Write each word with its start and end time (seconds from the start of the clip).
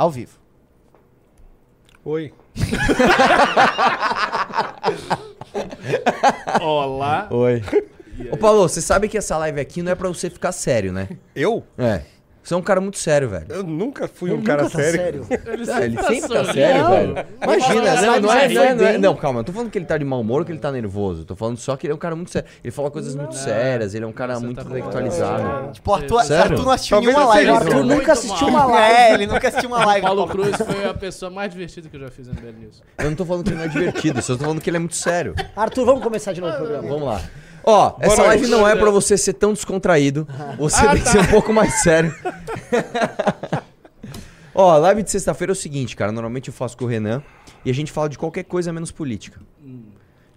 ao 0.00 0.10
vivo. 0.10 0.38
Oi. 2.02 2.32
Olá. 6.62 7.28
Oi. 7.30 7.62
Ô, 8.32 8.38
Paulo, 8.38 8.62
você 8.62 8.80
sabe 8.80 9.10
que 9.10 9.18
essa 9.18 9.36
live 9.36 9.60
aqui 9.60 9.82
não 9.82 9.92
é 9.92 9.94
pra 9.94 10.08
você 10.08 10.30
ficar 10.30 10.52
sério, 10.52 10.90
né? 10.90 11.06
Eu? 11.36 11.62
É. 11.76 12.00
Você 12.42 12.54
é 12.54 12.56
um 12.56 12.62
cara 12.62 12.80
muito 12.80 12.96
sério, 12.98 13.28
velho. 13.28 13.44
Eu 13.50 13.62
nunca 13.62 14.08
fui 14.08 14.30
Ele 14.30 14.38
um 14.38 14.42
cara 14.42 14.62
tá 14.62 14.70
sério. 14.70 15.26
Ele 15.30 15.70
Ah, 15.70 15.84
ele 15.84 16.02
sempre 16.02 16.28
tá 16.34 16.44
sério, 16.52 16.88
velho. 16.88 17.14
Imagina, 17.42 17.74
Ele 17.74 17.80
não, 17.80 17.96
fala 17.96 18.20
não 18.20 18.32
é, 18.32 18.40
sério 18.40 18.54
não, 18.54 18.62
é, 18.64 18.74
não, 18.74 18.86
é- 18.86 18.98
não, 18.98 19.14
calma, 19.16 19.38
não 19.40 19.44
tô 19.44 19.52
falando 19.52 19.70
que 19.70 19.76
ele 19.78 19.84
tá 19.84 19.98
de 19.98 20.04
mau 20.06 20.20
humor 20.20 20.40
ou 20.40 20.44
que 20.46 20.50
ele 20.52 20.58
tá 20.58 20.72
nervoso. 20.72 21.24
Tô 21.26 21.36
falando 21.36 21.58
só 21.58 21.76
que 21.76 21.86
ele 21.86 21.92
é 21.92 21.94
um 21.94 21.98
cara 21.98 22.16
muito 22.16 22.30
sério. 22.30 22.48
Ele 22.64 22.70
fala 22.70 22.90
coisas 22.90 23.14
muito 23.14 23.34
sérias, 23.34 23.94
ele 23.94 24.04
é 24.04 24.08
um 24.08 24.12
cara 24.12 24.34
Você 24.36 24.44
muito 24.46 24.56
tá 24.56 24.62
intelectualizado. 24.64 25.72
Tipo, 25.72 25.90
o 25.90 25.94
Arthur, 25.94 26.22
Sério? 26.24 26.42
Arthur 26.52 26.64
não 26.64 26.72
assistiu 26.72 26.96
Talvez 26.96 27.14
nenhuma 27.16 27.30
eu 27.30 27.34
live. 27.34 27.50
né? 27.50 27.56
Arthur 27.58 27.74
Muito 27.84 27.94
nunca 27.98 28.12
assistiu 28.12 28.50
mal. 28.50 28.68
uma 28.68 28.74
live. 28.80 28.94
É, 28.96 29.14
ele 29.14 29.26
nunca 29.26 29.48
assistiu 29.48 29.68
uma 29.68 29.84
live. 29.84 30.06
Paulo 30.06 30.26
Cruz 30.28 30.56
foi 30.56 30.84
a 30.88 30.94
pessoa 30.94 31.30
mais 31.30 31.50
divertida 31.52 31.88
que 31.88 31.96
eu 31.96 32.00
já 32.00 32.10
fiz 32.10 32.26
no 32.26 32.34
BL 32.34 32.46
News. 32.58 32.82
Eu 32.98 33.04
não 33.10 33.14
tô 33.16 33.24
falando 33.26 33.44
que 33.44 33.50
ele 33.50 33.58
não 33.58 33.64
é 33.64 33.68
divertido, 33.68 34.22
só 34.22 34.34
tô 34.34 34.42
falando 34.44 34.60
que 34.60 34.70
ele 34.70 34.76
é 34.78 34.80
muito 34.80 34.96
sério. 34.96 35.34
Arthur, 35.54 35.84
vamos 35.84 36.02
começar 36.02 36.32
de 36.32 36.40
novo 36.40 36.54
o 36.54 36.56
programa. 36.56 36.88
Vamos 36.88 37.06
lá. 37.06 37.20
Ó, 37.64 37.96
essa 38.00 38.16
noite. 38.16 38.28
live 38.28 38.46
não 38.48 38.66
é 38.66 38.74
pra 38.76 38.90
você 38.90 39.16
ser 39.18 39.34
tão 39.34 39.52
descontraído. 39.52 40.26
Você 40.58 40.80
Ah, 40.86 40.90
tem 40.92 40.98
que 40.98 41.04
tá. 41.04 41.10
ser 41.12 41.18
um 41.20 41.26
pouco 41.26 41.52
mais 41.52 41.82
sério. 41.82 42.14
Ó, 44.54 44.70
a 44.72 44.78
live 44.78 45.02
de 45.02 45.10
sexta-feira 45.10 45.52
é 45.52 45.54
o 45.54 45.56
seguinte, 45.56 45.94
cara. 45.96 46.12
Normalmente 46.12 46.48
eu 46.48 46.54
faço 46.54 46.76
com 46.76 46.84
o 46.84 46.88
Renan 46.88 47.22
e 47.64 47.70
a 47.70 47.74
gente 47.74 47.92
fala 47.92 48.08
de 48.08 48.18
qualquer 48.18 48.44
coisa 48.44 48.72
menos 48.72 48.90
política. 48.90 49.40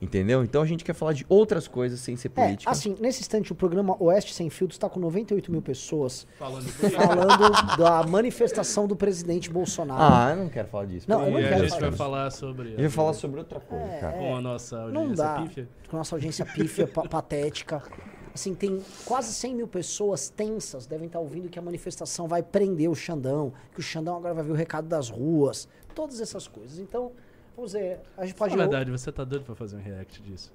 Entendeu? 0.04 0.44
Então 0.44 0.62
a 0.62 0.66
gente 0.66 0.84
quer 0.84 0.94
falar 0.94 1.14
de 1.14 1.26
outras 1.30 1.66
coisas 1.68 2.00
sem 2.02 2.18
ser 2.18 2.28
É, 2.36 2.44
política. 2.44 2.70
assim, 2.70 2.96
nesse 3.00 3.22
instante 3.22 3.52
o 3.54 3.56
programa 3.56 3.96
Oeste 4.04 4.34
Sem 4.34 4.50
Filtros 4.50 4.76
está 4.76 4.90
com 4.90 5.00
98 5.00 5.50
mil 5.50 5.62
pessoas 5.62 6.28
Falando 6.38 6.68
falando 6.92 7.78
da 7.78 8.04
manifestação 8.04 8.86
do 8.86 8.96
presidente 8.98 9.50
Bolsonaro. 9.50 10.02
Ah, 10.14 10.32
eu 10.32 10.36
não 10.44 10.50
quero 10.50 10.68
falar 10.68 10.86
disso. 10.86 11.06
Não, 11.10 11.24
eu 11.26 11.32
não 11.32 11.40
E 11.40 11.44
amor 11.44 11.46
a 11.46 11.50
quero 11.50 11.62
gente 11.70 11.70
Deus, 11.80 11.82
vai 11.82 11.92
falar 11.94 12.32
sobre. 12.32 12.68
A 12.68 12.72
gente 12.72 12.80
vai 12.82 12.90
falar 12.90 13.14
sobre 13.14 13.40
outra 13.40 13.60
coisa, 13.62 13.86
É, 13.86 14.00
cara. 14.00 14.18
Com 14.18 14.36
a 14.36 14.42
nossa 14.42 14.88
Não 14.90 15.02
audiência 15.02 15.24
dá. 15.24 15.42
pífia. 15.42 15.70
Com 15.90 15.96
a 15.96 16.00
nossa 16.00 16.16
audiência 16.16 16.46
pífia, 16.46 16.88
pa- 16.88 17.08
patética. 17.08 17.82
Assim, 18.34 18.54
tem 18.56 18.82
quase 19.06 19.32
100 19.32 19.56
mil 19.56 19.68
pessoas 19.68 20.28
tensas, 20.28 20.86
devem 20.88 21.06
estar 21.08 21.20
ouvindo 21.20 21.48
que 21.50 21.60
a 21.60 21.62
manifestação 21.62 22.28
vai 22.28 22.42
prender 22.44 22.90
o 22.90 22.96
Xandão, 22.96 23.54
que 23.74 23.80
o 23.80 23.84
Xandão 23.84 24.18
agora 24.18 24.34
vai 24.34 24.44
ver 24.44 24.52
o 24.52 24.56
recado 24.56 24.88
das 24.88 25.08
ruas, 25.08 25.68
todas 25.94 26.20
essas 26.20 26.48
coisas. 26.48 26.80
Então, 26.80 27.12
Pois 27.56 27.76
é, 27.76 28.00
a 28.18 28.26
gente 28.26 28.36
pode. 28.36 28.56
Na 28.56 28.64
verdade, 28.64 28.92
você 28.92 29.12
tá 29.12 29.24
doido 29.24 29.46
pra 29.46 29.56
fazer 29.56 29.76
um 29.76 29.82
react 29.82 30.22
disso. 30.22 30.52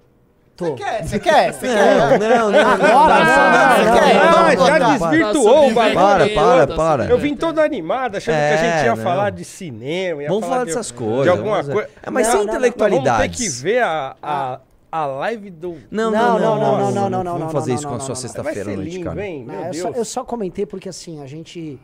Tô. 0.57 0.65
Você 0.65 0.75
quer? 0.75 1.05
Você 1.05 1.21
quer? 1.21 1.53
Você 1.53 1.67
quer? 1.69 2.19
Não, 2.19 2.51
não, 2.51 2.59
Agora 2.59 3.25
não, 4.51 4.57
não, 4.57 4.67
já 4.67 4.79
desvirtuou 4.97 5.69
o 5.69 5.75
bagulho. 5.75 5.95
Para, 5.95 6.29
para, 6.29 6.67
para. 6.75 7.05
Eu 7.05 7.17
vim 7.17 7.37
todo 7.37 7.61
animado, 7.61 8.17
achando 8.17 8.35
que 8.35 8.41
a 8.41 8.57
gente 8.57 8.85
ia 8.87 8.97
falar 8.97 9.31
de 9.31 9.45
cinema. 9.45 10.25
Vamos 10.27 10.45
falar 10.45 10.65
dessas 10.65 10.91
coisas. 10.91 11.23
De 11.23 11.29
alguma 11.29 11.63
coisa. 11.63 11.89
É, 12.03 12.11
mas 12.11 12.27
sem 12.27 12.43
intelectualidade. 12.43 13.29
Vamos 13.29 13.37
ter 13.39 13.45
que 13.45 13.49
ver 13.63 13.85
a, 13.85 14.61
a 14.91 15.07
live 15.07 15.51
do. 15.51 15.77
Não, 15.91 16.11
não, 16.11 16.39
não, 16.41 16.59
não, 16.59 16.79
não, 16.79 16.91
não, 16.91 17.11
não, 17.11 17.25
não. 17.25 17.39
Vamos 17.39 17.53
fazer 17.53 17.75
isso 17.75 17.87
com 17.87 17.95
a 17.95 18.01
sua 18.01 18.17
sexta-feira 18.17 18.73
à 18.73 19.05
cara. 19.05 19.71
Eu 19.97 20.05
só 20.05 20.25
comentei 20.25 20.67
porque 20.67 20.89
assim, 20.89 21.23
a 21.23 21.27
gente 21.27 21.79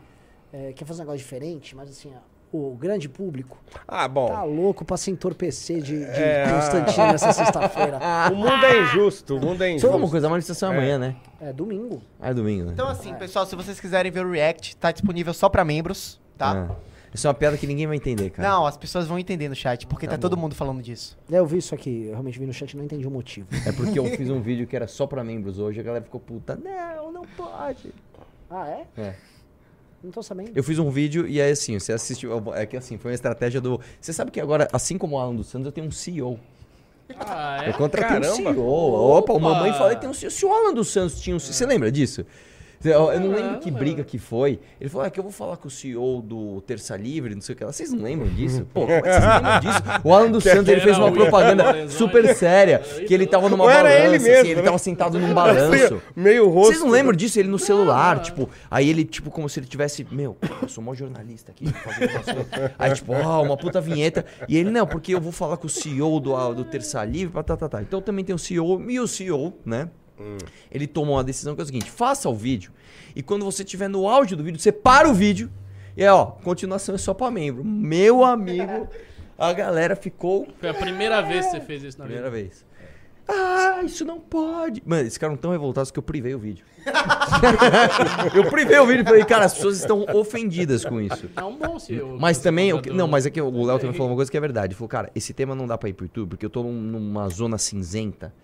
quer 0.74 0.84
fazer 0.84 1.02
um 1.02 1.04
negócio 1.04 1.18
diferente, 1.18 1.76
mas 1.76 1.88
assim 1.88 2.12
o 2.56 2.76
grande 2.76 3.08
público 3.08 3.58
Ah, 3.88 4.06
bom. 4.06 4.28
tá 4.28 4.42
louco 4.44 4.84
pra 4.84 4.96
se 4.96 5.10
entorpecer 5.10 5.80
de, 5.82 5.98
de 5.98 6.04
É. 6.22 6.44
Constantino 6.48 7.06
nessa 7.08 7.32
sexta-feira. 7.34 7.98
O 8.32 8.36
mundo 8.36 8.64
é 8.64 8.82
injusto. 8.82 9.36
O 9.36 9.40
mundo 9.40 9.62
é 9.62 9.76
Só 9.78 9.88
uma 9.88 9.96
injusto. 9.96 10.10
coisa, 10.12 10.26
a 10.26 10.30
manifestação 10.30 10.72
é 10.72 10.76
amanhã, 10.76 10.98
né? 10.98 11.16
É 11.40 11.52
domingo. 11.52 12.00
Ah, 12.20 12.30
é 12.30 12.34
domingo, 12.34 12.66
né? 12.66 12.70
Então 12.72 12.86
assim, 12.88 13.12
pessoal, 13.14 13.44
se 13.46 13.56
vocês 13.56 13.80
quiserem 13.80 14.10
ver 14.12 14.24
o 14.24 14.30
React, 14.30 14.76
tá 14.76 14.92
disponível 14.92 15.34
só 15.34 15.48
pra 15.48 15.64
membros, 15.64 16.20
tá? 16.38 16.68
É. 16.80 16.94
Isso 17.14 17.26
é 17.26 17.30
uma 17.30 17.34
piada 17.34 17.56
que 17.56 17.64
ninguém 17.66 17.86
vai 17.86 17.94
entender, 17.96 18.30
cara. 18.30 18.48
Não, 18.48 18.66
as 18.66 18.76
pessoas 18.76 19.06
vão 19.06 19.16
entender 19.18 19.48
no 19.48 19.54
chat, 19.54 19.86
porque 19.86 20.06
tá, 20.08 20.18
todo 20.18 20.36
mundo 20.36 20.52
falando 20.54 20.82
disso. 20.82 21.16
É, 21.30 21.38
Eu 21.38 21.46
vi 21.46 21.58
isso 21.58 21.72
aqui, 21.72 22.06
eu 22.06 22.10
realmente 22.12 22.38
vi 22.40 22.44
no 22.46 22.52
chat 22.52 22.72
e 22.72 22.76
não 22.76 22.84
entendi 22.84 23.06
o 23.06 23.10
motivo. 23.10 23.46
É 23.64 23.70
porque 23.70 23.96
eu 23.98 24.04
fiz 24.16 24.28
um 24.30 24.40
vídeo 24.40 24.66
que 24.66 24.74
era 24.74 24.88
só 24.88 25.06
pra 25.06 25.22
membros 25.22 25.58
hoje, 25.60 25.78
a 25.78 25.82
galera 25.84 26.04
ficou 26.04 26.20
puta. 26.20 26.56
Não, 26.56 27.12
não 27.12 27.24
pode. 27.36 27.92
Ah, 28.50 28.68
é? 28.68 28.86
É. 29.00 29.14
Não 30.04 30.10
tô 30.10 30.22
sabendo. 30.22 30.50
Eu 30.54 30.62
fiz 30.62 30.78
um 30.78 30.90
vídeo 30.90 31.26
e 31.26 31.40
aí 31.40 31.50
assim, 31.50 31.78
você 31.78 31.90
assistiu. 31.94 32.30
É 32.54 32.66
que 32.66 32.76
assim, 32.76 32.98
foi 32.98 33.12
uma 33.12 33.14
estratégia 33.14 33.58
do. 33.58 33.80
Você 33.98 34.12
sabe 34.12 34.30
que 34.30 34.38
agora, 34.38 34.68
assim 34.70 34.98
como 34.98 35.16
o 35.16 35.18
Alan 35.18 35.34
dos 35.34 35.46
Santos, 35.46 35.64
eu 35.64 35.72
tenho 35.72 35.86
um 35.86 35.90
CEO. 35.90 36.38
Ah, 37.18 37.64
Eu 37.66 37.72
contratei 37.72 38.18
um 38.18 38.20
Caramba. 38.20 38.52
CEO. 38.52 38.66
Opa, 38.68 39.32
o 39.32 39.36
Opa. 39.36 39.38
mamãe 39.48 39.72
falou 39.72 39.94
que 39.94 40.00
tem 40.02 40.10
um 40.10 40.14
CEO. 40.14 40.30
Se 40.30 40.44
o 40.44 40.52
Alan 40.52 40.74
dos 40.74 40.88
Santos 40.88 41.20
tinha 41.22 41.34
um 41.34 41.38
CEO. 41.38 41.54
Você 41.54 41.64
lembra 41.64 41.90
disso? 41.90 42.24
Eu 42.84 43.12
eu 43.12 43.20
não 43.20 43.30
lembro 43.30 43.58
que 43.60 43.70
briga 43.70 44.04
que 44.04 44.18
foi. 44.18 44.58
Ele 44.80 44.90
falou: 44.90 45.06
ah, 45.06 45.10
que 45.10 45.18
eu 45.18 45.22
vou 45.22 45.32
falar 45.32 45.56
com 45.56 45.68
o 45.68 45.70
CEO 45.70 46.20
do 46.22 46.60
Terça 46.62 46.96
Livre, 46.96 47.34
não 47.34 47.40
sei 47.40 47.54
o 47.54 47.58
que 47.58 47.64
lá. 47.64 47.72
Vocês 47.72 47.92
não 47.92 48.02
lembram 48.02 48.28
disso? 48.28 48.66
Pô, 48.72 48.82
como 48.82 48.92
é 48.92 49.02
que 49.02 49.08
vocês 49.08 49.24
lembram 49.24 49.60
disso? 49.60 49.82
O 50.04 50.14
Alan 50.14 50.30
dos 50.30 50.44
Santos 50.44 50.68
ele 50.68 50.80
fez 50.80 50.98
uma 50.98 51.12
propaganda 51.12 51.88
super 51.88 52.34
séria. 52.34 52.78
Que 52.78 53.14
ele 53.14 53.26
tava 53.26 53.48
numa 53.48 53.64
balança, 53.64 53.94
ele 53.94 54.16
assim, 54.16 54.28
mesmo, 54.28 54.46
ele 54.46 54.54
né? 54.56 54.62
tava 54.62 54.78
sentado 54.78 55.18
num 55.18 55.32
balanço. 55.34 56.02
Meio 56.14 56.48
rosto. 56.48 56.72
Vocês 56.72 56.84
não 56.84 56.90
lembram 56.90 57.16
disso? 57.16 57.38
Ele 57.38 57.48
no 57.48 57.58
celular, 57.58 58.20
tipo, 58.20 58.48
aí 58.70 58.88
ele, 58.88 59.04
tipo, 59.04 59.30
como 59.30 59.48
se 59.48 59.60
ele 59.60 59.66
tivesse, 59.66 60.06
meu, 60.10 60.36
eu 60.62 60.68
sou 60.68 60.82
mó 60.82 60.94
jornalista 60.94 61.52
aqui. 61.52 61.66
Aí, 62.78 62.92
tipo, 62.92 63.12
ó, 63.12 63.42
uma 63.42 63.56
puta 63.56 63.80
vinheta. 63.80 64.24
E 64.48 64.56
ele, 64.56 64.70
não, 64.70 64.86
porque 64.86 65.14
eu 65.14 65.20
vou 65.20 65.32
falar 65.32 65.56
com 65.56 65.66
o 65.66 65.70
CEO 65.70 66.20
do, 66.20 66.54
do 66.54 66.64
Terça 66.64 67.04
Livre, 67.04 67.42
tá, 67.42 67.56
tá, 67.56 67.68
tá. 67.68 67.82
Então 67.82 68.00
também 68.00 68.24
tem 68.24 68.34
o 68.34 68.38
CEO, 68.38 68.90
e 68.90 69.00
o 69.00 69.06
CEO, 69.06 69.54
né? 69.64 69.88
Ele 70.70 70.86
tomou 70.86 71.16
uma 71.16 71.24
decisão 71.24 71.54
que 71.54 71.60
é 71.60 71.64
o 71.64 71.66
seguinte: 71.66 71.90
faça 71.90 72.28
o 72.28 72.34
vídeo, 72.34 72.70
e 73.16 73.22
quando 73.22 73.44
você 73.44 73.62
estiver 73.62 73.88
no 73.88 74.08
áudio 74.08 74.36
do 74.36 74.44
vídeo, 74.44 74.60
você 74.60 74.70
para 74.72 75.08
o 75.08 75.14
vídeo, 75.14 75.50
e 75.96 76.02
aí, 76.02 76.08
ó, 76.08 76.26
continuação 76.26 76.94
é 76.94 76.98
só 76.98 77.12
pra 77.14 77.30
membro. 77.30 77.64
Meu 77.64 78.24
amigo, 78.24 78.88
a 79.38 79.52
galera 79.52 79.94
ficou 79.96 80.46
Foi 80.60 80.68
a 80.68 80.74
primeira 80.74 81.20
vez 81.20 81.44
que 81.46 81.52
você 81.52 81.60
fez 81.60 81.82
isso 81.82 81.98
na 81.98 82.04
Primeira 82.04 82.30
vida. 82.30 82.42
vez. 82.48 82.64
Ah, 83.26 83.80
isso 83.82 84.04
não 84.04 84.20
pode. 84.20 84.82
Mano, 84.84 85.02
esses 85.06 85.16
caras 85.16 85.38
tão 85.40 85.50
revoltados 85.50 85.90
que 85.90 85.98
eu 85.98 86.02
privei 86.02 86.34
o 86.34 86.38
vídeo. 86.38 86.64
eu 88.34 88.50
privei 88.50 88.78
o 88.78 88.86
vídeo 88.86 89.02
e 89.02 89.04
falei, 89.04 89.24
cara, 89.24 89.46
as 89.46 89.54
pessoas 89.54 89.78
estão 89.78 90.04
ofendidas 90.14 90.84
com 90.84 91.00
isso. 91.00 91.30
É 91.34 91.42
um 91.42 91.56
bom 91.56 91.78
CEO. 91.78 92.18
Mas 92.20 92.38
também, 92.38 92.68
eu, 92.68 92.82
não, 92.92 93.08
mas 93.08 93.24
é 93.24 93.30
que 93.30 93.40
o 93.40 93.64
Léo 93.64 93.78
também 93.78 93.94
falou 93.94 94.10
uma 94.10 94.16
coisa 94.16 94.30
que 94.30 94.36
é 94.36 94.40
verdade. 94.40 94.68
Ele 94.68 94.74
falou, 94.74 94.88
cara, 94.88 95.10
esse 95.14 95.32
tema 95.32 95.54
não 95.54 95.66
dá 95.66 95.78
pra 95.78 95.88
ir 95.88 95.94
pro 95.94 96.04
YouTube, 96.04 96.30
porque 96.30 96.44
eu 96.44 96.50
tô 96.50 96.62
num- 96.62 96.72
numa 96.72 97.28
zona 97.30 97.56
cinzenta 97.56 98.34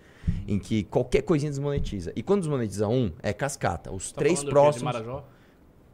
em 0.47 0.59
que 0.59 0.83
qualquer 0.83 1.21
coisinha 1.21 1.49
desmonetiza. 1.51 2.11
E 2.15 2.21
quando 2.23 2.41
desmonetiza 2.41 2.87
um, 2.87 3.11
é 3.21 3.31
cascata. 3.33 3.91
Os 3.91 4.11
Tá 4.11 4.19
três 4.19 4.43
próximos. 4.43 4.83
Marajó? 4.93 5.25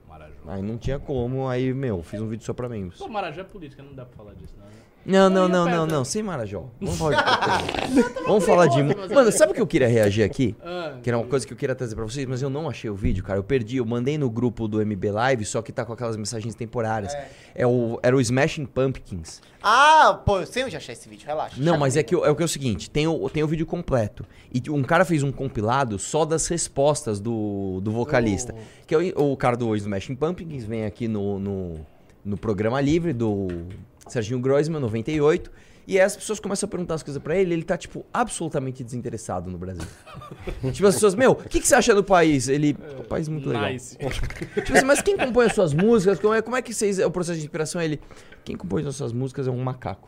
Marajó. 0.07 0.35
Aí 0.47 0.61
não 0.61 0.77
tinha 0.77 0.97
como, 0.99 1.47
aí, 1.47 1.73
meu, 1.73 2.01
fiz 2.03 2.21
um 2.21 2.27
vídeo 2.27 2.45
só 2.45 2.53
pra 2.53 2.67
membros. 2.69 2.97
Pô, 2.99 3.07
Marajó 3.07 3.41
é 3.41 3.43
política, 3.43 3.83
não 3.83 3.93
dá 3.93 4.05
pra 4.05 4.15
falar 4.17 4.33
disso, 4.33 4.55
não. 4.57 4.65
né? 4.65 4.71
Não, 5.07 5.29
não, 5.29 5.47
não, 5.47 5.65
não, 5.65 5.87
não, 5.87 6.03
sem 6.05 6.21
Marajó. 6.21 6.65
Vamos 6.81 6.97
falar 6.99 7.15
de 7.87 8.01
Vamos 8.27 8.45
falar 8.45 8.67
de. 8.67 8.83
Mano, 8.83 9.31
sabe 9.31 9.53
o 9.53 9.55
que 9.55 9.61
eu 9.61 9.65
queria 9.65 9.87
reagir 9.87 10.21
aqui? 10.23 10.53
Ah, 10.61 10.97
Que 11.01 11.09
era 11.09 11.17
uma 11.17 11.25
coisa 11.25 11.47
que 11.47 11.53
eu 11.53 11.57
queria 11.57 11.73
trazer 11.73 11.95
pra 11.95 12.03
vocês, 12.03 12.25
mas 12.25 12.41
eu 12.41 12.49
não 12.49 12.67
achei 12.69 12.89
o 12.89 12.95
vídeo, 12.95 13.23
cara. 13.23 13.39
Eu 13.39 13.43
perdi, 13.43 13.77
eu 13.77 13.85
mandei 13.85 14.17
no 14.17 14.29
grupo 14.29 14.67
do 14.67 14.85
MB 14.85 15.11
Live, 15.11 15.45
só 15.45 15.61
que 15.61 15.71
tá 15.71 15.85
com 15.85 15.93
aquelas 15.93 16.17
mensagens 16.17 16.53
temporárias. 16.55 17.15
É, 17.55 17.65
o, 17.65 17.97
era 18.03 18.15
o 18.17 18.19
Smashing 18.19 18.65
Pumpkins. 18.65 19.41
Ah, 19.63 20.21
pô, 20.25 20.39
eu 20.41 20.45
sei 20.45 20.65
onde 20.65 20.75
achar 20.75 20.91
esse 20.91 21.07
vídeo, 21.07 21.25
relaxa. 21.25 21.55
Não, 21.57 21.77
mas 21.77 21.95
é 21.95 22.03
que, 22.03 22.13
o- 22.15 22.25
é 22.25 22.35
que 22.35 22.41
é 22.41 22.45
o 22.45 22.49
seguinte, 22.49 22.89
tem 22.89 23.07
o, 23.07 23.29
tem 23.29 23.41
o 23.43 23.47
vídeo 23.47 23.65
completo. 23.65 24.25
E 24.53 24.69
um 24.69 24.83
cara 24.83 25.05
fez 25.05 25.23
um 25.23 25.31
compilado 25.31 25.97
só 25.97 26.25
das 26.25 26.47
respostas 26.47 27.19
do, 27.21 27.79
do 27.81 27.91
vocalista. 27.91 28.53
Que 28.85 28.93
é 28.93 28.97
o, 29.15 29.31
o 29.31 29.37
cara 29.37 29.55
do 29.55 29.73
Smashing 29.75 30.15
Pumpkins, 30.15 30.65
vem 30.65 30.85
aqui 30.85 31.07
no, 31.07 31.39
no, 31.39 31.73
no 32.25 32.37
programa 32.37 32.79
livre 32.81 33.13
do 33.13 33.47
Serginho 34.13 34.39
Groisman, 34.39 34.79
98. 34.79 35.51
E 35.87 35.97
aí 35.97 36.03
as 36.03 36.17
pessoas 36.17 36.37
começam 36.37 36.67
a 36.67 36.69
perguntar 36.69 36.95
as 36.95 37.03
coisas 37.03 37.21
pra 37.23 37.37
ele, 37.37 37.53
ele 37.53 37.63
tá, 37.63 37.77
tipo, 37.77 38.05
absolutamente 38.13 38.83
desinteressado 38.83 39.49
no 39.49 39.57
Brasil. 39.57 39.87
tipo, 40.73 40.85
as 40.85 40.95
pessoas, 40.95 41.15
meu, 41.15 41.31
o 41.31 41.35
que, 41.35 41.61
que 41.61 41.67
você 41.67 41.75
acha 41.75 41.95
do 41.95 42.03
país? 42.03 42.49
Ele, 42.49 42.75
é 42.77 42.99
um 42.99 43.05
país 43.05 43.29
muito 43.29 43.47
legal. 43.47 43.71
nice. 43.71 43.95
Tipo 43.95 44.73
assim, 44.73 44.85
mas 44.85 45.01
quem 45.01 45.15
compõe 45.15 45.45
as 45.45 45.53
suas 45.53 45.73
músicas? 45.73 46.19
Como 46.19 46.33
é, 46.33 46.41
como 46.41 46.57
é 46.57 46.61
que 46.61 46.73
vocês. 46.73 46.99
É 46.99 47.05
o 47.05 47.11
processo 47.11 47.39
de 47.39 47.45
inspiração? 47.45 47.81
Ele. 47.81 48.01
Quem 48.47 48.55
compõe 48.55 48.87
as 48.87 48.95
suas 48.95 49.11
músicas 49.11 49.45
é 49.45 49.51
um 49.51 49.61
macaco. 49.61 50.07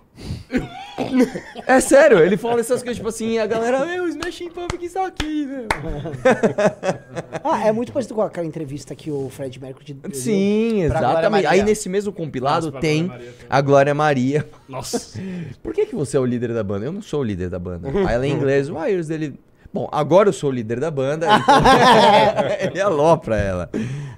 é 1.68 1.82
sério, 1.82 2.20
ele 2.20 2.38
fala 2.38 2.62
essas 2.62 2.82
coisas, 2.82 2.96
tipo 2.96 3.10
assim, 3.10 3.38
a 3.38 3.46
galera, 3.46 3.86
meu, 3.86 4.06
o 4.06 4.08
Smashing 4.08 4.50
Pumpkins 4.52 4.94
tá 4.94 5.06
aqui, 5.08 5.46
meu. 5.46 5.68
Ah, 7.44 7.68
é 7.68 7.72
muito 7.74 7.92
parecido 7.92 8.16
com 8.16 8.22
aquela 8.22 8.46
entrevista 8.48 8.96
que 8.96 9.12
o 9.12 9.30
Fred 9.30 9.60
Mercury 9.60 9.94
deu. 9.94 10.14
Sim, 10.14 10.84
exatamente. 10.84 11.48
Aí 11.48 11.64
nesse 11.64 11.90
mesmo 11.90 12.14
compilado 12.14 12.68
Nossa, 12.68 12.80
tem 12.80 13.08
Glória 13.08 13.34
a 13.50 13.62
Glória 13.62 13.94
Maria. 13.94 14.48
Nossa. 14.70 15.20
Por 15.62 15.74
que, 15.74 15.86
que 15.88 15.96
você 15.96 16.16
é 16.16 16.20
o 16.20 16.26
líder 16.26 16.54
da 16.54 16.64
banda? 16.64 16.86
Eu 16.86 16.94
não 16.94 17.02
sou 17.02 17.20
o 17.20 17.24
líder 17.24 17.50
da 17.50 17.60
banda. 17.60 17.90
Aí 17.90 18.14
ela 18.16 18.26
é 18.26 18.30
em 18.30 18.32
inglês, 18.34 18.70
why 18.70 18.94
is 18.98 19.08
the 19.08 19.18
lead- 19.18 19.40
Bom, 19.72 19.88
agora 19.92 20.30
eu 20.30 20.34
sou 20.34 20.50
o 20.50 20.54
líder 20.54 20.80
da 20.80 20.90
banda, 20.90 21.28
então 21.38 22.50
ele 22.60 22.82
alopra 22.82 23.38
ela. 23.38 23.70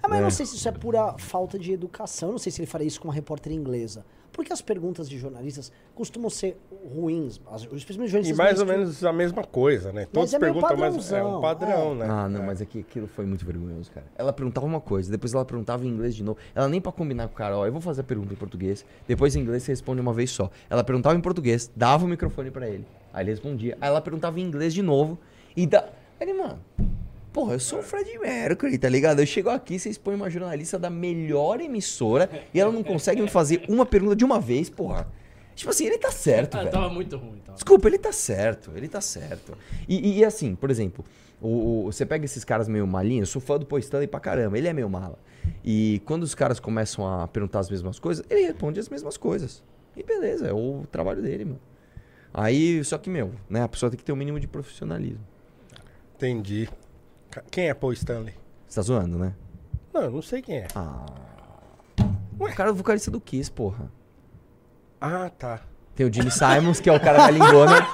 Ah, 0.01 0.07
mas 0.07 0.19
eu 0.19 0.23
não 0.23 0.31
sei 0.31 0.45
se 0.45 0.55
isso 0.55 0.67
é 0.67 0.71
pura 0.71 1.15
falta 1.17 1.59
de 1.59 1.73
educação. 1.73 2.29
Eu 2.29 2.33
não 2.33 2.39
sei 2.39 2.51
se 2.51 2.61
ele 2.61 2.67
faria 2.67 2.87
isso 2.87 3.01
com 3.01 3.07
uma 3.07 3.13
repórter 3.13 3.51
inglesa. 3.51 4.05
Porque 4.31 4.53
as 4.53 4.61
perguntas 4.61 5.09
de 5.09 5.17
jornalistas 5.17 5.73
costumam 5.93 6.29
ser 6.29 6.57
ruins. 6.95 7.41
As, 7.51 7.63
especialmente 7.63 8.07
E 8.07 8.11
jornalistas 8.11 8.37
mais 8.37 8.59
ou 8.59 8.65
mainstream. 8.65 8.77
menos 8.79 9.03
a 9.03 9.11
mesma 9.11 9.43
coisa, 9.43 9.91
né? 9.91 10.07
Todos 10.11 10.33
é 10.33 10.39
perguntam, 10.39 10.77
mas 10.77 11.11
é 11.11 11.21
um 11.21 11.41
padrão, 11.41 11.91
é. 11.91 11.95
né? 11.95 12.07
Ah, 12.09 12.29
não, 12.29 12.43
mas 12.43 12.61
aqui, 12.61 12.79
aquilo 12.79 13.07
foi 13.07 13.25
muito 13.25 13.45
vergonhoso, 13.45 13.91
cara. 13.91 14.05
Ela 14.15 14.31
perguntava 14.31 14.65
uma 14.65 14.79
coisa, 14.79 15.11
depois 15.11 15.33
ela 15.33 15.43
perguntava 15.43 15.85
em 15.85 15.89
inglês 15.89 16.15
de 16.15 16.23
novo. 16.23 16.39
Ela 16.55 16.69
nem 16.69 16.79
pra 16.79 16.93
combinar 16.93 17.27
com 17.27 17.33
o 17.33 17.37
cara, 17.37 17.57
ó, 17.57 17.65
eu 17.65 17.73
vou 17.73 17.81
fazer 17.81 18.01
a 18.01 18.03
pergunta 18.05 18.33
em 18.33 18.37
português, 18.37 18.85
depois 19.05 19.35
em 19.35 19.41
inglês 19.41 19.63
você 19.63 19.73
responde 19.73 19.99
uma 19.99 20.13
vez 20.13 20.31
só. 20.31 20.49
Ela 20.69 20.83
perguntava 20.83 21.17
em 21.17 21.21
português, 21.21 21.69
dava 21.75 22.05
o 22.05 22.07
microfone 22.07 22.49
pra 22.49 22.69
ele. 22.69 22.87
Aí 23.13 23.23
ele 23.25 23.31
respondia. 23.31 23.77
Aí 23.81 23.89
ela 23.89 23.99
perguntava 23.99 24.39
em 24.39 24.43
inglês 24.43 24.73
de 24.73 24.81
novo 24.81 25.19
e. 25.55 25.63
Aí 25.73 25.81
ele, 26.29 26.33
mano, 26.33 26.59
porra, 27.33 27.53
eu 27.53 27.59
sou 27.59 27.79
o 27.79 27.83
Fred 27.83 28.17
Mercury, 28.19 28.77
tá 28.77 28.87
ligado? 28.89 29.19
Eu 29.21 29.25
chego 29.25 29.49
aqui, 29.49 29.79
vocês 29.79 29.97
põem 29.97 30.15
uma 30.15 30.29
jornalista 30.29 30.77
da 30.77 30.89
melhor 30.89 31.59
emissora 31.61 32.29
e 32.53 32.59
ela 32.59 32.71
não 32.71 32.83
consegue 32.83 33.21
me 33.21 33.27
fazer 33.29 33.63
uma 33.67 33.85
pergunta 33.85 34.15
de 34.15 34.23
uma 34.25 34.39
vez, 34.39 34.69
porra. 34.69 35.07
Tipo 35.55 35.69
assim, 35.71 35.85
ele 35.85 35.97
tá 35.97 36.11
certo, 36.11 36.55
Ah, 36.55 36.59
velho. 36.59 36.71
tava 36.71 36.89
muito 36.89 37.17
ruim, 37.17 37.39
então. 37.41 37.53
Desculpa, 37.55 37.87
ele 37.87 37.97
tá 37.97 38.11
certo, 38.11 38.71
ele 38.75 38.87
tá 38.87 39.01
certo. 39.01 39.57
E, 39.87 40.19
e- 40.19 40.25
assim, 40.25 40.55
por 40.55 40.71
exemplo, 40.71 41.03
o, 41.41 41.85
o- 41.87 41.91
você 41.91 42.05
pega 42.05 42.23
esses 42.23 42.43
caras 42.45 42.67
meio 42.67 42.87
malinhos, 42.87 43.27
eu 43.29 43.33
sou 43.33 43.41
fã 43.41 43.57
do 43.59 43.65
Paul 43.65 43.79
Stanley 43.79 44.07
pra 44.07 44.19
caramba, 44.19 44.57
ele 44.57 44.67
é 44.67 44.73
meio 44.73 44.89
mala. 44.89 45.19
E 45.63 46.01
quando 46.05 46.23
os 46.23 46.33
caras 46.33 46.59
começam 46.59 47.05
a 47.07 47.27
perguntar 47.27 47.59
as 47.59 47.69
mesmas 47.69 47.99
coisas, 47.99 48.23
ele 48.29 48.43
responde 48.43 48.79
as 48.79 48.87
mesmas 48.89 49.17
coisas. 49.17 49.61
E 49.97 50.03
beleza, 50.03 50.47
é 50.47 50.53
o 50.53 50.85
trabalho 50.91 51.21
dele, 51.21 51.45
mano. 51.45 51.59
Aí, 52.33 52.81
só 52.85 52.97
que, 52.97 53.09
meu, 53.09 53.31
né, 53.49 53.61
a 53.61 53.67
pessoa 53.67 53.89
tem 53.89 53.97
que 53.97 54.05
ter 54.05 54.13
um 54.13 54.15
mínimo 54.15 54.39
de 54.39 54.47
profissionalismo. 54.47 55.19
Entendi. 56.21 56.69
Quem 57.49 57.67
é 57.69 57.73
Paul 57.73 57.93
Stanley? 57.93 58.35
Você 58.67 58.75
tá 58.75 58.83
zoando, 58.83 59.17
né? 59.17 59.33
Não, 59.91 60.03
eu 60.03 60.11
não 60.11 60.21
sei 60.21 60.39
quem 60.39 60.57
é. 60.57 60.67
Ah. 60.75 61.03
O 62.39 62.45
cara 62.53 62.69
é 62.69 62.71
o 62.71 62.75
vocalista 62.75 63.09
do 63.09 63.19
Kiss, 63.19 63.51
porra. 63.51 63.91
Ah, 64.99 65.31
tá. 65.31 65.61
Tem 65.95 66.05
o 66.05 66.13
Jimmy 66.13 66.29
Simons, 66.29 66.79
que 66.79 66.91
é 66.91 66.93
o 66.93 66.99
cara 66.99 67.17
da 67.17 67.31
lingona. 67.31 67.87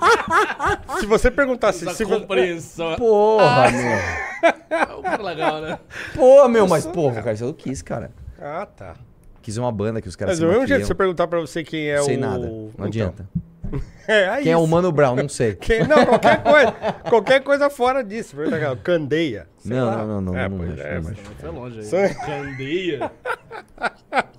Se 1.00 1.06
você 1.06 1.32
perguntasse... 1.32 1.88
Essa 1.88 1.96
Se 1.96 2.06
compreensão. 2.06 2.96
Porra, 3.00 3.72
meu. 3.72 4.78
É 4.78 4.96
um 4.98 5.02
cara 5.02 5.24
legal, 5.24 5.62
né? 5.62 5.80
Pô, 6.14 6.50
meu, 6.50 6.68
mas, 6.68 6.86
pô, 6.86 7.08
o 7.08 7.12
vocalista 7.12 7.46
do 7.46 7.54
Kiss, 7.54 7.82
cara. 7.82 8.12
Ah, 8.38 8.66
tá. 8.66 8.98
Kiss 9.42 9.58
é 9.58 9.62
uma 9.62 9.72
banda 9.72 10.02
que 10.02 10.10
os 10.10 10.18
caras 10.18 10.34
Mas 10.34 10.40
do 10.40 10.52
mesmo 10.52 10.68
jeito, 10.68 10.86
se 10.86 10.92
eu 10.92 10.98
perguntar 10.98 11.28
pra 11.28 11.40
você 11.40 11.64
quem 11.64 11.88
é 11.90 12.02
Sei 12.02 12.18
o... 12.18 12.20
nada. 12.20 12.46
Então, 12.46 12.72
Não 12.78 12.86
adianta. 12.88 13.30
É, 14.08 14.40
é 14.40 14.42
Quem 14.42 14.54
é 14.54 14.58
o 14.58 14.62
isso. 14.62 14.70
Mano 14.72 14.90
Brown? 14.90 15.18
Não 15.18 15.28
sei. 15.28 15.54
Quem- 15.60 15.86
Não, 15.86 16.06
qualquer 16.06 16.42
coisa. 16.42 16.72
qualquer 17.10 17.44
coisa 17.44 17.70
fora 17.70 18.02
disso. 18.02 18.38
Candeia. 18.82 19.48
Não, 19.66 19.92
não, 19.92 20.08
não, 20.08 20.22
não, 20.22 20.38
É, 20.38 20.48
não 20.48 20.58
pois 20.60 20.72
acho, 20.72 20.82
é, 20.82 21.02
não 21.02 21.10
acho. 21.12 21.22
Foi 21.22 21.50
longe 21.50 21.80
aí. 21.80 21.86
Só- 21.86 22.26
Candeia. 22.26 23.12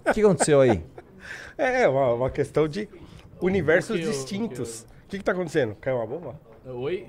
O 0.09 0.13
que 0.15 0.21
aconteceu 0.23 0.61
aí? 0.63 0.83
É, 1.59 1.87
uma, 1.87 2.15
uma 2.15 2.31
questão 2.31 2.67
de 2.67 2.89
universos 3.43 4.01
eu- 4.01 4.07
distintos. 4.11 4.87
O 5.05 5.09
que, 5.09 5.19
que 5.19 5.25
tá 5.25 5.33
acontecendo? 5.33 5.75
Caiu 5.81 5.97
uma 5.97 6.07
bomba? 6.07 6.41
Oi? 6.65 7.07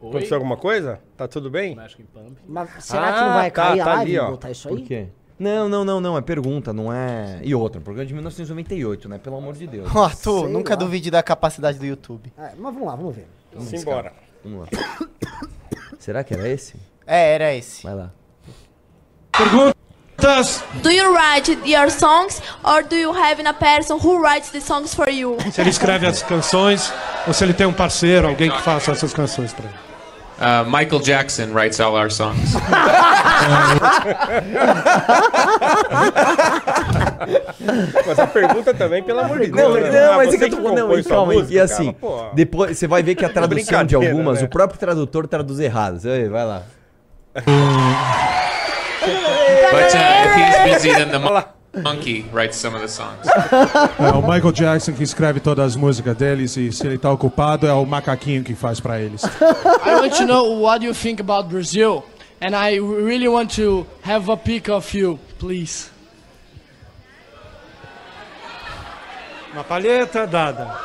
Oi? 0.00 0.08
Aconteceu 0.10 0.36
alguma 0.38 0.56
coisa? 0.56 0.98
Tá 1.16 1.28
tudo 1.28 1.50
bem? 1.50 1.76
Magic 1.76 2.02
Pump. 2.04 2.36
Mas 2.48 2.68
será 2.84 3.08
Ah, 3.08 3.12
que 3.12 3.20
não 3.20 3.34
vai 3.34 3.50
tá, 3.52 3.62
cair 3.68 3.78
tá 3.78 3.84
a 3.84 3.94
live 3.96 4.10
ali, 4.10 4.18
ó. 4.18 4.30
botar 4.32 4.50
isso 4.50 4.68
aí? 4.68 4.74
Por 4.76 4.84
quê? 4.84 5.06
Não, 5.42 5.68
não, 5.68 5.84
não, 5.84 6.00
não. 6.00 6.16
É 6.16 6.20
pergunta, 6.20 6.72
não 6.72 6.92
é. 6.92 7.40
E 7.42 7.52
outra, 7.52 7.80
programa 7.80 8.06
de 8.06 8.14
1998, 8.14 9.08
né? 9.08 9.18
Pelo 9.18 9.36
amor 9.36 9.54
de 9.54 9.66
Deus. 9.66 9.90
Ó, 9.92 10.04
Arthur, 10.04 10.44
Sei 10.44 10.52
nunca 10.52 10.74
lá. 10.74 10.76
duvide 10.76 11.10
da 11.10 11.20
capacidade 11.20 11.80
do 11.80 11.84
YouTube. 11.84 12.32
É, 12.38 12.52
mas 12.56 12.72
vamos 12.72 12.86
lá, 12.86 12.94
vamos 12.94 13.16
ver. 13.16 13.26
Simbora. 13.58 14.12
Vamos 14.44 14.60
lá. 14.60 15.08
Será 15.98 16.22
que 16.22 16.32
era 16.32 16.48
esse? 16.48 16.74
É, 17.04 17.34
era 17.34 17.52
esse. 17.52 17.82
Vai 17.82 17.94
lá. 17.96 18.12
Do 20.80 20.90
you 20.90 21.12
write 21.12 21.58
your 21.64 21.90
songs 21.90 22.40
or 22.62 22.84
do 22.84 22.94
you 22.94 23.10
have 23.12 23.44
a 23.44 23.52
person 23.52 23.98
who 23.98 24.22
writes 24.22 24.50
the 24.50 24.60
songs 24.60 24.94
for 24.94 25.08
you? 25.08 25.36
Se 25.50 25.60
ele 25.60 25.70
escreve 25.70 26.06
as 26.06 26.22
canções 26.22 26.92
ou 27.26 27.32
se 27.32 27.42
ele 27.42 27.52
tem 27.52 27.66
um 27.66 27.72
parceiro, 27.72 28.28
alguém 28.28 28.48
que 28.48 28.62
faça 28.62 28.92
essas 28.92 29.12
canções 29.12 29.52
pra 29.52 29.64
ele. 29.64 29.74
Uh, 30.42 30.64
Michael 30.68 31.00
Jackson 31.00 31.52
writes 31.52 31.78
all 31.78 31.94
our 31.94 32.10
songs. 32.10 32.54
Mas 38.06 38.18
a 38.18 38.26
pergunta 38.26 38.74
também, 38.74 39.02
pelo 39.02 39.20
amor 39.20 39.38
de 39.40 39.46
Deus. 39.50 39.68
Não, 39.68 39.74
né? 39.80 39.90
não, 39.90 40.12
Ah, 40.12 40.16
mas 40.16 40.34
é 40.34 40.38
que 40.38 40.44
eu 40.44 40.50
tô 40.50 40.56
falando. 40.56 40.76
Não, 40.78 40.98
e 40.98 41.02
sua 41.02 41.12
calma 41.16 41.32
aí. 41.32 41.38
música, 41.38 41.54
E 41.54 41.60
assim, 41.60 41.92
cara, 41.92 42.30
depois 42.34 42.76
você 42.78 42.86
vai 42.86 43.02
ver 43.02 43.14
que 43.14 43.24
a 43.24 43.28
tradução 43.28 43.84
de 43.84 43.94
algumas, 43.94 44.40
né? 44.40 44.46
o 44.46 44.50
próprio 44.50 44.78
tradutor 44.78 45.26
traduz 45.28 45.60
errado. 45.60 46.00
Você 46.00 46.28
vai 46.28 46.44
lá. 46.44 46.62
But 47.34 47.44
uh, 49.94 49.98
if 50.26 50.36
he's 50.36 50.74
busy, 50.74 50.90
then 50.94 51.10
the 51.10 51.18
monkey 51.80 52.22
writes 52.32 52.56
some 52.56 52.74
of 52.74 52.82
the 52.82 52.88
songs. 52.88 53.26
É 53.98 54.12
o 54.12 54.22
Michael 54.22 54.52
Jackson 54.52 54.92
que 54.92 55.02
escreve 55.02 55.40
todas 55.40 55.66
as 55.66 55.76
músicas 55.76 56.16
deles 56.16 56.56
e 56.56 56.70
se 56.72 56.86
ele 56.86 56.98
tá 56.98 57.10
ocupado 57.10 57.66
é 57.66 57.72
o 57.72 57.84
macaquinho 57.86 58.44
que 58.44 58.54
faz 58.54 58.80
pra 58.80 59.00
eles. 59.00 59.22
I 59.84 59.94
want 60.00 60.16
to 60.16 60.26
know 60.26 60.60
what 60.60 60.84
you 60.84 60.94
think 60.94 61.20
about 61.20 61.48
Brazil, 61.48 62.04
and 62.40 62.54
I 62.54 62.78
really 62.78 63.28
want 63.28 63.54
to 63.56 63.86
have 64.04 64.30
a 64.30 64.36
pic 64.36 64.68
of 64.68 64.96
you, 64.96 65.18
please. 65.38 65.90
Uma 69.52 69.64
palheta 69.64 70.26
dada. 70.26 70.76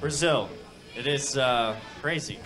Brazil. 0.00 0.48
It 0.96 1.08
is 1.08 1.36
uh, 1.36 1.74
crazy, 2.00 2.38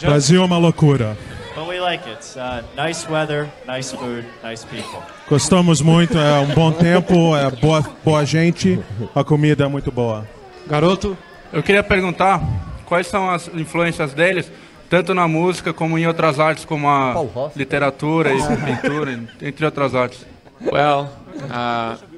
Brasil 0.00 0.42
é 0.42 0.44
uma 0.44 0.58
loucura. 0.58 1.16
But 1.54 1.68
we 1.68 1.80
like 1.80 2.06
it. 2.08 2.36
Uh, 2.36 2.62
nice 2.76 3.08
weather, 3.08 3.50
nice 3.66 3.92
food, 3.92 4.24
nice 4.42 4.64
people. 4.64 5.00
Gostamos 5.28 5.80
muito, 5.80 6.18
é 6.18 6.40
um 6.40 6.54
bom 6.54 6.72
tempo, 6.72 7.36
é 7.36 7.50
boa, 7.50 7.82
boa 8.04 8.24
gente, 8.24 8.78
a 9.14 9.24
comida 9.24 9.64
é 9.64 9.68
muito 9.68 9.90
boa. 9.90 10.26
Garoto, 10.66 11.16
eu 11.52 11.62
queria 11.62 11.82
perguntar 11.82 12.40
quais 12.86 13.06
são 13.06 13.30
as 13.30 13.48
influências 13.48 14.12
deles, 14.12 14.50
tanto 14.90 15.14
na 15.14 15.26
música 15.26 15.72
como 15.72 15.98
em 15.98 16.06
outras 16.06 16.38
artes, 16.38 16.64
como 16.64 16.88
a 16.88 17.14
literatura 17.56 18.32
e 18.34 18.38
pintura, 18.38 19.20
entre 19.40 19.64
outras 19.64 19.94
artes. 19.94 20.26
Well, 20.60 21.08
uh, 21.50 22.13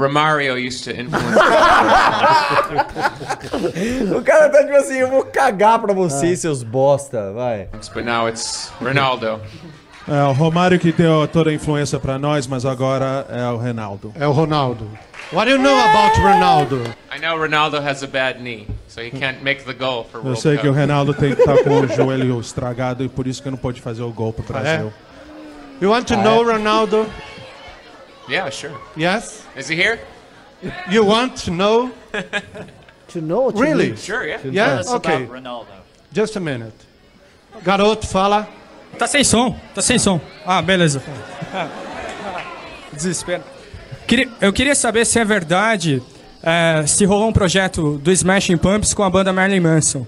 Romario 0.00 0.56
used 0.56 0.84
to 0.84 0.90
influence. 0.90 1.36
O 4.16 4.22
cara 4.22 4.48
tá 4.48 4.64
tipo 4.64 4.76
assim, 4.76 4.98
eu 4.98 5.08
vou 5.08 5.24
cagar 5.24 5.78
pra 5.78 5.92
vocês, 5.92 6.40
seus 6.40 6.62
bosta. 6.62 7.32
Vai. 7.32 7.68
but 7.94 8.04
now 8.04 8.28
it's 8.28 8.72
Ronaldo. 8.80 9.40
É 10.08 10.24
o 10.24 10.32
Romário 10.32 10.78
que 10.78 10.92
deu 10.92 11.28
toda 11.28 11.50
a 11.50 11.54
influência 11.54 12.00
pra 12.00 12.18
nós, 12.18 12.46
mas 12.46 12.64
agora 12.64 13.26
é 13.28 13.46
o 13.48 13.58
Reinaldo. 13.58 14.12
É 14.18 14.26
o 14.26 14.32
Ronaldo. 14.32 14.88
What 15.32 15.48
do 15.48 15.56
you 15.56 15.62
know 15.62 15.78
about 15.78 16.20
Ronaldo? 16.20 16.82
I 17.14 17.20
know 17.20 17.38
Ronaldo 17.38 17.76
has 17.76 18.02
a 18.02 18.08
bad 18.08 18.40
knee, 18.40 18.66
so 18.88 19.00
he 19.00 19.10
can't 19.10 19.44
make 19.44 19.64
the 19.64 19.72
goal 19.72 20.04
for 20.10 20.18
Eu 20.18 20.24
World 20.24 20.40
sei 20.40 20.56
que 20.56 20.66
o 20.66 20.70
Cup. 20.70 20.78
Reinaldo 20.78 21.14
tem 21.14 21.34
que 21.34 21.40
estar 21.40 21.62
com 21.62 21.80
o 21.80 21.86
joelho 21.86 22.40
estragado 22.40 23.04
e 23.04 23.08
por 23.08 23.28
isso 23.28 23.42
que 23.42 23.50
não 23.50 23.58
pode 23.58 23.80
fazer 23.80 24.02
o 24.02 24.10
gol 24.10 24.32
pro 24.32 24.42
Brasil. 24.42 24.92
You 25.80 25.90
want 25.90 26.08
to 26.08 26.16
know 26.16 26.44
Ronaldo? 26.44 27.06
Yeah, 28.30 28.48
sure. 28.50 28.78
Yes? 28.96 29.44
Is 29.56 29.68
he 29.68 29.74
here? 29.74 29.98
You 30.88 31.04
want 31.04 31.36
to 31.44 31.50
know? 31.50 31.90
To 33.08 33.20
know 33.20 33.50
to 33.50 33.58
Really? 33.58 33.96
Sure, 33.96 34.24
yeah. 34.24 34.38
Yeah? 34.44 34.66
Tell 34.66 34.78
us 34.78 34.90
Okay. 34.92 35.28
Just 36.12 36.36
a 36.36 36.40
minute. 36.40 36.74
Garoto, 37.64 38.06
fala. 38.06 38.48
Tá 38.96 39.08
sem 39.08 39.24
som, 39.24 39.58
tá 39.74 39.82
sem 39.82 39.98
som. 39.98 40.20
Ah, 40.46 40.62
beleza. 40.62 41.02
Desespero. 42.92 43.42
Eu 44.40 44.52
queria 44.52 44.74
saber 44.74 45.04
se 45.04 45.18
é 45.18 45.24
verdade, 45.24 46.02
é, 46.42 46.84
se 46.86 47.04
rolou 47.04 47.28
um 47.28 47.32
projeto 47.32 47.98
do 47.98 48.12
Smashing 48.12 48.58
Pumps 48.58 48.94
com 48.94 49.02
a 49.02 49.10
banda 49.10 49.32
Marilyn 49.32 49.60
Manson. 49.60 50.06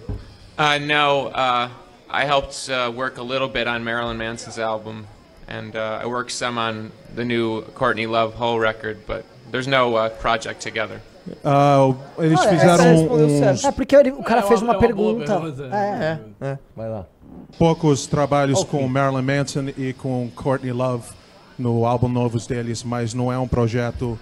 Uh, 0.58 0.78
no, 0.80 1.28
uh, 1.28 1.68
I 2.08 2.24
helped 2.24 2.68
uh, 2.68 2.90
work 2.90 3.18
a 3.18 3.22
little 3.22 3.48
bit 3.48 3.66
on 3.66 3.82
Marilyn 3.82 4.16
Manson's 4.16 4.58
album, 4.58 5.06
and 5.52 5.76
uh, 5.76 6.00
I 6.02 6.06
worked 6.06 6.32
some 6.32 6.58
on 6.58 6.90
the 7.14 7.24
new 7.24 7.62
Courtney 7.74 8.06
Love 8.06 8.34
Whole 8.34 8.58
record, 8.58 8.98
but 9.06 9.24
there's 9.50 9.66
no 9.66 9.94
uh, 9.96 10.08
project 10.08 10.60
together. 10.62 11.00
Ah, 11.44 11.94
eles 12.18 12.40
Olha, 12.40 12.50
fizeram 12.50 12.84
respondeu 12.84 13.26
uns. 13.26 13.64
É 13.64 13.70
porque 13.70 13.94
ele- 13.94 14.10
o 14.10 14.22
cara 14.24 14.40
É 14.40 14.42
fez 14.42 14.60
uma- 14.60 14.72
uma, 14.72 14.74
é 14.74 14.76
uma 14.76 14.80
pergunta. 14.86 15.40
pergunta. 15.40 15.76
É. 15.76 16.18
É, 16.40 16.58
vai 16.74 16.88
lá. 16.88 17.06
poucos 17.58 18.06
trabalhos 18.06 18.64
com 18.64 18.86
Marilyn 18.88 19.22
Manson 19.22 19.68
e 19.76 19.92
com 19.92 20.28
Courtney 20.34 20.72
Love 20.72 21.04
no 21.58 21.86
álbum 21.86 22.08
novos 22.08 22.46
deles, 22.46 22.82
mas 22.82 23.14
não 23.14 23.30
é 23.32 23.38
um 23.38 23.46
projeto 23.46 24.18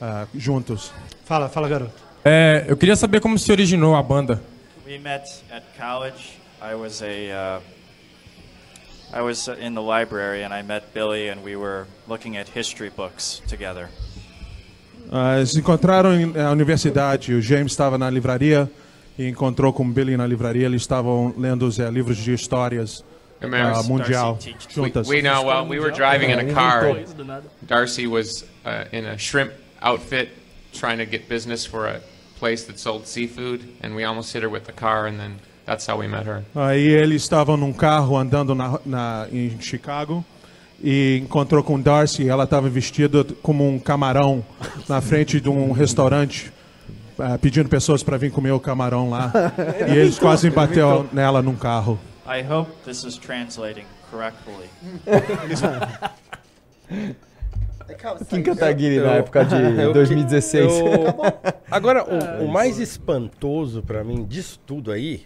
ah, 0.00 0.26
juntos. 0.34 0.92
Fala, 1.24 1.48
fala, 1.48 1.68
garoto. 1.68 1.92
É, 2.24 2.64
eu 2.68 2.76
queria 2.76 2.96
saber 2.96 3.20
como 3.20 3.38
se 3.38 3.50
originou 3.50 3.94
a 3.94 4.02
banda. 4.02 4.42
We 4.86 4.98
met 4.98 5.42
at 5.50 5.62
college. 5.78 6.38
I 6.60 6.74
was 6.74 7.02
a. 7.02 7.06
Uh, 7.60 7.75
I 9.12 9.22
was 9.22 9.48
in 9.48 9.74
the 9.74 9.82
library 9.82 10.42
and 10.42 10.52
I 10.52 10.62
met 10.62 10.92
Billy 10.92 11.28
and 11.28 11.42
we 11.42 11.56
were 11.56 11.86
looking 12.08 12.36
at 12.36 12.48
history 12.48 12.90
books 12.90 13.40
together. 13.46 13.88
Ah, 15.10 15.36
eles 15.36 15.56
encontraram 15.56 16.14
na 16.34 16.50
universidade, 16.50 17.32
o 17.32 17.40
James 17.40 17.72
estava 17.72 17.96
na 17.96 18.10
livraria 18.10 18.68
e 19.16 19.28
encontrou 19.28 19.72
com 19.72 19.84
o 19.84 19.92
Billy 19.92 20.16
na 20.16 20.26
livraria. 20.26 20.66
Eles 20.66 20.82
estavam 20.82 21.32
lendo 21.38 21.66
os 21.66 21.78
eh, 21.78 21.88
livros 21.90 22.18
de 22.18 22.34
histórias 22.34 23.04
America's 23.40 23.86
ah, 23.86 23.88
mundial 23.88 24.38
We, 24.44 24.54
juntas. 24.68 25.08
we 25.08 25.22
know. 25.22 25.44
Well, 25.44 25.66
we 25.66 25.78
were 25.78 25.90
driving 25.90 26.30
in 26.30 26.38
a 26.38 26.52
car. 26.52 27.04
Darcy 27.66 28.06
was 28.06 28.44
uh, 28.64 28.84
in 28.92 29.06
a 29.06 29.18
shrimp 29.18 29.52
outfit, 29.80 30.30
trying 30.72 30.98
to 30.98 31.06
get 31.06 31.28
business 31.28 31.64
for 31.66 31.86
a 31.86 32.00
place 32.38 32.64
that 32.64 32.78
sold 32.78 33.06
seafood, 33.06 33.64
and 33.82 33.94
we 33.94 34.04
almost 34.04 34.32
hit 34.32 34.42
her 34.42 34.48
with 34.48 34.64
the 34.64 34.72
car, 34.72 35.06
and 35.06 35.18
then 35.18 35.38
that's 35.66 35.86
how 35.88 35.98
we 35.98 36.06
met 36.08 36.24
her. 36.26 36.42
Aí 36.54 36.86
eles 36.88 37.22
estavam 37.22 37.56
num 37.56 37.72
carro 37.72 38.16
andando 38.16 38.54
na, 38.54 38.78
na- 38.86 39.26
em 39.32 39.60
Chicago 39.60 40.24
e 40.82 41.20
encontrou 41.22 41.62
com 41.62 41.80
Darcy. 41.80 42.28
Ela 42.28 42.44
estava 42.44 42.68
vestida 42.68 43.24
como 43.42 43.68
um 43.68 43.78
camarão 43.78 44.44
na 44.88 45.00
frente 45.00 45.40
de 45.40 45.48
um 45.48 45.72
restaurante, 45.72 46.52
ah, 47.18 47.36
pedindo 47.38 47.68
pessoas 47.68 48.02
para 48.02 48.16
vir 48.16 48.30
comer 48.30 48.52
o 48.52 48.60
camarão 48.60 49.10
lá. 49.10 49.32
e 49.88 49.96
eles 49.96 50.18
quase 50.18 50.48
bateu 50.50 51.06
nela 51.12 51.42
num 51.42 51.56
carro. 51.56 51.98
I 52.26 52.42
hope 52.48 52.70
this 52.84 53.04
is 53.04 53.16
translating 53.16 53.84
correctly. 54.10 54.66
Kim 58.28 58.42
Kataguiri 58.42 58.98
na 58.98 59.06
Eu- 59.14 59.18
época 59.20 59.44
de 59.44 59.54
eu- 59.82 59.92
2016. 59.92 60.72
eu- 60.80 60.84
Agora, 61.70 62.04
o, 62.04 62.44
o 62.44 62.48
mais 62.52 62.78
espantoso 62.78 63.82
pra 63.82 64.02
mim 64.02 64.24
disso 64.24 64.58
tudo 64.66 64.90
aí 64.90 65.22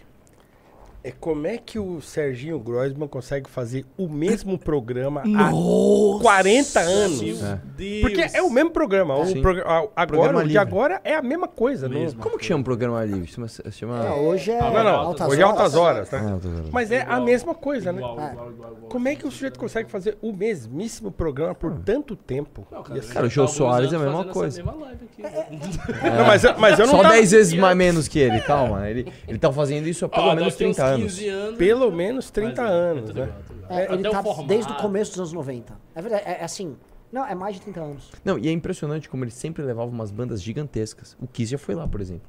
é 1.03 1.11
como 1.11 1.47
é 1.47 1.57
que 1.57 1.79
o 1.79 1.99
Serginho 2.01 2.59
Groisman 2.59 3.07
consegue 3.07 3.49
fazer 3.49 3.85
o 3.97 4.07
mesmo 4.07 4.57
programa 4.59 5.23
Nossa! 5.25 5.49
há 5.49 6.21
40 6.21 6.79
anos. 6.79 7.43
É. 7.43 7.59
Deus. 7.75 8.01
Porque 8.01 8.21
é 8.37 8.41
o 8.41 8.49
mesmo 8.49 8.69
programa. 8.71 9.15
O 9.17 9.25
Sim. 9.25 9.41
a- 9.65 9.83
agora, 9.95 10.07
Programa 10.07 10.39
o 10.39 10.41
de 10.43 10.47
livre. 10.49 10.57
agora 10.59 11.01
é 11.03 11.15
a 11.15 11.21
mesma 11.21 11.47
coisa. 11.47 11.89
Não, 11.89 12.11
Como 12.13 12.37
que 12.37 12.45
chama 12.45 12.61
o 12.61 12.63
programa 12.63 13.03
livre? 13.03 13.27
Chama, 13.27 13.47
chama... 13.47 14.05
É, 14.05 14.11
hoje 14.11 14.51
é 14.51 14.59
não, 14.61 14.71
não. 14.83 14.89
altas 14.95 15.27
hoje 15.29 15.41
é 15.41 15.45
horas. 15.45 15.59
altas 15.59 15.75
horas, 15.75 16.11
né? 16.11 16.19
Ah, 16.23 16.31
Altas 16.33 16.51
Horas. 16.53 16.69
Mas 16.71 16.91
é 16.91 17.01
a 17.07 17.19
mesma 17.19 17.55
coisa, 17.55 17.91
né? 17.91 18.01
É. 18.01 18.87
Como 18.89 19.07
é 19.07 19.15
que 19.15 19.25
o 19.25 19.31
sujeito 19.31 19.57
consegue 19.59 19.89
fazer 19.89 20.17
o 20.21 20.31
mesmíssimo 20.31 21.11
programa 21.11 21.55
por 21.55 21.73
tanto 21.79 22.15
tempo? 22.15 22.67
E 22.93 22.99
assim- 22.99 23.13
Cara, 23.13 23.25
o 23.25 23.29
Jô 23.29 23.47
Soares 23.47 23.91
é 23.91 23.95
a 23.95 23.99
mesma 23.99 24.25
coisa. 24.25 24.61
Não, 24.63 26.25
mas, 26.27 26.43
eu- 26.43 26.57
mas 26.57 26.79
eu 26.79 26.85
não 26.85 26.95
Só 26.95 27.01
tava- 27.03 27.13
10 27.15 27.31
vezes 27.31 27.53
mais 27.53 27.75
menos 27.77 28.07
que 28.07 28.19
ele, 28.19 28.39
calma. 28.41 28.89
Ele, 28.89 29.11
ele 29.27 29.37
tá 29.37 29.51
fazendo 29.51 29.87
isso 29.87 30.05
há 30.05 30.09
pelo 30.09 30.27
Ó, 30.27 30.35
menos 30.35 30.53
daqui 30.53 30.65
uns 30.65 30.75
30 30.75 30.83
anos. 30.85 30.90
15 30.97 31.27
anos. 31.29 31.57
Pelo 31.57 31.91
menos 31.91 32.29
30 32.31 32.61
anos, 32.61 33.13
né? 33.13 33.29
É, 33.69 33.85
ele 33.93 34.07
Até 34.07 34.09
o 34.09 34.11
tá 34.11 34.23
formato. 34.23 34.47
desde 34.47 34.71
o 34.71 34.75
começo 34.75 35.11
dos 35.11 35.19
anos 35.19 35.33
90. 35.33 35.73
É 35.95 36.01
verdade, 36.01 36.23
é, 36.25 36.31
é 36.41 36.43
assim. 36.43 36.75
Não, 37.11 37.25
é 37.25 37.35
mais 37.35 37.55
de 37.55 37.61
30 37.61 37.79
anos. 37.81 38.09
Não, 38.23 38.37
e 38.37 38.47
é 38.47 38.51
impressionante 38.51 39.09
como 39.09 39.23
ele 39.23 39.31
sempre 39.31 39.61
levava 39.63 39.89
umas 39.89 40.11
bandas 40.11 40.41
gigantescas. 40.41 41.17
O 41.19 41.27
Kiss 41.27 41.51
já 41.51 41.57
foi 41.57 41.75
lá, 41.75 41.87
por 41.87 41.99
exemplo. 42.01 42.27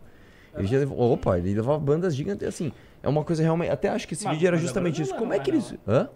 Ele 0.57 0.67
já 0.67 0.77
levou, 0.79 0.99
opa, 1.13 1.39
ele 1.39 1.55
levava 1.55 1.79
bandas 1.79 2.15
gigantescas, 2.15 2.55
assim. 2.55 2.73
É 3.03 3.09
uma 3.09 3.25
coisa 3.25 3.43
realmente. 3.43 3.71
Até 3.71 3.89
acho 3.89 4.07
que 4.07 4.15
esse 4.15 4.25
Mas- 4.25 4.35
vídeo 4.35 4.49
era 4.49 4.57
justamente 4.57 5.01
isso. 5.01 5.15
Como 5.15 5.33
é 5.33 5.39
que 5.39 5.51
mais, 5.51 5.71
eles. 5.71 5.81
Hã? 5.89 6.09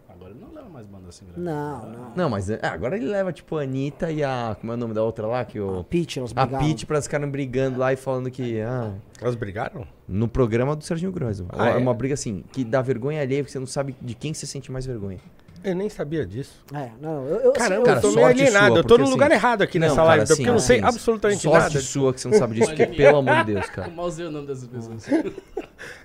Banda 1.07 1.11
assim 1.11 1.25
grande. 1.25 1.41
Não, 1.41 1.89
não. 1.89 2.13
Não, 2.17 2.31
mas 2.31 2.51
é, 2.51 2.59
agora 2.63 2.97
ele 2.97 3.07
leva, 3.07 3.33
tipo, 3.33 3.57
a 3.57 3.63
Anitta 3.63 4.11
e 4.11 4.23
a. 4.23 4.57
Como 4.61 4.73
é 4.73 4.75
o 4.75 4.79
nome 4.79 4.95
da 4.95 5.03
outra 5.03 5.27
lá? 5.27 5.45
Que 5.45 5.61
o, 5.61 5.81
A 5.81 6.19
elas 6.19 6.33
a 6.35 6.45
brigaram. 6.47 6.67
Pete 6.67 6.87
pra 6.87 7.01
ficarem 7.01 7.29
brigando 7.29 7.79
lá 7.79 7.93
e 7.93 7.97
falando 7.97 8.31
que. 8.31 8.61
Ah, 8.61 8.93
Elas 9.21 9.35
brigaram? 9.35 9.87
no 10.09 10.29
programa 10.29 10.77
do 10.77 10.85
Serginho 10.85 11.11
Grosso. 11.13 11.47
Ah, 11.51 11.71
é 11.71 11.73
é? 11.73 11.77
uma 11.77 11.93
briga 11.93 12.15
assim, 12.15 12.45
que 12.53 12.63
dá 12.65 12.81
vergonha 12.81 13.21
alheia, 13.21 13.43
porque 13.43 13.53
você 13.53 13.59
não 13.59 13.67
sabe 13.67 13.97
de 14.01 14.15
quem 14.15 14.33
você 14.33 14.47
sente 14.47 14.71
mais 14.71 14.87
vergonha. 14.87 15.19
Eu 15.65 15.75
nem 15.75 15.89
sabia 15.89 16.25
disso. 16.25 16.63
É, 16.73 16.91
não, 17.01 17.25
eu, 17.27 17.37
eu, 17.41 17.51
assim, 17.51 17.59
Caramba, 17.59 17.81
eu- 17.81 17.85
Cara, 17.85 17.99
eu 17.99 18.03
tô 18.03 18.09
meio 18.13 18.21
sorte 18.21 18.41
alienado. 18.41 18.67
sua, 18.69 18.77
eu 18.79 18.83
tô 18.83 18.89
porque, 18.89 18.99
no 18.99 19.03
assim, 19.05 19.13
lugar 19.13 19.31
errado 19.33 19.63
aqui 19.63 19.79
nessa 19.81 19.97
não, 19.97 20.05
live, 20.05 20.25
cara, 20.25 20.37
porque 20.37 20.43
eu 20.43 20.53
não 20.53 20.57
assim, 20.59 20.67
sei 20.67 20.77
assim, 20.79 20.87
absolutamente 20.87 21.43
sorte 21.43 21.59
nada. 21.75 21.81
sua 21.81 22.15
que 22.15 22.21
você 22.21 22.29
não 22.29 22.39
sabe 22.39 22.55
disso, 22.55 22.69
porque 22.69 22.87
pelo 22.87 23.17
amor 23.17 23.37
de 23.45 23.55
Deus, 23.55 23.67
cara. 23.71 23.91
Mal 23.91 24.11
sei 24.13 24.27
o 24.27 24.31
nome 24.31 24.47
dessas 24.47 24.69
pessoas. 24.69 25.09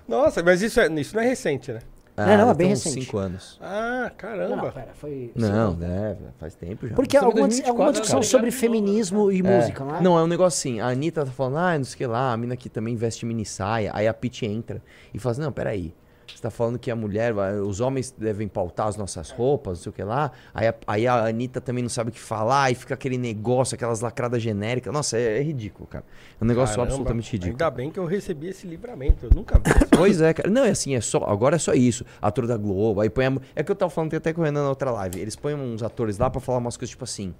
Nossa, 0.08 0.42
mas 0.42 0.62
isso, 0.62 0.80
é, 0.80 0.88
isso 1.00 1.14
não 1.14 1.22
é 1.22 1.28
recente, 1.28 1.70
né? 1.72 1.78
Ah, 2.22 2.36
não, 2.36 2.44
é 2.44 2.46
deve 2.46 2.54
bem 2.58 2.66
ter 2.68 2.72
uns 2.74 2.84
recente. 2.84 3.04
5 3.06 3.18
anos. 3.18 3.58
Ah, 3.60 4.02
Não, 4.04 4.16
caramba. 4.16 4.56
não, 4.56 4.70
pera, 4.70 4.88
foi... 4.94 5.32
Não, 5.34 5.74
deve, 5.74 6.20
faz 6.38 6.54
tempo 6.54 6.86
já. 6.88 6.94
Porque 6.94 7.16
alguma, 7.16 7.48
2024, 7.48 7.70
alguma 7.70 7.92
discussão 7.92 8.20
cara. 8.20 8.30
sobre 8.30 8.50
feminismo 8.50 9.30
e 9.32 9.40
É. 9.40 9.42
música, 9.42 9.84
não 9.84 9.96
é? 9.96 10.00
Não, 10.00 10.18
é 10.18 10.22
um 10.22 10.26
negócio 10.26 10.58
assim, 10.58 10.80
a 10.80 10.88
Anitta 10.88 11.24
tá 11.24 11.30
falando, 11.30 11.58
ah, 11.58 11.76
não 11.78 11.84
sei 11.84 11.94
o 11.94 11.98
que 11.98 12.06
lá, 12.06 12.32
a 12.32 12.36
mina 12.36 12.54
aqui 12.54 12.68
também 12.68 12.94
veste 12.96 13.24
mini 13.26 13.44
saia, 13.44 13.90
aí 13.94 14.06
a 14.08 14.14
Pete 14.14 14.46
entra 14.46 14.82
e 15.12 15.18
fala 15.18 15.32
assim, 15.32 15.42
não, 15.42 15.52
peraí, 15.52 15.94
você 16.36 16.42
tá 16.42 16.50
falando 16.50 16.78
que 16.78 16.90
a 16.90 16.96
mulher, 16.96 17.34
os 17.34 17.80
homens 17.80 18.10
devem 18.10 18.48
pautar 18.48 18.88
as 18.88 18.96
nossas 18.96 19.30
roupas, 19.30 19.78
não 19.78 19.82
sei 19.84 19.90
o 19.90 19.92
que 19.92 20.02
lá, 20.02 20.32
aí 20.54 20.68
a, 20.68 20.74
aí 20.86 21.06
a 21.06 21.26
Anitta 21.26 21.60
também 21.60 21.82
não 21.82 21.88
sabe 21.90 22.10
o 22.10 22.12
que 22.12 22.20
falar, 22.20 22.70
e 22.70 22.74
fica 22.74 22.94
aquele 22.94 23.18
negócio, 23.18 23.74
aquelas 23.74 24.00
lacradas 24.00 24.42
genéricas, 24.42 24.92
nossa, 24.92 25.16
é, 25.18 25.38
é 25.38 25.42
ridículo, 25.42 25.86
cara, 25.86 26.04
é 26.40 26.44
um 26.44 26.46
negócio 26.46 26.74
Caramba, 26.74 26.90
absolutamente 26.92 27.32
ridículo. 27.32 27.52
Ainda 27.54 27.70
bem 27.70 27.90
que 27.90 27.98
eu 27.98 28.04
recebi 28.04 28.48
esse 28.48 28.66
livramento. 28.66 29.26
Eu 29.26 29.30
nunca 29.34 29.58
vi. 29.58 29.62
Pois 29.96 30.20
é, 30.20 30.34
cara. 30.34 30.50
Não, 30.50 30.64
é 30.64 30.70
assim, 30.70 30.94
é 30.94 31.00
só. 31.00 31.18
Agora 31.24 31.56
é 31.56 31.58
só 31.58 31.72
isso. 31.74 32.04
Ator 32.20 32.46
da 32.46 32.56
Globo. 32.56 33.00
Aí 33.00 33.08
põe 33.08 33.26
a, 33.26 33.32
É 33.54 33.62
que 33.62 33.70
eu 33.70 33.76
tava 33.76 33.90
falando 33.90 34.14
até 34.14 34.32
com 34.32 34.40
o 34.40 34.44
Renan 34.44 34.62
na 34.64 34.68
outra 34.70 34.90
live. 34.90 35.20
Eles 35.20 35.36
põem 35.36 35.54
uns 35.54 35.82
atores 35.82 36.18
lá 36.18 36.28
pra 36.28 36.40
falar 36.40 36.58
umas 36.58 36.76
coisas 36.76 36.90
tipo 36.90 37.04
assim. 37.04 37.34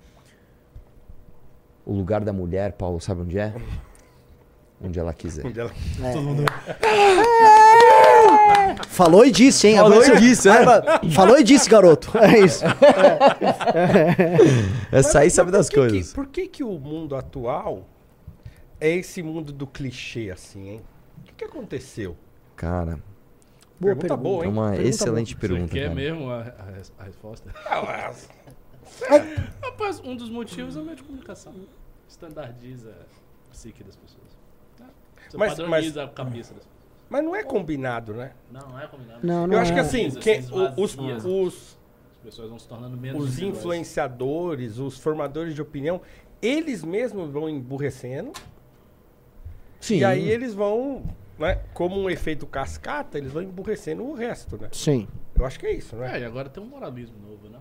O 1.85 1.93
lugar 1.93 2.23
da 2.23 2.33
mulher, 2.33 2.73
Paulo, 2.73 3.01
sabe 3.01 3.23
onde 3.23 3.39
é? 3.39 3.53
Onde 4.85 4.99
ela 4.99 5.13
quiser. 5.13 5.47
Onde 5.47 5.61
ela- 5.61 5.71
Falou 8.89 9.25
e 9.25 9.31
disse, 9.31 9.69
hein? 9.69 9.77
Falou 9.77 10.03
e 10.03 10.05
você- 10.07 10.17
disse, 10.17 10.49
é. 10.49 10.55
Falou 11.15 11.39
e 11.39 11.45
disse, 11.45 11.69
garoto. 11.69 12.11
É 12.19 12.39
isso. 12.41 12.65
Essa 14.91 15.21
aí 15.21 15.31
sabe 15.31 15.51
das 15.51 15.69
por 15.69 15.75
que 15.75 15.81
que- 15.87 15.91
coisas. 15.91 16.13
por 16.13 16.27
que 16.27 16.49
que 16.49 16.65
o 16.65 16.73
mundo 16.79 17.15
atual 17.17 17.87
é 18.81 18.91
esse 18.97 19.23
mundo 19.23 19.53
do 19.53 19.67
clichê, 19.67 20.31
assim, 20.31 20.69
hein? 20.71 20.81
O 21.19 21.23
que, 21.25 21.33
que 21.35 21.45
aconteceu? 21.45 22.17
Cara, 22.57 22.99
Boa 23.81 23.97
Pergunta 23.97 24.09
pergunta. 24.09 24.17
boa, 24.23 24.45
é 24.45 24.47
hein? 24.47 24.53
uma 24.53 24.69
Pergunta 24.71 24.89
excelente 24.89 25.35
Você 25.35 25.41
pergunta. 25.41 25.73
quer 25.73 25.83
cara. 25.85 25.95
mesmo 25.95 26.31
a, 26.31 26.39
a 26.41 27.03
a 27.03 27.05
resposta? 27.05 27.51
Ah, 27.69 28.13
Rapaz, 29.63 30.01
um 30.05 30.15
dos 30.15 30.29
motivos 30.29 30.77
é 30.77 30.81
o 30.81 30.85
meio 30.85 30.97
de 30.97 31.03
comunicação. 31.03 31.53
Standardiza 32.09 32.91
a 32.91 33.51
psique 33.51 33.83
das 33.83 33.97
pessoas. 33.97 34.23
Você 35.29 35.37
Mas- 35.37 35.55
padroniza 35.57 36.05
a 36.05 36.09
cabeça 36.09 36.53
das 36.55 36.65
pessoas. 36.65 36.72
Mas 37.13 37.23
não 37.23 37.37
é 37.37 37.43
combinado, 37.43 38.15
né? 38.15 38.33
Não, 38.51 38.71
não 38.71 38.81
é 38.81 38.87
combinado. 38.87 39.21
Não, 39.23 39.47
não 39.47 39.55
Eu 39.55 39.61
acho 39.61 39.71
que 39.71 39.79
é. 39.79 39.83
assim, 39.83 40.07
esvazia. 40.07 40.75
os, 40.79 40.97
os, 40.97 41.79
As 42.13 42.19
pessoas 42.25 42.49
vão 42.49 42.59
se 42.59 42.67
tornando 42.67 42.97
menos 42.97 43.23
os 43.23 43.39
influenciadores, 43.39 44.79
os 44.79 44.97
formadores 44.99 45.55
de 45.55 45.61
opinião, 45.61 46.01
eles 46.41 46.83
mesmos 46.83 47.31
vão 47.31 47.51
emburrecendo. 47.51 48.33
Sim. 49.79 49.99
E 49.99 50.05
aí 50.07 50.27
eles 50.27 50.55
vão, 50.55 51.03
né, 51.39 51.61
como 51.75 52.01
um 52.01 52.09
efeito 52.09 52.47
cascata, 52.47 53.19
eles 53.19 53.31
vão 53.31 53.43
emburrecendo 53.43 54.03
o 54.03 54.15
resto, 54.15 54.57
né? 54.57 54.71
Sim. 54.73 55.07
Eu 55.39 55.45
acho 55.45 55.61
que 55.61 55.67
é 55.67 55.75
isso, 55.75 55.95
né? 55.97 56.17
É, 56.17 56.21
e 56.21 56.25
agora 56.25 56.49
tem 56.49 56.63
um 56.63 56.67
moralismo 56.67 57.17
novo, 57.29 57.47
né? 57.47 57.59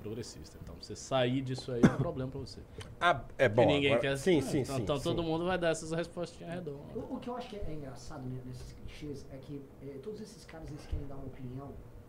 Progressista. 0.00 0.56
Então, 0.62 0.74
você 0.80 0.94
sair 0.94 1.40
disso 1.42 1.72
aí 1.72 1.80
é 1.82 1.86
um 1.92 1.96
problema 1.98 2.30
pra 2.30 2.40
você. 2.40 2.60
Ah, 3.00 3.20
é 3.36 3.48
bom. 3.48 3.62
Porque 3.62 3.74
ninguém 3.74 3.94
agora- 3.94 4.08
quer 4.10 4.16
Sim, 4.16 4.40
sim, 4.40 4.60
então, 4.60 4.76
sim. 4.76 4.82
Então 4.82 4.96
sim. 4.96 5.02
todo 5.02 5.22
mundo 5.22 5.44
vai 5.44 5.58
dar 5.58 5.70
essas 5.70 5.90
respostinhas 5.92 6.52
redondas. 6.54 6.80
O, 6.94 7.14
o 7.14 7.18
que 7.20 7.28
eu 7.28 7.36
acho 7.36 7.48
que 7.48 7.56
é 7.56 7.72
engraçado 7.72 8.22
ne- 8.28 8.40
nesses 8.46 8.72
clichês 8.72 9.26
é 9.32 9.36
que 9.36 9.60
eh, 9.82 9.98
todos 10.02 10.20
esses 10.20 10.44
caras 10.44 10.68
eles 10.68 10.86
querem 10.86 11.06
dar 11.06 11.16
uma 11.16 11.26
opinião 11.26 11.68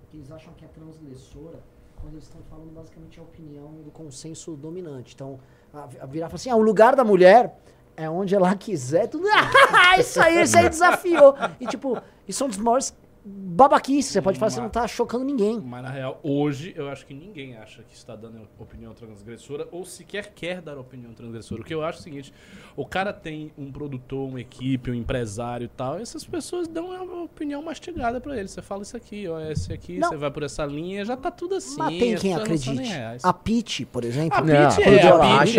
que 0.10 0.18
eles 0.18 0.32
acham 0.32 0.54
que 0.54 0.66
é 0.66 0.68
transgressora 0.68 1.60
quando 2.00 2.14
eles 2.14 2.24
estão 2.24 2.42
falando 2.50 2.74
basicamente 2.74 3.20
a 3.20 3.24
opinião 3.24 3.72
do 3.84 3.92
consenso 3.92 4.56
dominante. 4.56 5.14
Então, 5.16 5.40
a, 5.74 5.84
a 5.84 6.06
virar 6.06 6.28
e 6.28 6.30
falar 6.30 6.36
assim, 6.36 6.50
ah, 6.50 6.56
o 6.56 6.62
lugar 6.62 6.96
da 6.96 7.04
mulher 7.04 7.60
é 7.98 8.10
onde 8.10 8.34
ela 8.34 8.56
quiser. 8.56 9.08
Tudo, 9.08 9.28
ah, 9.74 10.00
isso 10.00 10.22
aí, 10.22 10.42
isso 10.44 10.58
aí 10.58 10.70
desafiou. 10.70 11.36
E 11.60 11.68
tipo, 11.68 11.98
isso 12.28 12.38
são 12.40 12.48
um 12.48 12.50
dos 12.50 12.58
maiores 12.60 12.96
babaquices. 13.30 14.12
Você 14.12 14.22
pode 14.22 14.40
falar, 14.40 14.52
você 14.52 14.62
não 14.62 14.70
tá 14.70 14.88
chocando 14.88 15.26
ninguém. 15.26 15.60
Mas 15.60 15.84
na 15.84 15.90
real, 15.90 16.20
hoje, 16.24 16.74
eu 16.76 16.90
acho 16.90 17.06
que 17.06 17.14
ninguém 17.14 17.58
acha 17.58 17.84
que 17.84 17.94
está 17.94 18.16
dando 18.16 18.48
opinião 18.58 18.94
transgressora 18.94 19.68
ou 19.72 19.86
sequer 19.86 20.32
quer 20.34 20.62
dar 20.62 20.78
opinião 20.78 21.14
transgressora. 21.14 21.62
O 21.62 21.66
que 21.66 21.74
eu 21.74 21.84
acho 21.84 22.00
é 22.00 22.02
o 22.02 22.04
seguinte: 22.04 22.34
o 22.76 22.86
cara 22.86 23.12
tem 23.12 23.52
um 23.58 23.72
produtor, 23.72 24.28
uma 24.28 24.40
equipe, 24.40 24.90
um 24.90 24.94
empresário 24.94 25.66
e 25.66 25.68
tal, 25.68 26.00
e 26.00 26.02
essas 26.02 26.26
pessoas 26.26 26.68
dão 26.68 26.90
uma 26.90 27.24
opinião 27.24 27.62
mastigada 27.62 28.20
pra 28.22 28.38
ele. 28.38 28.48
Você 28.48 28.62
fala 28.62 28.82
isso 28.82 28.96
aqui, 28.96 29.28
ó, 29.28 29.40
esse 29.40 29.74
aqui, 29.74 30.00
Não. 30.00 30.10
você 30.10 30.18
vai 30.18 30.32
por 30.32 30.44
essa 30.44 30.66
linha, 30.66 31.04
já 31.06 31.18
tá 31.18 31.30
tudo 31.30 31.56
assim. 31.56 31.78
Mas 31.78 31.98
tem 31.98 32.16
quem 32.16 32.36
acredite. 32.36 32.92
A 33.22 33.34
Pete, 33.34 33.86
por 33.86 34.04
exemplo. 34.04 34.38
A 34.38 34.42
quando 34.42 34.50
é, 34.52 34.66
a 34.66 34.70
que 34.70 34.82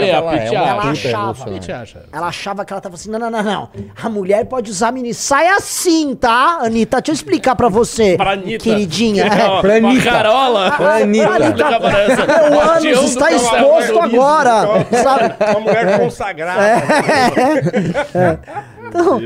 é, 0.00 0.04
a 0.04 0.34
é 0.34 0.54
ela 0.54 0.90
achava. 0.90 1.44
Ela 2.12 2.26
achava 2.26 2.64
que 2.64 2.72
ela 2.72 2.80
tava 2.80 2.94
assim, 2.94 3.10
não, 3.10 3.18
não, 3.18 3.30
não, 3.30 3.42
não. 3.42 3.70
A 4.00 4.08
mulher 4.08 4.46
pode 4.46 4.70
usar 4.70 4.90
mini 4.90 5.12
saia 5.12 5.56
assim, 5.56 6.14
tá? 6.14 6.60
Anitta, 6.62 6.98
deixa 6.98 7.10
eu 7.10 7.14
explicar 7.14 7.54
pra 7.60 7.68
você, 7.68 8.16
Pra 8.16 8.30
Anitta. 8.32 8.64
queridinha. 8.64 9.24
É. 9.26 9.60
Pra 9.60 9.76
Anitta. 9.76 10.10
Carola. 10.10 10.70
Pra 10.72 10.96
Anitta. 10.96 11.38
Meu 12.50 12.60
ânus 12.60 13.10
está 13.10 13.30
exposto 13.32 13.98
agora, 14.00 14.84
sabe? 15.02 15.34
Uma 15.50 15.60
mulher 15.60 15.98
consagrada. 16.00 16.60
Então, 18.88 19.20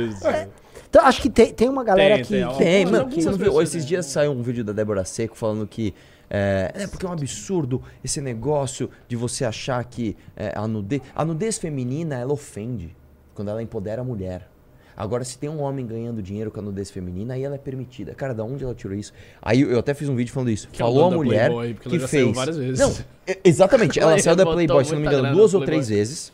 então, 0.89 1.07
acho 1.07 1.23
que 1.23 1.31
tem, 1.31 1.53
tem 1.53 1.69
uma 1.69 1.83
galera 1.85 2.17
Tem, 2.17 2.25
que... 2.25 2.31
tem, 2.35 2.49
que- 2.49 2.59
Tem, 2.59 2.85
mano. 2.87 2.99
algumas 2.99 3.25
Você 3.25 3.31
não 3.31 3.39
viu? 3.39 3.63
Esses 3.63 3.87
dias 3.87 4.07
saiu 4.07 4.33
um 4.33 4.43
vídeo 4.43 4.65
da 4.65 4.73
Débora 4.73 5.05
Seco 5.05 5.37
falando 5.37 5.67
que. 5.67 5.95
É, 6.31 6.73
é 6.75 6.87
porque 6.87 7.05
é 7.07 7.09
um 7.09 7.13
absurdo 7.13 7.83
esse 8.03 8.21
negócio 8.21 8.91
de 9.07 9.15
você 9.15 9.45
achar 9.45 9.85
que 9.85 10.17
é, 10.37 10.53
a 10.57 10.67
nudez. 10.67 11.01
A 11.15 11.25
nudez 11.25 11.59
feminina, 11.59 12.17
ela 12.17 12.33
ofende 12.33 12.97
quando 13.35 13.51
ela 13.51 13.63
empodera 13.63 14.01
a 14.03 14.05
mulher. 14.05 14.49
Agora, 14.97 15.25
se 15.25 15.37
tem 15.39 15.49
um 15.51 15.61
homem 15.61 15.85
ganhando 15.87 16.23
dinheiro 16.23 16.51
com 16.51 16.61
a 16.61 16.63
nudez 16.63 16.91
feminina, 16.91 17.35
aí 17.35 17.43
ela 17.43 17.57
é 17.57 17.59
permitida. 17.59 18.15
Cara, 18.15 18.33
da 18.33 18.45
onde 18.45 18.63
ela 18.63 18.75
tirou 18.75 18.97
isso? 18.97 19.13
Aí 19.43 19.61
eu 19.61 19.71
eu 19.71 19.79
até 19.81 19.93
fiz 19.95 20.09
um 20.09 20.15
vídeo 20.15 20.33
falando 20.33 20.51
isso. 20.51 20.69
Que 20.71 20.81
é 20.81 20.85
Falou 20.85 21.07
a 21.07 21.11
mulher 21.11 21.51
Playboy, 21.51 21.75
porque 21.75 21.89
ela 21.89 21.97
que 21.97 22.01
já 22.03 22.09
saiu 22.09 22.25
fez. 22.27 22.37
várias 22.37 22.57
vezes. 22.57 22.79
Não, 22.79 22.95
e- 23.27 23.39
exatamente. 23.45 23.99
Ela 23.99 24.17
saiu 24.23 24.37
da 24.37 24.45
Playboy, 24.47 24.85
se 24.85 24.93
não 24.93 25.01
me 25.01 25.07
engano, 25.07 25.33
duas 25.35 25.53
ou 25.55 25.65
três 25.65 25.89
vezes. 25.89 26.33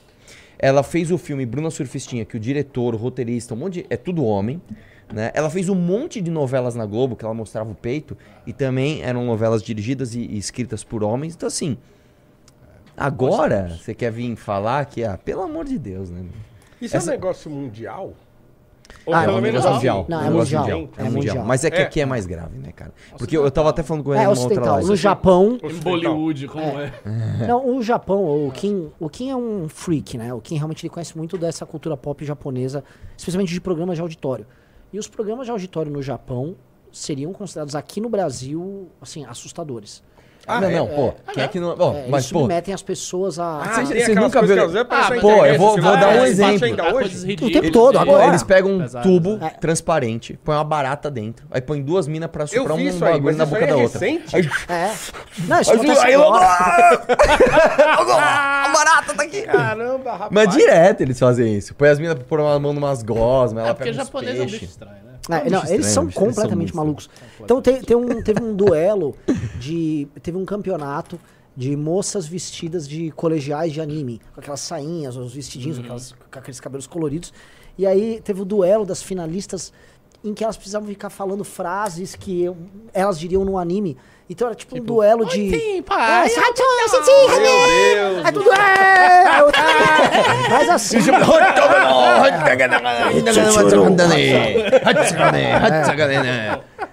Ela 0.58 0.82
fez 0.82 1.10
o 1.10 1.16
filme 1.16 1.46
Bruna 1.46 1.70
Surfistinha, 1.70 2.24
que 2.26 2.36
o 2.36 2.40
diretor, 2.40 2.94
o 2.94 2.98
roteirista, 2.98 3.54
um 3.54 3.56
monte 3.56 3.74
de, 3.80 3.86
é 3.88 3.96
tudo 3.96 4.22
homem. 4.24 4.60
Né? 5.10 5.30
Ela 5.34 5.48
fez 5.48 5.68
um 5.70 5.74
monte 5.74 6.20
de 6.20 6.30
novelas 6.30 6.74
na 6.74 6.84
Globo, 6.84 7.16
que 7.16 7.24
ela 7.24 7.32
mostrava 7.32 7.70
o 7.70 7.74
peito, 7.74 8.16
e 8.46 8.52
também 8.52 9.02
eram 9.02 9.24
novelas 9.24 9.62
dirigidas 9.62 10.14
e, 10.14 10.20
e 10.20 10.36
escritas 10.36 10.84
por 10.84 11.02
homens. 11.02 11.34
Então, 11.34 11.46
assim, 11.46 11.78
agora 12.96 13.68
você 13.76 13.94
quer 13.94 14.12
vir 14.12 14.36
falar 14.36 14.84
que, 14.84 15.02
ah, 15.02 15.16
pelo 15.18 15.42
amor 15.42 15.64
de 15.64 15.78
Deus, 15.78 16.10
né? 16.10 16.24
Isso 16.80 16.94
é 16.94 16.98
Essa- 16.98 17.10
um 17.10 17.14
negócio 17.14 17.50
mundial? 17.50 18.12
Ou 19.06 19.14
Ah, 19.14 19.22
é 19.22 19.26
pelo 19.26 19.38
um 19.38 19.40
menos 19.40 19.56
negócio 19.60 19.74
mundial. 19.74 20.06
Não, 20.08 20.18
um 20.18 20.20
é 20.20 20.24
negócio 20.30 20.58
mundial. 20.58 20.78
É, 20.78 20.80
É 20.80 20.84
mundial. 21.04 21.12
mundial. 21.12 21.44
Mas 21.44 21.64
é 21.64 21.70
que 21.70 21.76
É. 21.78 21.82
aqui 21.82 22.00
é 22.00 22.06
mais 22.06 22.26
grave, 22.26 22.58
né, 22.58 22.72
cara? 22.72 22.92
Porque 23.18 23.36
eu 23.36 23.50
tava 23.50 23.70
até 23.70 23.82
falando 23.82 24.04
com 24.04 24.14
ele 24.14 24.22
É 24.22 24.26
numa 24.26 24.40
outra 24.40 24.70
live. 24.72 24.88
No 24.88 24.96
Japão. 24.96 25.58
Em 25.62 25.74
Bollywood, 25.78 26.48
como 26.48 26.64
é? 26.80 26.92
Não, 27.48 27.76
o 27.76 27.82
Japão, 27.82 28.46
o 28.46 28.50
Kim, 28.52 28.90
o 28.98 29.08
Kim 29.08 29.30
é 29.30 29.36
um 29.36 29.68
freak, 29.68 30.16
né? 30.18 30.32
O 30.34 30.40
Kim 30.40 30.56
realmente 30.56 30.84
ele 30.84 30.90
conhece 30.90 31.16
muito 31.16 31.36
dessa 31.38 31.64
cultura 31.66 31.96
pop 31.96 32.24
japonesa, 32.24 32.84
especialmente 33.16 33.52
de 33.52 33.60
programas 33.60 33.96
de 33.96 34.02
auditório. 34.02 34.46
E 34.92 34.98
os 34.98 35.06
programas 35.08 35.46
de 35.46 35.52
auditório 35.52 35.90
no 35.90 36.02
Japão 36.02 36.56
seriam 36.92 37.32
considerados 37.32 37.76
aqui 37.76 38.00
no 38.00 38.08
Brasil, 38.08 38.88
assim, 39.00 39.24
assustadores. 39.24 40.02
Ah, 40.46 40.60
não, 40.60 40.70
não, 40.70 40.86
pô. 40.86 41.14
Quem 41.32 41.44
é 41.44 41.48
que 41.48 41.60
não. 41.60 41.76
Bom, 41.76 41.94
É, 41.94 41.98
eles 42.00 42.10
mas, 42.10 42.32
pô. 42.32 42.38
submetem 42.40 42.74
as 42.74 42.82
pessoas 42.82 43.38
a. 43.38 43.44
Ah, 43.44 43.64
Vocês- 43.74 43.76
tem 43.76 43.86
vocês 43.86 44.02
aquelas 44.16 44.24
nunca 44.24 44.38
aparecem 44.80 45.18
Ah, 45.18 45.20
pô, 45.20 45.30
internet, 45.30 45.52
eu 45.52 45.58
vou, 45.58 45.70
você 45.74 45.80
vou 45.80 45.92
dar 45.96 46.08
um 46.08 46.24
é, 46.24 46.28
exemplo. 46.28 47.46
O 47.46 47.50
tempo 47.52 47.70
todo, 47.72 47.96
Eles- 47.98 48.02
agora. 48.08 48.26
Eles 48.26 48.42
pegam 48.42 48.72
um 48.72 48.78
Pesadas. 48.80 49.06
tubo 49.10 49.38
É. 49.44 49.50
transparente, 49.50 50.38
põe 50.44 50.54
uma 50.56 50.64
barata 50.64 51.10
dentro, 51.10 51.46
aí 51.50 51.60
põe 51.60 51.80
duas 51.82 52.08
minas 52.08 52.30
pra 52.30 52.46
soprar 52.46 52.76
um 52.76 52.98
bagulho 52.98 53.22
mas 53.24 53.36
na 53.36 53.46
boca 53.46 53.60
aí 53.64 53.66
da 53.66 53.72
é 53.78 53.82
outra. 53.82 53.98
recente? 54.00 54.36
Aí, 54.36 54.50
É. 54.68 54.90
Não, 55.46 55.60
isso 55.60 55.70
aí, 55.70 55.76
acontece 55.76 56.06
aí, 56.06 56.14
agora. 56.14 56.46
a 58.64 58.68
barata 58.72 59.14
tá 59.14 59.22
aqui. 59.22 59.42
Caramba, 59.42 60.10
rapaz. 60.12 60.30
Mas 60.30 60.48
direto 60.54 61.00
eles 61.02 61.18
fazem 61.18 61.56
isso. 61.56 61.74
Põe 61.74 61.88
as 61.88 61.98
minas 61.98 62.14
pra 62.14 62.24
pôr 62.24 62.40
uma 62.40 62.58
mão 62.58 62.72
numas 62.72 63.02
gosmas, 63.02 63.62
ela 63.62 63.70
É 63.70 63.74
porque 63.74 63.90
pega 63.90 64.00
uns 64.02 64.06
japonês 64.06 64.38
é 64.38 64.42
um 64.42 64.46
bicho 64.46 64.64
estranho, 64.64 64.94
né? 65.04 65.09
É, 65.28 65.40
bicho 65.40 65.50
não, 65.50 65.58
estranho, 65.58 65.74
eles 65.74 65.86
são 65.86 66.02
eles 66.04 66.14
são 66.14 66.26
completamente 66.26 66.58
muito 66.74 66.76
malucos. 66.76 67.10
Então 67.40 67.60
tem, 67.60 67.80
tem 67.82 67.96
um, 67.96 68.22
teve 68.22 68.42
um 68.42 68.54
duelo 68.54 69.14
de. 69.58 70.08
Teve 70.22 70.38
um 70.38 70.44
campeonato 70.44 71.18
de 71.56 71.76
moças 71.76 72.26
vestidas 72.26 72.88
de 72.88 73.10
colegiais 73.10 73.72
de 73.72 73.80
anime, 73.80 74.20
com 74.34 74.40
aquelas 74.40 74.60
sainhas, 74.60 75.16
os 75.16 75.34
vestidinhos, 75.34 75.76
Uhum. 75.78 75.84
aquelas- 75.84 76.12
com 76.12 76.38
aqueles 76.38 76.60
cabelos 76.60 76.86
coloridos. 76.86 77.32
E 77.76 77.86
aí 77.86 78.20
teve 78.22 78.40
o 78.40 78.44
duelo 78.44 78.86
das 78.86 79.02
finalistas 79.02 79.72
em 80.24 80.32
que 80.32 80.42
elas 80.44 80.56
precisavam 80.56 80.88
ficar 80.88 81.10
falando 81.10 81.44
frases 81.44 82.14
que 82.14 82.42
eu- 82.42 82.56
elas 82.92 83.18
diriam 83.18 83.44
no 83.44 83.58
anime. 83.58 83.96
Então 84.30 84.46
era 84.46 84.54
tipo, 84.54 84.78
um 84.78 84.80
duelo 84.80 85.26
de. 85.26 85.50
Sim, 85.50 85.82
pai. 85.82 86.26
É, 86.26 86.28
sabe, 86.28 86.46
eu 86.60 86.88
senti, 86.88 87.10
Meu 87.10 87.40
Deus. 87.40 88.24
É 88.24 88.32
tudo. 88.32 88.52
É, 88.52 88.58
é, 88.58 89.38
é. 90.46 90.48
Mas 90.48 90.68
assim. 90.68 90.98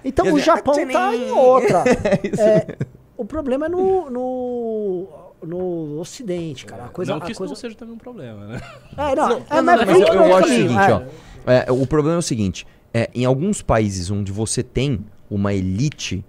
Então 0.04 0.32
o 0.32 0.40
Japão 0.40 0.74
tá 0.88 1.14
em 1.14 1.30
outra. 1.30 1.84
É, 2.38 2.76
o 3.16 3.24
problema 3.24 3.66
é 3.66 3.68
no, 3.68 4.10
no, 4.10 5.08
no 5.44 6.00
Ocidente, 6.00 6.66
cara. 6.66 6.86
A 6.86 6.88
coisa, 6.88 7.12
não 7.12 7.20
que 7.20 7.28
a 7.28 7.30
isso 7.30 7.38
coisa... 7.38 7.52
não 7.52 7.56
seja 7.56 7.76
também 7.76 7.94
um 7.94 7.98
problema, 7.98 8.46
né? 8.46 8.60
É, 8.96 9.14
não, 9.14 9.30
é, 9.30 9.34
Não, 9.38 9.56
não, 9.56 9.62
mas 9.62 9.86
mas 9.86 10.00
eu, 10.00 10.06
eu 10.06 10.36
acho 10.36 10.48
o 10.48 10.50
seguinte, 10.50 10.90
é. 10.90 10.92
ó. 10.92 11.02
É, 11.46 11.66
o 11.70 11.86
problema 11.86 12.16
é 12.16 12.18
o 12.18 12.22
seguinte: 12.22 12.66
é, 12.92 13.08
em 13.14 13.24
alguns 13.24 13.62
países 13.62 14.10
onde 14.10 14.32
você 14.32 14.62
tem 14.62 15.04
uma 15.30 15.54
elite 15.54 16.24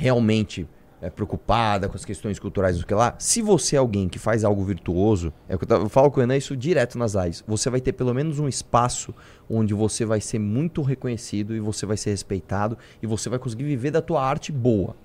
realmente 0.00 0.66
é, 1.02 1.10
preocupada 1.10 1.86
com 1.86 1.94
as 1.94 2.06
questões 2.06 2.38
culturais 2.38 2.78
do 2.78 2.86
que 2.86 2.94
lá, 2.94 3.14
se 3.18 3.42
você 3.42 3.76
é 3.76 3.78
alguém 3.78 4.08
que 4.08 4.18
faz 4.18 4.44
algo 4.44 4.64
virtuoso, 4.64 5.30
é 5.46 5.54
o 5.54 5.58
que 5.58 5.70
eu, 5.70 5.76
eu 5.76 5.88
falo 5.90 6.10
com 6.10 6.20
o 6.20 6.22
Enan 6.22 6.38
isso 6.38 6.56
direto 6.56 6.96
nas 6.96 7.12
lives, 7.12 7.44
você 7.46 7.68
vai 7.68 7.82
ter 7.82 7.92
pelo 7.92 8.14
menos 8.14 8.38
um 8.38 8.48
espaço 8.48 9.14
onde 9.48 9.74
você 9.74 10.06
vai 10.06 10.18
ser 10.18 10.38
muito 10.38 10.80
reconhecido 10.80 11.54
e 11.54 11.60
você 11.60 11.84
vai 11.84 11.98
ser 11.98 12.10
respeitado 12.10 12.78
e 13.02 13.06
você 13.06 13.28
vai 13.28 13.38
conseguir 13.38 13.64
viver 13.64 13.90
da 13.90 14.00
tua 14.00 14.24
arte 14.24 14.50
boa. 14.50 14.96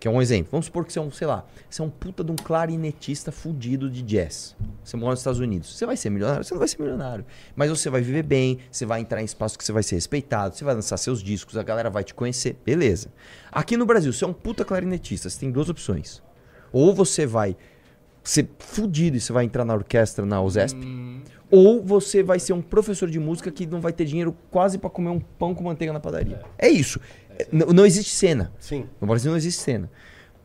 Que 0.00 0.08
é 0.08 0.10
um 0.10 0.20
exemplo. 0.20 0.50
Vamos 0.50 0.66
supor 0.66 0.86
que 0.86 0.92
você 0.92 0.98
é 0.98 1.02
um, 1.02 1.10
sei 1.10 1.26
lá, 1.26 1.44
você 1.68 1.82
é 1.82 1.84
um 1.84 1.90
puta 1.90 2.24
de 2.24 2.32
um 2.32 2.36
clarinetista 2.36 3.30
fudido 3.30 3.90
de 3.90 4.00
jazz. 4.00 4.56
Você 4.82 4.96
mora 4.96 5.10
nos 5.10 5.20
Estados 5.20 5.38
Unidos. 5.38 5.76
Você 5.76 5.84
vai 5.84 5.94
ser 5.94 6.08
milionário? 6.08 6.42
Você 6.42 6.54
não 6.54 6.58
vai 6.58 6.68
ser 6.68 6.80
milionário. 6.80 7.24
Mas 7.54 7.68
você 7.68 7.90
vai 7.90 8.00
viver 8.00 8.22
bem, 8.22 8.58
você 8.72 8.86
vai 8.86 9.00
entrar 9.02 9.20
em 9.20 9.26
espaço 9.26 9.58
que 9.58 9.64
você 9.64 9.72
vai 9.72 9.82
ser 9.82 9.96
respeitado, 9.96 10.56
você 10.56 10.64
vai 10.64 10.74
lançar 10.74 10.96
seus 10.96 11.22
discos, 11.22 11.58
a 11.58 11.62
galera 11.62 11.90
vai 11.90 12.02
te 12.02 12.14
conhecer. 12.14 12.56
Beleza. 12.64 13.12
Aqui 13.52 13.76
no 13.76 13.84
Brasil, 13.84 14.10
você 14.10 14.24
é 14.24 14.26
um 14.26 14.32
puta 14.32 14.64
clarinetista, 14.64 15.28
você 15.28 15.38
tem 15.38 15.50
duas 15.50 15.68
opções. 15.68 16.22
Ou 16.72 16.94
você 16.94 17.26
vai 17.26 17.54
ser 18.24 18.48
fudido 18.58 19.18
e 19.18 19.20
você 19.20 19.32
vai 19.32 19.44
entrar 19.44 19.64
na 19.64 19.74
orquestra 19.74 20.24
na 20.24 20.40
USESP, 20.40 20.78
ou 21.50 21.82
você 21.82 22.22
vai 22.22 22.38
ser 22.38 22.52
um 22.52 22.62
professor 22.62 23.08
de 23.10 23.18
música 23.18 23.50
que 23.50 23.66
não 23.66 23.80
vai 23.80 23.92
ter 23.92 24.04
dinheiro 24.04 24.34
quase 24.50 24.78
pra 24.78 24.88
comer 24.88 25.10
um 25.10 25.20
pão 25.20 25.54
com 25.54 25.64
manteiga 25.64 25.92
na 25.92 26.00
padaria. 26.00 26.40
É, 26.58 26.68
isso. 26.68 27.00
É, 27.28 27.29
Não, 27.29 27.29
não 27.52 27.84
existe 27.86 28.14
cena. 28.14 28.52
Sim. 28.58 28.86
No 29.00 29.06
Brasil 29.06 29.30
não 29.30 29.38
existe 29.38 29.60
cena. 29.62 29.90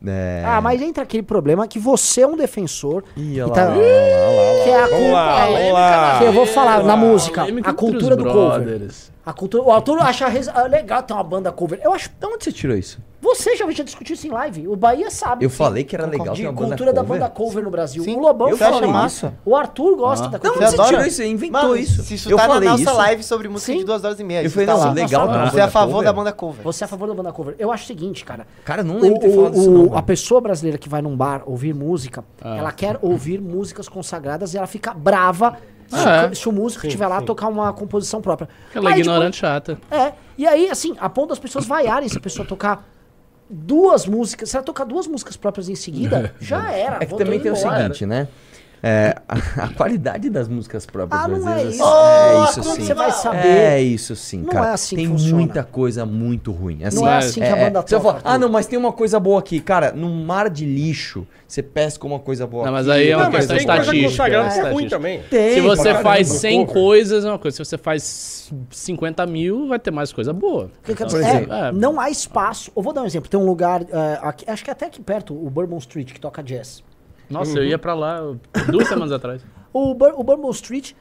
É... 0.06 0.42
Ah, 0.44 0.60
mas 0.60 0.80
entra 0.82 1.02
aquele 1.02 1.22
problema 1.22 1.66
que 1.66 1.78
você 1.78 2.20
é 2.20 2.26
um 2.26 2.36
defensor. 2.36 3.02
Ih, 3.16 3.40
olha 3.40 3.52
que 3.52 3.58
lá, 3.60 3.66
tá- 3.66 3.72
olha 3.72 3.78
lá, 3.80 4.64
que 4.64 4.70
é 4.70 4.76
a 4.76 4.80
Vamos 4.86 4.98
culpa- 4.98 5.12
lá, 5.14 5.48
é, 5.48 5.52
vamos 5.52 5.72
lá. 5.72 6.18
que 6.18 6.24
eu 6.24 6.32
vou 6.32 6.46
falar 6.46 6.82
na 6.84 6.96
música, 6.96 7.46
a 7.64 7.72
cultura 7.72 8.14
do 8.16 8.24
cover. 8.24 8.88
A 9.26 9.32
cultura, 9.32 9.64
o 9.64 9.72
autor 9.72 9.98
acha 9.98 10.24
ah, 10.54 10.62
legal 10.68 11.02
ter 11.02 11.12
uma 11.12 11.24
banda 11.24 11.50
cover. 11.50 11.80
Eu 11.82 11.92
acho. 11.92 12.08
De 12.10 12.24
onde 12.26 12.44
você 12.44 12.52
tirou 12.52 12.76
isso? 12.76 13.00
Você 13.20 13.56
já, 13.56 13.68
já 13.72 13.82
discutiu 13.82 14.14
isso 14.14 14.24
em 14.24 14.30
live. 14.30 14.68
O 14.68 14.76
Bahia 14.76 15.10
sabe. 15.10 15.44
Eu 15.44 15.50
sim. 15.50 15.56
falei 15.56 15.82
que 15.82 15.96
era 15.96 16.06
legal 16.06 16.32
de 16.32 16.42
ter 16.42 16.46
uma 16.46 16.52
banda 16.52 16.68
cultura 16.68 16.92
da 16.92 17.00
cover? 17.02 17.18
banda 17.20 17.30
cover 17.32 17.64
no 17.64 17.70
Brasil. 17.70 18.04
Sim. 18.04 18.14
O 18.14 18.20
Lobão 18.20 18.48
Eu 18.50 18.56
Você 18.56 18.64
falou 18.64 18.88
massa? 18.88 19.26
isso. 19.26 19.36
O 19.44 19.56
Arthur 19.56 19.96
gosta 19.96 20.28
da 20.28 20.38
Não, 20.38 20.40
cultura 20.40 20.68
você 20.68 20.74
adora? 20.74 20.88
tirou 20.90 21.06
isso, 21.06 21.16
você 21.16 21.26
inventou 21.26 21.60
Mano, 21.60 21.76
isso. 21.76 22.02
se 22.04 22.14
isso 22.14 22.30
eu 22.30 22.36
tá 22.36 22.46
na 22.46 22.54
falei 22.54 22.68
nossa 22.68 22.82
isso. 22.84 22.94
live 22.94 23.22
sobre 23.24 23.48
música 23.48 23.72
Sim. 23.72 23.78
de 23.78 23.84
duas 23.84 24.04
horas 24.04 24.20
e 24.20 24.22
meia. 24.24 24.42
Eu 24.44 24.50
falei, 24.50 24.66
tá 24.66 24.72
não, 24.74 24.80
lá. 24.80 24.92
legal 24.92 25.28
Você 25.50 25.58
é 25.58 25.62
a 25.64 25.68
favor 25.70 25.90
cover. 25.94 26.04
da 26.04 26.12
banda 26.12 26.32
cover. 26.32 26.62
Você 26.62 26.84
é 26.84 26.86
a 26.86 26.88
favor 26.88 27.08
da 27.08 27.14
banda 27.14 27.32
cover. 27.32 27.56
Eu 27.58 27.72
acho 27.72 27.82
o 27.82 27.86
seguinte, 27.88 28.24
cara. 28.24 28.46
Cara, 28.64 28.84
não 28.84 28.96
O- 28.98 29.00
lembro 29.00 29.18
de 29.18 29.26
ter 29.26 29.34
falado 29.34 29.56
o- 29.56 29.58
isso 29.60 29.70
o- 29.72 29.86
não, 29.88 29.96
a 29.98 30.02
pessoa 30.02 30.40
brasileira 30.40 30.78
que 30.78 30.88
vai 30.88 31.02
num 31.02 31.16
bar 31.16 31.42
ouvir 31.46 31.74
música, 31.74 32.22
Ah. 32.40 32.56
ela 32.58 32.70
quer 32.70 32.96
ouvir 33.02 33.40
músicas 33.40 33.88
consagradas 33.88 34.54
e 34.54 34.56
ela 34.58 34.68
fica 34.68 34.94
brava 34.94 35.56
Ah, 35.92 36.28
o- 36.30 36.34
se 36.34 36.48
o 36.48 36.52
músico 36.52 36.86
estiver 36.86 37.06
lá 37.06 37.20
tocar 37.22 37.48
uma 37.48 37.72
composição 37.72 38.20
própria. 38.20 38.48
Ela 38.74 38.90
é 38.90 38.92
Aí, 38.94 38.98
tipo, 39.02 39.10
ignorante 39.10 39.36
chata. 39.36 39.78
É, 39.90 40.12
e 40.36 40.46
aí, 40.46 40.68
assim, 40.70 40.94
a 40.98 41.08
ponto 41.08 41.28
das 41.30 41.38
pessoas 41.38 41.66
vaiarem 41.66 42.08
se 42.08 42.18
a 42.18 42.20
pessoa 42.20 42.46
tocar 42.46 42.88
duas 43.48 44.06
músicas. 44.06 44.50
Se 44.50 44.56
ela 44.56 44.64
tocar 44.64 44.84
duas 44.84 45.06
músicas 45.06 45.36
próprias 45.36 45.68
em 45.68 45.74
seguida, 45.74 46.34
já 46.40 46.72
era. 46.72 46.96
É 47.00 47.06
que 47.06 47.14
também 47.16 47.38
tem 47.40 47.52
o 47.52 47.56
embora. 47.56 47.78
seguinte, 47.82 48.04
né? 48.06 48.28
É, 48.88 49.16
a, 49.28 49.64
a 49.64 49.68
qualidade 49.74 50.30
das 50.30 50.46
músicas 50.46 50.86
próprias, 50.86 51.20
Ah, 51.20 51.24
às 51.24 51.40
não 51.40 51.48
é 51.50 51.54
vezes, 51.56 51.74
isso. 51.74 51.84
é 51.84 52.44
isso 52.44 52.62
como 52.62 52.74
sim. 52.76 52.84
você 52.84 52.94
vai 52.94 53.10
saber? 53.10 53.46
É 53.48 53.82
isso 53.82 54.14
sim, 54.14 54.42
Não 54.42 54.50
cara. 54.52 54.68
é 54.68 54.72
assim 54.74 54.94
que 54.96 55.02
tem 55.02 55.10
funciona. 55.10 55.34
muita 55.36 55.64
coisa 55.64 56.06
muito 56.06 56.52
ruim. 56.52 56.84
Assim, 56.84 56.96
Não 57.00 57.08
é 57.08 57.16
assim 57.16 57.40
que 57.40 57.46
a 57.46 57.56
banda 57.56 57.82
Você 57.82 57.96
toca, 57.96 58.00
fala, 58.20 58.20
ah, 58.22 58.38
não, 58.38 58.48
mas 58.48 58.66
tem 58.66 58.78
uma 58.78 58.92
coisa 58.92 59.18
boa 59.18 59.40
aqui. 59.40 59.58
Cara, 59.58 59.90
num 59.92 60.24
mar 60.24 60.48
de 60.48 60.64
lixo, 60.64 61.26
você 61.48 61.62
pesca 61.64 62.06
uma 62.06 62.20
coisa 62.20 62.46
boa 62.46 62.64
Não, 62.66 62.72
mas 62.72 62.88
aqui, 62.88 62.98
aí 63.00 63.10
é 63.10 63.16
uma 63.16 63.24
Não, 63.24 63.30
questão 63.32 63.56
tem 63.56 63.66
coisa 63.66 63.82
estatística. 63.82 64.24
que 64.24 64.30
é 64.30 64.34
é 64.36 64.40
ruim 64.40 64.48
estatística. 64.48 64.90
também. 64.90 65.22
Tem, 65.28 65.54
Se 65.54 65.60
você 65.62 65.94
faz 65.94 66.28
caramba. 66.28 66.40
100 66.40 66.66
Cover. 66.66 66.74
coisas, 66.82 67.24
é 67.24 67.28
uma 67.28 67.38
coisa. 67.40 67.56
Se 67.56 67.64
você 67.64 67.78
faz 67.78 68.52
50 68.70 69.26
mil, 69.26 69.66
vai 69.66 69.78
ter 69.80 69.90
mais 69.90 70.12
coisa 70.12 70.32
boa. 70.32 70.70
Então, 70.88 71.06
dizer 71.08 71.24
assim, 71.26 71.46
é, 71.50 71.68
é, 71.68 71.72
não 71.72 71.98
há 71.98 72.08
espaço. 72.08 72.70
Eu 72.76 72.82
vou 72.82 72.92
dar 72.92 73.02
um 73.02 73.06
exemplo. 73.06 73.28
Tem 73.28 73.38
um 73.40 73.46
lugar, 73.46 73.82
é, 73.82 74.18
aqui- 74.22 74.44
acho 74.48 74.64
que 74.64 74.70
até 74.70 74.86
aqui 74.86 75.00
perto, 75.00 75.34
o 75.34 75.50
Bourbon 75.50 75.78
Street, 75.78 76.12
que 76.12 76.20
toca 76.20 76.40
jazz. 76.42 76.84
Nossa, 77.28 77.58
eu 77.58 77.64
ia 77.64 77.78
pra 77.78 77.94
lá 77.94 78.18
duas 78.70 78.88
semanas 78.88 79.12
atrás. 79.12 79.44
O, 79.72 79.94
Bur 79.94 80.14
o 80.16 80.22
Bourbon 80.22 80.50
Street, 80.50 80.92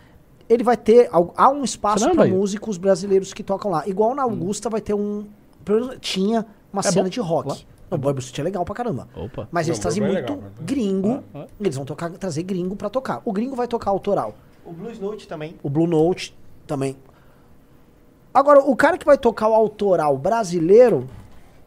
ele 0.49 0.63
vai 0.63 0.75
ter. 0.77 1.09
Há 1.35 1.49
um 1.49 1.63
espaço 1.63 2.09
para 2.11 2.27
músicos 2.27 2.77
brasileiros 2.77 3.33
que 3.33 3.43
tocam 3.43 3.71
lá. 3.71 3.87
Igual 3.87 4.15
na 4.15 4.23
Augusta 4.23 4.69
vai 4.69 4.81
ter 4.81 4.93
um. 4.93 5.25
Tinha 5.99 6.45
uma 6.73 6.81
É 6.81 6.83
cena 6.91 7.03
bom. 7.03 7.09
de 7.09 7.19
rock. 7.19 7.49
Lá. 7.49 7.55
O 7.91 7.97
Bourbon 7.97 8.19
Street 8.19 8.39
é 8.39 8.43
legal 8.43 8.65
pra 8.65 8.73
caramba. 8.75 9.07
Opa. 9.15 9.47
Mas 9.51 9.67
eles 9.67 9.77
Não, 9.77 9.83
trazem 9.83 10.03
é 10.03 10.05
muito 10.07 10.15
legal, 10.19 10.35
Bourbon. 10.37 10.55
gringo. 10.65 11.23
Ah, 11.33 11.39
ah. 11.41 11.47
Eles 11.59 11.75
vão 11.75 11.85
tocar, 11.85 12.09
trazer 12.11 12.43
gringo 12.43 12.75
pra 12.75 12.89
tocar. 12.89 13.21
O 13.23 13.31
gringo 13.31 13.55
vai 13.55 13.67
tocar 13.67 13.91
autoral. 13.91 14.35
O 14.65 14.73
Blues 14.73 14.99
Note 14.99 15.27
também. 15.27 15.55
O 15.61 15.69
Blue 15.69 15.85
Note 15.87 16.35
também. 16.65 16.97
Agora, 18.33 18.59
o 18.59 18.75
cara 18.75 18.97
que 18.97 19.05
vai 19.05 19.17
tocar 19.17 19.47
o 19.47 19.53
autoral 19.53 20.17
brasileiro. 20.17 21.07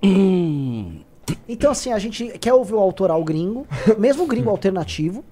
Então, 1.49 1.71
assim, 1.71 1.93
a 1.93 1.99
gente 1.99 2.39
quer 2.39 2.53
ouvir 2.53 2.75
o 2.75 2.79
autoral 2.79 3.23
gringo, 3.25 3.67
mesmo 3.99 4.25
o 4.25 4.27
gringo 4.27 4.51
alternativo, 4.51 5.25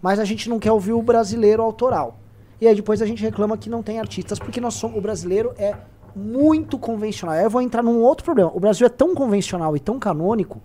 mas 0.00 0.18
a 0.18 0.24
gente 0.24 0.48
não 0.48 0.58
quer 0.58 0.72
ouvir 0.72 0.92
o 0.92 1.02
brasileiro 1.02 1.62
autoral. 1.62 2.18
E 2.60 2.66
aí 2.66 2.74
depois 2.74 3.02
a 3.02 3.06
gente 3.06 3.22
reclama 3.22 3.56
que 3.56 3.68
não 3.68 3.82
tem 3.82 3.98
artistas, 3.98 4.38
porque 4.38 4.60
nós 4.60 4.74
somos, 4.74 4.96
o 4.96 5.00
brasileiro 5.00 5.52
é 5.58 5.74
muito 6.14 6.78
convencional. 6.78 7.34
Aí 7.34 7.44
eu 7.44 7.50
vou 7.50 7.62
entrar 7.62 7.82
num 7.82 8.00
outro 8.02 8.24
problema. 8.24 8.52
O 8.54 8.60
Brasil 8.60 8.86
é 8.86 8.90
tão 8.90 9.14
convencional 9.14 9.76
e 9.76 9.80
tão 9.80 9.98
canônico 9.98 10.62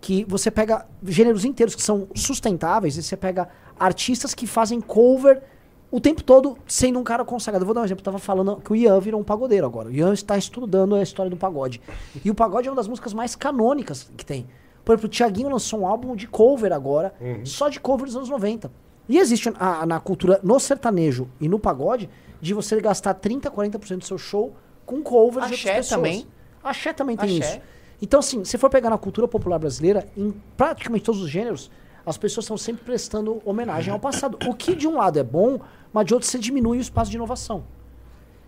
que 0.00 0.24
você 0.24 0.50
pega 0.50 0.86
gêneros 1.04 1.44
inteiros 1.44 1.74
que 1.74 1.82
são 1.82 2.08
sustentáveis 2.14 2.96
e 2.96 3.02
você 3.02 3.16
pega 3.16 3.48
artistas 3.78 4.34
que 4.34 4.46
fazem 4.46 4.80
cover 4.80 5.42
o 5.90 6.00
tempo 6.00 6.22
todo 6.22 6.56
sendo 6.66 6.98
um 6.98 7.02
cara 7.04 7.24
consagrado. 7.24 7.62
Eu 7.62 7.66
vou 7.66 7.74
dar 7.74 7.80
um 7.80 7.84
exemplo. 7.84 8.00
Eu 8.00 8.04
tava 8.04 8.18
falando 8.18 8.56
que 8.56 8.72
o 8.72 8.76
Ian 8.76 8.98
virou 9.00 9.20
um 9.20 9.24
pagodeiro 9.24 9.66
agora. 9.66 9.88
O 9.88 9.92
Ian 9.92 10.12
está 10.12 10.36
estudando 10.36 10.94
a 10.94 11.02
história 11.02 11.30
do 11.30 11.36
pagode. 11.36 11.80
E 12.24 12.30
o 12.30 12.34
pagode 12.34 12.68
é 12.68 12.70
uma 12.70 12.76
das 12.76 12.86
músicas 12.88 13.12
mais 13.12 13.34
canônicas 13.34 14.10
que 14.16 14.24
tem. 14.24 14.46
Por 14.84 14.92
exemplo, 14.92 15.06
o 15.08 15.10
Thiaguinho 15.10 15.48
lançou 15.50 15.80
um 15.80 15.86
álbum 15.86 16.14
de 16.16 16.26
cover 16.26 16.72
agora, 16.72 17.12
só 17.44 17.68
de 17.68 17.78
cover 17.80 18.06
dos 18.06 18.16
anos 18.16 18.28
90. 18.28 18.70
E 19.08 19.18
existe 19.18 19.52
a- 19.58 19.84
na 19.84 19.98
cultura, 20.00 20.38
no 20.42 20.58
sertanejo 20.60 21.28
e 21.40 21.48
no 21.48 21.58
pagode, 21.58 22.08
de 22.40 22.54
você 22.54 22.80
gastar 22.80 23.14
30, 23.14 23.50
40% 23.50 23.98
do 23.98 24.04
seu 24.06 24.16
show 24.16 24.54
com 24.86 25.02
covers 25.02 25.46
de 25.48 25.52
outras 25.52 25.60
Axé 25.60 25.74
pessoas. 25.74 25.88
também. 25.88 26.26
Axé 26.62 26.92
também 26.92 27.16
tem 27.16 27.38
Axé. 27.38 27.50
isso. 27.56 27.60
Então, 28.00 28.20
assim, 28.20 28.44
se 28.44 28.56
for 28.56 28.70
pegar 28.70 28.88
na 28.88 28.96
cultura 28.96 29.28
popular 29.28 29.58
brasileira, 29.58 30.06
em 30.16 30.32
praticamente 30.56 31.04
todos 31.04 31.20
os 31.20 31.28
gêneros, 31.28 31.70
as 32.06 32.16
pessoas 32.16 32.44
estão 32.44 32.56
sempre 32.56 32.82
prestando 32.84 33.42
homenagem 33.44 33.92
ao 33.92 34.00
passado. 34.00 34.38
O 34.48 34.54
que 34.54 34.74
de 34.74 34.88
um 34.88 34.96
lado 34.96 35.18
é 35.18 35.22
bom, 35.22 35.60
mas 35.92 36.06
de 36.06 36.14
outro 36.14 36.28
você 36.28 36.38
diminui 36.38 36.78
o 36.78 36.80
espaço 36.80 37.10
de 37.10 37.16
inovação. 37.16 37.64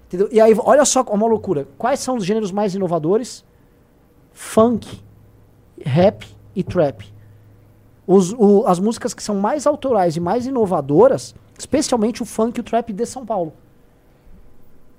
Entendeu? 0.09 0.29
E 0.31 0.41
aí, 0.41 0.55
olha 0.59 0.85
só 0.85 1.03
uma 1.03 1.27
loucura. 1.27 1.67
Quais 1.79 2.01
são 2.01 2.17
os 2.17 2.25
gêneros 2.25 2.53
mais 2.53 2.75
inovadores? 2.75 3.45
Funk, 4.33 5.01
rap 5.85 6.27
e 6.55 6.63
trap. 6.63 7.05
Os- 8.07 8.33
o- 8.33 8.65
as 8.67 8.79
músicas 8.79 9.15
que 9.15 9.23
são 9.23 9.37
mais 9.37 9.67
autorais 9.67 10.17
e 10.17 10.21
mais 10.21 10.47
inovadoras, 10.47 11.35
especialmente 11.59 12.23
o 12.23 12.27
funk 12.27 12.59
e 12.59 12.61
o 12.61 12.65
trap 12.65 12.93
de 12.93 13.07
São 13.07 13.25
Paulo. 13.25 13.53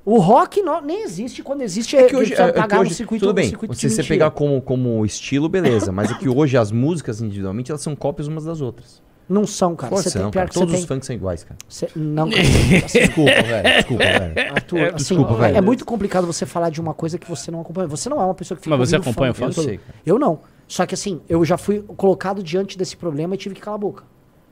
O 0.05 0.17
rock 0.19 0.61
não- 0.61 0.81
nem 0.81 1.03
existe. 1.03 1.41
Quando 1.41 1.61
existe, 1.61 1.95
É 1.95 2.05
que 2.07 2.15
hoje, 2.15 2.33
é 2.33 2.51
pagar 2.51 2.81
hoje- 2.81 2.89
no 2.89 2.95
circuito, 2.95 3.25
tudo 3.25 3.35
bem, 3.35 3.47
circuito 3.49 3.73
de 3.73 3.79
se 3.79 3.89
você 3.89 4.03
pegar 4.03 4.31
como, 4.31 4.61
como 4.61 5.05
estilo, 5.05 5.47
beleza. 5.47 5.91
Mas 5.93 6.11
é 6.11 6.15
que 6.15 6.27
hoje 6.27 6.57
as 6.57 6.71
músicas 6.71 7.21
individualmente 7.21 7.71
elas 7.71 7.81
são 7.81 7.95
cópias 7.95 8.27
umas 8.27 8.43
das 8.43 8.59
outras. 8.61 9.01
Não 9.33 9.47
são, 9.47 9.75
cara. 9.75 9.95
Você 9.95 10.11
tem 10.11 10.21
pior 10.21 10.31
cara. 10.31 10.49
Todos 10.49 10.73
os 10.73 10.79
tem- 10.81 10.87
funks 10.87 11.07
são 11.07 11.15
iguais, 11.15 11.43
cara. 11.43 11.57
Cê- 11.67 11.89
não, 11.95 12.29
Desculpa, 12.91 13.31
velho, 13.31 13.75
desculpa, 13.77 14.03
velho. 14.03 14.53
Arthur, 14.53 14.77
É, 14.77 14.87
assim, 14.89 14.95
desculpa, 14.97 15.33
velho. 15.35 15.57
É 15.57 15.61
muito 15.61 15.85
complicado 15.85 16.27
você 16.27 16.45
falar 16.45 16.69
de 16.69 16.79
uma 16.79 16.93
coisa 16.93 17.17
que 17.17 17.27
você 17.29 17.49
não 17.49 17.61
acompanha. 17.61 17.87
Você 17.87 18.09
não 18.09 18.21
é 18.21 18.25
uma 18.25 18.33
pessoa 18.35 18.55
que 18.57 18.63
fica 18.63 18.77
Mas 18.77 18.89
você 18.89 18.95
acompanha 18.97 19.31
o 19.31 19.35
funk 19.35 19.53
funk? 19.53 19.55
todo- 19.55 19.63
Eu 19.65 19.69
sei, 19.69 19.77
cara. 19.79 19.93
Eu 20.05 20.19
não. 20.19 20.39
Só 20.67 20.85
que 20.85 20.93
assim, 20.93 21.21
eu 21.27 21.43
já 21.43 21.57
fui 21.57 21.81
colocado 21.97 22.41
diante 22.43 22.77
desse 22.77 22.95
problema 22.95 23.35
e 23.35 23.37
tive 23.37 23.55
que 23.55 23.61
calar 23.61 23.75
a 23.75 23.81
boca. 23.81 24.03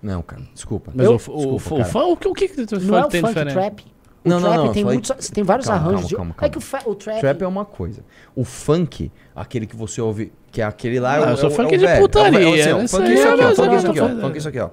Não, 0.02 0.22
cara, 0.24 0.42
desculpa. 0.54 0.92
Mas 0.96 1.06
Eu- 1.06 1.12
o, 1.12 1.16
o, 1.16 1.18
desculpa, 1.58 1.76
o, 1.76 1.78
cara. 1.78 1.86
funk, 1.90 2.28
o 2.28 2.34
que 2.34 2.48
que 2.48 2.66
tu 2.66 2.80
Não 2.80 2.98
é 2.98 3.06
o 3.06 3.08
tem 3.08 3.22
funk, 3.22 3.34
diferente? 3.34 3.54
trap. 3.54 3.86
O 4.24 4.30
Não, 4.30 4.40
não, 4.40 4.50
trap 4.50 4.58
não, 4.66 4.72
tem 4.74 4.84
falei- 4.84 4.98
muitos. 4.98 5.26
Você 5.26 5.34
tem 5.34 5.44
vários 5.44 5.68
Calma, 5.68 5.82
arranjos. 5.82 6.12
calma, 6.14 6.32
de- 6.32 6.36
calma, 6.36 6.48
É 6.48 6.50
que 6.50 6.58
o, 6.58 6.62
fa- 6.62 6.82
o 6.86 6.94
trap. 6.96 7.20
Trap 7.20 7.42
é 7.42 7.48
uma 7.48 7.66
coisa. 7.66 8.04
O 8.36 8.44
funk, 8.46 9.12
aquele 9.36 9.66
que 9.66 9.76
você 9.76 10.00
ouve, 10.00 10.32
que 10.52 10.62
é 10.62 10.64
aquele 10.66 11.00
lá... 11.00 11.18
é 11.18 11.24
Ah, 11.24 11.28
o- 11.28 11.30
eu 11.32 11.38
sou 11.38 11.50
é 11.50 11.54
funk 11.54 11.74
é 11.74 11.78
de 11.78 11.86
velho, 11.86 11.98
é 11.98 12.00
putaria, 12.00 12.40
é 12.40 12.62
assim, 12.62 12.72
ó, 12.72 12.78
né? 12.78 12.88
Funk 12.88 13.04
aí 13.04 13.12
é 13.12 13.16
isso 13.16 13.28
é 13.28 13.32
aqui, 13.32 13.42
ó. 13.42 13.56
Funk 13.56 13.74
é 13.74 13.78
isso 13.78 13.88
aqui, 13.88 14.00
ó. 14.00 14.10
Funk 14.22 14.34
é 14.34 14.38
isso 14.38 14.50
aqui, 14.50 14.60
ó. 14.60 14.70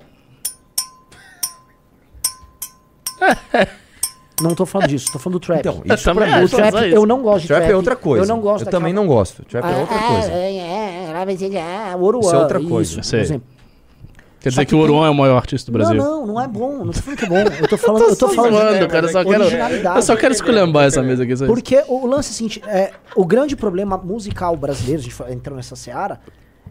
Não 4.41 4.55
tô 4.55 4.65
falando 4.65 4.89
disso, 4.89 5.07
tô 5.13 5.19
falando 5.19 5.41
do 5.41 5.45
trap. 5.45 5.59
Então, 5.61 5.83
Eu 5.85 5.95
isso 5.95 6.05
também 6.05 6.29
pra 6.29 6.39
mim... 6.39 6.45
o 6.45 6.49
trap, 6.49 6.75
eu 6.93 7.07
não 7.07 7.23
gosto 7.23 7.41
de 7.43 7.49
Trap 7.49 7.59
trap. 7.61 7.73
é 7.73 7.77
outra 7.77 7.97
coisa. 7.97 8.25
Eu 8.25 8.29
não 8.29 8.41
gosto 8.41 8.65
Eu 8.67 8.71
também 8.71 8.93
não 8.93 9.07
gosto. 9.07 9.45
Trap 9.45 9.65
é 9.65 9.77
outra 9.81 9.99
coisa. 9.99 10.31
É, 10.31 10.37
é, 10.37 10.59
é, 10.59 11.13
ah, 11.17 11.33
Isso 11.33 12.35
é 12.35 12.39
outra 12.39 12.61
coisa. 12.61 13.01
Isso, 13.01 13.11
por 13.11 13.19
exemplo. 13.19 13.58
Quer 14.41 14.51
dizer 14.51 14.65
que 14.65 14.69
que 14.71 14.75
o 14.75 14.79
tem- 14.79 14.91
Oruan 14.91 15.07
é 15.07 15.11
o 15.11 15.15
maior 15.15 15.37
artista 15.37 15.71
do 15.71 15.75
Brasil? 15.79 15.97
Não, 15.97 16.21
não, 16.21 16.27
não 16.35 16.41
é 16.41 16.47
bom. 16.47 16.85
Não 16.85 16.93
tô 16.93 17.01
falando 17.01 17.19
que 17.19 17.25
é 17.25 17.29
bom. 17.29 17.37
Eu 17.61 17.69
tô 17.69 17.77
falando. 17.79 18.03
eu 18.03 18.17
tô 18.17 18.29
Tô 18.29 18.35
falando 18.35 18.53
zoando, 18.55 18.79
de 18.79 18.87
cara. 18.89 19.07
Eu 19.07 19.11
só 19.13 19.25
quero, 19.25 19.41
originalidade. 19.43 19.97
eu 19.97 20.03
só 20.03 20.17
quero 20.17 20.33
esculhambar 20.35 20.85
essa 20.87 21.03
mesa 21.03 21.23
aqui. 21.25 21.33
isso. 21.33 21.47
Porque 21.47 21.83
o 21.89 22.07
lance 22.07 22.29
é 22.29 22.33
o 22.33 22.35
seguinte, 22.35 22.63
é, 22.67 22.93
o 23.17 23.25
grande 23.27 23.57
problema 23.57 23.97
musical 23.99 24.57
brasileiro, 24.57 25.01
a 25.01 25.05
gente 25.05 25.33
entrando 25.33 25.57
nessa 25.57 25.75
seara, 25.77 26.21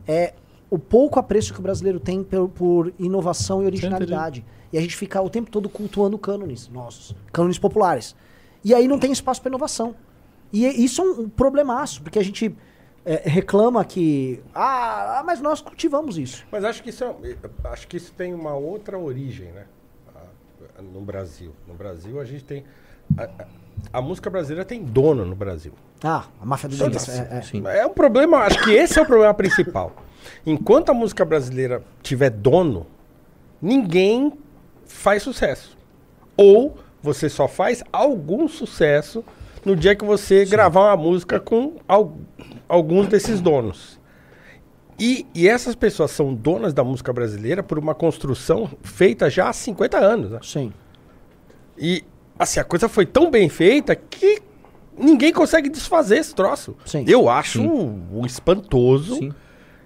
é 0.08 0.34
o 0.70 0.78
pouco 0.80 1.20
apreço 1.20 1.54
que 1.54 1.60
o 1.60 1.64
brasileiro 1.64 2.00
tem 2.00 2.24
por, 2.24 2.48
por 2.50 2.94
inovação 3.00 3.62
e 3.64 3.66
originalidade. 3.66 4.46
E 4.72 4.78
a 4.78 4.82
gente 4.82 4.96
fica 4.96 5.22
o 5.22 5.30
tempo 5.30 5.50
todo 5.52 5.68
cultuando 5.70 6.18
cânones 6.18 6.70
nossos, 6.70 7.16
cânones 7.32 7.58
populares. 7.58 8.16
E 8.64 8.74
aí 8.74 8.88
não 8.88 9.00
tem 9.00 9.12
espaço 9.12 9.42
para 9.42 9.50
inovação. 9.50 9.96
E 10.52 10.66
é- 10.66 10.74
isso 10.74 11.02
é 11.02 11.04
um, 11.06 11.22
um 11.22 11.30
problemaço, 11.30 12.02
porque 12.02 12.20
a 12.20 12.24
gente 12.24 12.56
é, 13.08 13.22
reclama 13.30 13.84
que. 13.86 14.42
Ah, 14.54 15.20
ah, 15.20 15.24
mas 15.26 15.40
nós 15.42 15.62
cultivamos 15.62 16.18
isso. 16.18 16.46
Mas 16.52 16.64
acho 16.64 16.84
que 16.84 16.90
isso, 16.90 17.04
é, 17.04 17.14
acho 17.66 17.88
que 17.88 17.98
isso 17.98 18.12
tem 18.14 18.34
uma 18.34 18.54
outra 18.54 18.98
origem, 19.00 19.48
né? 19.52 19.66
Ah, 20.16 20.82
No 20.82 21.02
Brasil. 21.02 21.54
No 21.68 21.74
Brasil 21.74 22.20
a 22.20 22.26
gente 22.26 22.44
tem. 22.44 22.64
A, 23.18 23.24
a- 23.24 23.46
a 23.94 24.02
música 24.02 24.28
brasileira 24.30 24.66
tem 24.66 24.84
dono 24.84 25.24
no 25.24 25.36
Brasil. 25.36 25.72
Ah, 26.04 26.26
a 26.42 26.46
máfia 26.46 26.68
do 26.68 26.76
Dengue. 26.76 26.98
É, 26.98 27.72
é. 27.74 27.78
É 27.80 27.86
um 27.86 27.94
problema, 27.94 28.40
acho 28.40 28.64
que 28.64 28.72
esse 28.72 28.98
é 28.98 29.02
o 29.02 29.06
problema 29.06 29.34
principal. 29.36 29.94
Enquanto 30.46 30.90
a 30.90 30.94
música 30.96 31.24
brasileira 31.24 31.84
tiver 32.02 32.32
dono, 32.32 32.88
ninguém 33.62 34.34
faz 34.86 35.22
sucesso. 35.24 35.78
Ou 36.36 36.76
você 37.04 37.30
só 37.30 37.48
faz 37.48 37.84
algum 37.94 38.48
sucesso 38.48 39.24
no 39.68 39.76
dia 39.76 39.96
que 39.96 40.06
você 40.06 40.46
gravar 40.46 40.88
uma 40.96 40.98
música 40.98 41.40
com 41.40 41.76
al- 41.88 42.18
alguns 42.68 43.08
desses 43.08 43.42
donos. 43.42 44.00
E, 45.00 45.28
e 45.36 45.48
essas 45.48 45.76
pessoas 45.76 46.10
são 46.12 46.34
donas 46.34 46.74
da 46.74 46.84
música 46.84 47.12
brasileira 47.14 47.62
por 47.62 47.78
uma 47.78 47.94
construção 47.94 48.70
feita 48.82 49.30
já 49.30 49.50
há 49.50 49.54
50 49.54 49.98
anos. 49.98 50.32
Né? 50.32 50.40
Sim. 50.42 50.74
E 51.78 52.04
assim, 52.40 52.60
a 52.60 52.64
coisa 52.64 52.90
foi 52.90 53.06
tão 53.06 53.30
bem 53.30 53.48
feita 53.50 53.96
que 53.96 54.42
ninguém 54.98 55.32
consegue 55.32 55.70
desfazer 55.70 56.18
esse 56.18 56.34
troço. 56.34 56.76
Sim. 56.86 57.06
Eu 57.08 57.30
acho 57.30 57.62
um, 57.62 58.22
um 58.22 58.26
espantoso 58.26 59.34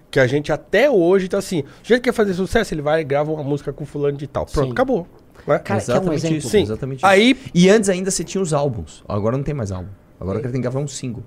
que 0.10 0.20
a 0.20 0.28
gente 0.28 0.52
até 0.52 0.90
hoje 0.90 1.28
tá 1.28 1.40
assim. 1.40 1.62
O 1.62 1.66
jeito 1.84 2.02
que 2.02 2.10
quer 2.10 2.14
fazer 2.16 2.34
sucesso, 2.34 2.74
ele 2.74 2.82
vai 2.82 3.02
e 3.02 3.04
grava 3.04 3.32
uma 3.32 3.44
música 3.44 3.74
com 3.74 3.86
fulano 3.86 4.18
de 4.18 4.28
tal. 4.28 4.46
Pronto, 4.46 4.68
Sim. 4.68 4.72
acabou. 4.72 5.08
Cara, 5.46 5.60
quer 5.60 5.74
um 5.74 5.78
exatamente 5.78 6.16
exemplo? 6.18 6.38
isso. 6.38 6.50
Sim. 6.50 6.62
Exatamente 6.64 6.98
isso. 7.00 7.06
Aí- 7.06 7.38
E 7.54 7.70
antes 7.70 7.90
ainda 7.90 8.12
você 8.12 8.24
tinha 8.24 8.42
os 8.42 8.54
álbuns. 8.54 9.04
Agora 9.08 9.36
não 9.38 9.44
tem 9.44 9.54
mais 9.54 9.72
álbum. 9.72 9.90
Agora 10.20 10.38
o 10.38 10.42
cara 10.42 10.52
tem 10.52 10.62
que 10.62 10.68
gravar 10.68 10.80
um 10.80 10.88
single. 10.88 11.24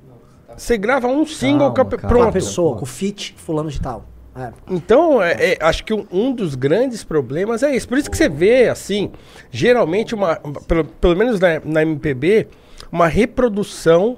Você 0.56 0.78
grava 0.78 1.08
um 1.08 1.26
single 1.26 1.72
Calma, 1.72 1.90
com 1.90 1.96
a- 1.96 1.98
cara. 1.98 2.08
pronto. 2.08 2.24
Uma 2.26 2.32
pessoa, 2.32 2.76
com 2.76 2.86
fit, 2.86 3.34
fulano 3.36 3.70
de 3.70 3.80
tal. 3.80 4.04
É. 4.36 4.52
Então, 4.68 5.22
é, 5.22 5.52
é, 5.52 5.58
acho 5.60 5.84
que 5.84 5.94
um, 5.94 6.06
um 6.10 6.32
dos 6.32 6.54
grandes 6.56 7.04
problemas 7.04 7.62
é 7.62 7.74
esse. 7.74 7.86
Por 7.86 7.98
isso 7.98 8.10
que 8.10 8.16
você 8.16 8.28
vê, 8.28 8.68
assim, 8.68 9.10
geralmente, 9.50 10.12
uma, 10.14 10.36
pelo, 10.66 10.84
pelo 10.84 11.16
menos 11.16 11.38
na, 11.38 11.60
na 11.64 11.82
MPB, 11.82 12.48
uma 12.90 13.06
reprodução 13.06 14.16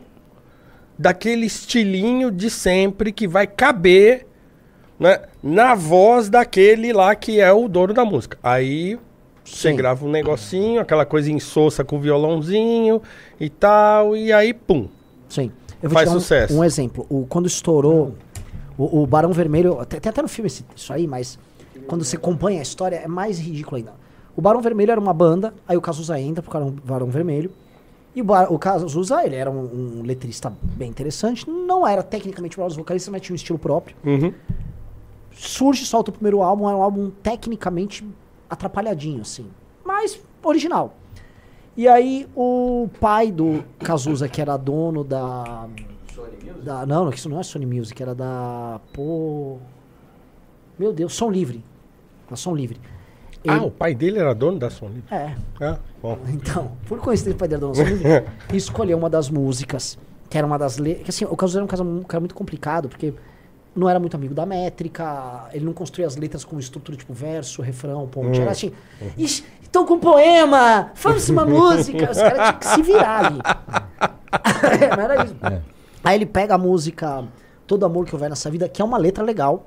daquele 0.98 1.44
estilinho 1.46 2.30
de 2.30 2.48
sempre 2.50 3.12
que 3.12 3.28
vai 3.28 3.46
caber 3.46 4.26
né, 4.98 5.20
na 5.42 5.74
voz 5.74 6.30
daquele 6.30 6.92
lá 6.92 7.14
que 7.14 7.38
é 7.38 7.52
o 7.52 7.68
dono 7.68 7.92
da 7.92 8.04
música. 8.04 8.38
Aí 8.42 8.98
você 9.46 9.72
grava 9.72 10.04
um 10.04 10.10
negocinho, 10.10 10.80
aquela 10.80 11.06
coisa 11.06 11.30
insossa 11.30 11.84
com 11.84 12.00
violãozinho 12.00 13.00
e 13.40 13.48
tal, 13.48 14.16
e 14.16 14.32
aí, 14.32 14.52
pum. 14.52 14.88
Sim. 15.28 15.50
Eu 15.82 15.90
Faz 15.90 16.08
te 16.08 16.12
dar 16.12 16.16
um- 16.16 16.20
sucesso. 16.20 16.54
Um, 16.58 16.64
exemplo. 16.64 17.06
O, 17.08 17.26
quando 17.26 17.46
estourou 17.46 18.14
o, 18.76 19.02
o 19.02 19.06
Barão 19.06 19.32
Vermelho, 19.32 19.78
até- 19.80 20.00
tem 20.00 20.10
até 20.10 20.22
no 20.22 20.28
filme 20.28 20.46
esse- 20.46 20.64
isso 20.74 20.92
aí, 20.92 21.06
mas 21.06 21.38
quando 21.86 22.04
você 22.04 22.16
acompanha 22.16 22.58
a 22.58 22.62
história 22.62 22.96
é 22.96 23.06
mais 23.08 23.38
ridículo 23.38 23.76
ainda. 23.76 23.94
O 24.34 24.40
Barão 24.40 24.60
Vermelho 24.60 24.90
era 24.90 25.00
uma 25.00 25.12
banda, 25.14 25.54
aí 25.66 25.76
o 25.76 25.80
Cazuza 25.80 26.18
entra 26.20 26.44
era 26.54 26.64
um 26.64 26.70
Barão 26.70 27.08
Vermelho. 27.08 27.50
E 28.14 28.22
o, 28.22 28.24
Bar, 28.24 28.50
o 28.50 28.58
Cazuza, 28.58 29.22
ele 29.26 29.36
era 29.36 29.50
um, 29.50 30.00
um 30.00 30.02
letrista 30.02 30.50
bem 30.62 30.88
interessante, 30.88 31.48
não 31.48 31.86
era 31.86 32.02
tecnicamente 32.02 32.56
o 32.56 32.60
melhor 32.60 32.68
dos 32.68 32.76
vocalistas, 32.78 33.12
mas 33.12 33.20
tinha 33.20 33.34
um 33.34 33.36
estilo 33.36 33.58
próprio. 33.58 33.94
Uhum. 34.04 34.32
Surge, 35.32 35.84
solta 35.84 36.10
o 36.10 36.14
primeiro 36.14 36.42
álbum, 36.42 36.68
é 36.68 36.74
um 36.74 36.80
álbum 36.82 37.10
tecnicamente 37.22 38.06
atrapalhadinho, 38.48 39.22
assim, 39.22 39.46
mas 39.84 40.20
original. 40.42 40.94
E 41.76 41.86
aí 41.86 42.26
o 42.34 42.88
pai 43.00 43.30
do 43.30 43.62
Cazuza, 43.78 44.28
que 44.28 44.40
era 44.40 44.56
dono 44.56 45.04
da. 45.04 45.68
da 46.62 46.86
não, 46.86 47.04
não, 47.04 47.10
que 47.10 47.18
isso 47.18 47.28
não 47.28 47.38
é 47.38 47.42
Sony 47.42 47.66
Music, 47.66 48.02
era 48.02 48.14
da. 48.14 48.80
Pô. 48.92 49.58
Meu 50.78 50.92
Deus, 50.92 51.14
Som 51.14 51.30
Livre. 51.30 51.62
Da 52.30 52.36
Som 52.36 52.54
Livre. 52.54 52.80
Ah, 53.46 53.56
Ele- 53.56 53.66
o 53.66 53.70
pai 53.70 53.94
dele 53.94 54.18
era 54.18 54.34
dono 54.34 54.58
da 54.58 54.70
Sony. 54.70 55.04
É. 55.10 55.34
Ah, 55.60 55.78
bom. 56.02 56.18
Então, 56.28 56.72
por 56.86 56.98
coincidência, 56.98 57.36
o 57.36 57.38
pai 57.38 57.46
dele 57.48 57.62
era 57.64 57.72
dono 57.72 57.74
da 57.74 57.84
Som 57.84 57.94
Livre. 57.94 58.24
e 58.52 58.56
escolheu 58.56 58.98
uma 58.98 59.10
das 59.10 59.28
músicas, 59.28 59.98
que 60.30 60.38
era 60.38 60.46
uma 60.46 60.58
das 60.58 60.78
letras. 60.78 61.04
Que 61.04 61.10
assim, 61.10 61.24
o 61.26 61.36
Cazuza 61.36 61.58
era 61.58 61.64
um 61.64 61.68
cara, 61.68 61.82
um 61.82 62.02
cara 62.02 62.20
muito 62.20 62.34
complicado, 62.34 62.88
porque 62.88 63.12
não 63.76 63.88
era 63.88 64.00
muito 64.00 64.16
amigo 64.16 64.34
da 64.34 64.46
métrica, 64.46 65.48
ele 65.52 65.64
não 65.64 65.72
construía 65.72 66.06
as 66.06 66.16
letras 66.16 66.44
com 66.44 66.58
estrutura 66.58 66.96
tipo 66.96 67.12
verso, 67.12 67.60
refrão, 67.62 68.06
ponte. 68.08 68.38
Hum. 68.38 68.42
Era 68.42 68.50
assim, 68.52 68.72
"Ixi, 69.16 69.44
estão 69.62 69.84
com 69.84 69.98
poema, 69.98 70.90
faz 70.94 71.28
uma 71.28 71.44
música. 71.44 72.10
Os 72.10 72.16
caras 72.16 72.38
tinham 72.38 72.58
que 72.58 72.66
se 72.66 72.82
virar 72.82 73.26
ali. 73.26 73.38
Não 74.96 75.02
era 75.02 75.24
isso. 75.24 75.36
Aí 76.02 76.16
ele 76.16 76.26
pega 76.26 76.54
a 76.54 76.58
música 76.58 77.24
Todo 77.66 77.84
Amor 77.84 78.06
Que 78.06 78.14
Houver 78.14 78.30
Nessa 78.30 78.50
Vida, 78.50 78.68
que 78.68 78.80
é 78.80 78.84
uma 78.84 78.96
letra 78.96 79.22
legal. 79.22 79.66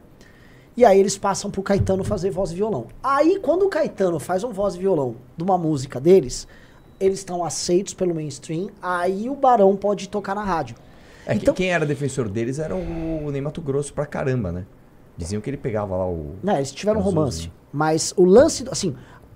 E 0.75 0.85
aí 0.85 0.99
eles 0.99 1.17
passam 1.17 1.51
pro 1.51 1.61
Caetano 1.61 2.03
fazer 2.03 2.31
voz 2.31 2.51
e 2.51 2.55
violão. 2.55 2.87
Aí 3.03 3.39
quando 3.39 3.63
o 3.63 3.69
Caetano 3.69 4.19
faz 4.19 4.43
um 4.43 4.51
voz 4.51 4.75
e 4.75 4.79
violão 4.79 5.15
de 5.35 5.43
uma 5.43 5.57
música 5.57 5.99
deles, 5.99 6.47
eles 6.99 7.19
estão 7.19 7.43
aceitos 7.43 7.93
pelo 7.93 8.15
mainstream, 8.15 8.69
aí 8.81 9.29
o 9.29 9.35
Barão 9.35 9.75
pode 9.75 10.09
tocar 10.09 10.33
na 10.33 10.43
rádio. 10.43 10.75
É 11.29 11.35
que 11.35 11.41
Então- 11.43 11.53
quem 11.53 11.71
era 11.71 11.85
defensor 11.85 12.27
deles 12.29 12.59
era 12.59 12.75
o 12.75 13.29
Ney 13.31 13.41
Mato 13.41 13.61
Grosso 13.61 13.93
pra 13.93 14.05
caramba, 14.05 14.51
né? 14.51 14.65
Diziam 15.17 15.41
que 15.41 15.49
ele 15.49 15.57
pegava 15.57 15.95
lá 15.95 16.07
o. 16.07 16.35
Né, 16.43 16.57
eles 16.57 16.71
tiveram 16.71 16.99
um 16.99 17.03
Cazuza, 17.03 17.19
romance. 17.19 17.43
né? 17.47 17.53
Mas 17.71 18.13
o 18.17 18.23
lance, 18.25 18.63
do- 18.63 18.71
assim, 18.71 18.95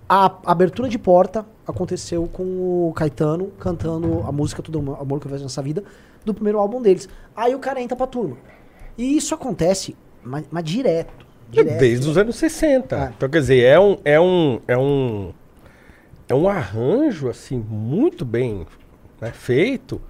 A 0.09 0.37
abertura 0.45 0.89
de 0.89 0.99
porta 0.99 1.45
aconteceu 1.65 2.27
com 2.27 2.43
o 2.43 2.93
Caetano 2.93 3.47
cantando 3.57 4.21
a 4.27 4.31
música 4.33 4.61
Todo 4.61 4.77
Amor 4.99 5.19
que 5.19 5.25
eu 5.27 5.31
vejo 5.31 5.43
nessa 5.43 5.61
vida, 5.61 5.81
do 6.25 6.33
primeiro 6.33 6.59
álbum 6.59 6.81
deles. 6.81 7.07
Aí 7.35 7.55
o 7.55 7.59
cara 7.59 7.81
entra 7.81 7.95
pra 7.95 8.05
turma. 8.05 8.35
E 8.97 9.15
isso 9.17 9.33
acontece, 9.33 9.95
mas, 10.21 10.45
mas 10.51 10.63
direto. 10.65 11.25
direto. 11.49 11.79
Desde 11.79 12.07
os 12.09 12.17
anos 12.17 12.35
60. 12.35 13.13
Então, 13.15 13.29
quer 13.29 13.39
dizer, 13.39 13.63
é 13.63 13.79
um, 13.79 13.97
é 14.03 14.19
um, 14.19 14.59
é 14.67 14.77
um, 14.77 15.33
é 16.27 16.35
um 16.35 16.49
arranjo, 16.49 17.29
assim, 17.29 17.57
muito 17.57 18.25
bem 18.25 18.67
né, 19.21 19.31
feito 19.31 20.01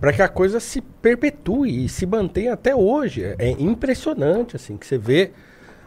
para 0.00 0.12
que 0.12 0.22
a 0.22 0.28
coisa 0.28 0.60
se 0.60 0.80
perpetue 0.80 1.84
e 1.84 1.88
se 1.88 2.04
mantenha 2.06 2.52
até 2.52 2.74
hoje. 2.74 3.22
É, 3.24 3.34
é 3.38 3.50
impressionante, 3.50 4.56
assim, 4.56 4.76
que 4.76 4.86
você 4.86 4.98
vê, 4.98 5.32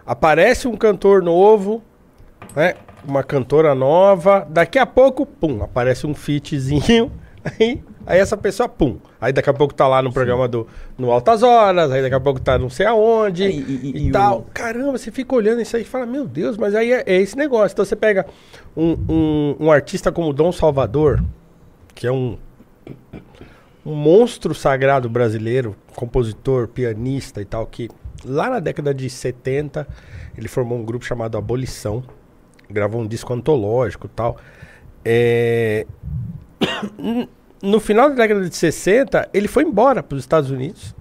aparece 0.06 0.68
um 0.68 0.76
cantor 0.76 1.22
novo, 1.22 1.84
né, 2.56 2.74
uma 3.06 3.24
cantora 3.24 3.74
nova, 3.76 4.46
daqui 4.50 4.80
a 4.80 4.86
pouco, 4.86 5.26
pum, 5.26 5.64
aparece 5.64 6.06
um 6.08 6.14
featzinho, 6.16 7.12
aí, 7.60 7.82
aí 8.06 8.20
essa 8.20 8.36
pessoa, 8.36 8.68
pum, 8.68 8.98
aí 9.22 9.32
daqui 9.32 9.50
a 9.50 9.54
pouco 9.54 9.74
tá 9.74 9.88
lá 9.88 10.02
no 10.02 10.12
programa 10.12 10.48
do 10.48 10.68
no 10.98 11.12
Altas 11.12 11.44
Horas, 11.44 11.92
aí 11.92 12.02
daqui 12.02 12.16
a 12.16 12.20
pouco 12.20 12.40
tá 12.42 12.58
não 12.58 12.70
sei 12.70 12.86
aonde 12.88 13.44
É, 13.44 13.50
e, 13.52 13.60
e- 13.96 14.08
e 14.08 14.12
tal. 14.12 14.40
o- 14.40 14.46
Caramba, 14.54 14.98
você 14.98 15.12
fica 15.12 15.36
olhando 15.36 15.62
isso 15.62 15.76
aí 15.78 15.84
e 15.84 15.86
fala, 15.86 16.06
meu 16.06 16.26
Deus, 16.28 16.58
mas 16.58 16.74
aí 16.76 16.92
é, 16.92 17.04
é 17.06 17.22
esse 17.22 17.38
negócio. 17.38 17.74
Então 17.76 17.86
você 17.86 17.96
pega 17.96 18.26
um, 18.76 18.98
um, 19.08 19.56
um 19.68 19.72
artista 19.72 20.12
como 20.12 20.34
Dom 20.34 20.52
Salvador, 20.52 21.24
que 21.96 22.06
é 22.08 22.12
um, 22.12 22.38
um 23.86 23.96
monstro 23.96 24.54
sagrado 24.54 25.10
brasileiro, 25.10 25.76
compositor, 25.96 26.68
pianista 26.68 27.42
e 27.42 27.46
tal, 27.46 27.66
que 27.66 27.90
lá 28.26 28.50
na 28.50 28.60
década 28.60 28.94
de 28.94 29.10
70 29.10 29.88
ele 30.38 30.48
formou 30.48 30.78
um 30.78 30.84
grupo 30.84 31.06
chamado 31.06 31.38
Abolição, 31.38 32.04
gravou 32.70 33.02
um 33.02 33.08
disco 33.08 33.34
antológico 33.34 34.08
e 34.08 34.10
tal. 34.10 34.38
É, 35.04 35.86
No 37.62 37.80
final 37.82 38.10
da 38.10 38.16
década 38.16 38.48
de 38.48 38.56
60, 38.56 39.30
ele 39.34 39.50
foi 39.50 39.64
embora 39.64 40.02
para 40.02 40.16
os 40.16 40.24
Estados 40.24 40.50
Unidos. 40.50 40.96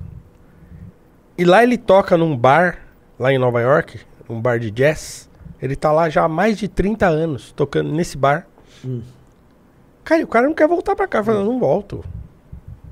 E 1.37 1.45
lá 1.45 1.62
ele 1.62 1.79
toca 1.79 2.17
num 2.17 2.37
bar, 2.37 2.81
lá 3.17 3.33
em 3.33 3.38
Nova 3.38 3.61
York, 3.61 4.01
um 4.29 4.41
bar 4.41 4.59
de 4.59 4.73
jazz. 4.73 5.31
Ele 5.62 5.77
tá 5.77 5.93
lá 5.93 6.09
já 6.09 6.25
há 6.25 6.29
mais 6.29 6.59
de 6.59 6.67
30 6.67 7.07
anos, 7.07 7.53
tocando 7.53 7.93
nesse 7.93 8.17
bar. 8.17 8.49
Cara, 10.03 10.21
e 10.21 10.25
o 10.25 10.29
cara 10.29 10.49
não 10.49 10.55
quer 10.55 10.67
voltar 10.67 10.97
pra 10.97 11.07
cá. 11.07 11.23
Fala, 11.23 11.45
não 11.45 11.61
volto. 11.61 12.05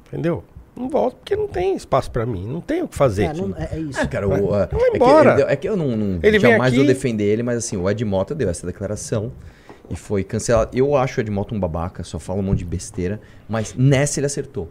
Entendeu? 0.08 0.44
Não 0.76 0.88
volto 0.90 1.16
porque 1.16 1.34
não 1.34 1.48
tem 1.48 1.74
espaço 1.74 2.10
pra 2.10 2.26
mim. 2.26 2.46
Não 2.46 2.60
tem 2.60 2.82
o 2.82 2.88
que 2.88 2.94
fazer 2.96 3.24
É, 3.24 3.32
não- 3.32 3.54
é- 3.56 3.68
é 3.72 3.78
isso. 3.78 3.98
Ah, 4.00 4.06
cara, 4.06 4.26
o, 4.28 4.30
Vai. 4.30 4.40
ah, 4.62 4.68
é, 4.70 4.90
que, 4.90 4.96
embora. 4.96 5.28
ele 5.30 5.36
deu- 5.38 5.48
é 5.48 5.56
que 5.56 5.68
eu 5.68 5.76
não, 5.76 5.96
não 5.96 6.20
Ele 6.22 6.38
jamais 6.38 6.68
aqui- 6.72 6.76
vou 6.76 6.86
defender 6.86 7.24
ele, 7.24 7.42
mas 7.42 7.56
assim, 7.58 7.76
o 7.78 7.88
Ed 7.90 8.04
Mota 8.04 8.34
deu 8.34 8.48
essa 8.50 8.66
declaração 8.66 9.32
e 9.88 9.96
foi 9.96 10.22
cancelado. 10.22 10.76
Eu 10.76 10.94
acho 10.94 11.18
o 11.18 11.22
Ed 11.22 11.30
Mota 11.30 11.54
um 11.54 11.60
babaca, 11.60 12.04
só 12.04 12.18
fala 12.18 12.40
um 12.40 12.42
monte 12.42 12.58
de 12.58 12.66
besteira, 12.66 13.20
mas 13.48 13.74
nessa 13.74 14.20
ele 14.20 14.26
acertou. 14.26 14.68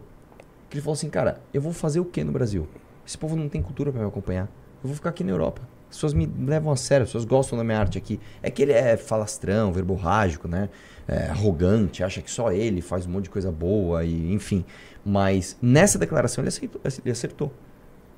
Que 0.70 0.76
ele 0.76 0.82
falou 0.82 0.94
assim, 0.94 1.10
cara, 1.10 1.40
eu 1.52 1.60
vou 1.60 1.72
fazer 1.72 1.98
o 1.98 2.04
que 2.04 2.22
no 2.22 2.30
Brasil? 2.32 2.68
Esse 3.04 3.18
povo 3.18 3.34
não 3.34 3.48
tem 3.48 3.60
cultura 3.60 3.90
pra 3.90 4.00
me 4.00 4.06
acompanhar. 4.06 4.44
Eu 4.82 4.88
vou 4.88 4.94
ficar 4.94 5.10
aqui 5.10 5.24
na 5.24 5.32
Europa. 5.32 5.62
As 5.90 5.96
pessoas 5.96 6.12
me 6.14 6.28
levam 6.46 6.72
a 6.72 6.76
sério, 6.76 7.04
as 7.04 7.08
pessoas 7.10 7.24
gostam 7.24 7.56
da 7.58 7.64
minha 7.64 7.78
arte 7.78 7.96
aqui. 7.98 8.20
É 8.42 8.50
que 8.50 8.62
ele 8.62 8.72
é 8.72 8.96
falastrão, 8.96 9.72
verborrágico, 9.72 10.46
né? 10.48 10.68
É, 11.08 11.28
arrogante, 11.28 12.02
acha 12.02 12.20
que 12.20 12.30
só 12.30 12.50
ele 12.52 12.80
faz 12.80 13.06
um 13.06 13.10
monte 13.10 13.24
de 13.24 13.30
coisa 13.30 13.50
boa 13.52 14.04
e 14.04 14.32
enfim. 14.32 14.64
Mas 15.08 15.56
nessa 15.62 15.98
declaração 16.00 16.42
ele 16.42 16.48
acertou. 16.48 16.80
Ele 17.04 17.12
acertou. 17.12 17.52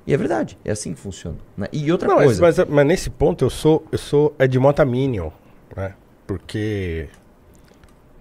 E 0.07 0.13
é 0.13 0.17
verdade, 0.17 0.57
é 0.65 0.71
assim 0.71 0.93
que 0.93 0.99
funciona. 0.99 1.37
né? 1.55 1.67
E 1.71 1.91
outra 1.91 2.07
Não, 2.07 2.15
mas- 2.15 2.39
coisa. 2.39 2.41
Mas, 2.65 2.69
mas 2.75 2.87
nesse 2.87 3.09
ponto 3.11 3.45
eu 3.45 3.49
sou, 3.49 3.85
eu 3.91 3.97
sou 3.99 4.35
Edmota 4.39 4.83
Minion, 4.83 5.29
né? 5.77 5.93
Porque. 6.25 7.07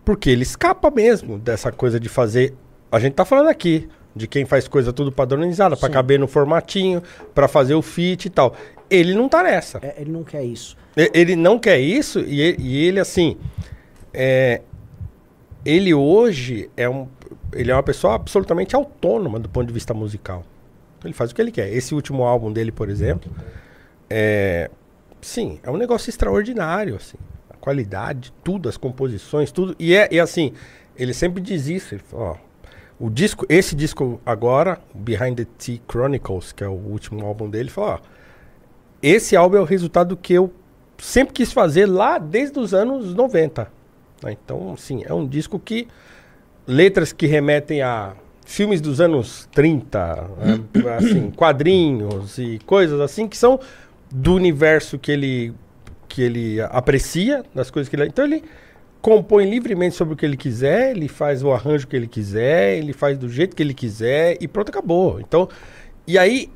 Porque 0.05 0.29
ele 0.31 0.43
escapa 0.43 0.91
mesmo 0.91 1.39
dessa 1.39 1.73
coisa 1.73 1.99
de 1.99 2.09
fazer. 2.09 2.55
A 2.93 2.99
gente 2.99 3.15
tá 3.15 3.25
falando 3.25 3.49
aqui 3.49 3.89
de 4.15 4.27
quem 4.27 4.45
faz 4.45 4.67
coisa 4.69 4.93
tudo 4.93 5.11
padronizada, 5.13 5.77
pra 5.77 5.89
Sim. 5.89 5.93
caber 5.95 6.19
no 6.19 6.27
formatinho, 6.27 7.03
pra 7.35 7.47
fazer 7.49 7.75
o 7.75 7.81
fit 7.83 8.27
e 8.27 8.31
tal. 8.31 8.55
Ele 8.91 9.15
não 9.15 9.29
tá 9.29 9.43
nessa. 9.43 9.79
É, 9.83 9.95
ele 10.01 10.11
não 10.11 10.25
quer 10.25 10.43
isso. 10.45 10.77
Ele 10.97 11.37
não 11.37 11.59
quer 11.59 11.79
isso 11.79 12.21
e 12.21 12.41
ele, 12.41 12.57
e 12.63 12.85
ele, 12.87 13.01
assim. 13.01 13.37
É, 14.13 14.63
ele 15.65 15.93
hoje 15.95 16.71
é 16.77 16.89
um. 16.89 17.07
Ele 17.53 17.71
é 17.71 17.75
uma 17.75 17.83
pessoa 17.83 18.15
absolutamente 18.15 18.75
autônoma 18.75 19.39
do 19.39 19.49
ponto 19.49 19.67
de 19.67 19.73
vista 19.73 19.93
musical. 19.95 20.45
Ele 21.05 21.15
faz 21.15 21.31
o 21.31 21.35
que 21.35 21.41
ele 21.41 21.53
quer. 21.53 21.73
Esse 21.73 21.95
último 21.95 22.25
álbum 22.25 22.53
dele, 22.53 22.73
por 22.73 22.89
exemplo, 22.89 23.31
é. 24.09 24.71
Sim, 25.21 25.59
é 25.63 25.71
um 25.71 25.77
negócio 25.77 26.11
extraordinário, 26.11 26.97
assim. 26.97 27.19
A 27.51 27.57
qualidade, 27.57 28.33
tudo, 28.45 28.69
as 28.69 28.77
composições, 28.77 29.51
tudo. 29.51 29.75
E 29.79 29.95
é, 29.95 30.09
e 30.13 30.21
assim, 30.21 30.53
ele 30.97 31.13
sempre 31.13 31.43
diz 31.43 31.67
isso. 31.67 31.95
Ele 31.95 32.03
fala, 32.03 32.23
ó, 32.33 32.37
o 33.01 33.11
disco, 33.11 33.47
esse 33.49 33.75
disco 33.77 34.21
agora, 34.25 34.81
Behind 34.95 35.37
the 35.37 35.47
Tea 35.59 35.81
Chronicles, 35.89 36.53
que 36.53 36.65
é 36.65 36.69
o 36.69 36.73
último 36.73 37.25
álbum 37.25 37.49
dele, 37.49 37.65
ele 37.65 37.71
fala, 37.71 37.95
ó, 37.95 37.99
esse 39.03 39.37
álbum 39.37 39.57
é 39.57 39.61
o 39.61 39.65
resultado 39.65 40.17
que 40.17 40.35
eu 40.35 40.53
sempre 40.99 41.33
quis 41.33 41.53
fazer 41.53 41.87
lá 41.87 42.19
desde 42.19 42.59
os 42.59 42.75
anos 42.75 43.15
90. 43.15 43.71
né? 44.23 44.33
Então, 44.33 44.73
assim, 44.73 45.03
é 45.05 45.15
um 45.15 45.27
disco 45.27 45.59
que. 45.59 45.87
Letras 46.69 47.13
que 47.13 47.27
remetem 47.27 47.83
a 47.83 48.13
filmes 48.45 48.81
dos 48.81 49.01
anos 49.01 49.49
30, 49.53 50.31
né? 50.39 50.61
assim, 50.97 51.31
quadrinhos 51.31 52.39
e 52.39 52.59
coisas 52.65 53.01
assim, 53.01 53.27
que 53.27 53.37
são 53.37 53.59
do 54.11 54.35
universo 54.35 54.99
que 54.99 55.11
ele, 55.11 55.55
que 56.09 56.23
ele 56.23 56.61
aprecia, 56.61 57.45
das 57.55 57.71
coisas 57.71 57.89
que 57.89 57.97
ele. 57.97 58.07
Então 58.07 58.25
ele 58.25 58.45
compõe 59.01 59.49
livremente 59.49 59.95
sobre 59.95 60.15
o 60.15 60.17
que 60.17 60.27
ele 60.27 60.37
quiser, 60.37 60.91
ele 60.91 61.09
faz 61.09 61.43
o 61.43 61.51
arranjo 61.53 61.87
que 61.87 61.97
ele 61.97 62.07
quiser, 62.07 62.77
ele 62.77 62.93
faz 62.93 63.17
do 63.17 63.29
jeito 63.29 63.57
que 63.57 63.63
ele 63.63 63.75
quiser 63.75 64.37
e 64.41 64.49
pronto, 64.49 64.71
acabou. 64.71 65.21
Então, 65.21 65.49
e 66.07 66.17
aí, 66.17 66.51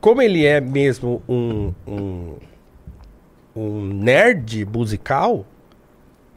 como 0.00 0.20
ele 0.20 0.44
é 0.44 0.60
mesmo 0.60 1.22
um, 1.28 1.72
um, 1.86 2.34
um 3.54 3.84
nerd 3.84 4.64
musical, 4.64 5.46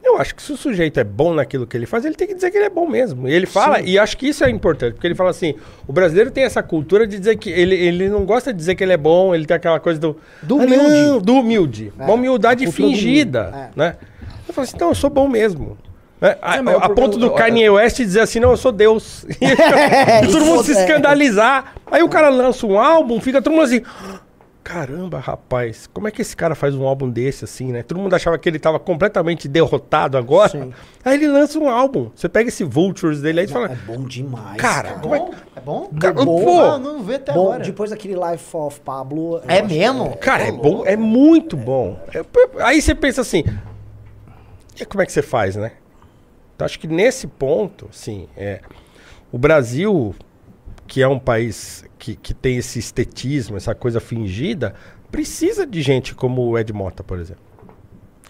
eu 0.02 0.18
acho 0.18 0.34
que 0.34 0.42
se 0.42 0.52
o 0.52 0.56
sujeito 0.56 0.98
é 0.98 1.04
bom 1.04 1.32
naquilo 1.34 1.66
que 1.66 1.76
ele 1.76 1.86
faz, 1.86 2.04
ele 2.04 2.14
tem 2.14 2.26
que 2.26 2.34
dizer 2.34 2.50
que 2.50 2.56
ele 2.58 2.66
é 2.66 2.70
bom 2.70 2.88
mesmo. 2.88 3.28
E 3.28 3.32
ele 3.32 3.46
fala, 3.46 3.78
Sim. 3.78 3.84
e 3.86 3.98
acho 3.98 4.16
que 4.16 4.28
isso 4.28 4.42
é 4.44 4.50
importante, 4.50 4.94
porque 4.94 5.06
ele 5.06 5.14
fala 5.14 5.30
assim: 5.30 5.54
o 5.86 5.92
brasileiro 5.92 6.30
tem 6.30 6.44
essa 6.44 6.62
cultura 6.62 7.06
de 7.06 7.18
dizer 7.18 7.36
que 7.36 7.50
ele, 7.50 7.74
ele 7.74 8.08
não 8.08 8.24
gosta 8.24 8.52
de 8.52 8.58
dizer 8.58 8.74
que 8.74 8.82
ele 8.82 8.92
é 8.92 8.96
bom, 8.96 9.34
ele 9.34 9.44
tem 9.46 9.56
aquela 9.56 9.78
coisa 9.80 10.00
do. 10.00 10.16
Do 10.42 10.58
"Ah, 10.60 10.64
humilde." 10.64 10.88
não, 10.88 11.18
do 11.20 11.34
humilde. 11.34 11.92
É, 11.98 12.04
Uma 12.04 12.14
humildade 12.14 12.66
fingida. 12.72 13.70
é. 13.76 13.78
Né? 13.78 13.96
Eu 14.48 14.54
falo 14.54 14.64
assim: 14.66 14.76
não, 14.78 14.88
eu 14.88 14.94
sou 14.94 15.10
bom 15.10 15.28
mesmo. 15.28 15.76
Né? 16.20 16.36
A, 16.42 16.56
É, 16.56 16.60
a 16.60 16.88
ponto 16.90 17.16
do 17.18 17.26
eu- 17.26 17.30
Kanye 17.32 17.70
West 17.70 17.96
dizer 17.98 18.20
assim: 18.20 18.40
não, 18.40 18.50
eu 18.50 18.56
sou 18.56 18.72
Deus. 18.72 19.24
e 19.24 19.36
todo 20.32 20.44
mundo 20.44 20.62
se 20.64 20.72
é. 20.76 20.80
escandalizar. 20.82 21.74
Aí 21.90 22.02
o 22.02 22.08
cara 22.08 22.28
lança 22.28 22.66
um 22.66 22.78
álbum, 22.78 23.20
fica 23.20 23.40
todo 23.40 23.52
mundo 23.52 23.64
assim. 23.64 23.82
Caramba, 24.72 25.18
rapaz, 25.18 25.88
como 25.92 26.06
é 26.06 26.12
que 26.12 26.22
esse 26.22 26.36
cara 26.36 26.54
faz 26.54 26.76
um 26.76 26.86
álbum 26.86 27.10
desse 27.10 27.44
assim, 27.44 27.72
né? 27.72 27.82
Todo 27.82 27.98
mundo 27.98 28.14
achava 28.14 28.38
que 28.38 28.48
ele 28.48 28.58
tava 28.58 28.78
completamente 28.78 29.48
derrotado 29.48 30.16
agora. 30.16 30.48
Sim. 30.50 30.72
Aí 31.04 31.14
ele 31.14 31.26
lança 31.26 31.58
um 31.58 31.68
álbum. 31.68 32.10
Você 32.14 32.28
pega 32.28 32.48
esse 32.50 32.62
Vultures 32.62 33.20
dele 33.20 33.40
aí 33.40 33.46
e 33.46 33.50
É 33.50 33.52
fala. 33.52 33.68
bom 33.84 34.04
demais. 34.04 34.56
Cara, 34.60 34.92
como 35.00 35.14
é 35.14 35.18
Bom? 35.18 35.30
É 35.56 35.60
bom? 35.60 35.90
Cara, 36.00 36.14
bom. 36.14 36.44
pô, 36.44 36.60
Ah, 36.60 36.78
não 36.78 37.02
vi 37.02 37.14
até 37.16 37.32
Bom, 37.32 37.46
agora. 37.48 37.64
depois 37.64 37.90
daquele 37.90 38.14
Life 38.14 38.56
of 38.56 38.80
Pablo. 38.80 39.40
É 39.48 39.60
mesmo? 39.60 40.16
Cara, 40.18 40.44
é 40.44 40.52
bom, 40.52 40.86
é 40.86 40.96
muito 40.96 41.56
bom. 41.56 41.98
É, 42.14 42.22
aí 42.64 42.80
você 42.80 42.94
pensa 42.94 43.22
assim, 43.22 43.42
e 44.80 44.84
como 44.84 45.02
é 45.02 45.06
que 45.06 45.10
você 45.12 45.20
faz, 45.22 45.56
né? 45.56 45.72
Então 46.54 46.64
acho 46.64 46.78
que 46.78 46.86
nesse 46.86 47.26
ponto, 47.26 47.88
assim, 47.90 48.28
é, 48.36 48.60
o 49.32 49.36
Brasil, 49.38 50.14
que 50.86 51.02
é 51.02 51.08
um 51.08 51.18
país 51.18 51.84
que, 52.00 52.16
que 52.16 52.32
tem 52.34 52.56
esse 52.56 52.78
estetismo, 52.78 53.56
essa 53.56 53.74
coisa 53.74 54.00
fingida, 54.00 54.74
precisa 55.12 55.66
de 55.66 55.82
gente 55.82 56.14
como 56.14 56.42
o 56.48 56.58
Ed 56.58 56.72
Mota, 56.72 57.04
por 57.04 57.18
exemplo. 57.20 57.42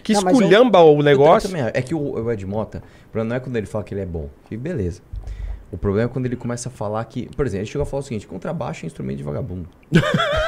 Que 0.03 0.13
Não, 0.13 0.21
mas 0.23 0.33
eu- 0.35 0.41
esculhamba 0.41 0.81
o 0.81 0.97
Eu 0.99 1.03
negócio. 1.03 1.47
também 1.49 1.61
acho. 1.63 1.71
é 1.73 1.81
que 1.81 1.95
o, 1.95 1.99
o 2.23 2.31
Ed 2.31 2.45
Mota, 2.45 2.83
não 3.13 3.35
é 3.35 3.39
quando 3.39 3.55
ele 3.55 3.65
fala 3.67 3.83
que 3.83 3.93
ele 3.93 4.01
é 4.01 4.05
bom. 4.05 4.29
Que 4.49 4.57
beleza. 4.57 5.01
O 5.71 5.77
problema 5.77 6.09
é 6.09 6.11
quando 6.11 6.25
ele 6.25 6.35
começa 6.35 6.67
a 6.67 6.71
falar 6.71 7.03
que. 7.05 7.29
Por 7.35 7.45
exemplo, 7.45 7.63
ele 7.63 7.71
chegou 7.71 7.83
a 7.83 7.85
falar 7.85 8.01
o 8.01 8.03
seguinte: 8.03 8.27
contrabaixo 8.27 8.85
é 8.85 8.87
instrumento 8.87 9.17
de 9.17 9.23
vagabundo. 9.23 9.67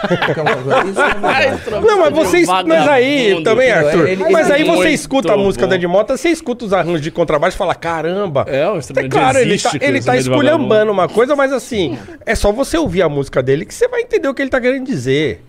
É 0.03 0.43
verdade. 0.43 0.91
Não, 1.88 1.99
mas 1.99 2.13
você. 2.13 2.39
es- 2.39 2.47
Mas 2.47 2.88
aí 2.89 3.41
também? 3.43 3.71
Arthur. 3.71 4.07
Ele- 4.09 4.29
mas 4.29 4.49
ele- 4.49 4.53
aí 4.57 4.63
você 4.65 4.89
escuta 4.89 5.33
a 5.33 5.38
música 5.38 5.65
bom. 5.65 5.69
da 5.69 5.75
Ed 5.75 5.88
Mota, 5.88 6.17
você 6.17 6.29
escuta 6.29 6.65
os 6.65 6.73
arranjos 6.73 7.01
de 7.01 7.09
contrabaixo 7.12 7.55
e 7.55 7.57
fala: 7.57 7.73
caramba. 7.73 8.45
É, 8.49 8.67
o 8.69 8.77
instrumento 8.77 9.05
É 9.05 9.09
claro, 9.09 9.38
ele 9.39 9.57
tá, 9.57 9.71
ele 9.79 10.01
tá 10.01 10.17
esculhambando 10.17 10.91
uma 10.91 11.07
coisa, 11.07 11.36
mas 11.38 11.53
assim, 11.53 11.97
é 12.25 12.36
só 12.36 12.51
você 12.51 12.77
ouvir 12.77 13.01
a 13.01 13.07
música 13.09 13.41
dele 13.41 13.65
que 13.65 13.73
você 13.73 13.88
vai 13.88 14.01
entender 14.01 14.27
o 14.27 14.33
que 14.33 14.41
ele 14.41 14.49
tá 14.49 14.59
querendo 14.59 14.86
dizer. 14.86 15.41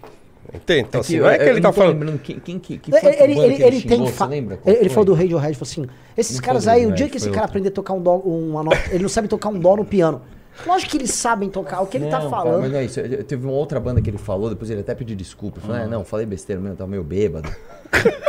Entende? 0.55 0.87
Então, 0.89 1.01
assim, 1.01 1.19
não 1.19 1.29
é 1.29 1.39
que 1.39 1.45
ele 1.45 1.61
tá 1.61 1.73
falando. 1.73 1.93
lembrando 1.95 2.19
quem, 2.21 2.39
quem, 2.39 2.59
que, 2.59 2.79
que 2.79 2.91
foi 2.91 3.01
Ele, 3.01 3.23
ele, 3.23 3.41
ele, 3.41 3.57
que 3.57 3.63
ele 3.63 3.81
xingou, 3.81 3.99
tem. 3.99 4.07
fa- 4.13 4.27
lembra? 4.27 4.59
Ele, 4.65 4.89
falou 4.89 5.05
do 5.07 5.15
Radiohead, 5.15 5.55
falou 5.59 5.69
assim: 5.71 5.87
esses 6.17 6.39
caras 6.41 6.69
aí, 6.69 6.87
o 6.87 6.91
Radiohead, 6.91 6.97
dia 6.97 7.09
que 7.11 7.17
esse 7.17 7.27
cara 7.29 7.41
outro. 7.43 7.51
aprender 7.51 7.69
a 7.69 7.73
tocar 7.73 7.93
um 7.95 8.01
dó, 8.03 8.17
uma 8.19 8.63
nota, 8.63 8.79
ele 8.91 9.03
não 9.03 9.09
sabe 9.09 9.27
tocar 9.29 9.49
um 9.49 9.59
dó 9.59 9.77
no 9.77 9.85
piano. 9.85 10.23
Lógico 10.65 10.93
que 10.93 10.99
eles 10.99 11.11
sabem 11.11 11.51
tocar 11.51 11.81
o 11.81 11.87
que 11.89 11.97
ele 11.97 12.07
tá 12.07 12.21
Não, 12.21 12.31
cara, 12.31 12.43
falando. 12.45 12.61
mas 12.61 12.71
não 12.71 12.79
é 12.79 12.85
isso. 12.85 13.01
Teve 13.25 13.45
uma 13.45 13.55
outra 13.55 13.81
banda 13.81 14.01
que 14.01 14.09
ele 14.09 14.19
falou, 14.19 14.49
depois 14.49 14.71
ele 14.71 14.83
até 14.83 14.95
pediu 14.95 15.17
desculpa. 15.17 15.61
Falou, 15.61 15.77
"É, 15.77 15.89
não, 15.89 16.05
falei 16.05 16.25
besteira 16.25 16.63
mesmo, 16.63 16.77
tava 16.77 16.89
meio 16.89 17.03
bêbado. 17.03 17.51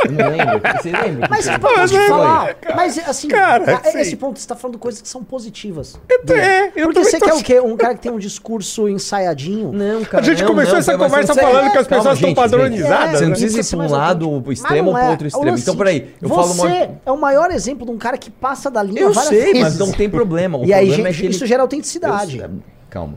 Eu 0.04 0.12
não 0.12 0.30
lembro. 0.30 0.60
Você 0.82 0.90
lembra? 0.90 1.26
Mas 1.28 1.48
que 1.48 1.58
pode 1.58 1.96
foi? 1.96 2.08
falar. 2.08 2.56
Mas 2.74 2.98
assim, 3.08 3.28
Cara, 3.28 3.76
a- 3.78 3.90
sim. 3.90 3.98
esse 4.00 4.16
ponto 4.16 4.38
você 4.38 4.46
tá 4.46 4.54
falando 4.54 4.78
coisas 4.78 5.00
que 5.02 5.08
são 5.08 5.22
positivas. 5.24 5.98
é, 6.30 6.66
eu 6.76 6.86
Porque 6.86 7.04
você 7.04 7.18
quer 7.18 7.26
o 7.26 7.28
achando. 7.34 7.44
quê? 7.44 7.60
Um 7.60 7.76
cara 7.76 7.94
que 7.94 8.00
tem 8.00 8.12
um 8.12 8.18
discurso 8.18 8.88
ensaiadinho? 8.88 9.72
Não, 9.72 10.02
A 10.12 10.22
gente 10.22 10.44
começou 10.44 10.78
essa 10.78 10.96
mas 10.96 11.02
conversa 11.10 11.34
você- 11.34 11.40
falando 11.40 11.70
que 11.72 11.78
as 11.78 11.86
Calma, 11.86 12.02
pessoas 12.02 12.14
estão 12.16 12.28
gente, 12.28 12.36
padronizadas. 12.36 13.10
Você 13.18 13.22
não 13.24 13.30
né? 13.30 13.36
precisa 13.36 13.60
ir 13.60 13.76
pra 13.78 13.86
um 13.86 13.90
lado 13.90 14.52
extremo 14.52 14.88
ou 14.88 14.92
não 14.94 15.00
pro 15.00 15.08
é. 15.08 15.10
outro 15.10 15.24
O 15.24 15.28
extremo. 15.28 15.58
Então, 15.58 15.74
é 15.74 15.76
peraí. 15.76 16.14
Eu 16.22 16.28
você 16.28 16.34
falo 16.34 16.52
uma... 16.52 16.70
é 17.04 17.12
o 17.12 17.16
maior 17.16 17.50
exemplo 17.50 17.86
de 17.86 17.92
um 17.92 17.98
cara 17.98 18.16
que 18.18 18.30
passa 18.30 18.70
da 18.70 18.82
linha 18.82 19.00
Eu 19.02 19.12
várias 19.12 19.28
sei, 19.28 19.44
vezes. 19.52 19.60
mas 19.62 19.78
não 19.78 19.92
tem 19.92 20.08
problema. 20.08 20.58
O 20.58 20.64
E 20.64 20.72
aí, 20.72 20.90
gente, 20.90 21.06
é 21.06 21.10
ele... 21.10 21.28
isso 21.28 21.46
gera 21.46 21.62
autenticidade. 21.62 22.38
Eu 22.38 22.48
sei, 22.48 22.58
calma. 22.90 23.14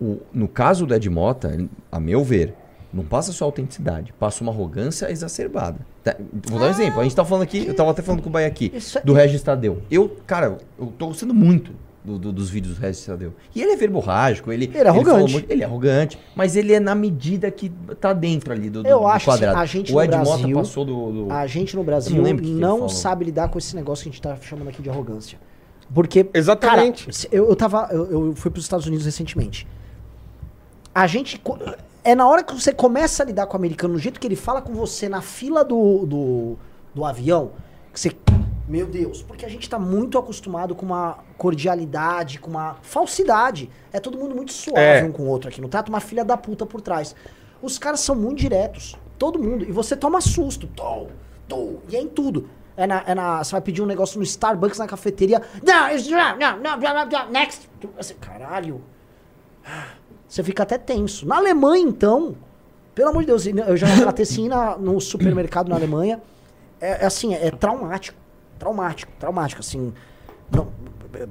O- 0.00 0.18
no 0.32 0.46
caso 0.48 0.86
do 0.86 0.94
Ed 0.94 1.08
Mota, 1.10 1.56
a 1.90 1.98
meu 2.00 2.22
ver, 2.22 2.54
não 2.92 3.04
passa 3.04 3.32
só 3.32 3.44
autenticidade, 3.44 4.12
passa 4.18 4.42
uma 4.42 4.50
arrogância 4.52 5.10
exacerbada. 5.10 5.78
Tá, 6.02 6.16
Vou 6.48 6.58
dar 6.58 6.66
um 6.66 6.70
exemplo. 6.70 7.00
A 7.00 7.02
gente 7.04 7.14
tá 7.14 7.24
falando 7.24 7.42
aqui, 7.42 7.66
eu 7.66 7.74
tava 7.74 7.90
até 7.90 8.00
falando 8.02 8.22
com 8.22 8.28
o 8.28 8.32
Baia 8.32 8.46
aqui, 8.46 8.72
Isso 8.74 8.98
é- 8.98 9.02
do 9.02 9.12
Regis 9.12 9.42
Tadeu. 9.42 9.82
Eu, 9.90 10.16
cara, 10.26 10.56
eu 10.78 10.86
tô 10.98 11.08
gostando 11.08 11.34
muito 11.34 11.72
do- 12.02 12.18
do- 12.18 12.32
dos 12.32 12.48
vídeos 12.48 12.76
do 12.76 12.80
Regis 12.80 13.04
Tadeu. 13.04 13.34
E 13.54 13.60
ele 13.60 13.72
é 13.72 13.76
verborrágico, 13.76 14.50
ele, 14.50 14.64
Ele 14.66 14.78
é 14.78 14.88
arrogante. 14.88 15.32
muito- 15.32 15.50
ele 15.52 15.62
é 15.62 15.66
arrogante, 15.66 16.18
mas 16.34 16.56
ele 16.56 16.72
é 16.72 16.80
na 16.80 16.94
medida 16.94 17.50
que 17.50 17.68
tá 18.00 18.14
dentro 18.14 18.52
ali 18.52 18.70
do, 18.70 18.82
do, 18.82 18.88
Eu 18.88 19.00
do 19.00 19.06
acho 19.06 19.30
assim, 19.30 19.40
quadrado. 19.42 19.58
a 19.60 19.66
gente 19.66 19.92
o 19.92 19.94
no 19.96 20.02
Ed 20.02 20.16
Mota 20.16 20.30
Brasil, 20.38 20.56
passou 20.56 20.84
do... 20.86 21.12
do- 21.26 21.32
A 21.32 21.46
gente 21.46 21.76
no 21.76 21.84
Brasil 21.84 22.16
não 22.16 22.22
não, 22.22 22.36
que 22.36 22.42
que 22.42 22.92
ele 22.92 23.00
sabe 23.00 23.24
lidar 23.26 23.48
com 23.48 23.58
esse 23.58 23.76
negócio 23.76 24.04
que 24.04 24.08
a 24.08 24.12
gente 24.12 24.22
tá 24.22 24.36
chamando 24.40 24.68
aqui 24.68 24.80
de 24.80 24.88
arrogância. 24.88 25.38
Porque, 25.92 26.26
Exatamente. 26.32 27.04
cara, 27.06 27.16
eu, 27.32 27.48
eu 27.48 27.56
tava. 27.56 27.88
Eu, 27.90 28.26
eu 28.28 28.34
fui 28.34 28.50
pros 28.50 28.64
Estados 28.64 28.86
Unidos 28.86 29.04
recentemente. 29.06 29.66
A 30.94 31.06
gente. 31.06 31.40
É 32.04 32.14
na 32.14 32.26
hora 32.26 32.42
que 32.42 32.54
você 32.54 32.72
começa 32.72 33.22
a 33.22 33.26
lidar 33.26 33.46
com 33.46 33.54
o 33.54 33.56
americano, 33.56 33.94
no 33.94 33.98
jeito 33.98 34.18
que 34.20 34.26
ele 34.26 34.36
fala 34.36 34.62
com 34.62 34.72
você 34.72 35.08
na 35.08 35.20
fila 35.20 35.64
do, 35.64 36.06
do, 36.06 36.56
do 36.94 37.04
avião, 37.04 37.52
que 37.92 38.00
você. 38.00 38.12
Meu 38.66 38.86
Deus, 38.86 39.22
porque 39.22 39.46
a 39.46 39.48
gente 39.48 39.68
tá 39.68 39.78
muito 39.78 40.18
acostumado 40.18 40.74
com 40.74 40.84
uma 40.84 41.18
cordialidade, 41.38 42.38
com 42.38 42.50
uma 42.50 42.76
falsidade. 42.82 43.70
É 43.90 43.98
todo 43.98 44.18
mundo 44.18 44.34
muito 44.34 44.52
suave 44.52 44.78
É. 44.78 45.02
um 45.02 45.10
com 45.10 45.22
o 45.22 45.26
outro 45.26 45.48
aqui. 45.48 45.58
Não 45.60 45.70
trata 45.70 45.88
uma 45.90 46.00
filha 46.00 46.22
da 46.22 46.36
puta 46.36 46.66
por 46.66 46.82
trás. 46.82 47.16
Os 47.62 47.78
caras 47.78 48.00
são 48.00 48.14
muito 48.14 48.38
diretos. 48.38 48.94
Todo 49.18 49.38
mundo. 49.38 49.64
E 49.64 49.72
você 49.72 49.96
toma 49.96 50.20
susto. 50.20 50.66
Tom, 50.66 51.08
tom, 51.48 51.78
e 51.88 51.96
é 51.96 52.00
em 52.00 52.08
tudo. 52.08 52.50
É 52.76 52.86
na, 52.86 53.02
é 53.06 53.14
na, 53.14 53.42
você 53.42 53.52
vai 53.52 53.60
pedir 53.62 53.80
um 53.82 53.86
negócio 53.86 54.18
no 54.18 54.22
Starbucks, 54.22 54.78
na 54.78 54.86
cafeteria. 54.86 55.42
Não, 55.62 55.88
não, 56.36 56.60
não, 56.60 57.06
não, 57.06 57.30
next. 57.30 57.68
Você, 57.96 58.14
caralho. 58.14 58.82
Você 60.28 60.42
fica 60.42 60.62
até 60.62 60.76
tenso. 60.76 61.26
Na 61.26 61.36
Alemanha, 61.36 61.82
então, 61.84 62.34
pelo 62.94 63.08
amor 63.10 63.20
de 63.22 63.26
Deus, 63.28 63.46
eu 63.46 63.76
já 63.76 63.86
tratei 63.96 64.22
assim 64.24 64.48
na, 64.48 64.76
no 64.76 65.00
supermercado 65.00 65.68
na 65.68 65.76
Alemanha. 65.76 66.20
É, 66.80 67.02
é 67.02 67.06
assim, 67.06 67.34
é, 67.34 67.50
traumático. 67.50 68.16
Traumático, 68.58 69.10
traumático, 69.18 69.60
assim. 69.60 69.92
Não- 70.50 70.68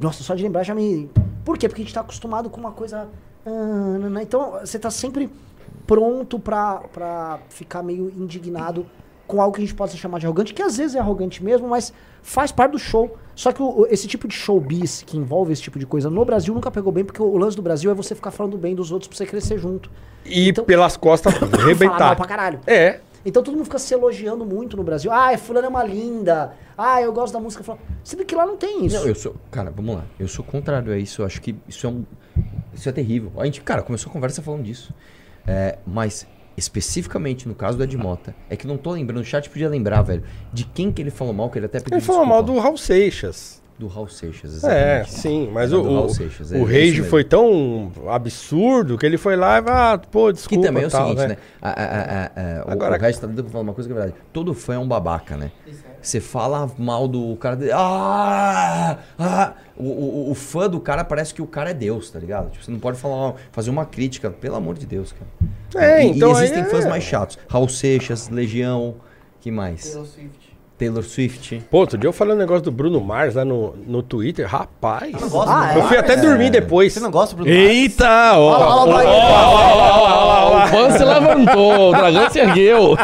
nossa, 0.02 0.24
só 0.24 0.34
de 0.34 0.44
lembrar 0.44 0.64
já 0.64 0.74
me. 0.74 1.10
Por 1.46 1.58
quê? 1.58 1.70
Porque 1.70 1.82
a 1.82 1.86
gente 1.86 1.94
tá 1.94 2.02
acostumado 2.02 2.50
com 2.50 2.60
uma 2.60 2.72
coisa. 2.72 3.08
ah, 3.46 3.50
não, 4.00 4.10
não. 4.10 4.22
Então, 4.22 4.54
você 4.60 4.80
tá 4.80 4.90
sempre 4.90 5.30
pronto 5.86 6.40
pra 6.40 7.40
ficar 7.50 7.84
meio 7.84 8.10
indignado 8.18 8.86
com 9.28 9.42
algo 9.42 9.54
que 9.56 9.62
a 9.62 9.66
gente 9.66 9.76
possa 9.76 9.98
chamar 9.98 10.20
de 10.20 10.26
arrogante, 10.26 10.54
que 10.54 10.62
às 10.62 10.78
vezes 10.78 10.96
é 10.96 11.00
arrogante 11.00 11.44
mesmo, 11.44 11.68
mas 11.68 11.92
faz 12.24 12.52
parte 12.52 12.72
do 12.72 12.80
show. 12.80 13.18
Só 13.36 13.52
que 13.52 13.62
o- 13.62 13.86
esse 13.90 14.08
tipo 14.08 14.28
de 14.28 14.34
showbiz 14.34 15.04
que 15.06 15.18
envolve 15.18 15.52
esse 15.54 15.62
tipo 15.62 15.78
de 15.78 15.86
coisa 15.86 16.10
no 16.10 16.24
Brasil 16.26 16.54
nunca 16.54 16.72
pegou 16.72 16.92
bem, 16.92 17.04
porque 17.04 17.22
o 17.22 17.38
lance 17.38 17.56
do 17.56 17.62
Brasil 17.62 17.92
é 17.92 17.94
você 17.94 18.16
ficar 18.16 18.32
falando 18.32 18.58
bem 18.58 18.74
dos 18.74 18.92
outros 18.92 19.08
pra 19.10 19.18
você 19.18 19.26
crescer 19.26 19.60
junto. 19.60 19.92
E 20.26 20.52
pelas 20.54 20.96
costas 20.98 21.34
Falar 21.38 21.52
mal 21.52 21.62
arrebentar. 21.62 22.16
pra 22.16 22.26
caralho. 22.26 22.60
É. 22.66 23.02
Então 23.26 23.44
todo 23.44 23.56
mundo 23.56 23.66
fica 23.66 23.78
se 23.80 23.94
elogiando 23.94 24.46
muito 24.46 24.78
no 24.78 24.84
Brasil. 24.84 25.12
Ah, 25.12 25.38
fulano 25.38 25.66
é 25.66 25.70
uma 25.70 25.84
linda. 25.84 26.54
Ah, 26.78 27.02
eu 27.02 27.12
gosto 27.12 27.34
da 27.34 27.40
música. 27.42 27.62
fulano." 27.64 27.82
Sendo 28.04 28.24
que 28.24 28.34
lá 28.34 28.46
não 28.46 28.56
tem 28.56 28.86
isso. 28.86 28.96
Não, 28.98 29.06
eu 29.06 29.16
sou. 29.16 29.36
Cara, 29.52 29.70
vamos 29.70 29.96
lá. 29.96 30.06
Eu 30.18 30.28
sou 30.30 30.46
contrário 30.46 30.94
a 30.94 30.98
isso. 30.98 31.22
Eu 31.22 31.26
acho 31.26 31.42
que 31.42 31.54
isso 31.68 31.86
é 31.86 31.90
um. 31.90 32.06
Isso 32.74 32.88
é 32.88 32.92
terrível. 32.94 33.32
A 33.38 33.44
gente, 33.46 33.60
cara, 33.62 33.82
começou 33.82 34.10
a 34.10 34.14
conversa 34.14 34.42
falando 34.42 34.64
disso. 34.64 34.94
É, 35.46 35.78
mas, 35.86 36.26
especificamente 36.58 37.48
no 37.48 37.54
caso 37.54 37.78
do 37.78 37.84
Ed 37.84 37.96
Mota, 37.96 38.36
é 38.50 38.56
que 38.56 38.66
não 38.66 38.78
tô 38.78 38.92
lembrando, 38.92 39.22
o 39.22 39.24
chat 39.24 39.48
podia 39.50 39.70
lembrar, 39.70 40.02
velho, 40.02 40.24
de 40.52 40.66
quem 40.66 40.92
que 40.92 41.02
ele 41.02 41.12
falou 41.12 41.34
mal, 41.34 41.50
que 41.50 41.60
ele 41.60 41.68
até 41.68 41.80
pediu 41.80 41.98
Ele 41.98 42.06
falou 42.06 42.26
mal 42.26 42.42
do 42.42 42.58
Raul 42.58 42.78
Seixas. 42.78 43.62
Do 43.78 43.86
Raul 43.88 44.08
Seixas, 44.08 44.64
É, 44.64 45.02
exatamente. 45.02 45.14
sim, 45.14 45.50
mas 45.54 45.72
É, 45.72 45.76
o, 45.76 45.82
o, 45.82 45.96
Raul 45.96 46.10
Seixas, 46.10 46.52
é 46.52 46.58
o 46.58 46.64
rage 46.66 47.04
foi 47.04 47.24
tão 47.24 47.92
absurdo 48.08 48.98
que 48.98 49.06
ele 49.06 49.20
foi 49.20 49.36
lá 49.36 49.60
e 49.60 49.64
ah, 49.68 50.02
pô, 50.12 50.32
desculpa. 50.32 50.62
Que 50.62 50.68
também 50.68 50.84
é 50.84 50.88
o 50.88 50.90
tal, 50.90 51.10
seguinte, 51.10 51.28
né? 51.28 51.38
A- 51.62 51.70
a- 51.70 51.74
a- 51.84 52.26
a- 52.62 52.66
o- 52.66 52.72
Agora- 52.72 52.98
o 52.98 53.00
resto 53.00 53.28
tá 53.28 53.44
falando 53.52 53.68
uma 53.68 53.74
coisa 53.76 53.88
que 53.88 53.94
é 53.94 53.98
verdade. 53.98 54.18
Todo 54.34 54.54
fã 54.56 54.74
é 54.74 54.80
um 54.80 54.88
babaca, 54.88 55.38
né? 55.38 55.52
Você 56.02 56.20
fala 56.20 56.72
mal 56.78 57.08
do 57.08 57.36
cara. 57.36 57.56
de- 57.56 57.72
Ah! 57.72 58.98
ah 59.20 59.54
o, 59.76 59.84
o, 59.84 60.32
o 60.32 60.34
fã 60.34 60.68
do 60.68 60.80
cara 60.80 61.04
parece 61.04 61.32
que 61.34 61.42
o 61.42 61.48
cara 61.48 61.70
é 61.70 61.74
Deus, 61.74 62.10
tá 62.10 62.18
ligado? 62.18 62.50
Tipo, 62.50 62.66
você 62.66 62.72
não 62.72 62.80
pode 62.80 62.98
falar, 62.98 63.36
fazer 63.52 63.70
uma 63.70 63.86
crítica, 63.86 64.32
pelo 64.32 64.56
amor 64.56 64.76
de 64.76 64.88
Deus, 64.88 65.12
cara. 65.14 65.86
É, 65.86 66.04
e, 66.04 66.08
então 66.10 66.30
e 66.30 66.32
existem 66.38 66.64
aí 66.64 66.68
é- 66.68 66.72
fãs 66.72 66.86
mais 66.86 67.04
chatos. 67.04 67.38
Raul 67.48 67.70
Seixas, 67.70 68.28
Legião, 68.30 68.96
que 69.40 69.52
mais? 69.52 69.84
Taylor 69.84 70.08
Swift. 70.08 70.47
Taylor 70.78 71.04
Swift. 71.04 71.64
Pô, 71.72 71.80
outro 71.80 71.98
dia 71.98 72.08
eu 72.08 72.14
falei 72.14 72.36
um 72.36 72.38
negócio 72.38 72.62
do 72.64 72.72
Bruno 72.72 73.02
Mars 73.02 73.34
lá 73.36 73.44
no, 73.44 73.76
no 73.88 74.04
Twitter. 74.04 74.48
Rapaz. 74.48 75.12
não 75.12 75.28
gosta 75.30 75.74
do 75.74 75.80
eu 75.80 75.88
fui 75.88 75.98
até 75.98 76.16
Mars? 76.16 76.28
dormir 76.28 76.50
depois. 76.52 76.94
Você 76.94 77.00
não 77.00 77.10
gosta 77.12 77.36
do 77.36 77.44
Bruno 77.44 77.52
Mars? 77.58 77.68
Eita! 77.70 78.34
Ó, 78.38 78.86
ó, 78.88 80.64
O 80.64 80.68
fã 80.68 80.92
se 80.92 81.04
levantou, 81.04 81.90
o 81.90 81.92
dragão 81.92 82.30
se 82.30 82.40
ergueu. 82.40 82.96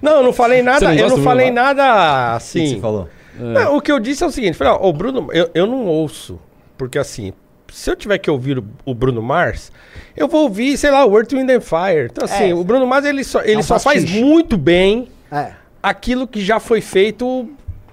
Não, 0.00 0.16
eu 0.16 0.22
não 0.22 0.32
falei 0.32 0.62
nada. 0.62 0.86
não 0.88 0.94
eu 0.94 1.08
não 1.10 1.18
falei 1.18 1.46
Bruno 1.50 1.62
nada 1.62 2.34
assim. 2.34 2.60
O 2.60 2.62
que 2.64 2.74
você 2.74 2.80
falou? 2.80 3.08
Não, 3.38 3.76
o 3.76 3.80
que 3.80 3.90
eu 3.90 3.98
disse 3.98 4.22
é 4.22 4.26
o 4.26 4.30
seguinte: 4.30 4.56
falei, 4.56 4.72
ó, 4.72 4.88
o 4.88 4.92
Bruno, 4.92 5.28
eu, 5.32 5.50
eu 5.54 5.66
não 5.66 5.86
ouço. 5.86 6.38
Porque 6.76 6.98
assim, 6.98 7.32
se 7.72 7.90
eu 7.90 7.96
tiver 7.96 8.18
que 8.18 8.30
ouvir 8.30 8.58
o, 8.58 8.64
o 8.84 8.94
Bruno 8.94 9.22
Mars, 9.22 9.70
eu 10.16 10.28
vou 10.28 10.42
ouvir, 10.42 10.76
sei 10.76 10.90
lá, 10.90 11.04
o 11.04 11.16
Earth, 11.16 11.32
Wind 11.32 11.48
and 11.50 11.60
Fire. 11.60 12.08
Então, 12.10 12.24
assim, 12.24 12.50
É. 12.50 12.54
o 12.54 12.62
Bruno 12.64 12.86
Mars, 12.86 13.04
ele 13.04 13.24
só, 13.24 13.40
ele 13.42 13.58
um 13.58 13.62
só 13.62 13.78
faz 13.78 14.04
muito 14.10 14.56
bem 14.56 15.08
É. 15.30 15.52
aquilo 15.82 16.26
que 16.26 16.44
já 16.44 16.60
foi 16.60 16.80
feito. 16.80 17.50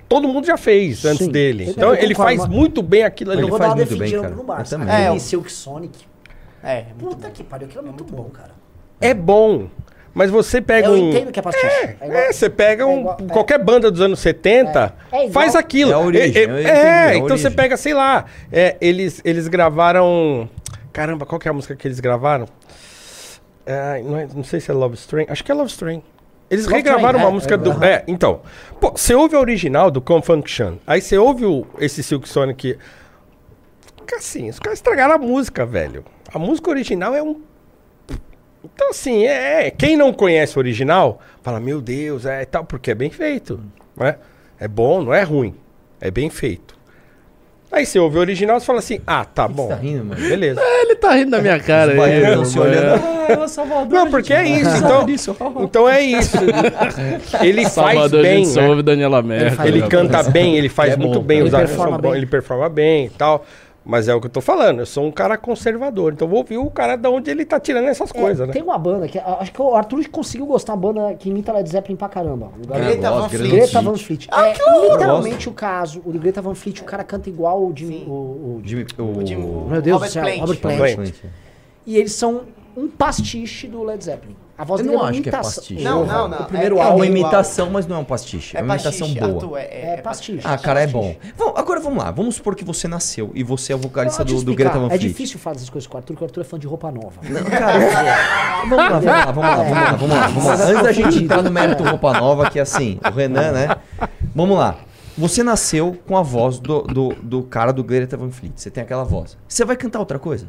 Todo 0.07 0.27
mundo 0.27 0.45
já 0.47 0.57
fez 0.57 1.05
antes 1.05 1.25
Sim. 1.25 1.31
dele. 1.31 1.65
Eu- 1.65 1.69
Então, 1.71 1.89
eu 1.89 1.95
ele 1.95 2.15
concordo, 2.15 2.23
faz 2.37 2.39
mas- 2.39 2.49
muito 2.49 2.81
bem 2.81 3.03
aquilo 3.03 3.31
ali. 3.31 3.41
Eu 3.41 3.45
Ele 3.45 3.49
vou 3.51 3.57
faz 3.59 3.69
dar 3.69 3.75
uma 3.75 3.75
muito 3.77 3.89
bem, 3.89 3.97
defendida 3.99 4.21
cara. 4.21 4.29
no 4.29 4.35
Bruno 4.37 4.47
Mars. 4.47 4.71
Eu 4.71 4.79
cara. 4.79 4.91
também. 4.91 5.05
É, 5.05 5.09
eu- 5.15 5.19
Silk 5.19 5.51
Sonic. 5.51 5.99
É, 6.63 6.85
Puta 6.97 7.29
que 7.29 7.43
pariu, 7.43 7.67
aquilo 7.67 7.83
é 7.83 7.85
muito 7.85 8.03
bom, 8.03 8.23
cara. 8.25 8.51
É 8.99 9.13
bom. 9.13 9.67
Mas 10.13 10.31
você 10.31 10.59
pega 10.59 10.87
Eu 10.87 10.93
um. 10.93 11.09
entendo 11.09 11.31
que 11.31 11.39
é 11.39 11.43
pastiche. 11.43 11.67
É, 11.67 11.97
É 12.01 12.05
igual- 12.07 12.19
é, 12.23 12.33
você 12.33 12.49
pega 12.49 12.83
é 12.83 12.85
um, 12.85 12.99
igual- 13.01 13.17
é. 13.21 13.31
qualquer 13.31 13.63
banda 13.63 13.91
dos 13.91 14.01
anos 14.01 14.19
70, 14.19 14.93
É, 15.11 15.15
é 15.15 15.19
igual- 15.27 15.31
faz 15.31 15.55
aquilo. 15.55 15.91
É 15.91 15.93
a 15.93 15.99
origem, 15.99 16.35
É, 16.35 16.45
é, 16.45 16.49
eu 16.49 16.53
entendi, 16.59 16.67
é, 16.67 16.71
é 16.73 17.03
a 17.09 17.15
então 17.15 17.37
você 17.37 17.51
pega, 17.51 17.77
sei 17.77 17.93
lá, 17.93 18.25
é, 18.51 18.75
eles, 18.81 19.21
eles 19.23 19.47
gravaram. 19.47 20.49
Caramba, 20.91 21.25
qual 21.27 21.37
que 21.39 21.47
é 21.47 21.51
a 21.51 21.53
música 21.53 21.75
que 21.75 21.87
eles 21.87 21.99
gravaram? 21.99 22.47
É, 23.65 24.01
não, 24.01 24.17
é- 24.17 24.27
não 24.33 24.43
sei 24.43 24.59
se 24.59 24.71
é 24.71 24.73
Love 24.73 24.95
Strain. 24.95 25.27
Acho 25.29 25.43
que 25.43 25.51
é 25.51 25.55
Love 25.55 25.69
Strain. 25.69 26.01
Eles 26.49 26.65
Love 26.65 26.77
regravaram 26.77 27.19
uma 27.19 27.29
é, 27.29 27.31
música 27.31 27.55
é, 27.55 27.57
do. 27.57 27.83
É, 27.83 28.03
então. 28.07 28.41
Pô, 28.79 28.91
você 28.91 29.13
ouve 29.13 29.35
a 29.35 29.39
original 29.39 29.91
do 29.91 30.01
Confunction, 30.01 30.77
aí 30.85 31.01
você 31.01 31.17
ouve 31.17 31.45
o, 31.45 31.65
esse 31.79 32.01
Silk 32.01 32.27
Sonic. 32.27 32.77
Assim, 34.17 34.49
os 34.49 34.57
caras 34.57 34.79
estragaram 34.79 35.13
a 35.13 35.17
música, 35.17 35.65
velho. 35.65 36.03
A 36.33 36.39
música 36.39 36.69
original 36.71 37.13
é 37.13 37.21
um 37.21 37.39
então, 38.63 38.89
assim, 38.89 39.25
é. 39.25 39.71
Quem 39.71 39.95
não 39.95 40.11
conhece 40.11 40.57
o 40.57 40.59
original, 40.59 41.21
fala, 41.41 41.59
meu 41.59 41.81
Deus, 41.81 42.25
é 42.25 42.43
tal, 42.45 42.65
porque 42.65 42.91
é 42.91 42.95
bem 42.95 43.09
feito. 43.09 43.59
Né? 43.95 44.17
É 44.59 44.67
bom, 44.67 45.01
não 45.01 45.13
é 45.13 45.23
ruim. 45.23 45.55
É 46.01 46.11
bem 46.11 46.29
feito. 46.29 46.77
Aí 47.71 47.85
você 47.85 47.99
ouve 47.99 48.17
o 48.17 48.19
original 48.19 48.57
e 48.57 48.61
fala 48.61 48.79
assim, 48.79 48.99
ah, 49.05 49.23
tá 49.23 49.47
bom. 49.47 49.67
tá 49.67 49.75
rindo, 49.75 50.03
mano? 50.03 50.19
Beleza. 50.19 50.59
Ele 50.81 50.95
tá 50.95 51.13
rindo 51.13 51.31
da 51.31 51.39
minha 51.41 51.59
cara. 51.59 51.91
Os 51.91 51.97
baianos 51.97 52.23
aí, 52.25 52.31
estão 52.31 52.45
se 52.45 52.57
mano. 52.57 52.69
olhando. 52.71 53.03
Ah, 53.03 53.31
é 53.31 53.37
o 53.37 53.47
Salvador. 53.47 53.87
Não, 53.93 54.09
porque 54.09 54.33
é 54.33 54.47
isso. 54.47 54.77
Então, 54.77 55.05
então 55.63 55.87
é 55.89 56.01
isso. 56.01 56.37
Ele 57.41 57.61
faz 57.63 57.73
Salvador, 57.73 58.19
a 58.19 58.23
bem, 58.23 58.37
gente 58.45 58.53
só 58.53 58.61
né? 58.61 58.67
ouve 58.69 58.81
Daniela 58.81 59.21
Merkel. 59.21 59.65
Ele 59.67 59.79
rapaz. 59.81 59.91
canta 60.01 60.23
bem, 60.31 60.57
ele 60.57 60.69
faz 60.69 60.93
É 60.93 60.97
bom, 60.97 61.03
muito 61.05 61.21
bem, 61.21 61.37
cara. 61.37 61.47
os 61.47 61.53
Ele 61.53 61.61
artes 61.61 61.75
performa 61.75 61.95
são 61.95 62.01
bons, 62.01 62.09
bem. 62.11 62.17
ele 62.17 62.25
performa 62.25 62.69
bem 62.69 63.05
e 63.05 63.09
tal. 63.09 63.45
Mas 63.85 64.07
é 64.07 64.13
o 64.13 64.19
que 64.19 64.27
eu 64.27 64.31
tô 64.31 64.41
falando, 64.41 64.79
eu 64.79 64.85
sou 64.85 65.05
um 65.05 65.11
cara 65.11 65.37
conservador, 65.37 66.13
então 66.13 66.27
vou 66.27 66.39
ouvir 66.39 66.57
o 66.57 66.69
cara 66.69 66.95
de 66.95 67.07
onde 67.07 67.31
ele 67.31 67.45
tá 67.45 67.59
tirando 67.59 67.85
essas 67.87 68.11
É, 68.13 68.19
coisas, 68.19 68.45
né? 68.47 68.53
Tem 68.53 68.61
uma 68.61 68.77
banda 68.77 69.07
que. 69.07 69.17
Acho 69.17 69.51
que 69.51 69.61
o 69.61 69.73
Arthur 69.73 70.07
conseguiu 70.09 70.45
gostar 70.45 70.73
uma 70.73 70.79
banda 70.93 71.13
que 71.15 71.29
imita 71.29 71.51
Led 71.53 71.67
Zeppelin 71.69 71.95
pra 71.95 72.09
caramba. 72.09 72.51
O 72.61 72.67
Greta 72.67 73.09
Van 73.09 73.29
Fleet. 73.29 73.49
Greta 73.49 73.81
Van 73.81 73.95
Fleet. 73.97 74.27
Ah, 74.31 74.47
é 74.49 74.53
que 74.53 74.61
louco! 74.69 74.91
literalmente 74.93 75.49
o 75.49 75.53
caso. 75.53 76.01
O 76.05 76.11
Greta 76.11 76.41
Van 76.41 76.53
Fleet, 76.53 76.81
o 76.81 76.83
cara 76.85 77.03
canta 77.03 77.29
igual 77.29 77.63
o 77.65 77.73
Jimmy. 77.75 78.05
O, 78.07 78.11
o- 78.11 78.61
Jimmy, 78.63 78.85
o, 78.97 79.25
Jimmy- 79.25 79.45
meu 79.69 79.81
Deus 79.81 79.93
Robert 79.95 80.09
do 80.09 80.13
céu, 80.13 80.23
Plant. 80.23 80.39
Robert. 80.41 80.59
Plant. 80.59 80.95
Plant. 80.95 81.13
E 81.87 81.97
eles 81.97 82.11
são 82.11 82.41
um 82.77 82.87
pastiche 82.87 83.67
do 83.67 83.81
Led 83.83 84.03
Zeppelin. 84.03 84.35
A 84.59 84.65
voz 84.65 84.81
Eu 84.81 84.87
dele 84.87 84.97
não 84.97 85.01
é 85.01 85.05
uma 85.05 85.09
acho 85.11 85.21
que 85.21 85.29
é 85.29 85.31
imitação. 85.31 85.53
pastiche. 85.63 85.83
Não, 85.83 86.05
não, 86.05 86.27
não. 86.27 86.39
O 86.39 86.43
primeiro 86.45 86.77
É 86.77 86.81
álbum. 86.81 86.95
uma 86.97 87.05
imitação, 87.05 87.69
mas 87.69 87.87
não 87.87 87.95
é 87.95 87.99
um 87.99 88.03
pastiche. 88.03 88.57
É, 88.57 88.59
É 88.59 88.63
uma 88.63 88.73
imitação 88.75 89.07
pastiche, 89.07 89.19
boa. 89.21 89.33
Arthur, 89.43 89.57
é, 89.57 89.61
é, 89.63 89.93
É 89.93 90.01
pastiche. 90.01 90.41
Ah, 90.43 90.57
cara, 90.57 90.81
é 90.81 90.87
bom. 90.87 91.15
Agora 91.55 91.79
vamos 91.79 92.03
lá. 92.03 92.11
Vamos 92.11 92.35
supor 92.35 92.55
que 92.55 92.65
você 92.65 92.85
nasceu 92.87 93.31
e 93.33 93.41
você 93.41 93.71
é 93.71 93.75
o 93.75 93.79
vocalista 93.79 94.23
do, 94.25 94.43
do. 94.43 94.53
Greta 94.53 94.77
Van 94.77 94.87
É 94.87 94.89
Fleet. 94.89 95.01
difícil 95.01 95.39
falar 95.39 95.55
essas 95.55 95.69
coisas 95.69 95.87
com 95.87 95.95
o 95.95 95.97
Arthur, 95.97 96.13
porque 96.13 96.23
o 96.25 96.27
Arthur 96.27 96.41
é 96.41 96.43
fã 96.43 96.59
de 96.59 96.67
roupa 96.67 96.91
nova. 96.91 97.21
Vamos 97.21 98.77
lá, 98.77 98.89
vamos 98.89 99.05
lá, 99.05 99.25
vamos 99.31 99.43
lá, 99.43 99.55
vamos 99.55 99.71
lá, 99.71 99.91
vamos 99.95 100.09
lá, 100.09 100.27
vamos 100.27 100.45
lá. 100.45 100.53
Antes 100.65 100.83
da 100.83 100.91
gente 100.91 101.23
entrar 101.23 101.41
no 101.41 101.49
mérito 101.51 101.83
roupa 101.83 102.13
nova, 102.13 102.49
que 102.49 102.59
é 102.59 102.61
assim, 102.61 102.99
o 103.05 103.09
Renan, 103.15 103.51
né? 103.53 103.75
Vamos 104.35 104.57
lá. 104.57 104.75
Você 105.17 105.43
nasceu 105.43 105.97
com 106.07 106.15
a 106.15 106.21
voz 106.21 106.59
do, 106.59 106.81
do, 106.83 107.09
do 107.21 107.43
cara 107.43 107.71
do 107.73 107.83
Greta 107.83 108.15
Van 108.15 108.29
Fleet. 108.31 108.53
Você 108.55 108.69
tem 108.69 108.83
aquela 108.83 109.03
voz. 109.03 109.37
Você 109.47 109.65
vai 109.65 109.75
cantar 109.75 109.99
outra 109.99 110.17
coisa? 110.19 110.45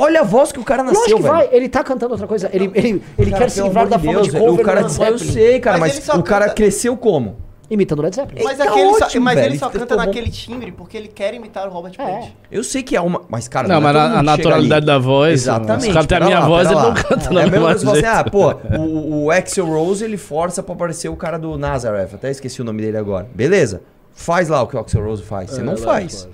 Olha 0.00 0.20
a 0.20 0.24
voz 0.24 0.50
que 0.52 0.58
o 0.58 0.64
cara 0.64 0.82
nasceu, 0.82 1.00
Lógico 1.00 1.16
que 1.18 1.22
velho. 1.22 1.34
vai, 1.34 1.48
ele 1.52 1.68
tá 1.68 1.84
cantando 1.84 2.12
outra 2.12 2.26
coisa. 2.26 2.48
Ele, 2.52 2.70
ele, 2.74 3.02
ele 3.18 3.30
Cara, 3.30 3.42
quer 3.44 3.50
se 3.50 3.62
livrar 3.62 3.86
da 3.88 3.96
de 3.96 4.06
fama 4.06 4.22
de 4.22 4.30
cover 4.32 4.52
o 4.60 4.62
cara, 4.64 4.82
do 4.82 4.98
Led 5.00 5.10
Eu 5.12 5.18
sei, 5.18 5.60
cara, 5.60 5.78
Mas 5.78 5.94
mas, 5.96 6.08
ele 6.08 6.18
o 6.18 6.22
cara 6.22 6.44
canta- 6.46 6.54
cresceu 6.54 6.96
como? 6.96 7.36
Imitando 7.68 8.00
o 8.00 8.02
Led 8.02 8.16
Zeppelin. 8.16 8.42
Mas, 8.42 8.58
Tá 8.58 8.64
aquele 8.64 8.94
só, 8.94 9.04
ótimo, 9.04 9.24
mas 9.24 9.34
velho. 9.36 9.46
ele 9.52 9.58
só 9.58 9.66
Ele 9.70 9.78
canta 9.78 9.94
bom. 9.96 10.04
naquele 10.04 10.28
timbre 10.30 10.72
porque 10.72 10.96
ele 10.96 11.06
quer 11.06 11.34
imitar 11.34 11.68
o 11.68 11.70
Robert 11.70 11.92
Plant. 11.94 12.30
Eu 12.50 12.64
sei 12.64 12.82
que 12.82 12.96
é 12.96 13.00
uma. 13.00 13.22
Mas, 13.28 13.46
cara, 13.46 13.68
Não, 13.68 13.76
é 13.76 13.80
mas 13.80 13.94
a- 13.96 14.18
a 14.18 14.22
naturalidade 14.24 14.78
ali. 14.78 14.86
da 14.86 14.98
voz, 14.98 15.32
Exatamente. 15.42 16.06
têm 16.08 16.18
a 16.18 16.20
minha 16.24 16.40
lá, 16.40 16.48
voz, 16.48 16.66
eles 16.68 16.82
lá. 16.82 16.88
não 16.88 16.94
cantam 16.94 17.38
É 17.38 17.42
a 17.42 17.44
do 17.44 17.50
mesma 17.52 17.68
mesmo 17.68 17.78
que 17.92 17.96
você, 17.96 18.06
ah, 18.06 18.14
jeito. 18.16 18.30
pô, 18.32 18.54
o, 18.76 19.24
o 19.26 19.30
Axel 19.30 19.66
Rose 19.66 20.04
ele 20.04 20.16
força 20.16 20.64
pra 20.64 20.74
aparecer 20.74 21.08
o 21.10 21.14
cara 21.16 21.38
do 21.38 21.56
Nazareth. 21.56 22.08
Até 22.14 22.30
esqueci 22.32 22.60
o 22.60 22.64
nome 22.64 22.82
dele 22.82 22.96
agora. 22.96 23.28
Beleza. 23.32 23.82
Faz 24.12 24.48
lá 24.48 24.60
o 24.62 24.66
que 24.66 24.74
o 24.76 24.80
Axel 24.80 25.04
Rose 25.04 25.22
faz. 25.22 25.50
Você 25.50 25.60
É, 25.60 25.62
não 25.62 25.76
faz. 25.76 26.24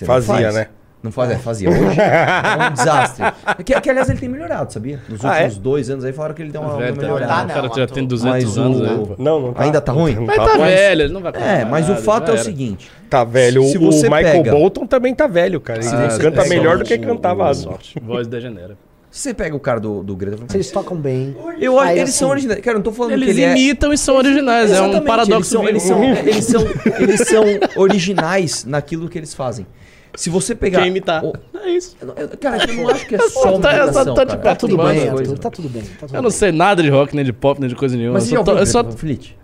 não 0.00 0.06
Fazia, 0.06 0.34
faz. 0.34 0.54
né? 0.56 0.66
Não 1.02 1.10
faz, 1.10 1.30
é, 1.32 1.36
fazia. 1.36 1.68
Hoje 1.68 1.80
é 1.80 2.68
um 2.68 2.72
desastre. 2.74 3.24
Que, 3.64 3.80
que, 3.80 3.90
aliás, 3.90 4.08
ele 4.08 4.20
tem 4.20 4.28
melhorado, 4.28 4.72
sabia? 4.72 5.00
Nos 5.08 5.24
Ah, 5.24 5.30
é? 5.38 5.42
últimos 5.44 5.58
dois 5.58 5.90
anos 5.90 6.04
aí 6.04 6.12
falaram 6.12 6.34
que 6.34 6.42
ele 6.42 6.52
deu 6.52 6.60
uma, 6.60 6.76
Velho, 6.76 6.92
uma 6.92 6.94
tá- 6.94 7.02
melhorada. 7.02 7.44
o 7.44 7.54
cara 7.54 7.70
já 7.76 7.86
tem 7.88 8.04
200 8.06 8.44
Mas 8.44 8.58
anos, 8.58 8.78
o- 8.78 8.82
né? 8.82 9.16
Não, 9.18 9.40
não 9.40 9.52
tá. 9.52 9.64
Ainda 9.64 9.80
tá 9.80 9.90
ruim? 9.92 10.14
Não 10.14 10.26
Mas 10.26 10.36
tá 10.36 10.56
velho, 10.58 11.02
ele 11.02 11.12
não 11.12 11.20
vai 11.20 11.32
É, 11.34 11.64
mas 11.64 11.86
o 11.88 11.92
nada, 11.92 12.02
fato 12.04 12.26
já 12.28 12.32
é 12.32 12.40
o 12.40 12.44
seguinte. 12.44 12.90
Tá 13.10 13.24
velho. 13.24 13.64
Se 13.64 13.78
o 13.78 13.80
você 13.80 14.08
Michael 14.08 14.42
pega- 14.44 14.52
Bolton 14.52 14.86
também 14.86 15.12
tá 15.14 15.26
velho, 15.26 15.60
cara. 15.60 15.80
Ele 15.80 15.88
Ah, 15.88 16.18
canta 16.20 16.42
é 16.42 16.48
melhor 16.48 16.78
do 16.78 16.84
que 16.84 16.96
cantava 16.98 17.48
antes. 17.48 17.62
sorte. 17.62 17.98
Voz 18.00 18.26
degenera. 18.28 18.76
Se 19.10 19.20
você 19.24 19.34
pega 19.34 19.54
o 19.54 19.60
cara 19.60 19.78
do, 19.78 20.02
do 20.02 20.16
Greta 20.16 20.38
eles 20.54 20.70
tocam 20.70 20.96
bem. 20.96 21.36
Eu 21.60 21.78
acho 21.78 21.92
que 21.92 21.98
eles 21.98 22.10
assim, 22.10 22.18
são 22.20 22.30
originais. 22.30 22.60
Cara, 22.62 22.76
eu 22.76 22.78
não 22.78 22.82
tô 22.82 22.92
falando 22.92 23.12
Eles 23.12 23.24
que 23.26 23.30
ele 23.32 23.42
é... 23.42 23.50
imitam 23.50 23.92
e 23.92 23.98
são 23.98 24.16
originais, 24.16 24.70
é 24.70 24.74
um 24.80 24.84
Exatamente, 24.84 25.06
paradoxo 25.06 25.62
Eles 25.68 25.82
são, 25.82 26.02
eles, 26.02 26.04
são, 26.04 26.04
eles, 26.04 26.44
são, 26.46 26.62
eles 26.98 27.20
são 27.28 27.44
originais 27.82 28.64
naquilo 28.64 29.08
que 29.10 29.18
eles 29.18 29.34
fazem. 29.34 29.66
Se 30.14 30.28
você 30.30 30.54
pegar... 30.54 30.80
Quem 30.80 30.88
imitar. 30.88 31.24
o- 31.24 31.32
É 31.64 31.70
isso. 31.70 31.96
Eu 32.00 32.28
cara, 32.38 32.64
eu 32.70 32.74
não 32.74 32.88
acho 32.90 33.06
que 33.06 33.14
é 33.14 33.18
só 33.28 33.54
uma 33.54 33.60
Tá- 33.60 33.68
tá- 33.70 33.76
imitação, 33.84 34.14
tá 34.14 34.24
de 34.24 34.30
cara. 34.30 34.42
pé 34.42 34.54
tudo 34.54 34.76
bem, 34.76 35.06
tá 35.36 35.50
tudo 35.50 35.68
bem. 35.68 35.82
Tá 35.82 36.06
tudo 36.06 36.14
Eu 36.16 36.22
não 36.22 36.30
bem. 36.30 36.38
sei 36.38 36.52
nada 36.52 36.82
de 36.82 36.88
rock, 36.90 37.14
nem 37.16 37.24
de 37.24 37.32
pop, 37.32 37.58
nem 37.60 37.68
de 37.68 37.74
coisa 37.76 37.96
nenhuma. 37.96 38.14
Mas 38.18 38.30
eu 38.30 38.38
só 38.38 38.44
tô- 38.44 38.58
eu 38.58 38.66
só-? 38.66 38.84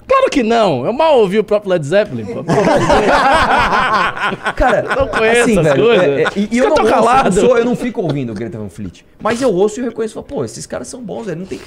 Claro 0.09 0.31
que 0.31 0.43
não. 0.43 0.87
Eu 0.87 0.93
mal 0.93 1.19
ouvi 1.19 1.39
o 1.39 1.45
próprio 1.45 1.71
Led 1.73 1.87
Zeppelin. 1.87 2.25
pô. 2.25 2.45
Cara, 4.57 4.87
Eu 4.91 4.97
não 4.97 5.09
conheço 5.09 5.41
assim, 5.43 5.63
velho, 5.63 5.85
coisas. 5.85 6.05
é- 6.07 6.23
é- 6.23 6.27
e, 6.37 6.49
e 6.53 6.59
eu 6.59 6.69
não 6.69 6.75
tão 6.75 6.85
ouço, 6.85 6.95
calado. 6.97 7.29
Eu, 7.41 7.47
sou- 7.47 7.59
eu 7.59 7.65
não 7.65 7.77
fico 7.77 8.03
ouvindo 8.03 8.31
o 8.31 8.35
Greta 8.35 8.59
Van 8.59 8.69
Fleet. 8.69 9.03
Mas 9.21 9.41
eu 9.43 9.53
ouço 9.53 9.79
e 9.79 9.83
eu 9.83 9.89
reconheço, 9.89 10.15
falo, 10.15 10.27
pô, 10.27 10.45
esses 10.45 10.67
caras 10.67 10.89
são 10.89 11.03
bons, 11.03 11.27
velho, 11.27 11.39
não 11.41 11.47
tem... 11.47 11.61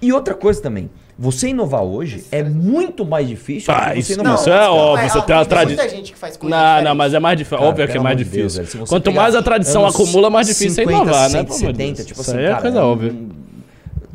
E 0.00 0.12
outra 0.12 0.32
coisa 0.34 0.62
também, 0.62 0.88
você 1.18 1.48
inovar 1.48 1.82
hoje 1.82 2.24
é 2.30 2.42
muito 2.44 3.04
mais 3.04 3.26
difícil 3.26 3.74
do 3.74 3.76
Ah, 3.76 3.90
que 3.90 3.94
você 4.02 4.12
isso, 4.12 4.20
inovar. 4.20 4.34
isso 4.40 4.50
é 4.50 4.68
óbvio. 4.68 5.10
Você 5.10 5.22
tem 5.22 5.34
uma 5.34 5.44
Tem 5.44 5.48
tradição. 5.48 5.84
muita 5.84 5.96
gente 5.96 6.12
que 6.12 6.18
faz 6.18 6.36
coisa 6.36 6.54
Não, 6.54 6.62
diferente. 6.64 6.84
não, 6.84 6.94
mas 6.94 7.14
é 7.14 7.18
mais 7.18 7.36
difícil. 7.38 7.58
Cara, 7.58 7.68
Óbvio 7.70 7.88
que 7.88 7.96
é 7.96 8.00
mais 8.00 8.16
de 8.16 8.24
Deus, 8.24 8.52
difícil. 8.54 8.78
velho, 8.78 8.88
Quanto 8.88 9.12
mais 9.12 9.34
a 9.34 9.42
tradição 9.42 9.84
acumula, 9.84 10.30
mais 10.30 10.46
difícil 10.46 10.70
50, 10.84 10.92
é 10.92 10.94
inovar, 11.02 11.22
né? 11.22 11.28
100, 11.30 11.44
Pelo 11.44 11.56
amor 11.56 11.72
de 11.72 11.78
70, 11.78 11.94
Deus. 11.96 12.06
tipo 12.06 12.20
Isso 12.20 12.30
assim, 12.30 12.38
aí 12.38 12.44
é 12.44 12.48
cara, 12.50 12.62
coisa 12.62 12.84
um- 12.84 12.92
óbvia. 12.92 13.14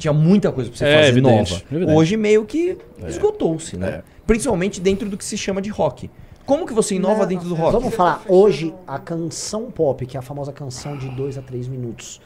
Tinha 0.03 0.11
muita 0.11 0.51
coisa 0.51 0.69
pra 0.69 0.77
você 0.77 0.85
É, 0.85 0.97
fazer 0.97 1.07
evidente, 1.11 1.51
nova. 1.53 1.63
evidente. 1.71 1.97
Hoje 1.97 2.17
meio 2.17 2.43
que 2.45 2.77
esgotou-se, 3.07 3.77
né? 3.77 3.87
É. 3.87 4.03
Principalmente 4.27 4.81
dentro 4.81 5.09
do 5.09 5.15
que 5.17 5.23
se 5.23 5.37
chama 5.37 5.61
de 5.61 5.69
rock. 5.69 6.11
Como 6.45 6.65
que 6.65 6.73
você 6.73 6.95
inova 6.95 7.21
Não, 7.21 7.25
dentro 7.27 7.47
do 7.47 7.55
rock? 7.55 7.71
Vamos 7.71 7.95
falar, 7.95 8.21
hoje 8.27 8.73
a 8.85 8.99
canção 8.99 9.71
pop, 9.71 10.05
que 10.05 10.17
é 10.17 10.19
a 10.19 10.21
famosa 10.21 10.51
canção 10.51 10.97
de 10.97 11.07
2 11.07 11.37
a 11.37 11.41
3 11.41 11.69
minutos, 11.69 12.19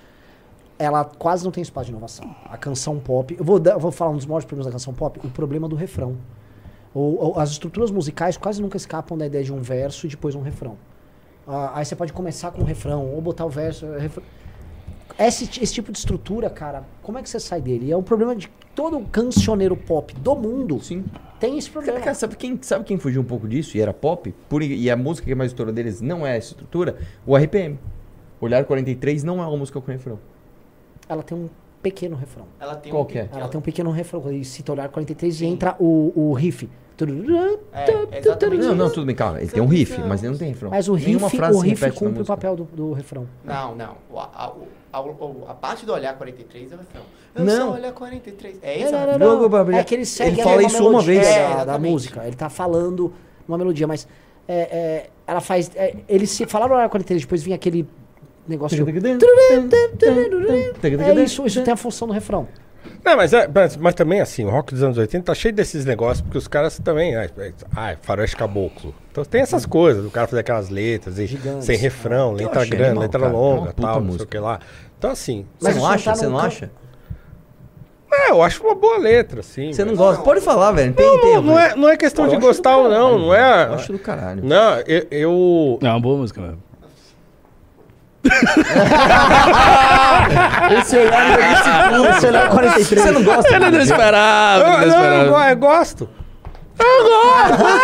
ela 0.79 1.05
quase 1.05 1.43
não 1.45 1.51
tem 1.51 1.61
espaço 1.61 1.85
de 1.85 1.91
inovação. 1.91 2.35
A 2.49 2.57
canção 2.57 2.97
pop, 2.97 3.35
eu 3.37 3.45
vou, 3.45 3.59
dar- 3.59 3.73
eu 3.73 3.79
vou 3.79 3.91
falar 3.91 4.09
um 4.09 4.15
dos 4.17 4.25
maiores 4.25 4.45
problemas 4.47 4.65
da 4.65 4.71
canção 4.71 4.91
pop, 4.91 5.19
o 5.23 5.29
problema 5.29 5.69
do 5.69 5.75
refrão. 5.75 6.17
Ou, 6.95 7.25
ou 7.25 7.39
as 7.39 7.51
estruturas 7.51 7.91
musicais 7.91 8.37
quase 8.37 8.59
nunca 8.59 8.75
escapam 8.75 9.15
da 9.15 9.27
ideia 9.27 9.43
de 9.43 9.53
um 9.53 9.61
verso 9.61 10.07
e 10.07 10.09
depois 10.09 10.33
um 10.33 10.41
refrão. 10.41 10.77
Ah, 11.47 11.73
aí 11.75 11.85
você 11.85 11.95
pode 11.95 12.11
começar 12.11 12.49
com 12.49 12.63
um 12.63 12.65
refrão, 12.65 13.05
ou 13.13 13.21
botar 13.21 13.45
o 13.45 13.49
verso. 13.51 13.85
refrão. 13.99 14.23
Esse, 15.19 15.45
esse 15.61 15.73
tipo 15.73 15.91
de 15.91 15.97
estrutura, 15.97 16.49
cara, 16.49 16.83
como 17.01 17.17
é 17.17 17.23
que 17.23 17.29
você 17.29 17.39
sai 17.39 17.59
dele? 17.61 17.91
É 17.91 17.97
um 17.97 18.03
problema 18.03 18.35
de 18.35 18.49
todo 18.75 18.99
cancioneiro 19.11 19.75
pop 19.75 20.13
do 20.15 20.35
mundo. 20.35 20.79
Sim. 20.81 21.03
Tem 21.39 21.57
esse 21.57 21.69
problema. 21.69 21.99
Cara, 21.99 22.13
sabe 22.13 22.35
quem, 22.35 22.59
sabe 22.61 22.83
quem 22.85 22.97
fugiu 22.97 23.21
um 23.21 23.25
pouco 23.25 23.47
disso 23.47 23.75
e 23.77 23.81
era 23.81 23.93
pop? 23.93 24.33
Por- 24.47 24.61
e 24.61 24.89
a 24.89 24.95
música 24.95 25.25
que 25.25 25.31
é 25.31 25.35
mais 25.35 25.51
estoura 25.51 25.71
deles 25.71 26.01
não 26.01 26.25
é 26.25 26.37
essa 26.37 26.49
estrutura? 26.51 26.97
O 27.25 27.35
RPM. 27.35 27.79
Olhar 28.39 28.63
43 28.65 29.23
não 29.23 29.41
é 29.41 29.47
uma 29.47 29.57
música 29.57 29.81
com 29.81 29.91
refrão. 29.91 30.19
Ela 31.09 31.23
tem 31.23 31.35
um 31.37 31.49
pequeno 31.81 32.15
refrão. 32.15 32.45
Ela 32.59 32.75
tem 32.75 32.91
Qual 32.91 33.03
um 33.03 33.05
que 33.05 33.17
é? 33.17 33.29
Ela 33.31 33.47
tem 33.47 33.57
um 33.57 33.61
pequeno 33.63 33.89
refrão. 33.89 34.31
E 34.31 34.45
cita 34.45 34.71
olhar 34.71 34.87
43 34.89 35.41
e 35.41 35.45
entra 35.45 35.75
o, 35.79 36.11
o 36.15 36.33
riff. 36.33 36.69
É, 37.73 38.17
exatamente. 38.17 38.63
Não, 38.63 38.73
não, 38.75 38.89
tudo 38.89 39.05
bem, 39.05 39.15
calma. 39.15 39.39
Ele 39.39 39.49
tem 39.51 39.61
um 39.61 39.67
riff, 39.67 39.99
mas 40.01 40.21
ele 40.23 40.31
não 40.31 40.37
tem 40.39 40.49
refrão. 40.49 40.71
Mas 40.71 40.87
o 40.87 40.93
riff, 40.95 41.29
frase 41.37 41.57
o 41.57 41.61
riff 41.61 41.91
cumpre 41.91 42.21
o 42.23 42.25
papel 42.25 42.55
do, 42.55 42.63
do 42.65 42.93
refrão. 42.93 43.27
Não, 43.43 43.75
não. 43.75 43.97
O- 44.11 44.19
a, 44.19 44.49
o- 44.55 44.67
a, 44.93 44.99
a 44.99 45.53
parte 45.53 45.85
do 45.85 45.93
olhar 45.93 46.15
43 46.17 46.71
é 46.71 46.75
o 46.75 46.77
refrão. 46.79 47.01
Eu 47.35 47.45
Não. 47.45 47.67
só 47.69 47.73
olhar 47.75 47.91
43. 47.91 48.57
É 48.61 48.79
esse 48.81 48.91
Não, 48.91 48.99
não, 49.19 49.19
não, 49.39 49.49
não. 49.49 49.77
É 49.77 49.83
que 49.83 49.93
ele 49.95 50.05
segue 50.05 50.31
Ele 50.35 50.43
fala 50.43 50.57
mesma 50.57 50.79
isso 50.79 50.89
uma 50.89 51.01
vez. 51.01 51.21
da- 51.21 51.27
É, 51.33 51.39
da, 51.47 51.53
exatamente. 51.55 51.91
música. 51.91 52.25
Ele 52.25 52.35
tá 52.35 52.49
falando 52.49 53.13
uma 53.47 53.57
melodia, 53.57 53.85
mas 53.87 54.07
é, 54.47 54.55
é, 54.59 55.09
ela 55.27 55.39
faz. 55.41 55.69
É, 55.75 55.95
ele 56.07 56.25
se 56.25 56.45
falaram 56.45 56.75
olhar 56.75 56.89
43, 56.89 57.21
depois 57.21 57.43
vinha 57.43 57.55
aquele 57.55 57.87
negócio. 58.47 58.83
de- 58.83 58.91
É 60.99 61.23
isso, 61.23 61.45
isso 61.45 61.63
tem 61.63 61.73
a 61.73 61.77
função 61.77 62.07
do 62.07 62.13
refrão. 62.13 62.47
Não, 63.03 63.15
mas, 63.17 63.33
é- 63.33 63.47
mas, 63.47 63.77
mas 63.77 63.93
também 63.95 64.19
assim, 64.21 64.43
o 64.45 64.49
rock 64.49 64.73
dos 64.73 64.83
anos 64.83 64.97
80 64.97 65.23
tá 65.25 65.33
cheio 65.35 65.53
desses 65.53 65.85
negócios, 65.85 66.21
porque 66.21 66.37
os 66.37 66.47
caras 66.47 66.77
também. 66.79 67.15
Ah, 67.15 67.23
é- 67.25 67.53
ah, 67.75 67.91
é 67.91 67.97
faroeste 68.01 68.35
caboclo. 68.35 68.93
Então 69.11 69.23
tem 69.25 69.41
essas 69.41 69.65
coisas, 69.65 70.05
o 70.05 70.09
cara 70.11 70.27
fazer 70.27 70.41
aquelas 70.41 70.69
letras, 70.69 71.17
e 71.19 71.25
Gigantes. 71.25 71.65
sem 71.65 71.77
refrão, 71.77 72.31
Eu 72.31 72.37
letra 72.37 72.65
grande, 72.65 72.83
animal, 72.85 73.01
letra 73.03 73.19
cara. 73.19 73.31
É 73.31 73.35
longa, 73.35 73.73
puta 73.73 73.81
tal, 73.81 73.87
não 73.87 73.93
sei 73.93 74.01
o 74.01 74.05
música. 74.13 74.25
que 74.25 74.37
lá. 74.39 74.59
Então 74.97 75.11
assim. 75.11 75.45
Você 75.59 75.67
Mas 75.67 75.75
não 75.75 75.83
isso 75.83 75.93
acha? 75.93 76.05
tá 76.11 76.15
Você 76.15 76.27
não 76.27 76.39
acha? 76.39 76.71
É, 78.11 78.31
eu 78.31 78.41
acho 78.41 78.63
uma 78.63 78.73
boa 78.73 78.97
letra, 78.97 79.41
assim. 79.41 79.71
Você 79.73 79.83
não 79.83 79.91
mas- 79.91 79.97
gosta? 79.99 80.23
Pode 80.23 80.41
falar, 80.41 80.71
velho. 80.71 80.93
Tem, 80.93 81.05
Não, 81.05 81.21
tem, 81.21 81.33
não, 81.35 81.41
não 81.43 81.59
é, 81.59 81.75
não 81.75 81.89
é 81.89 81.97
questão 81.97 82.25
Eu 82.25 82.31
de 82.31 82.37
gostar 82.37 82.77
ou 82.77 82.89
não, 82.89 83.19
não 83.19 83.33
é. 83.33 83.65
Eu 83.67 83.73
acho 83.73 83.91
do 83.91 83.99
caralho. 83.99 84.43
Não, 84.43 84.79
eu. 84.87 85.07
eu- 85.11 85.79
É 85.81 85.89
uma 85.89 85.99
boa 85.99 86.17
música 86.17 86.41
mesmo. 86.41 86.63
Esse 90.79 90.97
olhar 90.97 91.39
é 91.39 91.53
esse 91.53 91.69
pulo. 91.89 92.09
Esse 92.09 92.25
olhar 92.27 92.49
43. 92.49 93.01
Você 93.01 93.11
não 93.11 93.23
gosta? 93.23 93.55
Ele 93.55 93.69
não 93.71 93.79
esperava, 93.81 94.61
eu, 94.63 94.67
não 94.67 94.73
não, 94.77 94.81
eu, 94.81 94.87
esperava. 94.89 95.29
go- 95.29 95.43
eu 95.49 95.57
gosto. 95.57 96.09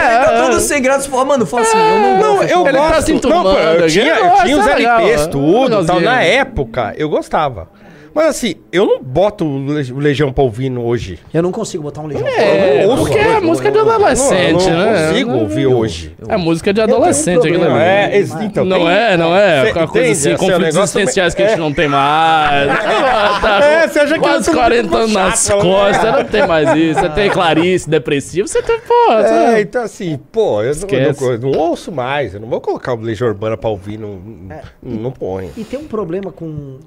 Tá 0.00 0.42
todo 0.44 0.60
sem 0.60 0.80
graça. 0.82 1.08
Fala, 1.10 1.24
mano, 1.24 1.44
fala 1.46 1.62
assim, 1.62 1.76
eu 1.78 1.98
não 1.98 2.18
Não, 2.18 2.36
gosto. 2.36 2.50
eu 2.50 2.66
Ele 2.66 2.78
tá 2.78 2.88
gosto. 2.88 3.02
se 3.02 3.12
não, 3.28 3.52
eu 3.58 3.86
tinha, 3.88 4.14
eu 4.14 4.34
tinha 4.42 4.58
os 4.58 4.66
é 4.66 4.74
legal, 4.74 5.00
LPs, 5.00 5.22
é. 5.22 5.26
tudo, 5.26 5.84
tal. 5.86 6.00
Na 6.00 6.22
época, 6.22 6.94
eu 6.96 7.08
gostava. 7.08 7.68
Mas 8.14 8.26
assim, 8.26 8.54
eu 8.72 8.84
não 8.86 9.00
boto 9.02 9.44
o 9.44 9.66
Le- 9.72 9.92
o 9.92 9.98
Legião 9.98 10.32
pra 10.32 10.42
ouvir 10.42 10.70
hoje. 10.76 11.18
Eu 11.32 11.42
não 11.42 11.52
consigo 11.52 11.82
botar 11.82 12.00
um 12.00 12.06
legião. 12.06 12.26
É, 12.26 12.82
Eu 12.84 12.88
não 12.88 12.94
ouço, 12.98 13.04
porque 13.04 13.18
é 13.18 13.36
eu- 13.36 13.42
música 13.42 13.70
de 13.70 13.78
eu- 13.78 13.84
eu- 13.86 13.92
adolescente, 13.92 14.66
eu 14.68 14.72
não 14.76 14.84
né? 14.92 15.06
consigo 15.08 15.32
ouvir 15.32 15.66
hoje. 15.66 16.16
É 16.28 16.36
música 16.36 16.72
de 16.72 16.80
adolescente 16.80 17.36
um 17.38 17.40
aquilo 17.40 17.58
problema. 17.60 17.80
ali. 17.80 17.90
É, 17.90 18.18
então, 18.44 18.64
não 18.64 18.78
tem- 18.78 18.88
é, 18.90 19.16
não 19.16 19.36
é. 19.36 19.62
Cê 19.64 19.70
Aquela 19.70 19.86
coisa 19.88 20.06
entende? 20.08 20.18
assim, 20.18 20.30
Esse 20.30 20.38
conflitos 20.38 20.76
existenciais 20.76 21.34
que 21.34 21.42
a 21.42 21.48
gente 21.48 21.58
não 21.58 21.72
tem 21.72 21.88
mais. 21.88 22.70
Tá 23.40 23.60
É, 23.64 23.88
você 23.88 23.98
acha 24.00 24.14
que 24.14 24.20
quase 24.20 24.48
eu 24.48 24.54
tô 24.54 24.58
40 24.60 24.82
muito 24.82 24.96
anos 24.96 25.12
nas 25.12 25.48
né? 25.48 25.54
costas, 25.56 26.12
não 26.12 26.24
tem 26.24 26.46
mais 26.46 26.76
isso. 26.76 27.00
Você 27.00 27.08
tem 27.10 27.30
Clarice, 27.30 27.88
depressivo, 27.88 28.46
você 28.48 28.62
tem, 28.62 28.78
pô. 28.80 29.12
É, 29.12 29.60
então 29.60 29.82
assim, 29.82 30.18
pô, 30.30 30.62
eu 30.62 30.74
não, 30.74 31.38
não- 31.38 31.50
não 31.52 31.58
ouço 31.58 31.90
mais. 31.92 32.34
Eu 32.34 32.40
não 32.40 32.48
vou 32.48 32.60
colocar 32.60 32.92
o 32.94 33.00
Legião 33.00 33.28
Urbana 33.28 33.56
pra 33.56 33.70
ouvir, 33.70 33.98
não, 33.98 34.18
É. 34.50 34.60
não, 34.82 34.96
não 35.04 35.10
põe. 35.12 35.50
E 35.56 35.64
tem 35.64 35.78
um 35.78 35.84
problema 35.86 36.30
com 36.32 36.78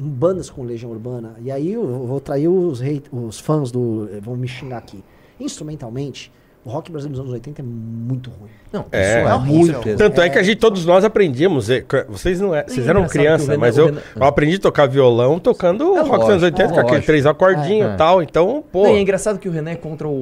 bandas 0.00 0.48
com 0.48 0.62
Legião 0.64 0.90
Urbana. 0.90 1.36
E 1.42 1.50
aí 1.50 1.72
eu 1.74 2.06
vou 2.06 2.20
trair 2.20 2.48
os, 2.48 2.80
hate- 2.80 3.08
os 3.12 3.38
fãs 3.38 3.70
do. 3.70 4.08
Vão 4.22 4.36
me 4.36 4.48
xingar 4.48 4.78
aqui. 4.78 5.04
Instrumentalmente, 5.38 6.32
O 6.64 6.68
rock 6.70 6.92
brasileiro 6.92 7.14
dos 7.14 7.20
anos 7.22 7.32
80 7.32 7.62
é 7.62 7.64
muito 7.64 8.28
ruim. 8.30 8.50
Não, 8.72 8.84
É, 8.92 9.00
isso 9.22 9.28
é 9.28 9.38
muito. 9.38 9.96
Tanto 9.96 10.20
é 10.20 10.28
que 10.28 10.38
a 10.38 10.42
gente, 10.44 10.58
todos 10.58 10.84
nós 10.86 11.04
aprendíamos. 11.04 11.68
é, 11.70 11.84
Vocês 12.08 12.38
não 12.40 12.54
é, 12.54 12.62
vocês 12.64 12.86
É 12.86 12.90
eram 12.90 13.00
engraçado 13.00 13.12
que 13.12 13.18
criança, 13.18 13.44
o 13.44 13.48
Renan- 13.48 13.60
mas 13.60 13.76
eu, 13.78 13.96
eu 14.14 14.24
aprendi 14.24 14.56
a 14.56 14.60
tocar 14.60 14.86
violão 14.86 15.40
tocando 15.40 15.96
É 15.96 16.00
rock 16.02 16.10
dos 16.18 16.28
anos 16.28 16.42
lógico, 16.42 16.44
80, 16.44 16.62
é 16.62 16.66
com 16.68 16.72
aquele 16.74 16.90
lógico. 16.92 17.06
três 17.06 17.26
acordinhos 17.26 17.90
É. 17.90 17.94
e 17.94 17.96
tal. 17.96 18.22
Então, 18.22 18.62
pô. 18.70 18.84
Não, 18.84 18.90
e 18.94 18.98
é 18.98 19.00
engraçado 19.00 19.38
que 19.40 19.48
o 19.48 19.52
René 19.52 19.72
é 19.72 19.76
contra 19.76 20.06
o, 20.06 20.12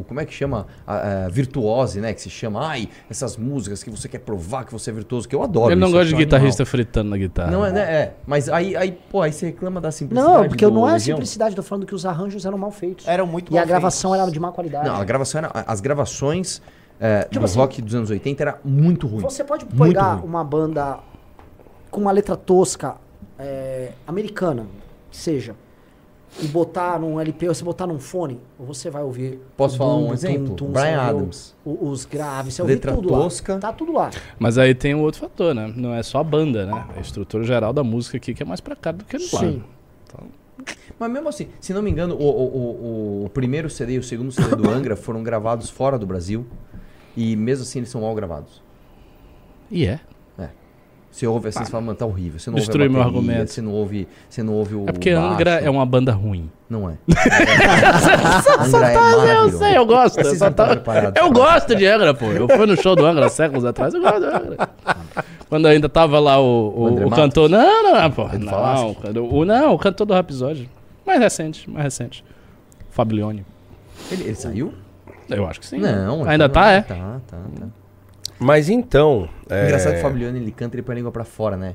o- 0.00 0.04
Como 0.06 0.20
é 0.20 0.24
que 0.26 0.32
chama? 0.32 0.66
A, 0.86 1.24
a 1.24 1.28
virtuose, 1.28 2.00
né? 2.00 2.12
Que 2.12 2.20
se 2.20 2.30
chama. 2.30 2.68
Ai, 2.68 2.88
essas 3.10 3.36
músicas 3.36 3.82
que 3.82 3.90
você 3.90 4.08
quer 4.08 4.18
provar 4.18 4.64
que 4.64 4.72
você 4.72 4.90
é 4.90 4.92
virtuoso, 4.92 5.26
que 5.28 5.34
eu 5.34 5.42
adoro. 5.42 5.72
Ele 5.72 5.80
não 5.80 5.90
gosta 5.90 6.04
de 6.06 6.12
eu 6.12 6.18
guitarrista 6.18 6.62
animal. 6.62 6.70
fritando 6.70 7.10
na 7.10 7.16
guitarra. 7.16 7.50
Não 7.50 7.64
é, 7.66 7.72
né? 7.72 7.80
É. 7.80 8.12
Mas 8.26 8.48
aí, 8.48 8.76
aí, 8.76 8.96
pô, 9.10 9.22
aí 9.22 9.32
você 9.32 9.46
reclama 9.46 9.80
da 9.80 9.90
simplicidade. 9.90 10.34
Não, 10.42 10.46
porque 10.48 10.66
não 10.66 10.88
é 10.88 10.94
a 10.94 11.00
simplicidade, 11.00 11.56
tô 11.56 11.62
falando 11.64 11.86
que 11.86 11.94
os 11.94 12.06
arranjos 12.06 12.44
eram 12.46 12.58
mal 12.58 12.70
feitos. 12.70 13.08
Eram 13.08 13.26
muito 13.26 13.52
E 13.52 13.58
a 13.58 13.64
gravação 13.64 14.14
era 14.14 14.30
de 14.30 14.38
má 14.38 14.52
qualidade. 14.52 14.86
Não, 14.86 14.94
a 14.96 15.04
gravação 15.04 15.38
era. 15.40 15.50
As 15.78 15.80
gravações 15.80 16.60
é, 17.00 17.22
Tipo 17.22 17.38
do 17.40 17.44
assim, 17.44 17.58
rock 17.58 17.80
dos 17.80 17.94
anos 17.94 18.10
80 18.10 18.42
era 18.42 18.58
muito 18.64 19.06
ruim. 19.06 19.20
Você 19.22 19.44
pode 19.44 19.64
pegar 19.66 20.14
ruim. 20.14 20.28
uma 20.28 20.42
banda 20.42 20.98
com 21.90 22.00
uma 22.00 22.10
letra 22.10 22.36
tosca 22.36 22.96
é, 23.38 23.92
americana, 24.06 24.66
que 25.10 25.16
seja, 25.16 25.54
e 26.42 26.46
botar 26.48 26.98
num 26.98 27.18
LP 27.20 27.48
ou 27.48 27.54
você 27.54 27.62
botar 27.64 27.86
num 27.86 27.98
fone, 28.00 28.40
você 28.58 28.90
vai 28.90 29.02
ouvir. 29.04 29.40
Posso 29.56 29.78
falar 29.78 29.94
um 29.94 30.00
bumbo, 30.02 30.12
exemplo? 30.14 30.46
tum, 30.48 30.54
tum, 30.66 30.72
Brian 30.72 31.00
Adams. 31.00 31.54
o- 31.64 31.88
os 31.88 32.04
graves, 32.04 32.54
você 32.54 32.62
vai 32.62 32.64
ouvir 32.72 32.74
Letra 32.74 32.92
tudo 32.94 33.08
tosca. 33.08 33.54
lá. 33.54 33.60
Tá 33.60 33.72
tudo 33.72 33.92
lá. 33.92 34.10
Mas 34.38 34.58
aí 34.58 34.74
tem 34.74 34.92
um 34.94 35.00
outro 35.02 35.20
fator, 35.20 35.54
né? 35.54 35.72
Não 35.76 35.94
é 35.94 36.02
só 36.02 36.18
a 36.18 36.24
banda, 36.24 36.66
né? 36.66 36.84
A 36.96 37.00
estrutura 37.00 37.44
geral 37.44 37.72
da 37.72 37.82
música 37.84 38.16
aqui 38.16 38.34
que 38.34 38.42
é 38.42 38.46
mais 38.46 38.60
pra 38.60 38.74
cá 38.76 38.90
do 38.92 39.04
que 39.04 39.16
lá. 39.16 39.40
Sim. 39.40 39.62
Mas 40.98 41.10
mesmo 41.10 41.28
assim, 41.28 41.48
se 41.60 41.72
não 41.72 41.80
me 41.82 41.90
engano, 41.90 42.14
o, 42.16 42.22
o, 42.22 42.24
o- 42.24 43.24
o 43.26 43.28
primeiro 43.30 43.70
CD 43.70 43.94
e 43.94 43.98
o 43.98 44.02
segundo 44.02 44.32
CD 44.32 44.56
do 44.56 44.68
Angra 44.68 44.94
foram 44.96 45.22
gravados 45.22 45.70
fora 45.70 45.98
do 45.98 46.06
Brasil. 46.06 46.44
E 47.16 47.36
mesmo 47.36 47.62
assim 47.62 47.78
eles 47.80 47.88
são 47.88 48.00
mal 48.02 48.14
gravados. 48.14 48.62
E 49.70 49.86
é? 49.86 50.00
É. 50.38 50.48
Você 51.10 51.26
ouve 51.26 51.48
assim, 51.48 51.64
você 51.64 51.70
fala, 51.70 51.84
mano, 51.84 51.96
tá 51.98 52.06
horrível. 52.06 52.38
Você 52.38 52.50
não 52.50 52.56
Destruiu 52.56 52.86
ouve 52.86 52.94
a 52.94 52.98
meu 52.98 53.04
bateria, 53.12 53.30
argumento. 53.30 53.50
Você 53.52 53.62
não 53.62 53.72
ouve, 53.72 54.08
você 54.28 54.42
não 54.42 54.52
ouve 54.54 54.74
o 54.74 54.84
É 54.88 54.92
porque 54.92 55.14
baixo. 55.14 55.34
Angra 55.34 55.50
é 55.60 55.70
uma 55.70 55.84
banda 55.86 56.12
ruim. 56.12 56.50
Não 56.68 56.88
é. 56.90 56.94
Angra 58.64 59.32
é 59.32 59.36
eu 59.38 59.50
sei, 59.52 59.76
eu 59.76 59.86
gosto. 59.86 60.16
Vocês 60.22 60.38
só 60.38 60.46
não 60.46 60.52
tá- 60.52 60.82
eu 61.16 61.30
gosto 61.32 61.74
de 61.74 61.86
Angra, 61.86 62.12
pô. 62.14 62.26
Eu 62.26 62.48
fui 62.48 62.66
no 62.66 62.76
show 62.80 62.94
do 62.94 63.04
Angra 63.06 63.28
séculos 63.28 63.64
atrás, 63.64 63.94
eu 63.94 64.00
gosto 64.00 64.20
do 64.20 64.26
Angra. 64.26 64.68
Quando 65.48 65.66
ainda 65.66 65.88
tava 65.88 66.18
lá 66.20 66.38
o, 66.40 66.44
o, 66.44 67.06
O 67.06 67.10
cantor. 67.10 67.48
Não, 67.48 67.82
não, 67.82 67.94
não, 67.94 68.10
pô. 68.10 68.28
Não, 68.38 68.94
cara, 68.94 69.22
o, 69.22 69.44
não, 69.44 69.74
o 69.74 69.78
cantor 69.78 70.06
do 70.06 70.12
Rhapsody. 70.14 70.68
Mais 71.08 71.20
recente, 71.20 71.68
mais 71.70 71.84
recente. 71.84 72.22
Fablione. 72.90 73.46
Ele, 74.12 74.24
ele 74.24 74.34
saiu? 74.34 74.74
Eu 75.28 75.46
acho 75.46 75.58
que 75.60 75.66
sim. 75.66 75.78
Não. 75.78 76.24
Ainda 76.28 76.46
não, 76.48 76.52
tá, 76.54 76.70
é. 76.70 76.82
Tá, 76.82 77.20
tá, 77.26 77.36
tá. 77.58 77.66
Mas 78.38 78.68
então. 78.68 79.28
é, 79.48 79.64
Engraçado 79.64 79.92
que 79.94 79.98
o 79.98 80.02
Fablione 80.02 80.38
ele 80.38 80.52
canta 80.52 80.76
ele 80.76 80.82
põe 80.82 80.94
a 80.94 80.96
língua 80.96 81.10
pra 81.10 81.24
fora, 81.24 81.56
né? 81.56 81.74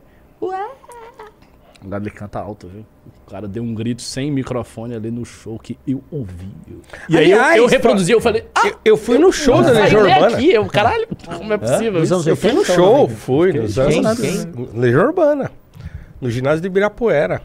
Agora 1.83 2.01
ele 2.01 2.11
canta 2.11 2.39
alto, 2.39 2.67
viu? 2.67 2.85
O 3.27 3.29
cara 3.29 3.45
deu 3.47 3.61
um 3.61 3.73
grito 3.73 4.01
sem 4.01 4.31
microfone 4.31 4.95
ali 4.95 5.11
no 5.11 5.25
show 5.25 5.59
que 5.59 5.77
eu 5.85 6.01
ouvi. 6.09 6.47
viu? 6.65 6.81
E 7.09 7.17
aí 7.17 7.31
eu- 7.31 7.37
Aliás, 7.41 7.57
eu, 7.57 7.65
reproduzi, 7.67 8.11
eu 8.13 8.21
falei. 8.21 8.45
Ah, 8.55 8.67
eu, 8.67 8.75
eu 8.85 8.97
fui 8.97 9.17
no 9.17 9.33
show 9.33 9.57
eu 9.57 9.63
da 9.63 9.71
Legião 9.71 10.01
Urbana. 10.03 10.27
aqui, 10.37 10.51
eu, 10.53 10.65
caralho, 10.67 11.07
como 11.25 11.51
é 11.51 11.57
possível? 11.57 11.93
Nos 11.93 12.03
isso? 12.03 12.13
anos 12.13 12.27
80, 12.27 12.29
eu 12.29 12.35
fui 12.37 12.51
no 12.53 12.65
show, 12.65 13.09
fui 13.09 13.53
nos 13.53 13.77
anos. 13.77 14.73
Legião 14.73 15.05
Urbana. 15.07 15.51
No 16.21 16.29
ginásio 16.29 16.61
de 16.61 16.67
Ibirapuera. 16.67 17.41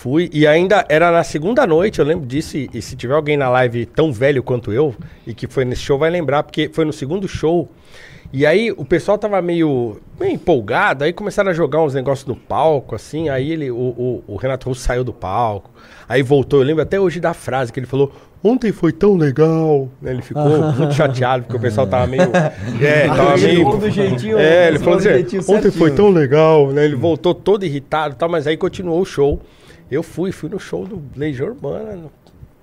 Fui, 0.00 0.30
e 0.32 0.46
ainda 0.46 0.82
era 0.88 1.10
na 1.10 1.22
segunda 1.22 1.66
noite, 1.66 1.98
eu 1.98 2.06
lembro 2.06 2.24
disso, 2.24 2.56
e, 2.56 2.70
e 2.72 2.80
se 2.80 2.96
tiver 2.96 3.12
alguém 3.12 3.36
na 3.36 3.50
live 3.50 3.84
tão 3.84 4.10
velho 4.10 4.42
quanto 4.42 4.72
eu, 4.72 4.94
e 5.26 5.34
que 5.34 5.46
foi 5.46 5.62
nesse 5.62 5.82
show, 5.82 5.98
vai 5.98 6.08
lembrar, 6.08 6.42
porque 6.42 6.70
foi 6.72 6.86
no 6.86 6.92
segundo 6.92 7.28
show. 7.28 7.68
E 8.32 8.46
aí 8.46 8.72
o 8.72 8.82
pessoal 8.82 9.18
tava 9.18 9.42
meio, 9.42 10.00
meio 10.18 10.32
empolgado, 10.32 11.04
aí 11.04 11.12
começaram 11.12 11.50
a 11.50 11.52
jogar 11.52 11.82
uns 11.82 11.92
negócios 11.92 12.26
no 12.26 12.34
palco, 12.34 12.94
assim, 12.94 13.28
aí 13.28 13.52
ele, 13.52 13.70
o, 13.70 13.76
o, 13.76 14.24
o 14.26 14.36
Renato 14.36 14.70
Russo 14.70 14.80
saiu 14.80 15.04
do 15.04 15.12
palco, 15.12 15.70
aí 16.08 16.22
voltou, 16.22 16.60
eu 16.60 16.64
lembro 16.64 16.82
até 16.82 16.98
hoje 16.98 17.20
da 17.20 17.34
frase 17.34 17.70
que 17.70 17.78
ele 17.78 17.86
falou, 17.86 18.10
ontem 18.42 18.72
foi 18.72 18.92
tão 18.92 19.16
legal, 19.16 19.86
né, 20.00 20.12
Ele 20.12 20.22
ficou 20.22 20.62
muito 20.78 20.94
chateado, 20.94 21.42
porque 21.42 21.58
o 21.58 21.60
pessoal 21.60 21.86
tava 21.86 22.06
meio... 22.06 22.22
É, 22.80 23.06
tava 23.06 23.34
Ele 23.34 23.46
meio... 23.48 23.64
falou 23.64 23.78
do 23.78 23.90
jeitinho, 23.90 24.38
É, 24.38 24.68
ele 24.68 24.78
falou 24.78 24.98
assim, 24.98 25.10
ontem 25.10 25.70
foi 25.70 25.90
certinho." 25.90 25.94
tão 25.94 26.08
legal, 26.08 26.68
né? 26.68 26.86
Ele 26.86 26.96
voltou 26.96 27.34
todo 27.34 27.66
irritado 27.66 28.14
e 28.14 28.16
tal, 28.16 28.30
mas 28.30 28.46
aí 28.46 28.56
continuou 28.56 29.02
o 29.02 29.04
show. 29.04 29.38
Eu 29.90 30.02
fui, 30.02 30.30
fui 30.32 30.48
no 30.48 30.58
show 30.60 30.86
do 30.86 31.02
Legião 31.16 31.48
Urbana, 31.48 32.10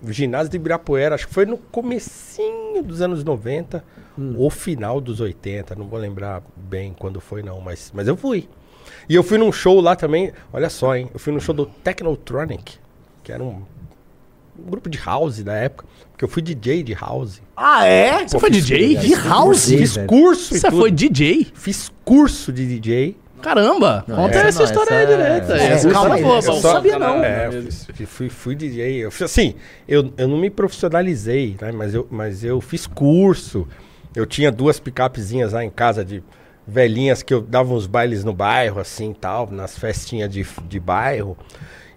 no 0.02 0.14
ginásio 0.14 0.50
de 0.50 0.58
Ibirapuera, 0.58 1.16
acho 1.16 1.28
que 1.28 1.34
foi 1.34 1.46
no 1.46 1.58
comecinho 1.58 2.84
dos 2.84 3.02
anos 3.02 3.24
90, 3.24 3.84
ou 4.36 4.50
final 4.50 5.02
dos 5.02 5.20
80, 5.20 5.76
não 5.76 5.88
vou 5.88 6.00
lembrar 6.00 6.42
bem 6.56 6.96
quando 6.98 7.20
foi 7.20 7.44
não, 7.44 7.60
mas, 7.60 7.92
mas 7.94 8.08
eu 8.08 8.16
fui. 8.16 8.48
E 9.10 9.16
eu 9.16 9.24
fui 9.24 9.38
num 9.38 9.52
show 9.52 9.80
lá 9.82 9.96
também, 9.96 10.32
olha 10.54 10.70
só, 10.70 10.96
hein, 10.96 11.10
eu 11.14 11.20
fui 11.20 11.34
no 11.34 11.42
show 11.42 11.54
do 11.54 11.66
Technotronic, 11.66 12.78
que 13.24 13.32
era 13.32 13.44
um, 13.44 13.62
um 14.58 14.70
grupo 14.70 14.90
de 14.90 14.98
house 14.98 15.44
da 15.44 15.54
época, 15.54 15.86
porque 16.12 16.26
eu 16.26 16.30
fui 16.30 16.42
DJ 16.42 16.84
de 16.84 16.94
house. 16.94 17.42
Ah, 17.56 17.86
é? 17.86 18.28
Você 18.28 18.40
foi 18.40 18.50
DJ? 18.50 18.96
De 18.98 19.14
house? 19.14 19.66
Fiz 19.66 19.98
curso 20.08 20.56
e 20.56 20.60
Você 20.60 20.70
tudo. 20.70 20.80
foi 20.80 20.92
DJ? 20.92 21.48
Fiz 21.54 21.92
curso 22.04 22.52
de 22.52 22.66
DJ. 22.66 23.16
Caramba! 23.42 24.04
Não, 24.08 24.16
conta 24.16 24.38
essa 24.38 24.48
essa, 24.48 24.60
não, 24.60 24.66
história 24.66 24.94
essa 24.96 24.96
aí 24.96 25.14
é- 25.14 25.18
direita. 25.40 25.58
É, 25.58 25.72
essa 25.74 25.90
calma 25.92 26.18
é 26.18 26.22
boa, 26.22 26.36
eu 26.38 26.42
só- 26.42 26.74
sabia 26.74 27.00
não. 27.00 27.24
É, 27.24 27.50
eu 28.00 28.08
fui, 28.08 28.30
fui 28.30 28.56
DJ. 28.56 28.98
Eu, 29.06 29.10
assim, 29.22 29.56
eu, 29.88 30.12
eu 30.18 30.28
não 30.28 30.38
me 30.38 30.50
profissionalizei, 30.50 31.56
né? 31.62 31.72
Mas 31.72 31.94
eu, 31.94 32.08
mas 32.10 32.44
eu 32.44 32.60
fiz 32.62 32.88
curso. 32.88 33.68
Eu 34.16 34.26
tinha 34.26 34.52
duas 34.52 34.80
picapezinhas 34.80 35.54
lá 35.54 35.64
em 35.64 35.70
casa 35.70 36.04
de 36.04 36.24
velhinhas 36.68 37.24
que 37.24 37.34
eu 37.34 37.42
dava 37.42 37.74
uns 37.74 37.88
bailes 37.88 38.24
no 38.24 38.34
bairro, 38.34 38.80
assim, 38.80 39.14
tal, 39.14 39.50
nas 39.52 39.78
festinhas 39.78 40.30
de, 40.30 40.46
de 40.68 40.80
bairro. 40.80 41.38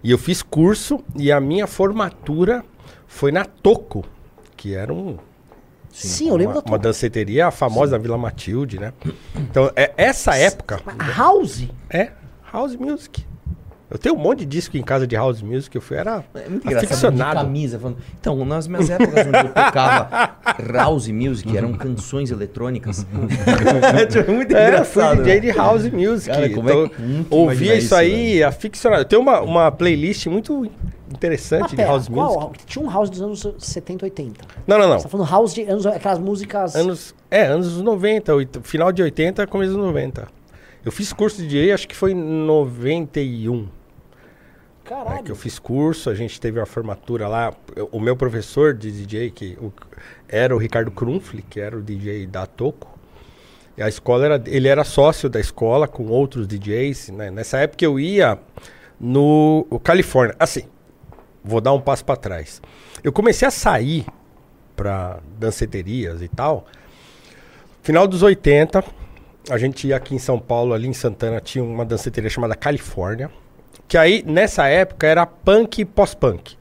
E 0.03 0.11
eu 0.11 0.17
fiz 0.17 0.41
curso 0.41 1.03
e 1.15 1.31
a 1.31 1.39
minha 1.41 1.67
formatura 1.67 2.63
foi 3.07 3.31
na 3.31 3.43
Toco, 3.43 4.05
que 4.55 4.73
era 4.73 4.93
um... 4.93 5.17
Sim, 5.91 6.29
eu 6.29 6.35
lembro 6.35 6.55
uma, 6.55 6.61
da 6.61 6.69
uma 6.69 6.77
Toco. 6.77 6.79
danceteria 6.79 7.51
famosa 7.51 7.91
da 7.91 7.97
Vila 7.97 8.17
Matilde, 8.17 8.79
né? 8.79 8.93
Então, 9.35 9.71
é, 9.75 9.93
essa 9.97 10.35
época... 10.35 10.81
House? 11.15 11.67
É, 11.89 12.11
house 12.51 12.75
music. 12.75 13.25
Eu 13.91 13.97
tenho 13.97 14.15
um 14.15 14.17
monte 14.17 14.39
de 14.39 14.45
disco 14.45 14.77
em 14.77 14.81
casa 14.81 15.05
de 15.05 15.17
house 15.17 15.41
music, 15.41 15.75
eu 15.75 15.81
fui, 15.81 15.97
era 15.97 16.23
É 16.33 16.47
muito 16.47 16.65
de 16.65 16.73
aficionado. 16.75 17.35
camisa. 17.41 17.77
Falando. 17.77 17.97
Então, 18.19 18.45
nas 18.45 18.65
minhas 18.65 18.89
épocas 18.89 19.27
onde 19.27 19.37
eu 19.37 19.49
tocava 19.53 20.35
house 20.73 21.09
music, 21.09 21.57
eram 21.57 21.73
canções 21.73 22.31
eletrônicas. 22.31 23.05
é 24.27 24.31
muito 24.31 24.55
É, 24.55 24.67
engraçado. 24.69 25.15
fui 25.17 25.25
DJ 25.25 25.33
né? 25.35 25.39
de 25.41 25.51
house 25.51 25.89
music. 25.91 26.33
Cara, 26.33 26.49
como 26.51 26.69
é 26.69 26.71
então, 26.73 26.87
que- 26.87 26.95
como 26.95 27.23
que 27.25 27.35
ouvia 27.35 27.75
isso, 27.75 27.85
isso, 27.87 27.95
aí, 27.95 28.41
aficionado. 28.41 29.01
Eu 29.01 29.05
tenho 29.05 29.21
uma, 29.21 29.41
uma 29.41 29.71
playlist 29.71 30.25
muito 30.27 30.71
interessante 31.13 31.61
Mas 31.63 31.69
de 31.71 31.75
pera, 31.75 31.89
house 31.89 32.07
music. 32.07 32.33
qual? 32.37 32.53
Tinha 32.65 32.85
um 32.85 32.89
house 32.89 33.09
dos 33.09 33.21
anos 33.21 33.45
70, 33.57 34.05
80. 34.05 34.41
Não, 34.65 34.77
não, 34.79 34.87
não. 34.87 34.97
Você 34.99 35.03
tá 35.03 35.09
falando 35.09 35.29
house 35.29 35.53
de 35.53 35.63
anos, 35.63 35.85
aquelas 35.85 36.17
músicas... 36.19 36.75
Anos, 36.77 37.13
é, 37.29 37.43
anos 37.47 37.81
90, 37.81 38.33
oit- 38.35 38.59
final 38.63 38.89
de 38.93 39.03
80, 39.03 39.45
começo 39.47 39.73
dos 39.73 39.81
90. 39.81 40.27
Eu 40.85 40.91
fiz 40.93 41.11
curso 41.11 41.41
de 41.41 41.47
DJ, 41.49 41.73
acho 41.73 41.87
que 41.89 41.95
foi 41.95 42.13
em 42.13 42.15
91. 42.15 43.67
Caralho. 44.91 45.19
É, 45.19 45.23
que 45.23 45.31
eu 45.31 45.35
fiz 45.37 45.57
curso, 45.57 46.09
a 46.09 46.13
gente 46.13 46.39
teve 46.41 46.59
uma 46.59 46.65
formatura 46.65 47.25
lá. 47.25 47.53
O 47.93 47.99
meu 47.99 48.13
professor 48.17 48.73
de 48.73 48.91
DJ, 48.91 49.31
que 49.31 49.57
o- 49.61 49.71
era 50.27 50.53
o 50.53 50.57
Ricardo 50.59 50.91
Krumfli, 50.91 51.41
que 51.43 51.61
era 51.61 51.77
o 51.77 51.81
DJ 51.81 52.27
da 52.27 52.45
Toco. 52.45 52.99
A 53.79 53.87
escola 53.87 54.25
era, 54.25 54.43
ele 54.47 54.67
era 54.67 54.83
sócio 54.83 55.29
da 55.29 55.39
escola 55.39 55.87
com 55.87 56.07
outros 56.07 56.45
DJs. 56.45 57.09
né? 57.11 57.31
Nessa 57.31 57.59
época 57.59 57.85
eu 57.85 57.97
ia 57.97 58.37
no 58.99 59.65
Califórnia. 59.81 60.35
Assim, 60.37 60.63
vou 61.41 61.61
dar 61.61 61.71
um 61.71 61.79
passo 61.79 62.03
para 62.03 62.17
trás. 62.17 62.61
Eu 63.01 63.13
comecei 63.13 63.47
a 63.47 63.51
sair 63.51 64.05
para 64.75 65.21
danceterias 65.39 66.21
e 66.21 66.27
tal. 66.27 66.65
Final 67.81 68.07
dos 68.09 68.21
80, 68.23 68.83
a 69.49 69.57
gente 69.57 69.87
ia 69.87 69.95
aqui 69.95 70.13
em 70.13 70.19
São 70.19 70.37
Paulo, 70.37 70.73
ali 70.73 70.89
em 70.89 70.93
Santana, 70.93 71.39
tinha 71.39 71.63
uma 71.63 71.85
danceteria 71.85 72.29
chamada 72.29 72.55
Califórnia. 72.55 73.31
Que 73.91 73.97
aí, 73.97 74.23
nessa 74.25 74.69
época, 74.69 75.05
era 75.05 75.25
punk 75.25 75.81
e 75.81 75.83
pós-punk. 75.85 76.55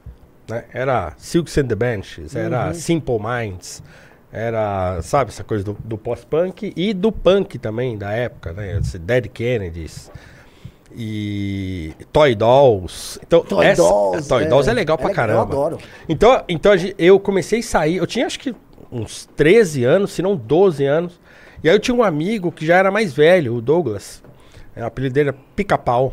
Né? 0.48 0.64
Era 0.74 1.12
Silks 1.16 1.56
and 1.58 1.68
the 1.68 1.76
Benches, 1.76 2.34
era 2.34 2.66
Uhum. 2.66 2.74
Simple 2.74 3.18
Minds, 3.20 3.80
era, 4.32 5.00
sabe, 5.00 5.30
essa 5.30 5.44
coisa 5.44 5.62
do, 5.62 5.76
do 5.84 5.96
pós-punk 5.96 6.72
e 6.74 6.92
do 6.92 7.12
punk 7.12 7.56
também, 7.56 7.96
da 7.96 8.10
época, 8.10 8.52
né? 8.52 8.76
Esse 8.78 8.98
Dead 8.98 9.28
Kennedys 9.28 10.10
e 10.92 11.92
Toy 12.12 12.34
Dolls. 12.34 13.20
Então, 13.24 13.44
Toy 13.44 13.64
essa- 13.64 13.80
Dolls, 13.80 14.28
Toy 14.28 14.42
é. 14.42 14.46
Dolls 14.48 14.68
é 14.68 14.72
legal 14.74 14.96
É 14.96 14.98
pra 14.98 15.08
legal, 15.10 15.24
eu 15.28 15.34
caramba. 15.36 15.52
adoro. 15.54 15.78
Então, 16.08 16.44
então 16.48 16.72
eu 16.98 17.20
comecei 17.20 17.60
a 17.60 17.62
sair, 17.62 17.98
eu 17.98 18.06
tinha 18.08 18.26
acho 18.26 18.40
que 18.40 18.52
uns 18.90 19.26
13 19.36 19.84
anos, 19.84 20.10
se 20.10 20.20
não 20.20 20.34
12 20.34 20.84
anos. 20.84 21.20
E 21.62 21.68
aí 21.68 21.76
eu 21.76 21.78
tinha 21.78 21.94
um 21.94 22.02
amigo 22.02 22.50
que 22.50 22.66
já 22.66 22.76
era 22.76 22.90
mais 22.90 23.12
velho, 23.12 23.54
o 23.54 23.60
Douglas. 23.60 24.20
É, 24.74 24.82
O 24.82 24.86
apelido 24.86 25.14
dele 25.14 25.28
era 25.28 25.38
Pica-Pau. 25.54 26.12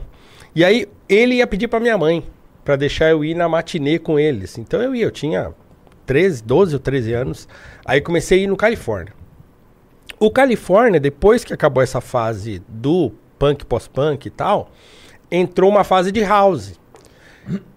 E 0.58 0.66
aí 0.66 0.88
ele 1.08 1.36
ia 1.36 1.46
pedir 1.46 1.68
pra 1.68 1.80
minha 1.80 1.96
mãe 2.00 2.24
pra 2.66 2.76
deixar 2.76 3.12
eu 3.12 3.24
ir 3.24 3.36
na 3.36 3.48
matinê 3.48 4.00
com 4.00 4.18
eles. 4.18 4.58
Então 4.58 4.82
eu 4.82 4.96
ia, 4.96 5.06
eu 5.06 5.12
tinha 5.12 5.54
13, 6.08 6.44
12 6.44 6.74
ou 6.74 6.80
13 6.80 7.14
anos. 7.14 7.48
Aí 7.86 8.02
comecei 8.02 8.40
a 8.40 8.42
ir 8.42 8.48
no 8.48 8.58
Califórnia. 8.58 9.14
O 10.20 10.32
Califórnia, 10.32 11.00
depois 11.00 11.44
que 11.44 11.54
acabou 11.54 11.84
essa 11.84 12.02
fase 12.02 12.60
do 12.68 13.12
punk 13.38 13.68
pós-punk 13.68 14.26
e 14.26 14.32
tal, 14.32 14.72
entrou 15.30 15.70
uma 15.70 15.84
fase 15.84 16.12
de 16.12 16.22
house. 16.22 16.74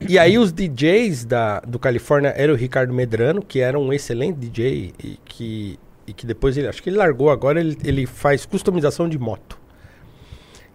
E 0.01 0.19
aí 0.19 0.39
os 0.39 0.51
DJs 0.51 1.27
da, 1.27 1.61
do 1.61 1.79
Califórnia 1.79 2.33
eram 2.35 2.55
o 2.55 2.57
Ricardo 2.57 2.95
Medrano, 2.95 3.43
que 3.43 3.61
era 3.61 3.79
um 3.79 3.93
excelente 3.93 4.39
DJ 4.39 4.95
e 4.99 5.19
que, 5.27 5.79
e 6.07 6.15
que 6.15 6.25
depois 6.25 6.57
ele, 6.57 6.67
acho 6.67 6.83
que 6.83 6.89
ele 6.89 6.97
largou 6.97 7.29
agora, 7.29 7.61
ele, 7.61 7.77
ele 7.85 8.07
faz 8.07 8.47
customização 8.47 9.07
de 9.07 9.19
moto. 9.19 9.60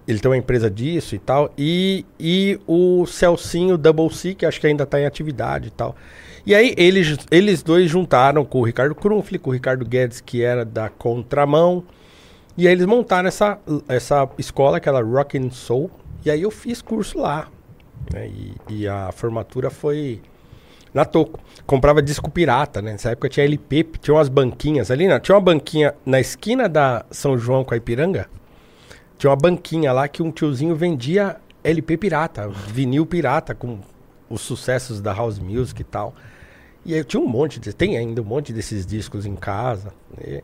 Ele 0.07 0.19
tem 0.19 0.29
uma 0.29 0.37
empresa 0.37 0.69
disso 0.69 1.15
e 1.15 1.19
tal. 1.19 1.51
E, 1.57 2.05
e 2.19 2.59
o 2.67 3.05
Celcinho 3.05 3.77
Double 3.77 4.13
C, 4.13 4.35
que 4.35 4.45
acho 4.45 4.59
que 4.59 4.67
ainda 4.67 4.83
está 4.83 4.99
em 4.99 5.05
atividade 5.05 5.69
e 5.69 5.71
tal. 5.71 5.95
E 6.45 6.53
aí 6.53 6.75
eles, 6.77 7.17
eles 7.31 7.63
dois 7.63 7.89
juntaram 7.89 8.45
com 8.45 8.59
o 8.59 8.63
Ricardo 8.63 8.93
Krumfli, 8.93 9.39
com 9.39 9.49
o 9.49 9.53
Ricardo 9.53 9.83
Guedes, 9.83 10.21
que 10.21 10.43
era 10.43 10.63
da 10.63 10.89
Contramão. 10.89 11.83
E 12.55 12.67
aí 12.67 12.73
eles 12.73 12.85
montaram 12.85 13.27
essa, 13.27 13.57
essa 13.87 14.29
escola, 14.37 14.77
aquela 14.77 15.01
Rock 15.01 15.37
and 15.37 15.49
Soul. 15.49 15.89
E 16.23 16.29
aí 16.29 16.43
eu 16.43 16.51
fiz 16.51 16.81
curso 16.81 17.17
lá. 17.19 17.47
né? 18.13 18.27
E, 18.27 18.53
e 18.69 18.87
a 18.87 19.11
formatura 19.11 19.71
foi 19.71 20.21
na 20.93 21.03
Toco. 21.03 21.39
Comprava 21.65 22.01
disco 22.01 22.29
pirata, 22.29 22.81
né? 22.81 22.91
Nessa 22.93 23.09
época 23.09 23.27
tinha 23.27 23.43
LP, 23.43 23.83
tinha 23.99 24.15
umas 24.15 24.29
banquinhas 24.29 24.91
ali. 24.91 25.07
Não, 25.07 25.19
tinha 25.19 25.35
uma 25.35 25.41
banquinha 25.41 25.95
na 26.05 26.19
esquina 26.19 26.69
da 26.69 27.05
São 27.09 27.37
João 27.37 27.63
com 27.63 27.73
a 27.73 27.77
Ipiranga. 27.77 28.29
Tinha 29.17 29.29
uma 29.29 29.35
banquinha 29.35 29.91
lá 29.91 30.07
que 30.07 30.21
um 30.21 30.31
tiozinho 30.31 30.75
vendia 30.75 31.37
LP 31.63 31.97
pirata, 31.97 32.47
vinil 32.49 33.05
pirata, 33.05 33.55
com 33.55 33.79
os 34.29 34.41
sucessos 34.41 34.99
da 35.01 35.13
House 35.13 35.39
Music 35.39 35.81
e 35.81 35.85
tal. 35.85 36.13
E 36.85 36.93
aí 36.93 36.99
eu 36.99 37.05
tinha 37.05 37.21
um 37.21 37.27
monte, 37.27 37.59
de, 37.59 37.73
tem 37.73 37.97
ainda 37.97 38.21
um 38.21 38.25
monte 38.25 38.53
desses 38.53 38.85
discos 38.85 39.25
em 39.25 39.35
casa. 39.35 39.91
né? 40.17 40.41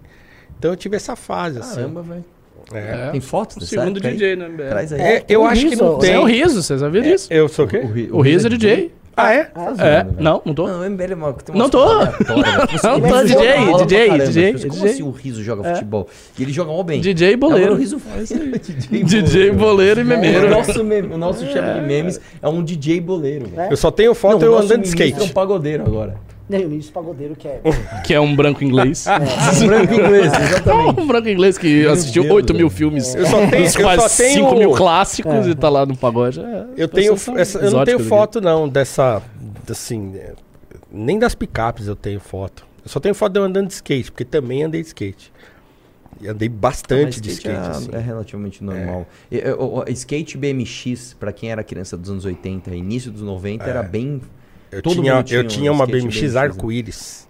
Então 0.58 0.72
eu 0.72 0.76
tive 0.78 0.96
essa 0.96 1.16
fase, 1.16 1.60
assim. 1.60 1.76
Caramba, 1.76 2.02
velho. 2.02 2.26
É. 2.74 3.10
Tem 3.12 3.20
fotos 3.20 3.58
O 3.58 3.60
dessa 3.60 3.70
segundo? 3.76 4.00
DJ, 4.00 4.36
né? 4.36 4.50
Traz 4.70 4.94
aí. 4.94 5.02
É, 5.02 5.26
eu 5.28 5.44
acho 5.46 5.68
que 5.68 5.76
não 5.76 5.96
Você 5.96 6.08
tem. 6.08 6.16
é 6.16 6.20
o 6.20 6.24
Riso, 6.26 6.62
você 6.64 6.78
sabia 6.78 7.02
disso? 7.02 7.28
Eu 7.34 7.50
sou 7.50 7.66
o 7.66 7.68
quê? 7.68 7.80
O 8.12 8.22
Riso 8.22 8.48
é 8.48 8.50
DJ. 8.50 8.92
Ah, 9.16 9.34
é? 9.34 9.52
É, 9.80 10.06
não, 10.20 10.42
não 10.46 10.54
tô. 10.54 10.68
Não, 10.72 10.90
MBL 10.90 11.04
é 11.12 11.16
Não 11.16 11.34
tô. 11.34 11.54
Não 11.54 11.70
tô, 11.70 11.86
DJ, 13.24 13.76
DJ, 13.86 14.08
caramba, 14.08 14.26
DJ, 14.26 14.54
Como 14.54 14.70
DJ. 14.74 14.90
assim 14.90 15.04
o 15.04 15.12
Riso 15.12 15.44
joga 15.44 15.68
É. 15.68 15.74
futebol? 15.76 16.08
E 16.40 16.44
ele 16.44 16.54
joga 16.54 16.72
mal 16.72 16.84
bem. 16.84 17.02
DJ 17.02 17.36
boleiro. 17.36 17.76
Riso 17.76 18.02
É. 18.16 18.22
DJ, 18.58 19.04
DJ 19.24 19.52
boleiro 19.52 20.02
e 20.02 20.04
memeiro. 20.04 20.48
O 20.48 20.50
nosso, 20.50 20.84
meme- 20.84 21.14
o 21.14 21.18
nosso 21.18 21.46
chefe 21.46 21.74
de 21.80 21.82
memes 21.86 22.20
é 22.42 22.48
um 22.48 22.64
DJ 22.64 23.02
boleiro. 23.02 23.48
Eu 23.70 23.78
só 23.78 23.92
tenho 23.92 24.14
foto 24.16 24.40
Não, 24.40 24.48
eu 24.48 24.58
andando 24.58 24.82
de 24.84 24.88
skate. 24.88 25.20
É 25.20 25.24
um 25.24 25.30
pagodeiro 25.30 25.84
agora. 25.86 26.16
Nem 26.52 26.66
o 26.66 26.70
ministro 26.70 26.94
pagodeiro 26.94 27.36
que 27.36 27.48
é. 27.48 27.62
Que 28.06 28.14
é 28.14 28.20
um 28.20 28.36
branco 28.36 28.64
inglês. 28.64 29.06
Um 29.62 29.68
branco 29.68 29.94
inglês, 29.94 30.32
exatamente. 30.34 31.00
um 31.02 31.08
branco 31.08 31.30
inglês 31.30 31.58
que 31.58 31.82
Meu 31.82 31.92
assistiu 31.94 32.24
Deus, 32.24 32.36
8 32.36 32.54
mil 32.54 32.68
velho. 32.68 32.78
filmes. 32.78 33.16
Eu 33.16 33.26
só 33.26 33.38
tenho- 33.48 33.64
dos 33.64 33.76
eu 33.76 33.82
quase 33.82 34.02
só 34.10 34.24
tenho- 34.24 34.34
5 34.46 34.56
mil 34.58 34.72
clássicos 34.72 35.48
É. 35.48 35.50
e 35.50 35.56
tá 35.56 35.70
lá 35.70 35.86
no 35.86 35.96
pagode. 35.96 36.40
É, 36.42 36.66
Eu 36.76 36.88
tenho. 36.88 37.14
essa- 37.14 37.32
eu 37.32 37.36
não 37.36 37.40
tenho 37.40 37.68
exóticas 37.68 38.02
aqui. 38.02 38.10
foto, 38.10 38.42
não, 38.42 38.68
dessa. 38.68 39.22
Assim. 39.70 40.14
é, 40.16 40.34
Nem 40.92 41.18
das 41.18 41.34
picapes 41.34 41.88
eu 41.88 41.96
tenho 41.96 42.20
foto. 42.20 42.66
Eu 42.84 42.90
só 42.90 43.00
tenho 43.00 43.16
foto 43.16 43.32
de 43.34 43.40
eu 43.40 43.44
andando 43.44 43.68
de 43.68 43.74
skate, 43.74 44.12
porque 44.12 44.26
também 44.26 44.64
andei 44.64 44.82
de 44.82 44.88
skate. 44.88 45.32
E 46.20 46.28
andei 46.28 46.50
bastante 46.50 47.04
Mas 47.06 47.22
de 47.22 47.30
skate 47.32 47.58
skate. 47.58 47.68
é, 47.68 47.78
assim. 47.78 47.90
é 47.94 48.00
relativamente 48.00 48.64
normal. 48.64 49.08
E, 49.32 49.38
e, 49.38 49.52
o- 49.54 49.80
o 49.80 49.84
skate 49.90 50.38
BMX, 50.38 51.16
pra 51.20 51.32
quem 51.32 51.50
era 51.50 51.64
criança 51.64 51.96
dos 51.98 52.10
anos 52.10 52.26
80 52.26 52.76
início 52.76 53.10
dos 53.12 53.22
90, 53.22 53.64
era 53.64 53.82
bem. 53.82 54.22
Eu 54.72 54.82
todo 54.82 54.94
tinha, 55.02 55.16
mundo 55.16 55.32
eu 55.34 55.42
um 55.44 55.48
tinha 55.48 55.72
uma 55.72 55.86
BMX 55.86 56.36
arco-íris. 56.36 57.30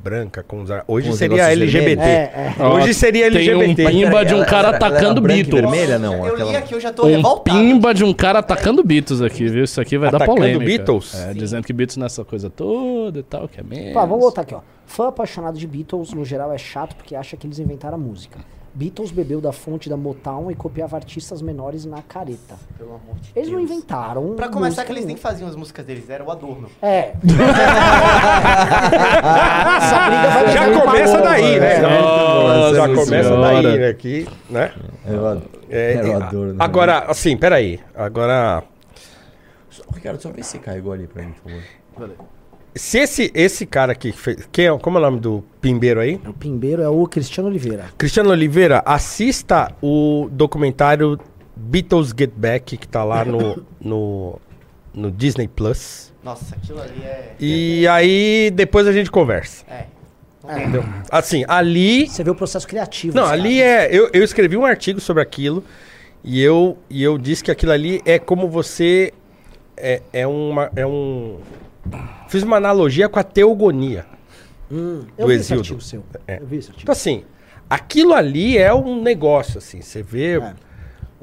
Branca, 0.00 0.44
com 0.44 0.62
os 0.62 0.70
ar... 0.70 0.84
Hoje 0.86 1.08
Com 1.08 1.12
os 1.12 1.18
seria 1.18 1.50
LGBT. 1.50 2.00
É, 2.00 2.54
é. 2.56 2.64
Hoje 2.64 2.94
seria 2.94 3.28
Tem 3.32 3.52
um 3.56 3.60
LGBT. 3.62 3.90
pimba 3.90 4.24
de 4.24 4.32
um 4.32 4.44
cara 4.44 4.68
era 4.68 4.76
atacando 4.76 5.20
Beatles. 5.20 5.60
vermelha, 5.60 5.98
não? 5.98 6.24
Eu 6.24 6.34
aquela- 6.34 6.50
li 6.52 6.56
aqui, 6.56 6.72
eu 6.72 6.80
já 6.80 6.92
tô 6.92 7.02
Um 7.04 7.16
revoltado. 7.16 7.58
pimba 7.58 7.92
de 7.92 8.04
um 8.04 8.12
cara 8.14 8.38
atacando 8.38 8.84
Beatles 8.84 9.20
aqui, 9.20 9.48
viu? 9.48 9.64
Isso 9.64 9.80
aqui 9.80 9.98
vai 9.98 10.08
dar 10.08 10.18
Atacando 10.18 10.36
polêmica. 10.36 10.64
Beatles? 10.64 11.14
É, 11.16 11.34
dizendo 11.34 11.66
que 11.66 11.72
Beatles 11.72 11.96
nessa 11.96 12.24
coisa 12.24 12.48
toda 12.48 13.18
e 13.18 13.22
tal, 13.24 13.48
que 13.48 13.58
é 13.58 13.62
menos. 13.64 13.92
Pá, 13.92 14.02
vamos 14.04 14.20
voltar 14.20 14.42
aqui, 14.42 14.54
ó. 14.54 14.60
Fã 14.86 15.08
apaixonado 15.08 15.58
de 15.58 15.66
Beatles, 15.66 16.12
no 16.12 16.24
geral, 16.24 16.52
é 16.52 16.58
chato 16.58 16.94
porque 16.94 17.16
acha 17.16 17.36
que 17.36 17.44
eles 17.48 17.58
inventaram 17.58 17.96
a 17.96 18.00
música. 18.00 18.38
Beatles 18.78 19.10
bebeu 19.10 19.40
da 19.40 19.50
fonte 19.50 19.88
da 19.88 19.96
Motown 19.96 20.52
e 20.52 20.54
copiava 20.54 20.94
artistas 20.94 21.42
menores 21.42 21.84
na 21.84 22.00
careta. 22.00 22.54
Pelo 22.78 22.90
amor 22.90 23.16
de 23.20 23.32
Eles 23.34 23.50
não 23.50 23.58
Deus. 23.58 23.70
inventaram. 23.72 24.36
Pra 24.36 24.48
começar, 24.48 24.84
que 24.84 24.92
eles 24.92 25.04
nem 25.04 25.16
faziam 25.16 25.48
as 25.48 25.56
músicas 25.56 25.84
deles, 25.84 26.08
era 26.08 26.22
o 26.22 26.30
adorno. 26.30 26.68
É. 26.80 27.12
Essa 29.78 30.06
briga 30.06 30.30
vai 30.30 30.52
Já 30.52 30.80
começa 30.80 31.20
daí, 31.20 31.58
né? 31.60 31.78
Nossa 31.80 32.76
Já 32.76 32.84
Senhora. 32.84 32.94
começa 33.04 33.36
daí, 33.40 33.78
né? 33.78 33.92
Que, 33.94 34.28
né? 34.48 34.72
Eu 35.06 35.26
ad- 35.26 35.42
É, 35.68 35.94
eu 36.00 36.12
é, 36.12 36.14
adoro, 36.14 36.48
né? 36.52 36.56
agora, 36.60 36.98
assim, 37.10 37.36
peraí. 37.36 37.80
Agora, 37.96 38.62
Ricardo, 39.92 40.20
só 40.22 40.30
vê 40.30 40.42
se 40.44 40.58
carregou 40.60 40.92
ali 40.92 41.06
pra 41.08 41.22
mim, 41.24 41.34
por 41.42 41.50
favor. 41.50 42.14
Se 42.78 42.98
esse, 42.98 43.30
esse 43.34 43.66
cara 43.66 43.92
aqui 43.92 44.12
fez. 44.12 44.48
Quem 44.50 44.66
é, 44.66 44.78
como 44.78 44.98
é 44.98 45.00
o 45.00 45.04
nome 45.04 45.20
do 45.20 45.44
pimbeiro 45.60 46.00
aí? 46.00 46.20
O 46.26 46.32
Pimbeiro 46.32 46.82
é 46.82 46.88
o 46.88 47.06
Cristiano 47.06 47.48
Oliveira. 47.48 47.86
Cristiano 47.98 48.30
Oliveira, 48.30 48.82
assista 48.86 49.72
o 49.82 50.28
documentário 50.30 51.18
Beatles 51.56 52.14
Get 52.16 52.30
Back, 52.34 52.76
que 52.76 52.88
tá 52.88 53.04
lá 53.04 53.24
no, 53.24 53.62
no, 53.80 54.40
no 54.94 55.10
Disney 55.10 55.48
Plus. 55.48 56.12
Nossa, 56.22 56.54
aquilo 56.54 56.80
ali 56.80 57.02
é. 57.02 57.34
E 57.38 57.86
aí 57.88 58.50
depois 58.50 58.86
a 58.86 58.92
gente 58.92 59.10
conversa. 59.10 59.64
É. 59.68 59.84
Entendeu? 60.50 60.84
Assim, 61.10 61.44
ali. 61.46 62.08
Você 62.08 62.24
vê 62.24 62.30
o 62.30 62.34
processo 62.34 62.66
criativo. 62.66 63.14
Não, 63.14 63.26
ali 63.26 63.58
caras. 63.58 63.84
é. 63.84 63.88
Eu, 63.90 64.10
eu 64.12 64.24
escrevi 64.24 64.56
um 64.56 64.64
artigo 64.64 65.00
sobre 65.00 65.22
aquilo 65.22 65.62
e 66.24 66.42
eu, 66.42 66.76
e 66.88 67.02
eu 67.02 67.16
disse 67.16 67.44
que 67.44 67.50
aquilo 67.50 67.72
ali 67.72 68.00
é 68.04 68.18
como 68.18 68.48
você. 68.48 69.12
É, 69.76 70.02
é 70.12 70.26
uma. 70.26 70.70
É 70.74 70.86
um. 70.86 71.38
Fiz 72.28 72.42
uma 72.42 72.56
analogia 72.56 73.08
com 73.08 73.18
a 73.18 73.22
teogonia. 73.24 74.06
Hum, 74.70 75.04
eu 75.16 75.26
do 75.26 75.80
seu. 75.80 76.04
É. 76.26 76.38
Eu 76.40 76.46
vi 76.46 76.58
esse 76.58 76.68
artigo. 76.68 76.82
Então, 76.82 76.92
assim, 76.92 77.24
aquilo 77.68 78.12
ali 78.14 78.58
é 78.58 78.72
um 78.72 79.02
negócio, 79.02 79.58
assim. 79.58 79.80
Você 79.80 80.02
vê. 80.02 80.36
É. 80.38 80.54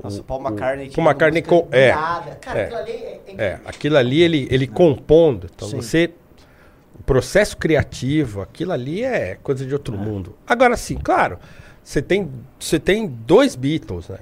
Nossa, 0.03 0.19
o 0.19 0.23
Paul 0.23 0.41
McCartney. 0.41 0.89
Paul 0.91 1.07
McCartney 1.07 1.41
com- 1.41 1.67
é, 1.71 1.91
Cara, 1.91 2.59
é. 2.59 2.63
aquilo 2.63 2.77
ali 2.79 2.91
é. 2.91 3.21
é 3.27 3.33
É, 3.45 3.59
aquilo 3.65 3.97
ali 3.97 4.21
ele, 4.21 4.47
ele 4.51 4.67
compondo. 4.67 5.47
Então 5.53 5.69
Sim. 5.69 5.77
você. 5.77 6.11
O 6.99 7.03
processo 7.05 7.55
criativo, 7.57 8.41
aquilo 8.41 8.71
ali 8.71 9.03
é 9.03 9.37
coisa 9.43 9.65
de 9.65 9.71
outro 9.73 9.95
mundo. 9.95 10.35
Agora 10.47 10.75
sim, 10.75 10.95
claro, 10.95 11.37
você 11.83 12.01
tem, 12.01 12.31
você 12.59 12.79
tem 12.79 13.05
dois 13.05 13.55
Beatles, 13.55 14.07
né? 14.09 14.19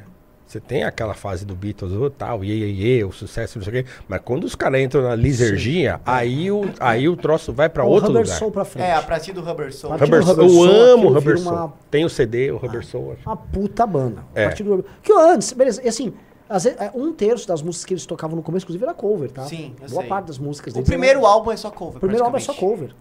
Você 0.54 0.60
tem 0.60 0.84
aquela 0.84 1.16
fase 1.16 1.43
do 1.47 1.56
Beatles, 1.56 1.91
o 1.93 2.12
tal, 2.12 2.43
iê, 2.43 2.54
iê, 2.54 2.97
iê, 2.97 3.04
o 3.04 3.12
sucesso, 3.12 3.58
não 3.58 3.66
sei 3.66 3.82
o 3.82 3.84
quê. 3.84 3.89
Mas 4.08 4.22
quando 4.24 4.43
os 4.43 4.54
caras 4.54 4.80
entram 4.82 5.01
na 5.01 5.16
lisergia, 5.16 5.99
aí 6.06 6.51
o, 6.51 6.62
aí 6.80 7.10
o 7.10 7.18
troço 7.18 7.51
vai 7.51 7.68
pra 7.68 7.84
O 7.84 7.88
outro 7.89 8.10
Rubber 8.10 8.22
lugar. 8.22 8.38
Soul 8.38 8.51
pra 8.51 8.64
frente. 8.64 8.86
É, 8.86 8.93
a 8.93 9.01
partir 9.01 9.32
do 9.34 9.41
Rubber 9.41 9.74
Soul. 9.74 9.97
Partir 9.97 10.12
do 10.12 10.16
Rubber 10.20 10.28
Rubber 10.36 10.49
Soul, 10.51 10.66
eu 10.68 10.93
amo 10.93 11.10
o 11.10 11.14
Rubber 11.14 11.39
Soul. 11.39 11.56
uma- 11.56 11.74
Tem 11.89 12.06
o 12.06 12.10
CD, 12.10 12.51
o 12.51 12.58
Rubber 12.58 12.86
Soul. 12.86 13.16
Uma 13.26 13.36
puta 13.36 13.88
banda. 13.88 14.24
A 14.36 14.41
É. 14.41 14.45
partir 14.45 14.62
do 14.62 14.70
Rubber- 14.76 14.86
Que 15.01 15.12
antes, 15.12 15.51
beleza, 15.54 15.82
e 15.84 15.88
assim, 15.88 16.14
às 16.47 16.66
vezes, 16.66 16.80
é, 16.80 16.91
um 16.93 17.12
terço 17.12 17.47
das 17.47 17.64
músicas 17.64 17.86
que 17.86 17.93
eles 17.95 18.06
tocavam 18.06 18.36
no 18.36 18.43
começo, 18.43 18.64
inclusive, 18.66 18.84
era 18.86 18.93
cover, 18.93 19.32
tá? 19.32 19.41
Sim, 19.45 19.74
eu 19.82 19.89
Boa 19.89 20.01
sei. 20.01 20.10
parte 20.10 20.28
das 20.28 20.38
músicas 20.38 20.72
O 20.74 20.76
deles. 20.76 20.88
primeiro 20.88 21.22
era- 21.22 21.30
álbum 21.30 21.51
é 21.51 21.58
só 21.58 21.72
cover. 21.72 21.97
O 21.97 21.99
primeiro 21.99 22.24
álbum 22.24 22.38
é 22.38 22.41
só 22.41 22.54
cover. 22.54 22.93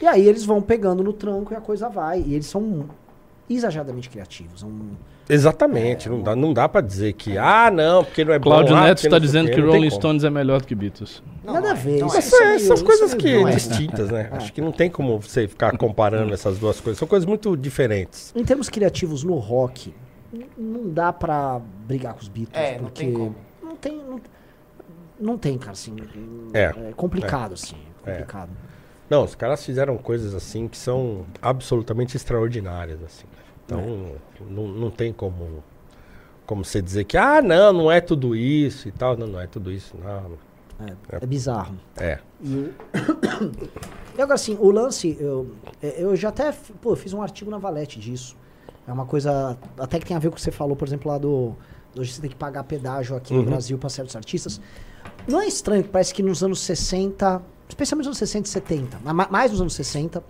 E 0.00 0.06
aí 0.06 0.24
eles 0.24 0.44
vão 0.44 0.62
pegando 0.62 1.02
no 1.02 1.12
tranco 1.12 1.52
e 1.52 1.56
a 1.56 1.60
coisa 1.60 1.88
vai. 1.88 2.20
E 2.24 2.34
eles 2.34 2.46
são 2.46 2.84
exageradamente 3.48 4.08
criativos. 4.08 4.60
São... 4.60 4.70
Exatamente, 5.28 6.08
não, 6.08 6.20
dá, 6.20 6.34
não 6.36 6.52
dá 6.52 6.68
pra 6.68 6.80
dizer 6.80 7.12
que, 7.14 7.38
ah, 7.38 7.70
não, 7.72 8.04
porque 8.04 8.24
não 8.24 8.34
é 8.34 8.38
Cláudio 8.40 8.74
bom. 8.74 8.80
ah, 8.80 8.84
Neto 8.86 8.96
porque 8.96 9.06
está 9.06 9.18
dizendo 9.18 9.48
que 9.50 9.54
tem 9.56 9.64
Rolling. 9.64 9.90
Stones 9.90 10.24
é 10.24 10.30
melhor 10.30 10.60
do 10.60 10.66
que 10.66 10.74
Beatles. 10.74 11.22
Não, 11.44 11.54
Nada 11.54 11.68
a 11.68 11.70
é, 11.70 11.74
ver. 11.74 12.00
não 12.00 12.08
isso 12.08 12.16
é. 12.18 12.18
é 12.18 12.22
Isso 12.22 12.36
é- 12.36 12.58
são 12.66 12.74
isso 12.76 12.84
coisas 12.84 13.14
é 13.14 13.16
que 13.16 13.28
é. 13.28 13.50
distintas, 13.50 14.10
né? 14.10 14.28
É. 14.32 14.36
Acho 14.36 14.52
que 14.52 14.60
não 14.60 14.72
tem 14.72 14.90
como 14.90 15.18
você 15.20 15.46
ficar 15.48 15.76
comparando 15.76 16.32
essas 16.34 16.58
duas 16.58 16.80
coisas. 16.80 16.98
São 16.98 17.06
coisas 17.08 17.24
muito 17.26 17.56
diferentes. 17.56 18.32
Em 18.36 18.44
termos 18.44 18.68
criativos 18.68 19.22
no 19.24 19.34
rock, 19.36 19.94
não 20.58 20.88
dá 20.90 21.12
pra 21.12 21.60
brigar 21.86 22.14
com 22.14 22.20
os 22.20 22.28
Beatles. 22.28 22.56
É, 22.60 22.72
não 22.76 22.84
porque 22.84 23.04
tem 23.04 23.12
como. 23.12 23.34
Não 23.62 23.76
tem, 23.76 23.96
não, 23.96 24.20
não 25.20 25.38
tem, 25.38 25.56
cara, 25.58 25.72
assim. 25.72 25.96
É. 26.52 26.72
complicado, 26.96 27.54
assim. 27.54 27.76
É. 28.04 28.10
Complicado. 28.12 28.50
Não, 29.12 29.24
os 29.24 29.34
caras 29.34 29.62
fizeram 29.62 29.98
coisas 29.98 30.34
assim 30.34 30.66
que 30.66 30.78
são 30.78 31.26
absolutamente 31.42 32.16
extraordinárias, 32.16 32.98
assim. 33.02 33.26
Então, 33.66 34.16
não, 34.48 34.66
não 34.68 34.90
tem 34.90 35.12
como, 35.12 35.62
como 36.46 36.64
você 36.64 36.80
dizer 36.80 37.04
que, 37.04 37.18
ah, 37.18 37.42
não, 37.42 37.74
não 37.74 37.92
é 37.92 38.00
tudo 38.00 38.34
isso 38.34 38.88
e 38.88 38.90
tal. 38.90 39.14
Não, 39.14 39.26
não 39.26 39.38
é 39.38 39.46
tudo 39.46 39.70
isso, 39.70 39.94
não. 40.02 40.38
É, 40.88 41.16
é 41.22 41.26
bizarro. 41.26 41.76
É. 41.94 42.20
E, 42.42 42.72
e 44.16 44.22
agora, 44.22 44.32
assim, 44.32 44.56
o 44.58 44.70
lance, 44.70 45.14
eu, 45.20 45.50
é, 45.82 46.02
eu 46.02 46.16
já 46.16 46.30
até 46.30 46.50
pô, 46.80 46.96
fiz 46.96 47.12
um 47.12 47.20
artigo 47.20 47.50
na 47.50 47.58
Valete 47.58 48.00
disso. 48.00 48.34
É 48.88 48.92
uma 48.94 49.04
coisa 49.04 49.58
até 49.78 49.98
que 49.98 50.06
tem 50.06 50.16
a 50.16 50.20
ver 50.20 50.28
com 50.28 50.32
o 50.32 50.36
que 50.36 50.42
você 50.42 50.50
falou, 50.50 50.74
por 50.74 50.88
exemplo, 50.88 51.12
lá 51.12 51.18
do. 51.18 51.54
Hoje 51.94 52.14
você 52.14 52.22
tem 52.22 52.30
que 52.30 52.36
pagar 52.36 52.64
pedágio 52.64 53.14
aqui 53.14 53.34
no 53.34 53.40
Uhum. 53.40 53.44
Brasil 53.44 53.76
para 53.76 53.90
certos 53.90 54.16
artistas. 54.16 54.58
Não 55.28 55.38
é 55.38 55.46
estranho 55.46 55.84
parece 55.84 56.14
que 56.14 56.22
nos 56.22 56.42
anos 56.42 56.60
60, 56.60 57.42
especialmente 57.72 58.06
nos 58.06 58.18
anos 58.18 58.18
60 58.30 58.46
e 58.48 58.50
70, 58.50 58.98
mas 59.02 59.14
ma- 59.14 59.28
mais 59.30 59.50
nos 59.50 59.60
anos 59.60 59.74
60, 59.74 60.22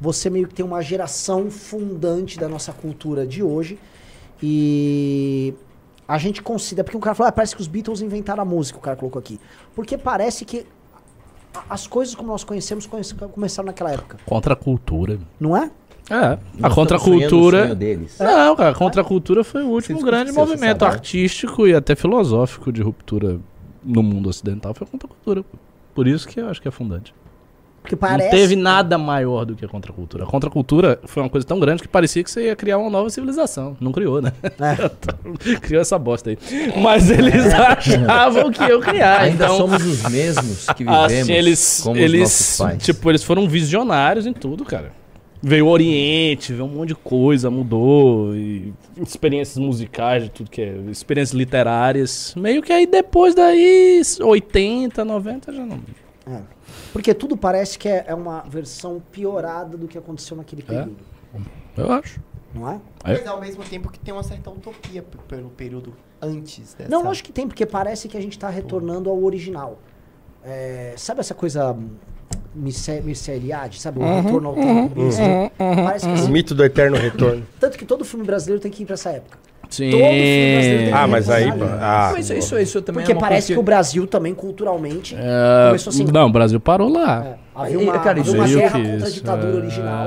você 0.00 0.30
meio 0.30 0.46
que 0.48 0.54
tem 0.54 0.64
uma 0.64 0.80
geração 0.80 1.50
fundante 1.50 2.38
da 2.38 2.48
nossa 2.48 2.72
cultura 2.72 3.26
de 3.26 3.42
hoje. 3.42 3.78
E 4.42 5.54
a 6.06 6.18
gente 6.18 6.42
considera. 6.42 6.84
Porque 6.84 6.96
o 6.96 7.00
cara 7.00 7.14
falou, 7.14 7.28
ah, 7.28 7.32
parece 7.32 7.54
que 7.56 7.60
os 7.62 7.68
Beatles 7.68 8.00
inventaram 8.00 8.42
a 8.42 8.44
música, 8.44 8.78
o 8.78 8.80
cara 8.80 8.96
colocou 8.96 9.18
aqui. 9.18 9.40
Porque 9.74 9.96
parece 9.98 10.44
que 10.44 10.66
as 11.68 11.86
coisas 11.86 12.14
como 12.14 12.28
nós 12.28 12.44
conhecemos 12.44 12.86
conhece- 12.86 13.14
começaram 13.14 13.66
naquela 13.66 13.92
época. 13.92 14.18
Contra 14.26 14.52
a 14.52 14.56
cultura. 14.56 15.18
Não 15.40 15.56
é? 15.56 15.70
É, 16.10 16.38
a 16.62 16.68
contracultura. 16.70 17.74
deles. 17.74 18.18
Não, 18.18 18.54
cara, 18.54 18.70
a 18.70 18.74
contracultura 18.74 19.42
foi 19.42 19.62
o 19.62 19.68
último 19.68 19.98
Você 20.00 20.04
grande 20.04 20.32
movimento 20.32 20.84
artístico 20.84 21.66
e 21.66 21.74
até 21.74 21.96
filosófico 21.96 22.70
de 22.70 22.82
ruptura 22.82 23.40
no 23.82 24.02
mundo 24.02 24.28
ocidental. 24.28 24.74
Foi 24.74 24.86
a 24.86 24.90
contracultura. 24.90 25.42
Por 25.94 26.08
isso 26.08 26.26
que 26.26 26.40
eu 26.40 26.48
acho 26.48 26.60
que 26.60 26.68
é 26.68 26.70
fundante. 26.70 27.14
Porque 27.84 27.94
Não 27.94 28.00
parece. 28.00 28.30
teve 28.30 28.56
nada 28.56 28.96
maior 28.96 29.44
do 29.44 29.54
que 29.54 29.62
a 29.62 29.68
contracultura. 29.68 30.24
A 30.24 30.26
contracultura 30.26 30.98
foi 31.04 31.22
uma 31.22 31.28
coisa 31.28 31.46
tão 31.46 31.60
grande 31.60 31.82
que 31.82 31.88
parecia 31.88 32.24
que 32.24 32.30
você 32.30 32.46
ia 32.46 32.56
criar 32.56 32.78
uma 32.78 32.88
nova 32.88 33.10
civilização. 33.10 33.76
Não 33.78 33.92
criou, 33.92 34.22
né? 34.22 34.32
criou 35.60 35.82
essa 35.82 35.98
bosta 35.98 36.30
aí. 36.30 36.38
Mas 36.82 37.10
eles 37.10 37.44
achavam 37.52 38.50
que 38.50 38.62
eu 38.62 38.80
criar. 38.80 39.20
Ainda 39.20 39.44
então, 39.44 39.58
somos 39.58 39.84
os 39.84 40.02
mesmos 40.10 40.66
que 40.74 40.88
assim, 40.88 41.08
vivemos 41.08 41.28
eles, 41.28 41.80
como 41.82 41.96
os 41.96 42.00
eles, 42.00 42.20
nossos 42.22 42.56
pais. 42.56 42.82
Tipo, 42.82 43.10
eles 43.10 43.22
foram 43.22 43.46
visionários 43.46 44.26
em 44.26 44.32
tudo, 44.32 44.64
cara. 44.64 45.03
Veio 45.46 45.66
o 45.66 45.68
Oriente, 45.68 46.54
veio 46.54 46.64
um 46.64 46.68
monte 46.68 46.88
de 46.88 46.94
coisa, 46.94 47.50
mudou. 47.50 48.34
E 48.34 48.72
experiências 48.96 49.58
musicais, 49.58 50.22
de 50.22 50.30
tudo 50.30 50.50
que 50.50 50.62
é. 50.62 50.74
Experiências 50.90 51.36
literárias. 51.36 52.34
Meio 52.34 52.62
que 52.62 52.72
aí 52.72 52.86
depois 52.86 53.34
daí, 53.34 54.00
80, 54.20 55.04
90 55.04 55.52
já 55.52 55.66
não. 55.66 55.80
É. 56.26 56.40
Porque 56.94 57.12
tudo 57.12 57.36
parece 57.36 57.78
que 57.78 57.86
é, 57.86 58.04
é 58.08 58.14
uma 58.14 58.40
versão 58.40 59.02
piorada 59.12 59.76
do 59.76 59.86
que 59.86 59.98
aconteceu 59.98 60.34
naquele 60.34 60.62
período. 60.62 60.96
Eu 61.76 61.92
acho. 61.92 62.20
Não 62.54 62.70
é? 62.70 62.80
Mas 63.02 63.26
ao 63.26 63.38
mesmo 63.38 63.64
tempo 63.64 63.90
que 63.90 63.98
tem 63.98 64.14
uma 64.14 64.22
certa 64.22 64.48
utopia 64.48 65.04
pelo 65.28 65.50
período 65.50 65.92
antes 66.22 66.72
dessa. 66.72 66.88
Não, 66.88 67.10
acho 67.10 67.22
que 67.22 67.32
tem, 67.32 67.46
porque 67.46 67.66
parece 67.66 68.08
que 68.08 68.16
a 68.16 68.20
gente 68.20 68.38
tá 68.38 68.48
retornando 68.48 69.10
ao 69.10 69.22
original. 69.22 69.78
É, 70.42 70.94
sabe 70.96 71.20
essa 71.20 71.34
coisa 71.34 71.76
miceliade? 72.54 73.80
Sabe? 73.80 73.98
O 74.00 74.02
Uhum, 74.02 74.22
retorno 74.22 74.48
ao 74.48 74.54
uhum, 74.54 74.88
tempo. 74.88 75.08
Isso. 75.08 75.20
uhum, 75.22 75.50
Parece 75.84 76.06
que 76.06 76.12
O 76.12 76.14
assim, 76.14 76.32
mito 76.32 76.54
do 76.54 76.64
eterno 76.64 76.96
retorno. 76.96 77.42
Tanto 77.60 77.78
que 77.78 77.84
todo 77.84 78.04
filme 78.04 78.24
brasileiro 78.24 78.60
tem 78.62 78.70
que 78.70 78.82
ir 78.82 78.86
pra 78.86 78.94
essa 78.94 79.10
época. 79.10 79.38
Sim. 79.70 79.90
Todo 79.90 80.00
filme 80.02 80.52
brasileiro 80.52 80.82
tem 80.84 80.92
que 80.92 80.98
Ah, 80.98 81.06
ir 81.06 81.10
mas 81.10 81.26
pra 81.26 81.34
aí. 81.36 81.44
essa 81.44 81.54
época. 81.54 81.78
Ah, 81.80 82.10
Mas 82.12 82.24
isso, 82.30 82.34
isso, 82.38 82.58
isso 82.58 82.82
também 82.82 83.00
Porque 83.02 83.12
é 83.12 83.14
uma 83.14 83.20
parece 83.20 83.46
coisa 83.48 83.54
que 83.54 83.58
o 83.60 83.62
Brasil 83.62 84.06
também, 84.06 84.34
culturalmente, 84.34 85.16
É, 85.18 85.66
começou 85.68 85.90
assim. 85.90 86.04
não, 86.04 86.26
o 86.26 86.32
Brasil 86.32 86.60
parou 86.60 86.88
lá. 86.92 87.36
Havia 87.54 87.78
uma, 87.78 87.92
Cara, 87.98 88.10
havia 88.10 88.22
isso 88.22 88.34
uma 88.36 88.46
guerra 88.46 88.78
contra 88.80 89.06
a 89.06 89.10
ditadura 89.10 89.52
é. 89.52 89.56
original. 89.56 90.06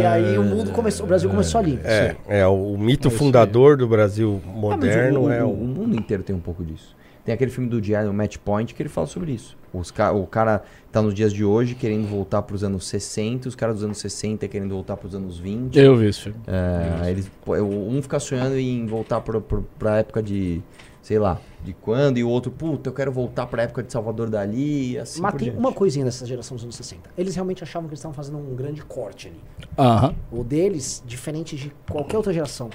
E 0.00 0.06
aí 0.06 0.38
o 0.38 0.42
mundo 0.42 0.70
começou, 0.72 1.04
o 1.04 1.08
Brasil 1.08 1.30
começou 1.30 1.60
ali. 1.60 1.78
É, 1.84 2.16
é 2.28 2.46
o 2.46 2.76
mito 2.78 3.10
fundador 3.10 3.76
do 3.76 3.86
Brasil 3.86 4.40
Ah, 4.46 4.50
moderno 4.50 5.22
o, 5.26 5.30
é 5.32 5.42
o, 5.44 5.46
o. 5.46 5.52
o 5.52 5.66
mundo 5.66 5.96
inteiro 5.96 6.22
tem 6.22 6.34
um 6.34 6.40
pouco 6.40 6.64
disso. 6.64 6.94
Tem 7.24 7.34
aquele 7.34 7.50
filme 7.50 7.68
do 7.68 7.80
Diário 7.80 8.12
Match 8.12 8.36
Point 8.38 8.74
que 8.74 8.82
ele 8.82 8.88
fala 8.88 9.06
sobre 9.06 9.32
isso. 9.32 9.56
Os 9.72 9.90
ca 9.90 10.10
o 10.12 10.26
cara 10.26 10.62
tá 10.90 11.00
nos 11.00 11.14
dias 11.14 11.32
de 11.32 11.44
hoje 11.44 11.74
querendo 11.74 12.06
voltar 12.08 12.42
pros 12.42 12.64
anos 12.64 12.86
60, 12.88 13.48
os 13.48 13.54
caras 13.54 13.76
dos 13.76 13.84
anos 13.84 13.98
60 13.98 14.48
querendo 14.48 14.74
voltar 14.74 14.96
pros 14.96 15.14
anos 15.14 15.38
20. 15.38 15.78
Eu 15.78 15.96
vi 15.96 16.06
esse 16.06 16.22
filme. 16.22 16.38
É, 16.46 17.10
eles, 17.10 17.30
um 17.46 18.02
fica 18.02 18.18
sonhando 18.18 18.58
em 18.58 18.84
voltar 18.86 19.20
pro, 19.20 19.40
pra 19.78 19.98
época 19.98 20.20
de, 20.22 20.60
sei 21.02 21.18
lá, 21.20 21.38
de 21.62 21.72
quando, 21.74 22.18
e 22.18 22.24
o 22.24 22.28
outro, 22.28 22.50
puta, 22.50 22.88
eu 22.88 22.94
quero 22.94 23.12
voltar 23.12 23.46
pra 23.46 23.62
época 23.62 23.82
de 23.82 23.92
Salvador 23.92 24.28
Dali, 24.28 24.98
assim 24.98 25.20
Mas 25.20 25.32
por 25.32 25.38
tem 25.38 25.50
diante. 25.50 25.60
uma 25.60 25.72
coisinha 25.72 26.04
dessa 26.04 26.26
geração 26.26 26.56
dos 26.56 26.64
anos 26.64 26.74
60. 26.74 27.10
Eles 27.16 27.34
realmente 27.36 27.62
achavam 27.62 27.86
que 27.86 27.92
eles 27.92 28.00
estavam 28.00 28.14
fazendo 28.14 28.38
um 28.38 28.56
grande 28.56 28.82
corte 28.82 29.28
ali. 29.28 29.40
Aham. 29.78 30.16
O 30.32 30.42
deles, 30.42 31.00
diferente 31.06 31.54
de 31.54 31.70
qualquer 31.88 32.16
outra 32.16 32.32
geração, 32.32 32.70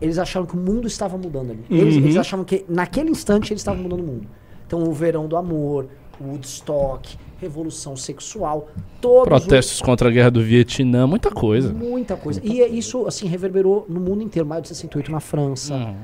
eles 0.00 0.18
acharam 0.18 0.46
que 0.46 0.54
o 0.54 0.58
mundo 0.58 0.86
estava 0.86 1.16
mudando 1.18 1.50
ali. 1.52 1.64
Eles, 1.70 1.94
Uhum. 1.96 2.02
eles 2.02 2.16
achavam 2.16 2.44
que 2.44 2.64
naquele 2.68 3.10
instante 3.10 3.52
eles 3.52 3.60
estavam 3.60 3.82
mudando 3.82 4.00
o 4.00 4.04
mundo. 4.04 4.26
Então 4.66 4.82
o 4.82 4.92
verão 4.92 5.26
do 5.28 5.36
amor, 5.36 5.86
Woodstock, 6.20 7.16
revolução 7.40 7.94
sexual, 7.96 8.68
todos 9.00 9.28
Protestos 9.28 9.80
contra 9.82 10.08
a 10.08 10.12
guerra 10.12 10.30
do 10.30 10.42
Vietnã, 10.42 11.06
muita 11.06 11.30
coisa. 11.30 11.72
Muita 11.72 12.16
coisa. 12.16 12.40
E 12.42 12.62
é 12.62 12.68
isso, 12.68 13.06
assim, 13.06 13.26
reverberou 13.26 13.84
no 13.88 14.00
mundo 14.00 14.22
inteiro. 14.22 14.48
Maio 14.48 14.62
de 14.62 14.68
68 14.68 15.10
na 15.12 15.20
França. 15.20 15.74
Uhum. 15.74 15.94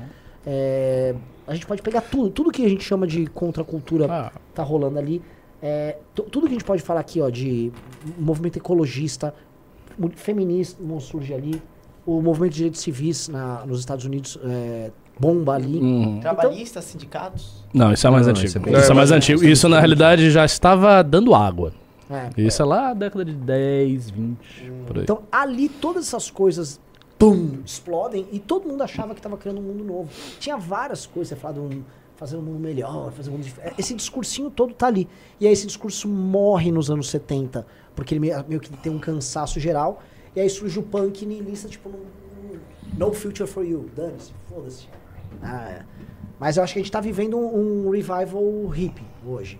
É, 0.45 1.15
a 1.47 1.53
gente 1.53 1.65
pode 1.65 1.81
pegar 1.81 2.01
tudo. 2.01 2.29
Tudo 2.29 2.51
que 2.51 2.63
a 2.65 2.69
gente 2.69 2.83
chama 2.83 3.07
de 3.07 3.25
contracultura 3.27 4.05
Ah. 4.09 4.31
tá 4.53 4.61
rolando 4.63 4.99
ali. 4.99 5.21
É, 5.61 5.97
tu- 6.13 6.23
tudo 6.23 6.43
que 6.45 6.49
a 6.53 6.57
gente 6.57 6.65
pode 6.65 6.81
falar 6.83 6.99
aqui, 6.99 7.19
ó, 7.21 7.29
de 7.29 7.71
movimento 8.17 8.57
ecologista, 8.57 9.33
feminismo 10.15 10.99
surge 10.99 11.33
ali. 11.33 11.61
O 12.05 12.21
movimento 12.21 12.51
de 12.51 12.57
direitos 12.57 12.81
civis 12.81 13.27
na, 13.29 13.65
nos 13.65 13.79
Estados 13.79 14.05
Unidos 14.05 14.37
é, 14.43 14.91
bomba 15.19 15.53
ali. 15.53 15.79
Uhum. 15.79 16.19
Trabalhistas, 16.19 16.85
sindicatos. 16.85 17.63
Não, 17.73 17.93
isso 17.93 18.05
é 18.05 18.09
mais 18.09 18.25
Não, 18.27 18.31
antigo. 18.31 18.47
isso 18.47 18.57
é 18.57 18.79
Isso 18.79 18.91
é, 18.91 18.95
mais 18.95 19.11
é 19.11 19.15
antigo. 19.15 19.43
Isso 19.43 19.69
na 19.69 19.79
realidade 19.79 20.31
já 20.31 20.45
estava 20.45 21.01
dando 21.01 21.33
água. 21.33 21.73
É. 22.09 22.29
Isso 22.37 22.61
é 22.61 22.65
lá 22.65 22.81
na 22.89 22.93
década 22.93 23.25
de 23.25 23.33
10, 23.33 24.09
20, 24.09 24.37
por 24.85 24.97
aí. 24.97 25.03
Então, 25.03 25.23
ali, 25.31 25.69
todas 25.69 26.07
essas 26.07 26.29
coisas, 26.29 26.79
pum, 27.17 27.59
explodem 27.65 28.27
e 28.31 28.39
todo 28.39 28.67
mundo 28.67 28.83
achava 28.83 29.13
que 29.13 29.19
estava 29.19 29.37
criando 29.37 29.59
um 29.59 29.63
mundo 29.63 29.83
novo. 29.83 30.09
Tinha 30.39 30.57
várias 30.57 31.05
coisas, 31.05 31.29
você 31.29 31.35
falava 31.35 31.61
de 31.61 31.77
um, 31.77 31.83
fazer 32.15 32.37
um 32.37 32.41
mundo 32.41 32.59
melhor, 32.59 33.11
fazer 33.11 33.29
um 33.29 33.33
mundo 33.33 33.43
diferente. 33.43 33.75
Esse 33.79 33.93
discursinho 33.95 34.51
todo 34.51 34.73
tá 34.73 34.87
ali. 34.87 35.07
E 35.39 35.47
aí 35.47 35.53
esse 35.53 35.65
discurso 35.65 36.07
morre 36.07 36.71
nos 36.71 36.91
anos 36.91 37.09
70, 37.09 37.65
porque 37.95 38.13
ele 38.13 38.19
meio, 38.19 38.45
meio 38.47 38.61
que 38.61 38.69
tem 38.77 38.91
um 38.91 38.99
cansaço 38.99 39.59
geral. 39.59 40.01
E 40.35 40.39
aí 40.41 40.49
surge 40.49 40.79
o 40.79 40.83
punk 40.83 41.25
niilista, 41.25 41.67
tipo, 41.67 41.89
no, 41.89 41.99
no 42.97 43.13
future 43.13 43.47
for 43.49 43.63
you. 43.65 43.89
Dane-se, 43.95 44.31
foda-se. 44.49 44.87
Ah, 45.41 45.69
é. 45.69 45.81
Mas 46.39 46.57
eu 46.57 46.63
acho 46.63 46.73
que 46.73 46.79
a 46.79 46.81
gente 46.81 46.91
tá 46.91 46.99
vivendo 46.99 47.37
um, 47.37 47.87
um 47.87 47.89
revival 47.89 48.67
hippie 48.67 49.03
hoje. 49.25 49.59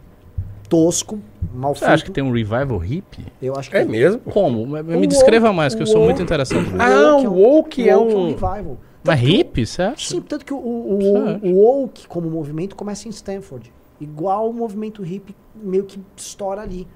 Tosco, 0.70 1.20
mal 1.54 1.76
Você 1.76 1.82
feito. 1.82 1.92
acha 1.94 2.06
que 2.06 2.12
tem 2.12 2.24
um 2.24 2.32
revival 2.32 2.78
hippie? 2.80 3.26
Eu 3.42 3.56
acho 3.56 3.70
que 3.70 3.78
É 3.78 3.86
mesmo? 3.86 4.20
Como? 4.22 4.66
Me, 4.66 4.96
O 4.98 5.08
descreva 5.08 5.48
woke- 5.48 5.58
mais, 5.58 5.76
que 5.76 5.82
eu 5.84 5.86
sou 5.88 6.00
muito 6.00 6.14
woke- 6.14 6.24
interessado. 6.24 6.66
o 6.76 6.82
Ah, 6.82 7.18
o 7.18 7.34
woke 7.34 7.88
é 7.88 7.96
woke 7.96 8.16
um- 8.16 8.26
revival. 8.30 8.78
Mas 9.04 9.20
hippie, 9.20 9.66
você 9.68 9.82
acha? 9.84 10.10
Sim, 10.16 10.22
tanto 10.22 10.46
que 10.46 10.54
o, 10.54 10.58
o, 10.58 10.98
Você 11.00 11.48
o, 11.48 11.56
woke 11.58 12.08
como 12.08 12.30
movimento 12.30 12.76
começa 12.76 13.08
em 13.08 13.12
Stanford. 13.12 13.72
Igual 14.02 14.50
o 14.50 14.54
movimento 14.54 15.04
hippie 15.04 15.36
meio 15.56 15.84
que 15.84 16.00
estoura 16.16 16.62
ali. 16.62 16.88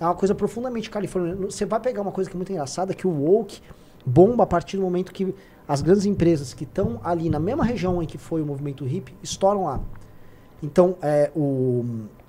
É 0.00 0.04
uma 0.04 0.14
coisa 0.14 0.34
profundamente 0.34 0.88
californiana. 0.88 1.46
Você 1.46 1.66
vai 1.66 1.78
pegar 1.78 2.00
uma 2.00 2.10
coisa 2.10 2.28
que 2.28 2.34
é 2.34 2.38
muito 2.38 2.50
engraçada, 2.50 2.94
que 2.94 3.06
o 3.06 3.10
woke 3.10 3.60
bomba 4.04 4.44
a 4.44 4.46
partir 4.46 4.78
do 4.78 4.82
momento 4.82 5.12
que 5.12 5.34
as 5.68 5.82
grandes 5.82 6.06
empresas 6.06 6.54
que 6.54 6.64
estão 6.64 6.98
ali 7.04 7.28
na 7.28 7.38
mesma 7.38 7.62
região 7.62 8.02
em 8.02 8.06
que 8.06 8.16
foi 8.16 8.40
o 8.40 8.46
movimento 8.46 8.84
hippie 8.84 9.14
estouram 9.22 9.64
lá. 9.64 9.80
Então, 10.62 10.96
é, 11.02 11.30
o, 11.36 11.84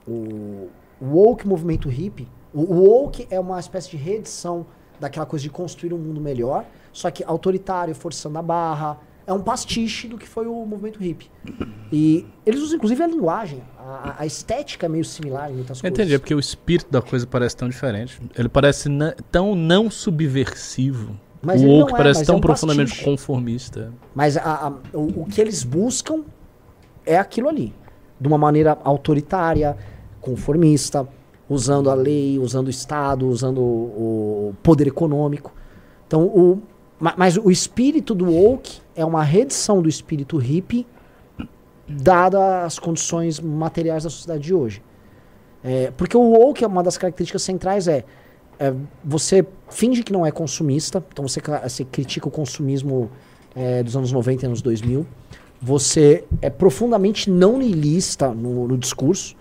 o, 0.06 0.70
o 1.02 1.06
woke 1.06 1.48
movimento 1.48 1.88
hippie, 1.88 2.28
o, 2.54 2.62
o 2.62 2.84
woke 2.84 3.26
é 3.32 3.40
uma 3.40 3.60
espécie 3.60 3.90
de 3.90 3.98
reedição 3.98 4.66
daquela 5.00 5.26
coisa 5.26 5.42
de 5.42 5.50
construir 5.50 5.94
um 5.94 5.98
mundo 5.98 6.22
melhor, 6.22 6.66
só 6.92 7.10
que 7.10 7.24
autoritário, 7.24 7.96
forçando 7.96 8.38
a 8.38 8.42
barra. 8.42 9.00
É 9.26 9.32
um 9.34 9.42
pastiche 9.42 10.08
do 10.08 10.18
que 10.18 10.28
foi 10.28 10.48
o 10.48 10.66
movimento 10.66 11.00
hippie. 11.00 11.30
E 11.92 12.26
eles 12.46 12.60
usam, 12.62 12.76
inclusive, 12.78 13.02
a 13.04 13.08
linguagem. 13.08 13.62
A, 13.80 14.16
a 14.20 14.26
estética 14.26 14.88
é 14.88 14.90
meio 14.90 15.06
similar 15.06 15.50
em 15.52 15.56
muitas 15.56 15.80
coisas. 15.80 15.98
entendi, 16.00 16.16
é 16.16 16.20
porque 16.20 16.34
o 16.34 16.40
espírito 16.40 16.90
da 16.92 17.02
coisa 17.02 17.26
parece 17.28 17.56
tão 17.56 17.70
diferente. 17.70 18.20
Ele 18.38 18.50
parece 18.50 18.90
tão 19.32 19.56
não 19.56 19.90
subversivo. 19.92 21.16
Mas 21.42 21.62
o 21.64 21.68
woke 21.68 21.94
é, 21.94 21.98
parece 21.98 22.20
mas 22.20 22.28
tão 22.28 22.36
é 22.36 22.38
um 22.38 22.42
profundamente 22.42 22.90
pastiche. 22.90 23.06
conformista. 23.10 23.92
Mas 24.14 24.38
a- 24.38 24.42
a- 24.68 24.98
o, 24.98 25.22
o 25.22 25.26
que 25.26 25.40
eles 25.42 25.64
buscam 25.64 26.24
é 27.06 27.18
aquilo 27.18 27.48
ali. 27.50 27.74
De 28.20 28.28
uma 28.28 28.38
maneira 28.38 28.78
autoritária, 28.84 29.76
conformista, 30.20 31.08
usando 31.50 31.90
a 31.90 31.94
lei, 31.94 32.38
usando 32.38 32.68
o 32.68 32.70
Estado, 32.70 33.28
usando 33.28 33.60
o, 33.60 34.50
o 34.50 34.56
poder 34.62 34.88
econômico. 34.88 35.54
Então, 36.08 36.26
o, 36.26 36.62
ma- 37.00 37.16
mas 37.18 37.38
o 37.38 37.50
espírito 37.50 38.14
do 38.14 38.26
woke 38.32 38.81
é 38.96 39.06
uma 39.06 39.24
reedição 39.24 39.82
do 39.82 39.90
espírito 39.90 40.38
hippie, 40.38 40.86
dada 41.88 42.64
as 42.64 42.80
condições 42.80 43.40
materiais 43.40 44.04
da 44.04 44.10
sociedade 44.10 44.44
de 44.44 44.54
hoje. 44.54 44.82
É, 45.64 45.92
porque 45.96 46.16
o 46.18 46.22
woke, 46.22 46.66
uma 46.66 46.82
das 46.84 46.98
características 46.98 47.42
centrais 47.44 47.88
é, 47.88 48.04
é, 48.60 48.74
você 49.04 49.46
finge 49.70 50.04
que 50.04 50.12
não 50.12 50.26
é 50.26 50.32
consumista, 50.32 51.04
então 51.12 51.28
você, 51.28 51.42
você 51.64 51.84
critica 51.86 52.28
o 52.28 52.32
consumismo 52.32 53.12
é, 53.56 53.84
dos 53.84 53.96
anos 53.96 54.12
90 54.12 54.44
e 54.44 54.48
anos 54.48 54.62
2000. 54.62 55.06
Você 55.62 56.24
é 56.42 56.50
profundamente 56.50 57.30
não 57.30 57.58
niilista 57.60 58.30
no, 58.30 58.68
no 58.68 58.78
discurso. 58.78 59.36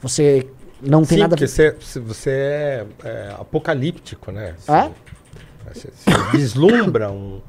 Você 0.00 0.46
não 0.80 1.00
tem 1.04 1.16
Sim, 1.16 1.22
nada 1.22 1.34
ver. 1.36 1.48
você, 1.48 1.70
você 1.98 2.30
é, 2.30 2.86
é 3.02 3.34
apocalíptico, 3.38 4.30
né? 4.30 4.54
Você, 4.58 4.70
É? 4.72 4.90
você- 5.72 5.88
você 5.90 6.36
vislumbra 6.36 7.10
um, 7.10 7.40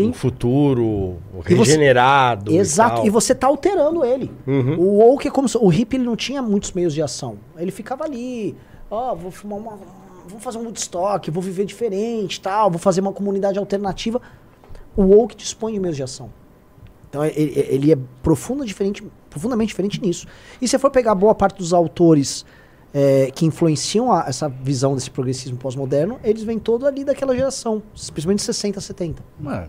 um 0.00 0.12
futuro 0.12 1.18
E 1.34 1.54
você- 1.54 1.54
regenerado. 1.72 2.52
Exato, 2.52 2.96
tal. 2.96 3.06
e, 3.06 3.10
você 3.10 3.34
tá 3.34 3.46
alterando 3.46 4.04
ele. 4.04 4.30
Uhum. 4.46 4.78
O 4.78 4.98
woke 4.98 5.28
é 5.28 5.30
como 5.30 5.48
se, 5.48 5.56
o 5.58 5.68
hippie 5.68 5.96
ele 5.96 6.04
não 6.04 6.16
tinha 6.16 6.40
muitos 6.42 6.72
meios 6.72 6.94
de 6.94 7.02
ação. 7.02 7.38
Ele 7.56 7.70
ficava 7.70 8.04
ali, 8.04 8.54
ó, 8.90 9.14
vou 9.14 9.30
filmar 9.30 9.58
uma 9.58 9.78
vou 10.28 10.38
fazer 10.38 10.58
um 10.58 10.64
Woodstock, 10.64 11.28
vou 11.30 11.42
viver 11.42 11.64
diferente, 11.64 12.40
tal, 12.40 12.70
vou 12.70 12.78
fazer 12.78 13.00
uma 13.00 13.12
comunidade 13.12 13.58
alternativa. 13.58 14.20
O 14.96 15.02
woke 15.02 15.34
dispõe 15.34 15.72
de 15.72 15.80
meios 15.80 15.96
de 15.96 16.02
ação. 16.04 16.30
Então 17.08 17.24
ele, 17.24 17.52
ele 17.68 17.92
é 17.92 17.98
profunda 18.22 18.64
diferente, 18.64 19.02
profundamente 19.28 19.68
diferente 19.68 20.00
nisso. 20.00 20.26
E 20.62 20.68
se 20.68 20.72
você 20.72 20.78
for 20.78 20.90
pegar 20.90 21.14
boa 21.16 21.34
parte 21.34 21.58
dos 21.58 21.72
autores 21.72 22.44
é, 22.92 23.30
que 23.30 23.46
influenciam 23.46 24.10
a- 24.12 24.24
essa 24.26 24.48
visão 24.48 24.94
desse 24.94 25.10
progressismo 25.10 25.56
pós-moderno, 25.56 26.18
eles 26.24 26.42
vêm 26.42 26.58
todo 26.58 26.86
ali 26.86 27.04
daquela 27.04 27.34
geração, 27.36 27.82
principalmente 27.94 28.42
60, 28.42 28.80
70. 28.80 29.22
Mano, 29.38 29.68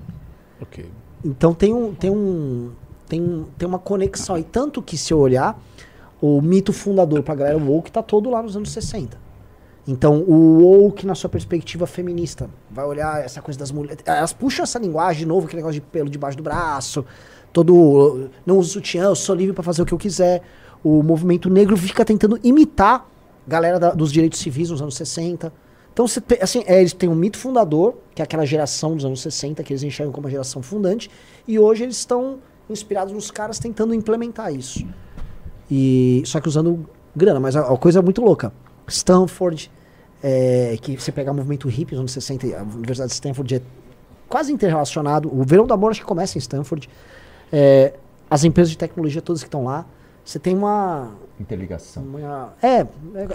ok. 0.61 0.85
Então 1.23 1.53
tem 1.53 1.73
um 1.73 1.93
tem 1.93 2.09
um 2.09 2.71
tem, 3.07 3.21
um- 3.21 3.45
tem 3.57 3.67
uma 3.67 3.77
conexão 3.79 4.35
aí 4.35 4.43
tanto 4.43 4.81
que 4.81 4.97
se 4.97 5.13
eu 5.13 5.19
olhar 5.19 5.61
o 6.21 6.41
mito 6.41 6.71
fundador 6.73 7.21
pra 7.23 7.35
galera 7.35 7.57
woke 7.57 7.91
tá 7.91 8.01
todo 8.01 8.29
lá 8.29 8.41
nos 8.41 8.55
anos 8.57 8.71
60. 8.71 9.19
Então 9.87 10.21
o 10.27 10.61
woke 10.83 11.05
na 11.05 11.13
sua 11.15 11.29
perspectiva 11.29 11.85
feminista 11.87 12.49
vai 12.69 12.85
olhar 12.85 13.23
essa 13.23 13.41
coisa 13.41 13.59
das 13.59 13.71
mulheres, 13.71 13.99
elas 14.05 14.31
puxam 14.33 14.63
essa 14.63 14.77
linguagem 14.79 15.19
de 15.21 15.25
novo, 15.27 15.45
aquele 15.45 15.61
negócio 15.61 15.79
de 15.81 15.85
pelo 15.87 16.09
debaixo 16.09 16.37
do 16.37 16.43
braço, 16.43 17.03
todo 17.51 18.29
não 18.45 18.57
uso 18.57 18.69
sutiã, 18.73 19.05
eu 19.05 19.15
sou 19.15 19.35
livre 19.35 19.53
pra 19.53 19.63
fazer 19.63 19.81
o 19.81 19.85
que 19.85 19.93
eu 19.93 19.97
quiser. 19.97 20.41
O 20.83 21.01
movimento 21.03 21.49
negro 21.49 21.77
fica 21.77 22.03
tentando 22.03 22.39
imitar 22.43 23.07
galera 23.47 23.79
da- 23.79 23.91
dos 23.91 24.11
direitos 24.11 24.39
civis 24.39 24.69
nos 24.69 24.81
anos 24.81 24.95
60. 24.95 25.51
Então, 25.93 26.07
você 26.07 26.21
tem, 26.21 26.37
assim, 26.41 26.63
é, 26.67 26.79
eles 26.79 26.93
têm 26.93 27.09
um 27.09 27.15
mito 27.15 27.37
fundador, 27.37 27.95
que 28.15 28.21
é 28.21 28.23
aquela 28.23 28.45
geração 28.45 28.95
dos 28.95 29.03
anos 29.03 29.21
60, 29.21 29.61
que 29.63 29.73
eles 29.73 29.83
enxergam 29.83 30.11
como 30.13 30.25
uma 30.25 30.31
geração 30.31 30.61
fundante, 30.61 31.09
e 31.47 31.59
hoje 31.59 31.83
eles 31.83 31.97
estão 31.97 32.37
inspirados 32.69 33.13
nos 33.13 33.29
caras 33.29 33.59
tentando 33.59 33.93
implementar 33.93 34.53
isso. 34.53 34.85
E 35.69 36.21
Só 36.25 36.39
que 36.39 36.47
usando 36.47 36.87
grana, 37.15 37.39
mas 37.39 37.55
a, 37.55 37.61
a 37.73 37.77
coisa 37.77 37.99
é 37.99 38.01
muito 38.01 38.21
louca. 38.21 38.53
Stanford, 38.87 39.69
é, 40.23 40.77
que 40.81 40.95
você 40.95 41.11
pegar 41.11 41.31
o 41.31 41.35
movimento 41.35 41.67
hippie 41.67 41.93
nos 41.93 41.99
anos 42.01 42.11
60, 42.13 42.47
e 42.47 42.55
a 42.55 42.61
Universidade 42.63 43.09
de 43.09 43.15
Stanford 43.15 43.55
é 43.55 43.61
quase 44.29 44.51
interrelacionado. 44.53 45.29
O 45.33 45.43
Verão 45.43 45.65
do 45.67 45.73
Amor 45.73 45.91
acho 45.91 45.99
que 46.01 46.05
começa 46.05 46.37
em 46.37 46.39
Stanford. 46.39 46.89
É, 47.51 47.93
as 48.29 48.43
empresas 48.45 48.71
de 48.71 48.77
tecnologia 48.77 49.21
todas 49.21 49.41
que 49.41 49.47
estão 49.47 49.65
lá. 49.65 49.85
Você 50.23 50.37
tem 50.39 50.55
uma, 50.55 51.11
Interligação. 51.39 52.03
uma- 52.03 52.53
é, 52.61 52.67
é, 52.81 52.87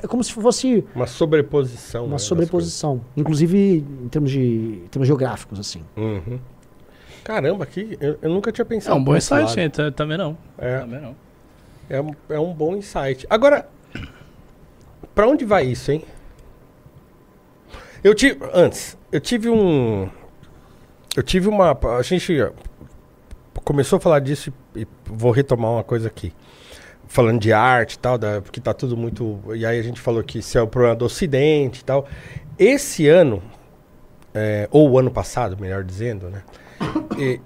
é 0.03 0.07
como 0.09 0.22
se 0.22 0.32
fosse 0.32 0.84
Uma 0.95 1.07
sobreposição. 1.07 2.03
né, 2.03 2.07
uma 2.09 2.12
das 2.14 2.22
sobreposição, 2.22 3.01
inclusive 3.16 3.78
em 4.05 4.09
termos 4.09 4.30
de 4.30 4.82
em 4.84 4.89
termos 4.89 5.07
geográficos 5.09 5.59
assim. 5.59 5.82
Uhum. 5.97 6.39
Caramba, 7.24 7.64
aqui 7.64 7.99
eu, 8.01 8.16
eu 8.22 8.30
nunca 8.30 8.53
tinha 8.53 8.62
É 8.62 8.68
pensado. 8.68 8.97
um 8.97 9.03
bom 9.03 9.16
insight, 9.16 9.68
Também 9.97 10.16
não. 10.16 10.39
É. 10.57 10.78
Também 10.78 11.01
não. 11.01 11.16
É, 11.91 12.01
um- 12.01 12.14
é 12.28 12.39
um 12.39 12.55
bom 12.55 12.76
insight. 12.76 13.26
Agora, 13.28 13.68
pra 15.14 15.26
onde 15.28 15.45
vai 15.45 15.64
isso, 15.66 15.91
hein? 15.91 16.05
Eu 18.05 18.14
tive. 18.14 18.39
Antes, 18.55 18.97
eu 19.11 19.20
tive 19.20 19.49
um. 19.51 20.09
Eu 21.16 21.22
tive 21.22 21.49
uma. 21.49 21.76
A 21.99 22.03
gente 22.03 22.32
começou 23.64 23.97
a 23.97 24.01
falar 24.01 24.20
disso 24.20 24.53
e, 24.76 24.82
e 24.82 24.87
vou 25.05 25.32
retomar 25.32 25.72
uma 25.72 25.82
coisa 25.84 26.07
aqui. 26.07 26.32
Falando 27.09 27.40
de 27.40 27.52
arte 27.52 27.94
e 27.94 27.98
tal, 27.98 28.18
da, 28.18 28.40
porque 28.40 28.61
tá 28.61 28.74
tudo 28.74 28.96
muito. 28.96 29.40
E 29.54 29.64
aí 29.64 29.78
a 29.78 29.82
gente 29.82 30.00
falou 30.00 30.22
que 30.22 30.38
isso 30.38 30.59
é 30.59 30.62
o 30.62 30.66
problema 30.66 30.96
do 30.96 31.04
Ocidente 31.04 31.80
e 31.80 31.84
tal. 31.84 32.07
Esse 32.59 33.09
ano, 33.09 33.42
é, 34.34 34.68
ou 34.70 34.90
o 34.90 34.98
ano 34.98 35.11
passado, 35.11 35.57
melhor 35.59 35.84
dizendo, 35.84 36.28
né? 36.30 36.42
E, 37.18 37.40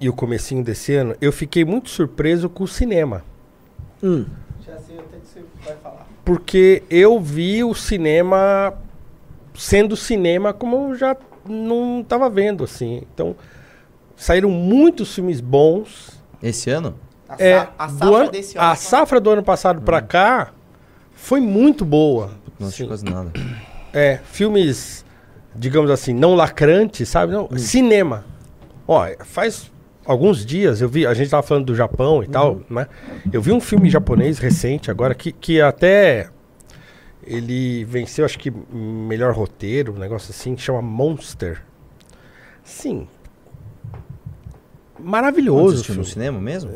e 0.00 0.08
o 0.08 0.12
comecinho 0.12 0.64
desse 0.64 0.92
ano, 0.94 1.14
eu 1.20 1.32
fiquei 1.32 1.64
muito 1.64 1.88
surpreso 1.88 2.48
com 2.48 2.64
o 2.64 2.68
cinema. 2.68 3.22
Já 4.66 4.76
sei 4.78 4.98
até 4.98 5.18
que 5.18 5.26
você 5.26 5.44
vai 5.64 5.76
falar. 5.76 6.06
Porque 6.24 6.82
eu 6.90 7.20
vi 7.20 7.62
o 7.62 7.74
cinema 7.74 8.74
sendo 9.54 9.96
cinema 9.96 10.52
como 10.52 10.90
eu 10.90 10.96
já 10.96 11.16
não 11.48 12.00
estava 12.00 12.28
vendo, 12.28 12.64
assim. 12.64 13.02
Então, 13.12 13.34
saíram 14.16 14.50
muitos 14.50 15.14
filmes 15.14 15.40
bons. 15.40 16.20
Esse 16.42 16.70
ano? 16.70 16.94
A, 17.28 17.36
É, 17.38 17.58
sa- 17.60 17.72
a 17.78 17.86
do 17.86 17.98
safra 17.98 18.16
ano- 18.16 18.30
desse 18.30 18.58
ano. 18.58 18.66
a 18.66 18.74
safra 18.74 19.20
do 19.20 19.30
ano 19.30 19.42
passado 19.42 19.82
pra 19.82 20.00
cá 20.00 20.50
foi 21.12 21.40
muito 21.40 21.84
boa. 21.84 22.30
Não 22.58 22.68
assisti 22.68 22.86
quase 22.86 23.04
nada. 23.04 23.30
É, 23.92 24.18
filmes, 24.24 25.04
digamos 25.54 25.90
assim, 25.90 26.12
não 26.14 26.34
lacrantes, 26.34 27.08
sabe? 27.08 27.32
Não, 27.32 27.48
Cinema. 27.58 28.24
Ó, 28.86 29.06
faz 29.24 29.70
alguns 30.06 30.44
dias 30.46 30.80
eu 30.80 30.88
vi, 30.88 31.06
a 31.06 31.12
gente 31.12 31.28
tava 31.30 31.42
falando 31.42 31.66
do 31.66 31.74
Japão 31.74 32.22
e 32.22 32.28
tal, 32.28 32.62
né? 32.70 32.86
Eu 33.30 33.42
vi 33.42 33.52
um 33.52 33.60
filme 33.60 33.90
japonês 33.90 34.38
recente 34.38 34.90
agora 34.90 35.14
que, 35.14 35.30
que 35.30 35.60
até 35.60 36.30
ele 37.26 37.84
venceu, 37.84 38.24
acho 38.24 38.38
que 38.38 38.50
melhor 38.72 39.34
roteiro, 39.34 39.92
um 39.94 39.98
negócio 39.98 40.30
assim, 40.30 40.54
que 40.54 40.62
chama 40.62 40.80
Monster. 40.80 41.62
Sim. 42.64 43.06
Onde 44.98 45.08
Maravilhoso. 45.08 45.74
assistiu 45.74 45.94
no 45.94 46.04
cinema 46.04 46.40
mesmo? 46.40 46.70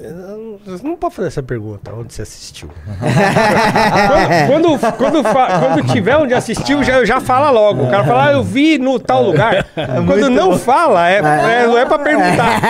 Você 0.65 0.87
não 0.87 0.97
pode 0.97 1.15
fazer 1.15 1.29
essa 1.29 1.43
pergunta, 1.43 1.93
onde 1.93 2.15
você 2.15 2.23
assistiu. 2.23 2.69
quando, 4.47 4.79
quando, 4.79 4.97
quando, 4.97 5.23
quando 5.23 5.93
tiver 5.93 6.17
onde 6.17 6.33
assistiu, 6.33 6.85
já, 6.85 7.05
já 7.05 7.21
fala 7.21 7.51
logo. 7.51 7.85
O 7.85 7.91
cara 7.91 8.05
fala, 8.05 8.27
ah, 8.29 8.33
eu 8.33 8.43
vi 8.43 8.79
no 8.79 8.99
tal 9.01 9.25
lugar. 9.25 9.67
quando 10.07 10.31
não 10.31 10.57
fala, 10.59 11.11
é, 11.11 11.17
é, 11.19 11.67
não 11.67 11.77
é 11.77 11.85
pra 11.85 11.99
perguntar. 11.99 12.61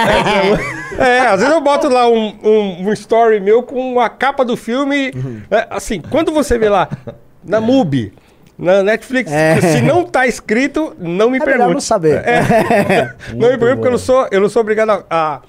É, 0.99 1.05
é, 1.19 1.21
às 1.27 1.41
vezes 1.41 1.55
eu 1.55 1.61
boto 1.61 1.89
lá 1.89 2.09
um, 2.09 2.35
um, 2.43 2.89
um 2.89 2.93
story 2.93 3.39
meu 3.41 3.63
com 3.63 4.01
a 4.01 4.09
capa 4.09 4.45
do 4.45 4.57
filme. 4.57 5.13
é, 5.51 5.67
assim, 5.71 6.01
quando 6.01 6.33
você 6.33 6.57
vê 6.59 6.71
lá, 6.71 6.89
na 7.45 7.61
MUBI, 7.61 8.13
na 8.59 8.83
Netflix, 8.83 9.31
se 9.31 9.81
não 9.83 10.05
tá 10.05 10.27
escrito, 10.27 10.95
não 10.99 11.31
me 11.31 11.37
É 11.39 11.41
melhor 11.41 11.57
pergunte. 11.59 11.75
não 11.75 11.81
saber. 11.81 12.23
É. 12.27 13.15
não 13.35 13.51
me 13.51 13.59
pergunte, 13.59 13.75
porque 13.77 13.89
eu 13.89 13.93
não 13.93 13.99
sou, 13.99 14.29
eu 14.31 14.41
não 14.41 14.49
sou 14.49 14.61
obrigado 14.63 14.91
a, 14.91 15.05
a, 15.11 15.43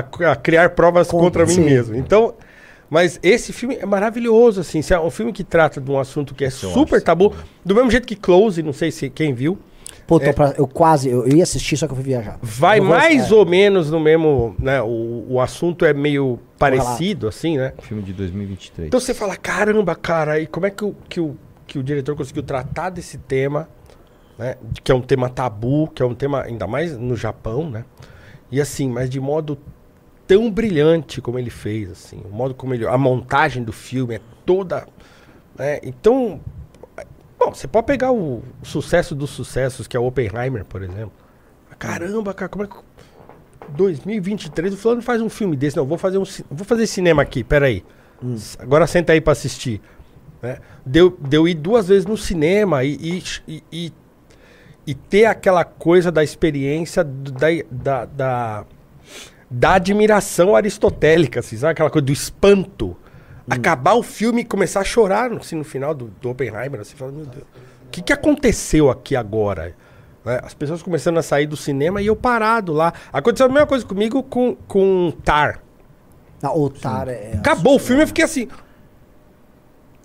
a- 0.00 0.32
a 0.32 0.36
criar 0.36 0.70
provas 0.70 1.08
contra 1.08 1.46
mim 1.46 1.54
sim. 1.54 1.64
mesmo. 1.64 1.94
Então, 1.96 2.34
mas 2.88 3.20
esse 3.22 3.52
filme 3.52 3.76
é 3.80 3.86
maravilhoso, 3.86 4.60
assim. 4.60 4.80
É 4.90 4.98
um 5.00 5.10
filme 5.10 5.32
que 5.32 5.44
trata 5.44 5.80
de 5.80 5.90
um 5.90 5.98
assunto 5.98 6.34
que 6.34 6.44
é 6.44 6.50
super 6.50 7.00
tabu. 7.00 7.32
Do 7.64 7.74
mesmo 7.74 7.90
jeito 7.90 8.06
que 8.06 8.16
Close, 8.16 8.62
não 8.62 8.72
sei 8.72 8.90
se 8.90 9.08
quem 9.08 9.32
viu. 9.32 9.58
Pô, 10.06 10.18
tô 10.18 10.32
pra- 10.32 10.54
eu 10.58 10.66
quase, 10.66 11.08
eu, 11.08 11.24
eu 11.24 11.36
ia 11.36 11.44
assistir, 11.44 11.76
só 11.76 11.86
que 11.86 11.92
eu 11.92 11.96
fui 11.96 12.04
viajar. 12.04 12.36
Vai 12.42 12.80
mais 12.80 13.30
é. 13.30 13.34
ou 13.34 13.46
menos 13.46 13.92
no 13.92 14.00
mesmo, 14.00 14.56
né? 14.58 14.82
O, 14.82 15.24
o 15.28 15.40
assunto 15.40 15.84
é 15.84 15.92
meio 15.94 16.40
parecido, 16.58 17.28
assim, 17.28 17.56
né? 17.56 17.72
Filme 17.80 18.02
de 18.02 18.12
2023. 18.12 18.88
Então 18.88 18.98
você 18.98 19.14
fala, 19.14 19.36
caramba, 19.36 19.94
cara, 19.94 20.40
e 20.40 20.48
como 20.48 20.66
é 20.66 20.70
que 20.70 20.84
o, 20.84 20.96
que 21.08 21.20
o, 21.20 21.36
que 21.70 21.78
o 21.78 21.82
diretor 21.84 22.16
conseguiu 22.16 22.42
tratar 22.42 22.90
desse 22.90 23.16
tema, 23.16 23.68
né? 24.36 24.56
Que 24.82 24.90
é 24.90 24.94
um 24.94 25.00
tema 25.00 25.28
tabu, 25.30 25.86
que 25.88 26.02
é 26.02 26.04
um 26.04 26.14
tema, 26.16 26.42
ainda 26.42 26.66
mais 26.66 26.98
no 26.98 27.14
Japão, 27.14 27.70
né? 27.70 27.84
E 28.50 28.60
assim, 28.60 28.90
mas 28.90 29.08
de 29.08 29.20
modo 29.20 29.56
tão 30.26 30.50
brilhante 30.50 31.20
como 31.20 31.38
ele 31.38 31.48
fez, 31.50 31.88
assim. 31.92 32.20
O 32.24 32.34
modo 32.34 32.52
como 32.54 32.74
ele... 32.74 32.84
A 32.86 32.98
montagem 32.98 33.62
do 33.62 33.72
filme 33.72 34.16
é 34.16 34.20
toda... 34.44 34.84
né? 35.56 35.78
Então... 35.84 36.40
Bom, 37.38 37.54
você 37.54 37.68
pode 37.68 37.86
pegar 37.86 38.10
o, 38.10 38.38
o 38.38 38.42
sucesso 38.64 39.14
dos 39.14 39.30
sucessos, 39.30 39.86
que 39.86 39.96
é 39.96 40.00
o 40.00 40.04
Oppenheimer, 40.06 40.64
por 40.64 40.82
exemplo. 40.82 41.12
Caramba, 41.78 42.34
cara, 42.34 42.48
como 42.48 42.64
é 42.64 42.66
que... 42.66 42.74
2023, 43.76 44.74
o 44.74 44.76
fulano 44.76 45.00
faz 45.02 45.22
um 45.22 45.28
filme 45.28 45.56
desse. 45.56 45.76
Não, 45.76 45.86
vou 45.86 45.96
fazer 45.96 46.18
um 46.18 46.24
vou 46.50 46.64
fazer 46.64 46.86
cinema 46.88 47.22
aqui, 47.22 47.44
peraí. 47.44 47.84
S- 48.34 48.58
Agora 48.60 48.86
senta 48.86 49.12
aí 49.12 49.20
pra 49.20 49.32
assistir. 49.32 49.80
Né? 50.42 50.58
Deu, 50.84 51.16
deu 51.20 51.46
ir 51.46 51.54
duas 51.54 51.88
vezes 51.88 52.06
no 52.06 52.16
cinema 52.16 52.82
e, 52.84 53.22
e, 53.46 53.62
e, 53.70 53.92
e- 54.86 54.94
ter 54.94 55.26
aquela 55.26 55.64
coisa 55.64 56.10
da 56.10 56.24
experiência 56.24 57.04
da, 57.04 57.48
da, 57.70 58.04
da, 58.06 58.64
da 59.50 59.74
admiração 59.74 60.56
aristotélica, 60.56 61.40
assim, 61.40 61.56
sabe? 61.56 61.72
Aquela 61.72 61.90
coisa 61.90 62.06
do 62.06 62.12
espanto. 62.12 62.96
Acabar 63.48 63.94
o 63.94 64.02
filme 64.02 64.42
e 64.42 64.44
começar 64.44 64.80
a 64.80 64.84
chorar 64.84 65.32
assim, 65.32 65.56
no 65.56 65.64
final 65.64 65.92
do, 65.92 66.06
do 66.20 66.30
Oppenheimer. 66.30 66.80
Assim, 66.80 66.96
fala, 66.96 67.10
meu 67.10 67.26
Deus, 67.26 67.44
o 67.86 67.90
que, 67.90 68.00
que 68.00 68.12
aconteceu 68.12 68.88
aqui 68.88 69.16
agora? 69.16 69.74
Né? 70.24 70.40
As 70.42 70.54
pessoas 70.54 70.82
começando 70.82 71.18
a 71.18 71.22
sair 71.22 71.46
do 71.46 71.56
cinema 71.56 72.00
e 72.00 72.06
eu 72.06 72.14
parado 72.14 72.72
lá. 72.72 72.92
Aconteceu 73.12 73.46
a 73.46 73.48
mesma 73.48 73.66
coisa 73.66 73.84
comigo 73.84 74.22
com, 74.22 74.54
com 74.68 75.12
Tar. 75.24 75.60
Não, 76.40 76.56
o 76.56 76.70
Tar 76.70 77.08
é. 77.08 77.32
Acabou 77.34 77.74
o 77.74 77.78
filme, 77.78 78.02
eu 78.02 78.06
fiquei 78.06 78.24
assim. 78.24 78.48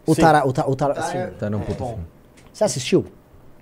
O 0.05 0.13
Sim. 0.15 0.21
Tar, 0.21 0.47
o 0.47 0.53
Tar, 0.53 0.69
o 0.69 0.75
Tar, 0.75 0.91
assim, 0.97 1.17
Tá 1.39 1.49
num 1.49 1.59
puto 1.59 1.85
filme. 1.85 2.03
Você 2.53 2.63
assistiu? 2.63 3.05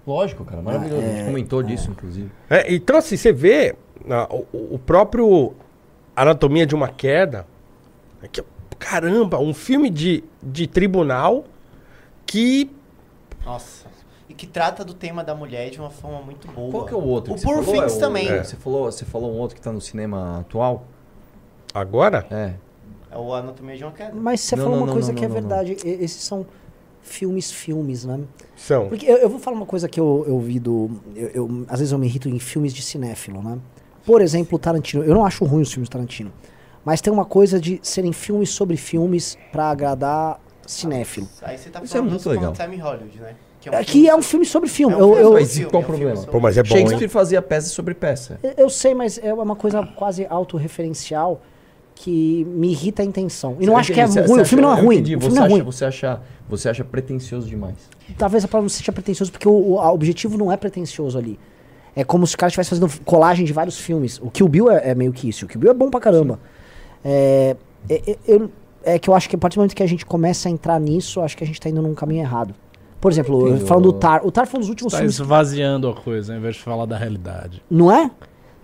Lógico, 0.05 0.43
cara, 0.43 0.61
maravilhoso. 0.61 1.01
A 1.01 1.05
É. 1.05 1.15
gente 1.17 1.25
comentou 1.25 1.63
disso, 1.63 1.89
inclusive. 1.91 2.29
É, 2.49 2.73
então, 2.73 2.97
assim, 2.97 3.15
você 3.15 3.31
vê 3.31 3.75
ah, 4.09 4.27
o, 4.29 4.75
o 4.75 4.79
próprio 4.79 5.53
Anatomia 6.15 6.65
de 6.65 6.75
uma 6.75 6.89
Queda. 6.89 7.47
é 8.21 8.27
que, 8.27 8.43
caramba, 8.77 9.39
um 9.39 9.53
filme 9.53 9.89
de, 9.89 10.23
de 10.41 10.67
tribunal 10.67 11.45
que. 12.25 12.69
Nossa. 13.45 13.87
e 14.29 14.33
que 14.33 14.45
trata 14.47 14.83
do 14.85 14.93
tema 14.93 15.23
da 15.23 15.33
mulher 15.33 15.69
de 15.69 15.79
uma 15.79 15.89
forma 15.89 16.21
muito 16.21 16.47
boa. 16.49 16.69
Qual 16.71 16.85
que 16.85 16.93
é 16.93 16.97
o 16.97 17.03
outro? 17.03 17.33
O 17.33 17.41
Poor 17.41 17.63
falou? 17.63 17.71
Things 17.81 17.93
É 17.93 17.97
o- 17.97 17.99
também. 17.99 18.27
é, 18.27 18.43
Você, 18.43 18.55
falou, 18.57 18.91
você 18.91 19.05
falou 19.05 19.31
um 19.33 19.37
outro 19.37 19.55
que 19.55 19.61
tá 19.61 19.71
no 19.71 19.79
cinema 19.81 20.39
atual? 20.41 20.83
Agora? 21.73 22.25
É. 22.29 22.53
É 23.13 23.17
o 23.17 23.33
Anatomia 23.33 23.77
de 23.77 23.83
uma 23.83 23.91
Queda. 23.91 24.11
Mas 24.15 24.41
você 24.41 24.55
Não, 24.55 24.63
falou 24.63 24.77
não, 24.79 24.83
uma 24.83 24.87
não, 24.87 24.93
coisa 24.93 25.09
não, 25.09 25.15
que 25.15 25.23
é 25.25 25.27
verdade. 25.27 25.77
Esses 25.85 26.23
são 26.23 26.45
filmes, 27.01 27.51
filmes, 27.51 28.05
né? 28.05 28.19
São. 28.55 28.89
Porque 28.89 29.05
eu, 29.05 29.17
eu 29.17 29.29
vou 29.29 29.39
falar 29.39 29.55
uma 29.57 29.65
coisa 29.65 29.87
que 29.87 29.99
eu, 29.99 30.23
eu 30.27 30.39
vi 30.39 30.59
do. 30.59 30.89
Eu, 31.15 31.29
eu- 31.33 31.65
às 31.69 31.79
vezes 31.79 31.91
eu 31.91 31.99
me 31.99 32.07
irrito 32.07 32.27
em 32.27 32.39
filmes 32.39 32.73
de 32.73 32.81
cinéfilo, 32.81 33.41
né? 33.43 33.57
Por 34.05 34.21
exemplo, 34.21 34.57
Tarantino. 34.57 35.03
Eu 35.03 35.13
não 35.13 35.25
acho 35.25 35.45
ruim 35.45 35.61
os 35.61 35.71
filmes 35.71 35.89
do 35.89 35.91
Tarantino. 35.93 36.31
Mas 36.83 36.99
tem 37.01 37.13
uma 37.13 37.23
coisa 37.25 37.59
de 37.59 37.79
serem 37.83 38.11
filmes 38.11 38.49
sobre 38.49 38.75
filmes 38.77 39.37
pra 39.51 39.69
agradar 39.69 40.41
cinéfilo. 40.65 41.27
Aí 41.41 41.57
você 41.57 41.69
tá 41.69 41.81
Isso 41.83 41.93
é 41.93 41.97
falando 41.99 42.09
muito 42.11 42.23
do 42.23 42.29
legal. 42.29 42.53
Time 42.53 42.77
Hollywood, 42.77 43.19
né? 43.19 43.35
Que 43.61 43.69
É 43.69 43.83
que 43.83 44.09
é 44.09 44.15
um 44.15 44.21
filme 44.21 44.45
sobre 44.45 44.67
filme. 44.69 44.93
eu, 44.93 45.15
eu, 45.15 45.33
Mas 45.33 45.57
e 45.57 45.63
qual 45.65 45.81
o 45.81 45.85
problema? 45.85 46.21
Pô, 46.23 46.39
mas 46.39 46.57
é 46.57 46.63
bom, 46.63 46.69
Shakespeare 46.75 47.03
hein? 47.03 47.07
fazia 47.07 47.41
peça 47.41 47.69
sobre 47.69 47.93
peça. 47.93 48.37
eu 48.57 48.69
sei, 48.69 48.93
mas 48.93 49.17
é 49.17 49.33
uma 49.33 49.55
coisa 49.55 49.85
quase 49.95 50.25
autorreferencial 50.25 51.41
que 51.95 52.43
me 52.45 52.69
irrita 52.71 53.01
a 53.01 53.05
intenção. 53.05 53.57
E 53.59 53.65
não 53.65 53.77
acho 53.77 53.93
que 53.93 53.99
é 53.99 54.05
ruim. 54.05 54.41
o 54.41 54.45
filme 54.45 54.61
não 54.61 54.75
é 54.75 54.81
ruim. 54.81 54.95
entendi, 54.97 55.15
você, 55.15 55.37
é 55.37 55.41
acha, 55.41 55.49
ruim. 55.49 55.61
você, 55.61 55.85
acha, 55.85 56.21
você 56.49 56.69
acha 56.69 56.83
pretencioso 56.83 57.47
demais. 57.47 57.75
Talvez 58.17 58.43
a 58.43 58.47
palavra 58.47 58.63
não 58.65 58.69
seja 58.69 58.91
pretencioso, 58.91 59.31
porque 59.31 59.47
o, 59.47 59.51
o 59.51 59.93
objetivo 59.93 60.37
não 60.37 60.51
é 60.51 60.57
pretencioso 60.57 61.17
ali. 61.17 61.39
É 61.95 62.03
como 62.03 62.25
se 62.25 62.33
o 62.35 62.37
cara 62.37 62.47
estivesse 62.49 62.71
fazendo 62.71 62.91
colagem 63.05 63.45
de 63.45 63.53
vários 63.53 63.77
filmes. 63.77 64.19
O 64.21 64.29
Kill 64.31 64.47
Bill 64.47 64.71
é, 64.71 64.89
é 64.89 64.95
meio 64.95 65.13
que 65.13 65.29
isso. 65.29 65.45
O 65.45 65.47
Kill 65.47 65.61
Bill 65.61 65.71
é 65.71 65.73
bom 65.73 65.89
pra 65.91 65.99
caramba. 65.99 66.39
É, 67.03 67.55
é, 67.89 68.11
é- 68.11 68.17
eu- 68.27 68.51
é 68.83 68.99
que 68.99 69.09
eu 69.09 69.13
acho 69.15 69.29
que 69.29 69.35
a 69.35 69.39
partir 69.39 69.55
do 69.55 69.59
momento 69.59 69.75
que 69.75 69.83
a 69.83 69.87
gente 69.87 70.05
começa 70.05 70.49
a 70.49 70.51
entrar 70.51 70.79
nisso, 70.79 71.21
acho 71.21 71.37
que 71.37 71.43
a 71.43 71.47
gente 71.47 71.61
tá 71.61 71.69
indo 71.69 71.81
num 71.81 71.93
caminho 71.93 72.21
errado. 72.21 72.53
Por 72.99 73.11
exemplo, 73.11 73.49
Entendo. 73.49 73.65
falando 73.67 73.83
do 73.83 73.93
Tar. 73.93 74.25
O 74.25 74.31
Tar 74.31 74.47
foi 74.47 74.57
um 74.57 74.61
dos 74.61 74.69
últimos 74.69 74.91
Tá 74.91 74.97
filmes. 74.99 75.15
esvaziando 75.15 75.87
a 75.89 75.93
coisa, 75.93 76.33
ao 76.33 76.39
invés 76.39 76.55
de 76.55 76.61
falar 76.61 76.85
da 76.85 76.97
realidade. 76.97 77.61
Não 77.69 77.91
é? 77.91 78.09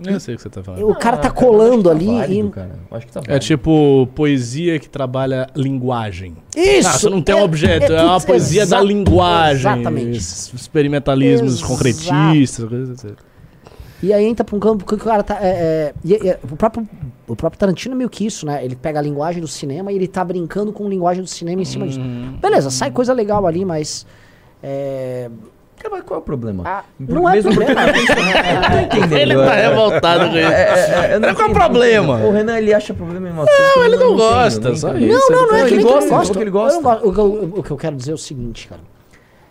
Eu 0.06 0.20
sei 0.20 0.36
o 0.36 0.38
que 0.38 0.44
você 0.44 0.50
tá 0.50 0.64
falando. 0.64 0.88
O 0.90 0.96
cara 0.96 1.18
tá 1.18 1.30
colando 1.30 1.90
ali 1.90 2.08
e. 2.08 2.52
Acho 2.92 3.06
que 3.08 3.12
tá 3.14 3.22
É 3.28 3.38
tipo 3.40 4.08
poesia 4.16 4.80
que 4.80 4.90
trabalha 4.90 5.48
linguagem. 5.56 6.38
Isso! 6.56 6.88
Ah, 6.88 6.94
você 6.94 7.10
não 7.10 7.22
tem 7.22 7.36
um 7.36 7.40
É- 7.40 7.44
objeto, 7.44 7.92
é 7.94 7.96
é, 7.98 8.04
uma 8.04 8.20
poesia 8.22 8.66
da 8.66 8.82
linguagem. 8.82 9.72
exatamente. 9.72 10.18
es- 10.18 10.54
Experimentalismos 10.54 11.56
Exato. 11.56 11.68
concretistas, 11.68 12.70
coisas 12.70 12.90
assim. 13.06 13.16
E 14.02 14.14
aí 14.14 14.24
entra 14.26 14.46
pra 14.46 14.56
um 14.56 14.60
campo 14.62 14.86
que 14.86 14.94
o 14.94 14.98
cara 14.98 15.22
tá. 15.24 15.38
É, 15.42 15.48
é, 15.50 15.94
e- 16.06 16.14
e- 16.14 16.38
o, 16.50 16.56
próprio, 16.56 16.88
o 17.28 17.36
próprio 17.36 17.60
Tarantino 17.60 17.94
é 17.96 17.98
meio 17.98 18.10
que 18.10 18.26
isso, 18.26 18.46
né? 18.46 18.64
Ele 18.64 18.76
pega 18.76 19.00
a 19.00 19.02
linguagem 19.02 19.42
do 19.42 19.48
cinema 19.48 19.92
e 19.92 19.96
ele 19.96 20.08
tá 20.08 20.24
brincando 20.24 20.72
com 20.72 20.86
a 20.86 20.90
linguagem 20.90 21.22
do 21.22 21.28
cinema 21.30 21.62
em 21.62 21.66
cima 21.66 21.86
disso. 21.86 22.00
Uhum. 22.00 22.38
Beleza, 22.42 22.70
sai 22.70 22.92
coisa 22.92 23.12
legal 23.12 23.46
ali, 23.46 23.66
mas. 23.66 24.06
É, 24.64 25.30
Mas 25.90 26.02
qual 26.04 26.20
é 26.20 26.22
o 26.22 26.26
problema? 26.26 26.84
não 27.00 27.30
é 27.30 27.34
Mesmo 27.34 27.54
problema. 27.56 27.82
porque- 27.84 28.12
Eu 28.12 28.56
não 28.56 28.70
tô 28.70 28.78
entendendo. 28.98 29.18
Ele 29.20 29.36
tá 29.36 29.56
é- 29.56 29.68
revoltado 29.70 30.20
com 30.30 30.36
isso. 30.38 30.38
É, 30.52 30.52
é, 30.52 31.12
é, 31.14 31.20
não 31.20 31.36
qual 31.36 31.48
é 31.48 31.52
o 31.52 31.54
problema? 31.54 32.16
O 32.26 32.32
Renan, 32.32 32.58
ele 32.58 32.74
acha 32.74 32.94
problema 32.94 33.30
em 33.30 33.32
coisas 33.32 33.74
que 33.74 33.80
ele 33.80 33.90
não 33.90 33.96
entendo, 34.06 34.16
gosta, 34.18 34.60
entendo. 34.70 34.74
isso. 35.00 35.32
Não, 35.32 35.42
não, 35.42 35.48
não 35.48 35.56
é 35.56 35.66
que 35.68 35.74
ele 35.74 35.84
gosta, 35.84 36.00
não 36.02 36.08
falou 36.10 36.32
que 36.34 36.40
ele 36.40 36.50
gosta. 36.52 36.82
não. 36.82 36.92
O, 37.08 37.14
que 37.14 37.20
eu- 37.20 37.54
o 37.60 37.64
que 37.64 37.72
eu 37.72 37.78
quero 37.78 37.96
dizer 37.96 38.12
é 38.12 38.16
o 38.16 38.18
seguinte, 38.18 38.68
cara. 38.68 38.82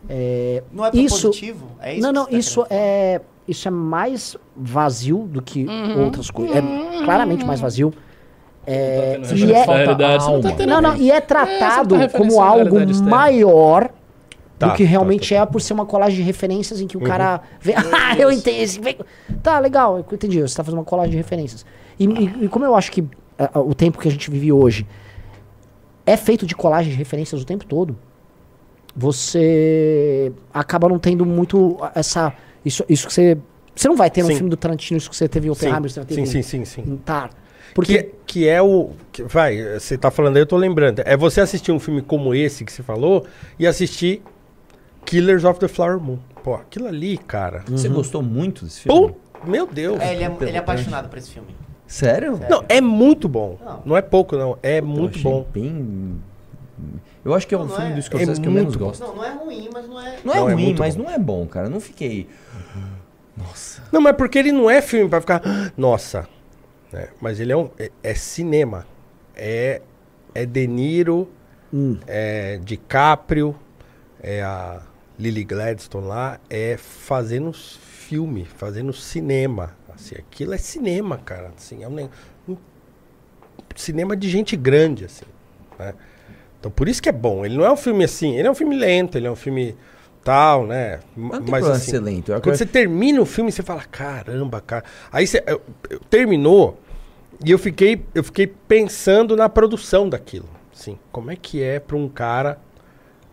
É, 0.09 0.63
Não 0.73 0.85
é 0.87 0.91
isso, 0.95 1.29
positivo? 1.29 1.67
É 1.81 1.93
isso 1.95 2.03
Não, 2.03 2.13
não, 2.13 2.25
você 2.25 2.31
tá 2.31 2.37
isso 2.39 2.67
é, 2.71 3.21
isso 3.47 3.69
é 3.69 3.71
mais 3.71 4.37
vazio 4.57 5.19
do 5.31 5.43
que 5.43 5.65
Uhum. 5.67 6.05
outras 6.05 6.31
coisas. 6.31 6.57
É 6.57 7.05
claramente 7.05 7.45
mais 7.45 7.61
vazio. 7.61 7.93
É, 8.67 9.19
Você 9.23 9.35
e 9.35 9.47
tá 9.53 9.59
é, 9.59 9.65
realidade, 9.65 10.25
você 10.25 10.31
não 10.31 10.41
tá 10.43 10.67
não, 10.67 10.81
não, 10.83 10.97
e 10.97 11.11
é 11.11 11.17
É, 11.17 11.21
tratado 11.21 11.95
você 11.97 12.01
não 12.03 12.09
tá 12.09 12.19
como 12.19 12.41
algo 12.41 12.77
maior 13.05 13.91
Tá, 14.59 14.67
do 14.69 14.75
que 14.75 14.83
tá, 14.83 14.89
realmente 14.91 15.35
é 15.35 15.47
por 15.47 15.61
ser 15.61 15.73
uma 15.73 15.87
colagem 15.87 16.17
de 16.17 16.23
referências 16.23 16.81
em 16.81 16.87
que 16.87 16.97
o 16.97 17.01
cara 17.01 17.41
vê, 17.61 17.75
ah, 17.79 18.17
eu 18.19 18.31
entendi. 18.33 18.81
Tá, 19.43 19.59
legal, 19.61 19.99
eu 19.99 20.05
entendi. 20.13 20.41
Você 20.41 20.57
tá 20.57 20.65
fazendo 20.65 20.79
uma 20.81 20.85
colagem 20.85 21.13
de 21.13 21.17
referências. 21.17 21.65
E, 21.99 22.05
e- 22.07 22.45
e 22.45 22.49
como 22.49 22.65
eu 22.65 22.75
acho 22.75 22.91
que 22.91 23.05
ah, 23.39 23.61
o 23.61 23.75
tempo 23.75 23.99
que 23.99 24.09
a 24.09 24.11
gente 24.11 24.29
vive 24.31 24.51
hoje 24.53 24.85
é 26.05 26.17
feito 26.17 26.45
de 26.47 26.55
colagem 26.57 26.91
de 26.91 26.99
referências 26.99 27.41
o 27.41 27.45
tempo 27.45 27.65
todo, 27.65 27.97
você 28.97 30.33
acaba 30.53 30.89
não 30.89 30.99
tendo 30.99 31.25
muito 31.25 31.79
essa. 31.95 32.33
Isso, 32.65 32.85
isso 32.89 33.07
que 33.07 33.13
você. 33.13 33.39
Você 33.75 33.87
não 33.89 33.97
vai 33.97 34.11
ter 34.11 34.23
no 34.23 34.29
Sim. 34.29 34.35
filme 34.35 34.51
do 34.51 34.57
Tarantino 34.57 34.99
isso 34.99 35.09
que 35.09 35.15
você 35.15 35.29
teve 35.29 35.47
em 35.47 35.51
Oppenheimer, 35.51 35.89
você 35.89 36.01
Sim, 36.01 36.07
teve 36.07 36.27
sim, 36.27 36.39
em- 36.39 36.43
sim, 36.43 36.65
sim. 36.65 36.81
em 36.85 36.97
Tar. 36.97 37.31
Porque... 37.75 37.99
Porque 37.99 38.03
Que, 38.03 38.15
que 38.41 38.49
é 38.49 38.61
o. 38.61 38.91
que- 39.13 39.23
vai, 39.23 39.79
você 39.79 39.97
tá 39.97 40.11
falando 40.11 40.35
aí, 40.37 40.43
eu 40.43 40.47
tô 40.47 40.57
lembrando. 40.57 41.01
É 41.05 41.17
você 41.17 41.41
assistir 41.41 41.71
um 41.71 41.79
filme 41.79 42.03
como 42.03 42.35
esse 42.35 42.65
que 42.65 42.73
você 42.73 42.83
falou 42.83 43.25
e 43.57 43.67
assistir 43.69 44.21
Killers 45.05 45.45
of 45.45 45.59
the 45.61 45.69
Flower 45.69 45.99
Moon. 46.01 46.19
Pô, 46.43 46.55
aquilo 46.55 46.87
ali, 46.87 47.19
cara. 47.19 47.63
Você 47.69 47.89
gostou 47.89 48.23
muito 48.23 48.65
desse 48.65 48.81
filme? 48.83 49.09
Pô, 49.13 49.17
meu 49.49 49.67
Deus. 49.67 50.01
É, 50.01 50.15
ele 50.15 50.25
é, 50.25 50.37
ele 50.41 50.57
é 50.57 50.59
apaixonado 50.59 51.09
por 51.09 51.19
esse 51.19 51.31
filme. 51.31 51.49
Sério? 51.87 52.39
Não, 52.51 52.65
é 52.69 52.81
muito 52.81 53.29
bom. 53.29 53.59
Não. 53.65 53.83
Não, 53.87 53.97
é 53.97 54.03
pouco, 54.03 54.37
não. 54.37 54.59
É 54.63 54.79
Eu 54.81 54.87
muito 54.87 55.19
bom. 55.21 55.47
Bem... 55.53 56.21
Eu 57.25 57.35
acho 57.35 57.47
que 57.47 57.55
é 57.55 57.59
o 57.59 57.61
Não, 57.61 57.69
não 57.69 57.77
filme 57.77 57.93
é- 57.93 57.95
do 57.97 58.03
Scorsese 58.03 58.31
é 58.33 58.43
que 58.43 58.49
eu 58.49 58.53
menos 58.53 58.77
muito 58.77 58.79
bom. 58.79 58.87
gosto. 58.87 59.01
Não, 59.05 59.17
não 59.17 59.25
é 59.25 59.33
ruim, 59.33 59.69
mas 59.73 59.89
não 59.89 60.01
é. 60.01 60.19
Não 60.25 60.33
é 60.35 60.37
Não, 60.37 60.49
é 60.51 60.53
ruim, 60.53 60.77
mas 60.79 60.97
bom. 60.97 61.03
não 61.03 61.11
é 61.11 61.19
bom, 61.19 61.47
cara. 61.47 61.67
Eu 61.67 61.71
não 61.71 61.81
fiquei... 61.81 62.29
Nossa. 63.37 63.83
Não, 63.93 64.01
mas 64.01 64.17
porque 64.17 64.39
ele 64.39 64.53
não 64.53 64.69
é 64.71 64.81
filme 64.83 65.09
pra 65.09 65.21
ficar. 65.21 65.41
"Ah, 65.45 65.71
Nossa. 65.77 66.29
né? 66.93 67.09
Mas 67.21 67.39
ele 67.41 67.53
é 67.53 67.57
um. 67.57 67.71
É, 67.79 67.91
é 68.03 68.15
cinema. 68.15 68.87
É. 69.37 69.81
É 70.35 70.45
De 70.45 70.67
Niro. 70.67 71.29
É 72.07 72.59
DiCaprio. 72.65 73.55
É 74.21 74.43
a 74.43 74.81
Lily 75.19 75.45
Gladstone 75.45 76.07
lá. 76.07 76.41
É 76.49 76.77
fazendo 76.77 77.53
filme, 77.53 78.45
fazendo 78.45 78.93
cinema. 78.93 79.77
Assim, 79.95 80.15
aquilo 80.15 80.55
é 80.55 80.59
cinema, 80.59 81.19
cara. 81.19 81.53
Assim, 81.57 81.83
é 81.83 81.89
um, 81.89 82.09
um 82.49 82.57
cinema 83.75 84.17
de 84.17 84.29
gente 84.29 84.57
grande, 84.57 85.05
assim. 85.05 85.25
né? 85.79 85.95
Então 86.59 86.71
por 86.71 86.89
isso 86.89 87.03
que 87.03 87.09
é 87.09 87.13
bom. 87.13 87.45
Ele 87.45 87.57
não 87.57 87.65
é 87.65 87.73
um 87.73 87.77
filme 87.77 88.05
assim. 88.05 88.37
Ele 88.37 88.47
é 88.49 88.51
um 88.51 88.55
filme 88.55 88.77
lento, 88.77 89.17
ele 89.17 89.27
é 89.27 89.31
um 89.31 89.37
filme 89.37 89.77
tal, 90.25 90.67
né? 90.67 91.01
Mas 91.17 91.65
não 91.65 91.73
assim, 91.73 91.99
lento. 91.99 92.33
Quando 92.41 92.57
você 92.57 92.67
termina 92.67 93.21
o 93.21 93.27
filme, 93.27 93.51
você 93.53 93.63
fala, 93.63 93.83
caramba, 93.85 94.61
cara. 94.61 94.85
Aí 95.11 95.27
você 95.27 95.43
eu- 95.47 95.61
eu- 95.89 96.01
terminou 96.11 96.79
e 97.45 97.51
eu 97.51 97.59
fiquei, 97.59 98.05
eu 98.15 98.25
fiquei 98.25 98.47
pensando 98.47 99.37
na 99.37 99.49
produção 99.49 100.09
daquilo. 100.09 100.49
Assim, 100.75 100.99
como 101.13 101.31
é 101.31 101.37
que 101.37 101.63
é 101.63 101.79
para 101.81 101.97
um 101.97 102.09
cara 102.09 102.59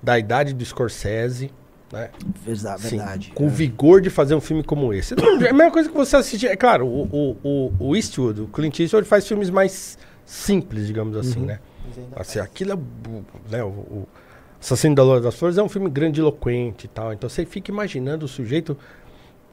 da 0.02 0.18
idade 0.20 0.54
do 0.54 0.64
Scorsese, 0.64 1.52
né? 1.92 2.10
Verdade, 2.46 2.86
Assim, 2.86 2.98
verdade. 2.98 3.32
com 3.36 3.46
o 3.46 3.50
vigor 3.50 4.02
de 4.02 4.10
fazer 4.10 4.36
um 4.36 4.42
filme 4.42 4.64
como 4.64 4.94
esse. 4.94 5.16
Não, 5.16 5.42
É 5.42 5.50
a 5.50 5.54
mesma 5.54 5.72
coisa 5.72 5.88
que 5.90 5.96
você 5.96 6.16
assistir. 6.18 6.48
É 6.48 6.56
claro, 6.56 6.86
o, 6.88 7.04
o, 7.12 7.38
o, 7.44 7.74
o 7.90 7.96
Eastwood, 7.96 8.42
o 8.42 8.48
Clint 8.48 8.80
Eastwood 8.80 9.08
faz 9.08 9.28
filmes 9.28 9.50
mais 9.50 9.98
simples, 10.26 10.88
digamos 10.88 11.16
assim, 11.18 11.40
Uhum. 11.40 11.46
né? 11.46 11.60
Assim, 12.16 12.40
aquilo 12.40 12.72
é. 12.72 12.76
o- 12.76 13.26
Né, 13.50 13.64
o, 13.64 13.68
o 13.68 14.08
Assassino 14.60 14.96
da 14.96 15.04
Loura 15.04 15.22
das 15.22 15.36
Flores 15.36 15.58
é 15.60 15.64
um 15.64 15.70
filme 15.70 15.90
grandiloquente 15.90 16.86
e 16.86 16.90
tal. 16.90 17.14
Então 17.14 17.30
você 17.30 17.46
fica 17.46 17.72
imaginando 17.72 18.26
o 18.26 18.28
sujeito 18.28 18.76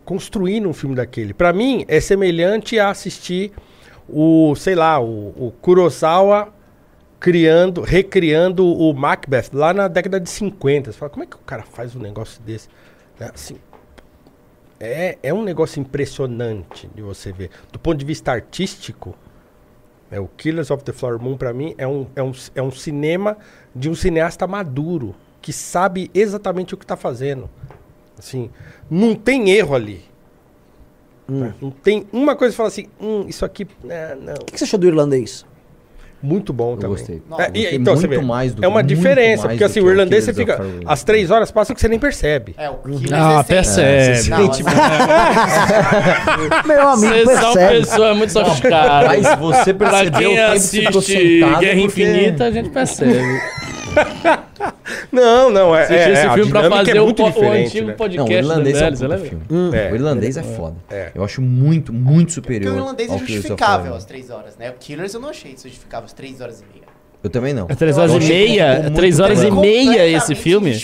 construindo 0.05 0.69
um 0.69 0.73
filme 0.73 0.97
daquele. 0.97 1.35
Pra 1.35 1.53
mim, 1.53 1.85
é 1.87 2.01
semelhante 2.01 2.79
a 2.79 2.89
assistir 2.91 3.53
o, 4.09 4.55
sei 4.57 4.75
lá, 4.75 4.99
o, 5.01 5.29
o 5.37 5.53
Kurosawa 5.61 6.53
criando, 7.23 7.83
recriando 7.83 8.67
o 8.67 8.93
Macbeth 8.93 9.51
lá 9.53 9.73
na 9.73 9.87
década 9.87 10.19
de 10.19 10.29
50. 10.29 10.91
Você 10.91 10.99
fala, 10.99 11.09
como 11.09 11.23
é 11.23 11.27
que 11.27 11.37
o 11.37 11.39
cara 11.47 11.63
faz 11.63 11.95
um 11.95 12.01
negócio 12.01 12.43
desse? 12.43 12.69
Né, 13.17 13.31
Assim, 13.33 13.59
é, 14.81 15.17
é 15.23 15.33
um 15.33 15.45
negócio 15.45 15.79
impressionante 15.79 16.91
de 16.93 17.01
você 17.01 17.31
ver. 17.31 17.51
Do 17.71 17.79
ponto 17.79 17.97
de 17.97 18.05
vista 18.05 18.33
artístico, 18.33 19.15
é, 20.11 20.19
o 20.19 20.27
Killers 20.27 20.73
of 20.73 20.83
the 20.83 20.93
Flower 20.93 21.21
Moon, 21.21 21.37
pra 21.37 21.53
mim, 21.53 21.77
é 21.79 21.87
um, 21.87 22.09
é, 22.17 22.23
um, 22.25 22.33
é 22.57 22.61
um 22.61 22.73
cinema 22.73 23.39
de 23.73 23.89
um 23.89 23.95
cineasta 23.95 24.45
maduro, 24.49 25.15
que 25.41 25.53
sabe 25.53 26.11
exatamente 26.13 26.75
o 26.75 26.77
que 26.77 26.85
tá 26.85 26.97
fazendo. 26.97 27.49
Assim, 28.19 28.51
não 28.91 29.15
tem 29.15 29.51
erro 29.51 29.77
ali. 29.77 30.03
né? 31.29 31.55
Não 31.63 31.71
tem 31.71 32.05
uma 32.13 32.35
coisa 32.35 32.53
que 32.53 32.57
fala 32.57 32.69
assim, 32.69 32.89
hum, 33.01 33.27
isso 33.29 33.45
aqui. 33.45 33.65
né, 33.85 34.17
não. 34.17 34.35
O 34.35 34.45
que 34.45 34.55
que 34.55 34.59
você 34.59 34.65
achou 34.65 34.81
do 34.81 34.89
irlandês? 34.89 35.47
Muito 36.23 36.53
bom 36.53 36.77
também. 36.77 36.91
gostei. 36.97 37.17
É, 37.17 37.21
Nossa, 37.29 37.43
e- 37.43 37.47
gostei 37.47 37.77
então, 37.79 37.97
você 37.97 38.07
muito 38.07 38.21
vê, 38.21 38.27
mais 38.27 38.55
do 38.55 38.59
é 38.59 38.61
que- 38.63 38.67
uma 38.67 38.75
muito 38.83 38.87
diferença, 38.87 39.49
porque 39.49 39.65
assim, 39.65 39.81
que 39.81 39.87
o 39.87 39.91
irlandês 39.91 40.25
você 40.25 40.33
fica. 40.33 40.61
As 40.87 41.03
três 41.03 41.31
horas 41.31 41.51
passam 41.51 41.75
que 41.75 41.81
você 41.81 41.89
nem 41.89 41.99
percebe. 41.99 42.55
É, 42.57 42.71
o 42.71 42.75
Killers 42.75 43.13
Ah, 43.13 43.41
é 43.41 43.43
percebe. 43.43 44.31
Não, 44.31 44.39
Meu 46.67 46.89
amigo, 46.89 47.13
Vocês 47.13 47.41
são 47.41 47.53
percebe. 47.55 47.81
pessoas 47.81 48.17
muito 48.17 48.33
sofisticadas. 48.33 49.09
Mas 49.09 49.39
você 49.39 49.75
Pra 49.75 49.91
percebeu 49.91 50.31
quem 50.31 50.33
o 50.33 50.37
tempo 50.37 50.53
que 50.53 50.59
você 50.61 50.81
ficou 50.81 50.99
assiste 51.01 51.13
sentado 51.41 51.61
Guerra 51.61 51.61
porque- 51.61 51.81
Infinita, 51.81 52.45
a 52.45 52.51
gente 52.51 52.69
percebe. 52.71 53.13
Não, 55.11 55.51
não, 55.51 55.75
é. 55.77 55.83
Assisti 55.83 56.11
é, 56.11 56.13
esse 56.13 56.35
filme 56.35 56.51
pra 56.51 56.63
dinâmica 56.63 56.87
fazer 56.87 56.97
é 56.97 57.01
o, 57.01 57.07
o 57.07 57.13
diferente, 57.13 57.67
antigo 57.67 57.87
né? 57.87 57.93
Não, 57.93 57.97
podcast 57.97 58.33
o 58.33 58.39
irlandês 58.39 58.81
é 58.81 58.91
um 58.91 59.19
filme. 59.19 59.45
Hum. 59.51 59.75
É. 59.75 59.93
O 59.93 59.95
irlandês 59.95 60.37
é 60.37 60.43
foda. 60.43 60.77
É. 60.91 61.13
Eu 61.15 61.25
acho 61.25 61.43
muito, 61.43 61.93
muito 61.93 62.29
Porque 62.35 62.35
superior 62.35 62.75
o 62.75 62.77
irlandês 62.79 63.13
é 63.13 63.19
justificável 63.19 63.95
as 63.95 64.05
três 64.05 64.31
horas, 64.31 64.57
né? 64.57 64.71
O 64.71 64.75
Killers 64.75 65.15
eu 65.15 65.21
não 65.21 65.29
achei 65.29 65.53
justificável 65.53 66.07
as 66.07 66.13
três 66.13 66.41
horas 66.41 66.61
e 66.61 66.65
meia. 66.75 66.93
Eu 67.23 67.31
também 67.31 67.55
não. 67.55 67.67
É 67.69 67.75
três 67.75 67.97
horas 67.97 68.13
e 68.13 68.19
meia? 68.19 68.81
muito 68.83 68.95
Três 68.97 69.21
horas 69.21 69.39
e 69.43 69.47
plano. 69.47 69.61
meia 69.61 70.09
esse 70.09 70.35
filme? 70.35 70.77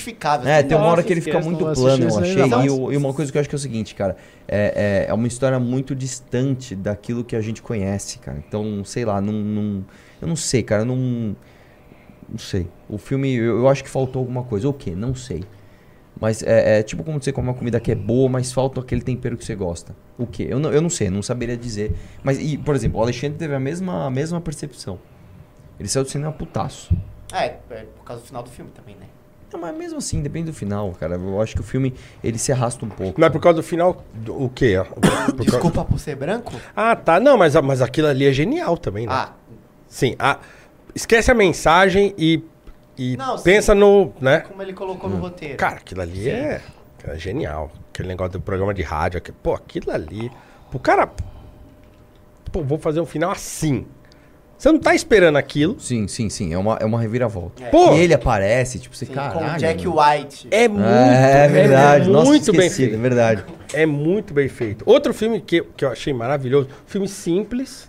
É, 0.45 0.63
tem 0.63 0.77
uma 0.77 0.87
hora 0.87 1.03
que 1.03 1.13
ele 1.13 1.21
fica 1.21 1.41
muito 1.41 1.65
não 1.65 1.73
plano, 1.75 2.05
eu 2.05 2.19
achei. 2.19 2.47
não. 2.47 2.91
E, 2.91 2.95
e 2.95 2.97
uma 2.97 3.13
coisa 3.13 3.33
que 3.33 3.39
eu 3.39 3.41
acho 3.41 3.49
que 3.49 3.55
é 3.55 3.59
o 3.59 3.61
seguinte, 3.61 3.95
cara. 3.95 4.17
É, 4.47 5.07
é, 5.07 5.11
é 5.11 5.15
uma 5.15 5.27
história 5.27 5.59
muito 5.59 5.97
distante 5.97 6.77
daquilo 6.77 7.25
que 7.25 7.35
a 7.35 7.41
gente 7.41 7.61
conhece, 7.61 8.19
cara. 8.19 8.39
Então, 8.47 8.85
sei 8.85 9.05
lá, 9.05 9.21
não. 9.21 9.33
não- 9.33 9.85
eu 10.21 10.29
não 10.29 10.37
sei, 10.37 10.63
cara. 10.63 10.85
Não. 10.85 11.35
Não 12.29 12.39
sei. 12.39 12.69
O 12.89 12.99
filme, 12.99 13.35
eu, 13.35 13.59
eu 13.59 13.69
acho 13.69 13.83
que 13.83 13.91
faltou 13.91 14.21
alguma 14.21 14.43
coisa. 14.43 14.69
O 14.69 14.73
quê? 14.73 14.93
Não 14.95 15.15
sei. 15.15 15.45
Mas 16.21 16.43
é, 16.43 16.81
é 16.81 16.83
tipo 16.83 17.05
como 17.05 17.23
você 17.23 17.33
come 17.33 17.49
uma 17.49 17.55
comida 17.55 17.79
que 17.79 17.93
é 17.93 17.95
boa, 17.95 18.29
mas 18.29 18.53
falta 18.53 18.81
aquele 18.81 19.01
tempero 19.03 19.37
que 19.37 19.45
você 19.45 19.55
gosta. 19.55 19.95
O 20.19 20.27
quê? 20.27 20.47
Eu 20.51 20.59
não, 20.59 20.73
eu 20.73 20.83
não 20.83 20.91
sei, 20.91 21.09
não 21.11 21.23
saberia 21.23 21.57
dizer. 21.57 21.93
Mas, 22.25 22.39
e, 22.41 22.59
por 22.59 22.75
exemplo, 22.75 22.99
o 22.99 23.03
Alexandre 23.03 23.39
teve 23.39 23.55
a 23.55 23.61
mesma, 23.61 24.07
a 24.07 24.11
mesma 24.11 24.41
percepção. 24.41 24.99
Ele 25.79 25.89
saiu 25.89 26.03
do 26.05 26.11
cinema 26.11 26.33
putaço. 26.33 26.93
É, 27.33 27.45
é 27.71 27.85
por 27.97 28.05
causa 28.05 28.23
do 28.23 28.27
final 28.27 28.43
do 28.43 28.51
filme 28.51 28.71
também, 28.73 28.97
né? 28.97 29.07
Não, 29.53 29.61
mas 29.61 29.75
mesmo 29.77 29.99
assim, 29.99 30.21
depende 30.21 30.47
do 30.47 30.53
final, 30.53 30.91
cara. 30.93 31.15
Eu 31.15 31.41
acho 31.41 31.55
que 31.55 31.61
o 31.61 31.65
filme, 31.65 31.95
ele 32.23 32.37
se 32.37 32.51
arrasta 32.53 32.85
um 32.85 32.89
pouco. 32.89 33.19
Mas 33.19 33.31
por 33.31 33.41
causa 33.41 33.57
do 33.57 33.63
final, 33.63 34.05
do- 34.13 34.43
o 34.43 34.49
quê? 34.51 34.77
ó? 34.77 34.85
Por 34.93 35.01
causa- 35.01 35.33
Desculpa 35.53 35.85
por 35.85 35.99
ser 36.01 36.17
branco? 36.17 36.53
Ah, 36.77 36.95
tá. 36.97 37.19
Não, 37.21 37.39
mas, 37.39 37.55
mas 37.55 37.81
aquilo 37.81 38.09
ali 38.09 38.27
é 38.27 38.33
genial 38.33 38.77
também, 38.77 39.07
né? 39.07 39.13
Ah. 39.15 39.33
Sim. 39.87 40.17
a- 40.19 40.39
esquece 40.99 41.31
a 41.31 41.35
mensagem 41.35 42.15
e, 42.19 42.43
e 42.97 43.17
Não, 43.17 43.39
sim. 43.39 43.45
pensa 43.45 43.75
no. 43.75 44.13
Né? 44.21 44.41
Como 44.41 44.61
ele 44.63 44.73
colocou 44.73 45.09
no 45.09 45.17
roteiro. 45.17 45.57
Cara, 45.57 45.77
aquilo 45.77 46.03
ali 46.03 46.25
Sim. 46.25 46.31
é, 46.31 46.61
é 47.07 47.17
genial. 47.19 47.71
Aquele 47.93 48.09
negócio 48.09 48.33
do 48.33 48.41
programa 48.41 48.75
de 48.75 48.83
rádio. 48.83 49.19
aqui- 49.19 49.33
Pô, 49.33 49.55
aquilo 49.55 49.91
ali. 49.91 50.31
O 50.73 50.79
cara. 50.79 51.09
Pô, 52.53 52.63
vou 52.63 52.79
fazer 52.79 53.01
um 53.01 53.07
final 53.07 53.31
assim. 53.31 53.87
Você 54.57 54.73
não 54.73 54.81
tá 54.81 54.93
esperando 54.93 55.37
aquilo. 55.37 55.79
Sim, 55.79 56.09
sim, 56.09 56.29
sim. 56.29 56.53
É 56.53 56.59
uma, 56.59 56.77
é 56.81 56.85
uma 56.85 57.01
reviravolta. 57.01 57.63
Pô! 57.67 57.95
E 57.95 58.01
ele 58.01 58.13
aparece, 58.13 58.81
tipo, 58.81 58.97
você, 58.97 59.07
Sim, 59.07 59.13
caralho. 59.13 59.39
com 59.39 59.55
o 59.55 59.57
Jack 59.59 59.87
mano. 59.87 60.01
White. 60.01 60.49
É 60.51 60.67
muito. 60.67 60.85
É 60.85 61.47
verdade. 61.49 62.11
Nossa, 62.11 62.27
muito 62.29 62.51
bem 62.53 62.67
esquecido, 62.67 62.89
feito. 62.91 62.99
é 62.99 63.03
verdade. 63.03 63.45
É 63.73 63.87
muito 63.87 64.35
bem 64.35 64.49
feito. 64.49 64.83
Outro 64.85 65.15
filme 65.15 65.41
que, 65.41 65.63
que 65.77 65.85
eu 65.85 65.91
achei 65.93 66.13
maravilhoso, 66.13 66.69
filme 66.87 67.07
simples, 67.07 67.89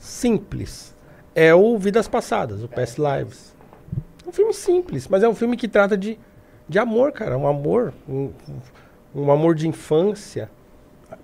simples, 0.00 0.91
é 1.34 1.54
o 1.54 1.78
Vidas 1.78 2.08
Passadas, 2.08 2.62
o 2.62 2.68
Past 2.68 3.00
Lives. 3.00 3.54
É 4.24 4.28
um 4.28 4.32
filme 4.32 4.52
simples, 4.52 5.08
mas 5.08 5.22
é 5.22 5.28
um 5.28 5.34
filme 5.34 5.56
que 5.56 5.68
trata 5.68 5.96
de, 5.96 6.18
de 6.68 6.78
amor, 6.78 7.12
cara, 7.12 7.36
um 7.36 7.46
amor, 7.46 7.92
um, 8.08 8.30
um 9.14 9.30
amor 9.30 9.54
de 9.54 9.68
infância. 9.68 10.50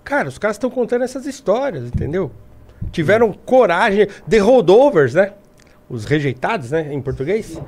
Cara, 0.03 0.27
os 0.27 0.37
caras 0.37 0.55
estão 0.55 0.69
contando 0.69 1.03
essas 1.03 1.25
histórias, 1.25 1.85
entendeu? 1.85 2.31
Tiveram 2.91 3.33
coragem, 3.33 4.07
The 4.29 4.39
Holdovers, 4.39 5.13
né? 5.13 5.33
Os 5.89 6.05
rejeitados, 6.05 6.71
né, 6.71 6.93
em 6.93 7.01
português. 7.01 7.59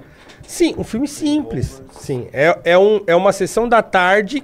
Sim, 0.47 0.75
um 0.77 0.83
filme 0.83 1.07
simples. 1.07 1.81
Sim, 1.91 2.27
é, 2.31 2.59
é, 2.63 2.77
um, 2.77 3.01
é 3.07 3.15
uma 3.15 3.31
sessão 3.31 3.67
da 3.67 3.81
tarde 3.81 4.43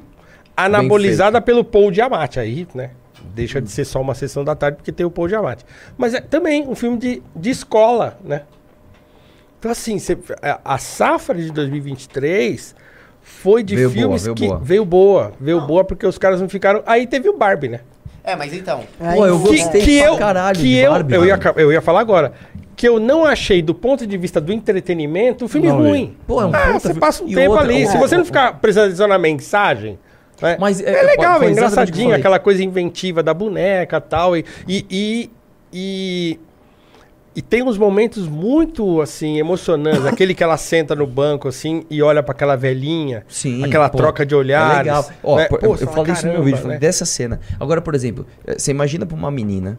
anabolizada 0.56 1.39
pelo 1.39 1.64
Paul 1.64 1.93
Giamatti. 1.93 2.39
Aí, 2.39 2.68
né? 2.74 2.91
Deixa 3.34 3.62
de 3.62 3.70
ser 3.72 3.86
só 3.86 4.02
uma 4.02 4.14
sessão 4.16 4.44
da 4.44 4.56
tarde 4.56 4.78
porque 4.78 4.92
tem 4.92 5.06
o 5.06 5.12
Paul 5.12 5.28
Giamatti. 5.30 5.66
Mas 5.98 6.14
é 6.14 6.22
também 6.22 6.68
um 6.68 6.76
filme 6.76 6.98
de, 6.98 7.22
de 7.36 7.50
escola, 7.50 8.18
né? 8.24 8.44
Então, 9.60 9.72
assim, 9.72 9.98
cê- 10.00 10.18
a, 10.42 10.60
a 10.76 10.78
safra 10.78 11.36
de 11.36 11.52
2023 11.52 12.76
foi 13.22 13.64
de 13.64 13.76
Veio 13.76 13.90
boa, 13.90 14.00
filmes 14.02 14.24
veio 14.24 14.36
que 14.36 14.48
boa. 14.48 14.60
veio 14.60 14.86
boa. 14.86 15.32
Veio 15.40 15.62
boa 15.62 15.84
porque 15.84 16.06
os 16.06 16.18
caras 16.18 16.40
não 16.40 16.48
ficaram. 16.50 16.84
Aí 16.86 17.06
teve 17.08 17.28
o 17.30 17.38
Barbie, 17.38 17.68
né? 17.70 17.80
É, 18.24 18.36
mas 18.36 18.54
então. 18.54 18.84
Pô, 19.16 19.26
eu 19.26 19.40
que, 19.42 19.48
gostei 19.48 19.82
que 19.82 20.00
pra 20.00 20.08
eu, 20.10 20.18
caralho 20.18 20.58
que 20.58 20.64
de 20.64 20.76
eu, 20.76 20.92
Barbie, 20.92 21.14
eu, 21.16 21.26
ia, 21.26 21.40
eu 21.56 21.72
ia 21.72 21.82
falar 21.82 22.02
agora. 22.02 22.34
Que 22.76 22.88
eu 22.88 23.00
não 23.00 23.26
achei, 23.26 23.62
do 23.62 23.74
ponto 23.74 24.06
de 24.06 24.18
vista 24.18 24.40
do 24.40 24.54
entretenimento, 24.54 25.46
o 25.46 25.48
filme 25.48 25.68
Não, 25.68 25.78
ruim. 25.78 26.16
Pô, 26.28 26.42
é 26.42 26.46
um 26.46 26.52
ah, 26.54 26.74
puta 26.74 26.80
você 26.80 26.94
passa 26.94 27.24
um 27.24 27.28
tempo 27.28 27.52
outra, 27.54 27.66
ali. 27.66 27.86
o- 27.86 27.90
Se 27.92 27.98
você 27.98 28.16
não 28.18 28.26
ficar 28.26 28.60
prestando 28.60 29.08
na 29.08 29.18
mensagem. 29.18 29.98
Né, 30.42 30.58
Mas, 30.60 30.82
é, 30.82 30.90
é, 30.90 31.04
legal, 31.04 31.36
é 31.38 31.40
que 31.40 31.46
eu 31.46 31.50
engraçadinho, 31.52 32.16
aquela 32.16 32.40
coisa 32.40 32.64
inventiva 32.64 33.22
da 33.24 33.34
boneca 33.34 34.00
tal, 34.02 34.36
e 34.36 34.46
e, 34.68 34.86
e, 34.90 35.32
e 35.74 36.40
e 37.36 37.42
tem 37.44 37.62
uns 37.62 37.78
momentos 37.78 38.28
muito 38.28 39.00
assim 39.00 39.38
emocionantes, 39.38 40.04
aquele 40.08 40.34
que 40.34 40.44
ela 40.44 40.58
senta 40.58 40.96
no 40.96 41.06
banco 41.06 41.48
assim 41.48 41.86
e 41.88 42.02
olha 42.02 42.24
pra 42.24 42.32
aquela 42.32 42.56
velhinha, 42.56 43.24
Sim. 43.28 43.64
aquela 43.64 43.90
pô, 43.90 43.98
troca 43.98 44.26
de 44.26 44.34
É 44.34 44.38
olhares. 44.38 44.78
legal. 44.80 45.06
Ó, 45.24 45.38
né? 45.38 45.46
pô, 45.46 45.60
Pô, 45.60 45.66
eu, 45.68 45.76
eu 45.76 45.88
falei 45.88 46.14
isso 46.14 46.26
no 46.26 46.34
meu 46.34 46.44
vídeo, 46.44 46.68
né? 46.68 46.80
dessa 46.80 47.06
cena. 47.06 47.40
Agora, 47.60 47.80
por 47.80 47.94
exemplo, 47.94 48.26
eh, 48.44 48.58
você 48.58 48.72
imagina 48.72 49.06
pra 49.06 49.16
uma 49.16 49.30
menina 49.30 49.78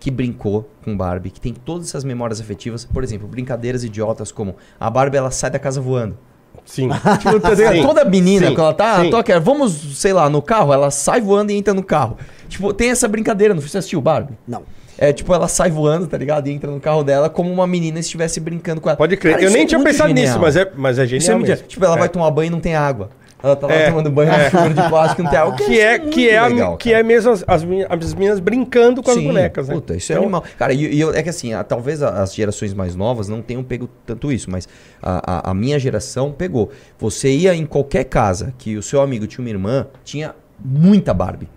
que 0.00 0.10
brincou 0.10 0.68
com 0.84 0.96
Barbie, 0.96 1.30
que 1.30 1.40
tem 1.40 1.54
todas 1.54 1.86
essas 1.88 2.02
memórias 2.02 2.40
afetivas, 2.40 2.84
por 2.84 3.04
exemplo, 3.04 3.28
brincadeiras 3.28 3.84
idiotas 3.84 4.32
como 4.32 4.56
a 4.80 4.90
Barbie 4.90 5.16
ela 5.16 5.30
sai 5.30 5.50
da 5.50 5.60
casa 5.60 5.80
voando. 5.80 6.18
Sim. 6.66 6.90
Tipo, 7.20 7.40
tá? 7.40 7.56
Sim. 7.56 7.82
Toda 7.82 8.04
menina, 8.04 8.48
Sim. 8.48 8.54
quando 8.54 8.64
ela 8.66 8.74
tá, 8.74 9.00
Sim. 9.02 9.10
toca, 9.10 9.40
vamos, 9.40 9.72
sei 9.98 10.12
lá, 10.12 10.28
no 10.28 10.42
carro, 10.42 10.72
ela 10.72 10.90
sai 10.90 11.20
voando 11.20 11.52
e 11.52 11.56
entra 11.56 11.72
no 11.72 11.82
carro. 11.82 12.18
Tipo, 12.48 12.72
tem 12.74 12.90
essa 12.90 13.08
brincadeira, 13.08 13.54
não 13.54 13.62
você 13.62 13.78
assistiu 13.78 14.00
Barbie? 14.00 14.34
Não. 14.46 14.62
É, 14.98 15.12
tipo, 15.12 15.32
ela 15.34 15.46
sai 15.46 15.70
voando, 15.70 16.06
tá 16.06 16.16
ligado? 16.16 16.48
E 16.48 16.52
entra 16.52 16.70
no 16.70 16.80
carro 16.80 17.04
dela 17.04 17.28
como 17.28 17.52
uma 17.52 17.66
menina 17.66 17.98
estivesse 18.00 18.40
brincando 18.40 18.80
com 18.80 18.88
ela. 18.88 18.96
Pode 18.96 19.16
crer. 19.16 19.32
Cara, 19.34 19.42
eu 19.44 19.48
isso 19.48 19.54
nem 19.56 19.64
é 19.64 19.66
tinha 19.66 19.82
pensado 19.82 20.08
genial. 20.08 20.26
nisso, 20.26 20.38
mas 20.40 20.56
é, 20.56 20.72
mas 20.74 20.98
é 20.98 21.04
Isso 21.04 21.14
é 21.14 21.18
genial 21.20 21.38
mesmo. 21.38 21.46
genial. 21.54 21.68
Tipo, 21.68 21.84
ela 21.84 21.96
É. 21.96 21.98
vai 21.98 22.08
tomar 22.08 22.30
banho 22.30 22.46
e 22.48 22.50
não 22.50 22.60
tem 22.60 22.74
água. 22.74 23.10
Ela 23.46 23.56
tá 23.56 23.66
lá 23.66 23.72
É. 23.74 23.88
tomando 23.90 24.10
banho 24.10 24.30
É. 24.32 24.50
com 24.50 24.68
de 24.68 24.88
plástico, 24.88 25.22
não 25.22 25.30
tem 25.30 25.38
água. 25.38 25.56
Que 25.66 25.80
é, 25.80 25.98
muito 25.98 26.12
que 26.14 26.28
é, 26.28 26.36
a, 26.38 26.46
legal, 26.46 26.76
que 26.76 26.92
é 26.92 27.02
mesmo 27.02 27.30
as, 27.32 27.44
as, 27.46 27.64
minhas, 27.64 27.86
as 27.90 28.14
meninas 28.14 28.40
brincando 28.40 29.02
com 29.02 29.10
as 29.10 29.16
Sim, 29.16 29.26
bonecas, 29.26 29.68
né? 29.68 29.74
Puta, 29.74 29.94
isso 29.96 30.12
é 30.12 30.14
Então, 30.14 30.24
animal. 30.24 30.44
Cara, 30.58 30.72
e, 30.72 31.02
é 31.02 31.22
que 31.22 31.28
assim, 31.28 31.52
a- 31.54 31.62
talvez 31.64 32.02
a- 32.02 32.22
as 32.22 32.34
gerações 32.34 32.74
mais 32.74 32.94
novas 32.96 33.28
não 33.28 33.40
tenham 33.42 33.62
pego 33.62 33.88
tanto 34.04 34.30
isso, 34.32 34.50
mas 34.50 34.68
a, 35.02 35.48
a- 35.48 35.50
a 35.50 35.54
minha 35.54 35.78
geração 35.78 36.32
pegou. 36.32 36.70
Você 36.98 37.30
ia 37.30 37.54
em 37.54 37.64
qualquer 37.64 38.04
casa 38.04 38.52
que 38.58 38.76
o 38.76 38.82
seu 38.82 39.00
amigo 39.00 39.26
tinha 39.26 39.42
uma 39.44 39.50
irmã, 39.50 39.86
tinha 40.04 40.34
muita 40.62 41.14
Barbie. 41.14 41.48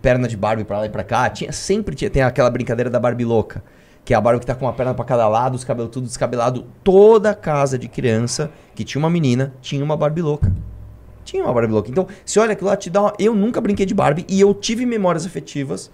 Perna 0.00 0.28
de 0.28 0.36
Barbie 0.36 0.64
pra 0.64 0.78
lá 0.78 0.86
e 0.86 0.88
pra 0.88 1.02
cá. 1.02 1.28
Tinha, 1.28 1.50
sempre 1.52 1.94
tinha, 1.94 2.08
tem 2.08 2.22
aquela 2.22 2.48
brincadeira 2.50 2.88
da 2.88 3.00
Barbie 3.00 3.24
louca. 3.24 3.62
Que 4.04 4.14
é 4.14 4.16
a 4.16 4.20
Barbie 4.20 4.40
que 4.40 4.46
tá 4.46 4.54
com 4.54 4.64
uma 4.64 4.72
perna 4.72 4.94
pra 4.94 5.04
cada 5.04 5.28
lado, 5.28 5.54
os 5.54 5.64
cabelos 5.64 5.90
tudo 5.90 6.06
descabelado. 6.06 6.64
Toda 6.82 7.34
casa 7.34 7.78
de 7.78 7.88
criança 7.88 8.50
que 8.74 8.84
tinha 8.84 8.98
uma 8.98 9.10
menina 9.10 9.52
tinha 9.60 9.84
uma 9.84 9.96
Barbie 9.96 10.22
louca. 10.22 10.50
Tinha 11.28 11.44
uma 11.44 11.52
Barbie 11.52 11.74
louca. 11.74 11.90
Então, 11.90 12.06
se 12.24 12.38
olha 12.38 12.52
aquilo 12.52 12.70
lá, 12.70 12.76
te 12.76 12.88
dá 12.88 13.02
uma... 13.02 13.12
Eu 13.18 13.34
nunca 13.34 13.60
brinquei 13.60 13.84
de 13.84 13.92
Barbie 13.92 14.24
e 14.30 14.40
eu 14.40 14.54
tive 14.54 14.86
memórias 14.86 15.26
afetivas 15.26 15.90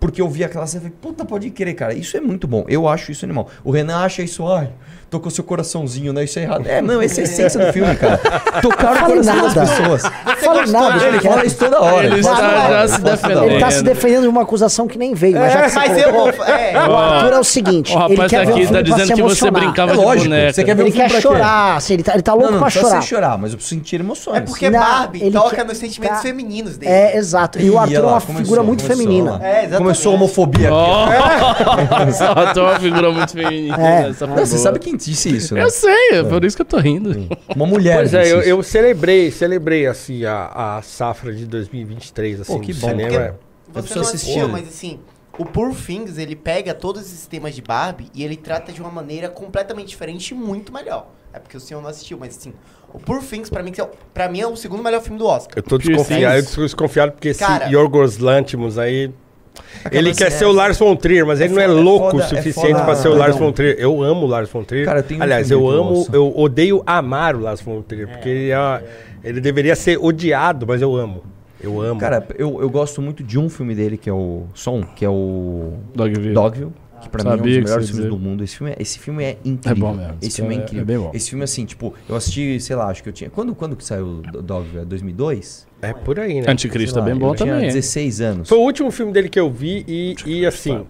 porque 0.00 0.22
eu 0.22 0.28
vi 0.30 0.42
aquela 0.42 0.66
cena 0.66 0.84
e 0.84 0.88
falei, 0.88 0.96
puta, 1.02 1.22
pode 1.22 1.50
crer, 1.50 1.74
cara. 1.74 1.92
Isso 1.92 2.16
é 2.16 2.20
muito 2.20 2.48
bom. 2.48 2.64
Eu 2.66 2.88
acho 2.88 3.12
isso 3.12 3.22
animal. 3.26 3.50
O 3.62 3.70
Renan 3.70 3.98
acha 3.98 4.22
isso, 4.22 4.48
ai, 4.48 4.72
tocou 5.10 5.30
seu 5.30 5.42
coraçãozinho, 5.42 6.12
né? 6.12 6.22
Isso 6.24 6.38
é 6.38 6.42
errado. 6.42 6.66
É, 6.66 6.80
não, 6.80 7.02
essa 7.02 7.20
é 7.20 7.22
a 7.22 7.24
essência 7.24 7.66
do 7.66 7.72
filme, 7.72 7.94
cara. 7.96 8.16
Tocar 8.62 8.92
o 8.94 9.06
coração 9.06 9.16
das 9.42 9.54
nada. 9.54 9.60
pessoas. 9.60 10.02
Fala 10.38 10.66
nada, 10.66 11.04
Ele 11.06 11.20
fala 11.20 11.44
isso 11.44 11.56
toda 11.56 11.80
hora. 11.80 12.06
Ele 12.06 12.22
fala 12.22 12.36
está 12.36 12.68
já 12.68 12.78
ele 12.80 12.88
se 12.88 13.00
defendendo. 13.00 13.44
Ele 13.44 13.60
tá 13.60 13.70
se 13.70 13.82
defendendo 13.82 14.22
de 14.22 14.28
uma 14.28 14.42
acusação 14.42 14.86
que 14.86 14.96
nem 14.96 15.12
veio. 15.14 15.36
Mas, 15.38 15.52
já 15.52 15.68
que 15.68 15.74
Mas 15.74 15.98
eu 16.02 16.12
vou. 16.12 16.28
É, 16.30 16.72
O 16.88 16.96
Arthur 16.96 17.32
é 17.32 17.38
o 17.40 17.44
seguinte, 17.44 17.92
O 17.92 17.98
rapaz 17.98 18.18
ele 18.20 18.28
quer 18.28 18.38
tá 18.38 18.44
ver 18.44 18.46
um 18.46 18.54
aqui, 18.54 18.60
filme 18.66 18.76
tá 18.76 18.82
dizendo 18.82 19.06
se 19.06 19.12
que 19.14 19.22
você 19.22 19.44
emocionar. 19.46 19.62
brincava 19.62 19.90
É 19.90 19.94
de 19.96 20.00
lógico, 20.00 20.28
boneca. 20.28 20.52
você 20.52 20.64
quer 20.64 20.74
ver 20.76 20.82
um 20.82 20.86
Ele 20.86 20.92
filme 20.96 21.10
quer 21.10 21.20
chorar, 21.20 21.76
assim, 21.76 21.94
ele 21.94 22.02
tá, 22.04 22.12
ele 22.14 22.22
tá 22.22 22.32
louco 22.34 22.46
Não, 22.52 22.52
não, 22.52 22.58
pra 22.60 22.66
não 22.66 22.72
precisa 22.72 22.88
chorar. 22.90 23.02
você 23.02 23.08
chorar, 23.08 23.38
mas 23.38 23.50
eu 23.52 23.56
preciso 23.58 23.80
sentir 23.80 24.00
emoções. 24.00 24.36
é 24.36 24.40
porque 24.42 24.70
Não, 24.70 24.78
Barbie 24.78 25.22
ele 25.22 25.32
toca 25.32 25.56
quer- 25.56 25.64
nos 25.64 25.76
sentimentos 25.78 26.16
tá- 26.18 26.22
femininos 26.22 26.76
dele. 26.76 26.92
É, 26.92 27.16
exato. 27.16 27.60
E 27.60 27.68
o 27.70 27.78
Arthur 27.78 27.94
é 27.96 28.00
uma 28.00 28.20
começou, 28.20 28.34
figura 28.36 28.62
muito 28.62 28.82
começou, 28.84 29.04
feminina. 29.04 29.40
É. 29.44 29.66
Começou 29.76 30.12
a 30.12 30.14
homofobia 30.14 30.68
aqui. 30.68 32.12
Só 32.12 32.34
tem 32.54 32.62
uma 32.62 32.78
figura 32.78 33.10
muito 33.10 33.32
feminina. 33.32 33.76
É. 33.80 34.10
Não, 34.26 34.36
você 34.46 34.58
sabe 34.58 34.78
quem 34.78 34.96
disse 35.04 35.34
isso, 35.34 35.54
né? 35.54 35.62
Eu 35.62 35.70
sei, 35.70 36.10
é 36.12 36.22
por 36.22 36.44
isso 36.44 36.56
que 36.56 36.62
eu 36.62 36.66
tô 36.66 36.78
rindo. 36.78 37.28
Uma 37.54 37.66
mulher 37.66 37.96
Pois 37.98 38.14
é, 38.14 38.20
disse 38.22 38.32
eu, 38.34 38.40
isso. 38.40 38.48
eu 38.48 38.62
celebrei, 38.62 39.30
celebrei 39.30 39.86
assim 39.86 40.24
a, 40.24 40.76
a 40.78 40.82
safra 40.82 41.32
de 41.32 41.46
2023 41.46 42.40
assim 42.42 42.52
Pô, 42.52 42.60
que 42.60 42.72
do 42.72 42.80
bom. 42.80 42.88
cinema. 42.88 43.16
É. 43.16 43.34
Você 43.72 43.94
não 43.94 44.02
assistiu, 44.02 44.48
mas 44.48 44.66
assim, 44.68 44.98
o 45.38 45.44
Poor 45.44 45.72
Things, 45.74 46.18
ele 46.18 46.34
pega 46.34 46.74
todos 46.74 47.02
esses 47.02 47.26
temas 47.26 47.54
de 47.54 47.62
Barbie 47.62 48.08
e 48.14 48.24
ele 48.24 48.36
trata 48.36 48.72
de 48.72 48.80
uma 48.80 48.90
maneira 48.90 49.28
completamente 49.28 49.88
diferente 49.88 50.30
e 50.30 50.34
muito 50.34 50.72
melhor. 50.72 51.08
É 51.32 51.38
porque 51.38 51.56
o 51.56 51.60
senhor 51.60 51.80
não 51.80 51.88
assistiu, 51.88 52.18
mas 52.18 52.36
assim, 52.36 52.52
o 52.92 52.98
Poor 52.98 53.22
Things, 53.22 53.48
pra 53.48 53.62
mim, 53.62 53.70
que 53.70 53.80
é 53.80 53.84
o- 53.84 53.90
pra 54.12 54.28
mim 54.28 54.40
é 54.40 54.46
o 54.48 54.56
segundo 54.56 54.82
melhor 54.82 55.00
filme 55.00 55.16
do 55.18 55.26
Oscar. 55.26 55.54
Eu 55.56 55.62
tô 55.62 55.78
desconfiado, 55.78 56.36
eu 56.38 56.44
tô 56.46 56.62
desconfiado 56.62 57.12
porque 57.12 57.32
Cara- 57.34 57.66
esse 57.66 57.74
Yorgos 57.74 58.18
Lanthimos 58.18 58.76
aí 58.76 59.12
Acaba 59.84 59.96
ele 59.96 60.14
quer 60.14 60.30
sendo 60.30 60.38
ser 60.38 60.44
o 60.44 60.48
essa. 60.50 60.56
Lars 60.56 60.78
von 60.78 60.96
Trier, 60.96 61.26
mas 61.26 61.40
É 61.40 61.44
ele 61.44 61.54
não 61.54 61.60
é 61.62 61.66
foda, 61.66 61.78
é 61.78 61.82
louco 61.82 62.10
foda, 62.10 62.16
o 62.16 62.20
é 62.20 62.28
suficiente 62.28 62.72
foda. 62.72 62.84
pra 62.84 62.94
ser 62.96 63.08
o 63.08 63.14
Lars 63.14 63.32
Perdão. 63.32 63.46
von 63.48 63.52
Trier. 63.52 63.76
Eu 63.78 64.02
amo 64.02 64.26
o 64.26 64.28
Lars 64.28 64.50
von 64.50 64.64
Trier. 64.64 64.84
Cara, 64.84 65.04
eu 65.08 65.16
um 65.18 65.22
Aliás, 65.22 65.50
eu 65.50 65.68
amo, 65.68 65.90
ouço. 65.90 66.10
eu 66.14 66.32
odeio 66.36 66.82
amar 66.86 67.34
o 67.36 67.40
Lars 67.40 67.60
von 67.60 67.82
Trier, 67.82 68.08
porque 68.08 68.28
ele, 68.28 68.50
é, 68.50 68.84
ele 69.24 69.40
deveria 69.40 69.74
ser 69.76 69.98
odiado, 69.98 70.66
mas 70.66 70.80
eu 70.82 70.94
amo. 70.96 71.22
Eu 71.62 71.80
amo. 71.80 72.00
Cara, 72.00 72.26
eu, 72.38 72.60
eu 72.60 72.70
gosto 72.70 73.02
muito 73.02 73.22
de 73.22 73.38
um 73.38 73.48
filme 73.50 73.74
dele, 73.74 73.96
que 73.98 74.08
é 74.08 74.12
o 74.12 74.44
Som, 74.54 74.82
que 74.82 75.04
é 75.04 75.08
o 75.10 75.74
Dogville. 75.94 76.32
Dogville. 76.32 76.72
Que 77.02 77.08
pra 77.08 77.24
mim 77.24 77.30
é 77.30 77.32
um 77.32 77.36
dos 77.36 77.44
Sabia 77.46 77.62
melhores 77.62 77.86
filmes 77.88 78.04
dizer. 78.04 78.08
do 78.10 78.18
mundo. 78.18 78.44
Esse 78.44 78.56
filme 78.56 78.72
é, 78.72 78.76
esse 78.78 78.98
filme 78.98 79.24
é 79.24 79.38
incrível. 79.44 79.86
bom 79.88 79.94
mesmo. 79.94 80.14
Esse 80.20 80.36
filme 80.36 80.54
é 80.54 80.58
é- 80.58 80.62
incrível. 80.62 80.82
é 80.82 80.84
bem 80.84 80.98
bom. 80.98 81.10
Esse 81.14 81.30
filme, 81.30 81.44
assim, 81.44 81.64
tipo, 81.64 81.94
eu 82.08 82.14
assisti, 82.16 82.60
sei 82.60 82.76
lá, 82.76 82.88
acho 82.88 83.02
que 83.02 83.08
eu 83.08 83.12
tinha. 83.12 83.30
Quando, 83.30 83.54
quando 83.54 83.74
que 83.74 83.82
saiu 83.84 84.06
o 84.06 84.42
Dogville? 84.42 84.84
2002? 84.84 85.66
É 85.82 85.92
por 85.92 86.20
aí, 86.20 86.40
né? 86.40 86.46
Anticristo 86.48 86.98
é 86.98 87.00
lá, 87.00 87.06
bem 87.06 87.14
bom 87.16 87.30
eu 87.30 87.34
tinha 87.34 87.52
também. 87.54 87.68
hein? 87.68 87.72
16 87.74 88.20
anos. 88.20 88.48
Foi 88.48 88.58
o 88.58 88.62
último 88.62 88.90
filme 88.90 89.12
dele 89.12 89.28
que 89.28 89.40
eu 89.40 89.50
vi 89.50 89.84
e, 89.88 90.14
e 90.26 90.44
assim, 90.46 90.84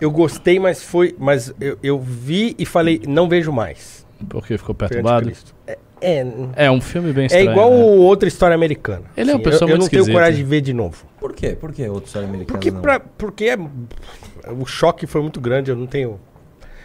eu 0.00 0.10
gostei, 0.10 0.58
mas 0.58 0.82
foi. 0.82 1.14
Mas 1.18 1.52
eu, 1.60 1.78
eu 1.82 1.98
vi 2.00 2.54
e 2.58 2.64
falei, 2.64 3.02
não 3.06 3.28
vejo 3.28 3.52
mais. 3.52 4.06
Porque 4.28 4.56
ficou 4.56 4.74
perturbado. 4.74 5.28
Anticristo. 5.28 5.54
É, 5.66 5.78
É 6.56 6.70
um 6.70 6.80
filme 6.80 7.12
bem 7.12 7.24
é 7.24 7.26
estranho. 7.26 7.50
igual 7.50 7.70
né? 7.70 7.84
outra 7.84 8.26
história 8.28 8.54
americana. 8.54 9.02
Ele 9.16 9.30
é 9.30 9.34
uma 9.34 9.40
Assim, 9.40 9.50
pessoa 9.50 9.68
eu, 9.70 9.74
eu 9.74 9.78
muito 9.78 9.82
não 9.82 9.88
tenho 9.90 10.00
esquisita. 10.00 10.12
coragem 10.18 10.42
de 10.44 10.48
ver 10.50 10.60
de 10.62 10.72
novo. 10.72 11.04
Por 11.18 11.34
quê? 11.34 11.56
Por 11.60 11.72
que 11.72 11.86
outra 11.88 12.06
história 12.06 12.28
americana? 12.28 12.52
Porque, 12.58 12.70
não? 12.70 12.80
pra, 12.80 13.00
porque 13.00 13.44
é, 13.44 13.58
o 14.50 14.64
choque 14.64 15.06
foi 15.06 15.20
muito 15.20 15.38
grande, 15.40 15.70
eu 15.70 15.76
não 15.76 15.86
tenho. 15.86 16.18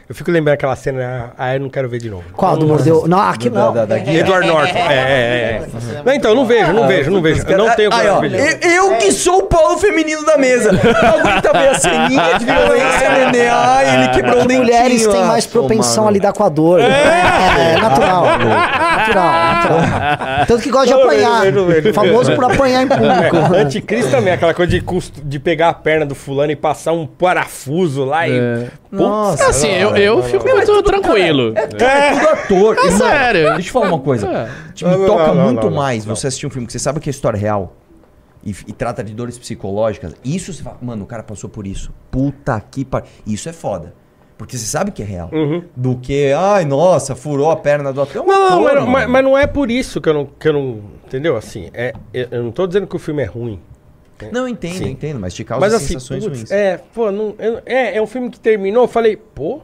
Eu 0.07 0.14
fico 0.14 0.30
lembrando 0.30 0.53
aquela 0.53 0.76
cena, 0.76 1.34
ah, 1.36 1.56
eu 1.56 1.60
não 1.60 1.68
quero 1.69 1.90
ver 1.90 1.98
de 1.99 2.11
novo. 2.11 2.23
Qual? 2.34 2.56
Do 2.56 2.68
mordeu? 2.68 3.07
Não, 3.07 3.19
aqui 3.19 3.49
Da- 3.49 3.60
não. 3.60 3.73
da- 3.73 3.86
da 3.86 3.98
guia. 3.98 4.19
Edward 4.19 4.48
Norton. 4.48 4.77
É, 4.77 4.80
é, 4.80 4.94
é. 4.94 5.61
é. 5.98 6.02
Não, 6.06 6.14
então, 6.14 6.30
eu 6.32 6.36
não 6.36 6.45
vejo, 6.45 6.73
não 6.73 6.88
vejo, 6.88 7.10
não 7.11 7.22
vejo. 7.23 7.44
Eu 7.48 7.57
não 7.57 7.76
tenho 7.76 7.90
coragem 7.90 8.14
de 8.22 8.27
ver 8.30 8.30
de 8.60 8.68
novo. 8.68 8.76
eu, 8.76 8.91
eu 8.91 8.98
que 8.99 9.11
sou 9.11 9.40
o 9.40 9.44
polo 9.44 9.77
feminino 9.80 10.23
da 10.23 10.38
mesa. 10.38 10.69
Aguenta 10.69 11.52
ver 11.53 11.69
a 11.69 11.73
ceninha 11.80 12.38
de 12.38 12.45
violência, 12.45 13.10
nenê. 13.10 13.48
Ai, 13.48 13.95
ele 14.03 14.07
quebrou 14.10 14.36
o 14.36 14.41
As 14.41 14.45
dentinho. 14.45 14.61
mulheres 14.64 15.07
têm 15.07 15.23
mais 15.23 15.48
propensão 15.48 16.07
a 16.07 16.11
lidar 16.11 16.34
com 16.34 16.44
a 16.44 16.49
dor. 16.49 16.80
É, 16.82 17.77
natural. 17.82 18.26
Natural, 19.14 19.82
natural. 19.82 20.45
Tanto 20.48 20.64
que 20.64 20.69
gosta 20.69 20.88
de 20.88 20.94
apanhar. 20.94 21.44
Famoso 21.94 22.36
por 22.36 22.45
apanhar 22.45 22.84
em 22.84 22.88
público. 22.88 23.56
É, 23.56 23.61
Anticristo 23.61 24.11
também, 24.11 24.34
aquela 24.34 24.53
coisa 24.53 24.72
de, 24.72 24.82
custo, 24.82 25.22
de 25.23 25.40
pegar 25.40 25.69
a 25.69 25.73
perna 25.73 26.06
do 26.06 26.15
fulano 26.15 26.52
e 26.52 26.56
passar 26.56 26.94
um 26.94 27.06
parafuso 27.06 28.03
lá 28.03 28.27
e. 28.27 28.38
É. 28.38 28.68
Nossa, 28.91 29.48
Assim, 29.48 29.68
eu, 29.68 29.95
eu 29.98 30.23
fico 30.23 30.48
é 30.48 30.53
muito 30.53 30.84
tranquilo. 30.84 31.53
É 31.56 31.68
tudo 31.68 32.30
ator. 32.30 32.77
É 32.77 32.91
sério. 32.91 33.53
Deixa 33.56 33.69
eu 33.69 33.73
falar 33.73 33.88
uma 33.88 33.99
coisa. 33.99 34.27
É. 34.27 34.49
Tipo, 34.73 34.91
me 34.91 35.06
toca 35.06 35.34
muito 35.34 35.64
não, 35.64 35.69
não. 35.69 35.77
mais 35.77 36.06
você 36.06 36.27
assistir 36.27 36.48
um 36.48 36.49
filme 36.49 36.65
que 36.65 36.73
você 36.73 36.80
sabe 36.80 36.99
que 36.99 37.10
é 37.10 37.11
história 37.11 37.38
real 37.38 37.76
e, 38.45 38.52
e 38.68 38.73
trata 38.73 39.03
de 39.03 39.14
dores 39.14 39.38
psicológicas. 39.38 40.14
Isso 40.23 40.53
você 40.53 40.64
fala, 40.64 40.77
mano, 40.82 41.03
o 41.03 41.07
cara 41.07 41.23
passou 41.23 41.49
por 41.49 41.65
isso. 41.65 41.91
Puta 42.11 42.61
que 42.61 42.86
pariu. 42.86 43.10
Isso 43.26 43.49
é 43.49 43.53
foda. 43.53 43.94
Porque 44.38 44.57
você 44.57 44.66
sabe 44.66 44.91
que 44.91 45.02
é 45.02 45.06
real. 45.06 45.30
Do 45.76 45.95
que, 45.98 46.32
ai, 46.34 46.66
nossa, 46.66 47.16
furou 47.16 47.49
a 47.52 47.56
perna 47.56 47.94
do 47.94 48.02
ator. 48.02 48.18
É 48.18 48.22
um 48.22 48.28
Não, 48.28 48.68
ator, 48.68 48.82
mas, 48.82 48.90
mas- 48.90 49.10
mas 49.10 49.24
não 49.24 49.38
é 49.38 49.48
por 49.48 49.72
isso 49.72 50.02
que 50.02 50.10
eu 50.10 50.14
não. 50.14 50.26
Que 50.26 50.49
eu 50.49 50.53
não 50.53 50.82
entendeu? 51.06 51.38
Assim, 51.38 51.70
é, 51.74 51.94
eu 52.14 52.28
eu 52.32 52.44
não 52.44 52.52
tô 52.52 52.68
dizendo 52.68 52.86
que 52.86 52.95
o 52.95 52.99
filme 52.99 53.22
é 53.24 53.26
ruim. 53.26 53.60
Não, 54.32 54.41
eu 54.41 54.48
entendo, 54.48 54.76
Sim. 54.78 54.90
entendo, 54.91 55.20
mas 55.20 55.34
te 55.34 55.44
causa 55.44 55.60
Mas 55.66 55.74
assim, 55.74 55.88
sensações 55.88 56.24
putz, 56.24 56.38
ruins. 56.40 56.52
é, 56.52 56.78
pô, 56.94 57.12
não, 57.12 57.36
eu- 57.38 57.62
é, 57.66 57.98
é 57.98 58.02
um 58.02 58.07
filme 58.07 58.30
que 58.30 58.40
terminou, 58.40 58.84
eu 58.84 58.88
falei, 58.88 59.18
pô, 59.18 59.60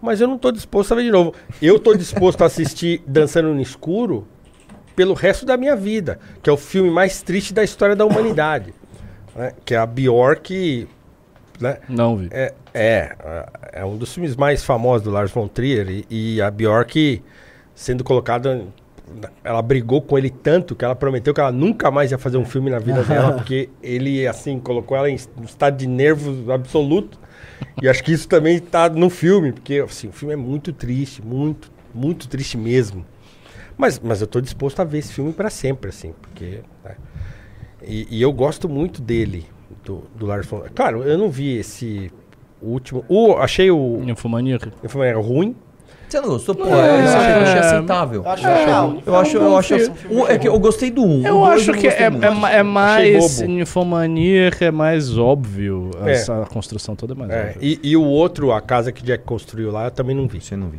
mas 0.00 0.20
eu 0.22 0.28
não 0.28 0.38
tô 0.38 0.50
disposto 0.50 0.92
a 0.92 0.96
ver 0.96 1.02
de 1.04 1.10
novo. 1.10 1.34
Eu 1.60 1.78
tô 1.78 1.94
disposto 1.94 2.40
a 2.42 2.46
assistir 2.46 3.02
Dançando 3.06 3.48
no 3.54 3.60
Escuro 3.60 4.26
pelo 4.96 5.12
resto 5.12 5.44
da 5.44 5.56
minha 5.58 5.76
vida, 5.76 6.18
que 6.42 6.48
é 6.48 6.52
o 6.52 6.56
filme 6.56 6.90
mais 6.90 7.20
triste 7.22 7.52
da 7.52 7.62
história 7.64 7.94
da 7.96 8.04
humanidade. 8.06 8.72
né? 9.36 9.52
Que 9.66 9.74
é 9.74 9.78
a 9.78 9.84
Bjork, 9.86 10.88
né? 11.60 11.78
Não 11.88 12.16
vi. 12.16 12.28
É, 12.30 12.54
é, 12.74 13.14
é 13.72 13.84
um 13.84 13.96
dos 13.96 14.12
filmes 14.12 14.34
mais 14.34 14.64
famosos 14.64 15.04
do 15.04 15.10
Lars 15.10 15.30
von 15.30 15.46
Trier 15.46 15.88
e, 15.88 16.06
e 16.10 16.42
a 16.42 16.50
Bjork 16.50 17.22
sendo 17.74 18.02
colocada 18.02 18.66
ela 19.42 19.62
brigou 19.62 20.00
com 20.00 20.16
ele 20.16 20.30
tanto 20.30 20.74
que 20.74 20.84
ela 20.84 20.94
prometeu 20.94 21.34
que 21.34 21.40
ela 21.40 21.52
nunca 21.52 21.90
mais 21.90 22.10
ia 22.10 22.18
fazer 22.18 22.36
um 22.36 22.44
filme 22.44 22.70
na 22.70 22.78
vida 22.78 23.02
dela, 23.04 23.32
porque 23.36 23.68
ele, 23.82 24.26
assim, 24.26 24.58
colocou 24.58 24.96
ela 24.96 25.10
em 25.10 25.18
um 25.38 25.44
estado 25.44 25.76
de 25.76 25.86
nervos 25.86 26.48
absoluto. 26.48 27.18
E 27.82 27.88
acho 27.88 28.02
que 28.02 28.12
isso 28.12 28.26
também 28.26 28.58
tá 28.58 28.88
no 28.88 29.10
filme, 29.10 29.52
porque, 29.52 29.74
assim, 29.74 30.08
o 30.08 30.12
filme 30.12 30.32
é 30.32 30.36
muito 30.36 30.72
triste, 30.72 31.22
muito, 31.22 31.70
muito 31.94 32.28
triste 32.28 32.56
mesmo. 32.56 33.04
Mas, 33.76 33.98
mas 33.98 34.20
eu 34.20 34.26
tô 34.26 34.40
disposto 34.40 34.80
a 34.80 34.84
ver 34.84 34.98
esse 34.98 35.12
filme 35.12 35.32
para 35.32 35.50
sempre, 35.50 35.90
assim, 35.90 36.14
porque... 36.20 36.60
né? 36.82 36.96
E, 37.86 38.06
e 38.18 38.22
eu 38.22 38.32
gosto 38.32 38.66
muito 38.66 39.02
dele, 39.02 39.44
do, 39.84 40.04
do 40.16 40.24
Lars 40.24 40.46
von... 40.46 40.62
Claro, 40.74 41.02
eu 41.02 41.18
não 41.18 41.30
vi 41.30 41.58
esse 41.58 42.10
último... 42.70 43.04
O, 43.08 43.34
achei 43.36 43.70
o... 43.70 44.02
Infomaníaco. 44.06 44.68
Infomaníaco 44.82 45.20
ruim. 45.20 45.54
Você 46.08 46.20
não 46.20 46.28
gostou? 46.28 46.54
Pô, 46.54 46.66
É, 46.66 46.68
eu 46.68 46.74
achei, 47.08 47.32
eu 47.32 47.40
achei 47.42 47.58
aceitável. 47.58 48.22
Eu 48.24 48.30
acho 48.30 48.46
legal. 48.46 48.96
Eu 49.04 49.16
acho, 49.16 49.36
eu 49.36 49.56
acho. 49.56 49.74
o- 50.10 50.26
é 50.28 50.38
que 50.38 50.46
eu 50.46 50.58
gostei 50.60 50.90
do 50.90 51.02
1. 51.02 51.26
Eu 51.26 51.44
acho 51.44 51.72
que 51.72 51.88
é, 51.88 52.02
é, 52.04 52.56
é 52.58 52.62
mais 52.62 53.40
infomaníaca, 53.40 54.64
é 54.66 54.70
mais 54.70 55.16
óbvio. 55.18 55.90
É. 56.04 56.12
Essa 56.12 56.44
construção 56.52 56.94
toda 56.94 57.14
é 57.14 57.16
mais 57.16 57.30
É, 57.30 57.40
óbvia. 57.54 57.58
e, 57.60 57.80
e 57.82 57.96
o 57.96 58.04
outro, 58.04 58.52
a 58.52 58.60
casa 58.60 58.92
que 58.92 59.02
Jack 59.02 59.24
construiu 59.24 59.72
lá, 59.72 59.86
eu 59.86 59.90
também 59.90 60.14
não 60.14 60.28
vi. 60.28 60.40
Você 60.40 60.56
não 60.56 60.68
vi. 60.68 60.78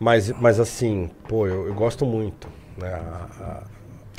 Mas, 0.00 0.32
mas 0.40 0.58
assim, 0.58 1.10
pô, 1.28 1.46
eu, 1.46 1.68
eu 1.68 1.74
gosto 1.74 2.04
muito. 2.04 2.48
né? 2.80 2.88
A- 2.94 3.44
a- 3.44 3.62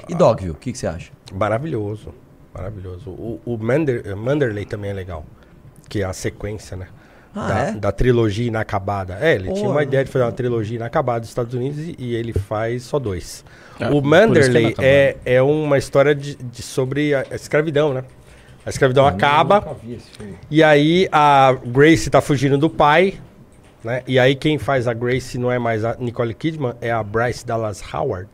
E 0.07 0.15
Dogville, 0.15 0.51
o 0.51 0.55
que, 0.55 0.71
que 0.71 0.77
você 0.77 0.87
acha? 0.87 1.11
maravilhoso. 1.33 2.13
Maravilhoso. 2.53 3.09
O, 3.11 3.39
o 3.45 3.57
Mander, 3.57 4.15
Manderley 4.15 4.65
também 4.65 4.91
é 4.91 4.93
legal. 4.93 5.23
Que 5.89 6.01
é 6.01 6.05
a 6.05 6.13
sequência, 6.13 6.77
né? 6.77 6.87
Ah, 7.35 7.47
da, 7.47 7.59
é? 7.59 7.71
da 7.73 7.91
trilogia 7.91 8.47
inacabada. 8.47 9.17
É, 9.21 9.35
ele 9.35 9.49
Pô, 9.49 9.53
tinha 9.55 9.69
uma 9.69 9.83
ideia 9.83 10.03
de 10.03 10.11
fazer 10.11 10.25
uma 10.25 10.31
trilogia 10.31 10.77
inacabada 10.77 11.21
dos 11.21 11.29
Estados 11.29 11.53
Unidos 11.53 11.79
e, 11.79 11.95
e 11.97 12.15
ele 12.15 12.33
faz 12.33 12.83
só 12.83 12.97
dois. 12.97 13.43
Ah, 13.79 13.89
o 13.91 13.99
é 13.99 14.01
Manderley 14.01 14.75
é, 14.79 15.17
é 15.25 15.41
uma 15.41 15.77
história 15.77 16.15
de, 16.15 16.35
de- 16.35 16.61
sobre 16.61 17.13
a, 17.13 17.25
a 17.29 17.35
escravidão, 17.35 17.93
né? 17.93 18.03
A 18.65 18.69
escravidão 18.69 19.05
acaba. 19.05 19.77
E 20.49 20.61
aí 20.63 21.07
a 21.11 21.55
Grace 21.65 22.09
tá 22.09 22.21
fugindo 22.21 22.57
do 22.57 22.69
pai, 22.69 23.15
né? 23.83 24.03
E 24.07 24.19
aí 24.19 24.35
quem 24.35 24.57
faz 24.57 24.87
a 24.87 24.93
Grace 24.93 25.37
não 25.37 25.51
é 25.51 25.57
mais 25.57 25.85
a 25.85 25.95
Nicole 25.99 26.33
Kidman, 26.33 26.73
é 26.81 26.91
a 26.91 27.01
Bryce 27.01 27.45
Dallas 27.45 27.81
Howard. 27.93 28.27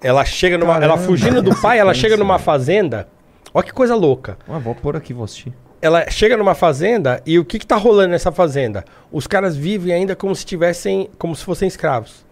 Ela 0.00 0.24
chega 0.24 0.58
numa, 0.58 0.72
ela 0.76 0.80
Caramba, 0.80 1.02
fugindo 1.02 1.42
do 1.42 1.54
pai, 1.60 1.78
ela 1.78 1.94
chega 1.94 2.16
numa 2.16 2.38
fazenda. 2.38 3.08
Olha 3.54 3.64
que 3.64 3.72
coisa 3.72 3.94
louca. 3.94 4.38
Ah, 4.48 4.58
vou 4.58 4.74
pôr 4.74 4.96
aqui, 4.96 5.12
vou 5.12 5.24
assistir. 5.24 5.52
Ela 5.82 6.08
chega 6.08 6.36
numa 6.36 6.54
fazenda 6.54 7.20
e 7.26 7.38
o 7.38 7.44
que 7.44 7.58
que 7.58 7.66
tá 7.66 7.76
rolando 7.76 8.10
nessa 8.10 8.30
fazenda? 8.30 8.84
Os 9.10 9.26
caras 9.26 9.56
vivem 9.56 9.92
ainda 9.92 10.14
como 10.14 10.34
se 10.34 10.46
tivessem, 10.46 11.10
como 11.18 11.34
se 11.34 11.44
fossem 11.44 11.66
escravos. 11.66 12.24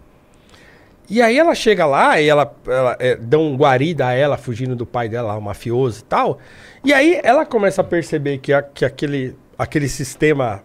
E 1.09 1.21
aí 1.21 1.37
ela 1.37 1.53
chega 1.53 1.85
lá 1.85 2.21
e 2.21 2.29
ela, 2.29 2.55
ela 2.65 2.95
é, 2.97 3.17
dão 3.17 3.41
um 3.43 3.57
guarida 3.57 4.07
a 4.07 4.13
ela, 4.13 4.37
fugindo 4.37 4.73
do 4.77 4.85
pai 4.85 5.09
dela, 5.09 5.35
o 5.35 5.41
mafioso 5.41 5.99
e 5.99 6.03
tal. 6.03 6.39
E 6.85 6.93
aí 6.93 7.19
ela 7.21 7.45
começa 7.45 7.81
a 7.81 7.83
perceber 7.83 8.37
que, 8.37 8.53
a- 8.53 8.61
que 8.63 8.85
aquele, 8.85 9.35
aquele 9.59 9.89
sistema 9.89 10.63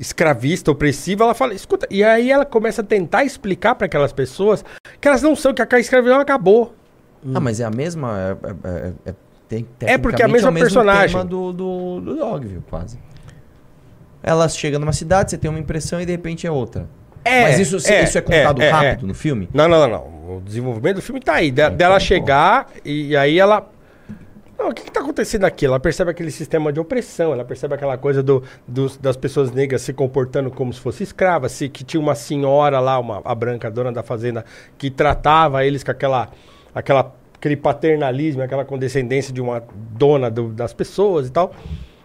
escravista, 0.00 0.70
opressivo, 0.72 1.22
ela 1.22 1.34
fala, 1.34 1.54
escuta, 1.54 1.86
e 1.90 2.02
aí 2.02 2.30
ela 2.30 2.44
começa 2.44 2.82
a 2.82 2.84
tentar 2.84 3.24
explicar 3.24 3.76
para 3.76 3.86
aquelas 3.86 4.12
pessoas 4.12 4.64
que 5.00 5.06
elas 5.06 5.22
não 5.22 5.36
são, 5.36 5.54
que 5.54 5.62
a 5.62 5.78
escravidão 5.78 6.18
acabou. 6.18 6.74
Ah, 7.34 7.40
mas 7.40 7.60
é 7.60 7.64
a 7.64 7.70
mesma. 7.70 8.16
É, 8.18 8.68
é, 8.68 8.70
é, 8.70 8.92
é, 9.10 9.14
tem, 9.48 9.66
É 9.80 9.96
porque 9.96 10.22
é 10.22 10.24
a 10.24 10.28
mesma 10.28 10.50
o 10.50 10.52
mesmo 10.52 10.66
personagem. 10.66 11.16
tema 11.16 11.24
do, 11.24 11.52
do, 11.52 12.00
do 12.00 12.16
Dogville, 12.16 12.62
quase. 12.68 12.98
Ela 14.22 14.48
chega 14.48 14.78
numa 14.78 14.92
cidade, 14.92 15.30
você 15.30 15.38
tem 15.38 15.48
uma 15.48 15.58
impressão 15.60 16.00
e 16.00 16.06
de 16.06 16.12
repente 16.12 16.46
é 16.46 16.50
outra. 16.50 16.86
É, 17.24 17.42
mas 17.42 17.58
isso, 17.58 17.76
é, 17.90 18.04
isso 18.04 18.16
é 18.18 18.20
contado 18.20 18.60
é, 18.62 18.66
é, 18.66 18.70
rápido 18.70 19.04
é. 19.04 19.08
no 19.08 19.14
filme? 19.14 19.48
Não, 19.52 19.68
não, 19.68 19.80
não, 19.80 19.88
não. 19.88 20.36
O 20.36 20.42
desenvolvimento 20.44 20.96
do 20.96 21.02
filme 21.02 21.20
tá 21.20 21.34
aí. 21.34 21.50
De- 21.50 21.70
dela 21.70 21.98
chegar 22.00 22.68
e, 22.84 23.16
aí 23.16 23.38
ela. 23.38 23.68
Não, 24.58 24.70
o 24.70 24.74
que, 24.74 24.82
que 24.82 24.90
tá 24.90 25.00
acontecendo 25.00 25.44
aqui? 25.44 25.64
Ela 25.66 25.78
percebe 25.78 26.10
aquele 26.10 26.30
sistema 26.32 26.72
de 26.72 26.80
opressão, 26.80 27.32
ela 27.32 27.44
percebe 27.44 27.74
aquela 27.74 27.96
coisa 27.96 28.22
do, 28.22 28.42
dos- 28.66 28.96
das 28.96 29.16
pessoas 29.16 29.52
negras 29.52 29.82
se 29.82 29.92
comportando 29.92 30.50
como 30.50 30.72
se 30.72 30.80
fosse 30.80 31.02
escravas, 31.04 31.52
se, 31.52 31.68
que 31.68 31.84
tinha 31.84 32.00
uma 32.00 32.14
senhora 32.16 32.80
lá, 32.80 32.98
uma, 32.98 33.20
a 33.24 33.34
branca 33.34 33.70
dona 33.70 33.92
da 33.92 34.02
fazenda, 34.02 34.44
que 34.76 34.90
tratava 34.90 35.64
eles 35.64 35.84
com 35.84 35.92
aquela, 35.92 36.28
aquela, 36.74 37.14
aquele 37.38 37.56
paternalismo, 37.56 38.42
aquela 38.42 38.64
condescendência 38.64 39.32
de 39.32 39.40
uma 39.40 39.62
dona 39.96 40.30
do- 40.30 40.48
das 40.48 40.72
pessoas 40.72 41.28
e 41.28 41.30
tal. 41.30 41.52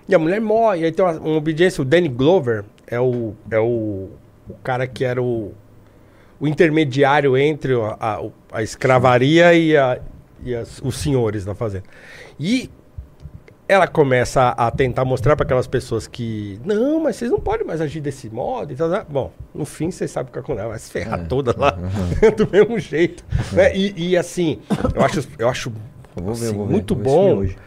E 0.07 0.13
a 0.13 0.19
mulher 0.19 0.39
morre, 0.39 0.81
e 0.81 0.85
aí 0.85 0.91
tem 0.91 1.03
uma, 1.03 1.13
uma 1.13 1.37
obediência. 1.37 1.81
O 1.81 1.85
Danny 1.85 2.07
Glover 2.09 2.63
é 2.87 2.99
o, 2.99 3.33
é 3.49 3.59
o, 3.59 4.09
o 4.49 4.53
cara 4.63 4.85
que 4.85 5.03
era 5.03 5.21
o, 5.21 5.53
o 6.39 6.47
intermediário 6.47 7.35
entre 7.37 7.73
a, 7.73 7.97
a, 7.99 8.21
a 8.51 8.63
escravaria 8.63 9.53
e, 9.53 9.75
a, 9.75 9.99
e 10.43 10.53
as- 10.53 10.81
os 10.83 10.95
senhores 10.97 11.43
da 11.45 11.55
fazenda. 11.55 11.85
E 12.39 12.69
ela 13.67 13.87
começa 13.87 14.49
a, 14.49 14.69
tentar 14.69 15.05
mostrar 15.05 15.35
para 15.35 15.45
aquelas 15.45 15.67
pessoas 15.67 16.05
que 16.07 16.59
não, 16.65 16.99
mas 17.01 17.15
vocês 17.15 17.31
não 17.31 17.39
podem 17.39 17.65
mais 17.65 17.79
agir 17.81 18.01
desse 18.01 18.29
modo 18.29 18.73
e 18.73 18.75
tal. 18.75 18.89
tal. 18.89 19.05
Bom, 19.09 19.31
no 19.55 19.65
fim 19.65 19.89
vocês 19.89 20.11
sabem 20.11 20.29
o 20.29 20.33
que 20.33 20.39
acontece, 20.39 20.67
vai 20.67 20.79
se 20.79 20.91
ferrar 20.91 21.25
toda 21.27 21.55
lá 21.57 21.71
do 22.37 22.49
mesmo 22.51 22.77
jeito. 22.79 23.23
né? 23.53 23.75
E, 23.75 24.09
e, 24.11 24.17
assim, 24.17 24.59
eu 24.93 25.03
acho, 25.03 25.27
eu 25.39 25.47
acho 25.49 25.69
ver, 25.69 26.29
assim, 26.31 26.45
eu 26.45 26.51
ver, 26.51 26.71
muito 26.71 26.93
assistir 26.93 27.09
bom. 27.09 27.35
hoje. 27.37 27.57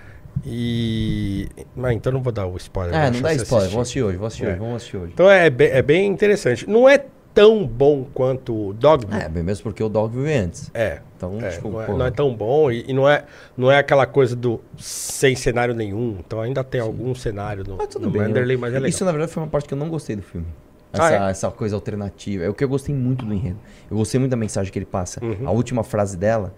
E. 0.45 1.49
Mas 1.75 1.93
então 1.97 2.13
não 2.13 2.23
vou 2.23 2.33
dar 2.33 2.47
o 2.47 2.57
spoiler. 2.57 2.95
É, 2.95 3.11
não 3.11 3.21
dá 3.23 3.33
spoiler, 3.35 3.41
assistir. 3.67 3.73
vou 3.73 3.81
assistir 3.83 4.03
hoje, 4.03 4.17
vou 4.19 4.27
assistir 4.27 4.45
É. 4.45 4.49
hoje, 4.51 4.59
vamos 4.59 4.77
assistir 4.77 4.97
hoje. 4.99 5.13
Então 5.15 5.31
é 5.31 5.51
bem, 5.51 5.69
é 5.69 5.83
bem 5.83 6.07
interessante. 6.07 6.69
Não 6.69 6.89
é 6.89 7.05
tão 7.37 7.67
bom 7.67 8.07
quanto 8.15 8.69
o 8.69 8.73
Dogville. 8.73 9.21
É, 9.23 9.29
bem 9.29 9.43
mesmo 9.43 9.63
porque 9.63 9.83
o 9.83 9.91
Dog 9.91 10.17
veio 10.19 10.43
antes. 10.45 10.71
É. 10.73 11.01
Então, 11.17 11.39
É, 11.41 11.51
tipo, 11.51 11.69
não, 11.71 11.83
é, 11.83 11.89
não 11.89 12.07
é 12.07 12.11
tão 12.11 12.35
bom 12.35 12.71
e, 12.73 12.87
e 12.89 12.93
não, 12.95 13.07
é, 13.09 13.25
não 13.57 13.71
é 13.71 13.79
aquela 13.79 14.07
coisa 14.07 14.35
do 14.35 14.59
sem 14.79 15.37
cenário 15.37 15.75
nenhum. 15.75 16.17
Então 16.27 16.41
ainda 16.41 16.65
tem 16.65 16.81
algum 16.81 17.15
cenário 17.15 17.63
no, 17.63 17.77
Mas 17.77 17.89
tudo 17.89 18.07
no 18.07 18.11
bem. 18.11 18.23
Manderley, 18.23 18.57
mas 18.57 18.71
é 18.73 18.77
legal. 18.79 18.89
Isso, 18.89 19.05
na 19.05 19.13
verdade, 19.13 19.31
foi 19.33 19.43
uma 19.43 19.49
parte 19.51 19.69
que 19.69 19.75
eu 19.75 19.79
não 19.79 19.91
gostei 19.91 20.17
do 20.17 20.23
filme. 20.23 20.47
Ah, 20.95 21.13
Essa, 21.13 21.27
é? 21.27 21.31
essa 21.31 21.51
coisa 21.51 21.75
alternativa. 21.77 22.43
É 22.45 22.49
o 22.49 22.55
que 22.55 22.65
eu 22.65 22.69
gostei 22.71 22.95
muito 22.95 23.27
do 23.27 23.35
enredo. 23.35 23.59
Eu 23.91 23.99
gostei 23.99 24.19
muito 24.19 24.31
da 24.31 24.37
mensagem 24.37 24.73
que 24.73 24.79
ele 24.79 24.87
passa. 24.87 25.23
Uhum. 25.23 25.47
A 25.47 25.51
última 25.51 25.85
frase 25.85 26.17
dela 26.17 26.55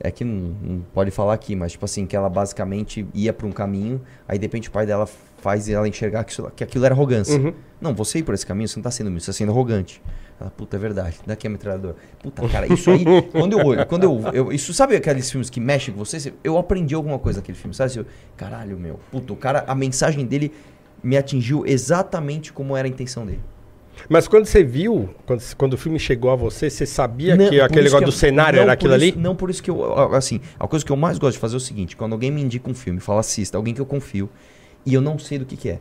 é 0.00 0.10
que 0.10 0.24
não, 0.24 0.56
não 0.62 0.80
pode 0.94 1.10
falar 1.10 1.34
aqui, 1.34 1.54
mas 1.54 1.72
tipo 1.72 1.84
assim, 1.84 2.06
que 2.06 2.16
ela 2.16 2.28
basicamente 2.30 3.06
ia 3.14 3.32
pra 3.32 3.46
um 3.46 3.52
caminho, 3.52 4.00
aí 4.26 4.36
de 4.38 4.44
repente 4.46 4.68
o 4.68 4.72
pai 4.72 4.84
dela 4.86 5.06
faz 5.38 5.68
ela 5.68 5.86
enxergar 5.86 6.24
que, 6.24 6.32
isso- 6.32 6.50
que 6.56 6.64
aquilo 6.64 6.84
era 6.84 6.94
arrogância. 6.94 7.38
Uhum. 7.38 7.52
Não, 7.80 7.94
você 7.94 8.18
ir 8.18 8.22
por 8.22 8.34
esse 8.34 8.44
caminho, 8.46 8.66
você 8.68 8.76
não 8.78 8.82
tá 8.82 8.90
sendo 8.90 9.06
humilde, 9.08 9.24
você 9.24 9.30
tá 9.32 9.36
sendo 9.38 9.52
arrogante. 9.52 10.02
Ela, 10.42 10.50
puta, 10.50 10.76
é 10.76 10.78
verdade. 10.80 11.18
Daqui 11.24 11.46
a 11.46 11.50
metralhadora. 11.50 11.94
Puta, 12.20 12.46
cara, 12.48 12.72
isso 12.72 12.90
aí, 12.90 13.04
quando 13.30 13.58
eu 13.58 13.64
olho, 13.64 13.86
quando 13.86 14.02
eu, 14.04 14.20
eu- 14.32 14.52
Isso, 14.52 14.74
sabe 14.74 14.96
aqueles 14.96 15.30
filmes 15.30 15.48
que 15.48 15.60
mexem 15.60 15.94
com 15.94 16.04
você? 16.04 16.32
Eu 16.42 16.58
aprendi 16.58 16.94
alguma 16.94 17.18
coisa 17.18 17.38
naquele 17.40 17.56
filme, 17.56 17.72
sabe? 17.74 17.96
Eu, 17.96 18.06
caralho, 18.36 18.76
meu. 18.76 18.98
Puta, 19.10 19.32
o 19.32 19.36
cara, 19.36 19.64
a 19.68 19.74
mensagem 19.74 20.26
dele 20.26 20.52
me 21.02 21.16
atingiu 21.16 21.64
exatamente 21.66 22.52
como 22.52 22.76
era 22.76 22.86
a 22.86 22.90
intenção 22.90 23.24
dele. 23.24 23.40
Mas 24.08 24.26
quando 24.26 24.46
você 24.46 24.64
viu, 24.64 25.10
quando, 25.26 25.42
quando 25.56 25.74
o 25.74 25.76
filme 25.76 25.98
chegou 25.98 26.30
a 26.30 26.34
você, 26.36 26.68
você 26.70 26.86
sabia 26.86 27.36
Não, 27.36 27.48
que 27.48 27.60
aquele 27.60 27.82
negócio 27.84 27.98
que 28.00 28.04
do 28.06 28.08
eu- 28.08 28.12
cenário 28.18 28.56
não 28.56 28.62
era 28.64 28.72
aquilo 28.72 28.96
isso- 28.96 29.04
ali? 29.12 29.16
Não, 29.16 29.36
por 29.36 29.48
isso 29.50 29.62
que 29.62 29.70
eu, 29.70 29.84
a- 29.94 30.16
assim, 30.16 30.40
a 30.58 30.66
coisa 30.66 30.84
que 30.84 30.90
eu 30.90 30.96
mais 30.96 31.18
gosto 31.18 31.34
de 31.34 31.38
fazer 31.38 31.54
é 31.54 31.58
o 31.58 31.60
seguinte, 31.60 31.94
quando 31.96 32.12
alguém 32.14 32.30
me 32.30 32.42
indica 32.42 32.68
um 32.68 32.74
filme, 32.74 32.98
fala 33.00 33.20
assista, 33.20 33.56
alguém 33.56 33.74
que 33.74 33.80
eu 33.80 33.86
confio, 33.86 34.28
e 34.84 34.94
eu 34.94 35.00
não 35.00 35.18
sei 35.18 35.38
do 35.38 35.44
que 35.44 35.56
que 35.56 35.68
é. 35.68 35.78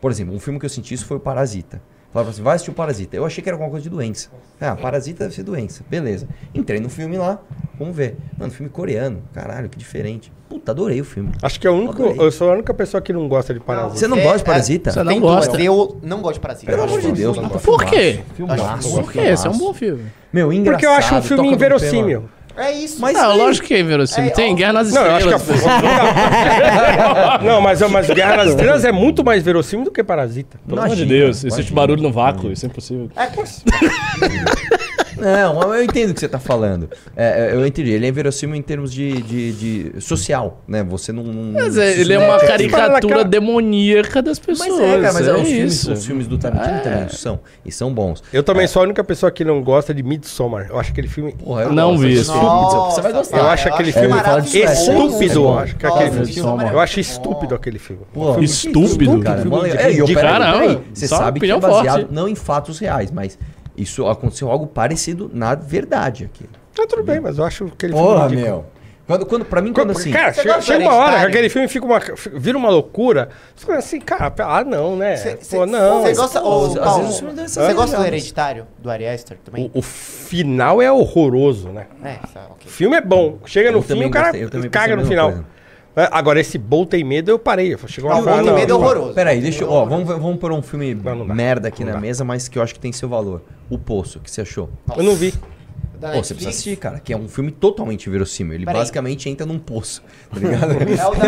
Por 0.00 0.10
exemplo, 0.10 0.34
um 0.34 0.40
filme 0.40 0.58
que 0.58 0.64
eu 0.64 0.70
senti 0.70 0.94
isso 0.94 1.04
foi 1.04 1.18
o 1.18 1.20
Parasita. 1.20 1.80
Falava 2.12 2.30
assim, 2.30 2.42
vai 2.42 2.54
assistir 2.56 2.70
o 2.70 2.74
Parasita. 2.74 3.16
Eu 3.16 3.24
achei 3.24 3.42
que 3.42 3.48
era 3.48 3.54
alguma 3.54 3.70
coisa 3.70 3.82
de 3.82 3.88
doença. 3.88 4.28
Ah, 4.60 4.76
Parasita 4.76 5.24
deve 5.24 5.34
ser 5.34 5.42
doença. 5.42 5.82
Beleza. 5.88 6.28
Entrei 6.54 6.78
no 6.78 6.90
filme 6.90 7.16
lá, 7.16 7.40
vamos 7.78 7.96
ver. 7.96 8.16
Mano, 8.38 8.52
filme 8.52 8.68
coreano. 8.70 9.22
Caralho, 9.32 9.68
que 9.68 9.78
diferente. 9.78 10.30
Puta, 10.48 10.72
adorei 10.72 11.00
o 11.00 11.04
filme. 11.04 11.32
Acho 11.42 11.58
que 11.58 11.66
é 11.66 11.70
o 11.70 11.74
único, 11.74 12.02
eu 12.02 12.30
sou 12.30 12.50
a 12.50 12.52
única 12.52 12.74
pessoa 12.74 13.00
que 13.00 13.10
não 13.10 13.26
gosta 13.26 13.54
de 13.54 13.60
Parasita. 13.60 13.98
Você 13.98 14.06
não 14.06 14.20
gosta 14.20 14.38
de 14.38 14.44
Parasita? 14.44 14.90
Você 14.92 15.02
não 15.02 15.20
gosta? 15.20 15.62
Eu 15.62 15.98
não 16.02 16.20
gosto 16.20 16.34
de 16.34 16.40
Parasita. 16.40 16.66
Pelo 16.66 16.82
Eu 16.82 16.84
amor 16.84 16.98
acho 16.98 17.06
de 17.06 17.12
Deus. 17.14 17.38
Por 17.64 17.84
quê? 17.86 18.20
Filmaço, 18.34 18.90
Por 18.90 19.10
quê? 19.10 19.18
Esse 19.20 19.46
é 19.46 19.50
um 19.50 19.56
bom 19.56 19.72
filme. 19.72 20.04
Meu, 20.30 20.48
Porque 20.48 20.84
eu 20.84 20.90
acho 20.90 21.14
um 21.14 21.18
engraçado, 21.18 21.22
filme 21.22 21.52
inverossímil. 21.52 22.28
É 22.56 22.72
isso. 22.72 23.00
Mas 23.00 23.14
não, 23.14 23.36
lógico 23.36 23.66
que 23.66 23.74
é 23.74 23.80
inverossímil. 23.80 24.30
É, 24.30 24.34
Tem 24.34 24.52
ó, 24.52 24.56
Guerra 24.56 24.72
nas 24.74 24.92
Não, 24.92 25.04
eu 25.04 25.14
acho 25.14 25.28
que 25.28 25.34
Estrelas. 25.34 25.66
a... 25.66 27.38
não, 27.44 27.60
mas, 27.60 27.80
mas 27.90 28.10
Guerra 28.10 28.36
nas 28.36 28.50
Estrelas 28.50 28.84
é 28.84 28.92
muito 28.92 29.24
mais 29.24 29.42
verossímil 29.42 29.84
do 29.84 29.90
que 29.90 30.02
Parasita. 30.04 30.58
Pelo 30.66 30.80
amor 30.80 30.94
de 30.94 31.02
Imagina, 31.02 31.24
Deus, 31.24 31.44
existe 31.44 31.72
barulho 31.72 32.02
no 32.02 32.12
vácuo, 32.12 32.50
isso 32.52 32.66
é 32.66 32.68
impossível. 32.68 33.10
Não, 35.22 35.54
mas 35.54 35.64
eu 35.78 35.84
entendo 35.84 36.10
o 36.10 36.14
que 36.14 36.20
você 36.20 36.28
tá 36.28 36.38
falando. 36.38 36.88
É, 37.16 37.50
é, 37.50 37.54
eu 37.54 37.66
entendi. 37.66 37.90
Ele 37.90 38.06
é 38.06 38.08
inverossímil 38.08 38.56
em 38.56 38.62
termos 38.62 38.92
de, 38.92 39.22
de, 39.22 39.52
de 39.92 40.00
social, 40.00 40.62
né? 40.66 40.82
Você 40.82 41.12
não. 41.12 41.22
não 41.22 41.52
Mas 41.52 41.76
é, 41.76 41.98
ele 42.00 42.12
é 42.12 42.18
uma 42.18 42.38
caricatura 42.38 43.24
demoníaca 43.24 44.20
das 44.20 44.38
pessoas. 44.38 44.68
Mas 44.68 44.80
é, 44.80 45.00
cara, 45.00 45.12
mas 45.12 45.28
é, 45.28 45.34
os, 45.34 45.48
filmes, 45.48 45.72
isso. 45.74 45.92
os 45.92 46.06
filmes 46.06 46.26
do 46.26 46.38
Tarantino 46.38 46.76
É. 46.76 46.80
também 46.80 47.08
são. 47.10 47.40
E 47.64 47.70
são 47.72 47.92
bons. 47.92 48.22
Eu 48.32 48.42
também 48.42 48.66
sou 48.66 48.80
a 48.80 48.84
única 48.84 49.04
pessoa 49.04 49.30
que 49.30 49.44
não 49.44 49.62
gosta 49.62 49.94
de 49.94 50.02
Midsommar. 50.02 50.66
Eu 50.68 50.78
acho 50.78 50.90
aquele 50.92 51.08
filme. 51.08 51.32
Porra, 51.32 51.62
eu 51.62 51.72
Não 51.72 51.96
vi 51.96 52.08
desse 52.08 52.22
esse 52.22 52.32
filme. 52.32 52.48
filme. 52.48 52.90
Você 52.92 53.00
vai 53.00 53.12
gostar. 53.12 53.38
Eu 53.38 53.48
acho 53.48 53.68
aquele 53.68 53.90
É, 53.90 53.92
filme 53.92 54.14
é. 54.18 54.72
estúpido. 54.72 55.40
É. 56.60 56.72
Eu 56.72 56.80
acho. 56.80 56.98
Eu 56.98 57.00
estúpido 57.02 57.54
aquele 57.54 57.78
filme. 57.78 58.02
Estúpido, 58.40 59.20
cara. 59.20 59.42
É, 59.78 59.92
e 59.92 60.14
caramba. 60.14 60.82
Você 60.92 61.08
Só 61.08 61.16
sabe 61.18 61.40
que 61.40 61.46
é 61.50 61.54
opinião 61.54 61.60
baseado 61.60 62.00
forte. 62.00 62.14
não 62.14 62.28
em 62.28 62.34
fatos 62.34 62.78
reais, 62.78 63.10
mas 63.10 63.38
isso 63.82 64.06
aconteceu 64.06 64.50
algo 64.50 64.66
parecido 64.66 65.30
na 65.32 65.54
verdade 65.54 66.24
aqui. 66.24 66.46
Tá 66.74 66.86
tudo 66.88 67.02
bem, 67.02 67.20
mas 67.20 67.38
eu 67.38 67.44
acho 67.44 67.66
aquele 67.66 67.92
Porra, 67.92 68.28
filme. 68.28 68.42
meu. 68.44 68.64
Quando, 69.04 69.26
quando, 69.26 69.44
pra 69.44 69.60
mim, 69.60 69.72
quando 69.72 69.90
assim. 69.90 70.12
Cara, 70.12 70.32
chega, 70.32 70.60
chega 70.62 70.84
uma 70.84 70.94
hora 70.94 71.20
que 71.20 71.26
aquele 71.26 71.48
filme 71.48 71.66
fica 71.68 71.84
uma, 71.84 72.00
vira 72.34 72.56
uma 72.56 72.70
loucura. 72.70 73.28
Você 73.54 73.66
fica 73.66 73.76
assim, 73.78 74.00
cara, 74.00 74.32
ah, 74.38 74.64
não, 74.64 74.96
né? 74.96 75.16
Pô, 75.50 75.66
não. 75.66 76.02
Você 76.02 76.14
gosta, 76.14 76.38
às 76.38 76.44
Paulo, 76.44 76.68
vezes 76.68 77.56
o 77.56 77.60
você 77.60 77.74
gosta 77.74 77.96
do 77.96 78.00
legal. 78.00 78.06
Hereditário? 78.06 78.66
Do 78.78 78.88
Ari 78.88 79.06
Aster 79.08 79.38
também? 79.44 79.70
O, 79.74 79.80
o 79.80 79.82
final 79.82 80.80
é 80.80 80.90
horroroso, 80.90 81.68
né? 81.70 81.88
É, 82.02 82.14
tá, 82.32 82.46
O 82.48 82.52
ok. 82.52 82.70
filme 82.70 82.96
é 82.96 83.00
bom. 83.00 83.38
Chega 83.44 83.70
no 83.72 83.78
Eu 83.78 83.82
fim, 83.82 83.88
também 83.88 84.06
o 84.06 84.10
cara 84.10 84.32
caga 84.70 84.96
no 84.96 85.04
final. 85.04 85.30
coisa. 85.32 85.46
É, 85.94 86.08
Agora, 86.10 86.40
esse 86.40 86.56
Bolt 86.58 86.88
tem 86.90 87.04
medo, 87.04 87.30
eu 87.30 87.38
parei. 87.38 87.76
Chegou 87.86 88.10
uma 88.10 88.16
Não, 88.16 88.22
o 88.24 88.28
hora, 88.28 88.36
Bolt 88.36 88.46
tem 88.46 88.54
medo 88.54 88.72
é 88.72 88.76
horroroso. 88.76 89.14
Peraí, 89.14 89.40
deixa 89.40 89.64
eu. 89.64 89.70
Ó, 89.70 89.84
vamos, 89.84 90.06
vamos 90.08 90.38
por 90.38 90.50
um 90.52 90.62
filme 90.62 90.94
Não, 90.94 91.14
não 91.16 91.26
merda 91.26 91.68
aqui 91.68 91.80
Não 91.84 91.88
na 91.90 91.94
dá. 91.96 92.00
mesa, 92.00 92.24
mas 92.24 92.48
que 92.48 92.58
eu 92.58 92.62
acho 92.62 92.72
que 92.74 92.80
tem 92.80 92.92
seu 92.92 93.08
valor. 93.08 93.42
O 93.68 93.78
Poço, 93.78 94.18
o 94.18 94.22
que 94.22 94.30
você 94.30 94.40
achou? 94.40 94.70
Eu 94.96 95.02
não 95.02 95.14
vi. 95.14 95.34
Da 96.02 96.10
Pô, 96.10 96.24
você 96.24 96.34
precisa 96.34 96.50
assistir, 96.50 96.76
cara, 96.76 96.98
que 96.98 97.12
é 97.12 97.16
um 97.16 97.28
filme 97.28 97.52
totalmente 97.52 98.10
verossímil. 98.10 98.54
Ele 98.54 98.64
Peraí. 98.64 98.80
basicamente 98.80 99.28
entra 99.28 99.46
num 99.46 99.56
poço, 99.56 100.02
tá 100.28 100.40
ligado? 100.40 100.72
É 100.82 101.06
o 101.06 101.14
da 101.14 101.26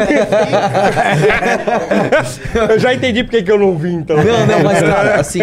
Netflix. 2.18 2.40
Eu 2.70 2.78
já 2.80 2.92
entendi 2.92 3.22
porque 3.22 3.40
que 3.44 3.52
eu 3.52 3.58
não 3.58 3.78
vi, 3.78 3.92
então. 3.92 4.16
Não, 4.16 4.44
não, 4.44 4.64
mas 4.64 4.80
cara, 4.80 5.14
assim, 5.20 5.42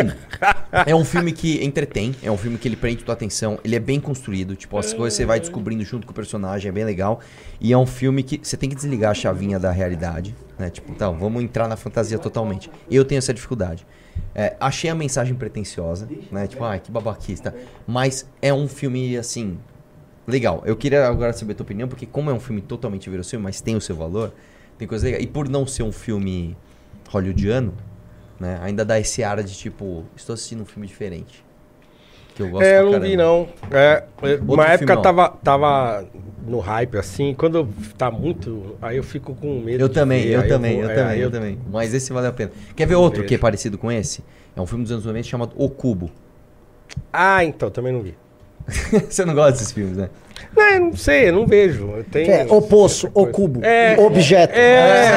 é 0.85 0.93
um 0.93 1.05
filme 1.05 1.31
que 1.31 1.63
entretém, 1.63 2.13
é 2.21 2.29
um 2.29 2.35
filme 2.35 2.57
que 2.57 2.67
ele 2.67 2.75
prende 2.75 3.05
tua 3.05 3.13
atenção, 3.13 3.57
ele 3.63 3.73
é 3.73 3.79
bem 3.79 4.01
construído, 4.01 4.53
tipo, 4.53 4.77
as 4.77 4.93
coisas 4.93 5.15
você 5.15 5.23
vai 5.23 5.39
descobrindo 5.39 5.85
junto 5.85 6.05
com 6.05 6.11
o 6.11 6.15
personagem, 6.15 6.67
é 6.67 6.71
bem 6.73 6.83
legal. 6.83 7.21
E 7.61 7.71
é 7.71 7.77
um 7.77 7.85
filme 7.85 8.23
que 8.23 8.37
você 8.43 8.57
tem 8.57 8.69
que 8.69 8.75
desligar 8.75 9.11
a 9.11 9.13
chavinha 9.13 9.57
da 9.57 9.71
realidade, 9.71 10.35
né? 10.59 10.69
Tipo, 10.69 10.91
então, 10.91 11.17
vamos 11.17 11.41
entrar 11.41 11.69
na 11.69 11.77
fantasia 11.77 12.19
totalmente. 12.19 12.69
Eu 12.89 13.05
tenho 13.05 13.19
essa 13.19 13.33
dificuldade. 13.33 13.85
É, 14.33 14.55
achei 14.59 14.89
a 14.89 14.95
mensagem 14.95 15.35
pretensiosa, 15.35 16.07
né? 16.31 16.47
Tipo, 16.47 16.63
ai, 16.63 16.79
que 16.79 16.91
babaquista. 16.91 17.53
Mas 17.85 18.29
é 18.41 18.53
um 18.53 18.67
filme, 18.67 19.17
assim, 19.17 19.57
legal. 20.25 20.61
Eu 20.65 20.75
queria 20.75 21.07
agora 21.07 21.33
saber 21.33 21.53
a 21.53 21.55
tua 21.55 21.63
opinião, 21.63 21.87
porque 21.87 22.05
como 22.05 22.29
é 22.29 22.33
um 22.33 22.39
filme 22.39 22.61
totalmente 22.61 23.09
verossímil, 23.09 23.43
mas 23.43 23.59
tem 23.61 23.75
o 23.75 23.81
seu 23.81 23.95
valor, 23.95 24.33
tem 24.77 24.87
coisa 24.87 25.05
legal. 25.05 25.21
E 25.21 25.27
por 25.27 25.49
não 25.49 25.67
ser 25.67 25.83
um 25.83 25.91
filme 25.91 26.55
hollywoodiano, 27.09 27.73
né? 28.39 28.59
Ainda 28.61 28.85
dá 28.85 28.99
esse 28.99 29.23
ar 29.23 29.43
de 29.43 29.53
tipo, 29.53 30.05
estou 30.15 30.33
assistindo 30.33 30.61
um 30.61 30.65
filme 30.65 30.87
diferente. 30.87 31.43
Que 32.35 32.43
eu 32.43 32.49
gosto 32.49 32.63
É, 32.63 32.77
pra 32.77 32.87
eu 32.87 32.91
não 32.91 32.99
vi, 32.99 33.17
não. 33.17 33.47
É, 33.71 34.03
é, 34.23 34.39
uma 34.47 34.65
época 34.65 34.77
filme, 34.77 34.93
ó. 34.93 35.01
tava, 35.01 35.29
tava 35.43 36.05
no 36.45 36.59
hype, 36.59 36.97
assim. 36.97 37.33
Quando 37.37 37.67
tá 37.97 38.09
muito. 38.09 38.75
Aí 38.81 38.97
eu 38.97 39.03
fico 39.03 39.35
com 39.35 39.59
medo. 39.59 39.81
Eu 39.83 39.89
também, 39.89 40.23
ver, 40.23 40.35
eu 40.35 40.47
também, 40.47 40.75
vou- 40.75 40.83
eu 40.83 40.89
é, 40.89 40.95
também, 40.95 41.19
eu 41.19 41.31
também. 41.31 41.59
Mas 41.71 41.93
esse 41.93 42.11
vale 42.11 42.27
a 42.27 42.31
pena. 42.31 42.51
Quer 42.75 42.87
ver 42.87 42.95
outro 42.95 43.19
Vejo. 43.19 43.27
que 43.29 43.35
é 43.35 43.37
parecido 43.37 43.77
com 43.77 43.91
esse? 43.91 44.23
É 44.55 44.61
um 44.61 44.65
filme 44.65 44.83
dos 44.83 44.91
anos 44.91 45.05
90 45.05 45.27
chamado 45.27 45.51
O 45.55 45.69
Cubo. 45.69 46.09
Ah, 47.11 47.43
então, 47.43 47.69
também 47.69 47.93
não 47.93 48.01
vi. 48.01 48.15
Você 49.09 49.25
não 49.25 49.33
gosta 49.33 49.53
desses 49.53 49.71
filmes, 49.71 49.97
né? 49.97 50.09
Não, 50.55 50.69
eu 50.69 50.79
não 50.81 50.95
sei, 50.95 51.29
eu 51.29 51.33
não 51.33 51.45
vejo. 51.45 51.87
Eu 51.87 52.03
tenho... 52.03 52.31
É 52.31 52.45
o 52.49 52.61
poço, 52.61 53.09
o 53.13 53.27
cubo, 53.27 53.63
É, 53.63 53.95
objeto. 53.99 54.53
É, 54.53 55.11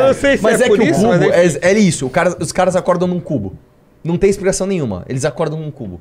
eu 0.00 0.06
não 0.08 0.14
sei 0.14 0.36
se 0.36 0.42
Mas 0.42 0.60
é, 0.60 0.68
por 0.68 0.78
que 0.78 0.84
isso, 0.84 1.06
o 1.06 1.12
cubo 1.12 1.24
é, 1.24 1.46
é 1.60 1.72
isso. 1.78 2.06
O 2.06 2.10
cara, 2.10 2.36
os 2.38 2.52
caras 2.52 2.76
acordam 2.76 3.08
num 3.08 3.20
cubo. 3.20 3.56
Não 4.04 4.16
tem 4.16 4.28
explicação 4.30 4.66
nenhuma. 4.66 5.04
Eles 5.08 5.24
acordam 5.24 5.58
num 5.58 5.70
cubo. 5.70 6.00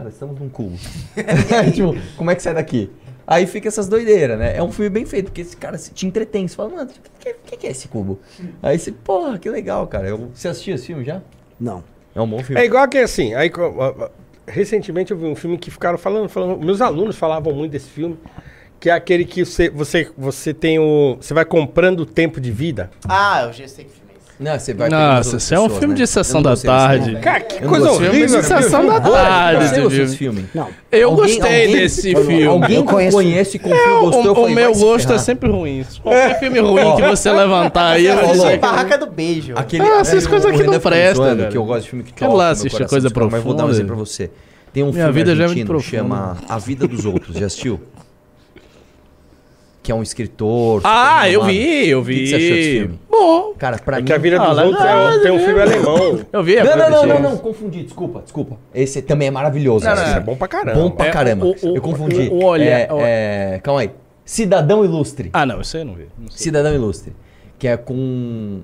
Cara, 0.00 0.08
estamos 0.08 0.40
num 0.40 0.48
cubo. 0.48 0.78
tipo, 1.74 1.94
como 2.16 2.30
é 2.30 2.34
que 2.34 2.42
sai 2.42 2.54
daqui? 2.54 2.90
Aí 3.26 3.46
fica 3.46 3.68
essas 3.68 3.86
doideiras, 3.86 4.38
né? 4.38 4.56
É 4.56 4.62
um 4.62 4.72
filme 4.72 4.88
bem 4.88 5.04
feito, 5.04 5.26
porque 5.26 5.42
esse 5.42 5.54
cara 5.54 5.76
te 5.76 6.06
entretém. 6.06 6.48
Você 6.48 6.56
fala, 6.56 6.70
mano, 6.70 6.90
o 6.90 7.20
que, 7.20 7.34
que, 7.44 7.56
que 7.58 7.66
é 7.66 7.70
esse 7.70 7.86
cubo? 7.86 8.18
Aí 8.62 8.78
você, 8.78 8.92
porra, 8.92 9.38
que 9.38 9.50
legal, 9.50 9.86
cara. 9.86 10.08
Eu- 10.08 10.30
você 10.32 10.48
assistiu 10.48 10.74
esse 10.74 10.86
filme 10.86 11.04
já? 11.04 11.20
Não. 11.60 11.84
É 12.14 12.20
um 12.20 12.26
bom 12.26 12.42
filme. 12.42 12.58
É 12.62 12.64
igual 12.64 12.88
que 12.88 12.96
assim, 12.96 13.34
aí, 13.34 13.52
recentemente 14.48 15.10
eu 15.10 15.18
vi 15.18 15.26
um 15.26 15.36
filme 15.36 15.58
que 15.58 15.70
ficaram 15.70 15.98
falando, 15.98 16.30
falando, 16.30 16.58
meus 16.64 16.80
alunos 16.80 17.16
falavam 17.16 17.52
muito 17.52 17.72
desse 17.72 17.90
filme, 17.90 18.18
que 18.80 18.88
é 18.88 18.94
aquele 18.94 19.26
que 19.26 19.44
você, 19.44 19.68
você, 19.68 20.10
você 20.16 20.54
tem 20.54 20.78
o, 20.78 21.18
você 21.20 21.34
vai 21.34 21.44
comprando 21.44 22.00
o 22.00 22.06
tempo 22.06 22.40
de 22.40 22.50
vida. 22.50 22.90
Ah, 23.06 23.42
eu 23.42 23.52
já 23.52 23.68
sei 23.68 23.84
que. 23.84 23.99
Não, 24.40 24.58
você 24.58 24.72
vai 24.72 24.88
Nossa, 24.88 25.36
isso 25.36 25.54
é 25.54 25.60
um 25.60 25.68
filme 25.68 25.88
né? 25.88 25.94
de 26.00 26.06
sessão 26.06 26.40
da 26.40 26.56
tarde. 26.56 27.04
filme. 27.04 27.20
Cara, 27.20 27.40
que 27.40 27.60
coisa 27.60 27.88
gostei. 27.88 28.08
Filme 28.10 28.26
de 28.26 28.34
horrível. 28.36 28.42
sessão 28.42 28.86
da 28.86 28.94
Você 29.00 29.10
tarde. 29.10 29.64
gostou 29.64 29.86
esse 29.86 29.98
desse 30.00 30.16
filme. 30.16 30.46
Não. 30.54 30.68
Eu 30.90 31.10
Alguém- 31.10 31.26
gostei 31.38 31.60
alguém- 31.62 31.76
desse 31.76 32.02
filme. 32.14 32.44
Alguém 32.46 32.86
que 32.86 32.92
conhece 33.12 33.56
e 33.56 33.60
confia, 33.60 33.76
É, 33.78 34.00
gostou, 34.00 34.24
eu 34.24 34.28
o, 34.28 34.32
o 34.32 34.34
falei, 34.36 34.54
meu 34.54 34.72
gosto 34.72 35.12
é 35.12 35.18
sempre 35.18 35.50
ruim. 35.50 35.84
Qualquer 36.02 36.38
filme 36.40 36.58
ruim 36.58 36.96
que 36.96 37.02
você 37.02 37.30
levantar 37.30 37.86
aí, 37.90 38.06
eu 38.06 38.16
que 38.18 38.56
Barraca 38.56 38.96
do 38.96 39.06
Beijo. 39.10 39.52
Aquele, 39.56 39.82
Ah, 39.84 40.00
essas 40.00 40.24
é, 40.24 40.28
coisas 40.28 40.50
o 40.50 40.54
aqui 40.54 40.62
não 40.62 40.80
prestam. 40.80 41.36
Que 41.50 41.58
eu 41.58 41.64
gosto 41.66 41.82
de 41.82 41.90
filme 41.90 42.04
que 42.04 42.12
toca 42.14 42.32
lá 42.32 42.48
assistir 42.48 42.86
coisa 42.88 43.08
psicólogo, 43.08 43.32
Mas 43.32 43.44
vou 43.44 43.52
dar 43.52 43.64
um 43.64 43.66
profunda. 43.66 43.76
exemplo 43.76 43.96
pra 43.96 44.04
você. 44.06 44.30
Tem 44.72 44.82
um 44.82 44.86
Minha 44.86 45.04
filme 45.04 45.12
vida 45.12 45.36
já 45.36 45.42
é 45.42 45.46
argentino 45.48 45.66
que 45.66 45.72
profunda. 45.90 46.02
chama 46.02 46.36
A 46.48 46.58
Vida 46.58 46.88
dos 46.88 47.04
Outros. 47.04 47.36
Já 47.36 47.44
assistiu? 47.46 47.78
Que 49.82 49.90
é 49.90 49.94
um 49.94 50.02
escritor. 50.02 50.82
Ah, 50.84 51.20
super 51.22 51.32
eu 51.34 51.44
vi, 51.44 51.88
eu 51.88 52.00
O 52.00 52.04
que 52.04 52.12
vi. 52.12 52.20
que 52.20 52.26
você 52.28 52.34
achou 52.36 52.48
desse 52.56 52.78
filme? 52.80 53.00
Bom. 53.10 53.54
Cara, 53.58 53.78
pra 53.78 53.96
É 53.96 54.00
mim... 54.00 54.06
que 54.06 54.12
a 54.12 54.18
vida 54.18 54.36
Ah, 54.40 54.46
dos 54.48 54.56
legal, 54.58 54.66
outros 55.04 55.16
é, 55.16 55.22
tem 55.22 55.32
um 55.32 55.38
filme 55.38 55.60
alemão. 55.60 56.20
Eu 56.32 56.42
vi. 56.42 56.58
a 56.58 56.64
Não, 56.64 56.76
não, 56.76 56.90
não, 56.90 57.06
não, 57.06 57.20
não, 57.30 57.36
confundi, 57.38 57.82
desculpa, 57.82 58.20
desculpa. 58.22 58.56
Esse 58.74 59.00
também 59.02 59.28
é 59.28 59.30
maravilhoso. 59.30 59.84
Não, 59.86 59.94
não, 59.96 60.02
é 60.02 60.20
bom 60.20 60.36
pra 60.36 60.48
caramba. 60.48 60.80
Bom 60.80 60.90
pra 60.90 61.06
É, 61.06 61.10
caramba. 61.10 61.46
o- 61.46 61.50
o- 61.62 61.76
eu 61.76 61.80
confundi. 61.82 62.28
o- 62.30 62.34
o 62.34 62.44
olhar- 62.44 62.78
É, 62.80 62.88
é, 63.54 63.60
calma 63.62 63.80
aí. 63.80 63.90
Cidadão 64.24 64.84
Ilustre. 64.84 65.30
Ah, 65.32 65.44
não, 65.46 65.60
isso 65.62 65.76
aí 65.76 65.82
eu 65.82 65.86
não 65.86 65.94
vi. 65.94 66.06
Não 66.18 66.28
sei. 66.30 66.44
Cidadão 66.44 66.74
Ilustre. 66.74 67.12
Que 67.58 67.66
é 67.68 67.76
com 67.76 67.94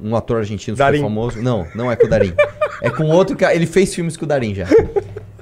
um 0.02 0.14
ator 0.16 0.38
argentino 0.38 0.76
super 0.76 0.84
Darim. 0.90 1.01
famoso. 1.02 1.43
Não, 1.43 1.66
não 1.74 1.90
é 1.90 1.97
com 1.97 2.06
o 2.06 2.09
Darim. 2.10 2.32
é 2.82 2.88
com 2.90 3.05
outro 3.10 3.36
cara. 3.36 3.55
Ele 3.55 3.66
fez 3.66 3.94
filmes 3.94 4.16
com 4.16 4.24
o 4.24 4.28
Darim 4.28 4.55
já. 4.55 4.66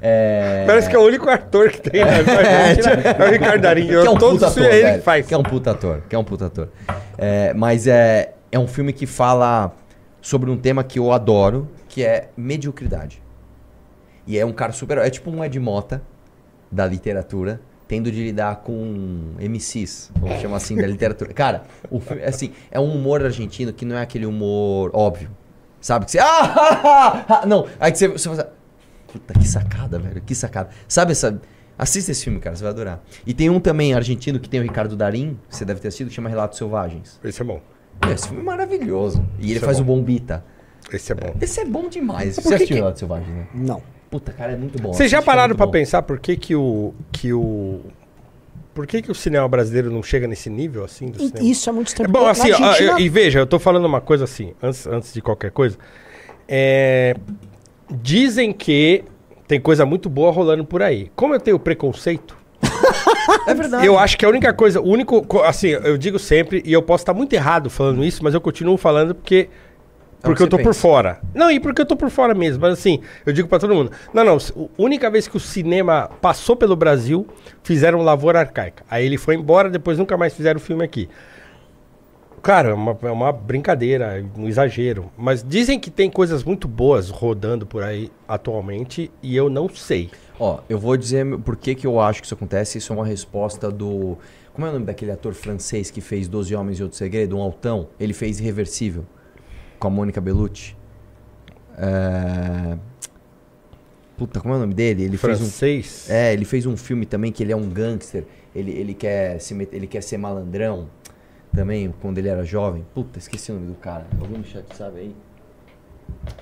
É... 0.07 0.65
Parece 0.67 0.87
que 0.87 0.95
é 0.95 0.99
o 0.99 1.01
único 1.01 1.27
ator 1.27 1.71
que 1.71 1.81
tem. 1.81 2.05
Né? 2.05 2.11
É, 2.45 3.23
é 3.23 3.27
o 3.27 3.31
Ricardo 3.31 3.61
Darinho. 3.61 4.01
Que 4.01 4.07
é 4.07 4.09
um 4.11 4.17
Todos 4.17 4.39
puta 4.39 4.47
ator, 4.51 4.71
ele 4.71 4.93
que 4.93 5.01
faz. 5.01 5.25
Que 5.25 5.33
é 5.33 5.37
um 5.37 5.43
puta 5.43 5.71
ator. 5.71 6.03
Que 6.07 6.15
é 6.15 6.19
um 6.19 6.23
puta 6.23 6.45
ator. 6.45 6.69
É, 7.17 7.55
mas 7.55 7.87
é, 7.87 8.35
é 8.51 8.59
um 8.59 8.67
filme 8.67 8.93
que 8.93 9.07
fala 9.07 9.71
sobre 10.21 10.51
um 10.51 10.57
tema 10.57 10.83
que 10.83 10.99
eu 10.99 11.11
adoro, 11.11 11.67
que 11.89 12.03
é 12.03 12.29
mediocridade. 12.37 13.19
E 14.27 14.37
é 14.37 14.45
um 14.45 14.53
cara 14.53 14.71
super... 14.71 14.99
É 14.99 15.09
tipo 15.09 15.31
um 15.31 15.43
Ed 15.43 15.59
Mota 15.59 16.03
da 16.71 16.85
literatura, 16.85 17.59
tendo 17.87 18.11
de 18.11 18.23
lidar 18.25 18.57
com 18.57 19.33
MCs, 19.39 20.11
vamos 20.19 20.39
chamar 20.39 20.57
assim, 20.57 20.75
da 20.75 20.85
literatura. 20.85 21.33
Cara, 21.33 21.63
o 21.89 21.99
filme, 21.99 22.23
assim, 22.23 22.51
é 22.69 22.79
um 22.79 22.93
humor 22.93 23.23
argentino 23.23 23.73
que 23.73 23.85
não 23.85 23.95
é 23.95 24.01
aquele 24.03 24.27
humor 24.27 24.91
óbvio. 24.93 25.31
Sabe? 25.81 26.05
Que 26.05 26.11
você... 26.11 26.19
Ah, 26.19 26.25
ah, 27.25 27.25
ah, 27.41 27.45
não, 27.47 27.65
aí 27.79 27.91
que 27.91 27.97
você, 27.97 28.07
você 28.07 28.29
faz... 28.29 28.54
Puta, 29.19 29.33
que 29.39 29.47
sacada, 29.47 29.97
velho. 29.99 30.21
Que 30.21 30.35
sacada. 30.35 30.69
Sabe 30.87 31.13
essa... 31.13 31.39
Assista 31.77 32.11
esse 32.11 32.23
filme, 32.23 32.39
cara, 32.39 32.55
você 32.55 32.63
vai 32.63 32.71
adorar. 32.71 33.03
E 33.25 33.33
tem 33.33 33.49
um 33.49 33.59
também 33.59 33.93
argentino 33.93 34.39
que 34.39 34.47
tem 34.47 34.59
o 34.61 34.63
Ricardo 34.63 34.95
Darim, 34.95 35.37
que 35.49 35.55
você 35.57 35.65
deve 35.65 35.79
ter 35.81 35.89
assistido, 35.89 36.07
que 36.07 36.13
chama 36.13 36.29
Relatos 36.29 36.57
Selvagens. 36.57 37.19
Esse 37.23 37.41
é 37.41 37.45
bom. 37.45 37.59
Esse 38.13 38.27
filme 38.27 38.41
é 38.41 38.45
maravilhoso. 38.45 39.25
E 39.39 39.45
ele 39.45 39.55
Esse 39.55 39.63
é 39.63 39.65
faz 39.65 39.77
bom. 39.79 39.83
o 39.83 39.95
Bombita. 39.97 40.43
Esse 40.93 41.11
é 41.11 41.15
bom. 41.15 41.35
Esse 41.41 41.59
é 41.59 41.65
bom 41.65 41.89
demais. 41.89 42.35
Por 42.35 42.43
Você 42.43 42.47
que 42.49 42.53
assistiu 42.55 42.75
que- 42.75 42.79
Relatos 42.81 42.99
Selvagens, 42.99 43.29
né? 43.29 43.47
Não. 43.53 43.81
Puta, 44.09 44.31
cara, 44.31 44.53
é 44.53 44.55
muito 44.57 44.81
bom. 44.81 44.93
Vocês 44.93 45.11
já 45.11 45.17
é 45.17 45.21
pararam 45.21 45.55
pra 45.55 45.65
bom. 45.65 45.71
pensar 45.73 46.01
por 46.03 46.17
que 46.19 46.37
que 46.37 46.55
o 46.55 46.93
que 47.11 47.33
o 47.33 47.81
por 48.73 48.85
que 48.87 49.01
que 49.01 49.11
o 49.11 49.15
cinema 49.15 49.47
brasileiro 49.47 49.91
não 49.91 50.03
chega 50.03 50.27
nesse 50.27 50.49
nível 50.49 50.83
assim 50.85 51.07
do 51.09 51.17
cinema? 51.17 51.39
Isso 51.49 51.69
é 51.69 51.73
muito 51.73 51.87
estranho. 51.87 52.09
Bom, 52.09 52.19
porque 52.19 52.29
assim, 52.41 52.51
ó, 52.53 52.65
Argentina- 52.67 52.99
e 53.01 53.09
veja, 53.09 53.39
eu 53.39 53.47
tô 53.47 53.57
falando 53.59 53.83
uma 53.85 53.99
coisa 53.99 54.23
assim, 54.23 54.53
antes, 54.61 54.85
antes 54.87 55.13
de 55.13 55.21
qualquer 55.21 55.51
coisa. 55.51 55.77
É, 56.47 57.15
dizem 57.89 58.51
que 58.51 59.03
tem 59.47 59.59
coisa 59.59 59.85
muito 59.85 60.09
boa 60.09 60.31
rolando 60.31 60.65
por 60.65 60.81
aí. 60.81 61.11
Como 61.15 61.33
eu 61.33 61.39
tenho 61.39 61.59
preconceito, 61.59 62.35
É 63.47 63.53
verdade. 63.53 63.85
eu 63.85 63.97
acho 63.99 64.17
que 64.17 64.25
a 64.25 64.29
única 64.29 64.53
coisa, 64.53 64.81
o 64.81 64.87
único, 64.87 65.21
co- 65.25 65.43
assim, 65.43 65.67
eu 65.69 65.97
digo 65.97 66.17
sempre, 66.17 66.63
e 66.65 66.73
eu 66.73 66.81
posso 66.81 67.03
estar 67.03 67.13
muito 67.13 67.33
errado 67.33 67.69
falando 67.69 68.03
isso, 68.03 68.23
mas 68.23 68.33
eu 68.33 68.41
continuo 68.41 68.77
falando 68.77 69.13
porque 69.13 69.49
É 69.51 70.21
porque 70.23 70.37
que 70.37 70.43
eu 70.43 70.47
tô 70.47 70.57
você 70.57 70.63
por 70.63 70.69
pensa. 70.69 70.79
fora. 70.81 71.19
Não, 71.33 71.51
e 71.51 71.59
porque 71.59 71.81
eu 71.81 71.85
tô 71.85 71.95
por 71.95 72.09
fora 72.09 72.33
mesmo. 72.33 72.61
Mas 72.61 72.73
assim, 72.73 73.01
eu 73.25 73.31
digo 73.33 73.47
pra 73.47 73.59
todo 73.59 73.75
mundo. 73.75 73.91
Não, 74.13 74.23
não. 74.23 74.37
A 74.37 74.39
única 74.81 75.09
vez 75.11 75.27
que 75.27 75.37
o 75.37 75.39
cinema 75.39 76.09
passou 76.21 76.55
pelo 76.55 76.75
Brasil, 76.75 77.27
fizeram 77.63 78.01
Lavoura 78.01 78.39
Arcaica. 78.39 78.83
Aí 78.89 79.05
ele 79.05 79.17
foi 79.17 79.35
embora, 79.35 79.69
depois 79.69 79.97
nunca 79.99 80.17
mais 80.17 80.33
fizeram 80.33 80.57
o 80.57 80.61
filme 80.63 80.83
aqui. 80.83 81.07
Claro, 82.45 82.69
é 82.69 82.73
uma, 82.75 82.95
é 83.01 83.09
uma 83.09 83.31
brincadeira, 83.31 84.23
um 84.37 84.47
exagero. 84.47 85.11
Mas 85.17 85.43
dizem 85.43 85.79
que 85.79 85.89
tem 85.89 86.11
coisas 86.11 86.43
muito 86.43 86.67
boas 86.67 87.09
rodando 87.09 87.65
por 87.65 87.81
aí 87.81 88.11
atualmente 88.27 89.09
e 89.23 89.35
eu 89.35 89.49
não 89.49 89.67
sei. 89.67 90.11
Ó, 90.39 90.59
eu 90.69 90.77
vou 90.77 90.95
dizer 90.95 91.25
por 91.39 91.55
que, 91.55 91.73
que 91.73 91.87
eu 91.87 91.99
acho 91.99 92.21
que 92.21 92.27
isso 92.27 92.35
acontece. 92.35 92.77
Isso 92.77 92.93
é 92.93 92.95
uma 92.95 93.03
resposta 93.03 93.71
do. 93.71 94.15
Como 94.53 94.67
é 94.67 94.69
o 94.69 94.73
nome 94.73 94.85
daquele 94.85 95.09
ator 95.09 95.33
francês 95.33 95.89
que 95.89 96.01
fez 96.01 96.27
Doze 96.27 96.55
Homens 96.55 96.79
e 96.79 96.83
Outro 96.83 96.95
Segredo? 96.95 97.35
Um 97.35 97.41
altão. 97.41 97.87
Ele 97.99 98.13
fez 98.13 98.39
Irreversível. 98.39 99.07
Com 99.79 99.87
a 99.87 99.89
Mônica 99.89 100.21
Bellucci. 100.21 100.77
É... 101.79 102.77
Puta, 104.15 104.39
como 104.39 104.53
é 104.53 104.57
o 104.57 104.59
nome 104.59 104.75
dele? 104.75 105.03
Ele 105.05 105.17
Francês? 105.17 105.51
fez 105.57 106.07
um. 106.09 106.13
É, 106.13 106.31
ele 106.31 106.45
fez 106.45 106.67
um 106.67 106.77
filme 106.77 107.07
também 107.07 107.31
que 107.31 107.41
ele 107.41 107.51
é 107.51 107.55
um 107.55 107.67
gangster. 107.67 108.23
Ele, 108.55 108.71
ele, 108.71 108.93
quer, 108.93 109.41
se 109.41 109.55
met- 109.55 109.75
ele 109.75 109.87
quer 109.87 110.03
ser 110.03 110.17
malandrão. 110.19 110.87
Também, 111.55 111.93
quando 112.01 112.17
ele 112.17 112.27
era 112.27 112.43
jovem. 112.43 112.85
Puta, 112.93 113.17
esqueci 113.19 113.51
o 113.51 113.55
nome 113.55 113.67
do 113.67 113.75
cara. 113.75 114.05
Alguém 114.19 114.37
no 114.39 114.43
chat 114.45 114.65
sabe 114.75 114.99
aí? 114.99 115.15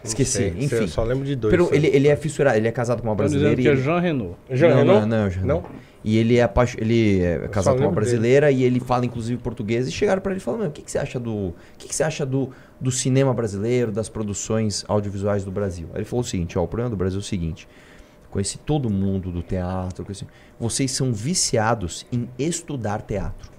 Esqueci, 0.03 0.31
sei, 0.31 0.48
enfim. 0.57 0.76
eu 0.76 0.88
só 0.88 1.03
lembro 1.03 1.26
de 1.26 1.35
dois, 1.35 1.52
Pero 1.52 1.69
ele, 1.73 1.88
ele 1.88 2.07
é 2.07 2.15
fissurado, 2.15 2.57
ele 2.57 2.68
é 2.68 2.72
casado 2.72 3.02
com 3.02 3.07
uma 3.07 3.15
Tão 3.15 3.26
brasileira. 3.26 3.61
que 3.61 3.68
é 3.68 3.76
Jean 3.76 3.99
Reno. 3.99 4.35
Jean 4.52 4.69
não, 4.69 4.77
Reno? 4.77 4.94
Não, 4.94 5.07
não, 5.07 5.30
Jean 5.30 5.45
Não? 5.45 5.64
E 6.03 6.18
ele 6.18 6.38
é, 6.38 6.44
apaixo- 6.44 6.77
ele 6.81 7.22
é 7.22 7.48
casado 7.48 7.76
com 7.76 7.81
uma 7.81 7.88
lembro 7.88 8.03
dele. 8.03 8.11
brasileira 8.18 8.52
e 8.52 8.64
ele 8.64 8.80
fala 8.81 9.06
inclusive 9.06 9.41
português. 9.41 9.88
E 9.88 9.91
chegaram 9.91 10.22
pra 10.22 10.34
ele 10.34 10.40
e 10.40 10.44
falaram: 10.44 10.64
"Meu, 10.64 10.69
o 10.69 10.73
que, 10.73 10.81
que 10.81 10.91
você 10.91 10.98
acha 10.98 11.18
do. 11.18 11.31
O 11.31 11.56
que, 11.77 11.88
que 11.88 11.95
você 11.95 12.03
acha 12.03 12.26
do, 12.26 12.49
do 12.80 12.91
cinema 12.91 13.34
brasileiro, 13.34 13.90
das 13.91 14.10
produções 14.10 14.84
audiovisuais 14.88 15.45
do 15.45 15.52
Brasil? 15.52 15.88
Aí 15.94 15.99
ele 15.99 16.06
falou 16.06 16.22
o 16.23 16.27
seguinte: 16.27 16.57
ó, 16.60 16.64
o 16.64 16.68
problema 16.68 16.90
do 16.90 16.98
Brasil 16.98 17.19
é 17.19 17.22
o 17.22 17.23
seguinte. 17.23 17.68
Conheci 18.30 18.57
todo 18.57 18.90
mundo 18.90 19.31
do 19.31 19.41
teatro. 19.41 20.03
conheci- 20.03 20.27
vocês 20.60 20.91
são 20.91 21.14
viciados 21.14 22.06
em 22.11 22.27
estudar 22.38 23.02
teatro. 23.02 23.52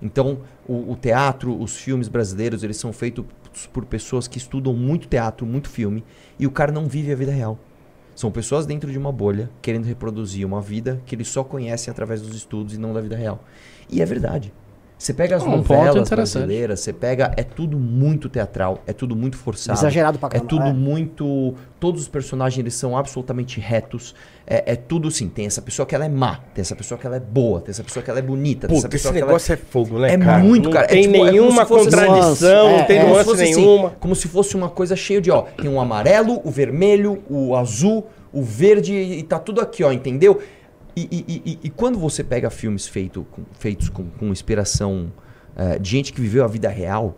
Então, 0.00 0.40
o, 0.66 0.92
o 0.92 0.96
teatro, 0.96 1.60
os 1.60 1.76
filmes 1.76 2.08
brasileiros, 2.08 2.62
eles 2.62 2.76
são 2.76 2.92
feitos 2.92 3.24
por 3.72 3.84
pessoas 3.84 4.28
que 4.28 4.38
estudam 4.38 4.72
muito 4.72 5.08
teatro, 5.08 5.44
muito 5.44 5.68
filme, 5.68 6.04
e 6.38 6.46
o 6.46 6.50
cara 6.50 6.70
não 6.70 6.86
vive 6.86 7.12
a 7.12 7.16
vida 7.16 7.32
real. 7.32 7.58
São 8.14 8.30
pessoas 8.30 8.66
dentro 8.66 8.90
de 8.90 8.98
uma 8.98 9.12
bolha 9.12 9.48
querendo 9.62 9.84
reproduzir 9.84 10.44
uma 10.44 10.60
vida 10.60 11.00
que 11.06 11.14
eles 11.14 11.28
só 11.28 11.44
conhecem 11.44 11.90
através 11.90 12.20
dos 12.20 12.34
estudos 12.34 12.74
e 12.74 12.78
não 12.78 12.92
da 12.92 13.00
vida 13.00 13.16
real. 13.16 13.44
E 13.88 14.02
é 14.02 14.04
verdade. 14.04 14.52
Você 14.98 15.14
pega 15.14 15.36
as 15.36 15.42
Um 15.44 15.62
ponto 15.62 15.72
novelas 15.72 16.08
brasileiras, 16.08 16.80
você 16.80 16.92
pega. 16.92 17.32
É 17.36 17.44
tudo 17.44 17.78
muito 17.78 18.28
teatral, 18.28 18.82
é 18.84 18.92
tudo 18.92 19.14
muito 19.14 19.36
forçado. 19.36 19.78
Exagerado 19.78 20.18
pra 20.18 20.26
É 20.26 20.30
caramba, 20.32 20.48
tudo 20.48 20.66
é. 20.66 20.72
muito. 20.72 21.54
Todos 21.78 22.02
os 22.02 22.08
personagens 22.08 22.58
eles 22.58 22.74
são 22.74 22.96
absolutamente 22.96 23.60
retos. 23.60 24.12
É, 24.44 24.72
é 24.72 24.76
tudo 24.76 25.06
assim. 25.06 25.28
Tem 25.28 25.46
essa 25.46 25.62
pessoa 25.62 25.86
que 25.86 25.94
ela 25.94 26.04
é 26.04 26.08
má, 26.08 26.40
tem 26.52 26.62
essa 26.62 26.74
pessoa 26.74 26.98
que 26.98 27.06
ela 27.06 27.14
é 27.14 27.20
boa, 27.20 27.60
tem 27.60 27.70
essa 27.70 27.84
pessoa 27.84 28.02
que 28.02 28.10
ela 28.10 28.18
é 28.18 28.22
bonita, 28.22 28.66
tem 28.66 28.76
essa 28.76 28.88
Puta, 28.88 28.96
esse 28.96 29.02
pessoa 29.04 29.12
que 29.14 29.20
ela 29.20 29.26
negócio 29.28 29.52
é 29.52 29.56
fogo, 29.56 29.98
né, 30.00 30.14
é 30.14 30.18
cara? 30.18 30.42
muito, 30.42 30.64
Não 30.64 30.72
cara. 30.72 30.88
tem 30.88 30.98
é, 30.98 31.02
tipo, 31.02 31.14
é 31.16 31.30
nenhuma 31.30 31.62
assim, 31.62 31.74
contradição, 31.74 32.78
não 32.78 32.84
tem 32.84 33.08
nuance 33.08 33.30
assim, 33.30 33.54
nenhuma. 33.54 33.90
como 34.00 34.16
se 34.16 34.26
fosse 34.26 34.56
uma 34.56 34.68
coisa 34.68 34.96
cheia 34.96 35.20
de, 35.20 35.30
ó, 35.30 35.42
tem 35.42 35.70
o 35.70 35.78
amarelo, 35.78 36.40
o 36.42 36.50
vermelho, 36.50 37.22
o 37.30 37.54
azul, 37.54 38.06
o 38.32 38.42
verde 38.42 38.94
e 38.94 39.22
tá 39.22 39.38
tudo 39.38 39.60
aqui, 39.60 39.84
ó, 39.84 39.92
entendeu? 39.92 40.40
E, 41.10 41.24
e- 41.28 41.42
e- 41.52 41.58
e- 41.64 41.70
quando 41.70 41.98
você 41.98 42.24
pega 42.24 42.50
filmes 42.50 42.86
feito 42.86 43.24
com- 43.30 43.42
feitos 43.58 43.88
com, 43.88 44.04
com 44.10 44.26
inspiração 44.28 45.12
eh, 45.56 45.78
de 45.78 45.90
gente 45.90 46.12
que 46.12 46.20
viveu 46.20 46.44
a 46.44 46.48
vida 46.48 46.68
real, 46.68 47.16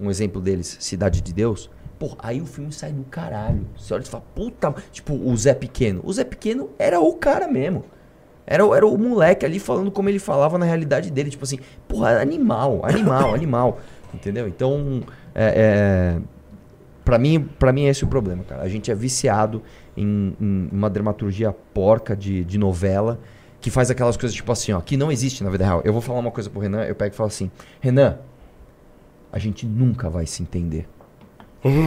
um 0.00 0.10
exemplo 0.10 0.40
deles, 0.40 0.76
Cidade 0.80 1.20
de 1.20 1.32
Deus, 1.32 1.70
pô, 1.98 2.14
aí 2.18 2.40
o 2.40 2.46
filme 2.46 2.72
sai 2.72 2.92
do 2.92 3.02
caralho. 3.04 3.66
Você 3.76 3.92
olha 3.94 4.02
e 4.02 4.06
fala, 4.06 4.22
puta, 4.34 4.74
tipo, 4.92 5.14
o 5.14 5.36
Zé 5.36 5.54
Pequeno. 5.54 6.00
O 6.04 6.12
Zé 6.12 6.22
Pequeno 6.24 6.70
era 6.78 7.00
o 7.00 7.14
cara 7.14 7.48
mesmo. 7.48 7.84
Era, 8.46 8.62
era 8.74 8.86
o 8.86 8.96
moleque 8.96 9.44
ali 9.44 9.58
falando 9.58 9.90
como 9.90 10.08
ele 10.08 10.18
falava 10.18 10.56
na 10.58 10.64
realidade 10.64 11.10
dele. 11.10 11.30
Tipo 11.30 11.44
assim, 11.44 11.58
porra, 11.86 12.20
animal, 12.20 12.80
animal, 12.84 13.34
animal. 13.34 13.78
Entendeu? 14.14 14.48
Então, 14.48 15.02
é, 15.34 16.16
é, 16.16 16.20
pra, 17.08 17.18
mim, 17.18 17.48
pra 17.58 17.72
mim, 17.72 17.86
esse 17.86 18.04
é 18.04 18.06
o 18.06 18.10
problema, 18.10 18.44
cara. 18.44 18.62
A 18.62 18.68
gente 18.68 18.90
é 18.90 18.94
viciado 18.94 19.62
em, 19.96 20.36
em 20.38 20.68
uma 20.70 20.90
dramaturgia 20.90 21.50
porca 21.72 22.14
de, 22.14 22.44
de 22.44 22.58
novela 22.58 23.18
que 23.62 23.70
faz 23.70 23.90
aquelas 23.90 24.14
coisas 24.14 24.36
tipo 24.36 24.52
assim, 24.52 24.72
ó, 24.72 24.80
que 24.82 24.94
não 24.94 25.10
existe 25.10 25.42
na 25.42 25.48
vida 25.48 25.64
real. 25.64 25.80
Eu 25.86 25.92
vou 25.94 26.02
falar 26.02 26.18
uma 26.18 26.30
coisa 26.30 26.50
pro 26.50 26.60
Renan, 26.60 26.84
eu 26.84 26.94
pego 26.94 27.14
e 27.14 27.16
falo 27.16 27.28
assim: 27.28 27.50
Renan, 27.80 28.18
a 29.32 29.38
gente 29.38 29.64
nunca 29.64 30.10
vai 30.10 30.26
se 30.26 30.42
entender. 30.42 30.86
Tipo, 31.64 31.80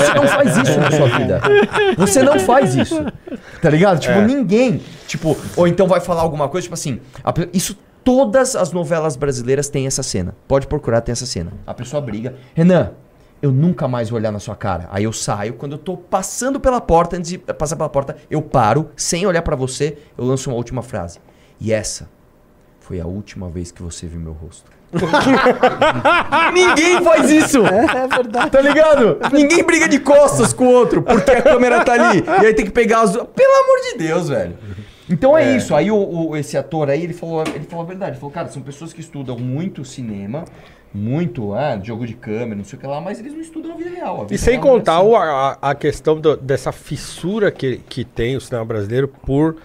você 0.00 0.14
não 0.14 0.26
faz 0.26 0.56
isso 0.56 0.80
na 0.80 0.90
sua 0.90 1.08
vida. 1.18 1.40
Você 1.98 2.22
não 2.22 2.40
faz 2.40 2.74
isso. 2.74 3.04
Tá 3.60 3.68
ligado? 3.68 4.00
Tipo, 4.00 4.14
É. 4.14 4.26
ninguém. 4.26 4.80
Tipo, 5.06 5.36
ou 5.54 5.68
então 5.68 5.86
vai 5.86 6.00
falar 6.00 6.22
alguma 6.22 6.48
coisa, 6.48 6.62
tipo 6.64 6.74
assim. 6.74 7.00
a 7.22 7.34
isso 7.52 7.78
todas 8.02 8.56
as 8.56 8.72
novelas 8.72 9.14
brasileiras 9.14 9.68
têm 9.68 9.86
essa 9.86 10.02
cena. 10.02 10.34
Pode 10.48 10.66
procurar, 10.66 11.02
tem 11.02 11.12
essa 11.12 11.26
cena. 11.26 11.52
A 11.66 11.74
pessoa 11.74 12.00
briga. 12.00 12.34
Renan, 12.54 12.92
eu 13.42 13.50
nunca 13.50 13.88
mais 13.88 14.10
vou 14.10 14.18
olhar 14.18 14.30
na 14.30 14.38
sua 14.38 14.54
cara. 14.54 14.88
Aí 14.90 15.04
eu 15.04 15.12
saio, 15.12 15.54
quando 15.54 15.72
eu 15.72 15.78
tô 15.78 15.96
passando 15.96 16.60
pela 16.60 16.80
porta, 16.80 17.16
antes 17.16 17.30
de 17.30 17.38
passar 17.38 17.76
pela 17.76 17.88
porta, 17.88 18.16
eu 18.30 18.42
paro, 18.42 18.90
sem 18.96 19.26
olhar 19.26 19.42
pra 19.42 19.56
você, 19.56 19.96
eu 20.16 20.24
lanço 20.24 20.50
uma 20.50 20.56
última 20.56 20.82
frase. 20.82 21.18
E 21.60 21.72
essa 21.72 22.08
foi 22.80 23.00
a 23.00 23.06
última 23.06 23.48
vez 23.48 23.70
que 23.70 23.82
você 23.82 24.06
viu 24.06 24.20
meu 24.20 24.32
rosto. 24.32 24.70
Ninguém 26.52 27.00
faz 27.02 27.30
isso! 27.30 27.64
É 27.64 28.08
verdade. 28.08 28.50
Tá 28.50 28.60
ligado? 28.60 29.18
Ninguém 29.32 29.62
briga 29.64 29.88
de 29.88 30.00
costas 30.00 30.52
com 30.52 30.66
o 30.66 30.72
outro 30.72 31.00
porque 31.00 31.30
a 31.30 31.42
câmera 31.42 31.84
tá 31.84 31.92
ali. 31.92 32.24
E 32.42 32.46
aí 32.46 32.54
tem 32.54 32.64
que 32.64 32.72
pegar 32.72 33.02
as 33.02 33.12
duas. 33.12 33.26
Pelo 33.34 33.52
amor 33.52 33.80
de 33.92 33.98
Deus, 33.98 34.28
velho. 34.28 34.58
Então 35.10 35.36
é, 35.36 35.52
É. 35.52 35.56
isso. 35.56 35.74
Aí 35.74 35.90
o, 35.90 35.96
o- 35.96 36.36
esse 36.36 36.56
ator 36.56 36.88
aí, 36.88 37.02
ele 37.02 37.12
falou, 37.12 37.42
ele 37.54 37.64
falou 37.64 37.84
a 37.84 37.88
verdade. 37.88 38.12
Ele 38.12 38.20
falou, 38.20 38.32
cara, 38.32 38.48
são 38.48 38.62
pessoas 38.62 38.92
que 38.92 39.00
estudam 39.00 39.36
muito 39.38 39.84
cinema, 39.84 40.44
muito 40.94 41.52
ah, 41.54 41.78
jogo 41.82 42.06
de 42.06 42.14
câmera, 42.14 42.54
não 42.56 42.64
sei 42.64 42.78
o 42.78 42.80
que 42.80 42.86
lá, 42.86 43.00
mas 43.00 43.18
eles 43.18 43.32
não 43.32 43.40
estudam 43.40 43.72
a 43.72 43.76
vida 43.76 43.90
real. 43.90 44.16
A 44.18 44.20
vida 44.22 44.34
E 44.34 44.38
sem 44.38 44.56
é 44.56 44.58
contar 44.60 44.98
assim. 44.98 45.06
o- 45.08 45.16
a, 45.16 45.58
a 45.60 45.74
questão 45.74 46.20
do- 46.20 46.36
dessa 46.36 46.72
fissura 46.72 47.50
que, 47.50 47.78
que 47.88 48.04
tem 48.04 48.36
o 48.36 48.40
cinema 48.40 48.64
brasileiro 48.64 49.08
por 49.08 49.56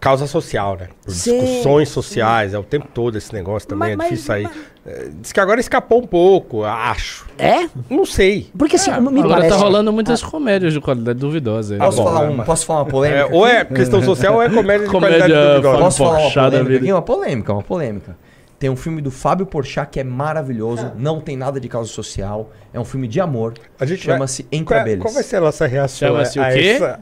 causa 0.00 0.26
social, 0.26 0.76
né? 0.76 0.88
Por 1.04 1.10
Sim, 1.12 1.40
discussões 1.40 1.88
sociais, 1.88 2.54
é 2.54 2.58
o 2.58 2.62
tempo 2.62 2.86
todo 2.92 3.16
esse 3.18 3.32
negócio 3.32 3.68
também, 3.68 3.96
Mas- 3.96 4.06
é 4.06 4.10
difícil 4.10 4.26
sair. 4.26 4.50
É, 4.86 5.08
Diz 5.20 5.32
que 5.32 5.40
agora 5.40 5.58
escapou 5.58 6.00
um 6.00 6.06
pouco, 6.06 6.62
acho. 6.62 7.26
É? 7.36 7.68
Não 7.90 8.06
sei. 8.06 8.48
Porque 8.56 8.76
assim, 8.76 8.90
me 8.92 9.18
Agora 9.20 9.28
parece... 9.40 9.48
tá 9.50 9.56
rolando 9.56 9.92
muitas 9.92 10.22
comédias 10.22 10.72
de 10.72 10.80
qualidade 10.80 11.18
duvidosa. 11.18 11.76
né? 11.76 11.84
Posso, 11.84 11.96
bom, 11.98 12.04
falar 12.04 12.20
é, 12.24 12.28
uma, 12.28 12.36
mas- 12.36 12.46
posso 12.46 12.66
falar 12.66 12.78
uma 12.80 12.86
polêmica? 12.86 13.20
É, 13.22 13.34
ou 13.34 13.46
é 13.46 13.64
questão 13.64 14.00
social 14.02 14.34
ou 14.34 14.42
é 14.42 14.48
comédia 14.48 14.86
de 14.86 14.92
Comédia 14.92 15.18
qualidade 15.18 15.50
duvidosa. 15.50 15.78
Posso 15.78 15.98
falar 16.04 16.18
uma 16.20 16.30
polêmica 16.32 16.64
vida. 16.64 16.76
aqui? 16.84 16.92
Uma 16.92 17.02
polêmica, 17.02 17.52
uma 17.52 17.62
polêmica. 17.62 18.16
Tem 18.58 18.70
um 18.70 18.76
filme 18.76 19.02
do 19.02 19.10
Fábio 19.10 19.44
Porchat 19.44 19.90
que 19.90 20.00
é 20.00 20.04
maravilhoso, 20.04 20.92
não 20.96 21.20
tem 21.20 21.36
nada 21.36 21.60
de 21.60 21.68
causa 21.68 21.90
social, 21.90 22.50
é 22.72 22.78
um 22.80 22.84
filme 22.86 23.06
de 23.08 23.20
amor, 23.20 23.52
A 23.78 23.84
gente 23.84 24.02
chama-se 24.04 24.44
vai- 24.44 24.48
Entre 24.52 24.64
qual, 24.66 24.78
é- 24.78 24.82
Abelhas. 24.82 25.02
qual 25.02 25.12
vai 25.14 25.22
ser 25.24 25.36
a 25.36 25.40
nossa 25.40 25.66
reação 25.66 26.08
Chama-se 26.08 26.38
a, 26.38 26.42
o 26.42 26.44
a 26.46 26.52
quê? 26.52 26.68
essa... 26.68 26.98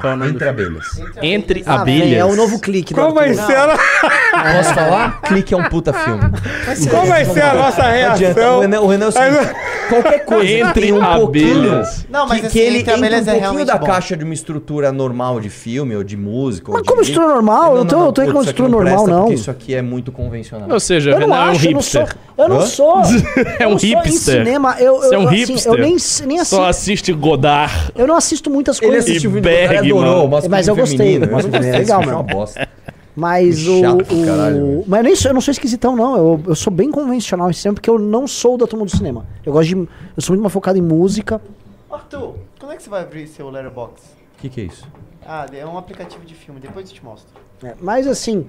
Qual 0.00 0.12
é 0.12 0.16
o 0.16 0.18
nome 0.18 0.30
Entre 0.30 0.48
abelhas. 0.48 0.86
Entre 1.20 1.62
Ah, 1.66 1.80
abelhas. 1.82 2.18
é 2.18 2.24
o 2.24 2.36
novo 2.36 2.60
clique. 2.60 2.94
Qual 2.94 3.12
vai 3.12 3.34
ser 3.34 3.56
a... 3.56 3.76
Posso 4.56 4.74
falar? 4.74 5.20
Clique 5.22 5.52
é 5.52 5.56
um 5.56 5.64
puta 5.64 5.92
filme. 5.92 6.22
Qual 6.88 7.06
vai 7.06 7.24
ser 7.24 7.42
a 7.42 7.54
nossa 7.54 7.82
Não 7.82 7.90
reação? 7.90 8.58
O 8.58 8.60
Renan, 8.60 8.80
o 8.80 8.86
Renan 8.86 9.04
é 9.06 9.08
o 9.08 9.12
seguinte, 9.12 9.54
qualquer 9.88 10.24
coisa 10.24 10.46
que 10.46 10.52
Entre 10.60 10.80
tem 10.82 10.92
um 10.92 11.00
pouquinho... 11.00 11.56
abelhas. 11.72 12.06
Não, 12.08 12.26
mas 12.26 12.40
que, 12.40 12.46
assim, 12.46 12.52
que 12.58 12.58
ele 12.64 12.78
Entre 12.78 12.80
entra 12.80 12.94
um 12.94 12.98
Abelhas 12.98 13.28
é 13.28 13.40
pouquinho 13.40 13.64
da 13.66 13.76
bom. 13.78 13.86
caixa 13.86 14.16
de 14.16 14.24
uma 14.24 14.34
estrutura 14.34 14.92
normal 14.92 15.40
de 15.40 15.50
filme 15.50 15.96
ou 15.96 16.04
de 16.04 16.16
música. 16.16 16.70
ou 16.70 16.74
Mas 16.74 16.82
de 16.82 16.88
como 16.88 17.02
estrutura 17.02 17.34
normal? 17.34 17.76
Eu 17.76 17.84
tô- 17.84 18.06
eu 18.06 18.12
tô 18.12 18.22
isso 18.22 18.30
aqui 18.30 18.48
estrutura 18.50 18.68
normal, 18.68 19.06
não. 19.06 19.20
Porque 19.22 19.34
isso 19.34 19.50
aqui 19.50 19.74
é 19.74 19.82
muito 19.82 20.12
convencional. 20.12 20.68
Ou 20.70 20.80
seja, 20.80 21.10
Eu 21.10 21.20
não 21.20 21.26
Renan 21.26 21.36
é 21.36 21.42
um 21.42 21.46
não 21.46 21.54
hipster. 21.58 22.16
Eu 22.38 22.48
não 22.48 22.62
sou. 22.62 23.02
É 23.58 23.66
um 23.66 23.70
não 23.72 23.78
sou 23.78 23.88
Em 23.88 23.92
hipster. 23.96 24.34
cinema, 24.38 24.72
Você 24.74 25.14
é 25.14 25.18
um 25.18 25.26
assim, 25.28 25.36
hipster. 25.36 25.72
eu 25.72 25.78
nem, 25.78 25.96
nem 26.26 26.38
assisto. 26.38 26.56
Só 26.56 26.66
assiste 26.66 27.12
Godard. 27.12 27.72
Eu 27.94 28.06
não 28.06 28.16
assisto 28.16 28.48
muitas 28.50 28.80
Ele 28.80 28.92
coisas. 28.92 29.10
assistiu 29.10 29.30
o 29.30 29.40
Do 29.88 29.98
adorou, 29.98 30.26
o 30.26 30.50
Mas 30.50 30.68
eu 30.68 30.76
gostei, 30.76 30.98
feminino. 31.14 31.32
masculino 31.32 31.64
Eu 31.64 31.74
é 31.74 31.78
legal 31.78 32.00
achei 32.00 32.12
uma 32.12 32.22
mesmo. 32.22 32.38
bosta. 32.38 32.68
Mas 33.16 33.66
o. 33.66 33.80
Chato 33.80 34.14
o- 34.14 34.24
caralho, 34.26 34.84
mas 34.86 34.98
eu, 34.98 35.04
nem 35.04 35.16
sou, 35.16 35.30
eu 35.30 35.34
não 35.34 35.40
sou 35.40 35.52
esquisitão, 35.52 35.96
não. 35.96 36.16
Eu, 36.16 36.40
eu 36.48 36.54
sou 36.54 36.72
bem 36.72 36.90
convencional 36.90 37.50
em 37.50 37.52
cinema, 37.52 37.74
porque 37.74 37.90
eu 37.90 37.98
não 37.98 38.26
sou 38.26 38.56
da 38.56 38.66
turma 38.66 38.84
do 38.84 38.90
cinema. 38.96 39.26
Eu 39.44 39.52
gosto 39.52 39.68
de. 39.68 39.74
Eu 39.74 39.88
sou 40.18 40.32
muito 40.34 40.42
mais 40.42 40.52
focado 40.52 40.78
em 40.78 40.82
música. 40.82 41.40
Arthur, 41.90 42.34
quando 42.58 42.72
é 42.72 42.76
que 42.76 42.82
você 42.82 42.88
vai 42.90 43.02
abrir 43.02 43.26
seu 43.26 43.50
Letterboxd? 43.50 44.00
O 44.38 44.40
que, 44.40 44.48
que 44.48 44.60
é 44.60 44.64
isso? 44.64 44.86
Ah, 45.26 45.44
é 45.52 45.66
um 45.66 45.76
aplicativo 45.76 46.24
de 46.24 46.34
filme, 46.34 46.60
depois 46.60 46.88
eu 46.88 46.94
te 46.94 47.04
mostro. 47.04 47.28
É, 47.62 47.74
mas 47.80 48.06
assim. 48.06 48.46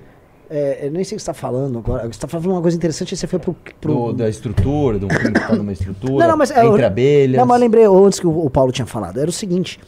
é, 0.50 0.86
eu 0.88 0.92
nem 0.92 1.04
sei 1.04 1.16
o 1.16 1.18
que 1.18 1.24
você 1.24 1.26
tá 1.26 1.34
falando 1.34 1.80
agora. 1.80 2.08
Você 2.08 2.20
tá 2.20 2.28
falando 2.28 2.52
uma 2.52 2.62
coisa 2.62 2.78
interessante 2.78 3.18
você 3.18 3.28
foi 3.28 3.40
pro. 3.40 3.56
pro- 3.82 3.94
Do- 3.94 4.14
da 4.14 4.30
estrutura, 4.30 5.00
de 5.00 5.06
um 5.06 5.10
filme 5.10 5.34
que 5.34 5.48
tá 5.48 5.56
numa 5.56 5.74
estrutura. 5.74 6.14
Não, 6.20 6.28
não, 6.30 6.38
mas 6.38 6.52
é, 6.52 6.66
entre 6.66 6.84
eu- 6.84 6.88
abelhas. 6.88 7.38
Não, 7.40 7.46
mas 7.48 7.58
eu 7.58 7.62
lembrei 7.66 7.86
antes 7.86 8.20
que 8.20 8.28
o, 8.28 8.46
o 8.46 8.50
Paulo 8.50 8.72
tinha 8.72 8.86
falado. 8.86 9.20
Era 9.20 9.30
o 9.30 9.34
seguinte: 9.34 9.80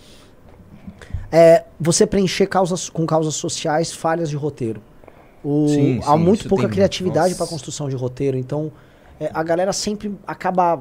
é, 1.33 1.63
você 1.79 2.05
preencher 2.05 2.45
causas, 2.45 2.87
com 2.89 3.05
causas 3.05 3.33
sociais 3.35 3.91
falhas 3.91 4.29
de 4.29 4.35
roteiro. 4.37 4.79
O- 5.43 5.67
Sim, 5.67 5.99
há 6.05 6.13
sim, 6.13 6.17
muito 6.19 6.47
pouca 6.47 6.69
criatividade 6.69 7.35
para 7.35 7.47
construção 7.47 7.89
de 7.89 7.95
roteiro. 7.95 8.37
Então, 8.37 8.71
é, 9.19 9.29
a 9.33 9.41
galera 9.43 9.73
sempre 9.73 10.15
acaba. 10.25 10.79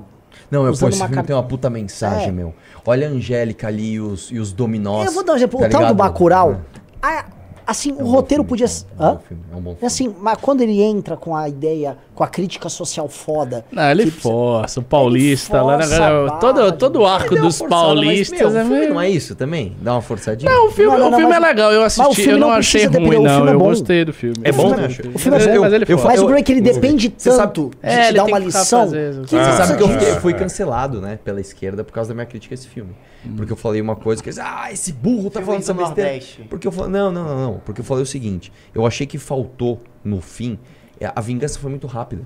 Não, 0.50 0.64
eu, 0.66 0.72
pô, 0.76 0.88
esse 0.88 0.98
filme 0.98 1.14
cap- 1.14 1.26
tem 1.26 1.34
uma 1.34 1.42
puta 1.42 1.68
mensagem, 1.68 2.28
É. 2.28 2.32
meu. 2.32 2.54
Olha 2.86 3.08
a 3.08 3.10
Angélica 3.10 3.66
ali 3.66 3.94
e 3.94 4.00
os, 4.00 4.30
e 4.30 4.38
os 4.38 4.52
dominós. 4.52 5.06
eu 5.06 5.12
vou 5.12 5.24
dar 5.24 5.32
um 5.32 5.36
exemplo. 5.36 5.58
tá 5.60 5.66
o 5.66 5.70
tal 5.70 5.86
do? 5.86 5.94
Bacurau. 5.94 6.60
a- 7.02 7.24
assim, 7.66 7.92
o 7.92 8.04
roteiro 8.04 8.44
podia. 8.44 8.64
s- 8.66 8.84
É 8.98 9.02
um 9.02 9.06
Hã? 9.06 9.18
filme, 9.26 9.42
é 9.52 9.56
um 9.56 9.60
bom 9.60 9.70
É 9.70 9.74
filme. 9.74 9.86
assim, 9.86 10.14
mas 10.20 10.38
quando 10.40 10.60
ele 10.60 10.80
entra 10.80 11.16
com 11.16 11.34
a 11.36 11.48
ideia, 11.48 11.96
com 12.14 12.22
a 12.24 12.28
crítica 12.28 12.68
social 12.68 13.08
foda. 13.08 13.64
Não, 13.72 13.90
ele 13.90 14.04
que- 14.04 14.10
força, 14.10 14.80
o 14.80 14.82
paulista 14.82 15.62
lá, 15.62 15.76
né, 15.78 15.84
força 15.86 16.04
a 16.04 16.24
barra, 16.26 16.38
todo, 16.38 16.72
todo 16.72 17.00
o 17.00 17.06
arco 17.06 17.34
Ele 17.34 17.40
dos 17.42 17.58
forçada, 17.58 17.82
mas, 17.84 17.94
paulistas 17.94 18.38
meu, 18.40 18.48
é 18.48 18.64
filme 18.64 18.78
meio... 18.80 18.94
não 18.94 19.00
é 19.00 19.10
isso 19.10 19.34
também? 19.34 19.76
Dá 19.80 19.92
uma 19.94 20.02
forçadinha? 20.02 20.50
Não, 20.50 20.66
o 20.66 20.70
filme, 20.70 20.92
Não, 20.92 20.98
não, 20.98 21.08
o 21.08 21.20
filme 21.20 21.34
mas- 21.34 21.42
é 21.42 21.46
legal, 21.48 21.72
eu 21.72 21.80
mas 21.80 21.96
o 21.98 22.02
assisti, 22.02 22.14
filme 22.22 22.32
eu 22.32 22.38
não 22.40 22.48
não 22.48 22.54
achei 22.56 22.86
ruim, 22.86 23.00
não, 23.22 23.34
filme 23.36 23.50
é 23.50 23.54
eu 23.54 23.58
gostei 23.58 24.04
do 24.04 24.12
filme. 24.12 24.36
É 24.44 24.52
bom, 24.52 24.62
filme 24.68 24.76
né? 24.76 24.82
é- 24.82 24.86
Acho. 24.86 25.00
o 25.00 25.18
filme 25.18 25.36
é 25.36 25.40
Mas 25.46 25.54
bom. 25.56 25.60
mas 25.62 25.72
ele 25.72 25.84
Eu. 25.88 25.98
Mas 26.02 26.20
o 26.20 26.22
eu- 26.24 26.28
break 26.28 26.52
ele 26.52 26.60
eu- 26.60 26.74
depende 26.74 27.08
tanto 27.08 27.70
É, 27.82 27.90
de 27.90 27.96
ele 28.00 28.06
te 28.08 28.14
dar 28.14 28.24
uma 28.24 28.38
que 28.40 28.46
lição. 28.46 28.88
que 28.90 28.96
Você 29.36 29.52
sabe 29.52 29.76
que 29.76 29.82
eu 29.82 29.88
que- 29.88 29.94
fiquei- 29.94 30.14
fui 30.20 30.34
cancelado, 30.34 31.00
né, 31.00 31.18
pela 31.24 31.40
esquerda 31.40 31.82
por 31.84 31.92
causa 31.92 32.08
da 32.08 32.14
minha 32.14 32.26
crítica 32.26 32.54
a 32.54 32.56
esse 32.56 32.68
filme. 32.68 32.90
Porque 33.36 33.52
eu 33.52 33.56
falei 33.56 33.80
uma 33.80 33.94
coisa 33.96 34.22
que 34.22 34.28
eles, 34.28 34.38
ah, 34.38 34.68
esse 34.72 34.92
burro 34.92 35.30
tá 35.30 35.40
Filme 35.40 35.46
falando 35.46 35.60
essa 35.62 35.74
besteira. 35.74 36.10
Nordeste. 36.10 36.42
Porque 36.50 36.66
eu 36.66 36.72
falei, 36.72 36.90
não, 36.90 37.10
não, 37.12 37.24
não, 37.24 37.40
não. 37.52 37.60
Porque 37.64 37.80
eu 37.80 37.84
falei 37.84 38.02
o 38.02 38.06
seguinte, 38.06 38.52
eu 38.74 38.84
achei 38.86 39.06
que 39.06 39.18
faltou 39.18 39.80
no 40.04 40.20
fim, 40.20 40.58
é, 41.00 41.10
a 41.14 41.20
vingança 41.20 41.58
foi 41.58 41.70
muito 41.70 41.86
rápida. 41.86 42.22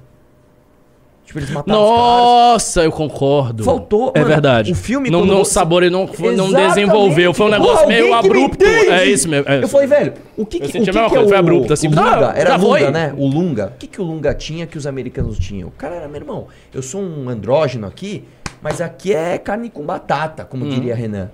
Tipo, 1.25 1.41
eles 1.41 1.51
mataram 1.51 1.83
os 1.83 1.89
caras. 1.91 2.01
Nossa, 2.53 2.85
eu 2.85 2.93
concordo. 2.93 3.65
Faltou, 3.65 4.13
É 4.15 4.21
mano, 4.21 4.31
verdade. 4.31 4.71
o 4.71 4.77
filme, 4.77 5.11
não, 5.11 5.25
não 5.25 5.39
você- 5.45 5.59
não, 5.91 6.07
foi- 6.07 6.37
não 6.37 6.47
Exatamente. 6.47 6.69
desenvolveu. 6.75 7.35
Foi 7.35 7.47
um 7.47 7.51
negócio 7.51 7.89
meio 7.89 8.15
abrupto. 8.15 8.65
É 8.65 9.05
isso 9.07 9.29
mesmo. 9.29 9.51
é 9.51 9.57
Eu 9.57 9.61
isso. 9.63 9.69
falei, 9.71 9.89
velho, 9.89 10.13
o 10.37 10.47
que, 10.47 10.59
Eu 10.59 10.61
que, 10.61 10.67
o 10.67 10.71
que, 10.85 10.91
que 10.93 10.99
é 10.99 11.09
coisa, 11.09 11.25
o, 11.25 11.29
foi 11.29 11.37
abrupto, 11.37 11.73
assim, 11.73 11.89
o 11.89 11.91
Lunga? 11.91 12.31
ah, 12.31 12.33
Era 12.39 12.55
Lunga, 12.57 12.69
foi. 12.69 12.91
né? 12.93 13.13
O 13.19 13.27
Lunga. 13.27 13.73
O 13.75 13.79
que, 13.79 13.89
que 13.89 14.01
o 14.01 14.05
Lunga 14.05 14.33
tinha 14.35 14.69
que 14.69 14.79
os 14.79 14.87
americanos 14.87 15.37
tinham? 15.37 15.67
O 15.67 15.73
cara 15.73 15.97
era, 15.97 16.07
meu 16.07 16.21
irmão, 16.21 16.47
eu 16.73 16.81
sou 16.81 17.03
um 17.03 17.29
andrógeno 17.29 17.89
aqui, 17.89 18.23
mas 18.63 18.81
aqui 18.81 19.15
é 19.15 19.39
carne 19.39 19.71
com 19.71 19.85
batata, 19.85 20.45
como 20.45 20.65
Uhum. 20.65 20.71
diria 20.71 20.95
Renan. 20.95 21.31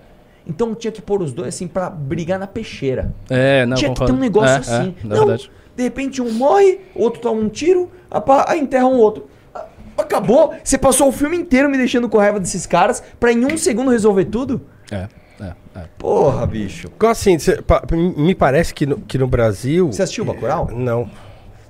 Então 0.46 0.74
tinha 0.74 0.90
que 0.90 1.00
pôr 1.00 1.22
os 1.22 1.32
dois 1.32 1.54
assim 1.54 1.68
pra 1.68 1.88
brigar 1.88 2.38
na 2.38 2.46
peixeira. 2.46 3.12
É, 3.30 3.64
não, 3.64 3.76
tinha 3.76 3.90
concordo. 3.90 4.12
que 4.12 4.18
ter 4.18 4.18
um 4.18 4.20
negócio 4.20 4.54
É, 4.54 4.56
assim. 4.58 4.94
É, 5.04 5.06
na 5.06 5.14
não, 5.16 5.26
verdade. 5.26 5.50
de 5.76 5.82
repente 5.82 6.20
um 6.20 6.32
morre, 6.32 6.80
outro 6.94 7.20
toma 7.20 7.40
um 7.40 7.48
tiro, 7.48 7.90
apa- 8.10 8.44
aí 8.48 8.58
enterra 8.60 8.86
um 8.86 8.96
outro. 8.96 9.28
Ah, 9.54 9.66
Acabou. 9.98 10.52
Você 10.64 10.76
passou 10.76 11.08
o 11.08 11.12
filme 11.12 11.36
inteiro 11.36 11.68
me 11.70 11.76
deixando 11.76 12.08
com 12.08 12.18
raiva 12.18 12.40
desses 12.40 12.66
caras 12.66 13.02
pra 13.20 13.30
em 13.32 13.44
um 13.44 13.56
segundo 13.56 13.90
resolver 13.90 14.24
tudo? 14.24 14.62
É, 14.90 15.06
é, 15.40 15.52
é. 15.76 15.84
Porra, 15.96 16.44
bicho. 16.46 16.88
Assim, 17.08 17.38
cê- 17.38 17.62
pa- 17.62 17.84
me 17.92 18.34
parece 18.34 18.74
que 18.74 18.84
no, 18.84 18.98
que 18.98 19.16
no 19.18 19.28
Brasil... 19.28 19.92
Você 19.92 20.02
assistiu 20.02 20.24
Bacurau? 20.24 20.68
Não. 20.72 21.08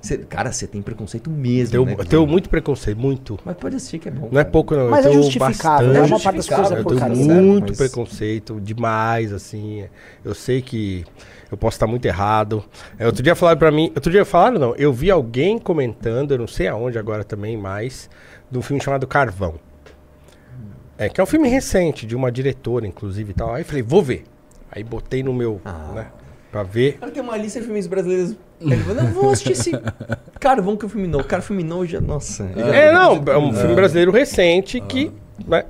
Cê- 0.03 0.17
cara, 0.17 0.51
você 0.51 0.67
tem 0.67 0.81
preconceito 0.81 1.29
mesmo, 1.29 1.71
Tenho, 1.71 1.85
né? 1.85 1.95
eu 1.97 2.05
tenho 2.05 2.27
muito 2.27 2.49
preconceito, 2.49 2.97
muito. 2.99 3.39
Mas 3.45 3.55
pode 3.55 3.77
assistir 3.77 3.99
que 3.99 4.09
é 4.09 4.11
bom. 4.11 4.27
Não 4.29 4.41
é 4.41 4.43
pouco, 4.43 4.75
não. 4.75 4.89
Mas 4.89 5.05
eu 5.05 5.11
é 5.11 5.15
justificável, 5.15 5.87
bastante. 5.87 5.93
né? 5.93 6.01
Uma 6.01 6.19
parte 6.19 6.35
das 6.35 6.49
coisas 6.49 6.71
é 6.73 6.79
eu 6.79 6.83
tenho 6.83 6.99
Sério, 6.99 7.15
muito 7.17 7.67
mas- 7.69 7.77
preconceito, 7.77 8.59
demais, 8.59 9.31
assim. 9.31 9.85
Eu 10.25 10.35
sei 10.35 10.61
que 10.61 11.05
eu 11.49 11.57
posso 11.57 11.75
estar 11.75 11.87
muito 11.87 12.05
errado. 12.05 12.65
É, 12.99 13.05
outro 13.05 13.23
dia 13.23 13.33
falaram 13.33 13.57
pra 13.57 13.71
mim... 13.71 13.93
Outro 13.95 14.11
dia 14.11 14.25
falaram, 14.25 14.59
não. 14.59 14.75
Eu 14.75 14.91
vi 14.91 15.09
alguém 15.09 15.57
comentando, 15.57 16.31
eu 16.31 16.37
não 16.37 16.47
sei 16.47 16.67
aonde 16.67 16.99
agora 16.99 17.23
também 17.23 17.55
mais, 17.55 18.09
de 18.51 18.57
um 18.57 18.61
filme 18.61 18.83
chamado 18.83 19.07
Carvão. 19.07 19.55
É, 20.97 21.09
que 21.09 21.19
é 21.19 21.23
um 21.23 21.27
filme 21.27 21.47
recente, 21.47 22.05
de 22.05 22.15
uma 22.15 22.31
diretora, 22.31 22.85
inclusive, 22.85 23.31
e 23.31 23.33
tal. 23.33 23.53
Aí 23.53 23.63
falei, 23.63 23.81
vou 23.81 24.01
ver. 24.03 24.25
Aí 24.71 24.83
botei 24.83 25.23
no 25.23 25.33
meu, 25.33 25.61
Ah. 25.65 25.91
né, 25.95 26.07
pra 26.51 26.61
ver. 26.63 26.97
Cara, 26.97 27.11
tem 27.11 27.21
uma 27.23 27.37
lista 27.37 27.59
de 27.59 27.65
filmes 27.65 27.87
brasileiros. 27.87 28.35
Ele 28.63 28.77
falou, 28.77 29.03
não, 29.03 29.11
vamos 29.11 29.33
assistir 29.33 29.51
esse. 29.51 29.71
Cara, 30.39 30.61
vamos 30.61 30.79
que 30.79 30.85
o 30.85 30.89
filme 30.89 31.07
novo. 31.07 31.23
Cara, 31.25 31.41
o 31.41 31.45
filme 31.45 31.63
novo 31.63 31.85
já. 31.85 31.99
Nossa. 32.01 32.49
já- 32.55 32.75
É, 32.75 32.91
não, 32.91 33.21
é 33.27 33.37
um 33.37 33.53
filme 33.53 33.75
brasileiro 33.75 34.11
recente 34.11 34.79
que, 34.81 35.11
né, 35.47 35.65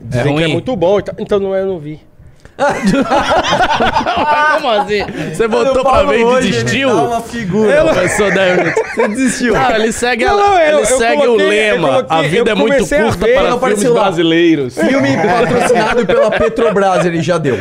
dizem 0.00 0.36
que 0.36 0.42
é 0.42 0.48
muito 0.48 0.74
bom. 0.76 0.98
e 0.98 1.02
tal. 1.02 1.14
Então 1.18 1.38
não 1.40 1.54
é, 1.54 1.62
eu 1.62 1.66
não 1.66 1.78
vi. 1.78 2.00
Como 4.54 4.68
assim? 4.70 5.02
Você 5.34 5.48
botou 5.48 5.82
pra 5.82 6.04
ver 6.04 6.20
e 6.20 6.24
desistiu? 6.40 6.88
Ele 6.88 6.96
tá 6.98 7.02
uma 7.08 7.20
figura. 7.20 7.72
Eu 7.72 7.84
professor 7.86 8.32
David. 8.32 8.74
Você 8.94 9.08
desistiu. 9.08 9.56
Ah, 9.56 9.78
ele 9.78 9.92
segue, 9.92 10.24
a- 10.24 10.28
Não, 10.30 10.38
não, 10.38 10.58
eu- 10.58 10.78
ele 10.78 10.80
eu 10.92 10.98
segue 10.98 11.22
coloquei- 11.22 11.46
o 11.46 11.48
lema. 11.48 11.88
coloquei- 11.88 12.16
a 12.16 12.22
vida 12.22 12.50
é 12.50 12.54
muito 12.54 12.88
curta 12.88 13.26
ver, 13.26 13.34
para 13.34 13.58
filmes 13.58 13.84
lá. 13.84 14.02
brasileiros. 14.02 14.74
Filme 14.78 15.08
patrocinado 15.18 16.06
pela 16.06 16.30
Petrobras, 16.30 17.04
ele 17.04 17.22
já 17.22 17.38
deu. 17.38 17.58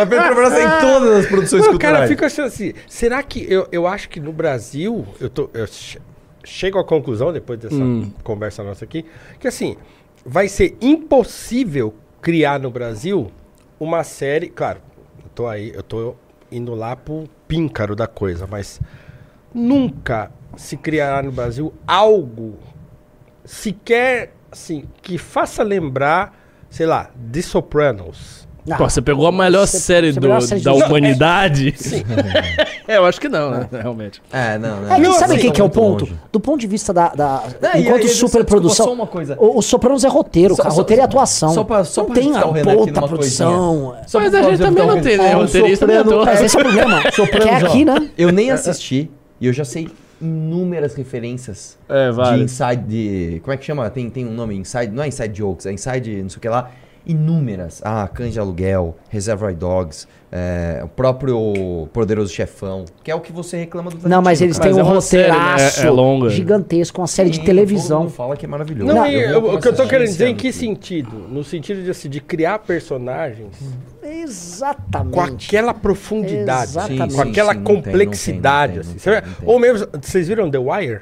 A 0.00 0.06
Petrobras 0.06 0.52
tem 0.54 0.68
todas 0.80 1.18
as 1.20 1.26
produções 1.26 1.66
culturais. 1.66 1.96
cara, 1.96 2.08
fica 2.08 2.26
achando 2.26 2.46
assim. 2.46 2.72
Será 2.86 3.22
que 3.22 3.46
eu, 3.48 3.66
eu 3.72 3.86
acho 3.86 4.08
que 4.08 4.20
no 4.20 4.32
Brasil, 4.32 5.06
eu, 5.20 5.30
tô, 5.30 5.48
eu 5.54 5.66
che- 5.66 5.98
chego 6.44 6.78
à 6.78 6.84
conclusão, 6.84 7.32
depois 7.32 7.58
dessa 7.58 7.74
Hum. 7.74 8.10
conversa 8.22 8.62
nossa 8.62 8.84
aqui, 8.84 9.04
que 9.40 9.48
assim, 9.48 9.76
vai 10.24 10.48
ser 10.48 10.76
impossível 10.80 11.94
criar 12.20 12.58
no 12.58 12.70
Brasil 12.70 13.30
uma 13.78 14.02
série. 14.04 14.48
Claro, 14.48 14.80
eu 15.22 15.30
tô 15.34 15.46
aí, 15.46 15.72
eu 15.74 15.82
tô 15.82 16.16
indo 16.50 16.74
lá 16.74 16.96
pro 16.96 17.24
píncaro 17.46 17.94
da 17.94 18.06
coisa, 18.06 18.46
mas 18.46 18.80
nunca 19.54 20.30
se 20.56 20.76
criará 20.76 21.22
no 21.22 21.30
Brasil 21.30 21.72
algo 21.86 22.58
sequer 23.44 24.34
assim 24.50 24.84
que 25.02 25.18
faça 25.18 25.62
lembrar, 25.62 26.34
sei 26.70 26.86
lá, 26.86 27.10
The 27.32 27.42
Sopranos. 27.42 28.47
Ah, 28.70 28.76
Pô, 28.76 28.88
você 28.88 29.00
pegou 29.00 29.26
a 29.26 29.32
melhor 29.32 29.66
você- 29.66 29.78
série, 29.78 30.12
você 30.12 30.20
do- 30.20 30.40
série 30.42 30.60
de- 30.60 30.64
da 30.66 30.72
Não, 30.72 30.82
é- 30.82 30.86
humanidade? 30.86 31.74
é, 32.86 32.96
eu 32.98 33.04
acho 33.06 33.20
que 33.20 33.28
não, 33.28 33.50
né? 33.50 33.68
Realmente. 33.72 34.20
É, 34.32 34.58
não, 34.58 34.82
não. 34.82 34.94
É 34.94 34.98
Não, 34.98 35.12
sabe 35.14 35.34
o 35.34 35.38
que, 35.38 35.50
que 35.50 35.60
é 35.60 35.64
o 35.64 35.70
ponto? 35.70 36.04
longe. 36.04 36.16
Do 36.30 36.38
ponto 36.38 36.60
de 36.60 36.66
vista 36.66 36.92
da. 36.92 37.08
da 37.08 37.44
Não, 37.62 37.74
e 37.76 37.80
enquanto 37.82 37.96
aí, 37.96 38.02
desculpa, 38.02 38.32
superprodução. 38.32 38.86
só 38.86 38.92
uma 38.92 39.06
coisa. 39.06 39.36
O, 39.40 39.58
o 39.58 39.62
Sopranos 39.62 40.04
é 40.04 40.08
roteiro, 40.08 40.54
Só- 40.54 40.62
cara. 40.64 40.74
só- 40.74 40.80
roteiro 40.80 41.00
é 41.02 41.04
atuação. 41.04 41.48
só 41.54 41.64
pra- 41.64 41.84
só 41.84 42.02
não 42.02 42.10
pra 42.10 42.20
tem 42.20 42.36
a 42.36 42.42
puta 42.76 43.02
produção. 43.02 43.96
Só 44.06 44.20
Mas 44.20 44.30
pra 44.30 44.40
a 44.40 44.42
gente 44.42 44.56
de 44.58 44.64
também 44.64 44.86
não 44.86 45.00
tem, 45.00 45.16
né? 45.16 45.32
Roteirista 45.34 45.86
nem 45.86 45.96
ator. 45.96 46.26
Mas 46.26 46.42
esse 46.42 46.56
é 46.56 46.60
o 46.60 46.62
problema. 46.62 47.02
Que 47.28 47.48
é 47.48 47.54
aqui, 47.56 47.84
né? 47.84 48.10
Eu 48.18 48.30
nem 48.32 48.50
assisti 48.50 49.10
e 49.40 49.46
eu 49.46 49.52
já 49.52 49.64
sei 49.64 49.88
inúmeras 50.20 50.94
referências 50.94 51.78
É, 51.88 52.10
de 52.10 52.16
vale. 52.16 52.44
inside. 52.44 52.82
De, 52.86 53.40
como 53.40 53.54
é 53.54 53.56
que 53.56 53.64
chama? 53.64 53.88
Tem, 53.88 54.10
tem 54.10 54.26
um 54.26 54.32
nome, 54.32 54.56
inside. 54.56 54.88
Não 54.92 55.02
é 55.02 55.08
inside 55.08 55.32
jokes, 55.34 55.64
é 55.66 55.72
inside 55.72 56.22
não 56.22 56.28
sei 56.28 56.38
o 56.38 56.40
que 56.40 56.48
lá. 56.48 56.70
Inúmeras. 57.08 57.80
Ah, 57.84 58.06
Cães 58.12 58.34
de 58.34 58.38
Aluguel, 58.38 58.94
Reservoir 59.08 59.54
Dogs, 59.56 60.06
é, 60.30 60.82
o 60.84 60.88
próprio 60.88 61.88
Poderoso 61.90 62.30
Chefão, 62.32 62.84
que 63.02 63.10
é 63.10 63.14
o 63.14 63.20
que 63.20 63.32
você 63.32 63.56
reclama 63.56 63.90
do 63.90 64.06
Não, 64.06 64.20
mas 64.20 64.42
eles 64.42 64.58
têm 64.58 64.72
é 64.72 64.74
um 64.74 64.86
uma 64.92 65.00
série, 65.00 65.22
né? 65.32 65.34
roteiraço 65.38 65.80
É- 65.80 65.86
é 65.86 65.90
longa. 65.90 66.28
gigantesco, 66.28 67.00
uma 67.00 67.06
série 67.06 67.30
de 67.30 67.36
Sim, 67.38 67.44
televisão. 67.44 67.98
todo 68.00 68.04
mundo 68.08 68.14
fala 68.14 68.36
que 68.36 68.44
é 68.44 68.48
maravilhoso. 68.48 68.86
Não, 68.86 68.94
Não, 68.94 69.06
eu 69.06 69.20
eu- 69.30 69.40
vou 69.40 69.54
o 69.56 69.60
que 69.60 69.68
eu 69.68 69.74
tô 69.74 69.86
querendo 69.88 70.08
dizer 70.08 70.26
em 70.26 70.28
ano 70.32 70.36
que 70.38 70.52
sentido? 70.52 71.16
No 71.30 71.42
sentido 71.42 71.82
de, 71.82 71.90
assim, 71.90 72.10
de 72.10 72.20
criar 72.20 72.58
personagens 72.58 73.56
Exatamente. 74.02 75.14
com 75.14 75.20
aquela 75.22 75.72
profundidade, 75.72 76.70
Exatamente. 76.72 77.14
com 77.14 77.22
Sim, 77.24 77.30
aquela 77.30 77.52
sim, 77.54 77.58
não 77.60 77.64
tem, 77.66 77.76
complexidade. 77.82 78.76
não 78.76 78.82
tem, 78.82 78.96
assim. 78.96 79.10
não 79.10 79.20
tem. 79.22 79.48
Ou 79.48 79.58
mesmo, 79.58 79.86
vocês 80.02 80.28
viram 80.28 80.50
The 80.50 80.58
Wire? 80.58 81.00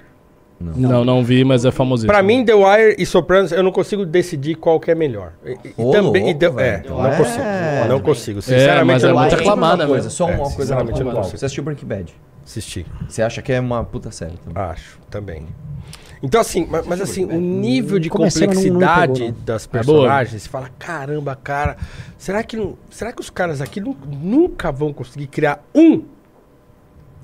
Não, 0.59 1.05
não 1.05 1.23
vi, 1.23 1.45
mas 1.45 1.65
é 1.67 1.71
famosíssimo. 1.71 2.11
Pra 2.13 2.23
mim, 2.23 2.45
The 2.45 2.55
Wire 2.55 2.97
e 2.99 3.05
Sopranos, 3.05 3.53
eu 3.53 3.63
não 3.63 3.71
consigo 3.71 4.07
decidir 4.07 4.55
qual 4.55 4.81
que 4.81 4.91
é 4.91 4.95
melhor. 4.95 5.33
E, 5.45 5.51
e 5.51 5.75
Ô, 5.77 5.91
também, 5.91 6.31
e 6.31 6.35
louco, 6.35 6.57
The- 6.57 6.67
é, 6.69 6.83
não 6.89 7.07
É. 7.07 7.17
consigo. 7.17 7.45
Não 7.89 8.01
consigo. 8.01 8.39
É, 8.39 8.43
Sinceramente, 8.43 8.87
mas 8.87 9.03
eu 9.03 9.09
é 9.11 9.13
não 9.13 9.19
muito 9.21 9.31
consigo. 9.33 9.51
aclamada 9.51 9.83
Uma 9.83 9.89
coisa, 9.89 10.05
mesmo. 10.05 10.11
só 10.17 10.25
uma 10.25 10.33
É, 10.35 10.37
coisa 10.39 10.51
sinceramente, 10.63 11.01
eu 11.01 11.07
não 11.07 11.13
consigo. 11.15 11.37
Você 11.39 11.45
assistiu 11.45 11.65
Breaking 11.65 11.87
Bad? 11.87 12.15
Assisti. 12.45 12.87
Você 13.09 13.23
acha 13.23 13.43
que 13.43 13.53
é 13.53 13.61
uma 13.61 13.85
puta 13.85 14.11
série 14.11 14.37
também? 14.39 14.63
Acho, 14.63 14.99
também. 15.11 15.47
Então, 16.23 16.41
assim, 16.41 16.67
mas, 16.71 16.87
mas 16.87 17.01
assim, 17.03 17.27
o 17.27 17.39
nível 17.39 17.99
de 17.99 18.09
mas 18.09 18.35
não- 18.35 18.47
não 18.47 18.49
complexidade 18.49 19.13
pegou, 19.21 19.29
não. 19.37 19.45
das 19.45 19.65
É 19.67 19.69
personagens, 19.69 20.43
você 20.43 20.49
fala, 20.49 20.71
caramba, 20.79 21.37
cara, 21.37 21.77
será 22.17 22.43
que, 22.43 22.57
não- 22.57 22.75
será 22.91 23.13
que 23.13 23.21
os 23.21 23.29
caras 23.29 23.61
aqui 23.61 23.81
nu- 23.81 23.97
nunca 24.11 24.73
vão 24.73 24.93
conseguir 24.95 25.27
criar 25.27 25.63
um 25.75 26.03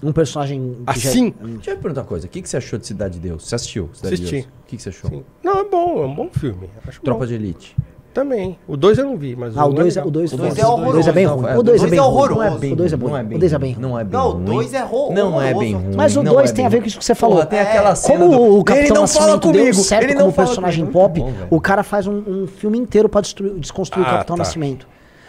Um 0.03 0.13
personagem 0.13 0.77
que 0.93 0.99
já- 0.99 1.11
assim? 1.11 1.35
Deixa 1.41 1.71
eu 1.71 1.77
perguntar 1.79 2.01
uma 2.03 2.07
coisa. 2.07 2.27
O 2.27 2.29
que, 2.29 2.43
que 2.43 2.49
você 2.49 2.57
achou 2.57 2.79
de 2.79 2.87
Cidade 2.87 3.15
de 3.15 3.21
Deus? 3.21 3.47
Você 3.49 3.55
assistiu 3.55 3.89
Cidade 3.93 4.15
Assisti. 4.15 4.37
de 4.37 4.43
Deus? 4.43 4.47
O 4.65 4.67
que, 4.67 4.77
que 4.77 4.83
você 4.83 4.89
achou? 4.89 5.11
Sim. 5.11 5.25
Não, 5.43 5.61
é 5.61 5.65
bom, 5.65 6.03
é 6.03 6.07
um 6.07 6.15
bom 6.15 6.29
filme. 6.33 6.69
Acho 6.87 7.01
Tropa 7.03 7.21
bom. 7.21 7.27
de 7.27 7.35
Elite. 7.35 7.77
Também. 8.13 8.59
O 8.69 8.77
2 8.77 8.99
eu 8.99 9.07
não 9.07 9.17
vi, 9.17 9.35
mas 9.35 9.57
Ah, 9.57 9.65
o 9.65 9.71
um 9.71 9.75
2 9.75 9.97
é, 9.97 10.05
o 10.05 10.11
dois, 10.11 10.31
O 10.35 10.37
dois 10.37 10.55
o 10.55 10.61
é 10.61 10.67
horroroso. 10.67 10.91
O 10.91 10.93
2 10.93 11.07
é 11.09 11.13
bem 11.13 11.25
ruim. 11.25 11.47
é, 11.49 11.57
O 11.57 11.63
2 11.63 11.77
é 11.83 11.87
dois 11.87 11.93
é 11.93 11.97
ruim. 11.97 11.99
horroroso. 12.09 12.35
Não 12.35 12.43
é 12.45 12.59
bem- 12.59 12.73
O 12.73 12.77
2 12.77 12.93
é 12.93 12.97
bom. 12.99 13.07
É 13.17 13.23
O 13.23 13.39
2 13.39 13.53
é 13.53 13.57
ruim. 13.57 13.63
bem 13.63 13.73
ruim. 13.73 13.81
Não 13.83 13.99
é 13.99 14.05
bem 14.05 14.13
Não, 14.21 14.29
o 14.29 14.33
ruim. 14.33 14.45
2 14.45 14.75
é 14.75 14.81
ro- 14.83 15.13
Não 15.15 15.41
é 15.41 15.55
bem 15.55 15.75
horroroso. 15.75 15.87
ruim. 15.87 15.97
Mas 15.97 16.17
o 16.17 16.23
não 16.23 16.33
2 16.35 16.51
é 16.51 16.53
tem 16.53 16.67
a 16.67 16.69
ver 16.69 16.81
com 16.83 16.87
isso 16.89 16.99
que 16.99 17.05
você 17.07 17.15
falou. 17.15 17.47
Tem 17.47 17.59
aquela 17.61 17.95
cena 17.95 18.19
Como 18.19 18.31
do- 18.37 18.59
o 18.59 18.65
Capitão 18.65 18.85
Ele 18.87 18.89
não 19.01 19.07
fala 19.07 19.27
Nascimento 19.37 19.43
deu 19.53 19.61
comigo, 19.63 19.77
certo 19.83 20.03
ele 20.03 20.13
não 20.15 20.21
como 20.21 20.33
fala 20.33 20.47
personagem 20.49 20.85
comigo. 20.85 21.01
pop, 21.01 21.21
bom, 21.21 21.33
o 21.49 21.59
cara 21.61 21.83
faz 21.83 22.07
um, 22.07 22.23
um 22.43 22.47
filme 22.47 22.77
inteiro 22.77 23.09
pra 23.09 23.23
destruir- 23.23 23.55
desconstruir 23.59 24.05
Ah, 24.07 24.09
o 24.09 24.13
Capitão 24.13 24.37
tá. 24.37 24.43
Nascimento. 24.43 24.87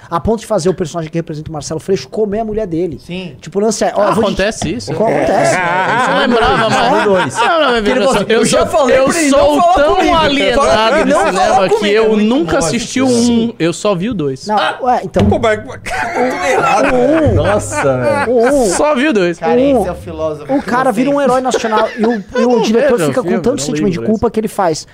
A 0.10 0.20
ponto 0.20 0.40
de 0.42 0.46
fazer 0.46 0.70
o 0.70 0.74
personagem 0.74 1.10
que 1.12 1.18
representa 1.18 1.50
o 1.50 1.54
Marcelo 1.54 1.80
Freixo 1.80 2.08
comer 2.10 2.40
a 2.42 2.46
mulher 2.46 2.68
dele. 2.68 3.00
Sim. 3.06 3.36
Tipo, 3.42 3.60
o 3.60 3.62
lance 3.62 3.84
é... 3.84 3.94
ó, 3.96 4.02
Ah, 4.04 4.10
eu 4.10 4.14
vou 4.16 4.24
te- 4.24 4.28
acontece 4.28 4.74
isso? 4.76 4.92
Acontece. 4.92 5.56
Eu 5.56 6.14
não 6.14 6.20
lembrava, 6.20 6.70
mas. 6.70 7.04
dois. 7.06 7.36
Não, 7.38 7.46
não, 7.46 8.04
só, 8.04 8.12
assim, 8.18 8.26
eu, 8.30 8.40
eu 8.40 8.46
já 8.46 8.60
sou, 8.68 8.80
falei 8.80 8.98
eu 8.98 9.12
sou 9.30 9.62
tão 9.74 9.96
comigo. 9.96 10.16
alienado 10.16 11.06
no 11.06 11.26
cinema 11.26 11.70
que 11.70 11.86
é 11.96 11.98
eu 12.00 12.10
muito 12.10 12.24
nunca 12.26 12.52
bom 12.54 12.58
assisti 12.66 13.02
o 13.02 13.08
um, 13.08 13.54
eu 13.58 13.74
só 13.74 13.96
vi 13.96 14.10
o 14.10 14.14
dois. 14.14 14.46
Não, 14.48 14.58
ué, 14.84 15.02
então... 15.04 15.26
Pô, 15.26 15.40
mas- 15.40 15.60
o 15.60 17.32
um- 17.32 17.34
Nossa, 17.36 17.98
velho. 17.98 18.38
um- 18.38 18.70
Só 18.70 18.96
vi 18.96 19.08
o 19.08 19.14
dois. 19.14 19.40
Cara, 19.40 19.60
Um- 19.60 19.80
esse 19.80 19.88
é 19.88 19.92
o 19.92 19.96
filósofo. 19.96 20.54
O 20.54 20.62
cara 20.62 20.92
vira 20.92 21.10
um 21.10 21.22
herói 21.22 21.42
nacional 21.42 21.88
e 21.98 22.06
o, 22.46 22.62
diretor 22.62 23.00
fica 23.00 23.24
com 23.24 23.40
tanto 23.40 23.62
sentimento 23.62 23.94
de 23.94 24.02
culpa 24.02 24.30
que 24.30 24.40
ele 24.40 24.48
faz 24.48 24.88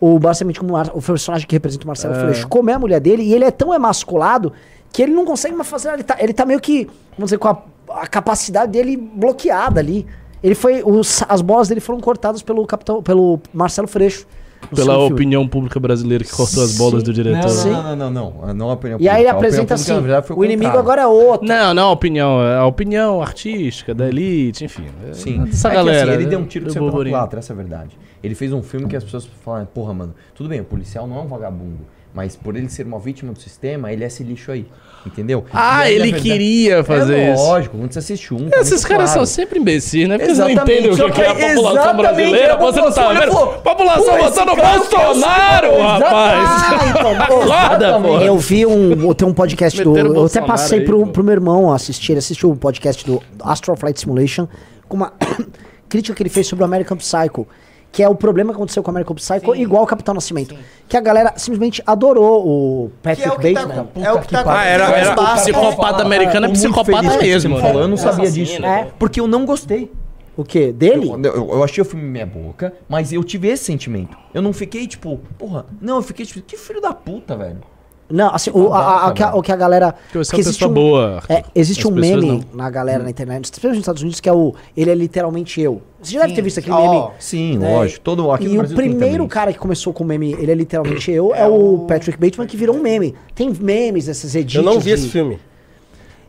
o 0.00 0.18
basicamente 0.18 0.60
como 0.60 0.76
o 0.76 1.02
personagem 1.02 1.46
que 1.46 1.54
representa 1.54 1.84
o 1.84 1.86
Marcelo 1.86 2.14
É. 2.14 2.20
Freixo 2.20 2.48
comer 2.48 2.72
a 2.72 2.78
mulher 2.78 3.00
dele 3.00 3.22
e 3.22 3.34
ele 3.34 3.44
é 3.44 3.50
tão 3.50 3.72
emasculado 3.72 4.52
que 4.92 5.02
ele 5.02 5.12
não 5.12 5.24
consegue 5.24 5.54
mais 5.54 5.68
fazer. 5.68 5.92
Ele 5.92 6.02
tá, 6.02 6.16
ele 6.18 6.32
tá 6.32 6.44
meio 6.44 6.60
que, 6.60 6.86
vamos 7.16 7.26
dizer, 7.26 7.38
com 7.38 7.48
a, 7.48 7.62
a 7.90 8.06
capacidade 8.06 8.72
dele 8.72 8.96
bloqueada 8.96 9.80
ali. 9.80 10.06
Ele 10.42 10.54
foi. 10.54 10.82
Os, 10.84 11.22
as 11.28 11.40
bolas 11.40 11.68
dele 11.68 11.80
foram 11.80 12.00
cortadas 12.00 12.42
pelo 12.42 12.64
capitão, 12.66 13.02
pelo 13.02 13.40
Marcelo 13.52 13.88
Freixo. 13.88 14.26
Pela 14.74 14.98
opinião 14.98 15.46
pública 15.46 15.78
brasileira 15.78 16.24
que 16.24 16.30
cortou 16.32 16.62
as 16.62 16.76
bolas 16.76 17.02
do 17.02 17.12
diretor. 17.12 17.48
Sim. 17.48 17.70
Não, 17.70 17.82
não, 17.82 17.96
não, 17.96 18.10
não, 18.10 18.46
não. 18.46 18.54
Não 18.54 18.70
a 18.70 18.72
opinião 18.74 18.98
E 19.00 19.08
aí 19.08 19.22
ele 19.22 19.28
apresenta 19.28 19.62
pública, 19.62 19.74
assim: 19.74 19.92
na 19.92 20.00
verdade, 20.00 20.26
foi 20.26 20.36
o 20.36 20.44
inimigo 20.44 20.76
agora 20.76 21.02
é 21.02 21.06
outro. 21.06 21.46
Não, 21.46 21.72
não 21.72 21.88
a 21.88 21.92
opinião, 21.92 22.42
é 22.42 22.56
a 22.56 22.66
opinião 22.66 23.22
artística, 23.22 23.94
da 23.94 24.08
elite, 24.08 24.64
enfim. 24.64 24.86
Sim. 25.12 25.44
Essa 25.48 25.68
É 25.68 25.70
que, 25.70 25.76
galera. 25.76 26.12
assim, 26.12 26.20
ele 26.20 26.26
deu 26.26 26.38
um 26.38 26.44
tiro 26.44 26.64
do 26.64 26.68
de 26.68 26.72
seu 26.72 26.90
próprio 26.90 27.38
essa 27.38 27.52
é 27.52 27.54
a 27.54 27.56
verdade. 27.56 27.98
Ele 28.22 28.34
fez 28.34 28.52
um 28.52 28.62
filme 28.62 28.88
que 28.88 28.96
as 28.96 29.04
pessoas 29.04 29.28
falam, 29.44 29.66
porra, 29.66 29.94
mano, 29.94 30.14
tudo 30.34 30.48
bem, 30.48 30.60
o 30.60 30.64
policial 30.64 31.06
não 31.06 31.18
é 31.18 31.20
um 31.22 31.26
vagabundo, 31.26 31.78
mas 32.16 32.34
por 32.34 32.56
ele 32.56 32.70
ser 32.70 32.86
uma 32.86 32.98
vítima 32.98 33.30
do 33.30 33.38
sistema, 33.38 33.92
ele 33.92 34.02
é 34.02 34.06
esse 34.06 34.24
lixo 34.24 34.50
aí. 34.50 34.64
Entendeu? 35.04 35.44
Ah, 35.52 35.88
ele 35.88 36.04
verdade- 36.04 36.22
queria 36.22 36.82
fazer 36.82 37.14
é 37.16 37.32
isso. 37.34 37.42
Lógico, 37.44 37.76
quando 37.78 37.92
você 37.92 37.98
assiste 37.98 38.32
um. 38.34 38.48
tá 38.48 38.58
Esses 38.60 38.84
caras 38.84 39.10
claro. 39.12 39.26
são 39.26 39.26
sempre 39.26 39.58
imbecis, 39.60 40.08
né? 40.08 40.16
Porque 40.16 40.30
eles 40.30 40.38
não 40.38 40.48
Exatamente, 40.48 40.78
entendem 40.88 40.92
o 40.92 41.06
que, 41.06 41.12
que 41.12 41.20
é 41.22 41.28
a 41.28 41.34
população 41.34 41.72
exatamente, 41.72 41.96
brasileira. 42.02 42.54
a 42.54 42.56
Você 42.56 42.80
não 42.80 42.90
tá 42.90 43.02
população 43.04 43.46
vendo? 43.46 43.62
População 43.62 44.04
"Pô, 44.04 44.10
esse 44.16 44.22
votando 44.30 44.50
é 44.50 44.78
Bolsonaro, 44.78 45.66
Ciro." 45.68 45.82
rapaz! 45.82 46.48
Ah, 46.48 46.86
então, 46.90 47.10
Acorda, 47.22 47.86
exatamente. 47.86 48.18
pô. 48.18 48.20
Eu 48.24 48.38
vi 48.38 48.66
um. 48.66 49.14
Tem 49.14 49.28
um 49.28 49.34
podcast 49.34 49.84
do. 49.84 49.96
Eu 49.98 50.24
até 50.24 50.40
passei 50.40 50.78
aí, 50.80 50.84
pro, 50.86 51.06
pro 51.08 51.22
meu 51.22 51.34
irmão 51.34 51.70
assistir. 51.72 52.12
Ele 52.12 52.18
assistiu 52.18 52.50
o 52.50 52.56
podcast 52.56 53.04
do 53.06 53.22
Astral 53.44 53.76
Flight 53.76 54.00
Simulation 54.00 54.48
com 54.88 54.96
uma 54.96 55.12
crítica 55.88 56.16
que 56.16 56.22
ele 56.22 56.30
fez 56.30 56.46
sobre 56.48 56.64
o 56.64 56.66
American 56.66 56.96
Psycho. 56.96 57.46
Que 57.92 58.02
é 58.02 58.08
o 58.08 58.14
problema 58.14 58.52
que 58.52 58.56
aconteceu 58.56 58.82
com 58.82 58.90
o 58.90 58.92
American 58.92 59.14
Psycho, 59.16 59.54
igual 59.56 59.84
o 59.84 59.86
Capitão 59.86 60.14
Nascimento. 60.14 60.54
Que 60.86 60.96
a 60.96 61.00
galera 61.00 61.32
simplesmente 61.36 61.82
adorou 61.86 62.46
o 62.46 62.90
Patrick 63.02 63.22
Que 63.22 63.28
é 63.28 63.32
o 63.32 63.38
que 63.38 63.52
tá, 63.54 63.66
Bateman. 63.66 63.88
é 64.04 64.12
o 64.12 64.20
que 64.20 64.28
tá 64.28 64.44
Ah, 64.46 64.64
era- 64.64 64.90
era-. 64.90 65.34
Psicopata 65.36 66.02
americano 66.02 66.46
é 66.46 66.50
psicopata 66.50 67.16
mesmo. 67.18 67.54
me 67.54 67.60
falou, 67.60 67.80
eu 67.82 67.88
não 67.88 67.96
né? 67.96 68.02
sabia 68.02 68.30
disso. 68.30 68.64
É. 68.64 68.88
Porque 68.98 69.18
eu 69.18 69.26
não 69.26 69.46
gostei. 69.46 69.90
O 70.36 70.44
quê? 70.44 70.70
Dele? 70.70 71.08
Eu, 71.08 71.22
eu, 71.22 71.50
eu 71.52 71.64
achei 71.64 71.80
o 71.80 71.84
filme 71.86 72.04
meia 72.04 72.26
boca, 72.26 72.74
mas 72.86 73.10
eu 73.10 73.24
tive 73.24 73.48
esse 73.48 73.64
sentimento. 73.64 74.18
Eu 74.34 74.42
não 74.42 74.52
fiquei 74.52 74.86
tipo, 74.86 75.18
porra, 75.38 75.64
não, 75.80 75.96
eu 75.96 76.02
fiquei 76.02 76.26
tipo, 76.26 76.42
que 76.42 76.58
filho 76.58 76.78
da 76.82 76.92
puta, 76.92 77.34
velho. 77.34 77.60
Não, 78.08 78.32
assim, 78.32 78.50
o, 78.54 78.72
a, 78.72 78.78
a- 78.78 79.08
a- 79.08 79.12
que 79.12 79.22
a- 79.22 79.34
o 79.34 79.42
que 79.42 79.50
a 79.50 79.56
galera. 79.56 79.92
Porque 79.92 80.18
você 80.18 80.34
é 80.34 80.38
uma 80.38 80.44
pessoa 80.44 80.70
boa, 80.72 81.16
Arthur. 81.16 81.32
É, 81.32 81.44
existe 81.56 81.80
As 81.80 81.86
um 81.86 81.90
meme 81.96 82.26
não. 82.26 82.34
Hum. 82.36 82.42
na 82.54 82.70
galera 82.70 83.02
na 83.02 83.10
internet, 83.10 83.44
especialmente 83.46 83.78
nos 83.78 83.82
Estados 83.82 84.02
Unidos, 84.02 84.20
que 84.20 84.28
é 84.28 84.32
o 84.32 84.54
Ele 84.76 84.90
é 84.90 84.94
literalmente 84.94 85.60
eu. 85.60 85.82
Você 86.00 86.12
já 86.12 86.20
deve 86.22 86.34
ter 86.34 86.42
visto 86.42 86.58
aquele 86.58 86.76
Ó, 86.76 86.90
meme. 87.08 87.12
Sim, 87.18 87.58
né? 87.58 87.68
lógico. 87.74 88.00
Todo 88.04 88.30
aqui 88.30 88.46
no 88.46 88.54
E 88.54 88.58
o 88.66 88.74
primeiro 88.76 89.26
cara 89.26 89.52
que 89.52 89.58
começou 89.58 89.92
com 89.92 90.04
o 90.04 90.06
meme 90.06 90.34
Ele 90.34 90.52
é 90.52 90.54
literalmente 90.54 91.10
eu 91.10 91.34
é, 91.34 91.48
o 91.48 91.84
Patrick 91.88 92.16
Bateman, 92.16 92.46
que 92.46 92.56
virou 92.56 92.76
um 92.76 92.80
meme. 92.80 93.12
Tem 93.34 93.50
memes 93.50 94.06
desses 94.06 94.36
edits. 94.36 94.54
Eu 94.54 94.62
não 94.62 94.78
vi 94.78 94.84
de- 94.84 94.90
esse 94.92 95.08
filme. 95.08 95.38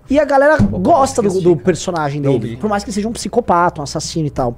E 0.09 0.17
a 0.19 0.25
galera 0.25 0.57
gosta 0.57 1.21
do, 1.21 1.41
do 1.41 1.55
personagem 1.57 2.19
Não 2.21 2.39
dele. 2.39 2.55
vi. 2.55 2.57
Por 2.57 2.69
mais 2.69 2.83
que 2.83 2.89
ele 2.89 2.95
seja 2.95 3.07
um 3.07 3.11
psicopata, 3.13 3.81
um 3.81 3.83
assassino 3.83 4.25
e 4.25 4.31
tal. 4.31 4.57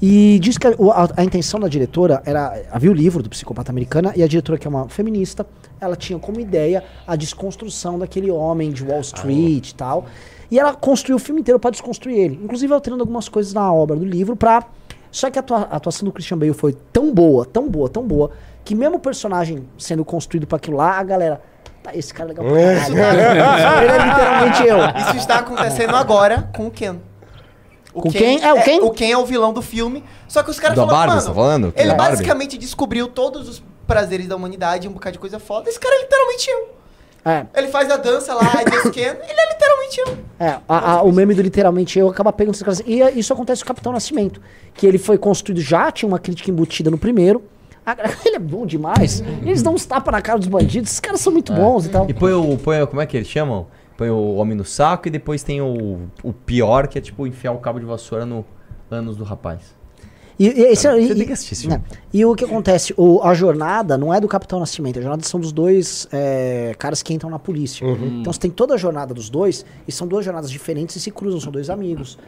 E 0.00 0.38
diz 0.40 0.56
que 0.58 0.66
a, 0.66 0.70
a- 0.70 1.08
a 1.18 1.24
intenção 1.24 1.58
da 1.58 1.68
diretora 1.68 2.22
era. 2.24 2.62
Havia 2.70 2.90
o 2.90 2.94
livro 2.94 3.22
do 3.22 3.28
Psicopata 3.30 3.70
Americana, 3.72 4.12
e 4.14 4.22
a 4.22 4.26
diretora, 4.28 4.58
que 4.58 4.66
é 4.66 4.70
uma 4.70 4.88
feminista, 4.88 5.44
ela 5.80 5.96
tinha 5.96 6.18
como 6.18 6.40
ideia 6.40 6.82
a 7.06 7.16
desconstrução 7.16 7.98
daquele 7.98 8.30
homem 8.30 8.70
de 8.70 8.84
Wall 8.84 9.00
Street 9.00 9.70
e 9.70 9.74
tal. 9.74 10.06
E 10.50 10.58
ela 10.58 10.74
construiu 10.74 11.16
o 11.16 11.18
filme 11.18 11.40
inteiro 11.40 11.58
pra 11.58 11.70
desconstruir 11.70 12.16
ele. 12.18 12.40
Inclusive 12.42 12.72
alterando 12.72 13.02
algumas 13.02 13.28
coisas 13.28 13.52
na 13.52 13.72
obra 13.72 13.96
do 13.96 14.04
livro 14.04 14.36
pra. 14.36 14.64
Só 15.10 15.30
que 15.30 15.38
a, 15.38 15.40
atua- 15.40 15.68
a 15.70 15.76
atuação 15.76 16.04
do 16.04 16.12
Christian 16.12 16.38
Bale 16.38 16.52
foi 16.52 16.72
tão 16.92 17.12
boa, 17.12 17.44
tão 17.44 17.68
boa, 17.68 17.88
tão 17.88 18.02
boa, 18.06 18.30
que 18.64 18.74
mesmo 18.74 18.96
o 18.96 19.00
personagem 19.00 19.64
sendo 19.78 20.04
construído 20.04 20.46
pra 20.46 20.56
aquilo 20.56 20.76
lá, 20.76 20.98
a 20.98 21.02
galera. 21.02 21.40
Tá, 21.82 21.94
esse 21.96 22.12
cara 22.12 22.30
é 22.30 22.34
legal 22.34 22.44
pra 22.46 22.54
caralho. 22.94 23.82
Ele 23.82 23.92
é 23.92 24.06
literalmente 24.08 24.62
eu. 24.66 24.78
Isso 25.08 25.16
está 25.16 25.38
acontecendo 25.38 25.94
agora 25.96 26.50
com 26.54 26.66
o 26.66 26.70
Ken. 26.70 26.96
O 27.94 28.02
Com 28.02 28.10
quem? 28.10 28.42
É, 28.44 28.52
o 28.52 28.62
Ken? 28.62 28.80
o 28.82 28.90
Ken 28.90 29.10
é 29.12 29.16
o 29.16 29.24
vilão 29.24 29.52
do 29.54 29.62
filme. 29.62 30.04
Só 30.28 30.42
que 30.42 30.50
os 30.50 30.60
caras 30.60 30.76
falaram, 30.76 30.94
Barbie, 30.94 31.08
mano, 31.08 31.20
você 31.22 31.28
tá 31.28 31.34
falando? 31.34 31.72
Ele 31.74 31.94
Barbie? 31.94 32.10
basicamente 32.10 32.58
descobriu 32.58 33.08
todos 33.08 33.48
os 33.48 33.62
prazeres 33.86 34.26
da 34.26 34.36
humanidade, 34.36 34.88
um 34.88 34.92
bocado 34.92 35.14
de 35.14 35.18
coisa 35.18 35.38
foda. 35.38 35.68
Esse 35.68 35.78
cara 35.80 35.94
é 35.96 36.02
literalmente 36.02 36.50
eu. 36.50 36.76
É, 37.24 37.44
Ele 37.56 37.66
faz 37.68 37.90
a 37.90 37.96
dança 37.96 38.32
lá, 38.34 38.42
I 38.42 38.70
just 38.72 38.90
Ken, 38.94 39.00
ele 39.02 39.40
é 39.40 39.52
literalmente 39.52 40.00
eu. 40.00 40.18
é 40.38 40.60
a- 40.68 40.92
a- 40.98 41.02
o 41.02 41.10
meme 41.10 41.34
do 41.34 41.42
literalmente 41.42 41.98
eu 41.98 42.08
acaba 42.08 42.32
pegando 42.32 42.54
esses 42.54 42.62
caras. 42.62 42.82
E 42.86 43.02
é- 43.02 43.10
isso 43.12 43.32
acontece 43.32 43.62
com 43.62 43.66
o 43.66 43.68
Capitão 43.68 43.92
Nascimento. 43.92 44.40
Que 44.74 44.86
ele 44.86 44.96
foi 44.98 45.18
construído 45.18 45.60
já, 45.60 45.90
tinha 45.90 46.08
uma 46.08 46.20
crítica 46.20 46.50
embutida 46.50 46.88
no 46.90 46.96
primeiro. 46.98 47.42
A- 47.84 47.96
ele 48.24 48.36
é 48.36 48.38
bom 48.38 48.64
demais. 48.64 49.22
Eles 49.42 49.60
dão 49.60 49.74
uns 49.74 49.84
tapas 49.84 50.12
na 50.12 50.22
cara 50.22 50.38
dos 50.38 50.46
bandidos. 50.48 50.88
Esses 50.90 51.00
caras 51.00 51.20
são 51.20 51.32
muito 51.32 51.52
bons 51.52 51.86
e 51.86 51.88
tal. 51.88 52.08
E 52.08 52.14
põe 52.14 52.32
o, 52.32 52.56
põe, 52.58 52.80
o- 52.82 52.86
como 52.86 53.00
é 53.02 53.06
que 53.06 53.16
eles 53.16 53.28
chamam? 53.28 53.66
Põe 53.96 54.10
o 54.10 54.34
homem 54.36 54.56
no 54.56 54.64
saco 54.64 55.08
e 55.08 55.10
depois 55.10 55.42
tem 55.42 55.60
o, 55.60 56.02
o 56.22 56.32
pior, 56.32 56.86
que 56.86 56.96
é 56.96 57.00
tipo 57.00 57.26
enfiar 57.26 57.50
o 57.52 57.58
cabo 57.58 57.80
de 57.80 57.86
vassoura 57.86 58.24
no 58.24 58.44
ânus 58.88 59.16
do 59.16 59.24
rapaz. 59.24 59.74
E, 60.38 60.48
e, 60.48 60.62
esse- 60.64 60.86
Você 60.86 61.12
e- 61.12 61.14
tem 61.14 61.26
que 61.26 61.32
assistir 61.32 61.66
né? 61.68 61.80
E 62.12 62.24
o 62.24 62.34
que 62.34 62.44
acontece? 62.44 62.92
O- 62.96 63.22
a 63.22 63.32
jornada 63.32 63.96
não 63.96 64.12
é 64.12 64.20
do 64.20 64.28
Capitão 64.28 64.60
Nascimento, 64.60 64.98
a 64.98 65.02
jornada 65.02 65.22
são 65.24 65.40
dos 65.40 65.50
dois 65.50 66.06
é, 66.12 66.74
caras 66.78 67.02
que 67.02 67.14
entram 67.14 67.30
na 67.30 67.38
polícia. 67.38 67.86
Então 68.20 68.32
você 68.32 68.40
tem 68.40 68.50
toda 68.50 68.74
a 68.74 68.76
jornada 68.76 69.14
dos 69.14 69.30
dois, 69.30 69.64
e 69.88 69.92
são 69.92 70.06
duas 70.06 70.24
jornadas 70.24 70.50
diferentes 70.50 70.94
e 70.96 71.00
se 71.00 71.10
cruzam, 71.10 71.40
são 71.40 71.50
dois 71.50 71.70
amigos. 71.70 72.18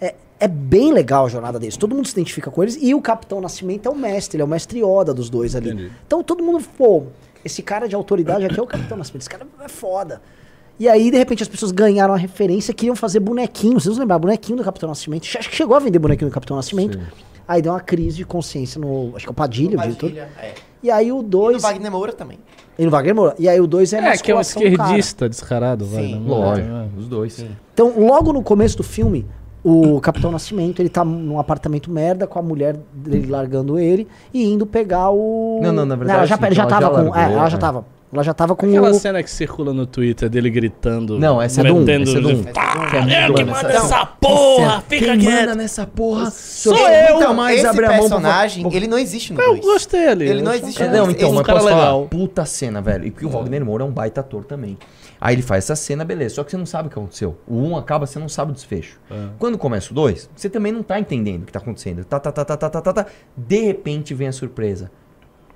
É, 0.00 0.14
é 0.38 0.46
bem 0.46 0.92
legal 0.92 1.26
a 1.26 1.28
jornada 1.28 1.58
deles, 1.58 1.76
todo 1.76 1.94
mundo 1.94 2.06
se 2.06 2.12
identifica 2.12 2.50
com 2.50 2.62
eles, 2.62 2.78
e 2.80 2.94
o 2.94 3.00
Capitão 3.00 3.40
Nascimento 3.40 3.86
é 3.88 3.90
o 3.90 3.96
mestre, 3.96 4.36
ele 4.36 4.42
é 4.42 4.44
o 4.44 4.48
mestre 4.48 4.80
Yoda 4.84 5.12
dos 5.12 5.28
dois 5.28 5.56
ali. 5.56 5.90
Então 6.06 6.22
todo 6.22 6.44
mundo, 6.44 6.62
pô, 6.78 7.04
esse 7.44 7.62
cara 7.62 7.88
de 7.88 7.94
autoridade 7.96 8.44
aqui 8.44 8.60
é 8.60 8.62
o 8.62 8.66
Capitão 8.66 8.96
Nascimento, 8.96 9.22
esse 9.22 9.30
cara 9.30 9.46
é 9.64 9.68
foda. 9.68 10.20
E 10.78 10.88
aí, 10.88 11.10
de 11.10 11.16
repente, 11.16 11.42
as 11.42 11.48
pessoas 11.48 11.72
ganharam 11.72 12.12
a 12.12 12.18
referência, 12.18 12.74
queriam 12.74 12.94
fazer 12.94 13.18
bonequinho. 13.18 13.80
Vocês 13.80 13.94
vão 13.94 14.02
lembrar, 14.02 14.18
bonequinho 14.18 14.58
do 14.58 14.62
Capitão 14.62 14.90
Nascimento. 14.90 15.24
Acho 15.38 15.48
que 15.48 15.56
chegou 15.56 15.74
a 15.74 15.80
vender 15.80 15.98
bonequinho 15.98 16.28
do 16.30 16.34
Capitão 16.34 16.54
Nascimento. 16.54 17.00
Aí 17.48 17.62
deu 17.62 17.72
uma 17.72 17.80
crise 17.80 18.16
de 18.16 18.24
consciência 18.24 18.80
no. 18.80 19.12
Acho 19.14 19.24
que 19.24 19.28
é 19.28 19.32
o 19.32 19.34
Padilha, 19.34 19.76
o. 19.76 19.80
Padilha, 19.80 20.28
é. 20.40 20.54
E 20.82 20.90
aí 20.90 21.10
o 21.12 21.18
E 21.20 21.22
no 21.22 21.28
2. 21.28 21.62
Wagner 21.62 21.90
Moura 21.92 22.12
também. 22.12 22.38
E 22.78 22.84
no 22.84 22.90
Wagner 22.90 23.14
Moura. 23.14 23.34
E 23.38 23.48
aí 23.48 23.60
o 23.60 23.66
2 23.66 23.92
é, 23.92 23.98
É, 23.98 24.16
que 24.16 24.30
é 24.30 24.34
um 24.34 24.40
do 24.40 24.44
cara. 24.44 24.64
esquerdista 24.66 25.28
descarado, 25.28 25.84
vai. 25.86 26.04
Sim. 26.04 26.20
né? 26.20 26.28
Lógico, 26.28 26.68
É. 26.68 26.86
os 26.98 27.08
dois. 27.08 27.44
Então, 27.72 27.92
logo 27.98 28.32
no 28.32 28.42
começo 28.42 28.76
do 28.76 28.82
filme, 28.82 29.24
o 29.64 30.00
Capitão 30.02 30.30
Nascimento, 30.30 30.80
ele 30.82 30.88
tá 30.88 31.04
num 31.04 31.38
apartamento 31.38 31.90
merda 31.90 32.26
com 32.26 32.38
a 32.38 32.42
mulher 32.42 32.76
dele 32.92 33.26
largando 33.28 33.78
ele 33.78 34.06
e 34.34 34.44
indo 34.44 34.66
pegar 34.66 35.10
o. 35.10 35.60
Não, 35.62 35.72
não, 35.72 35.86
na 35.86 35.96
verdade, 35.96 36.18
ela 36.18 36.26
já, 36.26 36.36
sim, 36.36 36.54
já 36.54 36.62
ela 36.62 36.70
tava 36.70 36.82
já 36.82 36.90
com. 36.90 36.96
largou, 36.96 37.16
é, 37.16 37.32
ela 37.32 37.48
já 37.48 37.56
é. 37.56 37.60
tava. 37.60 37.95
Ela 38.12 38.22
já 38.22 38.32
tava 38.32 38.54
com 38.54 38.66
Aquela 38.66 38.90
o... 38.90 38.94
cena 38.94 39.22
que 39.22 39.28
circula 39.30 39.72
no 39.74 39.84
Twitter 39.84 40.28
dele 40.30 40.48
gritando. 40.48 41.18
Não, 41.18 41.42
essa 41.42 41.60
é 41.60 41.64
do 41.64 41.74
um, 41.74 41.80
metendo- 41.80 42.08
essa 42.08 42.18
é 42.18 42.20
do 42.20 42.28
um. 42.30 42.42
Tá, 42.44 42.86
Que 42.90 42.96
é 42.96 43.00
muito 43.00 43.12
eu 43.14 43.34
que 43.34 43.44
mano, 43.44 43.52
mando 43.52 43.68
essa- 43.68 43.84
essa 43.86 44.06
porra, 44.06 44.64
essa- 44.66 44.80
fica 44.88 45.06
quem 45.06 45.18
quieto. 45.20 45.40
manda 45.40 45.54
nessa 45.56 45.86
porra 45.86 46.30
Sou 46.30 46.76
eu. 46.88 47.14
nunca 47.14 47.32
mais 47.34 47.58
Esse 47.58 47.66
abre 47.66 47.84
a 47.84 47.88
mão 47.88 47.98
pra- 47.98 48.08
personagem, 48.08 48.66
ele 48.74 48.86
não 48.86 48.96
existe 48.98 49.32
no 49.32 49.40
Eu 49.40 49.48
2. 49.54 49.60
gostei 49.64 50.06
ali. 50.08 50.28
Ele 50.28 50.40
não 50.42 50.54
existe 50.54 50.80
no 50.84 50.90
Não, 50.90 51.04
dois. 51.04 51.16
então, 51.16 51.28
Esse 51.28 51.36
mas 51.36 51.46
cara 51.46 51.58
posso 51.58 51.68
legal. 51.74 51.92
falar, 51.94 52.08
puta 52.08 52.44
cena, 52.46 52.80
velho. 52.80 53.06
E 53.06 53.10
que 53.10 53.26
o 53.26 53.28
Wagner 53.28 53.64
Moura 53.64 53.82
é 53.82 53.86
um 53.86 53.92
baita 53.92 54.20
ator 54.20 54.44
também. 54.44 54.78
Aí 55.20 55.34
ele 55.34 55.42
faz 55.42 55.64
essa 55.64 55.74
cena, 55.74 56.04
beleza. 56.04 56.36
Só 56.36 56.44
que 56.44 56.50
você 56.52 56.56
não 56.56 56.66
sabe 56.66 56.88
o 56.88 56.90
que 56.92 56.98
aconteceu. 56.98 57.36
O 57.46 57.56
1 57.56 57.70
um 57.70 57.76
acaba, 57.76 58.06
você 58.06 58.18
não 58.18 58.28
sabe 58.28 58.52
o 58.52 58.54
desfecho. 58.54 59.00
Quando 59.38 59.58
começa 59.58 59.90
o 59.90 59.94
2, 59.94 60.30
você 60.36 60.48
também 60.48 60.70
não 60.70 60.82
tá 60.82 61.00
entendendo 61.00 61.42
o 61.42 61.46
que 61.46 61.52
tá 61.52 61.58
acontecendo. 61.58 62.04
Tá, 62.04 62.20
tá, 62.20 62.30
tá, 62.30 62.44
tá, 62.44 62.56
tá, 62.56 62.68
tá, 62.70 62.80
tá, 62.80 62.92
tá. 62.92 63.06
De 63.36 63.60
repente 63.62 64.14
vem 64.14 64.28
a 64.28 64.32
surpresa. 64.32 64.90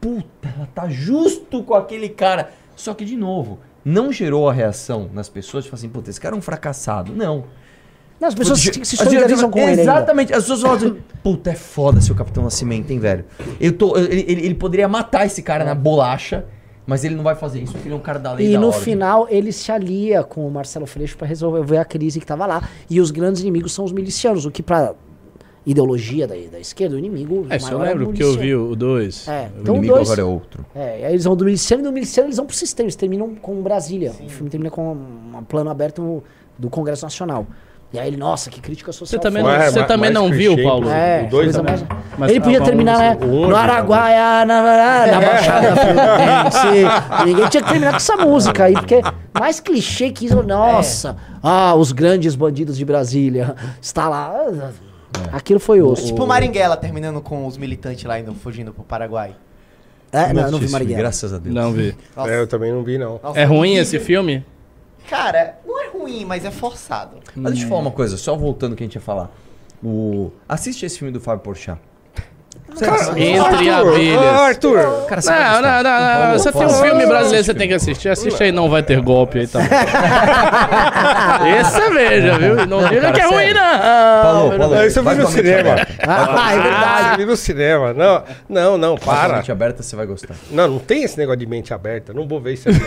Puta, 0.01 0.49
ela 0.57 0.69
tá 0.75 0.89
justo 0.89 1.63
com 1.63 1.75
aquele 1.75 2.09
cara. 2.09 2.51
Só 2.75 2.95
que, 2.95 3.05
de 3.05 3.17
novo, 3.17 3.59
não 3.85 4.11
gerou 4.13 4.49
a 4.49 4.53
reação 4.53 5.11
nas 5.13 5.29
pessoas 5.29 5.65
de 5.65 5.71
falar 5.71 5.79
assim, 5.81 5.89
puta, 5.89 6.09
esse 6.11 6.21
cara 6.21 6.35
é 6.35 6.39
um 6.39 6.43
fracassado. 6.43 7.13
Não. 7.13 7.45
Não, 8.19 8.29
as 8.29 8.35
pessoas 8.35 8.61
se, 8.61 8.85
se 8.85 8.97
solidarizam 8.97 9.51
com 9.51 9.59
ele. 9.59 9.81
Exatamente. 9.81 10.33
As 10.33 10.41
pessoas 10.43 10.61
falam 10.61 10.77
assim, 10.77 10.97
puta, 11.23 11.51
é 11.51 11.55
foda 11.55 12.01
seu 12.01 12.15
Capitão 12.15 12.45
Nascimento, 12.45 12.91
hein, 12.91 12.99
velho. 12.99 13.25
Eu 13.59 13.73
tô, 13.73 13.97
ele, 13.97 14.25
ele, 14.29 14.45
ele 14.47 14.55
poderia 14.55 14.87
matar 14.89 15.25
esse 15.27 15.43
cara 15.43 15.65
na 15.65 15.75
bolacha, 15.75 16.45
mas 16.87 17.03
ele 17.03 17.15
não 17.15 17.25
vai 17.25 17.35
fazer 17.35 17.63
isso, 17.63 17.73
porque 17.73 17.89
ele 17.89 17.95
é 17.95 17.97
um 17.97 18.03
cara 18.03 18.19
da 18.19 18.33
lei 18.33 18.49
E 18.49 18.53
da 18.53 18.59
no 18.61 18.67
ordem. 18.69 18.83
final 18.83 19.27
ele 19.31 19.53
se 19.53 19.73
alia 19.73 20.23
com 20.23 20.47
o 20.47 20.51
Marcelo 20.51 20.87
Freixo 20.87 21.17
pra 21.17 21.27
resolver 21.27 21.79
a 21.79 21.85
crise 21.85 22.21
que 22.21 22.27
tava 22.27 22.45
lá. 22.47 22.69
E 22.91 23.01
os 23.01 23.11
grandes 23.11 23.41
inimigos 23.41 23.73
são 23.73 23.85
os 23.87 23.93
milicianos, 23.93 24.45
o 24.45 24.51
que 24.51 24.63
pra 24.63 24.95
ideologia 25.67 26.27
da, 26.27 26.35
da 26.51 26.59
esquerda, 26.59 26.97
o 26.97 26.99
inimigo 26.99 27.47
É, 27.51 27.57
é 27.57 27.75
o 27.75 27.79
lembro, 27.79 28.07
porque 28.07 28.23
eu 28.23 28.33
vi 28.33 28.39
miliciano. 28.55 28.71
o 28.73 28.77
2. 28.77 29.29
É, 29.29 29.49
O 29.57 29.61
então 29.61 29.75
inimigo 29.75 29.95
dois, 29.95 30.09
agora 30.09 30.21
é 30.21 30.25
outro. 30.25 30.67
É, 30.75 31.01
e 31.01 31.05
aí 31.05 31.13
eles 31.13 31.25
vão 31.25 31.37
do 31.37 31.45
miliciano 31.45 31.83
e 31.83 31.87
do 31.87 31.93
miliciano 31.93 32.27
eles 32.29 32.37
vão 32.39 32.47
pro 32.47 32.57
sistema, 32.57 32.87
eles 32.87 32.97
terminam 32.97 33.35
com 33.35 33.61
Brasília. 33.63 34.13
O 34.25 34.29
filme 34.29 34.49
termina 34.51 34.71
com 34.71 34.93
um 34.93 35.45
plano 35.45 35.71
aberto 35.71 36.23
do 36.59 36.71
Congresso 36.71 37.05
Nacional. 37.05 37.47
E 37.93 37.99
aí 37.99 38.07
ele, 38.07 38.17
nossa, 38.17 38.49
que 38.51 38.61
crítica 38.61 38.93
social. 38.93 39.21
Você 39.21 39.29
também, 39.29 39.43
não, 39.43 39.51
você 39.51 39.83
também 39.85 40.11
não 40.13 40.31
viu, 40.31 40.57
Paulo? 40.63 40.89
É, 40.89 41.25
o 41.27 41.29
2 41.31 41.31
coisa 41.31 41.59
também. 41.59 41.75
mais- 41.89 42.01
Mas 42.17 42.31
ele 42.31 42.39
tá, 42.39 42.45
podia 42.45 42.61
terminar, 42.63 42.99
né? 42.99 43.19
o 43.21 43.49
No 43.49 43.57
Araguaia, 43.57 44.45
na, 44.47 44.63
na, 44.63 45.07
na 45.09 45.21
Baixada 45.27 45.77
Fluminense. 45.77 47.25
Ninguém 47.27 47.49
tinha 47.49 47.63
que 47.65 47.69
terminar 47.69 47.91
com 47.91 47.97
essa 47.97 48.17
música 48.17 48.65
aí, 48.65 48.75
porque 48.75 49.01
mais 49.39 49.59
clichê 49.59 50.11
que 50.13 50.27
isso. 50.27 50.41
Nossa, 50.45 51.17
ah, 51.43 51.75
os 51.75 51.91
grandes 51.91 52.37
bandidos 52.37 52.77
de 52.77 52.85
Brasília. 52.85 53.57
Está 53.83 54.09
lá. 54.09 54.35
Aquilo 55.33 55.61
foi 55.61 55.81
osso. 55.83 56.07
Tipo 56.07 56.27
Maringuela 56.27 56.77
terminando 56.77 57.21
com 57.21 57.47
os 57.47 57.57
militantes 57.57 58.05
lá 58.05 58.19
indo 58.19 58.35
fugindo 58.35 58.73
pro 58.73 58.85
Paraguai. 58.85 59.35
É, 60.13 60.33
não, 60.33 60.43
eu 60.43 60.51
não 60.51 60.59
vi 60.59 60.69
Marighella. 60.69 60.99
Graças 60.99 61.33
a 61.33 61.39
Deus. 61.39 61.55
Não 61.55 61.73
vi. 61.73 61.97
Nossa. 62.17 62.31
É, 62.31 62.41
eu 62.41 62.47
também 62.47 62.73
não 62.73 62.83
vi, 62.83 62.99
não. 62.99 63.21
Nossa, 63.23 63.39
É 63.39 63.45
ruim 63.45 63.77
esse 63.77 63.99
filme? 63.99 64.45
Cara, 65.09 65.59
não 65.67 65.81
é 65.81 65.89
ruim, 65.89 66.25
mas 66.25 66.45
é 66.45 66.51
forçado. 66.51 67.19
Mas 67.35 67.53
deixa 67.53 67.67
eu 67.67 67.69
falar 67.69 67.81
uma 67.81 67.91
coisa, 67.91 68.17
só 68.17 68.37
voltando 68.37 68.73
ao 68.73 68.77
que 68.77 68.83
a 68.83 68.87
gente 68.87 68.97
ia 68.97 69.01
falar. 69.01 69.31
O... 69.83 70.31
Assiste 70.49 70.85
esse 70.85 70.99
filme 70.99 71.13
do 71.13 71.21
Fábio 71.21 71.43
Porchat. 71.43 71.81
Entre 73.17 73.69
Arthur, 73.69 73.95
abelhas. 73.95 74.23
ô, 74.23 74.43
Arthur. 74.43 75.07
Cara, 75.09 75.21
você 75.21 75.31
Não, 75.31 75.63
não, 75.63 75.83
não, 75.83 76.29
não. 76.31 76.39
Você 76.39 76.53
tem 76.53 76.67
um 76.67 76.71
filme 76.71 77.07
brasileiro, 77.07 77.45
você 77.45 77.55
tem 77.55 77.69
que 77.69 77.75
assistir. 77.75 78.09
Assiste 78.09 78.43
aí, 78.43 78.53
não 78.53 78.71
vai 78.71 78.83
ter 78.83 79.01
golpe 79.01 79.41
aí, 79.41 79.47
tá? 79.47 79.61
Esse 81.61 81.71
você 81.73 81.91
veja, 81.91 82.39
viu? 82.39 82.67
Não, 82.67 82.89
diga 82.89 83.13
que 83.13 83.21
é 83.21 83.27
ruim, 83.27 83.53
não. 83.53 83.81
Falou, 84.23 84.53
falou. 84.53 84.77
Não, 84.77 84.87
isso 84.87 84.99
eu 84.99 85.05
vi 85.05 85.15
no 85.17 85.27
cinema. 85.29 85.73
aberta. 85.73 85.93
Ah, 86.07 86.53
é 86.53 86.59
verdade. 86.61 87.11
eu 87.13 87.17
vi 87.19 87.25
no 87.27 87.37
cinema. 87.37 87.93
Não, 87.93 88.23
não, 88.49 88.79
não, 88.79 88.97
para. 88.97 89.37
mente 89.37 89.53
aberta, 89.53 89.83
você 89.83 89.95
vai 89.97 90.07
gostar. 90.07 90.35
Não, 90.51 90.69
não 90.69 90.79
tem 90.79 91.03
esse 91.05 91.19
negócio 91.19 91.41
de 91.41 91.47
mente 91.47 91.75
aberta. 91.75 92.13
Não 92.13 92.27
vou 92.27 92.41
ver 92.41 92.55
isso 92.55 92.69
aqui. 92.71 92.81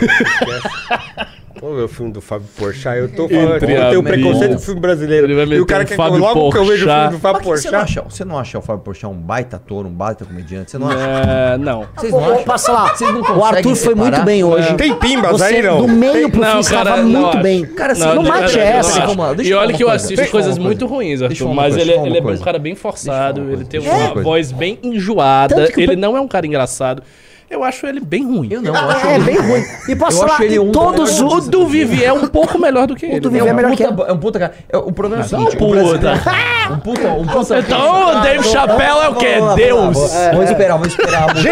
Vamos 1.64 1.78
ver 1.78 1.84
o 1.84 1.88
filme 1.88 2.12
do 2.12 2.20
Fábio 2.20 2.46
Porchat. 2.58 2.98
Eu 2.98 3.08
tô 3.08 3.26
falando 3.26 3.58
que 3.58 3.64
Entre 3.64 3.72
eu 3.72 3.88
tenho 3.88 4.02
preconceito 4.02 4.50
com 4.50 4.56
o 4.56 4.60
filme 4.60 4.80
brasileiro. 4.82 5.26
Ele 5.26 5.34
vai 5.34 5.56
E 5.56 5.60
o 5.60 5.64
cara 5.64 5.82
um 5.82 5.86
quer 5.86 5.96
Fábio 5.96 6.18
logo 6.18 6.50
que 6.52 6.58
eu 6.58 6.64
vejo 6.66 6.86
o 6.86 6.90
filme 6.90 7.08
do 7.08 7.18
Porchat. 7.18 7.20
Fábio 7.20 7.40
que 7.40 7.46
você, 7.46 7.70
não 7.70 7.78
Porchat. 7.78 7.98
acha, 7.98 8.02
você 8.02 8.24
não 8.26 8.38
acha 8.38 8.58
o 8.58 8.60
Fábio 8.60 8.82
Porchat 8.82 9.06
um 9.06 9.16
baita 9.16 9.56
ator, 9.56 9.86
um 9.86 9.90
baita 9.90 10.26
comediante? 10.26 10.72
Você 10.72 10.76
não 10.76 10.88
acha? 10.88 10.98
É, 10.98 11.56
não. 11.56 11.86
Vocês 11.96 12.12
não 12.12 12.32
acham? 12.32 12.44
passa 12.44 12.70
lá. 12.70 12.94
Vocês 12.94 13.14
não 13.14 13.22
O 13.22 13.42
Arthur 13.42 13.76
foi 13.76 13.94
muito 13.94 14.22
bem 14.24 14.44
hoje. 14.44 14.74
Tem 14.74 14.94
pimbas 14.94 15.38
Você, 15.38 15.44
aí, 15.44 15.62
não? 15.62 15.86
do 15.86 15.88
meio 15.88 16.30
pro 16.30 16.42
Não, 16.42 16.52
fim, 16.52 16.60
estava 16.60 16.84
cara, 16.84 17.02
não 17.02 17.22
muito 17.22 17.38
bem. 17.38 17.64
Cara, 17.64 17.92
assim, 17.92 18.04
não 18.04 18.22
de 18.22 18.28
mate 18.28 18.58
essa. 18.58 19.06
não 19.06 19.42
E 19.42 19.54
olha 19.54 19.72
que 19.72 19.82
eu 19.82 19.88
assisto 19.88 20.30
coisas 20.30 20.58
muito 20.58 20.84
ruins, 20.84 21.22
Arthur. 21.22 21.54
Mas 21.54 21.78
ele, 21.78 21.92
é 21.94 21.98
um 21.98 22.36
cara 22.40 22.58
bem 22.58 22.74
forçado, 22.74 23.40
ele 23.50 23.64
tem 23.64 23.80
uma 23.80 24.22
voz 24.22 24.52
bem 24.52 24.78
enjoada, 24.82 25.72
que 25.72 25.80
ele 25.80 25.96
não 25.96 26.14
é 26.14 26.20
um 26.20 26.28
cara 26.28 26.46
engraçado. 26.46 27.02
Eu 27.54 27.62
acho 27.64 27.86
ele 27.86 28.00
bem 28.00 28.24
ruim. 28.24 28.48
Eu 28.50 28.60
não, 28.60 28.74
eu 28.74 28.90
acho 28.90 29.06
É 29.06 29.14
ele- 29.14 29.24
bem 29.24 29.36
ruim. 29.36 29.64
E 29.88 29.94
posso 29.96 30.16
Eu 30.16 30.20
falar, 30.22 30.32
acho 30.34 30.42
ele 30.42 30.58
um 30.58 30.72
todos 30.72 31.18
dos 31.20 31.46
O 31.46 31.50
do 31.50 31.66
Vivi 31.68 32.04
é 32.04 32.12
um 32.12 32.26
pouco 32.26 32.58
melhor 32.58 32.86
do 32.86 32.96
que 32.96 33.06
ele. 33.06 33.20
do 33.20 33.30
né? 33.30 33.38
Vivi 33.38 33.46
É 33.46 33.50
é 33.50 33.52
um, 33.52 33.56
melhor 33.56 33.76
que 33.76 33.84
puta, 33.86 34.02
é 34.02 34.12
um 34.12 34.18
puta 34.18 34.38
cara. 34.40 34.52
É, 34.68 34.76
O 34.76 34.92
problema 34.92 35.22
é 35.22 35.26
o 35.26 35.30
Não, 35.30 35.38
seguinte: 35.38 35.56
puta. 35.56 35.64
o 35.64 35.70
brasileiro- 35.70 36.20
Um 36.72 36.78
puta, 36.78 37.08
um 37.08 37.26
puta. 37.26 37.58
Então, 37.60 38.18
o 38.18 38.20
Dave 38.22 38.44
Chappelle 38.48 39.00
é 39.04 39.08
o 39.08 39.14
quê? 39.14 39.34
Deus. 39.56 40.12
Vamos 40.32 40.50
esperar, 40.50 40.72
vamos 40.78 40.88
esperar. 40.88 41.30
Assim, 41.30 41.48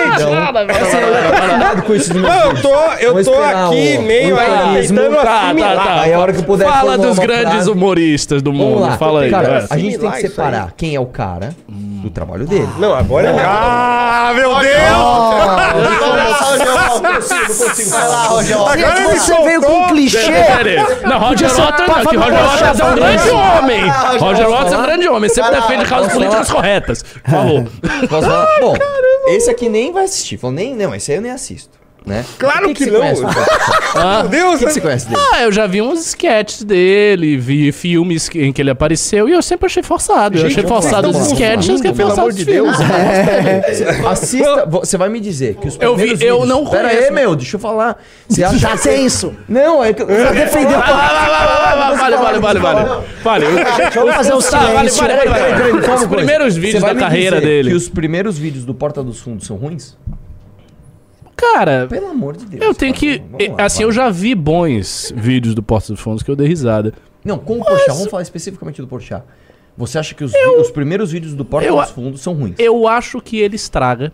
eu 2.18 2.62
tô 2.62 2.74
eu 2.98 3.24
tô, 3.24 3.34
aqui 3.42 3.96
o- 3.98 4.02
meio 4.02 4.34
o 4.34 4.38
humanismo. 4.38 4.98
tentando 4.98 5.16
Tá, 5.16 5.22
tá, 5.24 5.44
assimilar. 5.46 5.76
tá. 5.84 6.00
Aí 6.02 6.12
a 6.12 6.18
hora 6.18 6.32
que 6.32 6.42
puder 6.42 6.68
Fala 6.68 6.98
dos 6.98 7.18
grandes 7.18 7.66
humoristas 7.66 8.42
do 8.42 8.52
mundo. 8.52 8.90
Fala 8.98 9.22
aí. 9.22 9.30
Cara, 9.30 9.66
a 9.70 9.78
gente 9.78 9.98
tem 9.98 10.10
que 10.10 10.20
separar 10.20 10.72
quem 10.76 10.94
é 10.94 11.00
o 11.00 11.06
cara 11.06 11.50
do 11.68 12.10
trabalho 12.10 12.46
dele. 12.46 12.68
Não, 12.78 12.94
agora 12.94 13.28
é. 13.28 13.36
Ah, 13.44 14.32
meu 14.34 14.54
Deus! 14.56 15.91
Vai 17.90 18.08
lá, 18.08 18.24
Rogério. 18.24 18.62
Agora 18.62 19.02
ele 19.02 19.18
Você 19.18 19.42
veio 19.42 19.60
com 19.60 19.72
um 19.72 19.88
clichê. 19.88 20.18
Não, 21.04 21.18
Roger 21.18 21.48
Waters 21.54 21.88
não, 21.88 22.04
que 22.04 22.16
Roger 22.16 22.44
Waters 22.44 22.80
é 22.80 22.84
um 22.84 22.88
Porchat, 22.88 22.94
grande 22.94 23.30
homem. 23.30 23.88
Roger 24.18 24.48
Waters. 24.50 24.72
É 24.72 24.78
um 24.78 24.82
grande 24.82 25.08
homem, 25.08 25.30
sempre 25.30 25.50
defende 25.52 25.84
causas 25.84 26.12
políticas 26.12 26.50
corretas. 26.50 27.02
Por 27.02 27.30
favor. 27.30 27.64
Posso 28.08 28.26
falar? 28.26 28.48
Bom, 28.60 28.74
esse 29.26 29.50
aqui 29.50 29.68
nem 29.68 29.92
vai 29.92 30.04
assistir. 30.04 30.36
Falou, 30.36 30.54
nem, 30.54 30.74
não, 30.74 30.94
esse 30.94 31.10
aí 31.10 31.18
eu 31.18 31.22
nem 31.22 31.32
assisto. 31.32 31.81
Né? 32.04 32.24
Claro 32.36 32.68
O 32.70 32.74
que 32.74 32.84
você 32.84 32.90
não. 32.90 33.00
Ah, 33.94 34.22
Meu 34.22 34.28
Deus, 34.30 34.54
O 34.54 34.58
que, 34.58 34.64
que 34.66 34.72
você 34.72 34.80
conhece 34.80 35.06
dele? 35.08 35.20
Ah, 35.32 35.42
eu 35.42 35.52
já 35.52 35.66
vi 35.68 35.80
uns 35.82 36.00
sketches 36.08 36.64
dele, 36.64 37.36
vi 37.36 37.70
filmes 37.70 38.28
que- 38.28 38.42
em 38.42 38.52
que 38.52 38.60
ele 38.60 38.70
apareceu 38.70 39.28
e 39.28 39.32
eu 39.32 39.40
sempre 39.42 39.66
achei 39.66 39.82
forçado. 39.82 40.36
eu 40.36 40.40
Gente, 40.42 40.52
achei 40.58 40.66
forçado 40.66 41.08
os 41.10 41.16
sketches 41.28 41.80
que 41.80 41.86
é 41.88 41.92
pelo 41.92 42.08
forçado 42.08 42.20
amor 42.28 42.32
de. 42.32 42.44
Deus. 42.44 42.76
Assista, 44.08 44.66
vo- 44.66 44.80
você 44.80 44.96
vai 44.96 45.08
me 45.08 45.20
dizer 45.20 45.54
que 45.56 45.68
os 45.68 45.78
Eu 45.80 45.94
vi- 45.96 46.08
eu 46.10 46.16
vídeos- 46.16 46.48
não 46.48 46.66
Pera 46.66 46.88
conheço. 46.88 47.04
aí, 47.08 47.10
meu, 47.12 47.36
deixa 47.36 47.56
eu 47.56 47.60
falar. 47.60 47.96
Você 48.28 48.42
acha 48.42 48.58
Já 48.58 48.76
tem 48.76 49.04
isso. 49.06 49.34
Não, 49.48 49.84
é 49.84 49.92
que 49.92 50.02
eu 50.02 50.06
defendeu. 50.06 50.78
Vale, 50.80 52.16
vale, 52.16 52.38
vale, 52.38 52.58
vale. 52.58 52.88
Vale. 53.22 53.46
Vamos 53.94 54.14
fazer 54.14 54.34
um 54.34 54.40
vale, 54.40 54.90
silêncio. 54.90 55.02
vale, 55.06 55.28
vale, 55.28 55.80
vale. 55.80 55.94
Os 55.94 56.06
primeiros 56.06 56.54
Você 56.54 56.60
vídeos 56.60 56.80
vai 56.82 56.90
da 56.90 56.94
me 56.94 57.00
carreira 57.00 57.36
dizer 57.36 57.46
dele. 57.48 57.70
Que 57.70 57.76
os 57.76 57.88
primeiros 57.88 58.38
vídeos 58.38 58.64
do 58.64 58.74
Porta 58.74 59.02
dos 59.02 59.20
Fundos 59.20 59.46
são 59.46 59.56
ruins? 59.56 59.96
Cara, 61.54 61.86
Pelo 61.88 62.06
amor 62.08 62.36
de 62.36 62.46
Deus. 62.46 62.62
eu 62.62 62.72
tenho 62.74 62.94
que. 62.94 63.18
Lá, 63.56 63.64
Assim, 63.64 63.78
vai. 63.78 63.86
eu 63.86 63.92
já 63.92 64.08
vi 64.10 64.34
bons 64.34 65.12
vídeos 65.16 65.54
do 65.54 65.62
Porta 65.62 65.92
dos 65.92 66.00
Fundos 66.00 66.22
que 66.22 66.30
eu 66.30 66.36
dei 66.36 66.46
risada. 66.46 66.94
Não, 67.24 67.36
com 67.38 67.58
o 67.60 67.64
Porchat, 67.64 67.88
vamos 67.90 68.08
falar 68.08 68.22
especificamente 68.22 68.80
do 68.80 68.86
Porchat. 68.86 69.24
Você 69.76 69.98
acha 69.98 70.14
que 70.14 70.22
os, 70.22 70.32
vi- 70.32 70.38
os 70.60 70.70
primeiros 70.70 71.10
vídeos 71.12 71.34
do 71.34 71.44
Porta 71.44 71.66
eu 71.66 71.76
dos 71.76 71.90
Fundos 71.90 72.20
são 72.20 72.34
ruins? 72.34 72.54
Eu 72.58 72.86
acho 72.86 73.20
que 73.20 73.38
ele 73.38 73.56
estraga. 73.56 74.12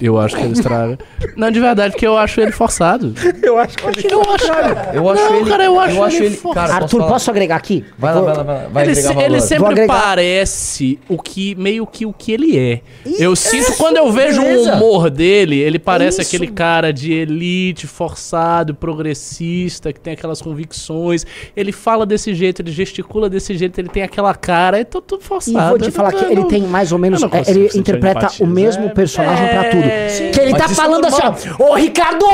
Eu 0.00 0.18
acho 0.20 0.36
que 0.36 0.42
ele 0.42 0.52
estraga. 0.52 0.98
Não, 1.36 1.50
de 1.50 1.58
verdade, 1.60 1.92
porque 1.92 2.06
eu 2.06 2.16
acho 2.18 2.40
ele 2.40 2.52
forçado. 2.52 3.14
Eu 3.42 3.58
acho 3.58 3.76
que 3.76 3.86
ele 3.86 4.12
Eu 4.12 4.20
acho. 4.22 4.46
Eu 4.92 5.08
acho 5.10 5.22
Não, 5.24 5.36
ele. 5.36 5.50
cara, 5.50 5.64
eu 5.64 5.80
acho 5.80 6.16
ele 6.16 6.26
ele. 6.26 6.36
forçado. 6.36 6.68
Cara, 6.68 6.80
posso 6.82 6.96
Arthur, 6.96 7.08
posso 7.12 7.30
agregar 7.30 7.56
aqui? 7.56 7.84
Vai 7.98 8.14
lá, 8.14 8.20
vai 8.20 8.36
lá, 8.36 8.42
vai 8.42 8.54
lá. 8.62 8.68
Vai 8.70 8.84
ele, 8.84 8.94
se- 8.94 9.12
ele 9.18 9.40
sempre 9.40 9.66
agregar. 9.66 10.00
parece 10.00 10.98
o 11.08 11.16
que 11.20 11.54
meio 11.54 11.86
que 11.86 12.04
o 12.04 12.12
que 12.12 12.32
ele 12.32 12.58
é. 12.58 12.80
eu 13.18 13.34
sinto 13.34 13.56
isso, 13.62 13.76
quando 13.78 13.96
eu 13.96 14.12
vejo 14.12 14.42
beleza. 14.42 14.72
o 14.72 14.76
humor 14.76 15.08
dele, 15.10 15.56
ele 15.58 15.78
parece 15.78 16.20
Isso. 16.20 16.34
aquele 16.34 16.50
cara 16.52 16.92
de 16.92 17.12
elite, 17.12 17.86
forçado, 17.86 18.74
progressista, 18.74 19.92
que 19.92 20.00
tem 20.00 20.12
aquelas 20.12 20.42
convicções. 20.42 21.24
Ele 21.56 21.72
fala 21.72 22.04
desse 22.04 22.34
jeito, 22.34 22.60
ele 22.62 22.70
gesticula 22.70 23.28
desse 23.30 23.56
jeito, 23.56 23.78
ele 23.78 23.88
tem 23.88 24.02
aquela 24.02 24.34
cara, 24.34 24.78
é 24.80 24.84
tudo, 24.84 25.04
tudo 25.06 25.20
E 25.22 25.24
forçado. 25.24 25.68
vou 25.70 25.78
te 25.78 25.86
Eu 25.86 25.92
falar 25.92 26.12
não- 26.12 26.18
que 26.18 26.24
eu 26.24 26.30
ele 26.30 26.40
não- 26.40 26.48
tem 26.48 26.62
mais 26.62 26.92
ou 26.92 26.98
menos. 26.98 27.22
eu 27.22 27.30
é, 27.32 27.42
ele 27.50 27.70
interpreta 27.74 28.18
empatia. 28.20 28.44
o 28.44 28.48
mesmo 28.48 28.86
É, 28.86 28.88
personagem 28.90 29.48
pra 29.48 29.64
tudo. 29.70 29.85
É. 29.86 30.30
Que 30.32 30.40
ele 30.40 30.50
Mas 30.52 30.60
tá 30.60 30.66
isso 30.70 30.80
é 30.80 30.84
falando 30.84 31.06
assim, 31.06 31.22
normal. 31.22 31.38
ó. 31.60 31.64
Ô, 31.64 31.74
Ricardo! 31.74 32.26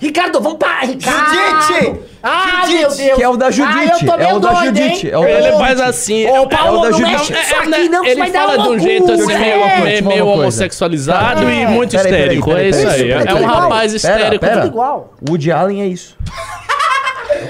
Ricardo, 0.00 0.40
vamos 0.40 0.58
pra. 0.58 0.80
Ricardo! 0.80 1.34
Judite! 1.34 2.00
Ah, 2.22 2.62
Judite! 2.66 2.78
meu 2.78 2.88
Deus! 2.90 3.16
Que 3.16 3.22
é 3.22 3.28
o 3.28 3.36
da 3.36 3.46
Ah, 3.46 3.50
Judite. 3.50 4.06
eu 4.06 4.12
tô 4.12 4.18
é 4.22 4.34
o 4.34 4.38
da 4.40 4.52
doido, 4.52 4.76
hein? 4.78 4.88
Judite. 4.88 5.10
É 5.10 5.18
o 5.18 5.24
Ele 5.24 5.50
da 5.52 5.58
faz 5.58 5.80
assim. 5.80 6.26
Ô, 6.26 6.36
é- 6.36 6.46
Paulo, 6.46 6.76
é 6.76 6.78
o 6.78 6.82
da 6.82 6.90
não 6.90 6.98
Judite. 6.98 7.10
mexe 7.18 7.32
isso 7.32 7.54
É, 7.54 7.58
aqui, 7.58 7.88
não, 7.88 8.02
que 8.02 8.08
Ele 8.08 8.20
vai 8.20 8.30
dar 8.30 8.40
fala 8.48 8.58
de 8.58 8.68
um 8.68 8.78
jeito 8.78 9.12
assim, 9.12 9.26
meio, 9.26 9.38
É. 9.40 9.80
meio, 9.80 9.84
meio 9.84 10.24
uma 10.24 10.32
coisa. 10.32 10.32
homossexualizado 10.42 11.48
É. 11.48 11.62
e 11.62 11.66
muito 11.66 11.90
Peraí, 11.92 12.04
peraí, 12.04 12.22
histérico. 12.22 12.48
peraí, 12.50 12.64
é 12.66 12.68
isso 12.70 12.80
peraí, 12.80 12.92
aí. 12.94 13.08
peraí, 13.08 13.18
É 13.18 13.20
um 13.20 13.38
peraí. 13.38 13.44
rapaz 13.44 14.02
Pera, 14.02 14.14
histérico. 14.16 14.40
pera. 14.44 14.54
Tudo 14.62 14.66
igual. 14.66 15.14
Woody 15.28 15.52
Allen 15.52 15.82
é 15.82 15.86
isso. 15.86 16.16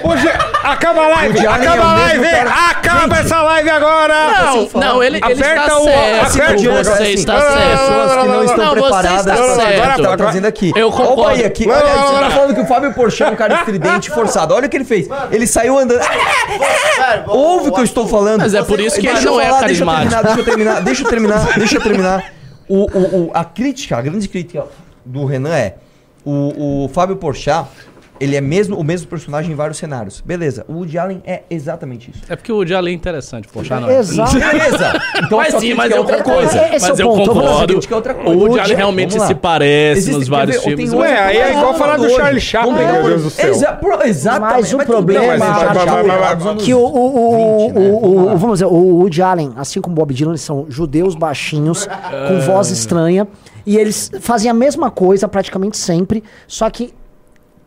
Hoje, 0.03 0.27
acaba 0.63 1.05
a 1.05 1.07
live! 1.07 1.39
Acaba 1.47 1.63
é 1.63 1.67
a 1.67 1.93
live! 1.93 2.25
Acaba 2.69 3.15
Gente, 3.15 3.25
essa 3.25 3.41
live 3.41 3.69
agora! 3.69 4.15
Não, 4.43 4.69
não, 4.81 5.03
ele, 5.03 5.17
ele 5.17 5.25
Aperta 5.25 5.61
está 5.61 5.77
o- 5.77 5.83
certo. 5.83 6.25
aperta 6.35 6.53
o- 6.53 6.83
você 6.83 6.91
assim, 6.91 7.03
está 7.13 7.41
certo. 7.41 7.69
pessoas 7.79 8.11
que 8.21 8.27
não 8.27 8.43
estão 8.43 8.57
Não, 8.57 8.69
você 8.75 8.81
preparadas 8.81 9.25
fazer 9.25 9.31
o 9.41 9.55
que 9.55 9.61
certo. 9.61 9.95
você 9.95 10.01
tá 10.03 10.17
trazendo 10.17 10.45
aqui. 10.45 10.71
Eu 10.75 10.87
Olha 10.87 10.87
o 10.87 10.91
concordo. 10.91 11.23
Bahia 11.23 11.47
aqui. 11.47 11.67
Olha 11.69 11.75
aí, 11.77 11.83
não, 11.83 11.93
você 12.07 12.13
não, 12.13 12.19
tá 12.19 12.21
não. 12.25 12.31
falando 12.31 12.55
que 12.55 12.61
o 12.61 12.65
Fábio 12.65 12.93
Porchat 12.93 13.29
é 13.29 13.33
um 13.33 13.35
cara 13.37 13.53
estridente, 13.55 14.09
forçado. 14.11 14.53
Olha 14.53 14.67
o 14.67 14.69
que 14.69 14.77
ele 14.77 14.85
fez. 14.85 15.07
Ele 15.31 15.47
saiu 15.47 15.77
andando. 15.77 16.01
Ouve 17.27 17.69
o 17.69 17.73
que 17.73 17.79
eu 17.79 17.83
estou 17.85 18.07
falando. 18.07 18.41
Mas 18.41 18.53
é 18.53 18.63
por 18.63 18.79
isso 18.79 18.99
que 18.99 19.07
ele 19.07 19.21
não 19.21 19.39
é 19.39 19.47
falar, 19.49 19.65
deixa 19.65 19.83
eu 19.83 19.87
carismático. 19.87 20.09
terminar, 20.09 20.23
Deixa 20.23 20.39
eu 20.41 20.45
terminar, 20.45 20.81
deixa 20.81 21.03
eu 21.03 21.07
terminar, 21.09 21.57
deixa 21.57 21.75
eu 21.77 21.81
terminar. 21.81 22.23
O, 22.67 22.75
o, 22.97 23.25
o- 23.27 23.31
a 23.33 23.43
crítica, 23.43 23.97
a 23.97 24.01
grande 24.01 24.27
crítica 24.27 24.65
do 25.05 25.25
Renan 25.25 25.55
é 25.55 25.75
o, 26.25 26.85
o 26.85 26.89
Fábio 26.89 27.15
Porchat, 27.15 27.67
ele 28.19 28.35
é 28.35 28.41
mesmo 28.41 28.75
o 28.77 28.83
mesmo 28.83 29.07
personagem 29.07 29.51
em 29.51 29.55
vários 29.55 29.77
cenários. 29.77 30.21
Beleza, 30.25 30.65
o 30.67 30.73
Woody 30.73 30.97
Allen 30.97 31.21
é 31.25 31.43
exatamente 31.49 32.11
isso. 32.11 32.21
É 32.29 32.35
porque 32.35 32.51
o 32.51 32.55
Woody 32.55 32.73
Allen 32.73 32.93
é 32.93 32.95
interessante, 32.95 33.47
poxa, 33.47 33.79
não. 33.79 33.89
Exato. 33.89 34.33
Beleza. 34.39 34.93
Então 35.19 35.37
mas 35.37 35.47
sim, 35.53 35.57
crítica 35.59 35.75
mas 35.75 35.91
é 35.91 35.99
outra 35.99 36.23
coisa. 36.23 36.57
É 36.57 36.71
mas 36.79 36.99
o 36.99 37.01
eu 37.01 37.09
ponto, 37.09 37.33
concordo. 37.33 37.67
Crítica 37.73 37.93
é 37.93 37.97
outra 37.97 38.13
coisa. 38.13 38.29
O 38.31 38.39
Woody 38.39 38.59
Allen 38.59 38.75
realmente 38.77 39.19
se 39.19 39.35
parece 39.35 39.99
Existe- 39.99 40.17
nos 40.17 40.27
vários 40.27 40.55
ver, 40.57 40.63
filmes. 40.63 40.93
um- 40.93 40.99
Ué, 40.99 41.19
aí 41.19 41.37
é 41.37 41.51
igual 41.51 41.73
falar 41.75 41.97
do. 41.97 42.09
Charlie 42.09 42.39
Chaplin, 42.41 42.73
meu 42.73 43.03
Deus 43.03 43.23
do 43.23 43.29
céu. 43.29 43.49
Exa- 43.51 43.73
pro- 43.73 44.01
exatamente. 44.03 44.53
Mas 44.53 44.73
o 44.73 44.77
problema, 44.85 45.45
anos 46.49 46.63
Que 46.63 46.73
o, 46.73 46.79
o, 46.79 47.33
o, 47.33 47.67
20, 47.67 47.73
né? 47.73 47.89
o- 47.89 47.99
Vamos 48.01 48.25
lá. 48.25 48.33
o- 48.33 48.37
vamos 48.37 48.55
dizer, 48.59 48.65
o 48.65 48.73
Woody 48.99 49.21
Allen, 49.21 49.51
assim 49.55 49.81
como 49.81 49.93
o 49.93 49.95
Bob 49.95 50.13
Dylan, 50.13 50.31
eles 50.31 50.41
são 50.41 50.65
judeus 50.69 51.15
baixinhos, 51.15 51.87
com 52.27 52.39
voz 52.41 52.69
estranha, 52.71 53.27
e 53.65 53.77
eles 53.77 54.09
fazem 54.21 54.49
a 54.49 54.53
mesma 54.53 54.89
coisa 54.89 55.27
praticamente 55.27 55.77
sempre, 55.77 56.23
só 56.47 56.69
que 56.69 56.93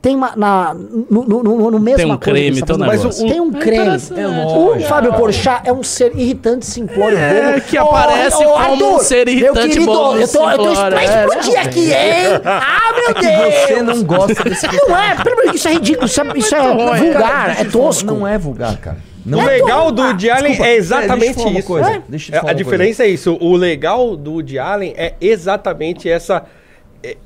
tem 0.03 0.17
uma, 0.17 0.33
na, 0.35 0.75
no, 0.75 1.23
no, 1.25 1.43
no, 1.45 1.71
no 1.71 1.79
mesma 1.79 1.97
Tem 1.97 2.07
um 2.07 2.19
coisa 2.19 2.21
creme, 2.21 2.61
tá 2.61 2.67
tem 2.67 2.75
um 2.75 2.79
fazendo. 2.81 2.99
negócio. 2.99 3.29
Tem 3.29 3.41
um 3.41 3.53
creme. 3.53 3.77
interessante. 3.83 4.21
o 4.21 4.81
Fábio 4.81 5.13
Porchat 5.15 5.61
é 5.65 5.73
um 5.73 5.83
ser 5.85 6.13
irritante, 6.17 6.67
simplório, 6.67 7.17
É, 7.17 7.53
bobo. 7.53 7.61
que 7.67 7.79
aparece 7.79 8.45
como 8.45 8.97
um 8.97 8.99
ser 8.99 9.29
irritante, 9.29 9.55
meu 9.55 9.69
querido, 9.69 9.87
bobo, 9.87 10.19
eu 10.19 10.27
tô, 10.29 10.51
eu 10.51 10.59
tô 10.59 10.73
pra 10.75 11.03
é. 11.03 11.05
explodir 11.05 11.61
aqui, 11.61 11.93
hein? 11.93 12.41
Ah, 12.45 12.93
meu 12.97 13.11
É 13.11 13.21
Deus! 13.21 13.55
você 13.55 13.83
não 13.83 14.03
gosta 14.03 14.43
desse 14.45 14.67
Não 14.67 14.99
é, 14.99 15.17
isso 15.55 15.69
é 15.69 15.73
ridículo, 15.73 16.07
isso 16.07 16.21
é, 16.21 16.25
isso 16.37 16.55
é 16.55 16.59
Cara, 16.59 16.75
vulgar, 16.97 17.47
deixa 17.47 17.61
é 17.63 17.65
tosco. 17.67 18.07
Não 18.13 18.27
é 18.27 18.37
vulgar, 18.37 18.77
cara. 18.79 18.97
Não 19.25 19.39
O 19.39 19.43
é 19.43 19.47
legal 19.53 19.93
do 19.93 20.03
Woody 20.03 20.29
Allen 20.31 20.47
Desculpa, 20.49 20.67
é 20.69 20.75
exatamente 20.75 21.49
isso. 21.59 21.63
coisa, 21.65 21.91
É. 21.93 22.03
deixa 22.09 22.27
eu 22.29 22.33
te 22.33 22.37
É, 22.37 22.41
falar 22.41 22.51
a 22.51 22.55
diferença 22.55 23.05
é 23.05 23.09
isso. 23.09 23.39
O 23.41 23.55
legal 23.55 24.17
do 24.17 24.33
Woody 24.33 24.59
Allen 24.59 24.95
é 24.97 25.15
exatamente 25.21 26.09
essa 26.09 26.39
é- 26.39 26.62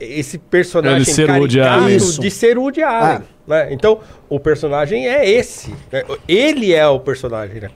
esse 0.00 0.38
personagem 0.38 0.96
Ele 0.98 1.04
ser 1.04 1.26
caricato 1.26 1.46
de 2.20 2.30
ser 2.30 2.58
o 2.58 2.62
Woody 2.62 2.82
Allen. 2.82 3.22
né? 3.46 3.68
Então, 3.72 4.00
o 4.28 4.40
personagem 4.40 5.06
é 5.06 5.28
esse. 5.28 5.70
né? 5.92 6.02
Ele 6.26 6.72
é 6.72 6.86
o 6.86 6.98
personagem, 6.98 7.60
né? 7.60 7.70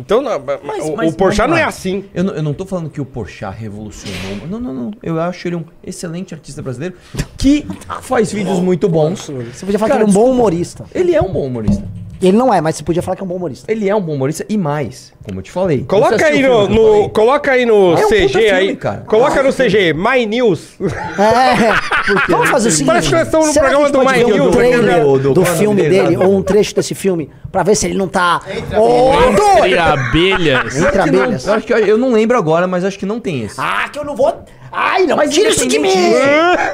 Então, 0.00 0.22
não, 0.22 0.30
o, 0.36 1.08
o 1.08 1.12
Porchat 1.12 1.48
não 1.48 1.56
é 1.56 1.62
assim. 1.64 2.04
Eu 2.14 2.24
não, 2.24 2.34
eu 2.34 2.42
não 2.42 2.54
tô 2.54 2.64
falando 2.66 2.88
que 2.90 3.00
o 3.00 3.04
Porchat 3.04 3.54
revolucionou. 3.58 4.18
Não, 4.50 4.58
não, 4.60 4.72
não. 4.74 4.90
Eu 5.02 5.20
acho 5.20 5.46
ele 5.48 5.56
um 5.56 5.64
excelente 5.84 6.34
artista 6.34 6.62
brasileiro 6.62 6.94
que 7.36 7.66
faz 8.00 8.32
vídeos 8.32 8.58
muito 8.58 8.88
bons. 8.88 9.28
Você 9.52 9.64
podia 9.66 9.78
falar 9.78 9.90
Cara, 9.90 10.04
que 10.04 10.10
ele 10.10 10.16
é 10.16 10.20
um 10.20 10.24
bom 10.24 10.30
humorista. 10.30 10.84
Ele 10.94 11.14
é 11.14 11.20
um 11.20 11.32
bom 11.32 11.46
humorista. 11.46 11.84
Ele 12.20 12.36
não 12.36 12.54
é, 12.54 12.60
mas 12.60 12.76
você 12.76 12.84
podia 12.84 13.02
falar 13.02 13.16
que 13.16 13.22
é 13.22 13.24
um 13.24 13.28
bom 13.28 13.34
humorista. 13.34 13.70
Ele 13.70 13.88
é 13.88 13.96
um 13.96 14.00
bom 14.00 14.14
humorista 14.14 14.46
e 14.48 14.56
mais, 14.56 15.12
como 15.24 15.40
eu 15.40 15.42
te 15.42 15.50
falei. 15.50 15.82
Coloca 15.82 16.24
aí 16.24 16.40
no, 16.40 16.68
no- 16.68 16.92
falei? 16.92 17.08
coloca 17.08 17.50
aí 17.50 17.66
no 17.66 17.98
É 17.98 18.06
um 18.06 18.08
CG 18.08 18.28
filme, 18.28 18.50
aí. 18.50 18.76
cara. 18.76 18.98
Coloca 19.00 19.40
Ah, 19.40 19.42
no 19.42 19.52
CG, 19.52 19.92
My 19.92 20.24
News. 20.24 20.68
É, 21.18 21.74
vamos 22.28 22.48
fazer 22.48 22.68
o 22.68 22.72
seguinte. 22.72 22.86
Parece 22.86 23.08
que 23.08 23.14
nós 23.14 23.26
estamos 23.26 23.48
no 23.48 23.54
programa 23.54 23.90
do 23.90 23.98
pode 24.02 24.18
My 24.18 24.24
ver 24.24 24.32
um 24.40 24.44
News, 24.44 24.56
trailer 24.56 25.02
do- 25.02 25.12
do, 25.12 25.18
do- 25.18 25.34
do- 25.34 25.44
filme 25.44 25.82
dele, 25.82 26.16
ou 26.16 26.36
um 26.36 26.42
trecho 26.42 26.74
desse 26.76 26.94
filme, 26.94 27.28
pra 27.50 27.62
ver 27.64 27.74
se 27.74 27.86
ele 27.86 27.94
não 27.98 28.06
tá... 28.06 28.40
Ô, 28.76 29.12
Entre 29.14 29.78
Arthur! 29.78 29.81
Abelhas. 29.82 30.76
Entre 30.76 30.86
Acho 30.88 31.02
que 31.02 31.10
não, 31.10 31.22
abelhas. 31.22 31.46
eu, 31.46 31.54
acho 31.54 31.66
que, 31.66 31.72
eu 31.72 31.98
não 31.98 32.12
lembro 32.12 32.36
agora, 32.38 32.66
mas 32.66 32.84
acho 32.84 32.98
que 32.98 33.06
não 33.06 33.18
tem 33.20 33.42
esse. 33.42 33.60
Ah, 33.60 33.88
que 33.92 33.98
eu 33.98 34.04
não 34.04 34.14
vou... 34.16 34.44
Ai, 34.74 35.04
não, 35.04 35.16
Mas 35.18 35.34
tira 35.34 35.50
isso 35.50 35.68
de 35.68 35.78
mim! 35.78 35.90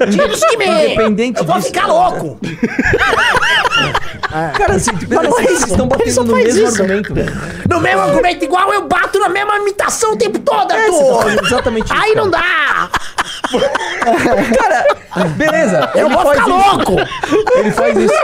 Tira 0.08 0.28
isso 0.28 0.46
de 0.48 0.56
mim! 0.56 0.66
Independente 0.68 1.38
Eu 1.40 1.44
vou 1.44 1.56
disso- 1.56 1.66
ficar 1.66 1.88
louco! 1.88 2.38
Cara, 4.56 4.74
assim, 4.74 4.94
tipo, 4.96 5.14
Mas 5.14 5.28
não 5.28 5.38
é 5.38 5.42
vocês 5.42 5.60
isso. 5.62 5.66
estão 5.70 5.88
Ele 5.98 6.10
só 6.12 6.22
batendo 6.22 6.24
no 6.24 6.32
faz 6.32 6.44
mesmo 6.54 6.68
isso. 6.68 6.82
argumento, 6.82 7.14
velho. 7.14 7.32
No 7.68 7.80
mesmo 7.80 8.00
argumento 8.02 8.44
igual, 8.44 8.72
eu 8.72 8.86
bato 8.86 9.18
na 9.18 9.28
mesma 9.28 9.56
imitação 9.58 10.12
o 10.12 10.16
tempo 10.16 10.38
todo, 10.38 10.72
É, 10.72 10.76
tá 10.76 10.82
Arthur! 10.92 11.22
fazendo 11.22 11.44
exatamente 11.46 11.84
isso, 11.86 11.94
Aí 12.02 12.12
cara. 12.14 12.24
não 12.24 12.30
dá! 12.30 12.90
Cara, 14.58 15.24
beleza. 15.36 15.90
Eu 15.94 16.08
vou 16.08 16.22
faz 16.22 16.38
ficar 16.40 16.50
isso. 16.50 16.76
louco! 16.76 16.96
Ele 17.58 17.70
faz 17.70 17.96
isso. 17.96 18.14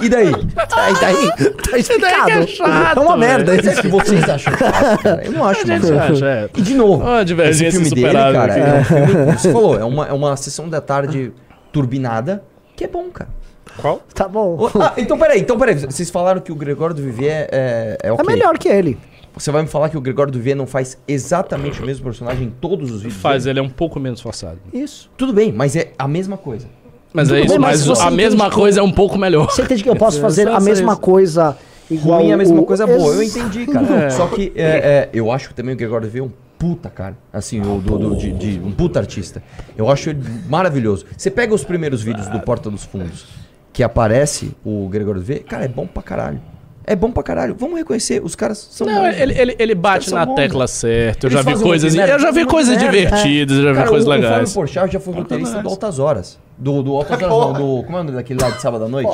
E 0.00 0.08
daí? 0.08 0.28
Aí, 0.28 0.94
daí, 1.00 1.52
tá 1.70 1.78
explicado. 1.78 2.30
é 2.30 2.46
chato, 2.46 2.98
é 2.98 3.00
uma 3.00 3.16
merda. 3.16 3.54
É 3.54 3.58
que 3.58 3.88
vocês 3.88 4.28
acham 4.28 4.52
chato, 4.56 5.02
cara. 5.02 5.22
Eu 5.24 5.32
não 5.32 5.44
acho, 5.44 5.66
mano. 5.66 6.00
acha, 6.00 6.26
é. 6.26 6.48
E 6.56 6.62
de 6.62 6.74
novo, 6.74 7.04
Ó, 7.04 7.18
a 7.18 7.24
divergência 7.24 7.66
esse 7.78 7.90
filme 7.90 8.02
dele, 8.02 8.12
cara, 8.12 8.44
aqui. 8.44 8.60
é 8.60 8.74
um 8.74 8.84
filme, 8.84 9.12
como 9.26 9.38
você 9.38 9.52
falou, 9.52 9.80
é 9.80 9.84
uma, 9.84 10.06
é 10.08 10.12
uma 10.12 10.36
sessão 10.36 10.68
da 10.68 10.80
tarde 10.80 11.32
turbinada 11.72 12.42
que 12.76 12.84
é 12.84 12.88
bom, 12.88 13.04
cara. 13.10 13.30
Qual? 13.76 14.02
Tá 14.14 14.28
bom. 14.28 14.68
Ah, 14.80 14.92
então 14.96 15.18
peraí, 15.18 15.40
então 15.40 15.58
peraí. 15.58 15.74
Vocês 15.78 16.10
falaram 16.10 16.40
que 16.40 16.52
o 16.52 16.54
Gregório 16.54 16.94
do 16.94 17.02
Vivier 17.02 17.48
é, 17.50 17.96
é 18.02 18.08
É 18.08 18.12
ok. 18.12 18.26
melhor 18.26 18.58
que 18.58 18.68
ele. 18.68 18.98
Você 19.34 19.50
vai 19.50 19.62
me 19.62 19.68
falar 19.68 19.88
que 19.88 19.96
o 19.96 20.00
Gregório 20.00 20.30
do 20.32 20.54
não 20.56 20.66
faz 20.66 20.98
exatamente 21.08 21.82
o 21.82 21.86
mesmo 21.86 22.04
personagem 22.04 22.48
em 22.48 22.50
todos 22.50 22.90
os 22.90 23.02
vídeos? 23.02 23.20
Faz, 23.20 23.44
dele? 23.44 23.60
ele 23.60 23.66
é 23.66 23.68
um 23.68 23.72
pouco 23.72 23.98
menos 23.98 24.20
forçado. 24.20 24.58
Isso. 24.72 25.10
Tudo 25.16 25.32
bem, 25.32 25.50
mas 25.52 25.74
é 25.74 25.92
a 25.98 26.06
mesma 26.06 26.36
coisa. 26.36 26.66
Mas 27.14 27.28
Tudo 27.28 27.36
é 27.36 27.40
isso, 27.40 27.48
bem, 27.50 27.58
mas 27.58 27.86
mas, 27.86 28.00
a 28.00 28.10
mesma 28.10 28.48
que- 28.48 28.54
coisa 28.56 28.80
é 28.80 28.82
um 28.82 28.92
pouco 28.92 29.18
melhor. 29.18 29.46
Você 29.50 29.62
entende 29.62 29.82
que 29.82 29.88
eu 29.88 29.96
posso 29.96 30.18
É, 30.18 30.20
fazer 30.20 30.48
a 30.48 30.60
mesma 30.60 30.92
isso. 30.92 31.00
coisa 31.00 31.56
igual 31.90 32.20
Ruim 32.20 32.30
é 32.30 32.34
a 32.34 32.36
mesma 32.38 32.60
o- 32.60 32.64
coisa 32.64 32.86
boa, 32.86 33.14
eu 33.14 33.22
entendi, 33.22 33.66
cara. 33.66 33.86
É. 34.06 34.10
Só 34.10 34.26
que 34.28 34.52
é, 34.54 34.62
é, 34.64 35.10
eu 35.12 35.30
acho 35.30 35.48
que 35.48 35.54
também 35.54 35.74
o 35.74 35.76
Gregório 35.76 36.08
do 36.08 36.18
é 36.18 36.22
um 36.22 36.30
puta, 36.58 36.88
cara. 36.88 37.16
Assim, 37.32 37.60
o 37.60 37.80
do, 37.80 37.98
do- 37.98 38.16
de, 38.16 38.32
de- 38.32 38.60
um 38.60 38.70
puta 38.72 38.98
artista. 39.00 39.42
Eu 39.76 39.90
acho 39.90 40.10
ele 40.10 40.22
maravilhoso. 40.48 41.04
Você 41.16 41.30
pega 41.30 41.54
os 41.54 41.64
primeiros 41.64 42.02
vídeos 42.02 42.28
do 42.28 42.38
Porta 42.40 42.70
dos 42.70 42.84
Fundos, 42.84 43.26
que 43.72 43.82
aparece 43.82 44.52
o 44.64 44.88
Gregório 44.88 45.20
do 45.20 45.40
cara, 45.44 45.64
é 45.64 45.68
bom 45.68 45.86
pra 45.86 46.02
caralho. 46.02 46.40
É 46.84 46.96
bom 46.96 47.10
pra 47.12 47.22
caralho. 47.22 47.54
Vamos 47.58 47.78
reconhecer, 47.78 48.20
os 48.24 48.34
caras 48.34 48.58
são 48.70 48.86
Não, 48.86 49.02
bons. 49.02 49.16
ele, 49.16 49.38
ele, 49.38 49.56
ele 49.58 49.74
bate 49.74 50.12
na 50.12 50.26
bons, 50.26 50.34
tecla 50.34 50.66
certa. 50.66 51.26
Eu 51.26 51.30
Eles 51.30 51.44
já 51.44 51.54
vi 51.54 51.62
coisas. 51.62 51.94
Eu 51.94 52.18
já 52.18 52.30
vi 52.30 52.44
coisas 52.44 52.76
divertidas, 52.76 53.58
eu 53.58 53.62
já 53.74 53.82
vi 53.82 53.88
coisas 53.88 54.06
o, 54.06 54.10
O 54.10 54.14
legais. 54.14 54.34
Fábio 54.38 54.52
Porchat 54.54 54.92
já 54.92 55.00
foi 55.00 55.14
roteirista 55.14 55.62
do 55.62 55.68
Altas 55.68 55.98
Horas. 55.98 56.38
Do, 56.58 56.82
do 56.82 56.94
Altas 56.94 57.22
Horas, 57.22 57.30
não, 57.30 57.52
do... 57.52 57.82
Como 57.84 57.96
é 57.96 58.00
o 58.00 58.04
nome 58.04 58.16
daquele 58.16 58.40
lá 58.40 58.50
de 58.50 58.60
sábado 58.60 58.84
à 58.84 58.88
noite? 58.88 59.10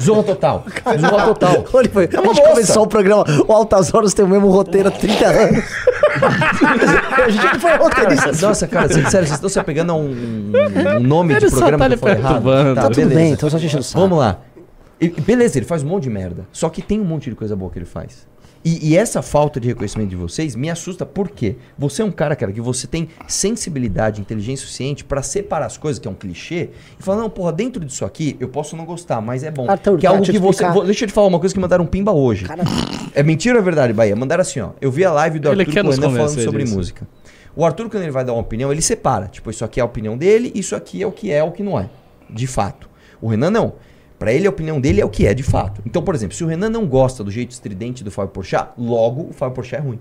Zorra 0.00 0.22
Total. 0.22 0.64
Zorra 1.00 1.24
Total. 1.26 1.64
Olha, 1.72 1.88
foi. 1.90 2.08
É 2.12 2.16
a 2.16 2.20
uma 2.20 2.28
gente 2.28 2.36
bosta. 2.36 2.50
começou 2.50 2.82
o 2.84 2.86
programa. 2.86 3.24
O 3.46 3.52
Altas 3.52 3.92
Horas 3.94 4.14
tem 4.14 4.24
o 4.24 4.28
mesmo 4.28 4.48
roteiro 4.48 4.88
há 4.88 4.92
30 4.92 5.26
anos. 5.26 5.64
a 7.24 7.28
gente 7.28 7.58
foi 7.58 7.76
roteirista. 7.76 8.24
Cara, 8.32 8.36
nossa, 8.46 8.66
cara, 8.66 8.88
sério, 8.88 9.10
vocês 9.10 9.30
estão 9.32 9.48
se 9.48 9.58
apegando 9.58 9.92
a 9.92 9.94
um, 9.96 10.14
um 10.96 11.00
nome 11.00 11.34
Ele 11.34 11.46
de 11.46 11.50
programa 11.54 11.78
tá 11.84 11.88
que 11.88 11.94
eu 11.94 11.98
falei 11.98 12.14
errado? 12.16 12.32
perturbando. 12.42 12.74
Tá 12.74 12.90
tudo 12.90 13.08
bem, 13.14 13.32
então 13.32 13.50
só 13.50 13.56
enchendo 13.58 13.80
o 13.80 13.82
saco. 13.84 14.00
Vamos 14.00 14.18
lá. 14.18 14.38
E- 15.00 15.08
beleza, 15.08 15.58
ele 15.58 15.66
faz 15.66 15.82
um 15.82 15.86
monte 15.88 16.04
de 16.04 16.10
merda. 16.10 16.46
Só 16.52 16.68
que 16.68 16.80
tem 16.82 17.00
um 17.00 17.04
monte 17.04 17.28
de 17.30 17.36
coisa 17.36 17.54
boa 17.56 17.70
que 17.70 17.78
ele 17.78 17.84
faz. 17.86 18.26
E, 18.64 18.90
e 18.90 18.96
essa 18.96 19.22
falta 19.22 19.60
de 19.60 19.68
reconhecimento 19.68 20.08
de 20.10 20.16
vocês 20.16 20.56
me 20.56 20.68
assusta 20.68 21.06
porque 21.06 21.56
você 21.78 22.02
é 22.02 22.04
um 22.04 22.10
cara, 22.10 22.34
cara, 22.34 22.50
que 22.50 22.60
você 22.60 22.88
tem 22.88 23.08
sensibilidade, 23.28 24.20
inteligência 24.20 24.64
suficiente 24.66 25.04
pra 25.04 25.22
separar 25.22 25.66
as 25.66 25.76
coisas, 25.78 26.00
que 26.00 26.08
é 26.08 26.10
um 26.10 26.14
clichê, 26.14 26.70
e 26.98 27.02
falar, 27.02 27.18
não, 27.22 27.30
porra, 27.30 27.52
dentro 27.52 27.84
disso 27.84 28.04
aqui 28.04 28.36
eu 28.40 28.48
posso 28.48 28.76
não 28.76 28.84
gostar, 28.84 29.20
mas 29.20 29.44
é 29.44 29.52
bom. 29.52 29.70
Arthur, 29.70 29.98
que 29.98 30.06
é 30.06 30.08
tá, 30.08 30.14
algo 30.16 30.24
deixa 30.24 30.32
que 30.32 30.38
eu 30.44 30.52
você. 30.52 30.68
vou- 30.68 30.84
deixa 30.84 31.04
eu 31.04 31.08
te 31.08 31.12
falar 31.14 31.28
uma 31.28 31.38
coisa 31.38 31.54
que 31.54 31.60
mandaram 31.60 31.84
um 31.84 31.86
pimba 31.86 32.10
hoje. 32.10 32.44
É 33.14 33.22
mentira 33.22 33.54
ou 33.56 33.60
é 33.60 33.64
verdade, 33.64 33.92
Bahia? 33.92 34.16
Mandaram 34.16 34.42
assim, 34.42 34.58
ó. 34.58 34.70
Eu 34.80 34.90
vi 34.90 35.04
a 35.04 35.12
live 35.12 35.38
do 35.38 35.48
Ele 35.52 35.62
Arthur 35.62 35.74
Conan 35.84 36.10
falando 36.10 36.40
sobre 36.42 36.64
disso. 36.64 36.74
música. 36.76 37.06
O 37.54 37.64
Arthur, 37.64 37.88
quando 37.88 38.02
ele 38.02 38.12
vai 38.12 38.24
dar 38.24 38.32
uma 38.32 38.42
opinião, 38.42 38.72
ele 38.72 38.82
separa. 38.82 39.28
Tipo, 39.28 39.48
isso 39.50 39.64
aqui 39.64 39.78
é 39.78 39.82
a 39.82 39.86
opinião 39.86 40.16
dele, 40.18 40.50
isso 40.56 40.74
aqui 40.74 41.00
é 41.02 41.06
o 41.06 41.12
que 41.12 41.30
é, 41.30 41.42
o 41.42 41.52
que 41.52 41.62
não 41.62 41.78
é. 41.78 41.88
De 42.28 42.46
fato. 42.48 42.88
O 43.20 43.28
Renan 43.28 43.50
não. 43.50 43.74
Pra 44.18 44.32
ele, 44.32 44.46
a 44.46 44.50
opinião 44.50 44.80
dele 44.80 45.00
é 45.00 45.04
o 45.04 45.08
que 45.10 45.26
é, 45.26 45.34
de 45.34 45.42
fato. 45.42 45.82
Então, 45.84 46.02
por 46.02 46.14
exemplo, 46.14 46.34
se 46.34 46.42
o 46.42 46.46
Renan 46.46 46.70
não 46.70 46.86
gosta 46.86 47.22
do 47.22 47.30
jeito 47.30 47.50
estridente 47.50 48.02
do 48.02 48.10
Fábio 48.10 48.30
Porchat, 48.32 48.70
logo 48.78 49.28
o 49.30 49.32
Fábio 49.32 49.54
Porchat 49.56 49.76
é 49.82 49.84
ruim. 49.86 49.98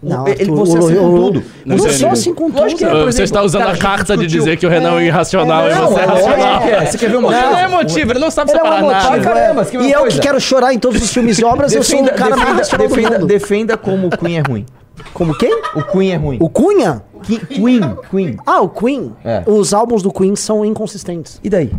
Não, 0.00 0.28
ele, 0.28 0.42
Arthur, 0.42 0.56
você 0.56 0.78
o- 0.78 0.84
assim 0.84 0.94
com 0.96 1.16
tudo. 1.16 1.44
Não 1.66 1.78
sou 1.78 2.08
assim 2.10 2.32
com 2.34 2.48
Lógico 2.48 2.78
que 2.78 2.84
é, 2.84 2.88
tudo. 2.88 2.98
por 2.98 3.12
Você 3.12 3.22
exemplo, 3.22 3.24
está 3.24 3.42
usando 3.42 3.62
cara, 3.62 3.74
a 3.74 3.78
carta 3.78 4.16
de 4.16 4.26
dizer 4.28 4.56
que 4.56 4.64
o 4.64 4.68
Renan 4.70 5.00
é 5.00 5.06
irracional 5.06 5.68
e 5.68 5.74
Não, 5.74 5.88
você 5.88 5.98
é 5.98 6.02
é 6.02 6.06
racional. 6.06 6.62
é. 6.62 6.86
Você 6.86 6.98
quer 6.98 7.10
ver 7.10 7.16
uma 7.16 7.30
Não, 7.32 7.38
coisa? 7.40 7.50
não 7.52 7.58
é 7.58 7.68
motivo, 7.68 8.12
ele 8.12 8.18
não 8.20 8.30
sabe 8.30 8.50
Ele 8.52 8.58
é 8.58 8.62
separar 8.62 8.82
nada. 8.82 9.10
motivo, 9.10 9.24
caramba, 9.24 9.66
E 9.72 9.76
uma 9.76 9.88
eu 9.90 10.00
coisa? 10.02 10.16
que 10.16 10.22
quero 10.22 10.40
chorar 10.40 10.72
em 10.72 10.78
todos 10.78 11.02
os 11.02 11.10
filmes 11.12 11.36
e 11.40 11.44
obras, 11.44 11.72
eu 11.72 11.82
sou 11.82 12.00
o 12.04 12.12
cara 12.14 12.36
mais 12.36 12.58
racional 12.58 12.86
do 12.88 12.94
defenda, 12.94 13.18
mundo. 13.18 13.26
defenda 13.26 13.76
como 13.76 14.06
o 14.06 14.10
Queen 14.16 14.38
é 14.38 14.40
ruim. 14.40 14.66
Como 15.12 15.36
quem? 15.36 15.52
O 15.74 15.82
Queen 15.82 16.10
é 16.12 16.16
ruim. 16.16 16.38
O 16.40 16.48
Cunha? 16.48 17.02
Queen, 17.48 17.80
Queen. 18.10 18.36
Ah, 18.46 18.60
o 18.60 18.68
Queen. 18.68 19.12
É. 19.24 19.42
Os 19.46 19.74
álbuns 19.74 20.00
do 20.02 20.12
Queen 20.12 20.36
são 20.36 20.64
inconsistentes. 20.64 21.40
E 21.42 21.50
daí? 21.50 21.72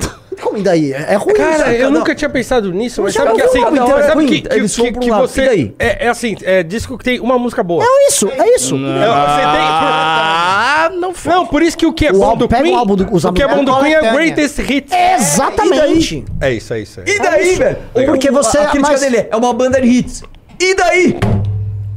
Como 0.40 0.58
e 0.58 0.62
daí? 0.62 0.92
É 0.92 1.14
ruim. 1.16 1.34
Cara, 1.34 1.58
saca? 1.58 1.72
eu 1.72 1.90
nunca 1.90 2.14
tinha 2.14 2.28
pensado 2.30 2.72
nisso, 2.72 3.02
mas 3.02 3.14
sabe 3.14 3.34
que 3.34 3.42
assim, 3.42 3.60
cada 3.60 3.70
mas 3.80 3.90
hora 3.90 4.04
é 4.04 4.06
sabe 4.08 4.26
que, 4.26 4.40
que, 4.42 4.54
Eles 4.54 4.74
que, 4.74 4.82
um 4.82 4.92
que 4.92 5.10
você. 5.10 5.42
e 5.42 5.46
daí? 5.46 5.74
É, 5.78 6.06
é 6.06 6.08
assim, 6.08 6.36
é 6.42 6.62
disco 6.62 6.96
que 6.96 7.04
tem 7.04 7.20
uma 7.20 7.38
música 7.38 7.62
boa. 7.62 7.84
É 7.84 8.08
isso, 8.08 8.28
é 8.28 8.54
isso. 8.54 8.74
É, 8.76 8.78
você 8.78 9.42
Ah, 9.44 10.90
não 10.92 11.12
tem. 11.12 11.32
Não, 11.32 11.46
por 11.46 11.62
isso 11.62 11.76
que 11.76 11.86
o 11.86 11.92
que 11.92 12.06
é 12.06 12.10
O 12.10 12.18
bom 12.18 12.24
álbum- 12.24 12.38
do 12.38 12.44
o 12.44 12.48
Queen. 12.48 12.74
álbum 12.74 12.96
do- 12.96 13.04
o 13.28 13.32
que 13.32 13.42
é 13.42 13.48
bom 13.48 13.64
do 13.64 13.76
Queen 13.80 13.94
é. 13.94 14.12
Greatest 14.12 14.58
Hits. 14.58 14.92
Exatamente. 14.92 16.24
É 16.40 16.52
isso, 16.52 16.74
é 16.74 16.80
isso. 16.80 17.00
É. 17.00 17.04
E 17.06 17.18
daí, 17.18 17.54
velho? 17.56 17.76
Porque 18.06 18.30
O- 18.30 18.32
você- 18.32 18.58
A 18.58 18.66
crítica 18.68 18.98
dele 18.98 19.16
é, 19.18 19.28
é 19.30 19.36
uma 19.36 19.52
banda 19.52 19.80
de 19.80 19.88
hits. 19.88 20.22
E 20.60 20.74
daí? 20.74 21.16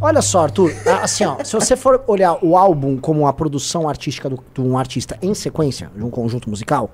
Olha 0.03 0.21
só, 0.21 0.43
Arthur, 0.45 0.73
assim, 1.03 1.23
ó, 1.25 1.35
se 1.43 1.53
você 1.53 1.75
for 1.75 2.03
olhar 2.07 2.37
o 2.41 2.57
álbum 2.57 2.97
como 2.97 3.27
a 3.27 3.33
produção 3.33 3.87
artística 3.87 4.27
do- 4.27 4.39
de 4.53 4.59
um 4.61 4.75
artista 4.77 5.15
em 5.21 5.33
sequência, 5.35 5.91
de 5.95 6.03
um 6.03 6.09
conjunto 6.09 6.49
musical, 6.49 6.89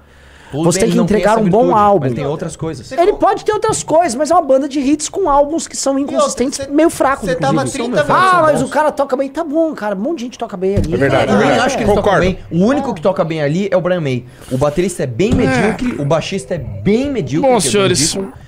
Tudo 0.52 0.64
você 0.64 0.80
tem 0.80 0.90
que 0.90 0.96
ele 0.96 1.02
entregar 1.04 1.38
um 1.38 1.50
bom 1.50 1.76
álbum. 1.76 2.06
Mas 2.06 2.14
tem 2.14 2.26
outras 2.26 2.56
coisas. 2.56 2.92
Ele 2.92 3.14
pode 3.14 3.44
ter 3.44 3.52
outras 3.52 3.84
coisas, 3.84 4.16
mas 4.16 4.32
é 4.32 4.34
uma 4.34 4.42
banda 4.42 4.68
de 4.70 4.80
hits 4.80 5.10
com 5.10 5.30
álbuns 5.30 5.68
que 5.68 5.76
são 5.76 5.98
inconsistentes, 6.00 6.68
meio 6.68 6.90
fracos, 6.90 7.26
você 7.30 7.36
tava 7.36 7.56
inclusive. 7.56 7.84
30 7.84 8.06
Ah, 8.14 8.42
mas 8.44 8.62
bons. 8.62 8.68
o 8.68 8.72
cara 8.72 8.92
toca 8.92 9.16
bem, 9.18 9.30
tá 9.30 9.44
bom, 9.44 9.74
cara, 9.74 9.96
um 9.96 10.00
monte 10.00 10.20
de 10.20 10.24
gente 10.26 10.38
toca 10.40 10.56
bem 10.56 10.78
ali. 10.78 10.94
É 10.94 10.98
verdade. 10.98 11.32
Eu 11.32 11.38
nem 11.38 11.50
É, 11.50 11.60
acho 11.60 11.78
que 11.78 11.84
eles 11.84 11.94
tocam 11.96 12.04
concordo. 12.04 12.20
bem. 12.26 12.40
O 12.52 12.66
único 12.66 12.94
que 12.94 13.02
toca 13.02 13.24
bem 13.24 13.42
ali 13.42 13.68
é 13.72 13.76
o 13.78 13.82
Brian 13.82 14.02
May. 14.02 14.26
O 14.52 14.58
baterista 14.58 15.04
é 15.04 15.08
bem 15.08 15.34
medíocre, 15.34 15.96
o 16.00 16.06
baixista 16.06 16.56
é 16.56 16.58
bem 16.58 17.12
medíocre. 17.12 17.50
Bom, 17.52 17.60
que 17.60 17.68
é 17.68 18.47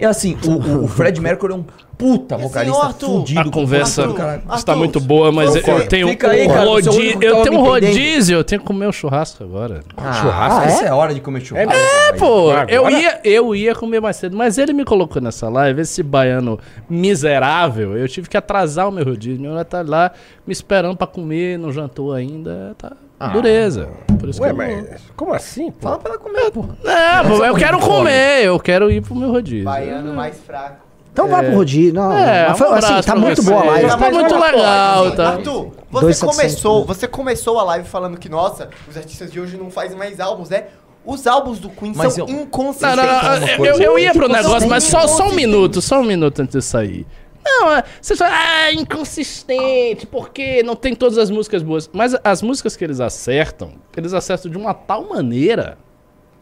E 0.00 0.04
assim, 0.04 0.36
o, 0.44 0.84
o- 0.84 0.88
Fred 0.88 1.18
Mercury 1.22 1.52
é 1.52 1.56
um 1.56 1.64
puta 1.96 2.36
vocalista 2.36 2.86
Arthur, 2.86 3.06
fudido. 3.20 3.40
A 3.40 3.50
conversa 3.50 4.08
com 4.08 4.14
caralho. 4.14 4.42
está 4.54 4.74
muito 4.74 4.98
boa, 5.00 5.30
mas 5.30 5.54
eu, 5.54 5.62
eu 5.62 5.86
tenho 5.86 6.08
aí, 6.08 6.14
um 6.14 6.16
cara, 6.16 6.36
é 6.36 6.46
rodízio. 6.46 7.22
Eu 7.22 7.42
tenho 7.42 7.58
um 7.58 7.62
rodízio, 7.62 8.38
eu 8.38 8.44
tenho 8.44 8.60
que 8.60 8.66
comer 8.66 8.86
o 8.86 8.92
churrasco 8.92 9.44
agora. 9.44 9.82
Ah, 9.96 10.12
Churrasco, 10.12 10.60
ah, 10.60 10.64
é? 10.64 10.66
essa 10.66 10.84
é 10.84 10.88
a 10.88 10.96
hora 10.96 11.14
de 11.14 11.20
comer 11.20 11.40
churrasco. 11.42 11.72
É, 11.72 12.12
pô, 12.14 12.50
Agora? 12.50 12.66
eu 12.72 12.90
ia, 12.90 13.20
eu 13.22 13.54
ia 13.54 13.74
comer 13.74 14.00
mais 14.00 14.16
cedo, 14.16 14.36
mas 14.36 14.58
ele 14.58 14.72
me 14.72 14.84
colocou 14.84 15.22
nessa 15.22 15.48
live, 15.48 15.80
esse 15.80 16.02
baiano 16.02 16.58
miserável, 16.90 17.96
eu 17.96 18.08
tive 18.08 18.28
que 18.28 18.36
atrasar 18.36 18.88
o 18.88 18.92
meu 18.92 19.04
rodízio. 19.04 19.40
Meu 19.40 19.50
mulher 19.52 19.64
tá 19.64 19.82
lá 19.86 20.10
me 20.46 20.52
esperando 20.52 20.96
pra 20.96 21.06
comer, 21.06 21.58
não 21.58 21.72
jantou 21.72 22.12
ainda, 22.12 22.74
tá 22.78 22.92
dureza. 23.28 23.88
Por 24.18 24.28
isso 24.28 24.40
Ué, 24.42 24.48
que 24.48 24.54
eu 24.54 24.56
mas 24.56 25.00
como 25.16 25.34
assim, 25.34 25.70
pô? 25.70 25.88
Fala 25.88 25.98
pra 25.98 26.10
ela 26.12 26.18
comer, 26.20 26.50
pô. 26.50 26.64
É, 26.88 27.22
pô, 27.28 27.44
eu 27.44 27.54
quero 27.54 27.78
comer, 27.80 28.44
eu 28.44 28.58
quero 28.60 28.90
ir 28.90 29.02
pro 29.02 29.14
meu 29.14 29.30
rodízio. 29.30 29.64
Baiano 29.64 30.14
mais 30.14 30.38
fraco. 30.40 30.76
Então 31.12 31.28
vai 31.28 31.44
pro 31.44 31.54
rodízio. 31.56 31.92
Não, 31.92 32.10
É, 32.12 32.48
mas 32.48 32.58
foi- 32.58 32.68
um 32.68 32.72
assim, 32.74 32.94
tá 32.94 33.02
pra 33.02 33.16
muito 33.16 33.42
você. 33.42 33.50
boa 33.50 33.62
a 33.62 33.66
live. 33.66 33.88
Tá 33.90 33.96
Mas 33.98 34.14
muito 34.14 34.34
olha, 34.34 34.44
legal, 34.56 35.06
assim, 35.06 35.16
tá? 35.16 35.28
Arthur, 35.28 35.72
você 35.90 36.06
2,700, 36.06 36.36
começou, 36.36 36.78
né? 36.80 36.84
você 36.86 37.08
começou 37.08 37.58
a 37.58 37.62
live 37.64 37.88
falando 37.88 38.16
que, 38.18 38.28
nossa, 38.30 38.70
os 38.88 38.96
artistas 38.96 39.30
de 39.30 39.38
hoje 39.40 39.56
não 39.58 39.70
fazem 39.70 39.96
mais 39.98 40.18
álbuns, 40.20 40.48
né? 40.48 40.64
Os 41.04 41.26
álbuns 41.26 41.58
do 41.58 41.68
Queen 41.68 41.92
Mas 41.96 42.14
são 42.14 42.26
eu- 42.28 42.32
Não, 42.32 42.42
inconsistentes. 42.44 42.96
não, 42.96 43.04
não, 43.04 43.56
uma 43.58 43.66
eu, 43.66 43.74
eu, 43.80 43.98
ia 43.98 44.12
pro 44.12 44.24
Inconsistente. 44.24 44.42
negócio, 44.46 44.68
mas 44.70 44.84
só, 44.84 45.06
só 45.08 45.28
um 45.28 45.32
minuto, 45.34 45.82
só 45.82 46.00
um 46.00 46.04
minuto 46.04 46.40
antes 46.40 46.54
de 46.56 46.62
sair. 46.62 47.04
Não, 47.44 47.72
é, 47.72 47.84
você 48.00 48.14
fala, 48.16 48.32
ah, 48.34 48.72
inconsistente, 48.72 50.06
porque 50.06 50.62
não 50.62 50.76
tem 50.76 50.94
todas 50.94 51.18
as 51.18 51.30
músicas 51.30 51.62
boas. 51.62 51.90
Mas 51.92 52.14
as 52.22 52.42
músicas 52.42 52.76
que 52.76 52.84
eles 52.84 53.00
acertam, 53.00 53.72
eles 53.96 54.14
acertam 54.14 54.50
de 54.50 54.56
uma 54.56 54.72
tal 54.74 55.08
maneira. 55.08 55.76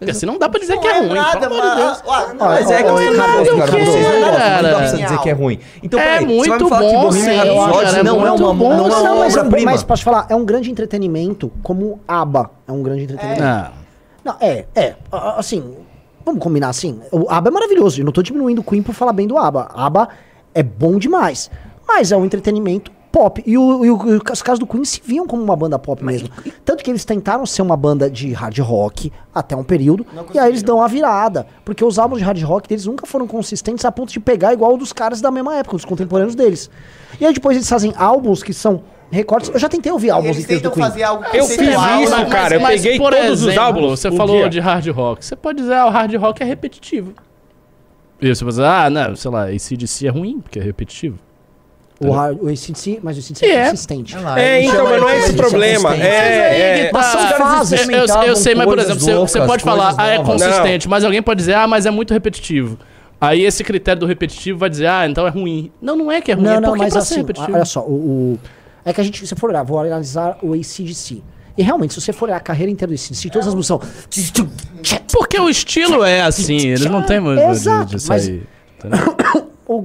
Que 0.02 0.10
assim 0.10 0.24
não 0.24 0.38
dá 0.38 0.48
pra 0.48 0.58
dizer 0.58 0.76
Não 0.76 0.82
que 0.82 0.88
é, 0.88 0.98
ruim, 0.98 1.14
nada, 1.14 1.40
pelo 1.40 1.60
amor 1.60 1.70
de 1.70 1.76
Deus. 1.76 2.02
mas... 2.06 2.34
Mas 2.38 2.70
é 2.70 2.82
que 2.82 2.88
não 2.88 2.96
cara. 2.96 3.42
quê, 3.70 3.84
Vocês 3.84 4.06
não 4.06 4.20
gostam, 4.20 4.62
não 4.62 4.62
dá 4.62 4.76
pra 4.76 4.84
dizer 4.86 5.18
que 5.18 5.28
é 5.28 5.32
ruim. 5.32 5.60
Então, 5.82 6.00
É 6.00 6.02
peraí, 6.02 6.18
você 6.20 6.26
vai 6.26 6.34
muito 6.36 6.64
me 6.64 6.70
falar 6.70 6.80
que 6.88 6.94
bom, 6.94 7.08
Bohemian 7.10 7.44
Rhapsody 7.66 7.98
é 7.98 8.02
não 8.02 8.26
é 8.26 8.30
muito 8.30 8.44
uma, 8.44 8.54
bom. 8.54 8.76
não 8.76 8.86
é 8.86 9.00
uma 9.00 9.14
mas, 9.16 9.36
obra-prima? 9.36 9.70
mas 9.72 9.82
posso 9.82 10.02
falar, 10.02 10.26
é 10.30 10.34
um 10.34 10.44
grande 10.44 10.70
entretenimento 10.70 11.52
como 11.62 12.00
ABBA 12.08 12.50
é 12.66 12.72
um 12.72 12.82
grande 12.82 13.02
entretenimento. 13.04 13.42
Ah, 13.42 13.72
Não, 14.24 14.36
é, 14.40 14.64
é. 14.74 14.94
Assim, 15.36 15.76
vamos 16.24 16.42
combinar 16.42 16.70
assim. 16.70 16.98
O 17.12 17.26
ABBA 17.28 17.50
é 17.50 17.52
maravilhoso. 17.52 18.00
Eu 18.00 18.06
não 18.06 18.12
tô 18.12 18.22
diminuindo 18.22 18.60
o 18.60 18.64
Queen 18.64 18.82
por 18.82 18.94
falar 18.94 19.12
bem 19.12 19.26
do 19.26 19.36
ABBA. 19.36 19.70
ABBA 19.74 20.08
é 20.54 20.62
bom 20.62 20.98
demais. 20.98 21.50
Mas 21.86 22.12
é 22.12 22.16
um 22.16 22.24
entretenimento 22.24 22.90
pop. 23.12 23.42
E, 23.44 23.58
o, 23.58 23.84
e 23.84 23.90
o- 23.90 24.14
e 24.14 24.32
os 24.32 24.40
caras 24.42 24.58
do 24.60 24.66
Queen 24.66 24.84
se 24.84 25.00
viam 25.04 25.26
como 25.26 25.42
uma 25.42 25.56
banda 25.56 25.76
pop 25.78 26.04
mesmo. 26.04 26.28
Tanto 26.64 26.84
que 26.84 26.90
eles 26.90 27.04
tentaram 27.04 27.44
ser 27.44 27.60
uma 27.62 27.76
banda 27.76 28.08
de 28.08 28.32
hard 28.32 28.56
rock 28.60 29.12
até 29.34 29.56
um 29.56 29.64
período. 29.64 30.06
E 30.32 30.38
aí 30.38 30.50
eles 30.50 30.62
dão 30.62 30.80
a 30.80 30.86
virada. 30.86 31.46
Porque 31.64 31.84
os 31.84 31.98
álbuns 31.98 32.20
de 32.20 32.24
hard 32.24 32.40
rock 32.42 32.68
deles 32.68 32.86
nunca 32.86 33.06
foram 33.06 33.26
consistentes 33.26 33.84
a 33.84 33.90
ponto 33.90 34.12
de 34.12 34.20
pegar 34.20 34.52
igual 34.52 34.74
o 34.74 34.76
dos 34.76 34.92
caras 34.92 35.20
da 35.20 35.30
mesma 35.32 35.56
época, 35.56 35.74
dos 35.76 35.84
contemporâneos 35.84 36.36
deles. 36.36 36.70
E 37.20 37.26
aí 37.26 37.32
depois 37.34 37.56
eles 37.56 37.68
fazem 37.68 37.92
álbuns 37.96 38.44
que 38.44 38.54
são 38.54 38.82
recortes. 39.10 39.50
Eu 39.52 39.58
já 39.58 39.68
tentei 39.68 39.90
ouvir 39.90 40.10
álbuns 40.10 40.30
Eles 40.36 40.44
inteiros 40.44 40.62
do 40.62 40.70
tentam 40.70 40.80
Queen. 40.82 40.92
fazer 40.92 41.02
algo 41.02 41.24
Eu 41.34 41.44
fiz 41.46 41.58
isso, 41.58 42.26
cara. 42.30 42.54
eu 42.54 42.60
peguei 42.60 42.96
todos 42.96 43.42
os 43.42 43.48
exemplo, 43.48 43.60
álbuns 43.64 43.98
Você 43.98 44.08
um 44.08 44.16
falou 44.16 44.36
dia. 44.36 44.48
de 44.48 44.60
hard 44.60 44.86
rock. 44.90 45.24
Você 45.24 45.34
pode 45.34 45.58
dizer, 45.58 45.74
ah, 45.74 45.86
o 45.86 45.90
hard 45.90 46.14
rock 46.14 46.40
é 46.44 46.46
repetitivo. 46.46 47.12
E 48.20 48.28
você 48.34 48.44
pode 48.44 48.56
dizer, 48.56 48.64
ah, 48.64 48.90
não, 48.90 49.16
sei 49.16 49.30
lá, 49.30 49.44
ACDC 49.48 50.06
é 50.06 50.10
ruim, 50.10 50.40
porque 50.40 50.58
é 50.58 50.62
repetitivo. 50.62 51.18
O, 52.02 52.10
hard, 52.12 52.38
o 52.40 52.48
ACDC, 52.48 52.98
mas 53.02 53.16
o 53.16 53.20
ACDC 53.20 53.44
é, 53.44 53.50
É. 53.54 53.70
consistente. 53.70 54.16
É, 54.36 54.62
então, 54.64 54.84
mas 54.88 55.00
não 55.00 55.08
é 55.08 55.18
esse 55.18 55.32
problema. 55.34 55.94
É, 55.96 56.86
é. 56.86 56.90
Mas 56.92 57.06
são 57.06 57.20
fases. 57.38 57.88
Eu, 57.88 58.06
eu, 58.26 58.36
sei, 58.36 58.54
mas 58.54 58.66
por 58.66 58.78
exemplo, 58.78 59.00
você, 59.00 59.14
você 59.14 59.40
pode 59.46 59.62
falar, 59.62 59.94
ah, 59.98 60.06
é 60.08 60.22
consistente, 60.22 60.88
mas 60.88 61.04
alguém 61.04 61.22
pode 61.22 61.38
dizer, 61.38 61.54
ah, 61.54 61.66
mas 61.66 61.84
é 61.86 61.90
muito 61.90 62.12
repetitivo. 62.14 62.78
Aí 63.20 63.42
esse 63.44 63.62
critério 63.62 64.00
do 64.00 64.06
repetitivo 64.06 64.58
vai 64.58 64.70
dizer, 64.70 64.86
ah, 64.86 65.06
então 65.06 65.26
é 65.26 65.30
ruim. 65.30 65.70
Não, 65.80 65.94
não 65.94 66.10
é 66.10 66.22
que 66.22 66.32
é 66.32 66.34
ruim, 66.34 66.44
Não, 66.44 66.52
é 66.54 66.60
não, 66.60 66.68
porque 66.70 66.84
mas 66.84 66.92
pra 66.94 67.02
ser 67.02 67.12
assim, 67.14 67.20
repetitivo. 67.20 67.54
olha 67.54 67.64
só, 67.66 67.80
o, 67.80 67.92
o- 67.92 68.38
é 68.82 68.94
que 68.94 69.00
a 69.02 69.04
gente, 69.04 69.26
se 69.26 69.34
for 69.34 69.50
olhar, 69.50 69.62
vou 69.62 69.78
analisar 69.78 70.38
o 70.42 70.54
ACDC. 70.54 71.22
E 71.56 71.62
realmente, 71.62 71.94
se 71.94 72.00
você 72.00 72.12
for 72.12 72.26
olhar 72.26 72.36
a 72.36 72.40
carreira 72.40 72.70
inteira 72.70 72.92
do 72.92 72.94
ACDC, 72.94 73.30
todas 73.30 73.48
as 73.48 73.54
músicas 73.54 73.88
são... 74.34 74.48
Porque 75.12 75.38
o 75.38 75.48
estilo 75.48 76.02
é 76.04 76.22
assim, 76.22 76.56
eles 76.56 76.86
não 76.86 77.02
têm 77.02 77.20
muito 77.20 77.40
Exato, 77.42 77.96
de, 77.96 78.06
mas- 78.08 78.22
sair. 78.24 78.46
o- 79.68 79.84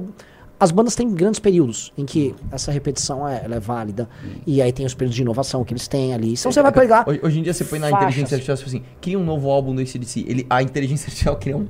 as 0.58 0.70
bandas 0.70 0.94
têm 0.94 1.12
grandes 1.12 1.38
períodos 1.38 1.92
em 1.98 2.06
que 2.06 2.34
essa 2.50 2.72
repetição 2.72 3.28
é, 3.28 3.44
é 3.44 3.60
válida. 3.60 4.08
E 4.46 4.62
aí 4.62 4.72
tem 4.72 4.86
os 4.86 4.94
períodos 4.94 5.14
de 5.14 5.20
inovação 5.22 5.62
que 5.64 5.74
eles 5.74 5.86
têm 5.86 6.14
ali. 6.14 6.32
Então 6.32 6.50
você 6.50 6.62
vai 6.62 6.72
pegar... 6.72 7.06
Hoje, 7.06 7.20
hoje 7.22 7.38
em 7.40 7.42
dia 7.42 7.52
você 7.52 7.64
põe 7.64 7.78
na 7.78 7.90
faixas. 7.90 8.06
inteligência 8.08 8.36
artificial, 8.36 8.56
tipo 8.56 8.68
assim, 8.70 8.82
cria 9.00 9.18
um 9.18 9.24
novo 9.24 9.50
álbum 9.50 9.74
do 9.74 9.82
ACDC. 9.82 10.24
Ele, 10.26 10.46
a 10.48 10.62
inteligência 10.62 11.06
artificial 11.06 11.36
cria 11.36 11.56
um. 11.58 11.66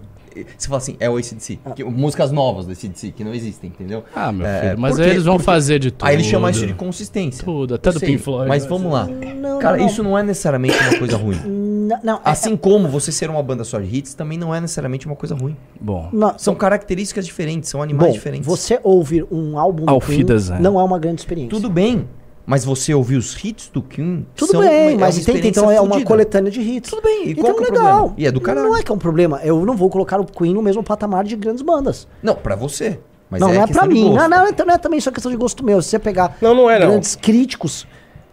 Você 0.56 0.68
fala 0.68 0.78
assim, 0.78 0.96
é 1.00 1.08
o 1.08 1.16
ACDC. 1.16 1.58
Que- 1.74 1.84
músicas 1.84 2.30
novas 2.32 2.66
do 2.66 2.72
ACDC, 2.72 3.12
que 3.12 3.22
não 3.24 3.32
existem, 3.34 3.70
entendeu? 3.70 4.04
Ah, 4.14 4.32
meu 4.32 4.46
É, 4.46 4.60
filho, 4.60 4.78
mas 4.78 4.96
porque- 4.96 5.10
eles 5.10 5.24
vão 5.24 5.34
porque- 5.36 5.46
fazer 5.46 5.78
de 5.78 5.90
tudo. 5.90 6.06
Aí 6.08 6.14
ele 6.16 6.24
chama 6.24 6.50
isso 6.50 6.66
de 6.66 6.74
consistência. 6.74 7.44
Tudo, 7.44 7.74
até 7.74 7.90
do 7.92 7.98
sei, 7.98 8.08
Pink 8.10 8.22
Floyd. 8.22 8.48
Mas 8.48 8.64
né? 8.64 8.68
vamos 8.68 8.92
lá. 8.92 9.06
Não, 9.06 9.58
Cara, 9.58 9.76
não, 9.76 9.86
isso 9.86 10.02
não 10.02 10.18
é 10.18 10.22
necessariamente 10.22 10.76
uma 10.78 10.98
coisa 10.98 11.16
ruim. 11.16 11.40
Não, 11.86 12.00
não, 12.02 12.14
é- 12.16 12.20
Assim 12.24 12.56
como 12.56 12.88
você 12.88 13.12
ser 13.12 13.30
uma 13.30 13.40
banda 13.40 13.62
só 13.62 13.78
de 13.78 13.96
hits 13.96 14.12
também 14.12 14.36
não 14.36 14.52
é 14.52 14.60
necessariamente 14.60 15.06
uma 15.06 15.14
coisa 15.14 15.36
ruim. 15.36 15.56
Bom. 15.80 16.08
não, 16.12 16.36
São 16.36 16.52
características 16.52 17.24
diferentes, 17.24 17.70
são 17.70 17.80
animais 17.80 18.08
bom, 18.08 18.12
diferentes. 18.12 18.44
você 18.44 18.80
ouvir 18.82 19.24
um 19.30 19.56
álbum 19.56 19.84
do 19.84 20.00
Queen 20.00 20.24
não 20.60 20.80
é 20.80 20.82
uma 20.82 20.98
grande 20.98 21.20
experiência. 21.20 21.50
Tudo 21.50 21.70
bem, 21.70 22.08
mas 22.46 22.64
você 22.64 22.94
ouvir 22.94 23.16
os 23.16 23.36
hits 23.44 23.68
do 23.72 23.82
Queen 23.82 24.26
Tudo 24.36 24.52
são 24.52 24.60
bem, 24.60 24.68
uma- 24.70 24.90
é 24.92 24.94
mas 24.98 25.16
tenta, 25.16 25.30
experiência 25.32 25.48
então 25.60 25.70
é 25.70 25.80
uma 25.80 26.00
coletânea 26.02 26.50
de 26.50 26.60
hits. 26.60 26.88
Tudo 26.90 27.02
bem, 27.02 27.26
e 27.28 27.30
então 27.32 27.44
qual 27.44 27.52
é 27.52 27.56
o 27.56 27.60
legal. 27.72 27.86
problema? 27.98 28.14
E 28.16 28.26
é 28.26 28.30
do 28.32 28.40
caralho. 28.40 28.68
Não 28.68 28.76
é 28.76 28.82
que 28.82 28.90
é 28.90 28.94
um 28.94 28.98
problema. 28.98 29.40
Eu 29.42 29.66
não 29.66 29.76
vou 29.76 29.90
colocar 29.90 30.20
o 30.20 30.24
Queen 30.24 30.54
no 30.54 30.62
mesmo 30.62 30.82
patamar 30.82 31.24
de 31.24 31.34
grandes 31.36 31.62
bandas. 31.62 32.06
Não, 32.22 32.34
pra 32.34 32.54
você. 32.56 32.98
Mas 33.28 33.40
não, 33.40 33.50
é 33.50 33.54
não 33.54 33.62
é 33.62 33.66
pra 33.66 33.86
mim. 33.86 34.14
Não, 34.14 34.28
não, 34.28 34.46
então 34.48 34.64
não 34.64 34.74
é 34.74 34.78
também 34.78 35.00
só 35.00 35.10
questão 35.10 35.30
de 35.32 35.36
gosto 35.36 35.64
meu. 35.64 35.82
Se 35.82 35.88
você 35.90 35.98
pegar 35.98 36.36
Não, 36.40 36.54
não 36.54 36.70
é, 36.70 36.78
não. 36.78 36.88
grandes 36.90 37.16
críticos, 37.16 37.84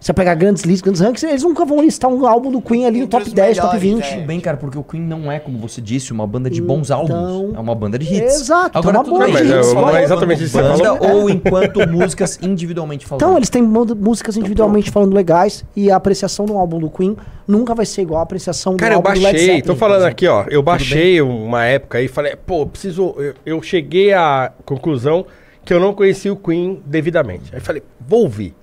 você 0.05 0.13
pegar 0.13 0.35
grandes 0.35 0.63
listas, 0.63 0.81
grandes 0.81 1.01
rankings, 1.01 1.25
eles 1.25 1.43
nunca 1.43 1.63
vão 1.65 1.81
listar 1.81 2.11
um 2.11 2.25
álbum 2.27 2.51
do 2.51 2.61
Queen 2.61 2.85
ali 2.85 2.99
no 3.01 3.07
top 3.07 3.25
os 3.25 3.31
10, 3.33 3.57
top 3.57 3.77
melhores, 3.79 4.05
20. 4.09 4.19
é. 4.21 4.25
Bem, 4.25 4.39
cara, 4.39 4.57
porque 4.57 4.77
o 4.77 4.83
Queen 4.83 5.01
não 5.01 5.31
é, 5.31 5.39
como 5.39 5.57
você 5.57 5.79
disse, 5.79 6.11
uma 6.11 6.27
banda 6.27 6.49
de 6.49 6.61
bons 6.61 6.87
Então- 6.89 6.99
álbuns. 6.99 7.55
É 7.55 7.59
uma 7.59 7.73
banda 7.73 7.97
de 7.97 8.05
hits. 8.13 8.41
Exato, 8.41 8.77
Agora, 8.77 8.97
então 8.99 9.13
é 9.13 9.17
uma 9.17 9.19
banda 9.19 9.25
de 9.25 9.31
mas 9.49 9.57
hits. 9.59 9.73
não 9.73 9.81
Não 9.81 9.95
é 9.95 10.03
exatamente 10.03 10.43
isso 10.43 10.57
banda 10.57 10.77
falou. 10.97 11.13
ou 11.21 11.29
enquanto 11.29 11.87
músicas 11.87 12.37
individualmente 12.41 13.05
falando. 13.05 13.21
Então, 13.23 13.37
eles 13.37 13.49
têm 13.49 13.61
músicas 13.61 14.35
individualmente 14.37 14.91
falando 14.91 15.13
legais 15.13 15.63
e 15.75 15.89
a 15.89 15.95
apreciação 15.95 16.45
do 16.45 16.57
álbum 16.57 16.79
do 16.79 16.89
Queen 16.89 17.15
nunca 17.47 17.73
vai 17.73 17.85
ser 17.85 18.01
igual 18.01 18.19
à 18.19 18.23
apreciação 18.23 18.75
Cara, 18.75 18.91
do 18.91 18.93
eu 18.93 18.97
álbum 18.97 19.09
do 19.09 19.13
Led 19.13 19.23
baixei, 19.23 19.39
Zeppelin. 19.45 19.61
tô 19.61 19.73
por 19.73 19.79
falando 19.79 19.97
exemplo. 19.99 20.11
aqui, 20.11 20.27
ó. 20.27 20.45
Eu 20.49 20.61
baixei 20.61 21.21
uma 21.21 21.63
época 21.65 22.01
e 22.01 22.07
falei, 22.09 22.35
pô, 22.35 22.65
preciso. 22.65 23.15
Eu, 23.17 23.33
eu 23.45 23.61
cheguei 23.61 24.11
à 24.13 24.51
conclusão 24.65 25.25
que 25.63 25.73
eu 25.73 25.79
não 25.79 25.93
conhecia 25.93 26.31
o 26.33 26.35
Queen 26.35 26.81
devidamente. 26.85 27.43
Aí 27.53 27.61
falei, 27.61 27.81
vou 28.05 28.23
ouvir. 28.23 28.53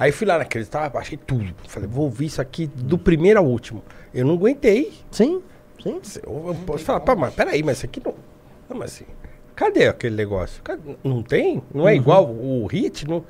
Aí 0.00 0.10
fui 0.12 0.26
lá 0.26 0.38
naquele, 0.38 0.64
tá, 0.64 0.88
baixei 0.88 1.18
tudo. 1.18 1.54
Falei, 1.68 1.86
vou 1.88 2.04
ouvir 2.04 2.24
isso 2.26 2.40
aqui 2.40 2.66
do 2.66 2.96
primeiro 2.96 3.38
ao 3.38 3.44
último. 3.46 3.82
Eu 4.14 4.24
não 4.26 4.34
aguentei. 4.34 4.92
Sim, 5.10 5.42
sim. 5.82 6.00
Eu, 6.26 6.44
eu 6.48 6.54
posso 6.66 6.84
falar, 6.84 7.00
pá, 7.00 7.14
mas 7.14 7.34
peraí, 7.34 7.62
mas 7.62 7.76
isso 7.76 7.86
aqui 7.86 8.00
não. 8.04 8.14
Não, 8.68 8.78
mas 8.78 8.92
assim. 8.94 9.04
Cadê 9.54 9.86
aquele 9.88 10.16
negócio? 10.16 10.62
Cadê? 10.62 10.96
Não 11.04 11.22
tem? 11.22 11.62
Não 11.74 11.86
é 11.86 11.94
igual 11.94 12.24
o 12.30 12.66
hit? 12.66 13.06
Não... 13.06 13.22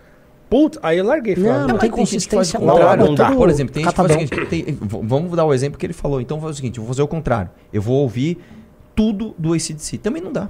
Putz, 0.48 0.78
aí 0.82 0.98
eu 0.98 1.04
larguei. 1.04 1.34
falei, 1.34 1.50
Não, 1.50 1.66
não 1.68 1.74
ah, 1.76 1.78
tem 1.78 1.90
consistência. 1.90 2.58
o 2.60 2.64
Não, 2.64 2.74
contrário. 2.74 3.04
não 3.06 3.14
dá. 3.16 3.32
Por 3.32 3.48
exemplo, 3.50 3.72
tem 3.74 3.82
gente 3.84 3.90
que 3.92 3.96
faz 3.96 4.10
o 4.10 4.14
catadão. 4.18 4.46
seguinte, 4.46 4.64
tem- 4.64 4.78
vamos 5.02 5.36
dar 5.36 5.44
o 5.44 5.52
exemplo 5.52 5.76
que 5.78 5.86
ele 5.86 5.92
falou. 5.92 6.20
Então 6.20 6.40
faz 6.40 6.52
o 6.52 6.56
seguinte, 6.56 6.78
eu 6.78 6.84
vou 6.84 6.92
fazer 6.92 7.02
o 7.02 7.08
contrário. 7.08 7.50
Eu 7.72 7.82
vou 7.82 7.96
ouvir 7.98 8.38
tudo 8.94 9.34
do 9.36 9.52
ACDC. 9.54 9.98
Também 9.98 10.22
não 10.22 10.32
dá. 10.32 10.48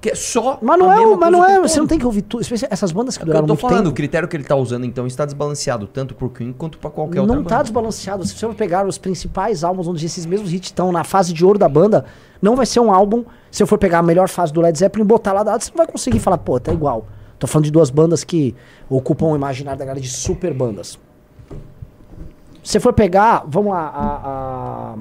Que 0.00 0.10
é 0.10 0.14
só 0.14 0.58
Mas 0.62 0.78
não 0.78 0.90
é, 0.90 1.16
mas 1.16 1.30
não 1.30 1.40
o 1.40 1.44
é, 1.44 1.60
você 1.60 1.78
não 1.78 1.86
tem 1.86 1.98
que 1.98 2.06
ouvir 2.06 2.22
tudo. 2.22 2.42
Essas 2.70 2.90
bandas 2.90 3.18
que 3.18 3.22
É 3.22 3.26
o 3.26 3.30
que 3.30 3.36
eu 3.36 3.46
tô 3.46 3.54
falando, 3.56 3.80
o 3.80 3.82
tempo. 3.84 3.96
critério 3.96 4.26
que 4.26 4.34
ele 4.34 4.44
tá 4.44 4.56
usando, 4.56 4.86
então, 4.86 5.06
está 5.06 5.26
desbalanceado, 5.26 5.86
tanto 5.86 6.14
pro 6.14 6.30
Queen 6.30 6.54
quanto 6.54 6.78
pra 6.78 6.88
qualquer 6.88 7.20
outra 7.20 7.36
Não 7.36 7.42
tá 7.44 7.56
banda. 7.56 7.64
desbalanceado. 7.64 8.26
Se 8.26 8.32
você 8.34 8.46
for 8.46 8.54
pegar 8.54 8.86
os 8.86 8.96
principais 8.96 9.62
álbuns 9.62 9.86
onde 9.86 10.06
esses 10.06 10.24
mesmos 10.24 10.54
hits 10.54 10.68
estão 10.68 10.90
na 10.90 11.04
fase 11.04 11.34
de 11.34 11.44
ouro 11.44 11.58
da 11.58 11.68
banda, 11.68 12.06
não 12.40 12.56
vai 12.56 12.64
ser 12.64 12.80
um 12.80 12.90
álbum. 12.90 13.24
Se 13.50 13.62
eu 13.62 13.66
for 13.66 13.76
pegar 13.76 13.98
a 13.98 14.02
melhor 14.02 14.26
fase 14.30 14.50
do 14.54 14.60
Led 14.62 14.78
Zeppelin 14.78 15.04
e 15.04 15.06
botar 15.06 15.34
lá 15.34 15.42
dado, 15.42 15.60
você 15.62 15.70
não 15.70 15.76
vai 15.76 15.86
conseguir 15.86 16.18
falar, 16.18 16.38
pô, 16.38 16.58
tá 16.58 16.72
igual. 16.72 17.04
Tô 17.38 17.46
falando 17.46 17.66
de 17.66 17.70
duas 17.70 17.90
bandas 17.90 18.24
que 18.24 18.54
ocupam 18.88 19.26
o 19.26 19.36
imaginário 19.36 19.78
da 19.78 19.84
galera 19.84 20.00
de 20.00 20.08
super 20.08 20.54
bandas. 20.54 20.98
Se 22.62 22.72
você 22.72 22.80
for 22.80 22.92
pegar, 22.94 23.44
vamos 23.46 23.72
lá, 23.72 23.80
a, 23.88 24.94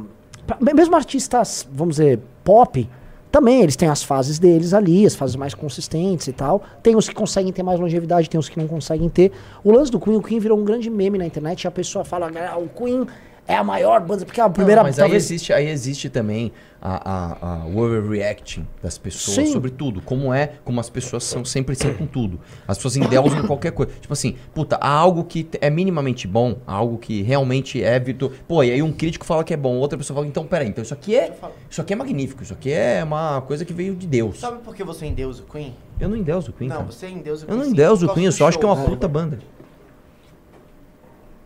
a- 0.54 0.74
mesmo 0.76 0.96
artistas, 0.96 1.68
vamos 1.72 1.96
dizer, 1.98 2.20
pop, 2.44 2.90
também 3.32 3.62
eles 3.62 3.76
têm 3.76 3.88
as 3.88 4.02
fases 4.02 4.40
deles 4.40 4.74
ali, 4.74 5.06
as 5.06 5.16
fases 5.16 5.36
mais 5.36 5.54
consistentes 5.54 6.28
e 6.28 6.34
tal. 6.34 6.64
Tem 6.82 6.96
os 6.96 7.08
que 7.08 7.14
conseguem 7.14 7.52
ter 7.54 7.64
mais 7.64 7.80
longevidade, 7.80 8.30
tem 8.30 8.40
os 8.40 8.50
que 8.50 8.58
não 8.60 8.68
conseguem 8.68 9.08
ter. 9.08 9.32
O 9.64 9.72
lance 9.72 9.92
do 9.92 10.00
Queen, 10.00 10.16
o 10.16 10.22
Queen 10.22 10.40
virou 10.40 10.58
um 10.58 10.64
grande 10.64 10.90
meme 10.90 11.18
na 11.18 11.26
internet, 11.26 11.64
e 11.64 11.68
a 11.68 11.72
pessoa 11.72 12.04
fala, 12.04 12.32
"Ah, 12.52 12.58
o 12.58 12.68
Queen 12.68 13.06
é 13.50 13.56
a 13.56 13.64
maior 13.64 14.00
banda, 14.00 14.24
porque 14.26 14.40
a 14.40 14.48
primeira, 14.48 14.82
Não, 14.82 14.88
mas 14.88 14.98
talvez... 14.98 15.24
aí, 15.24 15.26
existe, 15.26 15.52
aí 15.52 15.68
existe 15.68 16.08
também 16.08 16.52
a, 16.80 17.10
a, 17.12 17.64
a 17.64 17.66
overreacting 17.66 18.66
das 18.82 18.96
pessoas 18.96 19.48
Sim. 19.48 19.52
sobre 19.52 19.72
tudo. 19.72 20.02
Como 20.02 20.32
é, 20.32 20.52
como 20.64 20.80
as 20.80 20.88
pessoas 20.88 21.24
são 21.24 21.44
sempre 21.44 21.76
são 21.76 21.92
com 21.96 22.06
tudo. 22.06 22.40
As 22.68 22.78
pessoas 22.78 22.98
endeusam 22.98 23.48
qualquer 23.48 23.72
coisa. 23.72 23.92
Tipo 24.00 24.14
assim, 24.14 24.36
puta, 24.54 24.78
há 24.80 24.88
algo 24.88 25.24
que 25.24 25.50
é 25.60 25.68
minimamente 25.72 26.28
bom, 26.28 26.58
há 26.68 26.74
algo 26.74 27.00
que 27.00 27.24
realmente 27.24 27.84
é 27.84 28.00
virtuoso. 28.00 28.36
Pô, 28.48 28.64
e 28.64 28.70
aí 28.70 28.84
um 28.84 28.94
crítico 28.94 29.26
fala 29.26 29.44
que 29.44 29.52
é 29.52 29.58
bom, 29.58 29.78
outra 29.78 29.98
pessoa 29.98 30.14
fala, 30.14 30.28
então 30.28 30.46
peraí, 30.46 30.68
então 30.68 30.84
isso 30.84 30.94
aqui 30.94 31.16
é. 31.16 31.34
Isso 31.68 31.82
aqui 31.82 31.94
é 31.94 31.96
magnífico, 31.96 32.44
isso 32.44 32.54
aqui 32.54 32.72
é 32.72 33.04
uma 33.04 33.42
coisa 33.42 33.66
que 33.66 33.74
veio 33.74 33.96
de 33.96 34.06
Deus. 34.06 34.40
Sabe 34.40 34.60
por 34.60 34.76
que 34.76 34.84
você 34.84 35.08
endeusa 35.08 35.42
o 35.42 35.52
Queen? 35.52 35.74
Eu 36.00 36.08
não 36.08 36.16
endeuso 36.16 36.52
o 36.52 36.54
Queen. 36.54 36.70
Não, 36.70 36.78
cara. 36.78 36.92
você 36.92 37.08
endeusa 37.08 37.46
o 37.46 37.46
Eu 37.46 37.48
Queen. 37.48 37.58
não 37.58 37.66
sim, 37.66 37.72
endeuso 37.72 38.06
o 38.06 38.14
Queen, 38.14 38.26
eu 38.28 38.32
só 38.32 38.48
acho 38.48 38.60
que 38.60 38.64
é 38.64 38.68
uma 38.68 38.86
puta 38.86 39.08
banda. 39.08 39.40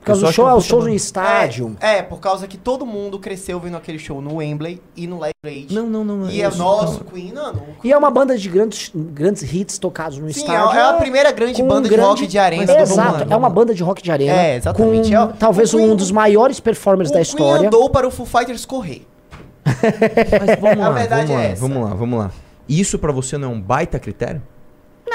Por 0.04 0.08
causa 0.08 0.26
do 0.28 0.34
show, 0.34 0.50
é 0.50 0.54
o 0.54 0.60
show 0.62 0.80
no 0.80 0.86
banda. 0.86 0.96
estádio. 0.98 1.78
É, 1.80 2.02
por 2.02 2.20
causa 2.20 2.46
que 2.46 2.58
todo 2.58 2.86
mundo 2.86 3.18
cresceu 3.20 3.58
vendo 3.60 3.78
aquele 3.78 3.98
show 3.98 4.22
no 4.22 4.36
Wembley 4.36 4.82
e 4.98 5.08
no 5.08 5.18
Live 5.20 5.34
Aid. 5.46 5.74
Não, 5.74 5.88
não, 5.88 6.04
não. 6.04 6.30
E 6.30 6.42
é 6.42 6.52
sou- 6.52 6.60
nosso 6.60 7.04
Queen, 7.06 7.32
não. 7.32 7.54
não. 7.54 7.64
E 7.84 7.92
é 7.92 7.98
uma 7.98 8.12
banda 8.12 8.38
de 8.38 8.50
grandes, 8.50 8.92
grandes 8.94 9.42
hits 9.54 9.78
tocados 9.78 10.18
no 10.18 10.32
Sim, 10.32 10.42
estádio. 10.42 10.78
é 10.78 10.82
a 10.90 10.94
primeira 10.94 11.32
grande 11.32 11.64
banda 11.64 11.88
de 11.88 11.96
rock 11.96 12.28
de 12.28 12.38
arena 12.38 12.66
do 12.66 12.72
Exato, 12.82 13.20
mundo. 13.20 13.34
é 13.34 13.36
uma 13.38 13.50
banda 13.50 13.74
de 13.74 13.82
rock 13.82 14.04
de 14.04 14.12
arena. 14.12 14.34
É, 14.34 14.56
exatamente. 14.58 15.10
Com 15.10 15.18
É 15.24 15.28
talvez 15.40 15.72
Queen- 15.72 15.90
um 15.92 15.96
dos 15.96 16.12
maiores 16.12 16.60
performers 16.60 17.10
da 17.10 17.20
O 17.20 17.22
Queen 17.24 17.30
história. 17.30 17.68
andou 17.68 17.90
para 17.90 18.06
o 18.06 18.12
Foo 18.12 18.26
Fighters 18.26 18.66
correr. 18.66 19.08
Mas 19.66 20.60
vamos 20.60 20.84
A 20.84 20.90
lá, 20.90 20.92
verdade 20.92 21.28
vamos 21.28 21.32
é 21.32 21.46
lá, 21.48 21.52
essa. 21.54 21.62
vamos 21.62 21.84
lá, 21.90 21.96
vamos 21.96 22.20
lá. 22.20 22.32
Isso 22.68 23.00
pra 23.00 23.12
você 23.12 23.38
não 23.38 23.50
é 23.50 23.52
um 23.52 23.62
baita 23.62 23.98
critério? 24.00 24.42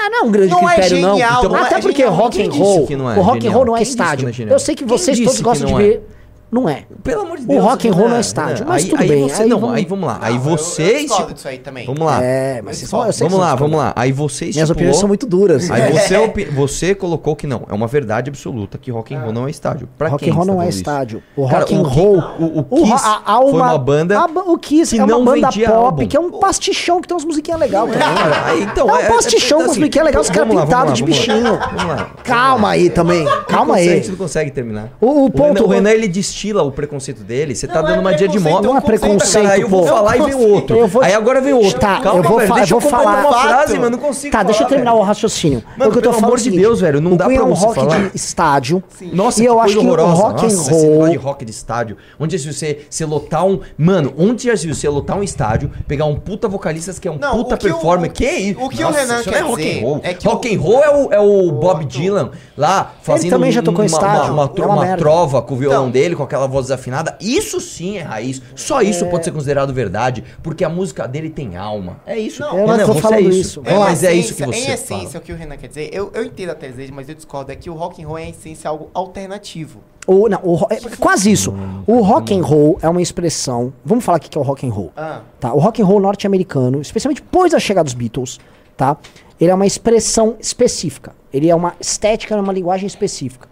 Não, 0.09 0.19
não 0.19 0.19
é 0.19 0.23
um 0.27 0.31
grande 0.31 0.51
Não 0.51 0.69
é 0.69 0.73
critério, 0.75 1.01
não. 1.01 1.09
genial, 1.17 1.39
Então, 1.39 1.49
não 1.51 1.57
é 1.57 1.61
até 1.61 1.81
porque 1.81 1.97
genial. 1.97 2.13
rock 2.15 2.41
and 2.41 2.51
roll. 2.51 2.87
é 2.89 2.95
o 3.19 3.21
rock 3.21 3.37
and 3.37 3.41
genial? 3.41 3.53
roll 3.53 3.65
não 3.65 3.77
é 3.77 3.81
estádio. 3.81 4.23
não 4.23 4.29
é 4.29 4.33
genial? 4.33 4.55
Eu 4.55 4.59
sei 4.59 4.75
que 4.75 4.83
vocês 4.85 5.19
todos 5.19 5.41
gostam 5.41 5.67
de 5.67 5.73
é? 5.73 5.77
ver. 5.77 6.01
Não 6.51 6.67
é. 6.67 6.83
Pelo 7.03 7.21
amor 7.21 7.37
de 7.37 7.43
O 7.43 7.47
Deus. 7.47 7.63
rock 7.63 7.87
and 7.87 7.91
roll 7.93 8.05
não 8.05 8.13
é 8.13 8.15
né? 8.15 8.21
estádio, 8.21 8.65
Né? 8.65 8.71
mas 8.71 8.83
aí, 8.83 8.89
tudo 8.89 9.01
aí 9.01 9.07
bem, 9.07 9.29
Você, 9.29 9.43
aí 9.43 9.49
não, 9.49 9.59
vamos- 9.59 9.75
aí 9.75 9.85
vamos 9.85 10.07
lá. 10.07 10.17
Não, 10.19 10.25
aí 10.25 10.35
eu- 10.35 10.41
você. 10.41 10.81
eu 10.83 10.87
discordo 10.99 11.21
esti- 11.23 11.33
disso 11.35 11.47
aí 11.47 11.57
também. 11.59 11.85
Vamos 11.85 12.01
lá. 12.01 12.23
É, 12.23 12.61
mas 12.63 12.77
vocês 12.77 12.91
eu 12.91 12.99
que 12.99 13.19
Vamos 13.23 13.39
lá, 13.39 13.47
vocês 13.47 13.59
vamos 13.59 13.77
lá. 13.77 13.93
Aí 13.95 14.11
você 14.11 14.45
Minhas 14.45 14.69
opiniões 14.69 14.97
são 14.97 15.07
muito 15.07 15.27
duras. 15.27 15.69
Aí 15.69 15.91
você, 15.91 16.17
opi- 16.17 16.45
você 16.45 16.95
colocou 16.95 17.35
que 17.35 17.45
não. 17.45 17.63
É 17.69 17.73
uma 17.73 17.85
verdade 17.87 18.29
absoluta 18.29 18.77
que 18.77 18.89
rock 18.89 19.13
and 19.13 19.21
roll 19.21 19.31
não 19.33 19.47
é 19.47 19.51
estádio. 19.51 19.87
Pra 19.97 20.09
Rock 20.09 20.23
quem 20.25 20.33
and 20.33 20.35
roll 20.35 20.45
tá 20.47 20.51
não 20.53 20.61
é 20.61 20.69
estádio. 20.69 21.21
O 21.35 21.47
Cara, 21.47 21.59
rock 21.59 21.75
and 21.75 21.81
o 21.81 21.89
Ki- 21.89 21.95
roll. 21.95 22.17
o- 22.39 22.59
o 22.69 22.83
Kiss 22.83 23.05
a- 23.05 23.21
há 23.25 23.41
foi 23.41 23.51
uma 23.53 23.77
banda 23.77 24.19
a 24.19 24.25
o 24.25 24.57
Kiss 24.57 24.95
que 24.95 24.99
é 25.01 25.03
uma 25.03 25.11
não 25.17 25.23
banda 25.25 25.47
pop, 25.49 25.65
álbum. 25.65 26.07
que 26.07 26.17
é 26.17 26.19
um 26.19 26.31
pastichão 26.31 26.99
que 26.99 27.07
tem 27.07 27.15
umas 27.15 27.25
musiquinhas 27.25 27.59
legais. 27.59 27.91
É, 27.91 27.97
cara. 27.97 28.57
Então, 28.57 28.89
é 28.89 28.93
um 28.93 28.97
é- 28.97 29.03
é- 29.03 29.09
pastichão 29.09 29.59
é- 29.59 29.61
com 29.61 29.67
umas 29.67 29.71
assim, 29.71 29.79
musiquinhas 29.81 30.05
legais, 30.07 30.25
os 30.29 30.35
caras 30.35 30.49
pintados 30.49 30.93
de 30.95 31.03
bichinho. 31.03 31.59
Vamos 31.59 31.85
lá. 31.85 32.09
Calma 32.23 32.69
aí 32.71 32.89
também. 32.89 33.25
Calma 33.47 33.75
aí. 33.75 34.03
Você 34.03 34.09
não 34.09 34.17
consegue 34.17 34.49
terminar. 34.51 34.89
O- 34.99 35.25
o 35.25 35.29
ponto- 35.29 35.53
Renan, 35.53 35.63
o 35.65 35.67
Renan, 35.69 35.89
ele 35.91 36.07
destila 36.39 36.63
o 36.63 36.71
preconceito 36.71 37.21
dele. 37.23 37.53
Você 37.53 37.67
tá 37.67 37.75
Não, 37.81 37.83
dando 37.83 37.97
é 37.97 37.99
uma 37.99 38.13
dia 38.15 38.27
de 38.27 38.39
moda. 38.39 38.67
Não 38.67 38.77
é 38.77 38.81
preconceito, 38.81 39.43
Cara, 39.43 39.55
aí 39.55 39.61
eu 39.61 39.67
vou 39.67 39.85
falar 39.85 40.17
e 40.17 40.21
vem 40.21 40.33
o 40.35 40.49
outro. 40.53 40.77
Eu 40.77 40.87
vou- 40.87 41.01
Aí 41.03 41.13
agora 41.13 41.41
vem 41.41 41.53
o 41.53 41.57
outro. 41.57 41.79
Tá, 41.79 41.99
Calma, 41.99 42.19
eu 42.19 42.23
vou, 42.23 42.37
velho, 42.39 42.53
deixa 42.53 42.73
eu 42.73 42.79
vou 42.79 42.89
falar. 42.89 43.25
uma 43.25 43.33
frase, 43.41 43.77
mano. 43.77 43.89
Não 43.91 43.99
consigo 43.99 44.31
Tá, 44.31 44.43
deixa 44.43 44.59
eu 44.59 44.63
falar, 44.63 44.69
terminar 44.69 44.91
velho. 44.91 45.03
o 45.03 45.05
raciocínio. 45.05 45.63
Mano, 45.77 45.89
o 45.89 45.93
que 45.93 45.97
eu 45.99 46.01
tô 46.03 46.09
pelo 46.09 46.13
falando 46.13 46.23
é 46.23 46.27
amor 46.27 46.39
o 46.39 46.41
de 46.41 46.51
Deus, 46.51 46.81
velho, 46.81 47.01
não 47.01 47.17
dá 47.17 47.25
pra 47.25 47.33
é 47.35 47.41
um 47.41 47.49
você 47.55 47.65
rock 47.65 47.75
falar. 47.79 47.99
de 48.09 48.15
estádio. 48.15 48.83
Nossa, 49.13 49.41
e 49.41 49.45
eu 49.45 49.59
acho 49.59 49.79
que 49.79 49.85
o 49.85 49.95
rock 49.95 50.45
and 50.45 50.57
roll 50.57 51.09
de 51.09 51.17
rock 51.17 51.45
de 51.45 51.51
estádio. 51.51 51.97
Onde 52.19 52.39
se 52.39 52.51
você, 52.53 52.79
você 52.89 53.05
lotar 53.05 53.45
um. 53.45 53.59
Mano, 53.77 54.13
onde 54.17 54.47
já 54.47 54.55
se 54.55 54.67
você 54.67 54.87
lotar 54.87 55.17
um 55.17 55.23
estádio, 55.23 55.71
pegar 55.87 56.05
um 56.05 56.15
puta 56.15 56.47
vocalista 56.47 56.93
que 56.99 57.07
é 57.07 57.11
um 57.11 57.17
puta 57.17 57.57
performer. 57.57 58.11
que 58.11 58.25
isso? 58.25 58.59
o 58.61 58.69
que 58.69 58.83
o 58.83 58.89
Renan 58.91 59.23
quer 59.23 59.33
é 59.39 59.43
dizer 59.43 59.83
é 60.03 60.13
que 60.13 60.27
rock 60.27 60.55
and 60.55 60.59
roll 60.59 60.83
é 60.83 60.89
o, 60.89 61.13
é 61.13 61.51
Bob 61.51 61.85
Dylan 61.85 62.31
lá 62.57 62.93
fazendo 63.01 63.29
também 63.31 63.51
já 63.51 63.61
tocou 63.61 63.83
em 63.83 63.87
uma, 63.87 63.97
estádio. 63.97 64.33
uma, 64.33 64.45
uma, 64.45 64.87
É 64.87 64.95
trova 64.95 65.41
com 65.41 65.53
o 65.53 65.57
violão 65.57 65.79
Então. 65.81 65.91
dele, 65.91 66.15
com 66.15 66.23
aquela 66.29 66.47
voz 66.47 66.65
desafinada. 66.67 67.17
Isso 67.19 67.59
sim 67.59 67.97
é 67.97 68.01
raiz. 68.01 68.41
Só 68.55 68.81
isso 68.81 69.05
pode 69.07 69.25
ser 69.25 69.31
considerado 69.31 69.73
verdade, 69.73 70.23
porque 70.41 70.63
a 70.63 70.69
música 70.69 71.07
dele 71.07 71.29
tem 71.29 71.57
alma. 71.57 71.99
É 72.05 72.17
isso. 72.17 72.41
Não, 72.41 72.57
eu 72.57 72.67
não 72.67 72.73
Renan, 72.75 72.85
tô 72.85 72.93
você 72.93 73.01
falando 73.01 73.17
é 73.19 73.21
isso. 73.21 73.39
isso. 73.39 73.61
É, 73.65 73.77
mas 73.77 74.03
é 74.03 74.13
isso 74.13 74.35
que 74.35 74.43
essência- 74.43 74.53
você 74.53 74.73
Em 74.73 74.77
fala. 74.87 74.99
essência, 75.01 75.19
o 75.19 75.23
que 75.23 75.31
o 75.33 75.35
Renan 75.35 75.57
quer 75.57 75.67
dizer, 75.67 75.89
eu, 75.91 76.11
eu 76.13 76.23
entendo 76.23 76.51
a 76.51 76.53
desejo, 76.53 76.93
mas 76.93 77.09
eu 77.09 77.15
discordo, 77.15 77.51
é 77.51 77.55
que 77.55 77.69
o 77.69 77.73
rock 77.73 78.03
and 78.03 78.07
roll 78.07 78.17
é 78.17 78.25
em 78.25 78.29
essência 78.29 78.69
algo 78.69 78.89
alternativo. 78.93 79.79
O, 80.07 80.27
não, 80.27 80.39
o 80.43 80.65
é 80.71 80.79
quase 80.99 81.31
isso. 81.31 81.53
O 81.85 82.01
rock 82.01 82.33
and 82.33 82.41
roll 82.43 82.79
é 82.81 82.89
uma 82.89 83.01
expressão. 83.01 83.71
Vamos 83.85 84.03
falar 84.03 84.17
aqui 84.17 84.29
que 84.29 84.37
é 84.37 84.41
o 84.41 84.43
rock 84.43 84.65
and 84.65 84.71
roll. 84.71 84.91
Ah. 84.95 85.21
Tá? 85.39 85.53
O 85.53 85.59
rock 85.59 85.81
and 85.81 85.85
roll 85.85 85.99
norte-americano, 85.99 86.81
especialmente 86.81 87.21
depois 87.21 87.51
da 87.51 87.59
chegada 87.59 87.83
dos 87.85 87.93
Beatles, 87.93 88.39
tá? 88.75 88.97
Ele 89.39 89.51
é 89.51 89.53
uma 89.55 89.65
expressão 89.67 90.35
específica. 90.39 91.13
Ele 91.31 91.49
é 91.49 91.55
uma 91.55 91.73
estética, 91.79 92.33
é 92.35 92.39
uma 92.41 92.51
linguagem 92.51 92.87
específica. 92.87 93.47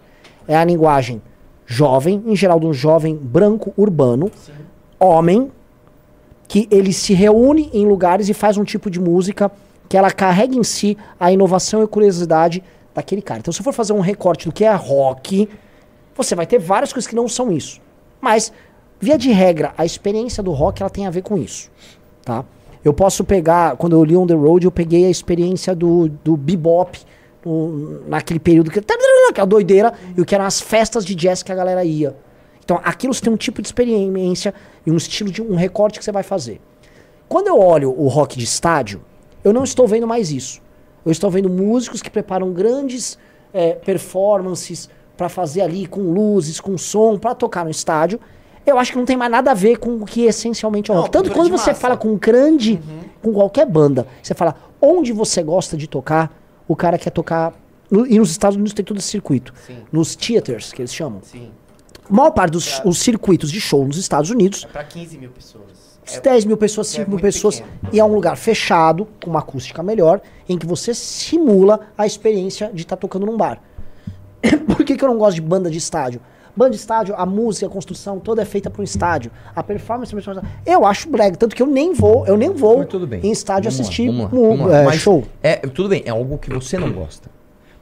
É 0.48 0.56
a 0.56 0.64
linguagem 0.64 1.22
jovem, 1.70 2.22
em 2.26 2.34
geral 2.34 2.58
de 2.58 2.66
um 2.66 2.72
jovem 2.72 3.14
branco 3.14 3.74
urbano, 3.76 4.32
homem, 4.98 5.52
que 6.48 6.66
ele 6.70 6.94
se 6.94 7.12
reúne 7.12 7.68
em 7.74 7.86
lugares 7.86 8.30
e 8.30 8.34
faz 8.34 8.56
um 8.56 8.64
tipo 8.64 8.90
de 8.90 8.98
música 8.98 9.52
que 9.86 9.96
ela 9.96 10.10
carrega 10.10 10.56
em 10.56 10.64
si 10.64 10.96
a 11.20 11.30
inovação 11.30 11.82
e 11.82 11.86
curiosidade 11.86 12.64
daquele 12.94 13.20
cara. 13.20 13.40
Então, 13.40 13.52
se 13.52 13.62
for 13.62 13.74
fazer 13.74 13.92
um 13.92 14.00
recorte 14.00 14.46
do 14.46 14.52
que 14.52 14.64
é 14.64 14.74
rock, 14.74 15.46
você 16.16 16.34
vai 16.34 16.46
ter 16.46 16.58
várias 16.58 16.90
coisas 16.90 17.06
que 17.06 17.14
não 17.14 17.28
são 17.28 17.52
isso. 17.52 17.80
Mas, 18.18 18.50
via 18.98 19.18
de 19.18 19.30
regra, 19.30 19.74
a 19.76 19.84
experiência 19.84 20.42
do 20.42 20.52
rock 20.52 20.82
ela 20.82 20.90
tem 20.90 21.06
a 21.06 21.10
ver 21.10 21.22
com 21.22 21.36
isso, 21.36 21.70
tá? 22.24 22.46
Eu 22.82 22.94
posso 22.94 23.24
pegar, 23.24 23.76
quando 23.76 23.94
eu 23.94 24.02
li 24.02 24.16
On 24.16 24.26
The 24.26 24.34
Road, 24.34 24.64
eu 24.64 24.70
peguei 24.70 25.04
a 25.04 25.10
experiência 25.10 25.74
do, 25.74 26.08
do 26.24 26.34
bebop, 26.34 26.98
no- 27.44 28.08
naquele 28.08 28.40
período 28.40 28.70
que 28.70 28.80
aquela 29.28 29.46
doideira, 29.46 29.92
e 30.16 30.20
o 30.20 30.24
que 30.24 30.34
eram 30.34 30.44
as 30.44 30.60
festas 30.60 31.04
de 31.04 31.14
jazz 31.14 31.42
que 31.42 31.52
a 31.52 31.54
galera 31.54 31.84
ia. 31.84 32.16
Então, 32.64 32.80
aquilo 32.84 33.14
você 33.14 33.22
tem 33.22 33.32
um 33.32 33.36
tipo 33.36 33.62
de 33.62 33.68
experiência 33.68 34.52
e 34.84 34.90
um 34.90 34.96
estilo 34.96 35.30
de 35.30 35.40
um 35.40 35.54
recorte 35.54 35.98
que 35.98 36.04
você 36.04 36.12
vai 36.12 36.22
fazer. 36.22 36.60
Quando 37.28 37.46
eu 37.48 37.58
olho 37.58 37.94
o 37.98 38.08
rock 38.08 38.36
de 38.38 38.44
estádio, 38.44 39.00
eu 39.44 39.52
não 39.52 39.64
estou 39.64 39.86
vendo 39.86 40.06
mais 40.06 40.30
isso. 40.30 40.60
Eu 41.04 41.12
estou 41.12 41.30
vendo 41.30 41.48
músicos 41.48 42.02
que 42.02 42.10
preparam 42.10 42.52
grandes 42.52 43.18
eh, 43.54 43.74
performances 43.84 44.88
para 45.16 45.28
fazer 45.28 45.62
ali 45.62 45.86
com 45.86 46.00
luzes, 46.12 46.60
com 46.60 46.76
som, 46.76 47.18
para 47.18 47.34
tocar 47.34 47.64
no 47.64 47.70
estádio. 47.70 48.20
Eu 48.66 48.78
acho 48.78 48.92
que 48.92 48.98
não 48.98 49.04
tem 49.06 49.16
mais 49.16 49.30
nada 49.30 49.50
a 49.50 49.54
ver 49.54 49.78
com 49.78 49.96
o 49.96 50.04
que 50.04 50.24
essencialmente 50.24 50.90
é 50.90 50.94
o 50.94 50.98
rock. 50.98 51.10
Tanto 51.10 51.30
quando 51.30 51.50
você 51.50 51.70
massa. 51.70 51.74
fala 51.80 51.96
com 51.96 52.08
um 52.08 52.18
grande, 52.18 52.78
com 53.22 53.32
qualquer 53.32 53.64
banda, 53.66 54.06
você 54.22 54.34
fala 54.34 54.54
onde 54.80 55.12
você 55.12 55.42
gosta 55.42 55.76
de 55.76 55.86
tocar, 55.88 56.30
o 56.68 56.76
cara 56.76 56.96
quer 56.98 57.10
tocar. 57.10 57.52
no- 57.90 58.06
e 58.06 58.18
nos 58.18 58.30
Estados 58.30 58.54
Unidos 58.56 58.74
tem 58.74 58.84
todo 58.84 58.98
esse 58.98 59.08
circuito. 59.08 59.52
Sim. 59.66 59.78
Nos 59.90 60.14
theaters, 60.14 60.72
que 60.74 60.82
eles 60.82 60.92
chamam. 60.94 61.20
Sim. 61.22 61.50
A 62.08 62.12
maior 62.12 62.30
parte 62.32 62.52
dos 62.52 62.80
os 62.84 62.98
circuitos 62.98 63.50
de 63.50 63.60
show 63.60 63.86
nos 63.86 63.96
Estados 63.96 64.30
Unidos 64.30 64.64
É 64.64 64.68
pra 64.72 64.84
15 64.84 65.16
mil 65.16 65.30
pessoas. 65.30 65.64
uns 66.06 66.20
10 66.20 66.44
mil 66.44 66.56
pessoas, 66.58 66.88
é 66.88 66.90
5 66.90 67.00
mil 67.02 67.10
muito 67.18 67.22
pessoas, 67.22 67.60
pequeno. 67.60 67.90
e 67.92 67.98
é 67.98 68.04
um 68.04 68.14
lugar 68.14 68.36
fechado, 68.36 69.08
com 69.24 69.30
uma 69.30 69.38
acústica 69.40 69.82
melhor, 69.82 70.20
em 70.48 70.56
que 70.58 70.66
você 70.66 70.92
simula 70.94 71.80
a 71.96 72.06
experiência 72.06 72.70
de 72.74 72.82
estar 72.82 72.96
tocando 72.96 73.24
num 73.26 73.36
bar. 73.36 73.60
Por 74.66 74.84
que, 74.84 74.96
que 74.96 75.02
eu 75.04 75.08
não 75.08 75.18
gosto 75.18 75.34
de 75.36 75.40
banda 75.42 75.70
de 75.70 75.78
estádio? 75.78 76.20
Banda 76.58 76.70
de 76.72 76.76
estádio, 76.76 77.14
a 77.16 77.24
música, 77.24 77.66
a 77.66 77.68
construção, 77.68 78.18
toda 78.18 78.42
é 78.42 78.44
feita 78.44 78.68
para 78.68 78.80
um 78.80 78.84
estádio. 78.84 79.30
A 79.54 79.62
performance, 79.62 80.12
a 80.12 80.16
performance- 80.16 80.46
eu 80.66 80.84
acho 80.84 81.08
brega, 81.08 81.36
tanto 81.36 81.54
que 81.54 81.62
eu 81.62 81.66
nem 81.68 81.92
vou, 81.94 82.26
eu 82.26 82.36
nem 82.36 82.50
vou 82.50 82.78
Mas 82.78 82.88
tudo 82.88 83.06
bem. 83.06 83.20
em 83.22 83.30
estádio 83.30 83.70
Vamos 83.70 83.78
lá, 83.78 83.82
assistir 83.84 84.06
vamos 84.08 84.22
lá, 84.24 84.28
vamos 84.28 84.66
lá. 84.66 84.78
é, 84.78 84.84
Mas 84.84 85.00
show. 85.00 85.24
É, 85.40 85.56
tudo 85.58 85.88
bem, 85.88 86.02
é 86.04 86.10
algo 86.10 86.36
que 86.36 86.50
você 86.52 86.76
não 86.76 86.90
gosta. 86.92 87.30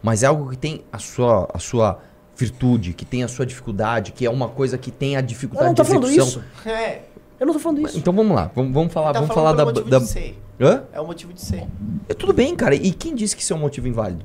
Mas 0.02 0.22
é 0.22 0.26
algo 0.26 0.50
que 0.50 0.58
tem 0.58 0.84
a 0.92 0.98
sua, 0.98 1.48
a 1.54 1.58
sua 1.58 1.98
virtude, 2.36 2.92
que 2.92 3.06
tem 3.06 3.24
a 3.24 3.28
sua 3.28 3.46
dificuldade, 3.46 4.12
que 4.12 4.26
é 4.26 4.30
uma 4.30 4.48
coisa 4.48 4.76
que 4.76 4.90
tem 4.90 5.16
a 5.16 5.20
Eu 5.20 5.22
dificuldade 5.22 5.68
não 5.68 5.74
tô 5.74 5.82
de 5.82 5.88
falando 5.88 6.06
execução. 6.08 6.42
isso. 6.60 6.68
É. 6.68 7.00
Eu 7.40 7.46
não 7.46 7.54
tô 7.54 7.58
falando 7.60 7.80
isso. 7.86 7.96
Então 7.98 8.12
vamos 8.12 8.36
lá, 8.36 8.50
vamos, 8.54 8.74
vamos 8.74 8.92
falar, 8.92 9.12
Tá 9.14 9.20
vamos 9.20 9.34
falar 9.34 9.52
da, 9.54 9.64
da... 9.64 9.98
de 10.00 10.06
ser. 10.06 10.38
Hã? 10.60 10.82
É 10.92 11.00
o 11.00 11.06
motivo 11.06 11.32
de 11.32 11.40
ser. 11.40 11.64
É, 12.08 12.14
tudo 12.14 12.32
bem, 12.34 12.54
cara. 12.54 12.74
E 12.74 12.90
quem 12.92 13.14
disse 13.14 13.34
que 13.34 13.42
isso 13.42 13.52
é 13.52 13.56
um 13.56 13.60
motivo 13.60 13.88
inválido? 13.88 14.24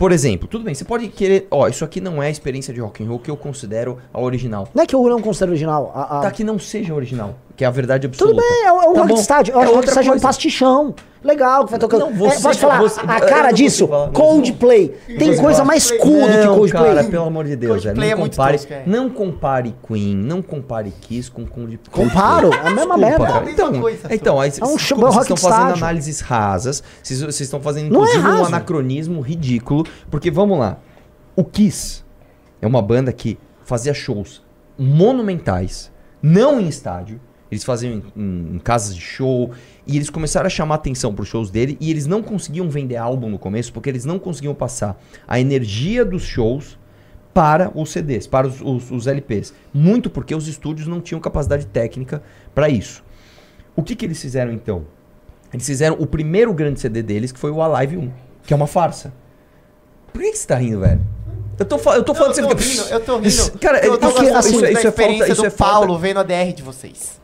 Por 0.00 0.12
exemplo, 0.12 0.48
tudo 0.48 0.64
bem, 0.64 0.74
você 0.74 0.82
pode 0.82 1.08
querer, 1.08 1.46
ó, 1.50 1.68
isso 1.68 1.84
aqui 1.84 2.00
não 2.00 2.22
é 2.22 2.28
a 2.28 2.30
experiência 2.30 2.72
de 2.72 2.80
rock 2.80 3.04
and 3.04 3.06
roll 3.06 3.18
que 3.18 3.30
eu 3.30 3.36
considero 3.36 3.98
a 4.14 4.18
original. 4.18 4.66
Não 4.74 4.82
é 4.82 4.86
que 4.86 4.94
eu 4.94 5.06
não 5.06 5.20
considero 5.20 5.50
original. 5.52 5.92
A, 5.94 6.20
a- 6.20 6.22
Tá 6.22 6.30
que 6.30 6.42
não 6.42 6.58
seja 6.58 6.94
original. 6.94 7.34
Que 7.60 7.64
é 7.64 7.66
a 7.66 7.70
verdade 7.70 8.08
Tudo 8.08 8.30
absoluta. 8.30 8.40
bem, 8.40 8.64
é 8.64 8.72
um, 8.72 8.76
é 8.82 8.88
um 8.88 8.92
Tá 8.94 9.00
rock 9.00 9.08
bom. 9.08 9.14
de 9.16 9.20
estádio. 9.20 9.52
É 9.52 9.54
rock 9.56 9.68
de 9.68 9.74
outra 9.74 9.90
estádio 9.90 10.12
é 10.12 10.16
um 10.16 10.18
pastichão. 10.20 10.94
Legal, 11.22 11.64
que 11.66 11.70
vai 11.72 11.78
tocando. 11.78 12.06
Não, 12.06 12.14
você- 12.14 12.38
É, 12.38 12.40
posso 12.40 12.58
falar? 12.58 12.80
você- 12.80 13.00
a 13.06 13.20
cara 13.20 13.50
disso, 13.52 13.86
falar. 13.86 14.08
Coldplay. 14.12 14.88
Tem 15.18 15.36
coisa 15.36 15.62
mais 15.62 15.90
cool 15.90 16.22
do 16.22 16.28
que 16.28 16.36
Não, 16.46 16.54
Coldplay. 16.56 16.94
cara, 16.94 17.04
pelo 17.04 17.24
amor 17.26 17.44
de 17.44 17.56
Deus, 17.56 17.84
velho. 17.84 17.96
Não 17.98 18.02
é 18.02 18.14
muito 18.14 18.30
compare, 18.38 18.56
tosco, 18.56 18.72
é. 18.72 18.82
não 18.86 19.10
compare 19.10 19.74
Queen, 19.86 20.16
não 20.16 20.40
compare 20.40 20.90
Kiss 21.02 21.30
com 21.30 21.44
Coldplay. 21.46 21.78
Comparo, 21.90 22.50
é 22.54 22.66
a 22.66 22.70
mesma 22.70 22.96
merda. 22.96 23.26
cara. 23.26 23.50
Então, 23.50 23.78
coisa, 23.78 24.08
então 24.10 24.40
aí, 24.40 24.50
É 24.58 24.64
um 24.64 24.78
show- 24.78 24.96
vocês 24.96 25.14
rock 25.16 25.32
estão 25.34 25.36
fazendo 25.36 25.64
estádio. 25.66 25.84
análises 25.84 26.20
rasas, 26.22 26.82
vocês, 27.02 27.20
vocês 27.20 27.40
estão 27.42 27.60
fazendo 27.60 27.92
Não 27.92 28.06
é 28.06 28.16
inclusive 28.16 28.26
um 28.40 28.44
anacronismo 28.46 29.20
ridículo, 29.20 29.84
porque 30.10 30.30
vamos 30.30 30.58
lá, 30.58 30.78
o 31.36 31.44
Kiss 31.44 32.02
é 32.62 32.66
uma 32.66 32.80
banda 32.80 33.12
que 33.12 33.38
fazia 33.66 33.92
shows 33.92 34.42
monumentais, 34.78 35.92
não 36.22 36.58
em 36.58 36.66
estádio, 36.66 37.20
eles 37.50 37.64
faziam 37.64 37.94
em, 37.94 38.02
em- 38.16 38.56
em 38.56 38.58
casas 38.58 38.94
de 38.94 39.00
show, 39.00 39.50
e 39.86 39.96
eles 39.96 40.08
começaram 40.10 40.46
a 40.46 40.50
chamar 40.50 40.76
atenção 40.76 41.12
para 41.14 41.22
os 41.22 41.28
shows 41.28 41.50
dele, 41.50 41.76
e 41.80 41.90
eles 41.90 42.06
não 42.06 42.22
conseguiam 42.22 42.68
vender 42.70 42.96
álbum 42.96 43.28
no 43.28 43.38
começo, 43.38 43.72
porque 43.72 43.88
eles 43.88 44.04
não 44.04 44.18
conseguiam 44.18 44.54
passar 44.54 45.00
a 45.26 45.40
energia 45.40 46.04
dos 46.04 46.22
shows 46.22 46.78
para 47.34 47.70
os 47.74 47.90
CDs, 47.90 48.26
para 48.26 48.46
os, 48.46 48.60
os- 48.60 48.90
os 48.90 49.06
LPs. 49.06 49.54
Muito 49.72 50.10
porque 50.10 50.34
os 50.34 50.48
estúdios 50.48 50.86
não 50.88 51.00
tinham 51.00 51.20
capacidade 51.20 51.66
técnica 51.66 52.22
para 52.54 52.68
isso. 52.68 53.02
O 53.76 53.82
que, 53.82 53.94
que 53.94 54.04
eles 54.04 54.20
fizeram 54.20 54.52
então? 54.52 54.84
Eles 55.52 55.66
fizeram 55.66 55.96
o 55.98 56.06
primeiro 56.06 56.52
grande 56.52 56.78
CD 56.80 57.02
deles, 57.02 57.32
que 57.32 57.38
foi 57.38 57.50
o 57.50 57.62
Alive 57.62 57.96
1, 57.96 58.10
que 58.46 58.52
é 58.52 58.56
uma 58.56 58.66
farsa. 58.66 59.12
Por 60.12 60.20
que, 60.22 60.30
que 60.32 60.38
você 60.38 60.46
tá 60.46 60.56
rindo, 60.56 60.80
velho? 60.80 61.00
Eu 61.58 61.64
tô, 61.66 61.76
eu 61.92 62.02
tô 62.04 62.14
falando 62.14 62.36
Eu 62.38 62.48
tô 62.48 62.54
rindo, 62.56 62.82
eu 62.90 63.00
tô 63.00 63.18
rindo. 63.18 63.58
Cara, 63.60 63.84
eu 63.84 63.98
tô 63.98 64.08
porque, 64.08 64.30
gostando 64.30 64.38
assim, 64.38 64.50
isso, 64.52 64.60
da 64.62 64.70
isso 64.72 64.86
é 64.88 64.90
falta, 64.90 65.28
isso 65.28 65.42
do 65.42 65.46
é 65.46 65.50
falta- 65.50 65.72
Paulo 65.86 65.98
vendo 65.98 66.18
a 66.20 66.22
DR 66.22 66.52
de 66.54 66.62
vocês. 66.62 67.19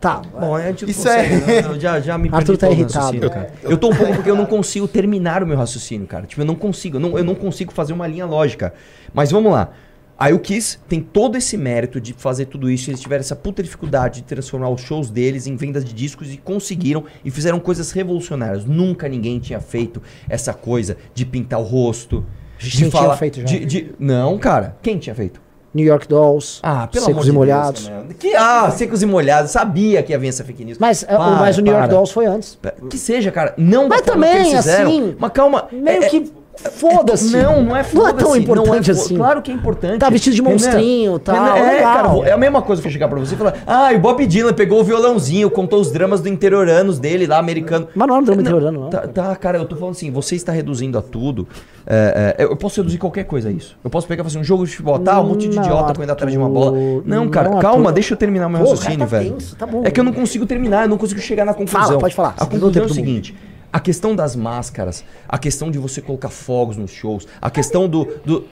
Tá. 0.00 0.22
Bom, 0.38 0.54
a 0.54 0.62
gente 0.68 0.88
Isso 0.88 1.08
é- 1.08 1.28
consegue, 1.28 1.62
não, 1.62 1.72
não, 1.72 1.80
já, 1.80 2.00
já 2.00 2.16
me 2.16 2.28
Arthur 2.30 2.56
perdi 2.56 2.58
tá 2.58 2.70
irritado. 2.70 2.94
raciocínio, 3.04 3.30
cara. 3.30 3.52
Eu 3.64 3.76
tô 3.76 3.90
um 3.90 3.96
pouco 3.96 4.14
porque 4.14 4.30
eu 4.30 4.36
não 4.36 4.46
consigo 4.46 4.86
terminar 4.86 5.42
o 5.42 5.46
meu 5.46 5.56
raciocínio, 5.56 6.06
cara. 6.06 6.24
Tipo, 6.24 6.42
eu 6.42 6.46
não 6.46 6.54
consigo, 6.54 6.96
eu 6.96 7.00
não, 7.00 7.18
eu 7.18 7.24
não 7.24 7.34
consigo 7.34 7.72
fazer 7.72 7.92
uma 7.92 8.06
linha 8.06 8.24
lógica. 8.24 8.72
Mas 9.12 9.32
vamos 9.32 9.50
lá. 9.50 9.70
Aí 10.16 10.32
o 10.32 10.38
Kiss 10.38 10.78
tem 10.88 11.00
todo 11.00 11.36
esse 11.36 11.56
mérito 11.56 12.00
de 12.00 12.12
fazer 12.12 12.46
tudo 12.46 12.70
isso. 12.70 12.90
Eles 12.90 13.00
tiveram 13.00 13.20
essa 13.20 13.34
puta 13.36 13.62
dificuldade 13.62 14.20
de 14.20 14.26
transformar 14.26 14.68
os 14.68 14.80
shows 14.80 15.10
deles 15.10 15.46
em 15.48 15.54
vendas 15.56 15.84
de 15.84 15.92
discos 15.92 16.32
e 16.32 16.36
conseguiram 16.36 17.04
e 17.24 17.30
fizeram 17.30 17.58
coisas 17.60 17.90
revolucionárias. 17.92 18.64
Nunca 18.64 19.08
ninguém 19.08 19.38
tinha 19.40 19.60
feito 19.60 20.02
essa 20.28 20.52
coisa 20.54 20.96
de 21.14 21.24
pintar 21.24 21.60
o 21.60 21.64
rosto. 21.64 22.24
gente 22.58 22.70
De 22.72 22.76
tinha 22.78 22.90
falar. 22.90 23.16
feito 23.16 23.40
já. 23.40 23.46
de- 23.46 23.64
de- 23.64 23.90
Não, 23.98 24.36
cara. 24.38 24.76
Quem 24.82 24.98
tinha 24.98 25.14
feito? 25.14 25.40
New 25.78 25.86
York 25.86 26.06
Dolls, 26.08 26.58
Ah, 26.62 26.86
pelo 26.86 27.04
Secos 27.06 27.22
amor 27.22 27.28
e 27.28 27.32
Molhados. 27.32 27.86
Deus, 27.86 27.98
também. 28.00 28.16
que, 28.16 28.34
ah, 28.34 28.70
secos 28.70 29.02
e 29.02 29.06
molhados. 29.06 29.50
Sabia 29.52 30.02
que 30.02 30.12
ia 30.12 30.18
vir 30.18 30.28
essa 30.28 30.44
fake 30.44 30.64
news. 30.64 30.78
Mas, 30.78 31.02
o- 31.02 31.06
Para, 31.06 31.18
mas 31.36 31.56
o 31.56 31.60
New 31.62 31.72
York 31.72 31.86
para. 31.86 31.94
Dolls 31.96 32.12
foi 32.12 32.26
antes. 32.26 32.58
Que 32.90 32.98
seja, 32.98 33.30
cara. 33.30 33.54
Não 33.56 33.88
Mas 33.88 34.02
também, 34.02 34.54
assim, 34.56 35.14
Mas 35.18 35.32
calma. 35.32 35.68
Meio 35.72 36.02
é- 36.02 36.06
é- 36.06 36.08
que 36.08 36.32
foda-se. 36.72 37.36
Não, 37.36 37.62
não 37.62 37.62
é 37.62 37.62
Não 37.64 37.76
é 37.76 37.84
foda-se. 37.84 38.16
tão 38.24 38.36
importante 38.36 38.90
é 38.90 38.92
assim. 38.92 39.16
Claro 39.16 39.42
que 39.42 39.50
é 39.50 39.54
importante. 39.54 39.98
Tá 39.98 40.10
vestido 40.10 40.34
de 40.34 40.42
monstrinho 40.42 41.16
e 41.16 41.20
tal, 41.20 41.56
é, 41.56 41.72
legal. 41.74 41.94
cara, 41.94 42.28
é 42.28 42.32
a 42.32 42.36
mesma 42.36 42.60
coisa 42.62 42.82
que 42.82 42.88
eu 42.88 42.92
chegar 42.92 43.08
pra 43.08 43.18
você 43.18 43.34
e 43.34 43.38
falar: 43.38 43.54
ah, 43.66 43.90
o 43.94 43.98
Bob 43.98 44.26
Dylan 44.26 44.52
pegou 44.52 44.80
o 44.80 44.84
violãozinho, 44.84 45.50
contou 45.50 45.80
os 45.80 45.90
dramas 45.92 46.20
do 46.20 46.28
interioranos 46.28 46.98
dele 46.98 47.26
lá, 47.26 47.38
americano. 47.38 47.88
Mas 47.94 48.08
não 48.08 48.16
é 48.16 48.18
um 48.18 48.22
drama 48.22 48.40
interiorano, 48.42 48.80
não. 48.82 48.90
Tá, 48.90 49.06
tá, 49.06 49.36
cara, 49.36 49.58
eu 49.58 49.66
tô 49.66 49.76
falando 49.76 49.92
assim, 49.94 50.10
você 50.10 50.34
está 50.34 50.52
reduzindo 50.52 50.98
a 50.98 51.02
tudo. 51.02 51.46
é, 51.86 52.34
é, 52.38 52.44
eu 52.44 52.56
posso 52.56 52.80
reduzir 52.80 52.98
qualquer 52.98 53.24
coisa 53.24 53.48
a 53.48 53.52
isso. 53.52 53.76
Eu 53.82 53.90
posso 53.90 54.06
pegar 54.06 54.22
e 54.22 54.24
fazer 54.24 54.38
um 54.38 54.44
jogo 54.44 54.64
de 54.64 54.70
futebol, 54.70 54.98
tá? 54.98 55.20
Um 55.20 55.28
monte 55.28 55.48
de 55.48 55.56
Não, 55.56 55.62
idiota 55.62 55.94
correndo 55.94 56.10
atrás 56.10 56.32
de 56.32 56.38
uma 56.38 56.48
bola. 56.48 56.76
Não, 57.04 57.28
cara, 57.28 57.48
não, 57.50 57.58
calma, 57.60 57.92
deixa 57.92 58.14
eu 58.14 58.18
terminar 58.18 58.48
meu 58.48 58.60
Pô, 58.60 58.70
raciocínio, 58.70 58.98
tá 59.00 59.04
velho. 59.06 59.32
tenso, 59.32 59.56
tá 59.56 59.66
bom. 59.66 59.82
É 59.84 59.90
que 59.90 59.98
eu 60.00 60.04
não 60.04 60.12
consigo 60.12 60.44
terminar, 60.46 60.84
eu 60.84 60.88
não 60.88 60.98
consigo 60.98 61.20
chegar 61.20 61.44
na 61.44 61.54
conclusão. 61.54 61.82
Fala, 61.86 61.98
pode 61.98 62.14
falar, 62.14 62.34
A 62.38 62.44
o 62.44 62.46
conclusão 62.48 62.82
é 62.82 62.86
o 62.86 62.88
seguinte. 62.88 63.34
A 63.72 63.78
questão 63.80 64.16
das 64.16 64.34
máscaras, 64.34 65.04
a 65.28 65.36
questão 65.38 65.70
de 65.70 65.78
você 65.78 66.00
colocar 66.00 66.30
fogos 66.30 66.76
nos 66.76 66.90
shows, 66.90 67.26
a 67.40 67.50
questão 67.50 67.88
do. 67.88 68.04
do... 68.24 68.44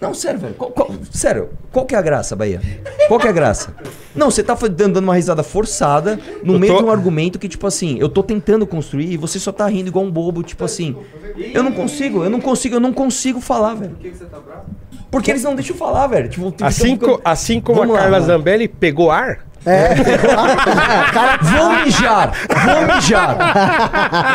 Não, 0.00 0.12
sério, 0.12 0.38
velho. 0.38 0.54
Qual, 0.54 0.70
qual- 0.70 0.90
sério, 1.10 1.48
qual 1.72 1.86
que 1.86 1.94
é 1.94 1.98
a 1.98 2.02
graça, 2.02 2.36
Bahia? 2.36 2.60
Qual 3.08 3.18
que 3.18 3.26
é 3.26 3.30
a 3.30 3.32
graça? 3.32 3.74
Não, 4.14 4.30
você 4.30 4.42
tá 4.42 4.54
dando 4.68 4.98
uma 4.98 5.14
risada 5.14 5.42
forçada 5.42 6.20
no 6.44 6.54
Eu 6.54 6.58
meio 6.58 6.74
tô- 6.74 6.80
de 6.80 6.84
um 6.84 6.90
argumento 6.90 7.38
que, 7.38 7.48
tipo 7.48 7.66
assim, 7.66 7.96
eu 7.98 8.08
tô 8.08 8.22
tentando 8.22 8.66
construir 8.66 9.10
e 9.10 9.16
você 9.16 9.38
só 9.40 9.50
tá 9.50 9.66
rindo 9.66 9.88
igual 9.88 10.04
um 10.04 10.10
bobo, 10.10 10.42
tipo 10.42 10.64
assim. 10.64 10.94
Eu 11.54 11.62
não 11.62 11.72
consigo, 11.72 12.22
eu 12.22 12.28
não 12.30 12.40
consigo, 12.40 12.76
eu 12.76 12.80
não 12.80 12.92
consigo 12.92 13.40
falar, 13.40 13.74
velho. 13.74 13.92
Por 13.92 14.00
que 14.00 14.10
você 14.10 14.26
tá 14.26 14.38
bravo? 14.38 14.66
Porque 15.10 15.30
eles 15.30 15.42
não 15.42 15.54
deixam 15.54 15.76
falar, 15.76 16.06
velho. 16.08 16.28
Tipo, 16.28 16.54
Assim, 16.62 16.96
co- 16.96 17.20
assim 17.24 17.60
como 17.60 17.80
Vamos 17.80 17.96
a 17.96 18.00
Carla 18.00 18.18
lá. 18.18 18.24
Zambelli 18.26 18.68
pegou 18.68 19.10
ar, 19.10 19.46
Vou 21.42 21.84
mijar! 21.84 22.32
Vou 22.64 22.94
mijar! 22.94 23.36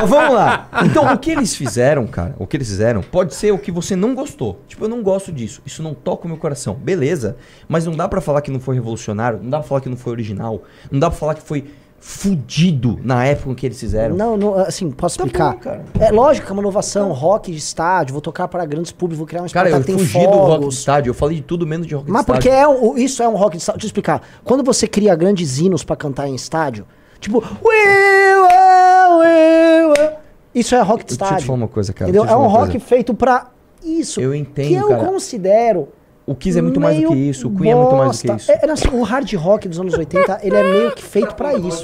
Mas 0.02 0.10
vamos 0.10 0.34
lá. 0.34 0.68
Então, 0.84 1.14
o 1.14 1.18
que 1.18 1.32
eles 1.32 1.56
fizeram, 1.56 2.06
cara, 2.06 2.36
o 2.38 2.46
que 2.46 2.58
eles 2.58 2.68
fizeram, 2.68 3.02
pode 3.02 3.34
ser 3.36 3.52
o 3.54 3.58
que 3.58 3.72
você 3.72 3.96
não 3.96 4.14
gostou. 4.14 4.62
Tipo, 4.68 4.86
eu 4.86 4.90
não 4.90 5.02
gosto 5.02 5.32
disso. 5.32 5.62
Isso 5.66 5.82
não 5.82 5.94
toca 5.94 6.26
o 6.26 6.28
meu 6.28 6.36
coração. 6.38 6.74
Beleza. 6.74 7.38
Mas 7.68 7.86
não 7.86 7.94
dá 7.96 8.08
pra 8.10 8.20
falar 8.20 8.42
que 8.42 8.52
não 8.52 8.60
foi 8.60 8.76
revolucionário, 8.76 9.40
não 9.42 9.50
dá 9.50 9.60
pra 9.60 9.68
falar 9.68 9.82
que 9.82 9.90
não 9.90 9.96
foi 9.98 10.12
original, 10.12 10.64
não 10.92 11.00
dá 11.00 11.10
pra 11.10 11.18
falar 11.18 11.36
que 11.36 11.42
foi 11.42 11.66
fudido 12.04 13.00
na 13.04 13.24
época 13.26 13.52
em 13.52 13.56
que 13.56 13.66
eles 13.68 13.80
fizeram. 13.80 14.16
Não, 14.16 14.36
não, 14.36 14.56
assim, 14.56 14.90
posso 14.90 15.18
explicar? 15.20 15.54
bom, 15.54 15.60
cara. 15.60 15.86
É 16.00 16.12
lógico 16.12 16.48
que 16.48 16.52
é 16.52 16.54
uma 16.54 16.62
inovação, 16.62 17.12
rock 17.14 17.52
de 17.52 17.58
estádio, 17.60 18.12
vou 18.12 18.22
tocar 18.22 18.48
para 18.48 18.66
grandes 18.66 18.92
públicos, 18.92 19.20
vou 19.20 19.28
criar 19.28 19.44
um 19.44 19.48
Cara, 19.48 19.70
eu 19.70 19.78
espetáculo 19.78 19.98
que 20.08 20.14
fugi 20.14 20.20
tem 20.26 20.32
do 20.32 20.38
rock 20.38 20.50
de 20.52 20.58
fogos. 20.62 20.78
estádio. 20.80 21.10
Eu 21.12 21.14
falei 21.14 21.36
de 21.38 21.44
tudo 21.44 21.66
menos 21.68 21.86
de 21.86 21.94
rock 21.94 22.10
Mas 22.10 22.26
de 22.26 22.32
estádio. 22.32 22.72
porque 22.82 23.00
é, 23.00 23.04
isso 23.04 23.22
é 23.24 23.28
um 23.30 23.36
rock 23.36 23.52
de 23.56 23.62
estádio. 23.62 23.78
Deixa 23.80 23.86
eu 23.86 23.90
explicar. 23.90 24.22
Quando 24.44 24.64
você 24.64 24.88
cria 24.88 25.16
grandes 25.16 25.60
hinos 25.60 25.84
pra 25.84 25.96
cantar 25.96 26.28
em 26.28 26.34
estádio, 26.34 26.86
tipo, 27.20 27.38
"We 27.40 28.36
will, 28.36 29.20
we 29.20 29.86
will", 29.88 30.12
isso 30.56 30.74
é 30.76 30.82
rock 30.82 31.06
de 31.06 31.10
Deixa 31.10 31.14
eu 31.14 31.18
te 31.18 31.24
estádio. 31.30 31.46
falar 31.48 31.58
uma 31.58 31.68
coisa, 31.68 31.94
cara. 31.94 32.10
entendeu? 32.10 32.28
É 32.30 32.34
eu 32.34 32.40
um 32.40 32.48
rock 32.48 32.72
coisa. 32.72 32.86
feito 32.86 33.14
pra 33.14 33.48
isso. 33.84 34.20
Eu 34.20 34.34
entendo, 34.34 34.68
que 34.68 34.74
eu 34.76 34.88
cara. 34.90 35.06
considero. 35.06 35.90
O 36.32 36.36
Kiss 36.36 36.58
é 36.58 36.62
muito 36.62 36.80
mais 36.80 37.00
do 37.02 37.10
que 37.10 37.16
isso, 37.16 37.48
o 37.48 37.56
Queen 37.56 37.72
é 37.72 37.76
muito 37.76 37.96
mais 37.96 38.18
do 38.18 38.22
que 38.22 38.28
bosta. 38.28 38.54
isso. 38.54 38.66
É, 38.66 38.72
assim, 38.72 38.88
o 38.90 39.04
hard 39.04 39.34
rock 39.34 39.68
dos 39.68 39.80
anos 39.80 39.94
80, 39.94 40.40
ele 40.44 40.56
é 40.56 40.64
meio 40.64 40.92
que 40.96 41.04
feito 41.04 41.36
pra 41.36 41.54
isso. 41.54 41.84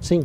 Sim. 0.00 0.22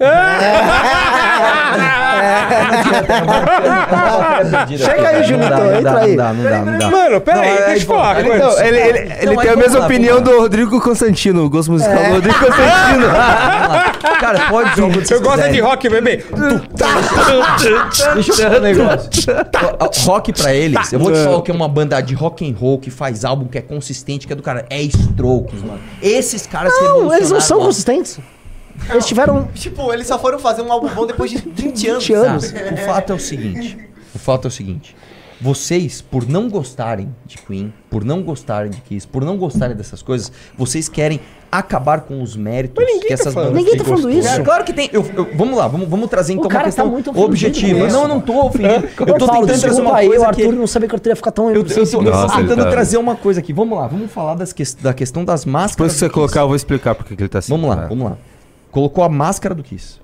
Chega 4.78 5.08
aí, 5.08 5.24
Junito, 5.24 5.52
entra 5.52 6.00
aí. 6.00 6.10
Não 6.10 6.16
dá, 6.16 6.32
não 6.32 6.44
dá, 6.44 6.58
não 6.64 6.78
dá. 6.78 6.90
Mano, 6.90 7.20
pera 7.20 7.40
aí, 7.40 7.56
deixa 7.66 7.82
eu 7.84 7.86
falar 7.86 8.16
uma 8.16 8.20
Ele, 8.20 8.28
coisa. 8.28 8.44
não, 8.44 8.60
ele, 8.66 8.78
ele, 8.78 8.98
ele 8.98 9.26
Não, 9.26 9.36
tem 9.42 9.50
a 9.50 9.54
vamos 9.54 9.56
mesma 9.56 9.84
opinião 9.84 10.20
do 10.22 10.38
Rodrigo 10.40 10.80
Constantino, 10.80 11.44
o 11.44 11.50
gosto 11.50 11.72
musical 11.72 11.98
É. 11.98 12.08
do 12.08 12.14
Rodrigo 12.14 12.38
Constantino. 12.38 13.06
Cara, 14.20 14.40
pode 14.48 14.74
ser 14.74 14.82
o 14.82 14.88
que 14.90 14.94
vocês 14.94 15.10
Eu 15.10 15.20
gosto 15.22 15.40
é 15.44 15.48
de 15.48 15.60
rock, 15.60 15.88
bebê. 15.88 16.24
Deixa 18.14 18.32
eu 18.32 18.36
falar 18.36 18.58
um 18.58 18.60
negócio. 18.60 19.10
Rock 20.06 20.32
pra 20.32 20.54
eles, 20.54 20.92
eu 20.92 20.98
vou 20.98 21.12
te 21.12 21.18
falar 21.18 21.36
o 21.36 21.42
que 21.42 21.50
é 21.50 21.54
uma 21.54 21.68
banda 21.68 22.00
de 22.00 22.14
rock 22.14 22.48
and 22.48 22.54
roll 22.58 22.78
que 22.78 22.90
faz 22.90 23.24
álbum 23.24 23.46
que 23.46 23.58
é 23.58 23.62
consistente, 23.62 24.26
que 24.26 24.32
é 24.32 24.36
do 24.36 24.42
cara. 24.42 24.64
É 24.70 24.80
Strokes, 24.80 25.62
mano. 25.62 25.80
Esses 26.02 26.46
caras 26.46 26.72
Não, 26.80 27.12
eles 27.14 27.30
não 27.30 27.40
são 27.40 27.58
consistentes. 27.60 28.18
Eles 28.88 29.06
tiveram. 29.06 29.48
Tipo, 29.54 29.92
eles 29.92 30.06
só 30.06 30.18
foram 30.18 30.38
fazer 30.38 30.62
um 30.62 30.72
álbum 30.72 30.88
bom 30.88 31.06
depois 31.06 31.30
de 31.30 31.38
20 31.44 31.88
anos. 31.88 32.04
20 32.06 32.12
anos. 32.14 32.44
sabe? 32.46 32.74
O 32.74 32.76
fato 32.78 33.12
é 33.12 33.16
o 33.16 33.20
seguinte. 33.20 33.78
O 34.14 34.18
fato 34.18 34.44
é 34.46 34.48
o 34.48 34.50
seguinte. 34.50 34.96
Vocês, 35.42 36.02
por 36.02 36.28
não 36.28 36.50
gostarem 36.50 37.14
de 37.24 37.38
Queen, 37.38 37.72
por 37.88 38.04
não 38.04 38.22
gostarem 38.22 38.70
de 38.70 38.78
Kiss, 38.82 39.08
por 39.08 39.24
não 39.24 39.38
gostarem 39.38 39.74
dessas 39.74 40.02
coisas, 40.02 40.30
vocês 40.54 40.86
querem 40.86 41.18
acabar 41.50 42.02
com 42.02 42.22
os 42.22 42.36
méritos 42.36 42.84
que 42.84 43.08
tá 43.08 43.14
essas 43.14 43.32
falando 43.32 43.48
bandas 43.52 43.64
Ninguém 43.64 43.78
tá 43.78 43.84
falando 43.84 44.10
isso. 44.10 44.28
É, 44.28 44.40
claro 44.42 44.64
que 44.64 44.72
tem. 44.74 44.90
Eu- 44.92 45.02
eu- 45.16 45.28
vamos 45.34 45.56
lá, 45.56 45.66
vamos, 45.66 45.88
vamos 45.88 46.10
trazer 46.10 46.34
então 46.34 46.44
uma 46.44 46.50
cara 46.50 46.64
tá 46.64 46.68
questão 46.68 46.88
muito 46.90 47.08
ofendido 47.08 47.26
objetiva. 47.26 47.88
Não, 47.88 48.02
eu 48.02 48.08
não 48.08 48.20
tô 48.20 48.38
ofendido. 48.48 48.86
Eu 49.00 49.16
tô 49.18 49.26
Paulo, 49.26 49.46
tentando 49.46 49.60
trazer 49.62 49.80
uma 49.80 49.90
o 50.02 50.06
coisa 50.06 50.26
Arthur 50.26 50.42
que... 50.50 50.52
não 50.52 50.66
sabia 50.66 50.88
que 50.90 50.94
eu 50.94 51.00
ia 51.06 51.16
ficar 51.16 51.30
tão 51.30 51.48
Eu, 51.50 51.62
eu, 51.62 51.66
eu, 51.66 51.84
eu 51.90 52.02
Nossa, 52.02 52.36
tentando 52.36 52.64
tá- 52.64 52.70
trazer 52.70 52.98
uma 52.98 53.16
coisa 53.16 53.40
aqui. 53.40 53.54
Vamos 53.54 53.78
lá, 53.78 53.86
vamos 53.86 54.10
falar 54.12 54.34
das 54.34 54.52
que- 54.52 54.62
da 54.82 54.92
questão 54.92 55.24
das 55.24 55.46
máscaras. 55.46 55.72
Depois 55.76 55.92
que 55.94 55.98
você 56.00 56.10
colocar, 56.10 56.40
eu 56.42 56.48
vou 56.48 56.56
explicar 56.56 56.94
porque 56.94 57.16
que 57.16 57.22
ele 57.22 57.30
tá 57.30 57.38
assim. 57.38 57.50
Vamos 57.50 57.70
lá, 57.70 57.76
né? 57.76 57.86
vamos 57.88 58.04
lá. 58.10 58.18
Colocou 58.70 59.02
a 59.04 59.08
máscara 59.08 59.54
do 59.54 59.62
Kiss. 59.62 60.00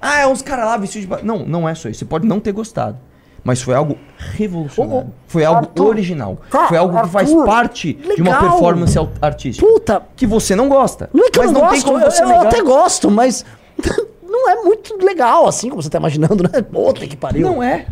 Ah, 0.00 0.20
é 0.20 0.26
uns 0.26 0.42
caras 0.42 0.64
lá 0.66 0.76
vestidos 0.76 1.08
de. 1.18 1.24
Não, 1.24 1.38
não 1.46 1.68
é 1.68 1.74
só 1.74 1.88
isso. 1.88 2.00
Você 2.00 2.04
pode 2.04 2.26
não 2.26 2.38
ter 2.40 2.52
gostado. 2.52 2.98
Mas 3.44 3.62
foi 3.62 3.74
algo 3.74 3.96
revolucionário. 4.16 5.12
Foi 5.26 5.44
algo 5.44 5.60
Arthur, 5.60 5.86
original. 5.86 6.38
tá, 6.50 6.66
foi 6.68 6.76
algo 6.76 7.00
que 7.00 7.08
faz 7.08 7.32
parte 7.44 7.94
de 7.94 8.20
uma 8.20 8.32
legal. 8.32 8.50
performance 8.50 8.98
artística. 9.22 9.66
Puta, 9.66 10.02
Que 10.16 10.26
você 10.26 10.54
não 10.56 10.68
gosta. 10.68 11.08
não 11.14 11.24
é 11.26 11.30
que 11.30 11.38
mas 11.38 11.46
eu 11.48 11.52
não, 11.52 11.60
tem 11.62 11.70
gosto, 11.70 11.84
como 11.86 11.98
eu, 11.98 12.10
você 12.10 12.22
eu 12.24 12.40
até 12.40 12.62
gosto, 12.62 13.10
mas 13.10 13.44
não 14.28 14.50
é 14.50 14.56
muito 14.56 14.96
legal 15.02 15.46
assim 15.46 15.70
como 15.70 15.80
você 15.80 15.88
tá 15.88 15.98
imaginando, 15.98 16.42
né? 16.42 16.60
Puta 16.62 17.06
que 17.06 17.16
pariu. 17.16 17.46
Não 17.46 17.62
é. 17.62 17.86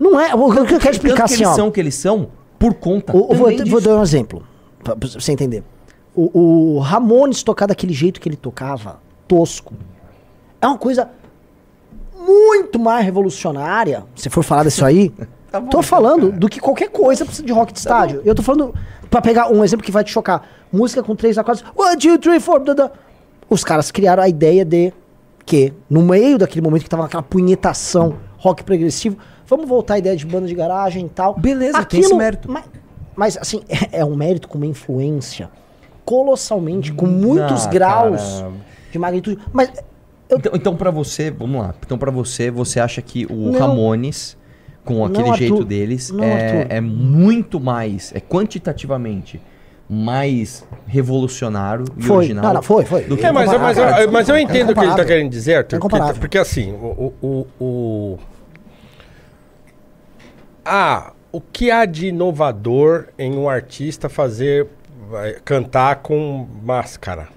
Não 0.00 0.18
é. 0.18 0.34
O 0.34 0.50
que 0.52 0.58
eu 0.58 0.64
quero 0.64 0.78
Tanto 0.80 0.90
explicar 0.92 1.16
que 1.16 1.22
assim, 1.34 1.34
eles 1.42 1.48
ó. 1.48 1.54
são 1.54 1.68
o 1.68 1.72
que 1.72 1.80
eles 1.80 1.94
são 1.94 2.30
por 2.58 2.74
conta. 2.74 3.14
O- 3.16 3.34
vou, 3.34 3.50
vou 3.66 3.80
dar 3.80 3.96
um 3.98 4.02
exemplo, 4.02 4.42
pra, 4.82 4.96
pra 4.96 5.08
você 5.08 5.32
entender. 5.32 5.62
O, 6.14 6.76
o 6.76 6.78
Ramones 6.80 7.42
tocar 7.42 7.66
daquele 7.66 7.92
jeito 7.92 8.20
que 8.20 8.28
ele 8.28 8.36
tocava, 8.36 9.00
tosco, 9.28 9.74
é 10.60 10.66
uma 10.66 10.78
coisa 10.78 11.10
muito 12.16 12.78
mais 12.78 13.04
revolucionária, 13.04 14.04
se 14.16 14.28
for 14.28 14.42
falar 14.42 14.64
disso 14.64 14.84
aí, 14.84 15.12
Tá 15.50 15.60
bom, 15.60 15.68
tô 15.70 15.80
falando 15.82 16.26
cara. 16.28 16.38
do 16.38 16.46
que 16.48 16.60
qualquer 16.60 16.90
coisa 16.90 17.24
precisa 17.24 17.46
de 17.46 17.52
rock 17.54 17.72
de 17.72 17.78
estádio. 17.78 18.20
Eu 18.22 18.34
tô 18.34 18.42
falando, 18.42 18.74
pra 19.08 19.22
pegar 19.22 19.50
um 19.50 19.64
exemplo 19.64 19.82
que 19.82 19.90
vai 19.90 20.04
te 20.04 20.10
chocar, 20.10 20.46
música 20.70 21.02
com 21.02 21.16
três 21.16 21.38
acordes. 21.38 21.64
One, 21.74 21.96
two, 21.96 22.18
three, 22.18 22.38
four. 22.38 22.60
da, 22.60 22.74
da. 22.74 22.90
Os 23.48 23.64
caras 23.64 23.90
criaram 23.90 24.22
a 24.22 24.28
ideia 24.28 24.62
de 24.62 24.92
que, 25.46 25.72
no 25.88 26.02
meio 26.02 26.36
daquele 26.36 26.60
momento 26.60 26.82
que 26.82 26.90
tava 26.90 27.06
aquela 27.06 27.22
punhetação 27.22 28.16
rock 28.36 28.62
progressivo, 28.62 29.16
vamos 29.46 29.66
voltar 29.66 29.94
à 29.94 29.98
ideia 29.98 30.14
de 30.14 30.26
banda 30.26 30.46
de 30.46 30.54
garagem 30.54 31.06
e 31.06 31.08
tal. 31.08 31.32
Beleza, 31.34 31.82
tem 31.86 32.00
esse 32.00 32.14
mérito. 32.14 32.50
Mas, 32.50 32.64
mas, 33.16 33.38
assim, 33.38 33.62
é, 33.70 34.00
é 34.00 34.04
um 34.04 34.14
mérito 34.14 34.48
com 34.48 34.58
uma 34.58 34.66
influência 34.66 35.48
colossalmente, 36.04 36.92
com 36.92 37.06
muitos 37.06 37.66
Ah, 37.66 37.70
graus 37.70 38.40
cara. 38.40 38.52
De 38.90 38.98
magnitude. 38.98 39.38
Mas 39.52 39.70
Então, 40.30 40.52
então 40.54 40.76
para 40.76 40.90
você, 40.90 41.30
vamos 41.30 41.60
lá. 41.60 41.74
Então 41.84 41.96
pra 41.98 42.10
você, 42.10 42.50
você 42.50 42.78
acha 42.80 43.00
que 43.00 43.24
o 43.26 43.50
Não. 43.52 43.58
Ramones, 43.58 44.36
com 44.84 45.04
aquele 45.04 45.28
Não, 45.28 45.34
jeito 45.34 45.52
Arthur. 45.54 45.64
deles, 45.66 46.10
Não, 46.10 46.22
é, 46.24 46.66
é 46.68 46.80
muito 46.80 47.58
mais, 47.60 48.12
é 48.14 48.20
quantitativamente 48.20 49.40
mais 49.88 50.66
revolucionário 50.86 51.86
e 51.96 52.02
Foi. 52.02 52.16
original. 52.18 52.44
Não, 52.44 52.52
não, 52.54 52.62
foi, 52.62 52.84
foi. 52.84 53.04
do 53.04 53.16
que 53.16 53.24
É, 53.24 53.32
mas, 53.32 53.50
eu- 53.50 53.58
mas, 53.58 53.78
eu- 53.78 54.12
mas 54.12 54.28
eu 54.28 54.36
entendo 54.36 54.48
o 54.48 54.52
que 54.52 54.58
ele 54.60 54.64
tá 54.66 54.72
incomparável. 54.82 55.06
querendo 55.06 55.30
dizer, 55.30 55.54
Arthur. 55.54 55.76
É 55.76 55.78
porque, 55.78 55.94
incomparável. 55.96 56.20
porque 56.20 56.38
assim, 56.38 56.72
o, 56.72 57.14
o, 57.22 57.46
o, 57.58 57.64
o- 57.64 58.18
Ah, 60.64 61.12
o 61.32 61.40
que 61.40 61.70
há 61.70 61.84
de 61.86 62.08
inovador 62.08 63.06
em 63.18 63.34
um 63.36 63.48
artista 63.48 64.08
fazer 64.10 64.66
cantar 65.44 65.96
com 65.96 66.46
máscara? 66.62 67.28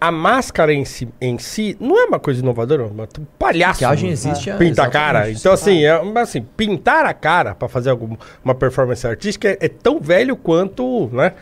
A 0.00 0.12
máscara 0.12 0.72
em 0.72 0.84
si, 0.84 1.08
em 1.20 1.38
si 1.38 1.76
não 1.80 1.98
é 1.98 2.04
uma 2.04 2.20
coisa 2.20 2.40
inovadora, 2.40 2.84
é 2.84 2.86
uma 2.86 3.08
palhaço. 3.38 3.82
Maquiagem 3.82 4.10
existe, 4.10 4.48
é, 4.48 4.56
pinta 4.56 4.84
a 4.84 4.88
cara. 4.88 5.28
Então, 5.30 5.52
assim, 5.52 5.84
é, 5.84 6.00
mas, 6.02 6.28
assim, 6.28 6.46
pintar 6.56 7.04
a 7.04 7.12
cara 7.12 7.54
pra 7.54 7.66
fazer 7.68 7.90
alguma 7.90 8.16
uma 8.44 8.54
performance 8.54 9.04
artística 9.06 9.48
é, 9.48 9.58
é 9.60 9.68
tão 9.68 9.98
velho 9.98 10.36
quanto, 10.36 11.10
né? 11.12 11.32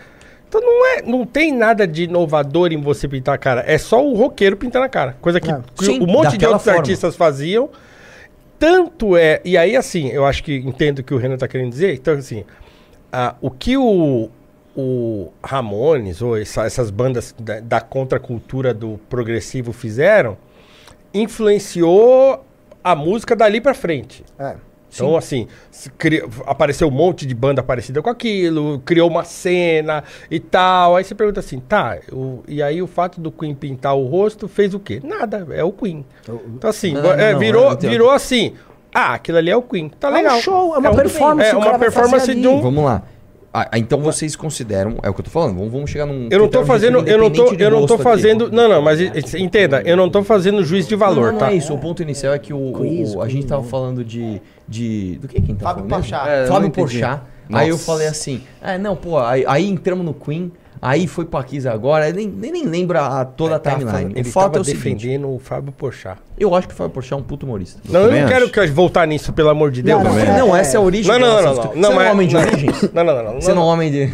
Então 0.49 0.61
não, 0.61 0.87
é, 0.87 1.03
não 1.03 1.27
tem 1.27 1.53
nada 1.53 1.87
de 1.87 2.05
inovador 2.05 2.73
em 2.73 2.81
você 2.81 3.07
pintar 3.07 3.35
a 3.35 3.39
cara. 3.39 3.65
É 3.67 3.77
só 3.77 4.03
o 4.03 4.15
roqueiro 4.15 4.57
pintando 4.57 4.85
a 4.85 4.89
cara. 4.89 5.17
Coisa 5.21 5.41
que, 5.41 5.51
É. 5.51 5.61
que 5.77 5.85
Sim, 5.85 6.01
um 6.03 6.07
monte 6.07 6.39
de 6.39 6.47
outros 6.47 6.65
forma. 6.65 6.79
artistas 6.79 7.17
faziam. 7.17 7.69
Tanto 8.59 9.17
é. 9.17 9.41
E 9.45 9.59
aí, 9.59 9.77
assim, 9.77 10.09
eu 10.09 10.25
acho 10.25 10.43
que 10.43 10.57
entendo 10.57 11.01
o 11.01 11.03
que 11.03 11.13
o 11.13 11.19
Renan 11.19 11.37
tá 11.37 11.47
querendo 11.47 11.71
dizer. 11.71 11.93
Então, 11.95 12.15
assim, 12.15 12.45
ah, 13.13 13.35
o 13.41 13.51
que 13.51 13.77
o, 13.77 14.31
o 14.77 15.33
Ramones 15.43 16.21
ou 16.21 16.37
essa- 16.37 16.65
essas 16.67 16.91
bandas 16.91 17.35
da, 17.39 17.61
da 17.61 17.81
contracultura 17.81 18.75
do 18.75 19.01
progressivo 19.09 19.73
fizeram 19.73 20.37
influenciou 21.15 22.45
a 22.85 22.95
música 22.95 23.35
dali 23.35 23.61
pra 23.61 23.75
frente. 23.75 24.25
É. 24.39 24.55
Então, 24.95 25.15
assim, 25.17 25.47
se 25.71 25.91
cri- 25.91 26.23
apareceu 26.47 26.89
um 26.89 26.91
monte 26.91 27.27
de 27.27 27.35
banda 27.35 27.63
parecida 27.63 28.01
com 28.01 28.09
aquilo, 28.09 28.81
criou 28.85 29.11
uma 29.11 29.25
cena 29.25 30.03
e 30.31 30.41
tal. 30.41 30.97
Aí 30.97 31.05
você 31.05 31.15
pergunta 31.15 31.41
assim, 31.41 31.59
tá, 31.61 31.99
o- 32.11 32.43
e 32.49 32.63
aí 32.63 32.81
o 32.81 32.87
fato 32.87 33.21
do 33.21 33.31
Queen 33.31 33.55
pintar 33.55 33.95
o 33.95 34.07
rosto 34.07 34.49
fez 34.49 34.73
o 34.73 34.81
quê? 34.81 35.01
Nada, 35.05 35.47
é 35.51 35.63
o 35.63 35.73
Queen. 35.73 36.05
Então, 36.55 36.71
assim, 36.71 36.95
Não, 36.95 37.03
não, 37.03 37.13
é, 37.13 37.33
não, 37.33 37.39
virou, 37.39 37.77
tenho- 37.77 37.93
virou 37.93 38.11
assim, 38.11 38.55
ah, 38.95 39.15
aquilo 39.15 39.37
ali 39.37 39.51
é 39.51 39.57
o 39.57 39.61
Queen. 39.63 39.91
Tá 39.91 40.09
É 40.09 40.11
um 40.11 40.15
legal. 40.15 40.41
show, 40.41 40.75
é 40.75 40.79
uma 40.79 40.91
um- 40.91 40.97
performance, 40.97 41.51
É 41.51 41.55
o 41.55 41.59
uma 41.59 41.79
performance 41.79 42.31
ali. 42.31 42.41
de 42.41 42.49
um... 42.49 42.61
Vamos 42.63 42.85
lá. 42.85 43.03
Ah, 43.59 43.69
ah, 43.73 43.79
então 43.79 44.01
vocês 44.03 44.37
consideram, 44.37 44.99
é 45.03 45.09
o 45.09 45.15
que 45.15 45.21
eu 45.21 45.25
tô 45.25 45.31
falando, 45.31 45.57
vamos, 45.57 45.73
vamos 45.73 45.91
chegar 45.91 46.05
num. 46.05 46.29
Eu 46.31 46.41
não 46.41 46.49
tô 46.49 46.63
fazendo, 46.67 46.99
eu 47.09 47.17
não 47.17 47.31
tô, 47.31 47.55
eu 47.55 47.71
não 47.71 47.87
tô 47.87 47.97
fazendo, 47.97 48.45
aqui. 48.49 48.55
não, 48.55 48.69
não, 48.69 48.83
mas 48.83 49.01
entenda, 49.35 49.81
eu 49.87 49.97
não 49.97 50.11
tô 50.11 50.23
fazendo 50.23 50.63
juiz 50.63 50.87
de 50.87 50.95
valor, 50.95 51.27
não, 51.29 51.33
não, 51.33 51.39
tá? 51.39 51.47
não 51.47 51.53
é 51.53 51.57
isso. 51.57 51.73
O 51.73 51.79
ponto 51.79 52.03
inicial 52.03 52.35
é 52.35 52.39
que 52.39 52.53
o, 52.53 53.15
o- 53.15 53.23
a 53.23 53.29
gente 53.31 53.47
tava 53.47 53.63
falando 53.63 54.05
de, 54.05 54.43
de. 54.69 55.17
Do 55.23 55.27
que 55.27 55.41
quem 55.41 55.55
tá 55.55 55.65
Fábio 55.65 55.85
falando? 55.89 56.03
Porchat. 56.03 56.29
É, 56.29 56.47
Fábio. 56.47 56.71
Porchat. 56.71 57.21
Aí 57.51 57.69
eu 57.71 57.79
falei 57.79 58.09
assim: 58.09 58.43
é, 58.61 58.77
não, 58.77 58.95
pô, 58.95 59.19
aí, 59.19 59.43
aí 59.49 59.67
entramos 59.67 60.05
no 60.05 60.13
Queen, 60.13 60.53
aí 60.81 61.07
foi 61.07 61.25
pra 61.25 61.43
Kiss 61.43 61.67
agora, 61.69 62.11
nem, 62.13 62.27
nem, 62.29 62.53
nem 62.53 62.65
lembra 62.67 63.07
a, 63.07 63.25
toda 63.25 63.55
a 63.55 63.57
Ele 63.57 63.63
tava 63.65 63.79
timeline. 63.79 64.13
Ele 64.17 64.29
o 64.29 64.33
fato 64.33 64.45
tava 64.53 64.59
é 64.59 64.61
o 64.61 64.65
seguinte: 64.65 64.83
defendendo 65.07 65.29
o 65.35 65.39
Fábio 65.39 65.73
Porchat. 65.73 66.19
eu 66.39 66.55
acho 66.55 66.69
que 66.69 66.75
o 66.75 66.77
Fábio 66.77 66.93
Porchat 66.93 67.13
é 67.15 67.17
um 67.17 67.23
puto 67.23 67.47
humorista. 67.47 67.81
Não, 67.89 68.01
eu 68.03 68.21
não 68.21 68.29
quero 68.29 68.45
acho. 68.45 68.53
que 68.53 68.61
eu 68.61 68.73
voltar 68.75 69.07
nisso, 69.07 69.33
pelo 69.33 69.49
amor 69.51 69.71
de 69.71 69.83
Deus. 69.83 70.03
Não, 70.03 70.13
Não, 70.13 70.19
É, 70.21 70.39
não, 70.39 70.57
essa 70.57 70.77
é 70.77 70.79
a 70.79 70.81
origem 70.83 71.11
Não, 71.13 71.19
não, 71.19 71.43
não, 71.43 71.55
não, 71.55 71.63
Você 71.73 71.81
não 71.93 72.01
é 72.03 72.09
um 72.09 72.13
homem 72.13 72.29
de 72.29 72.35
não. 72.35 72.41
origens? 72.43 72.91
Não, 72.93 73.05
não, 73.05 73.23
não. 73.25 73.35
Você 73.41 73.55
não 73.55 73.63
é 73.63 73.65
um 73.65 73.69
homem 73.69 73.91
de. 73.91 74.13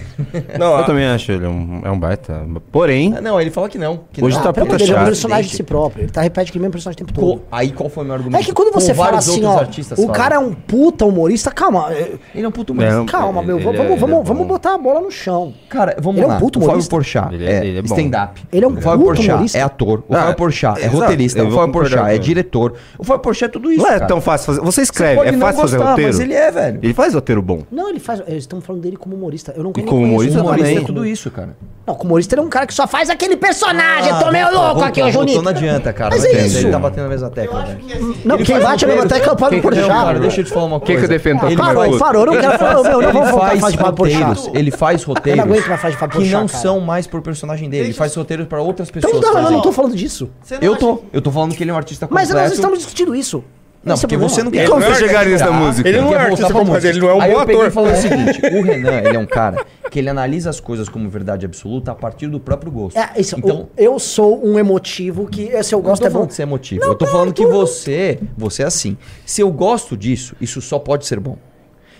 Não, 0.58 0.78
Eu 0.78 0.84
também 0.86 1.04
acho 1.06 1.32
ele 1.32 1.46
um, 1.46 1.80
é 1.84 1.90
um 1.90 1.98
baita. 1.98 2.44
Porém, 2.70 3.14
Ah, 3.16 3.20
Não, 3.20 3.40
ele 3.40 3.50
fala 3.50 3.68
que 3.68 3.78
não. 3.78 4.00
Que 4.12 4.22
Hoje 4.24 4.36
não. 4.36 4.42
tá 4.42 4.50
Ah, 4.50 4.52
puta 4.52 4.76
Deus, 4.76 4.82
ele 4.82 4.90
é 4.90 4.94
um 4.94 4.98
chato. 4.98 5.06
personagem 5.06 5.50
de 5.50 5.56
si 5.56 5.62
próprio. 5.62 6.02
Ele 6.04 6.10
tá 6.12 6.20
repete 6.22 6.50
aquele 6.50 6.62
mesmo 6.62 6.72
personagem 6.72 7.02
o 7.02 7.06
tempo 7.06 7.18
todo. 7.18 7.42
Aí 7.50 7.72
qual 7.72 7.88
foi 7.88 8.02
o 8.04 8.06
meu 8.06 8.14
argumento? 8.14 8.40
É 8.40 8.44
que 8.44 8.52
quando 8.52 8.72
você 8.72 8.94
fala 8.94 9.18
assim, 9.18 9.44
ó, 9.44 9.64
o 9.98 10.08
cara 10.08 10.36
é 10.36 10.38
um 10.38 10.52
puta 10.52 11.04
humorista, 11.04 11.50
calma. 11.50 11.92
é- 11.92 12.12
Ele 12.34 12.44
é 12.44 12.48
um 12.48 12.52
puto 12.52 12.72
humorista. 12.72 13.04
Calma, 13.06 13.42
meu. 13.42 13.58
vamos, 13.58 13.80
é- 13.80 14.22
vamos, 14.24 14.46
botar 14.46 14.74
a 14.74 14.78
bola 14.78 15.00
no 15.00 15.10
chão. 15.10 15.52
Cara, 15.68 15.96
vamos 16.00 16.16
Ele 16.18 16.24
é 16.24 16.28
um 16.28 16.32
lá. 16.32 16.38
Puto 16.52 16.58
o 16.58 16.62
Fábio 16.62 16.72
humorista. 16.72 16.90
Porchat 16.90 17.34
Ele 17.34 17.44
é, 17.46 17.52
é- 17.52 17.78
é 17.78 17.80
stand-up. 17.80 18.42
Ele 18.52 18.64
é 18.64 18.68
um 18.68 18.72
o 18.76 18.80
Fábio 18.80 19.06
Porchat 19.06 19.30
humorista. 19.30 19.58
é 19.58 19.62
ator. 19.62 20.04
O 20.08 20.14
Ah, 20.14 20.18
Fábio 20.20 20.36
Porchat 20.36 20.80
é 20.82 20.86
roteirista. 20.86 21.44
O 21.44 21.50
Fábio 21.50 21.72
Porchat 21.72 22.10
é 22.10 22.18
diretor. 22.18 22.74
O 22.98 23.04
Fábio 23.04 23.22
Porchat 23.22 23.44
é 23.48 23.48
tudo 23.52 23.72
isso, 23.72 23.82
não 23.82 23.88
é 23.90 23.94
cara. 23.94 24.06
tão 24.06 24.20
fácil 24.20 24.46
fazer. 24.46 24.60
Você 24.60 24.82
escreve, 24.82 25.20
é 25.20 25.32
fácil 25.32 25.60
fazer 25.62 25.76
roteiro. 25.78 26.10
mas 26.10 26.20
ele 26.20 26.34
é, 26.34 26.50
velho. 26.50 26.78
Ele 26.82 26.94
faz 26.94 27.14
roteiro 27.14 27.42
bom. 27.42 27.62
Não, 27.70 27.88
ele 27.88 27.98
faz. 28.00 28.20
Eles 28.26 28.42
estão 28.44 28.60
falando 28.60 28.82
dele 28.82 28.96
como 28.96 29.16
humorista. 29.16 29.52
Eu 29.56 29.62
não 29.64 29.72
E 29.74 29.78
nem 29.78 29.86
como 29.86 30.02
conheço 30.02 30.12
humorista 30.40 30.40
Humorista 30.42 30.80
é 30.80 30.84
tudo 30.84 31.06
isso, 31.06 31.30
cara. 31.30 31.56
Não, 31.84 31.94
como 31.96 32.10
humorista 32.10 32.34
ele 32.36 32.42
é 32.42 32.44
um 32.44 32.48
cara 32.48 32.64
que 32.64 32.72
só 32.74 32.86
faz 32.86 33.10
aquele 33.10 33.36
personagem. 33.36 34.12
Ah, 34.12 34.18
eu 34.20 34.24
tô 34.24 34.30
meio 34.30 34.46
louco 34.52 34.66
voltou, 34.66 34.84
aqui, 34.84 35.02
ô 35.02 35.10
Junito. 35.10 35.42
Não 35.42 35.50
adianta, 35.50 35.92
cara. 35.92 36.10
Mas 36.10 36.22
não 36.22 36.30
é 36.30 36.46
isso. 36.46 36.58
Ele 36.58 36.70
tá 36.70 36.78
batendo 36.78 37.02
na 37.04 37.08
mesma 37.08 37.30
tecla, 37.30 37.64
velho. 37.64 37.80
Não, 38.24 38.36
Ele 38.36 38.44
quem 38.44 38.54
faz 38.54 38.64
bate 38.68 38.86
minha 38.86 38.96
roteiros. 39.02 39.18
tecla 39.18 39.32
é 39.32 39.34
o 39.34 39.36
Quem- 39.48 39.56
não, 39.56 39.62
Porchat. 39.62 39.88
cara, 39.88 40.20
deixa 40.20 40.40
eu 40.40 40.44
te 40.44 40.50
falar 40.52 40.66
uma 40.66 40.78
coisa. 40.78 40.86
Quem 40.86 40.96
que 40.98 41.04
eu 41.04 41.08
defendo 41.08 41.38
Ele 41.46 41.56
tanto 41.56 41.66
Parou, 41.74 41.98
parou, 41.98 42.22
eu 42.22 42.26
não 42.32 42.40
quero 42.40 42.58
falar. 42.58 42.72
Meu, 42.74 42.84
eu 42.84 42.92
não 42.92 43.02
ele 43.02 43.12
vou 43.12 43.22
voltar 43.24 43.36
a 43.36 43.48
faz 43.48 43.74
falar 43.74 43.90
de 43.90 43.96
Porchat. 43.96 44.50
ele 44.54 44.70
faz 44.70 45.02
roteiros 45.02 45.40
aguento 45.42 45.66
mais 45.68 45.80
falar 45.80 45.90
de 45.92 45.96
Fábio 45.98 46.20
que 46.20 46.28
não 46.28 46.46
são 46.48 46.78
mais 46.80 47.06
pro 47.08 47.20
personagem 47.20 47.68
dele. 47.68 47.86
Ele 47.86 47.92
faz 47.92 48.14
roteiros 48.14 48.46
pra 48.46 48.60
outras 48.60 48.88
Então 48.88 49.00
pessoas. 49.10 49.24
não, 49.24 49.34
não, 49.34 49.42
eu 49.44 49.50
não 49.50 49.60
tô 49.62 49.72
falando 49.72 49.96
disso. 49.96 50.30
Não 50.50 50.58
Eu 50.60 50.76
tô. 50.76 51.00
Eu 51.12 51.20
tô 51.20 51.32
falando 51.32 51.52
que 51.54 51.64
ele 51.64 51.70
é 51.70 51.74
um 51.74 51.76
artista 51.76 52.06
completo. 52.06 52.32
Mas 52.32 52.42
nós 52.42 52.52
estamos 52.52 52.78
discutindo 52.78 53.12
isso. 53.12 53.42
Não, 53.84 53.94
Esse 53.94 54.04
é 54.04 54.08
porque 54.08 54.16
você 54.16 54.42
não 54.44 54.50
quer. 54.52 54.68
Como 54.68 54.80
não 54.80 54.86
é 54.86 54.90
você 54.94 55.00
chegaria 55.00 55.34
artista- 55.34 55.50
nessa 55.50 55.64
música? 55.66 55.88
Ele 55.88 56.00
não 56.00 56.12
é 56.12 56.16
artista 56.16 56.46
pra 56.46 56.64
música. 56.64 56.88
ele 56.88 57.00
não 57.00 57.08
é 57.10 57.14
um 57.14 57.20
Aí 57.20 57.30
bom 57.32 57.36
eu 57.36 57.40
ator. 57.40 57.66
e 57.66 57.70
falei 57.70 57.92
o 57.92 57.96
seguinte: 57.96 58.40
o 58.56 58.62
Renan, 58.62 58.98
ele 59.00 59.16
é 59.16 59.18
um 59.18 59.26
cara 59.26 59.64
que 59.90 59.98
ele 59.98 60.08
analisa 60.08 60.50
as 60.50 60.60
coisas 60.60 60.88
como 60.88 61.08
verdade 61.08 61.44
absoluta 61.44 61.90
a 61.90 61.94
partir 61.94 62.28
do 62.28 62.38
próprio 62.38 62.70
gosto. 62.70 62.96
É, 62.96 63.10
isso, 63.18 63.34
então, 63.36 63.62
o- 63.62 63.68
eu 63.76 63.98
sou 63.98 64.46
um 64.46 64.56
emotivo 64.58 65.26
que 65.26 65.46
se 65.64 65.74
eu 65.74 65.78
eu 65.78 65.82
não 65.82 65.90
gosto 65.90 66.02
tô 66.02 66.06
é 66.06 66.10
bom. 66.10 66.26
que 66.28 66.34
você 66.34 66.42
é 66.42 66.44
emotivo. 66.44 66.80
Não, 66.82 66.88
eu 66.90 66.94
tô 66.94 67.06
falando 67.06 67.32
que 67.32 67.44
você, 67.44 68.20
você 68.38 68.62
é 68.62 68.66
assim. 68.66 68.96
Se 69.26 69.40
eu 69.40 69.50
gosto 69.50 69.96
disso, 69.96 70.36
isso 70.40 70.60
só 70.60 70.78
pode 70.78 71.04
ser 71.04 71.18
bom. 71.18 71.36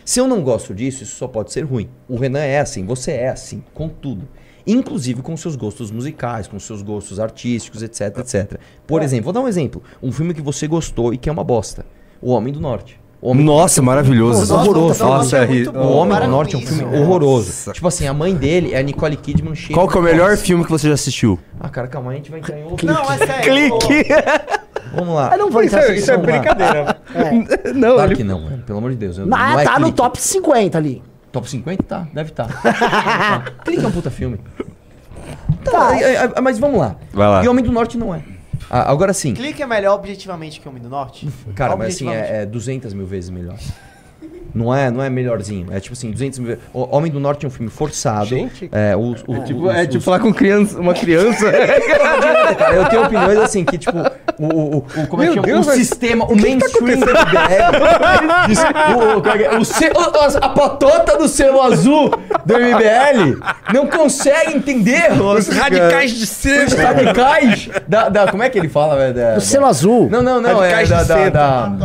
Se 0.05 0.21
eu 0.21 0.27
não 0.29 0.41
gosto 0.43 0.73
disso, 0.75 1.03
isso 1.03 1.17
só 1.17 1.27
pode 1.27 1.53
ser 1.53 1.63
ruim. 1.65 1.89
O 2.09 2.17
Renan 2.17 2.41
é 2.41 2.61
assim, 2.61 2.85
você 2.85 3.11
é 3.13 3.29
assim, 3.29 3.63
com 3.75 3.89
tudo. 3.89 4.29
Inclusive 4.67 5.23
com 5.23 5.37
seus 5.37 5.57
gostos 5.57 5.91
musicais, 5.91 6.47
com 6.47 6.59
seus 6.59 6.83
gostos 6.83 7.19
artísticos, 7.21 7.83
etc, 7.83 8.19
etc. 8.19 8.59
Por 8.87 9.03
exemplo, 9.03 9.25
vou 9.25 9.33
dar 9.33 9.41
um 9.41 9.49
exemplo. 9.49 9.83
Um 10.03 10.13
filme 10.13 10.33
que 10.35 10.41
você 10.43 10.67
gostou 10.67 11.13
e 11.13 11.19
que 11.19 11.29
é 11.29 11.33
uma 11.33 11.45
bosta. 11.45 11.85
O 12.21 12.31
Homem 12.31 12.53
do 12.53 12.61
Norte. 12.61 13.01
O 13.21 13.29
Homem 13.31 13.45
do 13.47 13.53
Nossa, 13.53 13.81
maravilhoso. 13.81 14.53
horroroso. 14.53 15.05
Nossa, 15.05 15.39
é 15.39 15.45
ri- 15.45 15.69
O 15.69 15.89
Homem 15.93 16.19
do 16.21 16.27
Norte 16.27 16.57
é 16.57 16.59
um 16.59 16.63
filme 16.63 16.83
isso. 16.83 17.03
horroroso. 17.03 17.47
Nossa. 17.47 17.73
Tipo 17.73 17.87
assim, 17.89 18.07
a 18.09 18.13
mãe 18.13 18.35
dele 18.35 18.73
é 18.75 18.79
a 18.79 18.83
Nicole 18.83 19.17
Kidman 19.17 19.55
cheia 19.55 19.75
Qual 19.77 19.87
que 19.89 19.97
é 19.97 20.01
o 20.01 20.03
melhor 20.03 20.31
botox. 20.31 20.43
filme 20.43 20.65
que 20.65 20.71
você 20.71 20.89
já 20.89 20.95
assistiu? 20.95 21.39
Ah, 21.61 21.69
cara, 21.69 21.87
calma, 21.87 22.11
aí, 22.11 22.17
a 22.17 22.19
gente 22.19 22.31
vai 22.33 22.41
entrar 22.41 22.59
em 22.59 22.65
outro. 22.65 22.85
Não, 22.87 23.01
é 23.13 23.19
sério. 23.19 23.79
Clique! 23.79 24.09
Vamos 24.95 25.15
lá. 25.15 25.31
Eu 25.33 25.39
não 25.39 25.51
vou 25.51 25.63
Isso 25.63 25.77
é, 25.77 25.95
isso 25.97 26.11
é 26.11 26.17
brincadeira. 26.19 26.97
É. 27.15 27.73
Não, 27.73 27.95
Claro 27.95 28.09
ele... 28.11 28.17
que 28.17 28.25
não, 28.25 28.47
velho. 28.47 28.63
Pelo 28.63 28.79
amor 28.79 28.91
de 28.91 28.97
Deus. 28.97 29.17
eu- 29.17 29.25
Ah, 29.33 29.53
não 29.53 29.61
é 29.61 29.65
tá 29.65 29.79
no 29.79 29.87
clique. 29.87 29.97
top 29.97 30.21
50 30.21 30.77
ali. 30.77 31.03
Top 31.33 31.49
50? 31.49 31.83
Tá, 31.83 32.07
deve 32.13 32.31
estar. 32.31 32.47
Tá. 32.47 33.41
Clique 33.65 33.83
é 33.83 33.89
um 33.89 33.91
puta 33.91 34.11
filme. 34.11 34.39
Tá. 35.65 35.89
Ah, 35.89 36.01
é, 36.01 36.15
é, 36.37 36.41
mas 36.41 36.59
vamos 36.59 36.79
lá. 36.79 36.97
Vai 37.13 37.29
lá. 37.29 37.45
E 37.45 37.49
Homem 37.49 37.65
do 37.65 37.73
Norte 37.73 37.97
não 37.97 38.15
é. 38.15 38.23
Ah, 38.69 38.91
agora 38.91 39.13
sim. 39.13 39.33
Clique 39.33 39.63
é 39.63 39.67
melhor 39.67 39.95
objetivamente 39.95 40.61
que 40.61 40.67
o 40.69 40.71
Homem 40.71 40.83
do 40.83 40.89
Norte? 40.89 41.29
Cara, 41.55 41.75
mas 41.77 41.95
assim, 41.95 42.09
é, 42.11 42.43
é 42.43 42.47
200 42.47 42.93
mil 42.93 43.07
vezes 43.07 43.31
melhor. 43.31 43.57
Não 44.55 44.75
é, 44.75 44.91
não 44.91 45.03
é 45.03 45.09
melhorzinho. 45.09 45.67
É 45.71 45.81
tipo 45.81 45.95
assim, 45.95 46.11
200 46.11 46.39
mil. 46.39 46.59
O 46.75 46.95
Homem 46.97 47.11
do 47.11 47.19
Norte 47.19 47.45
é 47.45 47.49
um 47.49 47.51
filme 47.51 47.71
forçado. 47.71 48.27
Gente. 48.27 48.69
É, 48.73 48.95
o, 48.97 49.13
o, 49.27 49.45
Tipo, 49.45 49.67
os- 49.69 49.75
é 49.75 49.83
os- 49.83 49.89
tipo 49.89 50.01
falar 50.05 50.21
com 50.21 50.33
criança, 50.33 50.79
uma 50.79 50.95
criança. 50.95 51.51
Cara, 52.59 52.75
eu 52.75 52.85
tenho 52.89 53.03
opiniões 53.05 53.39
assim 53.39 53.65
que, 53.65 53.79
tipo, 53.79 53.97
o, 54.39 54.47
o, 54.47 54.77
o- 54.79 55.07
como 55.09 55.23
é 55.23 55.27
que 55.29 55.35
chama? 55.35 55.47
Deus, 55.47 55.67
o 55.67 55.69
mas- 55.71 55.79
sistema, 55.79 56.25
o 56.27 56.37
mainstream 56.37 56.99
do 57.01 57.07
MBL. 57.07 58.47
Diz- 58.49 58.59
o, 58.61 59.29
é 59.29 59.43
é? 59.43 59.59
O 59.59 59.63
o- 59.63 60.45
a 60.45 60.49
patota 60.51 61.17
do 61.19 61.29
selo 61.29 61.61
azul 61.63 62.11
do 62.45 62.55
MBL 62.55 63.39
não 63.73 63.87
consegue 63.87 64.55
entender 64.57 65.13
Os 65.21 65.49
radicais 65.49 66.11
de 66.13 66.27
centro. 66.27 66.67
os 66.67 66.75
radicais 66.75 67.69
da, 67.89 68.09
da- 68.09 68.27
Como 68.31 68.43
é 68.43 68.51
que 68.51 68.59
ele 68.59 68.69
fala, 68.69 68.97
velho? 68.97 69.15
Da- 69.15 69.35
O 69.37 69.41
selo 69.41 69.67
azul. 69.67 70.09
Não, 70.11 70.23
não, 70.23 70.41
não. 70.41 70.63
É 70.63 70.73
Radicais 70.75 70.89
da, 70.89 71.03
de 71.03 71.09
da, 71.09 71.15
centro. 71.17 71.33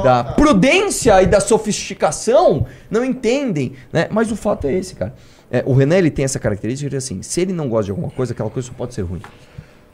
da, 0.03 0.23
da 0.23 0.23
prudência 0.33 1.21
e 1.21 1.25
da 1.25 1.39
sofisticação 1.39 2.56
não 2.89 3.03
entendem, 3.03 3.73
né? 3.91 4.07
Mas 4.09 4.31
o 4.31 4.35
fato 4.35 4.67
é 4.67 4.73
esse, 4.73 4.95
cara. 4.95 5.13
É, 5.49 5.63
o 5.65 5.73
René, 5.73 5.97
ele 5.97 6.11
tem 6.11 6.25
essa 6.25 6.39
característica 6.39 6.89
de 6.89 6.97
assim, 6.97 7.21
se 7.21 7.41
ele 7.41 7.53
não 7.53 7.69
gosta 7.69 7.85
de 7.85 7.91
alguma 7.91 8.09
coisa, 8.09 8.33
aquela 8.33 8.49
coisa 8.49 8.67
só 8.67 8.73
pode 8.73 8.93
ser 8.93 9.01
ruim. 9.01 9.21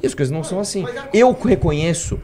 E 0.02 0.08
as 0.08 0.14
coisas 0.14 0.32
não 0.32 0.44
são 0.44 0.60
assim. 0.60 0.86
Eu 1.14 1.32
reconheço 1.32 2.20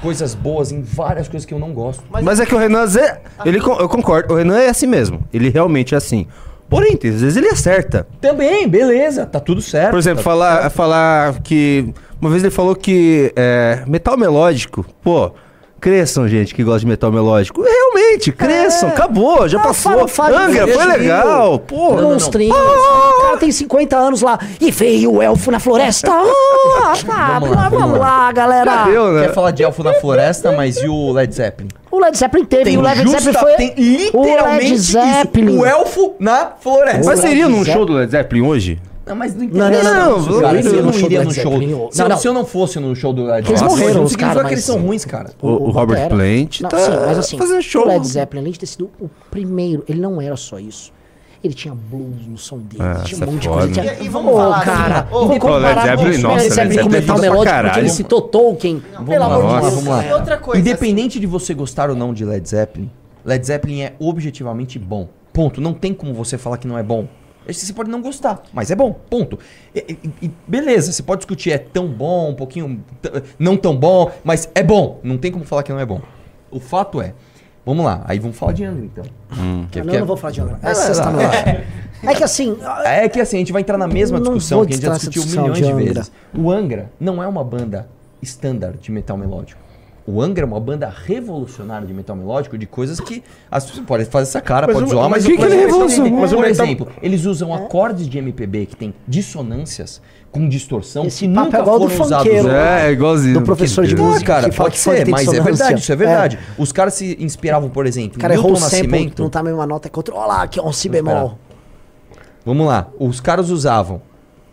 coisas 0.00 0.34
boas 0.34 0.70
em 0.70 0.82
várias 0.82 1.28
coisas 1.28 1.44
que 1.44 1.52
eu 1.52 1.58
não 1.58 1.72
gosto. 1.72 2.04
Mas 2.10 2.40
é 2.40 2.46
que 2.46 2.54
o 2.54 2.58
Renan, 2.58 2.86
Zé, 2.86 3.20
ele, 3.44 3.58
eu 3.58 3.88
concordo, 3.88 4.34
o 4.34 4.36
Renan 4.36 4.58
é 4.58 4.68
assim 4.68 4.86
mesmo. 4.86 5.26
Ele 5.32 5.48
realmente 5.48 5.94
é 5.94 5.98
assim. 5.98 6.26
Porém, 6.68 6.92
às 6.94 7.20
vezes 7.20 7.36
ele 7.36 7.48
acerta. 7.48 8.06
Também, 8.20 8.68
beleza, 8.68 9.24
tá 9.24 9.40
tudo 9.40 9.62
certo. 9.62 9.90
Por 9.90 9.98
exemplo, 9.98 10.18
tá 10.18 10.24
falar, 10.24 10.70
falar 10.70 11.40
que. 11.40 11.92
Uma 12.20 12.30
vez 12.30 12.42
ele 12.42 12.50
falou 12.50 12.74
que 12.74 13.32
é, 13.34 13.82
metal 13.86 14.16
melódico, 14.16 14.84
pô. 15.02 15.32
Cresçam, 15.80 16.26
gente, 16.26 16.54
que 16.54 16.64
gosta 16.64 16.80
de 16.80 16.86
metal 16.86 17.12
melódico. 17.12 17.62
Realmente, 17.98 18.32
cresçam, 18.32 18.88
acabou, 18.88 19.48
já 19.48 19.58
passou. 19.58 20.06
Angra, 20.32 20.66
foi 20.68 20.84
legal, 20.86 21.58
pô. 21.58 21.92
Monstrinhos. 22.00 22.56
O 22.56 23.20
cara 23.22 23.36
tem 23.38 23.50
50 23.52 23.96
anos 23.96 24.22
lá. 24.22 24.38
E 24.60 24.70
veio 24.70 25.14
o 25.14 25.22
elfo 25.22 25.50
na 25.50 25.58
floresta. 25.58 26.10
Ah, 26.80 26.92
tá, 27.06 27.38
Vamos 27.40 27.56
lá, 27.56 27.68
vamos, 27.68 27.98
lá, 27.98 28.32
galera. 28.32 28.86
né? 28.86 29.26
Quer 29.26 29.34
falar 29.34 29.50
de 29.50 29.62
Elfo 29.62 29.82
na 29.82 29.94
Floresta, 29.94 30.52
mas 30.52 30.76
e 30.76 30.88
o 30.88 31.12
Led 31.12 31.34
Zeppelin? 31.34 31.68
O 31.90 31.98
Led 31.98 32.16
Zeppelin 32.16 32.44
teve. 32.44 32.64
Tem 32.64 32.76
o 32.78 32.80
Led 32.80 33.02
justa- 33.02 33.20
Zeppelin 33.20 33.38
foi. 33.40 33.52
tem 33.56 33.68
o 33.68 33.72
Led 33.82 34.10
literalmente 34.28 34.78
Zeppelin. 34.78 35.50
isso, 35.54 35.60
o 35.60 35.66
elfo 35.66 36.14
na 36.18 36.52
floresta. 36.60 37.04
Mas 37.04 37.20
seria 37.20 37.48
num 37.48 37.64
show 37.64 37.84
do 37.84 37.94
Led 37.94 38.10
Zeppelin 38.10 38.42
hoje? 38.42 38.80
Não, 39.08 39.16
mas 39.16 39.34
não 39.34 39.46
Não, 39.46 39.70
não, 39.70 39.82
não, 39.82 40.18
não. 40.32 40.40
cara, 40.40 40.60
Eu 40.60 40.82
não 40.84 40.92
iria 40.92 41.24
no 41.24 41.32
show. 41.32 41.52
Não, 41.60 41.62
eu- 41.62 42.08
não. 42.08 42.16
se 42.18 42.28
eu 42.28 42.32
não 42.32 42.44
fosse 42.44 42.78
no 42.78 42.94
show 42.94 43.12
do 43.12 43.24
Led 43.24 43.48
Eles 43.48 43.60
Zeppelin, 43.60 43.78
morreram, 43.80 43.94
não 43.98 44.04
os 44.04 44.10
significa 44.12 44.34
caras, 44.34 44.48
que 44.48 44.54
eles 44.54 44.64
são 44.64 44.78
ruins, 44.80 45.04
cara. 45.04 45.30
O, 45.40 45.48
o 45.48 45.70
Robert. 45.70 46.08
Plant 46.08 46.60
tá 46.62 46.78
sim, 46.78 46.90
mas 47.06 47.18
assim, 47.18 47.38
fazendo 47.38 47.62
show. 47.62 47.84
o 47.84 47.88
Led 47.88 48.06
Zeppelin, 48.06 48.40
além 48.42 48.52
de 48.52 48.58
ter 48.60 48.66
sido 48.66 48.90
o 49.00 49.08
primeiro, 49.30 49.82
ele 49.88 50.00
não 50.00 50.20
era 50.20 50.36
só 50.36 50.58
isso. 50.58 50.92
Ele 51.42 51.54
tinha 51.54 51.72
blues 51.72 52.26
no 52.26 52.36
som 52.36 52.58
dele, 52.58 52.82
Ah, 52.82 53.02
tinha 53.04 53.14
isso 53.14 53.20
um 53.20 53.22
é 53.22 53.30
monte 53.30 53.42
de 53.42 53.48
coisa. 53.48 53.72
Tinha... 53.72 53.94
E- 53.94 54.04
e 54.06 54.08
vamos 54.08 54.32
Ô, 54.32 54.36
falar 54.36 54.64
cara, 54.64 54.98
assim, 55.00 55.08
vamos 55.12 55.28
Led 55.28 55.40
comparar 55.40 55.82
Zeppelin, 55.86 56.16
com 56.16 56.22
nossa, 56.22 56.34
Led 56.42 56.48
Zeppelin 56.54 56.68
com 56.68 56.74
Zeppelin 56.82 57.00
metal 57.00 57.16
é 57.16 57.20
melódico, 57.20 57.60
porque 57.62 57.78
ele 57.78 57.88
citou 57.90 58.22
Tolkien. 58.22 58.82
Pelo 59.06 59.22
amor 59.24 59.36
de 59.36 59.42
Vamos 59.42 59.52
lá, 59.52 59.60
Deus. 59.60 59.74
vamos 59.74 59.88
lá. 59.88 60.14
Outra 60.16 60.36
coisa, 60.38 60.60
Independente 60.60 61.20
de 61.20 61.26
você 61.26 61.54
gostar 61.54 61.90
ou 61.90 61.96
não 61.96 62.12
de 62.12 62.24
Led 62.24 62.48
Zeppelin, 62.48 62.90
Led 63.24 63.46
Zeppelin 63.46 63.82
é 63.82 63.92
objetivamente 64.00 64.78
bom. 64.80 65.08
Ponto. 65.32 65.60
Não 65.60 65.72
tem 65.72 65.94
como 65.94 66.12
você 66.12 66.36
falar 66.36 66.58
que 66.58 66.66
não 66.66 66.76
é 66.76 66.82
bom. 66.82 67.06
Você 67.50 67.72
pode 67.72 67.90
não 67.90 68.02
gostar, 68.02 68.42
mas 68.52 68.70
é 68.70 68.76
bom. 68.76 68.92
Ponto. 69.08 69.38
E, 69.74 69.98
e- 70.04 70.26
e 70.26 70.30
beleza, 70.46 70.92
você 70.92 71.02
pode 71.02 71.20
discutir, 71.20 71.50
é 71.50 71.58
tão 71.58 71.88
bom, 71.88 72.30
um 72.30 72.34
pouquinho 72.34 72.84
não 73.38 73.56
tão 73.56 73.74
bom, 73.76 74.10
mas 74.22 74.50
é 74.54 74.62
bom. 74.62 75.00
Não 75.02 75.16
tem 75.16 75.32
como 75.32 75.44
falar 75.44 75.62
que 75.62 75.72
não 75.72 75.80
é 75.80 75.86
bom. 75.86 76.00
O 76.50 76.60
fato 76.60 77.00
é. 77.00 77.14
Vamos 77.64 77.84
lá, 77.84 78.02
aí 78.06 78.18
vamos 78.18 78.36
falar 78.38 78.52
de 78.52 78.64
Angra 78.64 78.84
então. 78.84 79.04
Que- 79.04 79.36
Não, 79.40 79.66
que 79.66 79.78
eu 79.78 79.94
é- 79.94 79.98
não 80.00 80.06
vou 80.06 80.16
falar 80.16 80.32
de 80.32 80.40
Angra. 80.40 80.58
Ah, 80.62 80.70
Essa 80.70 80.92
está 80.92 81.10
no. 81.10 81.18
É 82.00 82.14
que 82.14 82.22
assim, 82.22 82.56
É 82.84 83.08
que 83.08 83.20
assim, 83.20 83.36
a 83.36 83.40
gente 83.40 83.52
vai 83.52 83.60
entrar 83.62 83.76
na 83.76 83.88
mesma 83.88 84.20
discussão 84.20 84.64
que 84.64 84.72
a 84.72 84.76
gente 84.76 84.86
já 84.86 84.92
discutiu 84.94 85.24
milhões 85.26 85.58
de, 85.58 85.64
de 85.66 85.72
vezes. 85.94 86.12
O 86.32 86.50
Angra 86.50 86.92
não 87.00 87.20
é 87.22 87.26
uma 87.26 87.42
banda 87.42 87.88
standard 88.22 88.78
de 88.80 88.92
metal 88.92 89.16
melódico. 89.16 89.60
O 90.10 90.22
Angra 90.22 90.42
é 90.42 90.46
uma 90.46 90.58
banda 90.58 90.88
revolucionária 91.04 91.86
de 91.86 91.92
metal 91.92 92.16
melódico, 92.16 92.56
de 92.56 92.64
coisas 92.66 92.98
que 92.98 93.22
as 93.50 93.66
pessoas 93.66 93.84
podem 93.84 94.06
fazer 94.06 94.22
essa 94.30 94.40
cara, 94.40 94.66
Mas 94.66 94.76
pode 94.76 94.86
o- 94.86 94.90
zoar, 94.90 95.02
mas 95.10 95.22
mas, 95.22 95.24
o 95.24 95.28
que 95.28 95.36
que 95.36 95.42
mas 95.42 95.52
ele 95.52 95.62
entender. 95.64 96.10
Mas 96.18 96.32
o 96.32 96.36
Por 96.36 96.46
metal- 96.46 96.64
exemplo, 96.66 96.88
eles 97.02 97.26
usam 97.26 97.52
acordes 97.52 98.08
de 98.08 98.16
MPB 98.16 98.64
que 98.64 98.74
tem 98.76 98.94
dissonâncias 99.06 100.00
com 100.32 100.48
distorção 100.48 101.04
Esse 101.04 101.20
que 101.20 101.28
nunca 101.28 101.58
é 101.58 101.60
igual 101.60 101.78
do 101.78 101.88
foram 101.90 102.04
usados. 102.06 102.26
funkeiro. 102.26 102.48
É, 102.50 102.86
é 102.88 102.92
igualzinho. 102.92 103.34
Do 103.34 103.42
professor 103.42 103.86
de 103.86 103.94
música 103.96 104.24
cara, 104.34 104.48
que 104.48 104.56
fala 104.56 104.70
pode 104.70 104.78
ser, 104.80 105.04
tem 105.04 105.12
mas 105.12 105.28
é 105.30 105.40
verdade, 105.40 105.80
isso 105.80 105.92
é 105.92 105.94
É. 105.94 105.96
verdade. 105.96 106.38
Os 106.56 106.72
caras 106.72 106.94
se 106.94 107.16
inspiravam, 107.20 107.68
por 107.68 107.86
exemplo, 107.86 108.16
O 108.16 108.20
cara 108.20 108.32
em 108.32 108.36
errou 108.38 108.50
o 108.50 108.52
Milton 108.54 108.66
sample, 108.68 108.86
Nascimento. 108.88 109.22
não 109.22 109.28
tá 109.30 109.40
a 109.40 109.42
mesma 109.42 109.66
nota 109.66 109.90
que 109.90 109.98
outro. 109.98 110.16
Olha 110.16 110.26
lá, 110.26 110.42
aqui, 110.42 110.58
um 110.58 110.72
si 110.72 110.88
bemol. 110.88 111.38
Vamos 112.46 112.66
lá. 112.66 112.88
Os 112.98 113.20
caras 113.20 113.50
usavam 113.50 114.00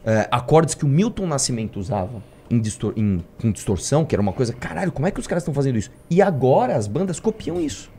é, 0.06 0.28
acordes 0.30 0.76
que 0.76 0.84
o 0.84 0.88
Milton 0.88 1.26
Nascimento 1.28 1.80
usava 1.80 2.22
em 2.50 2.60
distor- 2.60 2.94
em- 2.96 3.24
com 3.42 3.52
distorção, 3.52 4.06
que 4.06 4.14
era 4.16 4.22
uma 4.22 4.34
coisa. 4.34 4.54
Caralho, 4.54 4.92
como 4.92 5.08
é 5.08 5.12
que 5.12 5.20
os 5.20 5.28
caras 5.28 5.42
estão 5.44 5.54
fazendo 5.54 5.78
isso? 5.78 5.92
E 6.10 6.22
agora 6.22 6.76
as 6.76 6.88
bandas 6.88 7.20
copiam 7.20 7.60
isso. 7.60 7.92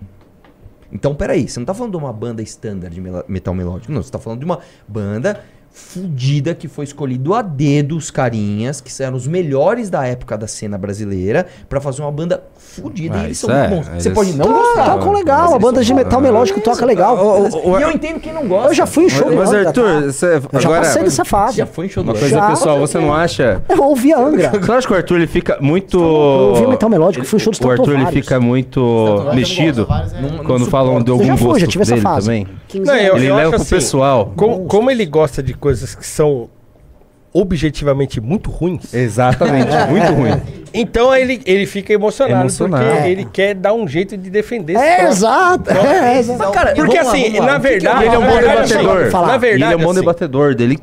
Então, 0.93 1.15
peraí, 1.15 1.49
você 1.49 1.59
não 1.59 1.67
tá 1.67 1.75
falando 1.75 1.93
de 1.93 1.97
uma 1.99 2.13
banda 2.13 2.43
standard 2.43 2.95
de 2.95 3.01
metal 3.29 3.55
melódico. 3.55 3.93
Não, 3.93 4.03
você 4.03 4.11
tá 4.11 4.19
falando 4.19 4.39
de 4.39 4.45
uma 4.45 4.61
banda 4.87 5.43
fudida 5.79 6.55
que 6.55 6.69
foi 6.69 6.85
escolhido 6.87 7.35
a 7.35 7.43
dedo 7.43 7.97
os 7.99 8.11
carinhas, 8.11 8.81
que 8.81 8.91
eram 9.03 9.15
os 9.15 9.27
melhores 9.27 9.91
da 9.91 10.07
época 10.07 10.37
da 10.39 10.47
cena 10.47 10.79
brasileira, 10.79 11.47
pra 11.69 11.83
fazer 11.83 12.01
uma 12.01 12.11
banda 12.11 12.43
fudida. 12.57 13.15
Ah, 13.17 13.23
e 13.23 13.25
eles 13.27 13.37
isso 13.37 13.47
são 13.47 13.55
é, 13.55 13.69
muito 13.69 13.85
bons. 13.87 14.03
Você 14.03 14.09
eles- 14.09 14.19
pode 14.19 14.33
não 14.33 14.47
gostar. 14.53 14.85
tocam 14.87 15.13
legal, 15.13 15.49
a 15.49 15.51
eles 15.53 15.63
banda 15.63 15.85
de 15.85 15.93
metal 15.95 16.21
melódico 16.21 16.61
toca 16.63 16.85
legal. 16.87 17.45
E 17.79 17.83
eu 17.83 17.91
entendo 17.91 18.19
quem 18.21 18.33
não 18.33 18.49
gosta. 18.49 18.71
Eu 18.71 18.75
já 18.75 18.87
fui 18.87 19.05
em 19.05 19.09
show 19.11 19.29
do 19.31 19.37
Mas, 19.37 19.53
Arthur, 19.53 19.85
tá? 19.85 20.01
você, 20.07 20.27
Eu 20.53 20.61
já 20.61 20.69
agora, 20.69 20.81
passei 20.83 21.03
dessa 21.05 21.25
fase. 21.27 21.59
Já 21.59 21.67
foi 21.67 21.87
em 21.87 21.89
show 21.91 22.03
do 22.03 22.11
uma 22.11 22.19
coisa 22.19 22.35
Já. 22.37 22.49
pessoal, 22.49 22.79
você 22.81 22.99
não 22.99 23.13
acha... 23.13 23.63
Eu 23.69 23.83
ouvi 23.83 24.15
a 24.15 24.19
Angra. 24.19 24.51
Você 24.59 24.73
acha 24.73 24.87
que 24.87 24.93
o 24.95 24.97
Arthur 24.97 25.17
ele 25.17 25.27
fica 25.27 25.59
muito. 25.61 25.99
Eu 25.99 26.03
ouvi 26.05 26.67
metal 26.69 26.89
melódico, 26.89 27.25
fui 27.27 27.37
em 27.39 27.43
show 27.43 27.51
dos 27.51 27.61
O 27.61 27.71
Arthur 27.71 27.95
ele 28.01 28.07
fica 28.07 28.41
muito 28.41 29.27
mexido 29.35 29.87
Não- 30.21 30.31
não 30.39 30.45
quando 30.45 30.65
falam 30.67 31.03
de 31.03 31.11
Eu 31.11 31.15
algum 31.15 31.27
já 31.27 31.37
fui, 31.37 31.47
gosto 31.49 31.61
já 31.61 31.67
tive 31.67 31.83
essa 31.83 31.97
fase. 31.99 32.27
também. 32.27 32.47
15 32.81 32.87
Não, 32.87 32.95
anos. 32.95 33.07
eu- 33.09 33.17
Ele 33.17 33.27
eu 33.27 33.37
leva 33.37 33.51
pro 33.51 33.61
assim, 33.61 33.75
pessoal. 33.75 34.33
Como, 34.37 34.67
como 34.67 34.91
ele 34.91 35.05
gosta 35.07 35.43
de 35.43 35.55
coisas 35.55 35.95
que 35.95 36.07
são 36.07 36.49
objetivamente 37.33 38.21
muito 38.21 38.51
ruins. 38.51 38.95
Exatamente, 38.95 39.69
muito 39.91 40.13
ruim. 40.13 40.41
Então 40.73 41.15
ele, 41.15 41.41
ele 41.45 41.67
fica 41.67 41.93
emocionado, 41.93 42.43
Emocionado. 42.43 42.85
porque 42.85 42.99
É. 43.09 43.11
ele 43.11 43.25
quer 43.27 43.55
dar 43.55 43.73
um 43.75 43.87
jeito 43.87 44.17
de 44.17 44.31
defender 44.31 44.77
É, 44.77 45.05
exato. 45.07 45.71
É, 45.71 46.19
exato. 46.19 46.39
Mas, 46.39 46.51
cara, 46.51 46.75
Porque 46.75 46.97
vamos 46.99 47.13
assim, 47.13 47.39
lá. 47.39 47.47
na 47.47 47.57
O 47.59 47.61
que 47.61 47.63
que 47.69 47.73
verdade. 47.75 48.05
ele 48.05 48.15
é 48.15 48.19
um 48.19 48.21
na 48.23 48.27
bom 48.31 48.39
debatedor. 48.41 49.01
assim, 49.03 49.11
falar. 49.11 49.27
Na 49.29 49.37
verdade, 49.39 49.73
ele 49.73 49.73
é 49.75 49.77
um 49.85 49.87
bom 49.89 49.95
debatedor 49.95 50.55
dele. 50.55 50.79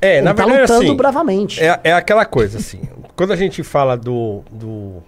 É, 0.00 0.20
na 0.20 0.30
Ele 0.30 0.36
tá 0.36 0.44
verdade, 0.44 0.60
lutando 0.62 0.84
assim, 0.84 0.96
bravamente. 0.96 1.62
É, 1.64 1.80
é 1.82 1.92
aquela 1.92 2.24
coisa, 2.24 2.58
assim. 2.58 2.80
Quando 3.16 3.32
a 3.32 3.36
gente 3.36 3.62
fala 3.62 3.96
do, 3.96 4.42
do, 4.52 5.02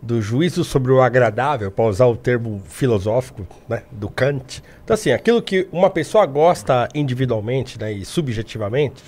do 0.00 0.20
juízo 0.20 0.62
sobre 0.62 0.92
o 0.92 1.00
agradável, 1.00 1.70
para 1.70 1.84
usar 1.86 2.06
o 2.06 2.16
termo 2.16 2.62
filosófico, 2.66 3.46
né, 3.68 3.82
do 3.90 4.08
Kant. 4.08 4.62
Então, 4.84 4.94
assim, 4.94 5.10
aquilo 5.10 5.42
que 5.42 5.66
uma 5.72 5.90
pessoa 5.90 6.24
gosta 6.26 6.88
individualmente 6.94 7.78
né, 7.78 7.92
e 7.92 8.04
subjetivamente. 8.04 9.02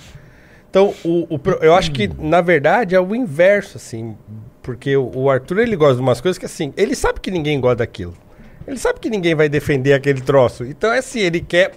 Então, 0.69 0.93
o, 1.03 1.35
o 1.35 1.39
eu 1.61 1.73
acho 1.73 1.91
que, 1.91 2.07
na 2.19 2.41
verdade, 2.41 2.95
é 2.95 2.99
o 2.99 3.15
inverso, 3.15 3.77
assim. 3.77 4.15
Porque 4.61 4.95
o, 4.95 5.11
o 5.15 5.29
Arthur, 5.29 5.59
ele 5.59 5.75
gosta 5.75 5.95
de 5.95 6.01
umas 6.01 6.21
coisas 6.21 6.37
que, 6.37 6.45
assim, 6.45 6.73
ele 6.77 6.95
sabe 6.95 7.19
que 7.19 7.31
ninguém 7.31 7.59
gosta 7.59 7.77
daquilo. 7.77 8.13
Ele 8.67 8.77
sabe 8.77 8.99
que 8.99 9.09
ninguém 9.09 9.33
vai 9.33 9.49
defender 9.49 9.93
aquele 9.93 10.21
troço. 10.21 10.63
Então, 10.63 10.93
é 10.93 10.99
assim, 10.99 11.19
ele 11.19 11.39
quer... 11.39 11.71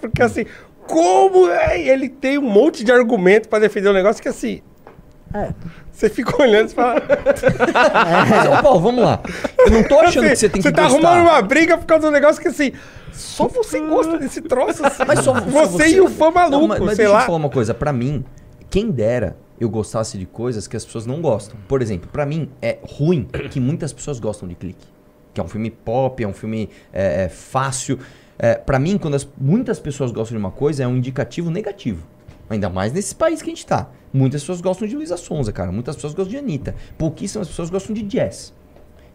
Porque, 0.00 0.22
assim, 0.22 0.46
como 0.86 1.50
é? 1.50 1.80
ele 1.80 2.08
tem 2.08 2.38
um 2.38 2.48
monte 2.48 2.84
de 2.84 2.92
argumento 2.92 3.48
para 3.48 3.58
defender 3.60 3.88
um 3.88 3.94
negócio 3.94 4.22
que, 4.22 4.28
assim... 4.28 4.62
É. 5.34 5.52
Você 5.92 6.08
fica 6.08 6.40
olhando 6.40 6.68
e 6.70 6.74
fala... 6.74 7.02
Mas, 8.30 8.60
Paulo, 8.62 8.80
vamos 8.80 9.04
lá. 9.04 9.20
Eu 9.58 9.70
não 9.70 9.82
tô 9.82 9.98
achando 9.98 10.28
que 10.28 10.36
você 10.36 10.48
tem 10.48 10.62
que 10.62 10.70
tá 10.72 10.82
gostar. 10.82 10.96
arrumando 11.08 11.28
uma 11.28 11.42
briga 11.42 11.76
por 11.76 11.86
causa 11.86 12.02
de 12.02 12.08
um 12.08 12.12
negócio 12.12 12.40
que, 12.40 12.48
assim... 12.48 12.72
Só 13.12 13.46
você 13.48 13.80
gosta 13.80 14.18
desse 14.18 14.40
troço, 14.40 14.84
assim. 14.84 15.04
Mas 15.06 15.20
só, 15.20 15.34
só 15.34 15.40
você, 15.66 15.88
e 15.88 16.00
o 16.00 16.08
fã 16.08 16.30
maluco, 16.32 16.60
Não, 16.60 16.66
mas, 16.68 16.80
mas 16.80 16.88
sei 16.96 17.04
deixa 17.04 17.12
lá. 17.12 17.20
eu 17.22 17.26
falar 17.26 17.38
uma 17.38 17.48
coisa. 17.48 17.72
Pra 17.72 17.92
mim, 17.92 18.24
quem 18.70 18.90
dera 18.90 19.36
eu 19.60 19.68
gostasse 19.70 20.18
de 20.18 20.26
coisas 20.26 20.66
que 20.66 20.76
as 20.76 20.84
pessoas 20.84 21.06
não 21.06 21.20
gostam. 21.20 21.56
Por 21.68 21.80
exemplo, 21.80 22.08
pra 22.12 22.26
mim 22.26 22.50
é 22.60 22.78
ruim 22.82 23.28
que 23.50 23.60
muitas 23.60 23.92
pessoas 23.92 24.18
gostam 24.18 24.48
de 24.48 24.56
Clique. 24.56 24.86
Que 25.32 25.40
é 25.40 25.44
um 25.44 25.48
filme 25.48 25.70
pop, 25.70 26.22
é 26.22 26.26
um 26.26 26.32
filme 26.32 26.68
é, 26.92 27.24
é, 27.24 27.28
fácil. 27.28 28.00
É, 28.36 28.54
para 28.54 28.80
mim, 28.80 28.98
quando 28.98 29.14
as- 29.14 29.28
muitas 29.40 29.78
pessoas 29.78 30.10
gostam 30.10 30.36
de 30.36 30.44
uma 30.44 30.50
coisa, 30.50 30.82
é 30.82 30.86
um 30.88 30.96
indicativo 30.96 31.50
negativo. 31.52 32.04
Ainda 32.50 32.68
mais 32.68 32.92
nesse 32.92 33.14
país 33.14 33.40
que 33.40 33.48
a 33.48 33.54
gente 33.54 33.64
tá. 33.64 33.88
Muitas 34.14 34.42
pessoas 34.42 34.60
gostam 34.60 34.86
de 34.86 34.94
Luísa 34.94 35.16
Sonza, 35.16 35.52
cara. 35.52 35.72
Muitas 35.72 35.96
pessoas 35.96 36.14
gostam 36.14 36.30
de 36.30 36.36
Anitta. 36.36 36.76
Pouquíssimas 36.96 37.48
pessoas 37.48 37.68
gostam 37.68 37.92
de 37.92 38.02
jazz. 38.02 38.54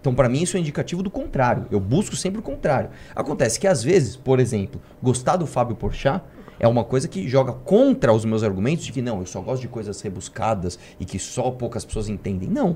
Então, 0.01 0.13
pra 0.13 0.27
mim, 0.27 0.41
isso 0.41 0.57
é 0.57 0.59
indicativo 0.59 1.01
do 1.01 1.09
contrário. 1.09 1.65
Eu 1.71 1.79
busco 1.79 2.17
sempre 2.17 2.39
o 2.39 2.43
contrário. 2.43 2.89
Acontece 3.15 3.57
que, 3.57 3.65
às 3.65 3.81
vezes, 3.81 4.17
por 4.17 4.41
exemplo, 4.41 4.81
gostar 5.01 5.37
do 5.37 5.47
Fábio 5.47 5.77
Porchat 5.77 6.21
é 6.59 6.67
uma 6.67 6.83
coisa 6.83 7.07
que 7.07 7.29
joga 7.29 7.53
contra 7.53 8.11
os 8.11 8.25
meus 8.25 8.43
argumentos 8.43 8.83
de 8.83 8.91
que 8.91 9.01
não, 9.01 9.21
eu 9.21 9.25
só 9.25 9.39
gosto 9.39 9.61
de 9.61 9.69
coisas 9.69 10.01
rebuscadas 10.01 10.77
e 10.99 11.05
que 11.05 11.17
só 11.17 11.49
poucas 11.49 11.85
pessoas 11.85 12.09
entendem. 12.09 12.49
Não. 12.49 12.75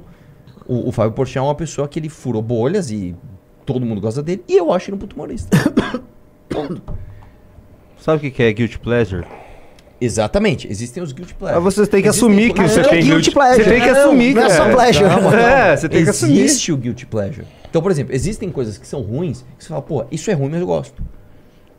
O, 0.65 0.87
o 0.87 0.91
Fábio 0.93 1.11
Porchat 1.11 1.39
é 1.39 1.41
uma 1.41 1.55
pessoa 1.55 1.89
que 1.89 1.99
ele 1.99 2.07
furou 2.07 2.41
bolhas 2.41 2.89
e 2.89 3.13
todo 3.65 3.85
mundo 3.85 3.99
gosta 3.99 4.23
dele. 4.23 4.45
E 4.47 4.55
eu 4.57 4.71
acho 4.71 4.89
ele 4.89 4.95
um 4.95 4.99
puto 4.99 5.17
humorista. 5.17 5.57
Sabe 7.99 8.17
o 8.17 8.21
que 8.21 8.31
que 8.31 8.43
é 8.43 8.53
guilty 8.53 8.79
pleasure? 8.79 9.27
Exatamente. 10.03 10.67
Existem 10.69 11.01
os 11.01 11.11
guilty 11.11 11.33
pleasures. 11.33 11.63
Mas 11.63 11.75
você 11.75 11.87
tem 11.87 12.01
que 12.01 12.07
Existem- 12.09 12.29
assumir 12.29 12.53
que 12.53 12.61
você 12.61 12.79
não 12.81 12.85
é 12.85 12.89
tem 12.89 12.99
guilty 12.99 13.11
guilty 13.13 13.31
pleasure. 13.31 13.63
Você 13.63 13.69
tem 13.69 13.81
que 13.81 13.91
Não, 13.91 13.99
assumir, 14.01 14.33
não 14.35 14.41
é 14.43 14.49
só 14.49 14.69
pleasure. 14.69 15.05
Calma, 15.09 15.35
É, 15.39 15.77
você 15.77 15.89
tem 15.89 16.03
que 16.03 16.09
assumir. 16.09 16.39
Existe 16.41 16.71
o 16.71 16.77
guilty 16.77 17.05
pleasure. 17.05 17.45
Então, 17.69 17.81
por 17.81 17.91
exemplo, 17.91 18.13
existem 18.13 18.49
coisas 18.49 18.77
que 18.77 18.87
são 18.87 19.01
ruins 19.01 19.43
que 19.57 19.63
você 19.63 19.69
fala, 19.69 19.81
pô, 19.81 20.05
isso 20.11 20.29
é 20.29 20.33
ruim, 20.33 20.49
mas 20.49 20.61
eu 20.61 20.67
gosto. 20.67 21.01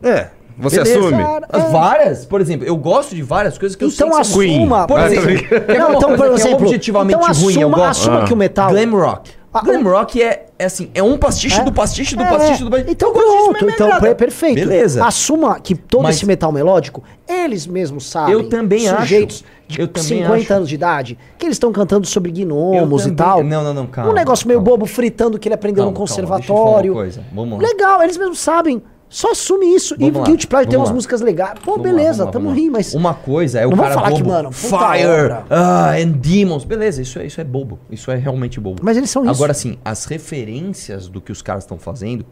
É. 0.03 0.27
Você 0.57 0.77
Beleza. 0.81 0.99
assume? 0.99 1.23
As 1.51 1.71
Várias, 1.71 2.25
por 2.25 2.39
exemplo, 2.39 2.65
eu 2.65 2.77
gosto 2.77 3.13
de 3.13 3.21
várias 3.21 3.57
coisas 3.57 3.75
que 3.75 3.83
eu 3.83 3.89
Então 3.89 4.07
sei 4.13 4.19
que 4.21 4.25
são 4.25 4.41
assuma, 4.41 4.87
Por 4.87 4.97
por 4.97 5.05
exemplo, 5.05 5.57
Não, 5.77 5.93
então, 5.95 6.15
por 6.15 6.25
que 6.27 6.31
é 6.31 6.33
exemplo, 6.35 6.65
objetivamente 6.65 7.17
então 7.17 7.33
ruim, 7.43 7.53
eu 7.59 7.67
assuma- 7.67 7.77
gosto. 7.77 8.01
assuma 8.11 8.23
que 8.25 8.33
o 8.33 8.37
metal- 8.37 8.69
Glam 8.69 8.91
rock. 8.91 9.31
Ah, 9.57 9.61
Glam 9.61 9.83
rock 9.83 10.21
é, 10.21 10.47
é 10.59 10.65
assim, 10.65 10.89
é 10.93 11.01
um 11.01 11.17
pastiche 11.17 11.61
do 11.63 11.71
pastiche 11.71 12.15
do 12.15 12.21
É, 12.23 12.29
pastiche 12.29 12.63
do 12.63 12.69
pastiche. 12.69 12.91
Então 12.91 13.13
pronto, 13.13 13.69
então 13.69 13.87
é 13.87 13.89
nada. 13.91 14.07
é 14.09 14.13
perfeito. 14.13 14.55
Beleza. 14.55 15.05
Assuma 15.05 15.59
que 15.59 15.73
todo 15.75 16.03
Mas- 16.03 16.17
esse 16.17 16.25
metal 16.25 16.51
melódico, 16.51 17.01
eles 17.27 17.65
mesmos 17.65 18.05
sabem. 18.05 18.33
Eu 18.33 18.49
também 18.49 18.87
acho. 18.89 19.01
sujeitos 19.01 19.43
de 19.67 19.79
Eu 19.81 19.87
também 19.87 20.19
50 20.19 20.33
acho. 20.43 20.53
anos 20.53 20.69
de 20.69 20.75
idade, 20.75 21.17
que 21.37 21.45
eles 21.45 21.55
estão 21.55 21.71
cantando 21.71 22.05
sobre 22.05 22.31
gnomos 22.31 23.01
e 23.01 23.11
também- 23.11 23.15
tal. 23.15 23.43
Não, 23.43 23.63
não, 23.63 23.73
não, 23.73 23.87
calma. 23.87 24.11
um 24.11 24.13
negócio 24.13 24.47
meio 24.47 24.59
bobo 24.59 24.85
fritando 24.85 25.39
que 25.39 25.47
ele 25.47 25.55
aprendeu 25.55 25.83
Calma, 25.85 25.91
no 25.91 25.95
calma, 25.97 26.07
conservatório. 26.07 26.93
coisa. 26.93 27.23
Vamos 27.33 27.59
lá. 27.61 27.67
Legal, 27.67 28.03
eles 28.03 28.17
mesmos 28.17 28.39
sabem. 28.39 28.81
Só 29.09 29.31
assume 29.31 29.75
isso. 29.75 29.95
Vamos 29.97 30.15
e 30.15 30.17
lá, 30.17 30.25
Guilty 30.25 30.47
Pleasure 30.47 30.69
tem 30.69 30.79
umas 30.79 30.89
lá. 30.89 30.95
músicas 30.95 31.21
legais. 31.21 31.59
Pô, 31.63 31.71
Vamos 31.77 31.83
beleza, 31.83 32.25
lá, 32.25 32.31
tamo 32.31 32.51
rindo, 32.51 32.73
mas. 32.73 32.93
Uma 32.93 33.13
coisa 33.13 33.59
é 33.59 33.65
o 33.65 33.69
Não 33.69 33.77
vamos 33.77 33.93
cara 33.93 33.95
falar 33.95 34.15
que, 34.15 34.23
bobo, 34.23 34.35
mano, 34.35 34.49
puta 34.49 34.93
Fire 34.93 35.43
ah, 35.49 35.91
and 35.97 36.11
Demons. 36.11 36.65
Beleza, 36.65 37.01
isso 37.01 37.19
é, 37.19 37.25
isso 37.25 37.39
é 37.39 37.43
bobo. 37.43 37.79
Isso 37.89 38.11
é 38.11 38.15
realmente 38.15 38.59
bobo. 38.59 38.81
Mas 38.83 38.97
eles 38.97 39.09
são 39.09 39.23
isso. 39.23 39.31
Agora 39.31 39.53
sim, 39.53 39.77
as 39.85 40.05
referências 40.05 41.07
do 41.07 41.21
que 41.21 41.31
os 41.31 41.41
caras 41.41 41.63
estão 41.63 41.77
fazendo, 41.77 42.25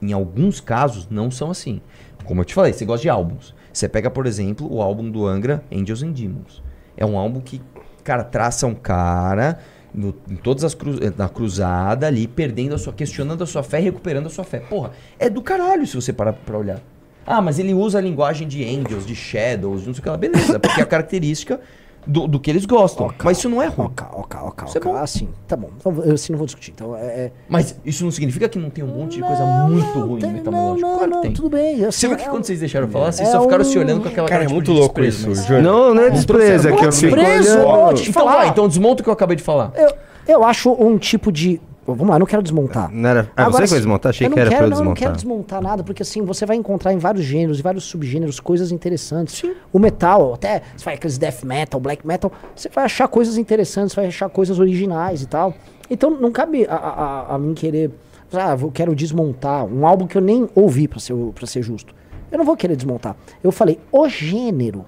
em 0.00 0.12
alguns 0.12 0.60
casos, 0.60 1.08
não 1.10 1.30
são 1.30 1.50
assim. 1.50 1.80
Como 2.24 2.40
eu 2.40 2.44
te 2.44 2.54
falei, 2.54 2.72
você 2.72 2.84
gosta 2.84 3.02
de 3.02 3.08
álbuns. 3.08 3.54
Você 3.72 3.88
pega, 3.88 4.08
por 4.08 4.24
exemplo, 4.24 4.72
o 4.72 4.80
álbum 4.80 5.10
do 5.10 5.26
Angra, 5.26 5.62
Angels 5.72 6.02
and 6.02 6.12
Demons. 6.12 6.62
É 6.96 7.04
um 7.04 7.18
álbum 7.18 7.40
que, 7.40 7.60
cara, 8.04 8.22
traça 8.22 8.66
um 8.66 8.74
cara 8.74 9.58
no- 9.94 10.14
em 10.28 10.36
todas 10.36 10.64
as 10.64 10.74
cru, 10.74 10.94
na 11.16 11.28
cruzada 11.28 12.06
ali, 12.06 12.26
perdendo 12.26 12.74
a 12.74 12.78
sua, 12.78 12.92
questionando 12.92 13.42
a 13.42 13.46
sua 13.46 13.62
fé 13.62 13.78
recuperando 13.78 14.26
a 14.26 14.30
sua 14.30 14.44
fé. 14.44 14.58
Porra, 14.58 14.90
é 15.18 15.30
do 15.30 15.40
caralho 15.40 15.86
se 15.86 15.94
você 15.94 16.12
parar 16.12 16.32
pra 16.32 16.58
olhar. 16.58 16.80
Ah, 17.26 17.40
mas 17.40 17.58
ele 17.58 17.72
usa 17.72 17.98
a 17.98 18.00
linguagem 18.02 18.46
de 18.46 18.62
angels, 18.64 19.06
de 19.06 19.14
shadows, 19.14 19.86
não 19.86 19.94
sei 19.94 20.00
o 20.00 20.02
que 20.02 20.08
lá. 20.10 20.16
Beleza, 20.16 20.58
porque 20.60 20.80
é 20.80 20.82
a 20.82 20.86
característica 20.86 21.60
do, 22.06 22.26
do 22.26 22.38
que 22.40 22.50
eles 22.50 22.64
gostam. 22.66 23.10
mas 23.22 23.38
isso 23.38 23.48
não 23.48 23.62
é 23.62 23.66
ruim. 23.66 23.86
Ok, 23.86 24.06
ok, 24.12 24.40
ok. 24.42 24.68
Isso 24.68 24.78
é 24.78 24.80
ok. 24.80 24.92
bom. 24.92 24.98
Assim, 24.98 25.28
tá 25.48 25.56
bom. 25.56 25.70
Então, 25.78 25.92
eu 26.04 26.14
assim 26.14 26.32
não 26.32 26.38
vou 26.38 26.46
discutir. 26.46 26.72
Então, 26.72 26.96
é. 26.96 27.00
é- 27.06 27.32
Mas 27.48 27.76
isso 27.84 28.04
não 28.04 28.10
significa 28.10 28.48
que 28.48 28.58
não 28.58 28.70
tem 28.70 28.82
um 28.84 28.88
monte 28.88 29.16
de 29.16 29.22
coisa 29.22 29.44
muito 29.44 29.98
ruim 30.00 30.20
no 30.22 30.28
metamológico. 30.30 30.86
não, 30.88 30.96
claro 30.98 31.10
não, 31.10 31.20
que 31.20 31.26
tem. 31.28 31.32
tudo 31.36 31.50
bem. 31.50 31.76
Você 31.78 31.84
Assim, 31.86 32.08
viu 32.08 32.16
que 32.16 32.22
é 32.22 32.26
quando 32.26 32.40
um- 32.40 32.44
vocês 32.44 32.60
deixaram 32.60 32.86
eu 32.86 32.92
falar, 32.92 33.12
vocês 33.12 33.28
é 33.28 33.32
só 33.32 33.42
ficaram 33.42 33.62
um- 33.62 33.64
se 33.64 33.78
olhando 33.78 34.02
com 34.02 34.08
aquela 34.08 34.28
Cara, 34.28 34.42
é 34.42 34.46
tipo 34.46 34.54
muito 34.54 34.72
de 34.72 34.78
louco 34.78 35.00
desprezo, 35.00 35.30
isso, 35.32 35.52
mas-. 35.52 35.62
Não, 35.62 35.94
não 35.94 36.02
é 36.02 36.10
desprezo, 36.10 36.68
é 36.68 36.72
que 36.76 36.84
eu 36.84 36.92
fico 36.92 37.14
Desprezo, 37.16 37.58
olhando. 37.58 37.64
vou 37.84 37.94
te 37.94 38.10
Então 38.10 38.24
vai, 38.24 38.48
então 38.48 38.68
desmonta 38.68 39.00
o 39.00 39.04
que 39.04 39.08
eu 39.08 39.14
acabei 39.14 39.36
de 39.36 39.42
falar. 39.42 39.72
Eu, 39.74 39.90
eu 40.26 40.44
acho 40.44 40.70
um 40.72 40.98
tipo 40.98 41.30
de. 41.32 41.60
Vamos 41.86 42.08
lá, 42.08 42.14
eu 42.16 42.18
não 42.20 42.26
quero 42.26 42.42
desmontar. 42.42 42.90
Não 42.90 43.08
era... 43.08 43.30
Ah, 43.36 43.44
você 43.50 43.62
que 43.64 43.68
vai 43.70 43.78
desmontar? 43.78 44.10
Achei 44.10 44.28
que 44.28 44.38
era 44.38 44.48
quero, 44.50 44.58
pra 44.58 44.66
eu 44.66 44.70
não, 44.70 44.78
eu 44.78 44.84
não 44.84 44.94
quero 44.94 45.12
desmontar. 45.12 45.58
desmontar 45.58 45.62
nada, 45.62 45.84
porque 45.84 46.02
assim, 46.02 46.22
você 46.22 46.46
vai 46.46 46.56
encontrar 46.56 46.92
em 46.92 46.98
vários 46.98 47.24
gêneros, 47.24 47.58
em 47.58 47.62
vários 47.62 47.84
subgêneros, 47.84 48.40
coisas 48.40 48.72
interessantes. 48.72 49.42
O 49.72 49.78
metal, 49.78 50.32
até, 50.34 50.62
você 50.76 50.84
vai 50.84 50.94
aqueles 50.94 51.18
death 51.18 51.42
metal, 51.44 51.78
black 51.78 52.06
metal, 52.06 52.32
você 52.56 52.68
vai 52.70 52.84
achar 52.84 53.06
coisas 53.08 53.36
interessantes, 53.36 53.94
vai 53.94 54.06
achar 54.06 54.28
coisas 54.30 54.58
originais 54.58 55.20
e 55.22 55.26
tal. 55.26 55.52
Então 55.90 56.10
não 56.10 56.32
cabe 56.32 56.66
a, 56.66 56.74
a, 56.74 56.88
a- 57.32 57.34
a 57.34 57.38
mim 57.38 57.52
querer. 57.54 57.90
Ah, 58.32 58.56
eu 58.60 58.70
quero 58.70 58.94
desmontar 58.94 59.64
um 59.64 59.86
álbum 59.86 60.06
que 60.06 60.16
eu 60.16 60.22
nem 60.22 60.48
ouvi, 60.54 60.88
pra 60.88 60.98
ser, 60.98 61.14
pra 61.34 61.46
ser 61.46 61.62
justo. 61.62 61.94
Eu 62.32 62.38
não 62.38 62.44
vou 62.44 62.56
querer 62.56 62.74
desmontar. 62.74 63.14
Eu 63.44 63.52
falei, 63.52 63.78
o 63.92 64.08
gênero. 64.08 64.86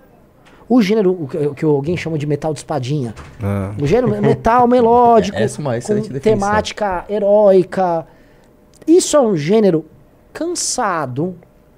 O 0.68 0.82
gênero 0.82 1.12
o 1.12 1.28
que, 1.28 1.36
o 1.38 1.54
que 1.54 1.64
alguém 1.64 1.96
chama 1.96 2.18
de 2.18 2.26
metal 2.26 2.52
de 2.52 2.58
espadinha. 2.60 3.14
Ah. 3.42 3.72
O 3.80 3.86
gênero 3.86 4.08
metal 4.20 4.66
melódico, 4.68 5.36
É, 5.36 5.42
essa 5.44 5.60
é 5.60 5.62
uma 5.62 5.76
excelente 5.78 6.08
com 6.08 6.14
definição. 6.14 6.48
temática 6.48 7.04
heróica. 7.08 8.06
Isso 8.86 9.16
é 9.16 9.20
um 9.20 9.36
gênero 9.36 9.84
cansado. 10.32 11.36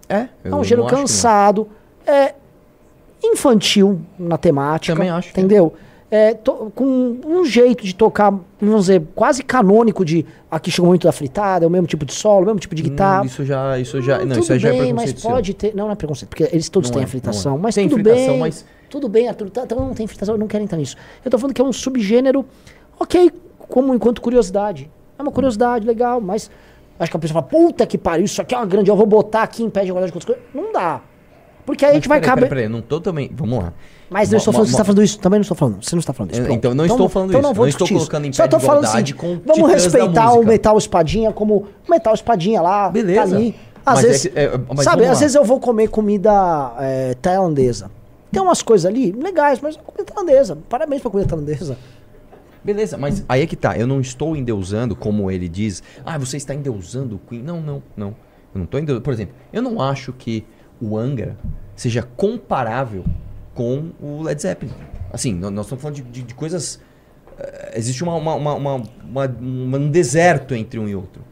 É, 0.09 0.28
É 0.44 0.55
um 0.55 0.65
gênero 0.65 0.86
cansado. 0.89 1.69
É 2.06 2.35
infantil 3.23 4.01
na 4.19 4.39
temática. 4.39 4.94
Também 4.94 5.10
acho, 5.10 5.31
Entendeu? 5.31 5.74
É, 6.10 6.32
to- 6.32 6.73
com 6.74 7.19
um 7.27 7.44
jeito 7.44 7.85
de 7.85 7.94
tocar, 7.94 8.31
vamos 8.59 8.82
dizer, 8.86 9.02
quase 9.15 9.43
canônico 9.43 10.06
de 10.06 10.24
aqui 10.51 10.70
chegou 10.70 10.89
muito 10.89 11.06
da 11.06 11.12
fritada, 11.12 11.66
é 11.66 11.69
o 11.69 11.70
mesmo 11.70 11.86
tipo 11.86 12.06
de 12.06 12.15
solo, 12.15 12.44
o 12.44 12.47
mesmo 12.47 12.60
tipo 12.60 12.74
de 12.74 12.82
guitarra. 12.82 13.23
Hum, 13.23 13.27
isso 13.27 13.44
já, 13.44 13.78
isso 13.78 14.01
já, 14.01 14.19
não, 14.20 14.28
tudo 14.28 14.39
isso 14.40 14.59
já 14.59 14.69
é 14.70 14.73
bem, 14.73 14.81
mas 14.94 15.12
preconceito 15.12 15.20
seu. 15.20 15.31
pode 15.31 15.55
ter. 15.55 15.74
Não, 15.74 15.85
não 15.85 15.93
é 15.93 15.94
preconceito, 15.97 16.31
porque 16.31 16.44
eles 16.51 16.70
todos 16.70 16.89
Não 16.89 16.94
têm 16.94 17.02
é, 17.02 17.05
a 17.05 17.09
fritação. 17.09 17.52
não 17.52 17.59
é. 17.59 17.62
Mas 17.65 17.74
Tem 17.74 17.89
tudo 17.90 18.02
fritação, 18.02 18.27
bem. 18.31 18.39
mas- 18.39 18.65
Tudo 18.90 19.09
bem, 19.09 19.28
Arthur. 19.28 19.51
Tá, 19.51 19.62
então 19.62 19.78
não 19.78 19.94
tem 19.94 20.06
fritação, 20.06 20.35
eu 20.35 20.39
não 20.39 20.47
quero 20.47 20.65
entrar 20.65 20.78
nisso. 20.78 20.97
Eu 21.24 21.31
tô 21.31 21.39
falando 21.39 21.55
que 21.55 21.60
é 21.60 21.65
um 21.65 21.73
subgênero, 21.73 22.44
ok, 22.98 23.31
como 23.69 23.94
enquanto 23.94 24.20
curiosidade. 24.20 24.90
É 25.19 25.23
uma 25.23 25.32
curiosidade 25.32 25.86
legal, 25.86 26.20
mas 26.20 26.51
acho 26.98 27.10
que 27.10 27.16
a 27.16 27.20
pessoa 27.20 27.43
fala, 27.43 27.65
puta 27.65 27.86
que 27.86 27.98
pariu, 27.98 28.24
isso 28.24 28.40
aqui 28.40 28.55
é 28.55 28.59
uma 28.59 28.66
grande, 28.66 28.90
eu 28.90 28.97
vou 28.97 29.06
botar 29.06 29.43
aqui 29.43 29.62
em 29.62 29.70
pé 29.70 29.82
de 29.82 29.89
igualdade 29.89 30.12
com 30.12 30.19
outras 30.19 30.36
coisas. 30.36 30.55
Não 30.55 30.73
dá. 30.73 31.01
Porque 31.66 31.85
aí 31.85 31.90
a 31.90 31.94
gente 31.94 32.09
vai 32.09 32.19
caber. 32.19 32.44
peraí, 32.44 32.48
peraí, 32.48 32.65
eu 32.65 32.70
não 32.70 32.81
tô 32.81 32.98
também. 32.98 33.31
Vamos 33.35 33.59
lá. 33.59 33.74
Mas 34.09 34.31
não 34.31 34.39
estou 34.39 34.55
falando, 34.55 34.69
você 34.69 34.73
está 34.73 34.85
falando 34.85 35.02
isso, 35.02 35.19
também 35.19 35.39
não 35.39 35.43
estou 35.43 35.55
falando. 35.55 35.85
Você 35.85 35.94
não 35.94 36.01
está 36.01 36.15
falando 36.15 36.32
isso. 36.32 36.40
Pronto. 36.43 36.56
então 36.56 36.74
não 36.74 36.86
estou 36.86 37.09
falando 37.10 37.28
então 37.28 37.40
isso, 37.40 37.48
Não, 37.48 37.55
vou 37.55 37.65
não 37.66 37.69
estou 37.69 37.85
isso. 37.86 37.94
colocando 37.94 38.24
em 38.24 38.32
Só 38.32 38.43
pé 38.43 38.47
estou 38.47 38.59
de 38.59 38.65
falando 38.65 38.85
assim, 38.86 39.12
com 39.12 39.39
vamos 39.44 39.70
respeitar 39.70 40.32
o 40.32 40.44
metal 40.47 40.78
espadinha 40.78 41.31
como 41.31 41.66
metal 41.86 42.15
espadinha 42.15 42.62
lá, 42.62 42.89
Beleza. 42.89 43.28
tá 43.32 43.36
ali. 43.36 43.55
Às 43.85 43.94
Mas 43.97 44.05
é 44.05 44.09
vezes, 44.09 44.23
que- 44.32 44.39
é, 44.39 44.60
mas 44.74 44.85
sabe, 44.85 45.05
às 45.05 45.20
vezes 45.20 45.35
eu 45.35 45.44
vou 45.44 45.60
comer 45.60 45.89
comida 45.89 46.73
é, 46.78 47.15
tailandesa. 47.20 47.90
Tem 48.30 48.42
umas 48.42 48.60
coisas 48.62 48.84
ali 48.86 49.10
legais, 49.12 49.60
mas 49.60 49.76
é 49.76 49.80
comida 49.80 50.05
tailandesa. 50.05 50.56
Parabéns 50.68 51.00
pra 51.02 51.10
comida 51.10 51.28
tailandesa. 51.28 51.76
Beleza, 52.62 52.98
mas 52.98 53.24
aí 53.28 53.42
é 53.42 53.46
que 53.46 53.56
tá. 53.56 53.76
Eu 53.78 53.86
não 53.86 54.00
estou 54.00 54.36
endeusando, 54.36 54.94
como 54.94 55.30
ele 55.30 55.48
diz. 55.48 55.82
Ah, 56.05 56.18
você 56.18 56.36
está 56.36 56.55
endeusando 56.55 57.16
o 57.16 57.18
Queen. 57.18 57.42
Não, 57.42 57.60
não, 57.60 57.82
não. 57.96 58.09
Eu 58.55 58.59
não 58.59 58.64
estou 58.64 58.78
endeusando. 58.80 59.02
Por 59.02 59.12
exemplo, 59.12 59.34
eu 59.52 59.62
não 59.62 59.80
acho 59.80 60.12
que 60.12 60.44
o 60.80 60.96
Angra 60.98 61.36
seja 61.74 62.02
comparável 62.02 63.05
com 63.55 63.90
o 64.00 64.22
Led 64.22 64.40
Zeppelin. 64.42 64.72
Assim, 65.12 65.32
nó- 65.32 65.50
nós 65.50 65.66
estamos 65.66 65.80
falando 65.82 65.96
de, 65.96 66.02
de- 66.02 66.22
de 66.22 66.34
coisas. 66.34 66.80
eh, 67.38 67.72
existe 67.76 68.02
uma, 68.02 68.14
uma, 68.16 68.34
uma- 68.34 68.74
uma- 68.74 69.26
um 69.40 69.90
deserto 69.90 70.55
entre 70.55 70.78
um 70.78 70.88
e 70.88 70.94
outro. 70.94 71.22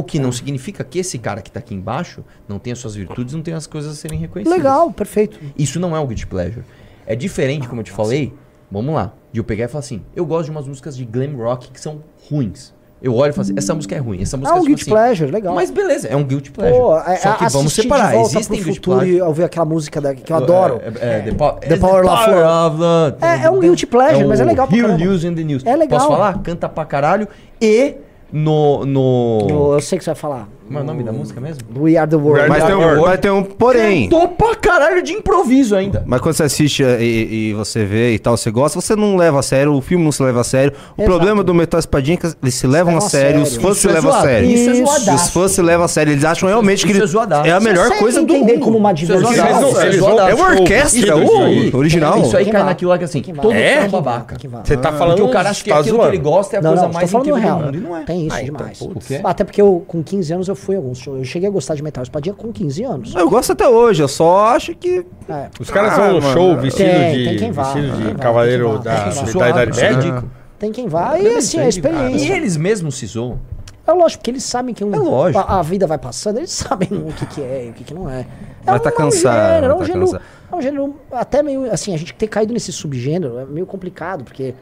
O 0.00 0.02
que 0.02 0.18
não 0.18 0.32
significa 0.32 0.82
que 0.82 0.98
esse 0.98 1.18
cara 1.18 1.42
que 1.42 1.50
está 1.50 1.60
aqui 1.60 1.74
embaixo 1.74 2.24
não 2.48 2.58
tenha 2.58 2.74
suas 2.74 2.94
virtudes, 2.94 3.34
não 3.34 3.42
tenha 3.42 3.58
as 3.58 3.66
coisas 3.66 3.92
a 3.92 3.94
serem 3.94 4.18
reconhecidas. 4.18 4.56
Legal, 4.56 4.90
perfeito. 4.90 5.38
Isso 5.58 5.78
não 5.78 5.94
é 5.94 6.00
o 6.00 6.06
guilty 6.06 6.26
pleasure. 6.26 6.64
É 7.06 7.14
diferente, 7.14 7.68
como 7.68 7.80
eu 7.80 7.84
te 7.84 7.92
falei. 7.92 8.32
Vamos 8.70 8.94
lá. 8.94 9.12
De 9.30 9.40
eu 9.40 9.44
pegar 9.44 9.66
e 9.66 9.68
falar 9.68 9.80
assim: 9.80 10.00
eu 10.16 10.24
gosto 10.24 10.46
de 10.46 10.52
umas 10.52 10.66
músicas 10.66 10.96
de 10.96 11.04
glam 11.04 11.36
rock 11.36 11.70
que 11.70 11.78
são 11.78 12.02
ruins. 12.30 12.72
Eu 13.02 13.14
olho 13.14 13.30
e 13.30 13.32
falo 13.32 13.42
assim: 13.42 13.54
essa 13.56 13.74
música 13.74 13.94
é 13.94 13.98
ruim. 13.98 14.22
Essa 14.22 14.36
música 14.38 14.56
É 14.56 14.58
um 14.58 14.62
tipo 14.62 14.68
guilty 14.68 14.82
assim, 14.82 14.90
pleasure, 14.90 15.30
legal. 15.30 15.54
Mas 15.54 15.70
beleza, 15.70 16.08
é 16.08 16.16
um 16.16 16.24
guilty 16.24 16.50
pleasure. 16.50 16.78
Pô, 16.78 16.98
é, 16.98 17.16
Só 17.16 17.32
que 17.34 17.48
vamos 17.48 17.72
separar. 17.74 18.08
De 18.10 18.16
volta 18.16 18.38
Existem 18.38 18.56
pro 18.58 18.64
guilty 18.64 18.78
futuro 18.78 18.96
pleasure. 18.98 19.18
e 19.18 19.22
ouvir 19.22 19.44
aquela 19.44 19.66
música 19.66 20.00
da, 20.00 20.14
que 20.14 20.32
eu 20.32 20.36
adoro. 20.36 20.80
É, 20.82 20.86
é, 20.86 21.18
é, 21.18 21.20
the, 21.22 21.32
po- 21.32 21.52
The 21.60 21.74
é 21.74 21.76
Power 21.76 22.04
of 22.06 22.30
Love. 22.30 22.82
É, 23.20 23.44
é 23.44 23.50
um 23.50 23.58
guilty 23.60 23.86
pleasure, 23.86 24.24
mas 24.24 24.40
é 24.40 24.44
legal 24.44 24.66
pra 24.66 24.76
caramba. 24.76 24.98
News 24.98 25.24
in 25.24 25.34
the 25.34 25.42
News. 25.42 25.66
É 25.66 25.76
legal. 25.76 25.98
Posso 25.98 26.10
falar? 26.10 26.42
Canta 26.42 26.68
pra 26.68 26.84
caralho. 26.84 27.28
E 27.60 27.96
no. 28.32 28.84
no... 28.84 29.38
No- 29.48 29.72
eu 29.74 29.80
sei 29.80 29.98
que 29.98 30.04
você 30.04 30.10
vai 30.10 30.20
falar. 30.20 30.48
Como 30.70 30.78
é 30.78 30.82
o 30.82 30.86
nome 30.86 31.02
da 31.02 31.10
música 31.10 31.40
mesmo? 31.40 31.62
We 31.76 31.96
Are 31.96 32.08
the 32.08 32.14
World. 32.14 32.48
Mas 32.48 32.62
tem, 32.62 32.74
um, 32.76 33.00
mas 33.00 33.18
tem 33.18 33.30
um 33.32 33.42
porém. 33.42 34.08
Cantou 34.08 34.28
pra 34.28 34.54
caralho 34.54 35.02
de 35.02 35.12
improviso 35.12 35.74
ainda. 35.74 36.04
Mas 36.06 36.20
quando 36.20 36.36
você 36.36 36.44
assiste 36.44 36.84
eh, 36.84 37.02
e, 37.02 37.48
e 37.48 37.54
você 37.54 37.84
vê 37.84 38.14
e 38.14 38.20
tal, 38.20 38.36
você 38.36 38.52
gosta, 38.52 38.80
você 38.80 38.94
não 38.94 39.16
leva 39.16 39.40
a 39.40 39.42
sério, 39.42 39.74
o 39.74 39.80
filme 39.80 40.04
não 40.04 40.12
se 40.12 40.22
leva 40.22 40.42
a 40.42 40.44
sério. 40.44 40.72
O 40.96 41.02
Exato. 41.02 41.10
problema 41.16 41.42
do 41.42 41.52
Metal 41.52 41.80
Espadinha 41.80 42.14
é 42.14 42.18
que 42.18 42.36
eles 42.40 42.54
se 42.54 42.68
levam 42.68 42.94
a 42.94 42.98
a 42.98 43.00
sério, 43.00 43.42
os 43.42 43.56
fãs 43.56 43.78
Isso 43.78 43.80
se 43.80 43.88
é 43.88 43.92
levam 43.92 44.14
a 44.14 44.20
sério. 44.22 44.48
Isso 44.48 44.70
é 44.70 44.72
Os 44.74 44.78
zoadaço. 45.02 45.32
fãs 45.32 45.50
se 45.50 45.60
levam 45.62 45.84
a 45.84 45.88
sério, 45.88 46.12
eles 46.12 46.24
acham 46.24 46.48
realmente 46.48 46.86
que 46.86 46.92
isso 46.92 47.18
é 47.18 47.48
é 47.48 47.52
a 47.52 47.58
melhor 47.58 47.88
Você 47.88 47.98
coisa 47.98 48.22
do 48.22 48.32
mundo. 48.32 48.60
como 48.60 48.78
uma 48.78 48.92
Isso 48.92 49.12
é 49.12 49.16
diversão. 49.16 49.32
Eles 49.32 49.70
Isso 49.70 49.80
é 49.80 49.86
eles. 49.88 50.02
É 50.02 50.34
uma 50.34 50.50
orquestra, 50.50 51.00
Isso 51.00 51.14
uh, 51.16 51.76
original. 51.76 52.20
Isso 52.20 52.36
aí 52.36 52.48
cai 52.48 52.62
naquilo 52.62 52.90
lá 52.90 52.98
que 52.98 53.02
assim, 53.02 53.20
todo 53.22 53.52
É? 53.52 53.86
é 53.86 53.88
babaca. 53.88 54.36
Que. 54.36 54.46
Você 54.46 54.76
tá 54.76 54.92
falando 54.92 55.16
Porque 55.16 55.30
o 55.30 55.32
cara 55.32 55.50
acha 55.50 55.64
que 55.64 55.72
aquilo 55.72 55.98
que 55.98 56.06
ele 56.06 56.18
gosta 56.18 56.54
é 56.54 56.58
a 56.60 56.62
coisa 56.62 56.88
mais 56.88 57.10
tô 57.10 57.18
incrível 57.18 57.40
do 57.40 57.42
real. 57.42 57.58
mundo. 57.58 57.76
E 57.76 57.80
não 57.80 57.96
é. 57.96 58.02
Tem 58.04 58.26
isso 58.28 58.36
Ah, 58.36 58.42
então, 58.44 58.54
demais. 58.56 59.20
Até 59.24 59.42
porque 59.42 59.60
eu, 59.60 59.82
com 59.88 60.00
15 60.00 60.32
anos, 60.32 60.48
eu 60.48 60.54
fui 60.60 60.76
a 60.76 60.78
alguns 60.78 60.98
shows. 60.98 61.18
Eu 61.18 61.24
cheguei 61.24 61.48
a 61.48 61.52
gostar 61.52 61.74
de 61.74 61.82
Metal 61.82 62.02
Espadinha 62.02 62.34
com 62.34 62.52
15 62.52 62.84
anos. 62.84 63.14
Eu 63.14 63.28
gosto 63.28 63.52
até 63.52 63.68
hoje, 63.68 64.02
eu 64.02 64.08
só 64.08 64.46
acho 64.54 64.74
que. 64.74 65.04
É. 65.28 65.48
Os 65.58 65.70
caras 65.70 65.92
Ah, 65.94 65.96
vão 65.96 66.12
no 66.14 66.22
show 66.22 66.56
vestido 66.56 66.88
Tem, 66.88 67.18
de, 67.18 67.24
tem 67.24 67.38
quem 67.38 67.52
vá, 67.52 67.62
vestido 67.64 67.86
tem 67.88 67.96
de 67.96 68.04
quem 68.06 68.14
vá, 68.14 68.22
cavaleiro 68.22 68.68
tem 68.78 68.82
quem 68.82 68.92
vá, 68.92 68.96
da, 68.96 69.12
tem 69.12 69.24
quem 69.24 69.32
vá. 69.32 69.38
da 69.40 69.50
Idade 69.50 69.80
Média. 69.80 70.24
Tem 70.58 70.72
quem 70.72 70.86
vai. 70.88 71.22
E 71.22 71.36
assim, 71.36 71.58
a 71.58 71.68
experiência. 71.68 72.28
E 72.28 72.32
eles 72.36 72.56
mesmos 72.56 72.96
se 72.96 73.06
zoam. 73.06 73.40
É 73.86 73.92
lógico, 73.92 74.20
porque 74.20 74.30
eles 74.30 74.44
sabem 74.44 74.72
que 74.74 74.84
um, 74.84 74.94
É 74.94 74.98
lógico. 74.98 75.38
A, 75.40 75.58
a 75.58 75.62
vida 75.62 75.86
vai 75.86 75.98
passando, 75.98 76.36
eles 76.38 76.50
sabem 76.52 76.88
o 76.92 77.12
que, 77.12 77.26
que 77.26 77.42
é 77.42 77.66
e 77.66 77.70
o 77.70 77.72
que, 77.72 77.82
que 77.82 77.94
não 77.94 78.08
é. 78.08 78.20
É 78.20 78.26
Mas 78.66 78.82
tá 78.82 78.92
cansado, 78.92 79.54
gênero, 79.54 79.72
é 79.72 79.74
um 79.74 79.78
tá 79.78 79.84
gênero, 79.84 80.04
cansado. 80.06 80.22
é 80.52 80.56
um 80.56 80.62
gênero 80.62 80.96
até 81.10 81.42
meio, 81.42 81.72
assim, 81.72 81.94
a 81.94 81.96
gente 81.96 82.14
ter 82.14 82.28
caído 82.28 82.52
nesse 82.52 82.70
subgênero 82.72 83.38
é 83.38 83.44
meio 83.46 83.66
complicado, 83.66 84.22
porque 84.22 84.54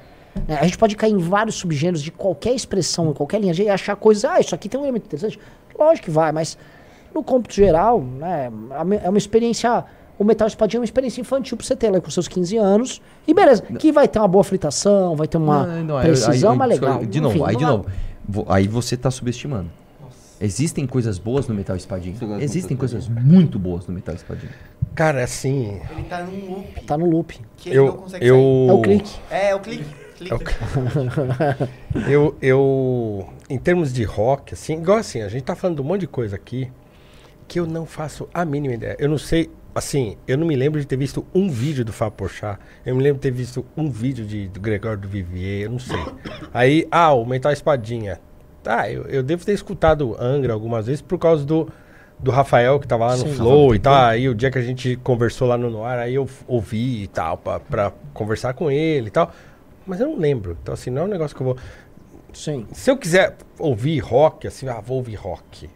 né, 0.47 0.57
a 0.59 0.65
gente 0.65 0.79
pode 0.79 0.97
cair 0.97 1.13
em 1.13 1.19
vários 1.19 1.57
subgêneros 1.57 2.01
de 2.01 2.11
qualquer 2.13 2.55
expressão, 2.55 3.11
em 3.11 3.13
qualquer 3.13 3.41
linha, 3.41 3.53
e 3.53 3.69
achar 3.69 3.97
coisas, 3.97 4.25
ah, 4.25 4.41
isso 4.41 4.55
aqui 4.55 4.69
tem 4.69 4.81
um 4.81 4.85
elemento 4.85 5.07
interessante. 5.07 5.39
Lógico 5.79 6.07
que 6.07 6.11
vai, 6.11 6.33
mas 6.33 6.59
no 7.15 7.23
cômputo 7.23 7.55
geral, 7.55 8.01
né, 8.03 8.51
é 9.03 9.09
uma 9.09 9.19
experiência... 9.19 9.85
O 10.19 10.25
Metal 10.25 10.49
Espadinha 10.49 10.79
é 10.79 10.81
uma 10.81 10.85
experiência 10.85 11.21
infantil 11.21 11.57
pra 11.57 11.65
você 11.65 11.77
ter 11.77 11.91
lá 11.91 12.01
com 12.01 12.11
seus 12.11 12.27
15 12.27 12.57
anos. 12.57 13.01
E 13.25 13.33
beleza, 13.33 13.63
que 13.63 13.93
vai 13.93 14.09
ter 14.09 14.19
uma 14.19 14.27
boa 14.27 14.43
fritação, 14.43 15.15
vai 15.15 15.29
ter 15.29 15.37
uma 15.39 15.65
Não, 15.65 15.85
não, 15.85 16.01
precisão, 16.01 16.51
aí- 16.53 16.59
mas 16.59 16.69
legal. 16.71 17.05
De 17.05 17.21
novo, 17.21 17.37
Enfim, 17.37 17.45
aí 17.47 17.55
de 17.57 17.65
novo. 17.65 17.87
Vo- 18.29 18.45
Aí 18.49 18.67
você 18.67 18.97
tá 18.97 19.13
subestimando. 19.13 19.71
Existem 20.41 20.89
coisas 20.89 21.19
boas 21.21 21.47
no 21.47 21.55
Metal 21.55 21.77
Espadinha. 21.77 22.17
Existem 22.41 22.77
coisas 22.77 23.07
muito 23.09 23.61
boas 23.61 23.87
no 23.87 23.95
Metal 23.95 24.13
Espadinha. 24.13 24.51
Cara, 24.93 25.23
assim. 25.23 25.81
Ele 25.93 26.03
tá 26.09 26.21
num 26.25 26.51
loop 26.51 26.81
Tá 26.85 26.99
no 26.99 27.07
loop. 27.09 27.41
que 27.57 27.69
ele 27.71 27.79
não 27.79 27.87
Eu. 27.87 27.93
consegue 27.95 28.27
eu... 28.27 28.37
É 28.69 28.73
o 28.73 28.83
clique. 28.83 29.09
sair. 29.09 29.21
É, 29.31 29.51
é 29.51 29.55
o 29.55 29.61
clique. 29.61 29.85
É 30.25 32.09
Eu, 32.11 32.37
eu, 32.41 33.29
em 33.49 33.59
termos 33.59 33.93
de 33.93 34.05
rock, 34.05 34.55
assim, 34.55 34.75
igual 34.75 34.99
assim, 34.99 35.23
a 35.23 35.29
gente 35.29 35.45
tá 35.45 35.55
falando 35.55 35.77
de 35.77 35.83
um 35.83 35.85
monte 35.85 36.01
de 36.01 36.07
coisa 36.07 36.37
aqui 36.37 36.71
que 37.47 37.59
eu 37.59 37.67
não 37.67 37.87
faço 37.87 38.29
a 38.33 38.45
mínima 38.45 38.75
ideia. 38.75 38.97
Eu 38.99 39.09
não 39.09 39.19
sei, 39.19 39.51
assim, 39.75 40.17
eu 40.27 40.37
não 40.37 40.47
me 40.47 40.55
lembro 40.55 40.79
de 40.81 40.87
ter 40.87 40.97
visto 40.97 41.25
um 41.35 41.49
vídeo 41.49 41.85
do 41.85 41.93
Fábio 41.93 42.17
Porchat, 42.17 42.59
eu 42.85 42.95
me 42.95 43.03
lembro 43.03 43.19
de 43.19 43.23
ter 43.23 43.31
visto 43.31 43.65
um 43.77 43.91
vídeo 43.91 44.25
de, 44.25 44.49
do 44.49 44.61
Gregório 44.61 44.99
do 44.99 45.09
Vivier, 45.09 45.63
eu 45.63 45.71
não 45.71 45.79
sei. 45.79 46.05
Aí, 46.53 46.87
ah, 46.91 47.13
o 47.13 47.25
Mental 47.25 47.53
Espadinha. 47.53 48.21
Tá, 48.63 48.91
eu, 48.91 49.05
eu 49.05 49.23
devo 49.23 49.45
ter 49.47 49.53
escutado 49.53 50.17
Angra 50.21 50.53
algumas 50.53 50.87
vezes 50.87 51.01
por 51.01 51.17
causa 51.17 51.45
do, 51.45 51.69
do 52.19 52.31
Rafael, 52.31 52.79
que 52.79 52.87
tava 52.87 53.07
lá 53.07 53.17
no 53.17 53.29
Sim. 53.29 53.35
Flow 53.35 53.75
e 53.75 53.79
tal. 53.79 53.95
Aí 53.95 54.29
o 54.29 54.35
dia 54.35 54.51
que 54.51 54.59
a 54.59 54.63
gente 54.63 54.97
conversou 54.97 55.49
lá 55.49 55.57
no 55.57 55.71
Noir, 55.71 55.99
aí 55.99 56.15
eu 56.15 56.29
ouvi 56.47 57.05
e 57.05 57.07
tal, 57.07 57.39
pra, 57.39 57.61
pra 57.61 57.93
conversar 58.13 58.55
com 58.55 58.71
ele 58.71 59.07
e 59.07 59.11
tal. 59.11 59.33
Mas 59.89 60.01
eu 60.01 60.09
não 60.09 60.17
lembro. 60.19 60.57
Então, 60.63 60.75
assim, 60.75 60.91
não 60.91 61.03
é 61.03 61.05
um 61.07 61.09
negócio 61.09 61.35
que 61.35 61.43
eu 61.43 61.47
vou. 61.47 61.57
Sim. 62.33 62.67
Se 62.73 62.91
eu 62.91 62.97
quiser 62.97 63.35
ouvir 63.59 63.99
rock, 64.01 64.47
assim, 64.47 64.69
ah, 64.69 64.81
vou 64.81 64.99
ouvir 64.99 65.15
rock. 65.17 65.69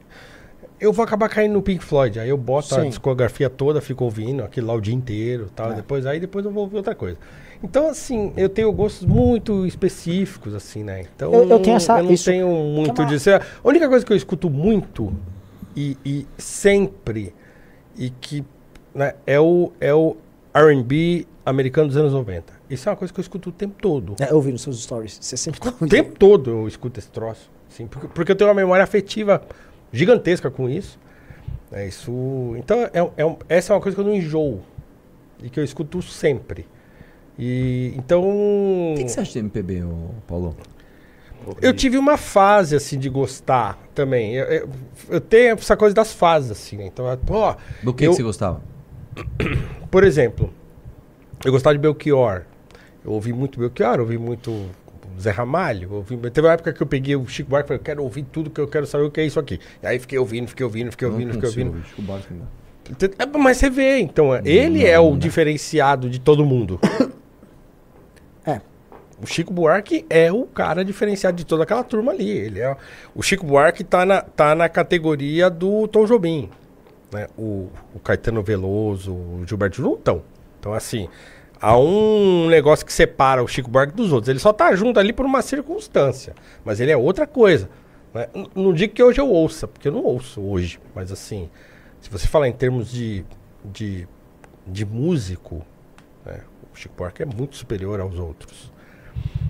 Eu 0.79 0.93
vou 0.93 1.05
acabar 1.05 1.29
caindo 1.29 1.53
no 1.53 1.63
Pink 1.63 1.83
Floyd. 1.83 2.21
Aí 2.21 2.29
eu 2.29 2.37
boto 2.37 2.75
a 2.75 2.83
Sim. 2.83 2.89
discografia 2.89 3.49
toda, 3.49 3.81
fico 3.81 4.05
ouvindo 4.05 4.43
aquilo 4.45 4.67
lá 4.67 4.75
o 4.75 4.81
dia 4.81 4.95
inteiro 4.95 5.49
tal. 5.57 5.73
É. 5.73 5.77
Depois, 5.77 6.05
aí 6.07 6.21
depois 6.21 6.45
eu 6.45 6.51
vou 6.51 6.65
ouvir 6.65 6.77
outra 6.77 6.95
coisa. 6.95 7.17
Então, 7.65 7.89
assim, 7.89 8.33
eu 8.37 8.49
tenho 8.49 8.71
gostos 8.73 9.07
muito 9.07 9.65
específicos, 9.65 10.53
assim, 10.55 10.83
né? 10.83 11.05
Então, 11.15 11.33
Eu- 11.33 11.49
eu 11.49 11.61
tenho 11.61 11.77
essa- 11.77 11.99
eu 12.01 12.05
não 12.05 12.13
isso- 12.13 12.25
tenho 12.25 12.49
muito 12.49 13.01
uma- 13.01 13.09
disso. 13.09 13.31
A 13.31 13.41
única 13.65 13.89
coisa 13.89 14.05
que 14.05 14.13
eu 14.13 14.17
escuto 14.17 14.51
muito 14.51 15.13
e, 15.77 15.97
e 16.05 16.27
sempre 16.37 17.33
e 17.97 18.11
que 18.11 18.45
né, 18.95 19.15
é 19.27 19.41
o, 19.41 19.73
é 19.81 19.95
o 19.95 20.17
R&B 20.53 21.27
americano 21.47 21.87
dos 21.89 21.97
anos 21.97 22.13
90. 22.13 22.53
Isso 22.73 22.89
é 22.89 22.93
uma 22.93 22.97
coisa 22.97 23.13
que 23.13 23.21
eu 23.21 23.23
escuto 23.23 23.51
o 23.51 23.53
tempo 23.53 23.75
todo. 23.81 24.17
É, 24.21 24.33
eu 24.33 24.41
vi 24.41 24.51
nos 24.53 24.63
seus 24.63 24.83
stories. 24.83 25.19
Você 25.21 25.37
sempre 25.37 25.61
tá 25.61 25.75
O 25.81 25.87
tempo 25.87 26.19
todo 26.19 26.51
eu 26.51 26.69
escuto 26.69 26.99
esse 26.99 27.11
troço. 27.11 27.51
Assim, 27.71 27.87
porque, 27.87 28.09
porque 28.09 28.33
eu 28.33 28.37
tenho 28.37 28.49
uma 28.49 28.55
memória 28.55 28.83
afetiva 28.83 29.43
gigantesca 29.93 30.51
com 30.51 30.69
isso. 30.69 30.99
É 31.71 31.87
isso. 31.87 32.55
Então, 32.57 32.79
é, 32.93 33.11
é 33.17 33.25
um- 33.25 33.37
essa 33.49 33.73
é 33.73 33.77
uma 33.77 33.83
coisa 33.83 33.95
que 33.95 34.01
eu 34.01 34.07
não 34.07 34.15
enjoo. 34.15 34.61
E 35.43 35.51
que 35.51 35.59
eu 35.61 35.65
escuto 35.65 36.01
sempre. 36.03 36.67
E 37.39 37.93
então. 37.97 38.23
O 38.23 38.95
que, 38.97 39.05
que 39.05 39.11
você 39.11 39.21
acha 39.21 39.33
de 39.33 39.39
MPB, 39.41 39.83
Paulo? 40.27 40.57
Eu 41.61 41.75
tive 41.75 41.99
uma 41.99 42.17
fase, 42.17 42.77
assim, 42.77 42.99
de 42.99 43.09
gostar 43.09 43.77
também. 43.95 44.35
Eu, 44.35 44.45
eu- 44.47 44.69
eu 45.11 45.21
tenho 45.21 45.55
essa 45.55 45.77
coisa 45.77 45.95
das 45.95 46.13
fases, 46.13 46.51
assim, 46.53 46.77
né? 46.77 46.87
Então, 46.87 47.05
pô. 47.27 47.55
Do 47.83 47.93
que, 47.93 48.05
eu- 48.07 48.11
que 48.11 48.17
você 48.17 48.23
gostava? 48.23 48.61
Por 49.91 50.05
exemplo, 50.05 50.53
eu 51.45 51.51
gostava 51.53 51.75
de 51.75 51.81
Belchior. 51.81 52.43
Eu 53.05 53.13
ouvi 53.13 53.33
muito 53.33 53.59
Belchior, 53.59 54.01
ouvi 54.01 54.19
muito 54.19 54.71
Zé 55.21 55.31
Ramalho. 55.31 55.93
Ouvi... 55.93 56.17
Teve 56.31 56.47
uma 56.47 56.55
época 56.55 56.73
que 56.73 56.83
eu 56.83 56.87
peguei 56.87 57.17
o 57.17 57.27
Chico 57.27 57.51
Buarque 57.51 57.67
e 57.67 57.69
falei, 57.69 57.81
eu 57.81 57.85
quero 57.85 58.03
ouvir 58.03 58.23
tudo 58.25 58.51
que 58.51 58.61
eu 58.61 58.69
quero 58.69 58.87
saber 58.87 59.05
o 59.05 59.11
que 59.11 59.21
é 59.21 59.27
isso 59.27 59.39
aqui. 59.39 59.61
E 59.83 59.87
aí 59.87 59.99
fiquei 59.99 60.19
ouvindo, 60.19 60.49
fiquei 60.49 60.65
ouvindo, 60.65 60.91
fiquei 60.91 61.09
Não 61.09 61.15
ouvindo, 61.15 61.33
fiquei 61.33 61.49
consigo 61.49 61.67
ouvindo. 61.69 61.77
ouvir 61.79 61.89
Chico 61.89 62.03
Buarque, 62.03 62.35
não. 62.35 62.63
É, 63.19 63.39
Mas 63.39 63.57
você 63.59 63.71
vê, 63.71 63.99
então, 64.01 64.35
é, 64.35 64.43
ele 64.45 64.81
não, 64.81 64.87
é 64.87 65.01
o 65.01 65.11
não 65.11 65.19
diferenciado 65.19 66.11
de 66.11 66.19
todo 66.19 66.45
mundo. 66.45 66.79
É. 68.45 68.61
O 69.23 69.27
Chico 69.27 69.53
Buarque 69.53 70.05
é 70.11 70.33
o 70.33 70.45
cara 70.47 70.85
diferenciado 70.85 71.37
de 71.37 71.47
toda 71.47 71.63
aquela 71.63 71.85
turma 71.85 72.11
ali. 72.11 72.29
Ele 72.29 72.59
é, 72.59 72.77
o 73.15 73.23
Chico 73.23 73.47
Buarque 73.47 73.85
tá 73.85 74.05
na, 74.05 74.21
tá 74.21 74.53
na 74.53 74.69
categoria 74.69 75.49
do 75.49 75.87
Tom 75.87 76.07
Jobim. 76.07 76.51
Né? 77.13 77.29
O, 77.39 77.69
o 77.95 78.01
Caetano 78.01 78.43
Veloso, 78.43 79.13
o 79.13 79.45
Gilberto 79.47 79.77
Gil 79.77 79.85
não 79.85 79.95
estão. 79.95 80.23
Então, 80.59 80.75
assim, 80.75 81.09
há 81.63 81.79
um 81.79 82.49
negócio 82.49 82.85
que 82.85 82.93
separa 82.93 83.43
o 83.43 83.47
Chico 83.47 83.71
Buarque 83.71 83.95
dos 83.95 84.13
outros. 84.13 84.29
Ele 84.29 84.41
só 84.41 84.53
tá 84.53 84.75
junto 84.75 84.99
ali 84.99 85.13
por 85.13 85.25
uma 85.25 85.41
circunstância. 85.41 86.35
Mas 86.65 86.81
ele 86.81 86.91
é 86.91 86.97
outra 86.97 87.25
coisa. 87.25 87.71
Né? 88.13 88.27
Não 88.53 88.75
digo 88.75 88.93
que 88.93 89.03
hoje 89.03 89.21
eu 89.21 89.31
ouça, 89.31 89.69
porque 89.69 89.87
eu 89.87 89.93
não 89.93 90.03
ouço 90.03 90.41
hoje. 90.41 90.81
Mas, 90.93 91.13
assim, 91.13 91.49
se 92.01 92.11
você 92.11 92.27
falar 92.27 92.49
em 92.49 92.53
termos 92.53 92.91
de, 92.91 93.25
de, 93.65 94.09
de 94.67 94.85
músico, 94.85 95.65
né? 96.27 96.41
o 96.73 96.77
Chico 96.77 96.97
Buarque 96.97 97.23
é 97.23 97.27
muito 97.27 97.55
superior 97.55 98.01
aos 98.01 98.19
outros. 98.19 98.72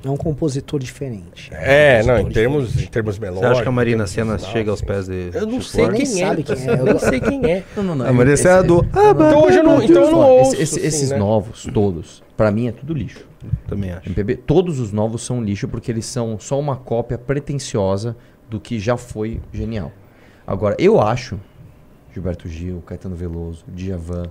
É 0.05 0.11
um 0.11 0.17
compositor 0.17 0.81
diferente. 0.81 1.49
É, 1.55 2.03
não, 2.03 2.19
em 2.19 2.29
termos, 2.29 2.77
em 2.83 2.87
termos 2.87 3.21
melódicos. 3.21 3.47
Você 3.49 3.53
acha 3.55 3.63
que 3.63 3.69
a 3.69 3.73
Marina 3.73 4.05
Senna 4.09 4.37
chega 4.37 4.71
aos 4.73 4.83
pés 4.83 5.07
de 5.07 5.31
Eu 5.33 5.47
não 5.47 5.61
sei 5.61 5.85
quem 5.91 5.93
Nem 5.93 6.03
é. 6.23 6.27
sabe 6.27 6.43
quem 6.43 6.69
é, 6.69 6.73
Eu 6.81 6.85
não 6.87 6.99
sei 6.99 7.21
quem 7.21 7.45
é. 7.47 7.65
Não, 7.77 7.85
não, 7.85 7.95
não. 7.95 8.07
A 8.07 8.13
Maria 8.13 8.37
Serra 8.37 8.63
do- 8.63 8.83
Não, 8.93 9.15
não, 9.15 9.29
Então 9.29 9.43
hoje 9.45 9.59
eu 9.59 9.63
não, 9.63 9.81
então 9.83 10.03
eu 10.03 10.11
não 10.11 10.19
ouço. 10.19 10.55
esse- 10.55 10.63
esse- 10.63 10.79
assim, 10.79 10.87
esses 10.89 11.11
né? 11.11 11.19
novos, 11.19 11.69
todos, 11.73 12.21
pra 12.37 12.51
mim 12.51 12.67
é 12.67 12.73
tudo 12.73 12.93
lixo. 12.93 13.25
Também 13.69 13.93
acho. 13.93 14.09
MPB, 14.09 14.37
todos 14.39 14.81
os 14.81 14.91
novos 14.91 15.25
são 15.25 15.41
lixo 15.41 15.69
porque 15.69 15.93
eles 15.93 16.05
são 16.07 16.37
só 16.39 16.59
uma 16.59 16.75
cópia 16.77 17.17
pretensiosa 17.17 18.17
do 18.51 18.59
que 18.59 18.81
já 18.81 18.97
foi 18.97 19.41
genial. 19.53 19.93
Agora, 20.45 20.75
eu 20.81 21.01
acho 21.01 21.39
Gilberto 22.13 22.49
Gil, 22.49 22.83
Caetano 22.85 23.15
Veloso, 23.15 23.65
Djavan, 23.69 24.25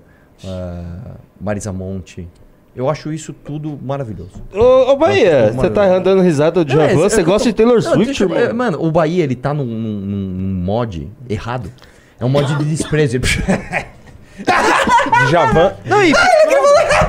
ah, 0.45 1.15
Marisa 1.39 1.71
Monte, 1.71 2.27
eu 2.75 2.89
acho 2.89 3.11
isso 3.11 3.33
tudo 3.33 3.77
maravilhoso. 3.81 4.31
Ô, 4.53 4.91
ô 4.91 4.95
Bahia, 4.95 5.51
você 5.53 5.69
tá 5.69 5.81
maravilhoso. 5.81 6.03
dando 6.03 6.21
risada 6.21 6.61
é, 6.61 6.63
Djavan, 6.63 6.83
é 6.85 6.95
você 6.95 7.23
gosta 7.23 7.43
tô- 7.43 7.49
de 7.49 7.53
Taylor 7.55 7.83
Não, 7.83 7.93
Swift, 7.93 8.21
eu- 8.21 8.29
irmão? 8.29 8.43
é, 8.49 8.53
Mano, 8.53 8.83
o 8.83 8.91
Bahia, 8.91 9.23
ele 9.23 9.35
tá 9.35 9.53
num, 9.53 9.65
num- 9.65 9.99
num- 10.01 10.63
mod 10.63 11.09
errado. 11.29 11.71
É 12.19 12.25
um 12.25 12.29
mod 12.29 12.55
de 12.55 12.63
desprezo. 12.65 13.19
Djavan. 15.29 15.73
Não, 15.85 16.03
e... 16.03 16.13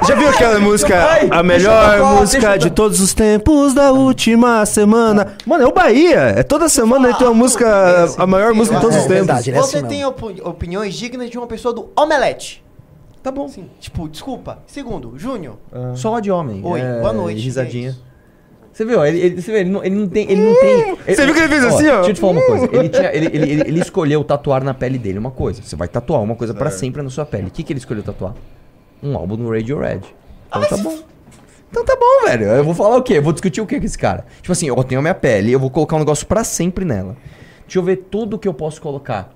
Já 0.07 0.15
viu 0.17 0.29
aquela 0.29 0.59
música? 0.59 0.97
A 1.31 1.43
melhor 1.43 1.99
tocar, 1.99 2.15
música 2.15 2.57
de 2.59 2.69
to- 2.69 2.75
todos 2.75 3.01
os 3.01 3.15
tempos 3.15 3.73
da 3.73 3.93
última 3.93 4.67
semana. 4.67 5.35
Mano, 5.47 5.65
é 5.65 5.67
o 5.67 5.73
Bahia. 5.73 6.35
É 6.37 6.43
toda 6.43 6.69
semana 6.69 7.09
ele 7.09 7.17
tem 7.17 7.27
uma 7.27 7.35
música, 7.35 8.07
a 8.19 8.27
maior 8.27 8.53
música 8.55 8.77
de 8.77 8.83
todos 8.83 8.97
os 8.97 9.05
É 9.05 9.09
tempos. 9.09 9.47
ele 9.47 9.57
é 9.57 9.61
Você 9.61 9.79
assim 9.79 9.87
tem 9.87 10.05
opi- 10.05 10.41
opiniões 10.43 10.95
dignas 10.95 11.31
de 11.31 11.39
uma 11.39 11.47
pessoa 11.47 11.73
do 11.73 11.91
Omelete. 11.97 12.62
Tá 13.23 13.31
bom. 13.31 13.49
Sim, 13.49 13.69
tipo, 13.79 14.09
desculpa. 14.09 14.59
Segundo, 14.67 15.19
Júnior. 15.19 15.57
Só 15.95 16.19
de 16.19 16.31
homem. 16.31 16.61
Oi, 16.65 16.81
é, 16.81 17.01
boa 17.01 17.13
noite, 17.13 17.41
Risadinha. 17.41 17.91
é? 18.09 18.13
Você 18.73 18.87
viu? 18.87 19.05
Ele, 19.05 19.21
ele, 19.21 19.41
você 19.43 19.53
vê, 19.53 19.61
ele, 19.61 19.71
não, 19.71 19.85
ele 19.85 19.95
não 19.95 20.09
tem. 20.09 20.31
Ele 20.31 20.43
não 20.43 20.55
tem 20.59 20.97
Você 21.15 21.27
viu 21.27 21.35
que 21.35 21.41
ele 21.41 21.49
fez 21.49 21.65
assim, 21.65 21.89
ó? 21.89 21.97
Deixa 21.97 22.11
eu 22.11 22.15
te 22.15 22.21
falar 22.21 22.33
uma 22.33 22.47
coisa. 22.47 22.69
Ele, 22.73 22.89
tinha, 22.89 23.15
ele, 23.15 23.27
ele, 23.27 23.51
ele, 23.53 23.61
ele 23.69 23.81
escolheu 23.83 24.25
tatuar 24.25 24.65
na 24.65 24.73
pele 24.73 24.99
dele 24.99 25.19
uma 25.19 25.31
coisa. 25.31 25.63
Você 25.63 25.77
vai 25.77 25.89
tatuar 25.89 26.23
uma 26.23 26.35
coisa 26.35 26.55
pra 26.55 26.71
sempre 26.71 27.03
na 27.03 27.11
sua 27.11 27.27
pele. 27.27 27.49
O 27.49 27.51
que, 27.51 27.63
que 27.63 27.73
ele 27.73 27.79
escolheu 27.79 28.03
tatuar? 28.03 28.35
Um 29.03 29.15
álbum 29.15 29.37
no 29.37 29.51
Radiohead. 29.51 30.03
Então 30.49 30.65
tá 30.65 30.77
bom. 30.79 30.99
Então 31.71 31.85
tá 31.85 31.97
bom, 31.97 32.27
velho. 32.27 32.47
Eu 32.47 32.65
vou 32.65 32.75
falar 32.75 32.97
o 32.97 33.03
quê? 33.03 33.19
Eu 33.19 33.23
vou 33.23 33.33
discutir 33.33 33.61
o 33.61 33.67
quê 33.67 33.79
com 33.79 33.85
esse 33.85 33.99
cara? 33.99 34.25
Tipo 34.41 34.53
assim, 34.53 34.69
eu 34.69 34.85
tenho 34.85 35.01
a 35.01 35.03
minha 35.03 35.15
pele, 35.15 35.53
eu 35.53 35.61
vou 35.61 35.71
colocar 35.71 35.97
um 35.97 36.01
negócio 36.01 36.27
pra 36.27 36.43
sempre 36.43 36.85
nela. 36.85 37.17
Deixa 37.67 37.79
eu 37.79 37.83
ver 37.83 37.97
tudo 38.11 38.39
que 38.39 38.49
eu 38.49 38.55
posso 38.55 38.81
colocar. 38.81 39.33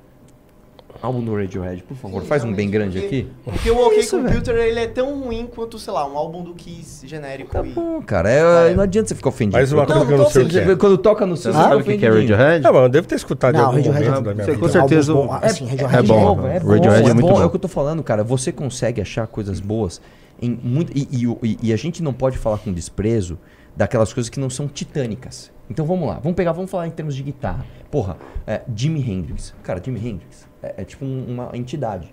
Álbum 1.02 1.22
do 1.24 1.34
Radiohead, 1.34 1.82
por 1.82 1.96
favor, 1.96 2.22
faz 2.24 2.42
um 2.44 2.52
bem 2.52 2.70
grande 2.70 2.98
aqui. 2.98 3.28
Porque 3.44 3.70
o 3.70 3.78
OK 3.86 3.98
Isso, 3.98 4.18
Computer 4.18 4.54
ele 4.56 4.80
é 4.80 4.86
tão 4.86 5.20
ruim 5.20 5.46
quanto, 5.52 5.78
sei 5.78 5.92
lá, 5.92 6.06
um 6.06 6.16
álbum 6.16 6.42
do 6.42 6.54
Kiss 6.54 7.06
genérico. 7.06 7.56
e... 7.64 7.70
Bom, 7.70 8.00
cara, 8.02 8.30
é, 8.30 8.74
não 8.74 8.82
adianta 8.82 9.08
você 9.08 9.14
ficar 9.14 9.28
ofendido. 9.28 9.56
Mais 9.56 9.72
uma 9.72 9.82
Não, 9.84 9.88
coisa 9.88 10.06
que 10.06 10.12
eu 10.12 10.18
não 10.18 10.30
sei 10.30 10.42
o 10.44 10.48
que 10.48 10.58
é. 10.58 10.76
Quando 10.76 10.98
toca 10.98 11.26
no 11.26 11.36
seu, 11.36 11.52
Você 11.52 11.58
sabe 11.58 11.70
tá 11.70 11.76
o 11.76 11.84
que 11.98 12.04
é. 12.06 12.08
Radiohead? 12.10 12.62
Não, 12.64 12.72
mas 12.72 12.82
eu 12.82 12.88
devo 12.88 13.06
ter 13.06 13.14
escutado 13.16 13.54
em 13.54 13.58
Não, 13.58 13.66
algum 13.66 13.76
Radiohead 13.76 14.04
momento 14.06 14.20
é- 14.20 14.24
da 14.24 14.34
minha 14.34 14.44
Você 14.44 14.50
vida. 14.52 14.62
com 14.66 14.72
certeza 14.72 15.12
bons, 15.14 15.30
assim, 15.42 15.66
Radiohead 15.66 15.96
É 15.98 16.02
bom. 16.02 16.20
novo, 16.20 16.46
é 16.46 16.60
bom, 16.60 16.68
Radiohead 16.70 17.10
é 17.10 17.14
muito 17.14 17.28
bom. 17.28 17.42
É 17.42 17.44
o 17.44 17.50
que 17.50 17.56
eu 17.56 17.60
tô 17.60 17.68
falando, 17.68 18.02
cara. 18.02 18.24
Você 18.24 18.50
consegue 18.52 19.00
achar 19.00 19.26
coisas 19.26 19.60
boas 19.60 20.00
em 20.40 20.58
muito. 20.62 20.92
E, 20.96 21.08
e 21.12 21.24
e- 21.42 21.58
e 21.62 21.72
a 21.72 21.76
gente 21.76 22.02
não 22.02 22.12
pode 22.12 22.38
falar 22.38 22.58
com 22.58 22.72
desprezo 22.72 23.38
daquelas 23.76 24.12
coisas 24.12 24.30
que 24.30 24.40
não 24.40 24.48
são 24.50 24.66
titânicas. 24.68 25.50
Então 25.68 25.84
vamos 25.84 26.06
lá, 26.08 26.14
vamos 26.22 26.36
pegar, 26.36 26.52
vamos 26.52 26.70
falar 26.70 26.86
em 26.86 26.90
termos 26.90 27.14
de 27.14 27.22
guitarra. 27.22 27.66
Porra, 27.90 28.16
é, 28.46 28.60
Jimi 28.74 29.00
Hendrix. 29.00 29.52
Cara, 29.62 29.82
Jimi 29.84 29.98
Hendrix 29.98 30.46
é, 30.66 30.74
é 30.82 30.84
tipo 30.84 31.04
um- 31.04 31.24
uma 31.28 31.50
entidade. 31.54 32.12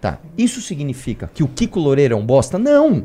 Tá. 0.00 0.18
Isso 0.36 0.60
significa 0.62 1.30
que 1.34 1.42
o 1.42 1.48
Kiko 1.48 1.78
Loureiro 1.78 2.14
é 2.14 2.16
um 2.16 2.24
bosta? 2.24 2.58
Não! 2.58 3.04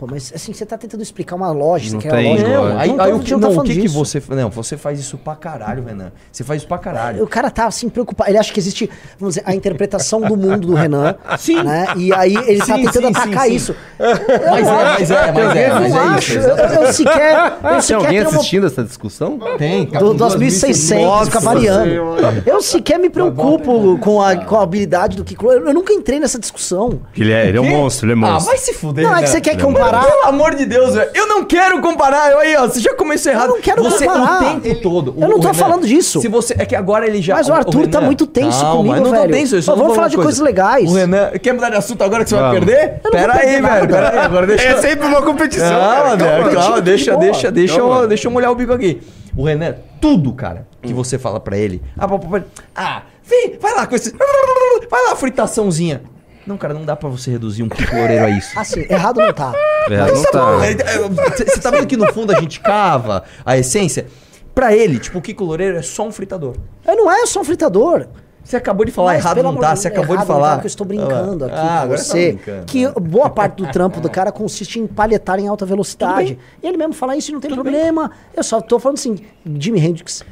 Pô, 0.00 0.06
mas 0.10 0.32
assim, 0.34 0.54
você 0.54 0.64
tá 0.64 0.78
tentando 0.78 1.02
explicar 1.02 1.36
uma 1.36 1.52
lógica, 1.52 1.92
Não 1.92 2.00
que 2.00 2.08
é 2.08 2.10
a 2.10 2.14
tem 2.14 2.30
lógica. 2.30 2.48
Não, 2.48 2.62
lógica. 2.62 2.80
aí, 2.80 2.88
Não 2.88 2.96
tô- 2.96 3.02
aí 3.02 3.10
a 3.10 3.14
o 3.16 3.20
que, 3.20 3.30
não 3.32 3.38
tá 3.40 3.46
não, 3.46 3.52
o 3.52 3.54
falando 3.56 3.70
que, 3.70 3.80
que 3.82 3.88
você. 3.88 4.22
Não, 4.30 4.48
você 4.48 4.76
faz 4.78 4.98
isso 4.98 5.18
pra 5.18 5.36
caralho, 5.36 5.84
Renan. 5.84 6.10
Você 6.32 6.42
faz 6.42 6.60
isso 6.62 6.66
pra 6.68 6.78
caralho. 6.78 7.22
O 7.22 7.26
cara 7.26 7.50
tá 7.50 7.66
assim 7.66 7.90
preocupado. 7.90 8.30
Ele 8.30 8.38
acha 8.38 8.50
que 8.50 8.58
existe, 8.58 8.88
vamos 9.18 9.34
dizer, 9.34 9.46
a 9.46 9.54
interpretação 9.54 10.22
do 10.22 10.34
mundo 10.38 10.68
do 10.68 10.74
Renan. 10.74 11.16
Sim. 11.38 11.62
Né? 11.62 11.84
E 11.98 12.14
aí 12.14 12.34
ele 12.34 12.60
tá 12.60 12.64
Sim, 12.76 12.84
tentando 12.86 13.08
sim, 13.08 13.10
atacar 13.10 13.44
sim. 13.46 13.54
isso. 13.54 13.76
Mas 13.98 14.66
é, 14.68 14.72
mas 14.72 15.10
é, 15.10 15.32
mas 15.32 15.56
é, 15.56 15.70
mas 15.74 15.94
é 15.94 15.98
acho. 15.98 16.38
isso. 16.38 16.48
Eu, 16.48 16.56
eu 16.56 16.92
sequer. 16.94 17.52
Eu 17.62 17.70
Tem 17.70 17.80
sequer 17.82 17.94
alguém 17.96 18.18
assistindo 18.20 18.66
essa 18.68 18.82
discussão? 18.82 19.38
Tem, 19.58 19.84
cara. 19.84 20.02
do, 20.02 20.14
das 20.14 20.34
1.600, 20.34 21.24
fica 21.26 21.40
variando. 21.40 21.90
Eu 22.46 22.62
sequer 22.62 22.98
me 22.98 23.10
preocupo 23.10 23.98
com 23.98 24.22
a, 24.22 24.34
com 24.34 24.56
a 24.56 24.62
habilidade 24.62 25.16
do 25.16 25.24
Kiko. 25.24 25.52
Eu, 25.52 25.66
eu 25.66 25.74
nunca 25.74 25.92
entrei 25.92 26.18
nessa 26.18 26.38
discussão. 26.38 27.00
Ele 27.14 27.32
é, 27.32 27.48
ele 27.48 27.58
é 27.58 27.60
um 27.60 27.68
monstro, 27.68 28.06
ele 28.06 28.12
é 28.12 28.26
Ah, 28.26 28.32
monstro. 28.32 28.46
vai 28.46 28.56
se 28.56 28.72
fuder, 28.72 29.04
Não, 29.04 29.12
é 29.12 29.16
que 29.16 29.20
né? 29.22 29.26
você 29.26 29.40
quer 29.42 29.50
Mano, 29.60 29.62
comparar- 29.90 30.10
Pelo 30.10 30.28
amor 30.28 30.54
de 30.54 30.66
Deus, 30.66 30.94
velho. 30.94 31.10
Eu 31.14 31.26
não 31.26 31.44
quero 31.44 31.80
comparar. 31.80 32.36
Aí, 32.38 32.56
ó, 32.56 32.66
você 32.66 32.80
já 32.80 32.94
começou 32.94 33.32
errado. 33.32 33.50
Eu 33.50 33.54
não 33.56 33.62
quero 33.62 33.82
você, 33.82 34.06
comparar. 34.06 34.56
o 34.56 34.60
tempo 34.60 34.80
todo. 34.82 35.14
Eu 35.16 35.28
não 35.28 35.40
tô 35.40 35.48
Renan, 35.48 35.54
falando 35.54 35.86
disso. 35.86 36.20
Se 36.20 36.28
você, 36.28 36.54
é 36.58 36.64
que 36.64 36.74
agora 36.76 37.06
ele 37.06 37.20
já... 37.20 37.34
Mas 37.34 37.48
o 37.48 37.52
Arthur 37.52 37.86
tá 37.88 38.00
muito 38.00 38.26
tenso 38.26 38.64
comigo, 38.70 38.96
eu 38.96 39.00
não 39.02 39.10
velho. 39.10 39.24
tô 39.24 39.30
tenso. 39.30 39.56
Eu 39.56 39.62
só 39.62 39.72
Pô, 39.72 39.78
vamos 39.80 39.94
falar 39.96 40.08
de 40.08 40.16
uma 40.16 40.22
coisas 40.22 40.40
legais. 40.40 40.90
O 40.90 40.94
Renan... 40.94 41.30
Quer 41.42 41.52
mudar 41.52 41.70
de 41.70 41.76
assunto 41.76 42.02
agora 42.02 42.24
que 42.24 42.30
você 42.30 42.36
vai 42.36 42.50
perder? 42.52 43.00
Eu 43.04 43.10
Pera 43.10 43.34
aí, 43.34 43.60
velho. 43.60 43.88
Pera 43.88 44.10
aí, 44.10 44.18
agora 44.18 44.46
deixa... 44.46 44.64
É 44.64 44.76
sempre 44.76 45.06
uma 45.06 45.22
competição. 45.22 45.68
Calma, 45.68 46.16
cara, 46.16 46.16
velho, 46.16 46.54
calma. 46.54 46.80
deixa, 46.80 47.16
deixa, 47.16 47.50
deixa, 47.50 47.78
eu, 47.78 48.06
deixa 48.08 48.28
eu 48.28 48.32
molhar 48.32 48.50
o 48.50 48.54
bico 48.54 48.72
aqui. 48.72 49.00
O 49.36 49.44
Renan, 49.44 49.76
tudo, 50.00 50.32
cara, 50.32 50.66
que 50.82 50.92
você 50.92 51.18
fala 51.18 51.38
pra 51.40 51.56
ele. 51.56 51.82
Ah, 51.98 52.08
ah, 52.74 53.02
vem, 53.24 53.56
vai 53.60 53.74
lá 53.74 53.86
com 53.86 53.94
esse. 53.94 54.12
Vai 54.90 55.04
lá, 55.08 55.16
fritaçãozinha. 55.16 56.02
Não, 56.50 56.58
cara, 56.58 56.74
não 56.74 56.84
dá 56.84 56.96
pra 56.96 57.08
você 57.08 57.30
reduzir 57.30 57.62
um 57.62 57.68
Kiko 57.68 57.94
Loureiro 57.94 58.24
a 58.26 58.30
isso. 58.30 58.50
Assim, 58.58 58.84
errado 58.90 59.18
não 59.20 59.32
tá. 59.32 59.52
É, 59.88 59.96
Mas 59.98 60.12
não 60.12 60.22
tá. 60.24 60.56
Você 61.36 61.60
tá 61.60 61.70
vendo 61.70 61.86
que 61.86 61.96
no 61.96 62.12
fundo 62.12 62.32
a 62.36 62.40
gente 62.40 62.60
cava 62.60 63.22
a 63.46 63.56
essência? 63.56 64.06
Pra 64.54 64.74
ele, 64.74 64.98
tipo, 64.98 65.18
o 65.18 65.22
Kiko 65.22 65.44
Loureiro 65.44 65.78
é 65.78 65.82
só 65.82 66.06
um 66.06 66.10
fritador. 66.12 66.56
Eu 66.86 66.96
não 66.96 67.10
é 67.10 67.24
só 67.24 67.40
um 67.40 67.44
fritador. 67.44 68.06
Você 68.42 68.56
acabou 68.56 68.84
de 68.84 68.90
falar 68.90 69.12
Mas, 69.12 69.24
errado, 69.24 69.42
não 69.44 69.54
dá. 69.54 69.76
Você 69.76 69.86
acabou 69.88 70.06
de 70.08 70.12
errado 70.14 70.28
não 70.28 70.34
falar. 70.34 70.60
eu 70.60 70.66
estou 70.66 70.86
brincando 70.86 71.44
aqui 71.44 71.54
Ah, 71.54 71.58
com 71.58 71.64
agora 71.84 71.98
tá 71.98 72.04
você. 72.04 72.32
brincando. 72.32 72.64
que 72.66 72.88
boa 73.00 73.30
parte 73.30 73.56
do 73.62 73.70
trampo 73.70 74.00
do 74.00 74.10
cara 74.10 74.32
consiste 74.32 74.80
em 74.80 74.86
palhetar 74.88 75.38
em 75.38 75.46
alta 75.46 75.64
velocidade. 75.64 76.36
E 76.62 76.66
ele 76.66 76.76
mesmo 76.76 76.94
fala 76.94 77.14
isso 77.16 77.30
e 77.30 77.34
não 77.34 77.40
tem 77.40 77.54
problema. 77.54 78.10
Eu 78.34 78.42
só 78.42 78.60
tô 78.60 78.80
falando 78.80 78.98
assim, 78.98 79.18
Jimi 79.58 79.78
Hendrix 79.78 80.24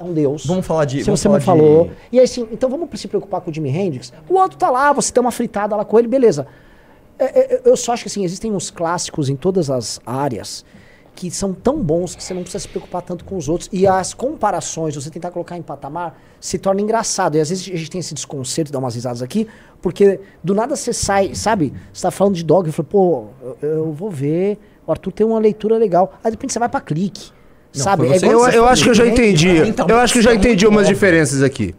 é 0.00 0.04
um 0.04 0.12
deus. 0.12 0.46
Vamos 0.46 0.66
falar 0.66 0.86
de. 0.86 1.04
Se 1.04 1.10
você 1.10 1.28
me 1.28 1.38
falar 1.40 1.58
de- 1.60 1.64
falou. 1.64 1.90
E 2.10 2.18
aí, 2.18 2.24
assim, 2.24 2.48
então 2.50 2.68
vamos 2.70 2.88
se 2.98 3.06
preocupar 3.06 3.40
com 3.42 3.50
o 3.50 3.54
Jimi 3.54 3.68
Hendrix. 3.70 4.12
O 4.28 4.34
outro 4.34 4.56
tá 4.56 4.70
lá, 4.70 4.92
você 4.92 5.12
tem 5.12 5.20
uma 5.20 5.30
fritada 5.30 5.76
lá 5.76 5.84
com 5.84 5.98
ele, 5.98 6.08
beleza. 6.08 6.46
É, 7.18 7.54
é, 7.56 7.62
eu 7.66 7.76
só 7.76 7.92
acho 7.92 8.04
que 8.04 8.08
assim, 8.08 8.24
existem 8.24 8.50
uns 8.52 8.70
clássicos 8.70 9.28
em 9.28 9.36
todas 9.36 9.68
as 9.70 10.00
áreas 10.06 10.64
que 11.14 11.30
são 11.30 11.52
tão 11.52 11.82
bons 11.82 12.14
que 12.16 12.24
você 12.24 12.32
não 12.32 12.40
precisa 12.40 12.60
se 12.60 12.68
preocupar 12.68 13.02
tanto 13.02 13.26
com 13.26 13.36
os 13.36 13.46
outros. 13.46 13.68
E 13.70 13.86
as 13.86 14.14
comparações, 14.14 14.94
você 14.94 15.10
tentar 15.10 15.30
colocar 15.30 15.54
em 15.58 15.60
patamar, 15.60 16.18
se 16.40 16.58
torna 16.58 16.80
engraçado. 16.80 17.36
E 17.36 17.40
às 17.40 17.50
vezes 17.50 17.70
a 17.70 17.76
gente 17.76 17.90
tem 17.90 17.98
esse 17.98 18.14
desconcerto, 18.14 18.72
dá 18.72 18.78
umas 18.78 18.94
risadas 18.94 19.20
aqui, 19.20 19.46
porque 19.82 20.18
do 20.42 20.54
nada 20.54 20.74
você 20.74 20.94
sai, 20.94 21.34
sabe? 21.34 21.74
Você 21.92 22.02
tá 22.02 22.10
falando 22.10 22.36
de 22.36 22.44
dog, 22.44 22.68
eu 22.68 22.72
falo, 22.72 22.88
pô, 22.88 23.24
eu, 23.42 23.68
eu 23.68 23.92
vou 23.92 24.10
ver, 24.10 24.58
o 24.86 24.90
Arthur 24.90 25.12
tem 25.12 25.26
uma 25.26 25.38
leitura 25.38 25.76
legal. 25.76 26.14
Aí 26.24 26.30
de 26.30 26.36
repente 26.36 26.54
você 26.54 26.58
vai 26.58 26.70
pra 26.70 26.80
clique. 26.80 27.32
Não, 27.74 27.84
sabe? 27.84 28.06
igual 28.16 28.48
eu, 28.48 28.52
eu 28.52 28.66
acho 28.66 28.82
que 28.84 28.90
eu 28.90 28.94
já 28.94 29.06
entendi. 29.06 29.48
então, 29.68 29.86
eu 29.88 29.98
acho 29.98 30.12
que 30.12 30.18
eu 30.18 30.22
já 30.22 30.32
é 30.32 30.34
entendi 30.34 30.66
umas 30.66 30.86
diferenças 30.88 31.42
aqui. 31.42 31.74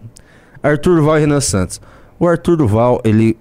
Arthur 0.64 0.96
Duval 0.98 1.18
e 1.18 1.22
Renan 1.22 1.42
Santos. 1.42 1.82
O 2.20 2.28
Arthur 2.28 2.56
Duval, 2.58 3.02
ele. 3.04 3.38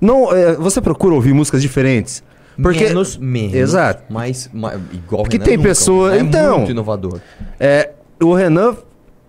Não, 0.00 0.32
é, 0.34 0.54
você 0.54 0.80
procura 0.80 1.14
ouvir 1.14 1.32
músicas 1.32 1.62
diferentes? 1.62 2.22
Porque. 2.60 2.84
Menos, 2.84 3.16
menos. 3.16 3.54
Exato. 3.54 4.02
Mas, 4.10 4.50
mas 4.52 4.80
igual 4.92 5.22
Porque 5.22 5.36
Renan 5.36 5.44
tem 5.46 5.56
nunca. 5.56 5.68
pessoa. 5.68 6.16
É 6.16 6.20
então. 6.20 6.58
muito 6.58 6.70
inovador. 6.72 7.20
É, 7.60 7.90
o 8.22 8.34
Renan 8.34 8.76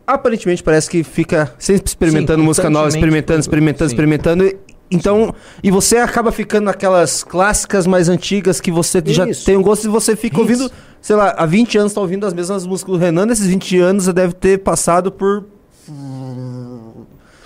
aparentemente 0.05 0.63
parece 0.63 0.89
que 0.89 1.03
fica 1.03 1.53
sempre 1.59 1.87
experimentando 1.87 2.39
Sim, 2.39 2.45
música 2.45 2.69
nova, 2.69 2.87
experimentando, 2.87 3.39
experimentando, 3.39 3.89
Sim. 3.89 3.95
experimentando. 3.95 4.45
e- 4.45 4.57
Então, 4.89 5.35
e 5.61 5.69
você 5.69 5.97
acaba 5.97 6.31
ficando 6.31 6.63
naquelas 6.65 7.21
clássicas 7.21 7.85
mais 7.85 8.07
antigas 8.07 8.61
que 8.61 8.71
você 8.71 9.03
já 9.05 9.27
Isso. 9.27 9.45
tem 9.45 9.57
um 9.57 9.61
gosto 9.61 9.83
e 9.85 9.89
você 9.89 10.15
fica 10.15 10.39
ouvindo, 10.39 10.71
sei 11.01 11.15
lá, 11.15 11.31
há 11.37 11.45
20 11.45 11.77
anos 11.77 11.93
tá 11.93 12.01
ouvindo 12.01 12.25
as 12.25 12.33
mesmas 12.33 12.65
músicas 12.65 12.93
do 12.93 12.99
Renan, 12.99 13.25
nesses 13.25 13.47
20 13.47 13.79
anos 13.79 14.03
você 14.05 14.13
deve 14.13 14.33
ter 14.33 14.59
passado 14.59 15.11
por 15.11 15.45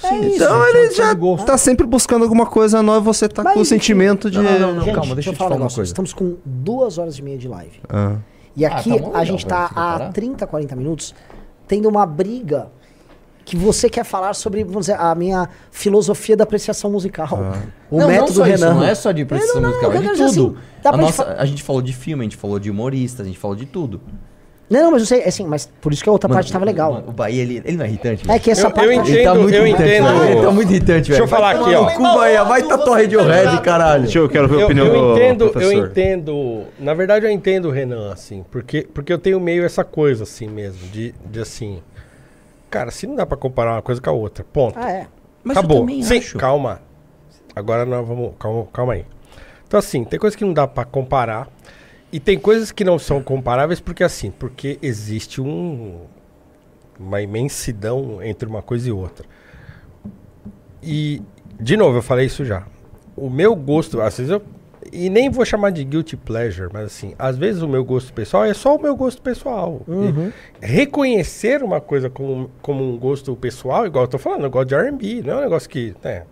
É 0.04 0.18
isso. 0.20 0.36
então 0.36 0.68
ele 0.68 0.92
já 0.92 1.16
tá 1.46 1.58
sempre 1.58 1.86
buscando 1.86 2.24
alguma 2.24 2.46
coisa 2.46 2.82
nova, 2.82 3.02
você 3.02 3.28
tá 3.30 3.44
Mas 3.44 3.54
com 3.54 3.60
o 3.62 3.66
sentimento 3.66 4.30
de 4.32 4.38
Não, 4.40 4.60
não, 4.60 4.74
não, 4.76 4.84
Gente, 4.84 4.96
calma, 4.96 5.14
deixa 5.16 5.30
eu 5.30 5.34
te 5.34 5.38
falar 5.38 5.56
um 5.56 5.60
uma 5.60 5.68
coisa. 5.70 5.84
Estamos 5.84 6.14
com 6.14 6.38
duas 6.44 6.98
horas 6.98 7.18
e 7.18 7.22
meia 7.22 7.38
de 7.38 7.48
live. 7.48 7.80
Ah. 7.90 8.16
E 8.56 8.66
Ah, 8.66 8.76
aqui 8.76 8.90
tá 8.90 8.98
bom, 8.98 9.06
a 9.06 9.08
legal, 9.08 9.26
gente 9.26 9.46
tá 9.46 9.66
há 9.66 9.70
parar? 9.74 10.12
30, 10.12 10.48
40 10.48 10.76
minutos 10.76 11.14
tendo 11.68 11.88
uma 11.88 12.06
briga 12.06 12.70
que 13.52 13.58
você 13.58 13.90
quer 13.90 14.06
falar 14.06 14.34
sobre, 14.34 14.64
vamos 14.64 14.82
dizer, 14.86 14.98
a 14.98 15.14
minha 15.14 15.50
filosofia 15.72 16.38
da 16.38 16.46
apreciação 16.46 16.90
musical. 16.90 17.28
O 17.90 17.98
não, 18.00 18.08
método 18.08 18.30
não 18.30 18.36
só 18.38 18.44
Renan. 18.44 18.56
Isso, 18.68 18.76
não 18.76 18.84
é 18.86 18.96
só 18.96 19.12
de 19.12 19.26
precisão 19.26 19.56
Não, 19.56 19.62
não, 19.64 19.70
musical, 19.70 19.92
eu 19.92 19.98
é 19.98 20.02
de 20.02 20.12
dizer 20.12 20.26
tudo. 20.42 20.58
assim, 20.58 20.82
dá 20.82 20.90
a, 20.92 20.98
nossa, 20.98 21.24
gente 21.26 21.36
a 21.42 21.46
gente 21.46 21.64
falou 21.64 21.82
de 21.82 21.92
filme, 21.94 22.22
a 22.22 22.24
gente 22.24 22.38
falou 22.38 22.58
de 22.60 22.72
humoristas, 22.72 23.26
a 23.26 23.28
gente 23.28 23.38
falou 23.38 23.56
de 23.58 23.66
tudo. 23.66 24.00
Não, 24.70 24.84
não, 24.84 24.92
mas 24.92 25.02
eu 25.02 25.06
sei, 25.06 25.24
assim, 25.26 25.46
mas 25.46 25.70
por 25.82 25.92
isso 25.92 26.02
que 26.02 26.08
a 26.08 26.14
outra 26.14 26.30
Mano, 26.30 26.38
parte 26.38 26.54
tava 26.54 26.64
legal. 26.64 26.94
mano, 26.94 27.10
o 27.10 27.12
Bahia, 27.12 27.42
ele, 27.42 27.62
ele 27.66 27.76
não 27.76 27.84
é 27.84 27.90
irritante? 27.90 28.32
É 28.32 28.40
que 28.40 28.50
essa 28.52 28.68
Eu- 28.68 28.72
parte 28.72 28.88
eu 28.88 28.94
entendo, 28.94 29.10
Ele 29.18 29.24
tá 29.26 29.36
muito 29.36 29.54
eu 29.54 29.68
irritante, 29.68 29.90
entendo. 29.90 30.08
velho. 30.08 30.32
Ele 30.32 30.42
tá 30.46 30.52
muito 30.52 30.70
irritante, 30.72 31.08
Deixa 31.10 31.12
eu 31.12 31.28
velho. 31.28 31.28
falar 31.28 31.58
Vai 31.58 31.76
aqui, 31.76 31.76
ó. 31.76 31.98
cu, 31.98 32.04
Bahia, 32.04 32.44
vai 32.46 32.64
tatuar 32.64 33.02
Radiohead, 33.02 33.62
caralho. 33.64 34.04
Deixa 34.04 34.20
eu 34.20 34.30
quero 34.30 34.48
ver 34.48 34.56
a 34.56 34.60
Eu, 34.62 34.66
opinião 34.68 34.86
eu 34.88 34.94
do 34.94 35.12
entendo, 35.18 35.44
eu 35.44 35.50
professor. 35.52 35.88
entendo. 35.90 36.64
Na 36.80 36.94
verdade, 36.94 37.26
eu 37.26 37.30
entendo 37.30 37.66
o 37.68 37.72
Renan, 37.72 38.14
assim, 38.14 38.46
porque, 38.50 38.88
porque 38.94 39.12
eu 39.12 39.18
tenho 39.20 39.42
meio 39.42 39.66
essa 39.66 39.84
coisa, 39.84 40.24
assim 40.24 40.48
mesmo, 40.48 40.88
de, 40.88 41.14
de 41.30 41.40
assim. 41.42 41.80
Cara, 42.72 42.90
se 42.90 43.06
não 43.06 43.16
dá 43.16 43.26
pra 43.26 43.36
comparar 43.36 43.74
uma 43.74 43.82
coisa 43.82 44.02
com 44.02 44.10
a 44.10 44.14
outra, 44.14 44.46
ponto. 44.46 44.80
Ah, 44.80 44.90
é. 44.90 45.08
Mas 45.44 45.58
Acabou. 45.58 45.86
Sim, 46.02 46.18
acho. 46.18 46.38
calma. 46.38 46.82
Agora 47.54 47.86
nós 47.86 48.08
vamos. 48.08 48.34
Calma, 48.40 48.66
calma 48.72 48.94
aí. 48.94 49.06
Então, 49.68 49.78
assim, 49.78 50.06
tem 50.06 50.18
coisas 50.18 50.38
que 50.38 50.46
não 50.46 50.54
dá 50.54 50.66
pra 50.66 50.86
comparar. 50.86 51.50
E 52.14 52.20
tem 52.20 52.40
coisas 52.40 52.72
que 52.72 52.84
não 52.84 52.98
são 52.98 53.22
comparáveis 53.22 53.80
porque, 53.80 54.04
assim, 54.04 54.32
porque 54.32 54.80
existe 54.82 55.42
um, 55.42 56.00
uma 57.00 57.22
imensidão 57.22 58.22
entre 58.24 58.48
uma 58.48 58.62
coisa 58.62 58.88
e 58.88 58.92
outra. 58.92 59.26
E, 60.82 61.22
de 61.60 61.76
novo, 61.76 61.98
eu 61.98 62.02
falei 62.02 62.26
isso 62.26 62.44
já. 62.46 62.66
O 63.16 63.30
meu 63.30 63.54
gosto, 63.56 64.02
às 64.02 64.18
vezes 64.18 64.32
eu. 64.32 64.42
E 64.92 65.10
nem 65.10 65.30
vou 65.30 65.46
chamar 65.46 65.72
de 65.72 65.84
guilty 65.84 66.18
pleasure, 66.18 66.70
mas 66.72 66.86
assim, 66.86 67.14
às 67.18 67.38
vezes 67.38 67.62
o 67.62 67.68
meu 67.68 67.84
gosto 67.84 68.12
pessoal 68.12 68.44
é 68.44 68.54
só 68.54 68.76
o 68.76 68.82
meu 68.82 68.96
gosto 68.96 69.22
pessoal. 69.22 69.82
Uhum. 69.88 70.32
Reconhecer 70.60 71.64
uma 71.64 71.80
coisa 71.80 72.10
como, 72.10 72.52
como 72.62 72.84
um 72.84 72.98
gosto 72.98 73.34
pessoal, 73.36 73.86
igual 73.86 74.04
eu 74.04 74.10
tô 74.10 74.18
falando, 74.18 74.44
eu 74.44 74.50
gosto 74.50 74.68
de 74.68 74.76
RB, 74.76 75.22
não 75.26 75.36
é 75.36 75.38
um 75.38 75.42
negócio 75.42 75.70
que. 75.70 75.96
né, 76.04 76.24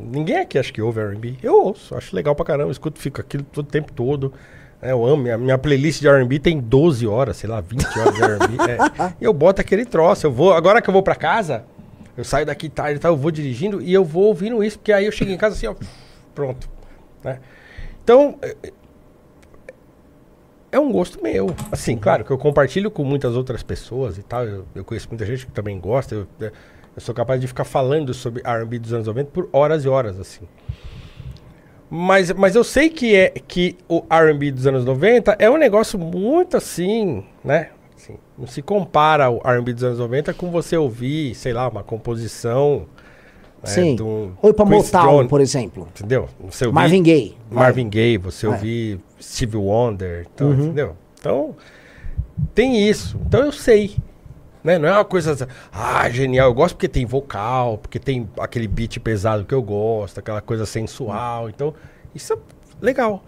ninguém 0.00 0.38
aqui 0.38 0.58
acha 0.58 0.72
que 0.72 0.80
ouve 0.80 1.00
RB. 1.00 1.36
Eu 1.42 1.54
ouço, 1.66 1.94
acho 1.94 2.14
legal 2.16 2.34
pra 2.34 2.44
caramba, 2.44 2.70
escuto, 2.70 2.98
fico 2.98 3.20
aquilo 3.20 3.44
todo 3.44 3.66
o 3.66 3.68
tempo 3.68 3.92
todo. 3.92 4.32
né, 4.80 4.92
eu 4.92 5.04
amo, 5.04 5.22
minha, 5.22 5.36
minha 5.36 5.58
playlist 5.58 6.00
de 6.00 6.08
R&B 6.08 6.38
tem 6.38 6.58
12 6.58 7.06
horas, 7.06 7.36
sei 7.36 7.50
lá, 7.50 7.60
20 7.60 7.98
horas 7.98 8.14
de 8.14 8.22
R&B. 8.22 8.56
é. 8.72 9.12
E 9.20 9.24
eu 9.24 9.32
boto 9.32 9.60
aquele 9.60 9.84
troço, 9.84 10.26
eu 10.26 10.32
vou, 10.32 10.52
agora 10.52 10.80
que 10.80 10.88
eu 10.88 10.92
vou 10.92 11.02
pra 11.02 11.14
casa, 11.14 11.64
eu 12.16 12.24
saio 12.24 12.46
daqui 12.46 12.68
tarde 12.70 12.96
e 12.96 12.98
tal, 12.98 13.12
eu 13.12 13.16
vou 13.16 13.30
dirigindo 13.30 13.82
e 13.82 13.92
eu 13.92 14.04
vou 14.04 14.24
ouvindo 14.24 14.64
isso, 14.64 14.78
porque 14.78 14.92
aí 14.92 15.04
eu 15.04 15.12
chego 15.12 15.30
em 15.30 15.36
casa 15.36 15.54
assim, 15.54 15.66
ó, 15.66 15.74
pronto. 16.34 16.75
Né? 17.26 17.40
Então, 18.04 18.38
é- 18.40 18.72
é 20.70 20.78
um 20.78 20.92
gosto 20.92 21.20
meu. 21.20 21.48
Assim, 21.72 21.96
claro 21.96 22.24
que 22.24 22.30
eu 22.30 22.38
compartilho 22.38 22.88
com 22.90 23.02
muitas 23.02 23.34
outras 23.34 23.62
pessoas 23.64 24.16
e 24.16 24.22
tal. 24.22 24.44
Eu, 24.44 24.64
eu 24.76 24.84
conheço 24.84 25.08
muita 25.08 25.26
gente 25.26 25.44
que 25.44 25.52
também 25.52 25.78
gosta. 25.80 26.14
Eu, 26.14 26.26
eu 26.40 26.52
sou 26.98 27.12
capaz 27.12 27.40
de 27.40 27.48
ficar 27.48 27.64
falando 27.64 28.14
sobre 28.14 28.42
R&B 28.44 28.78
dos 28.78 28.92
anos 28.92 29.06
90 29.08 29.30
por 29.32 29.48
horas 29.52 29.84
e 29.84 29.88
horas, 29.88 30.20
assim. 30.20 30.46
Mas, 31.90 32.32
mas 32.32 32.54
eu 32.54 32.62
sei 32.64 32.88
que 32.90 33.14
é 33.14 33.30
que 33.30 33.76
o 33.88 34.04
R&B 34.08 34.52
dos 34.52 34.66
anos 34.66 34.84
90 34.84 35.36
é 35.38 35.50
um 35.50 35.56
negócio 35.56 35.98
muito 35.98 36.56
assim, 36.56 37.24
né? 37.44 37.70
Assim, 37.96 38.18
não 38.38 38.46
se 38.46 38.62
compara 38.62 39.30
o 39.30 39.40
R&B 39.44 39.72
dos 39.72 39.82
anos 39.84 39.98
90 39.98 40.32
com 40.34 40.50
você 40.50 40.76
ouvir, 40.76 41.34
sei 41.34 41.52
lá, 41.52 41.68
uma 41.68 41.82
composição... 41.82 42.86
né, 43.66 43.72
Sim. 43.72 43.96
de 43.96 44.02
um 44.02 44.32
Ou 44.40 44.54
Quincy 44.54 44.70
Motown, 44.70 45.26
por 45.26 45.40
exemplo. 45.40 45.88
Entendeu? 45.96 46.28
Você 46.50 46.66
Marvin 46.68 47.02
Gaye. 47.02 47.36
Marvin 47.50 47.88
Gaye, 47.88 48.18
você 48.18 48.46
ouvir 48.46 49.00
Steve 49.20 49.56
Wonder, 49.56 50.26
então, 50.32 50.48
Uhum. 50.48 50.54
entendeu? 50.64 50.96
Então, 51.18 51.56
tem 52.54 52.88
isso. 52.88 53.18
Então 53.26 53.40
eu 53.44 53.52
sei. 53.52 53.96
Né? 54.62 54.78
Não 54.78 54.88
é 54.88 54.92
uma 54.92 55.04
coisa 55.04 55.48
ah, 55.72 56.08
genial. 56.10 56.48
Eu 56.48 56.54
gosto 56.54 56.74
porque 56.74 56.88
tem 56.88 57.06
vocal, 57.06 57.78
porque 57.78 57.98
tem 57.98 58.28
aquele 58.40 58.66
beat 58.66 58.98
pesado 58.98 59.44
que 59.44 59.54
eu 59.54 59.62
gosto, 59.62 60.18
aquela 60.18 60.40
coisa 60.40 60.66
sensual. 60.66 61.48
Então, 61.48 61.72
isso 62.14 62.32
é 62.32 62.36
legal. 62.80 63.22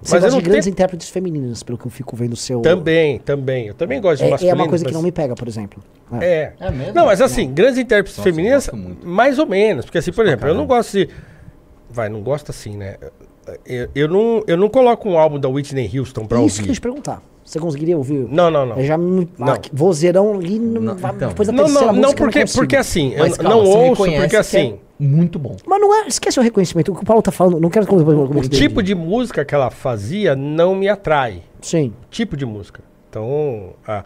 Você 0.00 0.14
Mas 0.14 0.22
eu 0.22 0.26
gosta 0.26 0.30
não 0.30 0.38
de 0.38 0.44
grandes 0.44 0.64
tenho... 0.66 0.72
intérpretes 0.74 1.08
femininas, 1.08 1.62
pelo 1.64 1.76
que 1.76 1.86
eu 1.86 1.90
fico 1.90 2.14
vendo 2.16 2.32
o 2.34 2.36
seu... 2.36 2.60
Também, 2.60 3.18
também. 3.18 3.66
Eu 3.66 3.74
também 3.74 4.00
gosto 4.00 4.18
de 4.18 4.24
É, 4.24 4.28
é 4.28 4.30
masculino. 4.30 4.56
uma 4.56 4.68
coisa 4.68 4.84
que 4.84 4.90
mas- 4.90 4.96
não 4.96 5.02
me 5.02 5.10
pega, 5.12 5.34
por 5.34 5.48
exemplo. 5.48 5.82
É. 6.20 6.52
É 6.60 6.70
mesmo? 6.70 6.94
Não, 6.94 7.06
mas 7.06 7.20
assim, 7.20 7.52
grandes 7.52 7.78
intérpretes 7.78 8.16
Nossa, 8.16 8.30
femininas, 8.30 8.70
mais 9.02 9.38
ou 9.38 9.46
menos. 9.46 9.84
Porque 9.84 9.98
assim, 9.98 10.12
por 10.12 10.24
exemplo, 10.24 10.48
eu 10.48 10.54
não 10.54 10.66
gosto 10.66 10.92
de. 10.92 11.08
Vai, 11.90 12.08
não 12.08 12.22
gosto 12.22 12.50
assim, 12.50 12.76
né? 12.76 12.96
Eu, 13.66 13.88
eu 13.94 14.08
não, 14.08 14.44
eu 14.46 14.56
não 14.56 14.68
coloco 14.68 15.08
um 15.08 15.18
álbum 15.18 15.38
da 15.40 15.48
Whitney 15.48 15.90
Houston 15.98 16.26
pra 16.26 16.40
Isso 16.42 16.56
que 16.56 16.62
eu 16.62 16.64
ia 16.66 16.68
ouvir. 16.70 16.74
te 16.74 16.80
perguntar. 16.80 17.22
Você 17.44 17.58
conseguiria 17.58 17.96
ouvir? 17.96 18.26
Não, 18.30 18.50
não, 18.50 18.66
não. 18.66 18.76
Eu 18.76 18.84
já 18.84 18.96
me... 18.98 19.26
Não. 19.38 19.48
Ah, 19.54 19.58
vozeirão 19.72 20.34
ali, 20.34 20.58
Não, 20.58 20.94
vai- 20.94 21.12
então. 21.14 21.28
depois 21.30 21.48
da 21.48 21.52
Não, 21.54 21.64
terceira 21.64 21.86
não, 21.86 21.92
não, 21.94 22.02
música 22.02 22.22
eu 22.22 22.26
porque, 22.26 22.40
consigo. 22.42 22.58
porque 22.60 22.76
assim, 22.76 23.14
Mas 23.18 23.36
calma, 23.38 23.50
não 23.56 23.64
ouço, 23.64 23.96
porque 23.96 24.28
que 24.28 24.36
é 24.36 24.38
assim, 24.38 24.78
Muito 24.98 25.38
bom. 25.38 25.56
Mas 25.66 25.80
não 25.80 25.94
é... 25.94 26.08
Esquece 26.08 26.40
o 26.40 26.42
reconhecimento. 26.42 26.90
O 26.92 26.94
que 26.96 27.02
o 27.02 27.06
Paulo 27.06 27.22
tá 27.22 27.30
falando, 27.30 27.60
não 27.60 27.70
quero... 27.70 27.86
o 27.94 28.48
tipo 28.48 28.82
de 28.82 28.94
música 28.94 29.44
que 29.44 29.54
ela 29.54 29.70
fazia 29.70 30.34
não 30.34 30.74
me 30.74 30.88
atrai. 30.88 31.42
Sim. 31.60 31.92
Tipo 32.10 32.36
de 32.36 32.44
música. 32.44 32.82
Então, 33.08 33.74
a- 33.86 34.04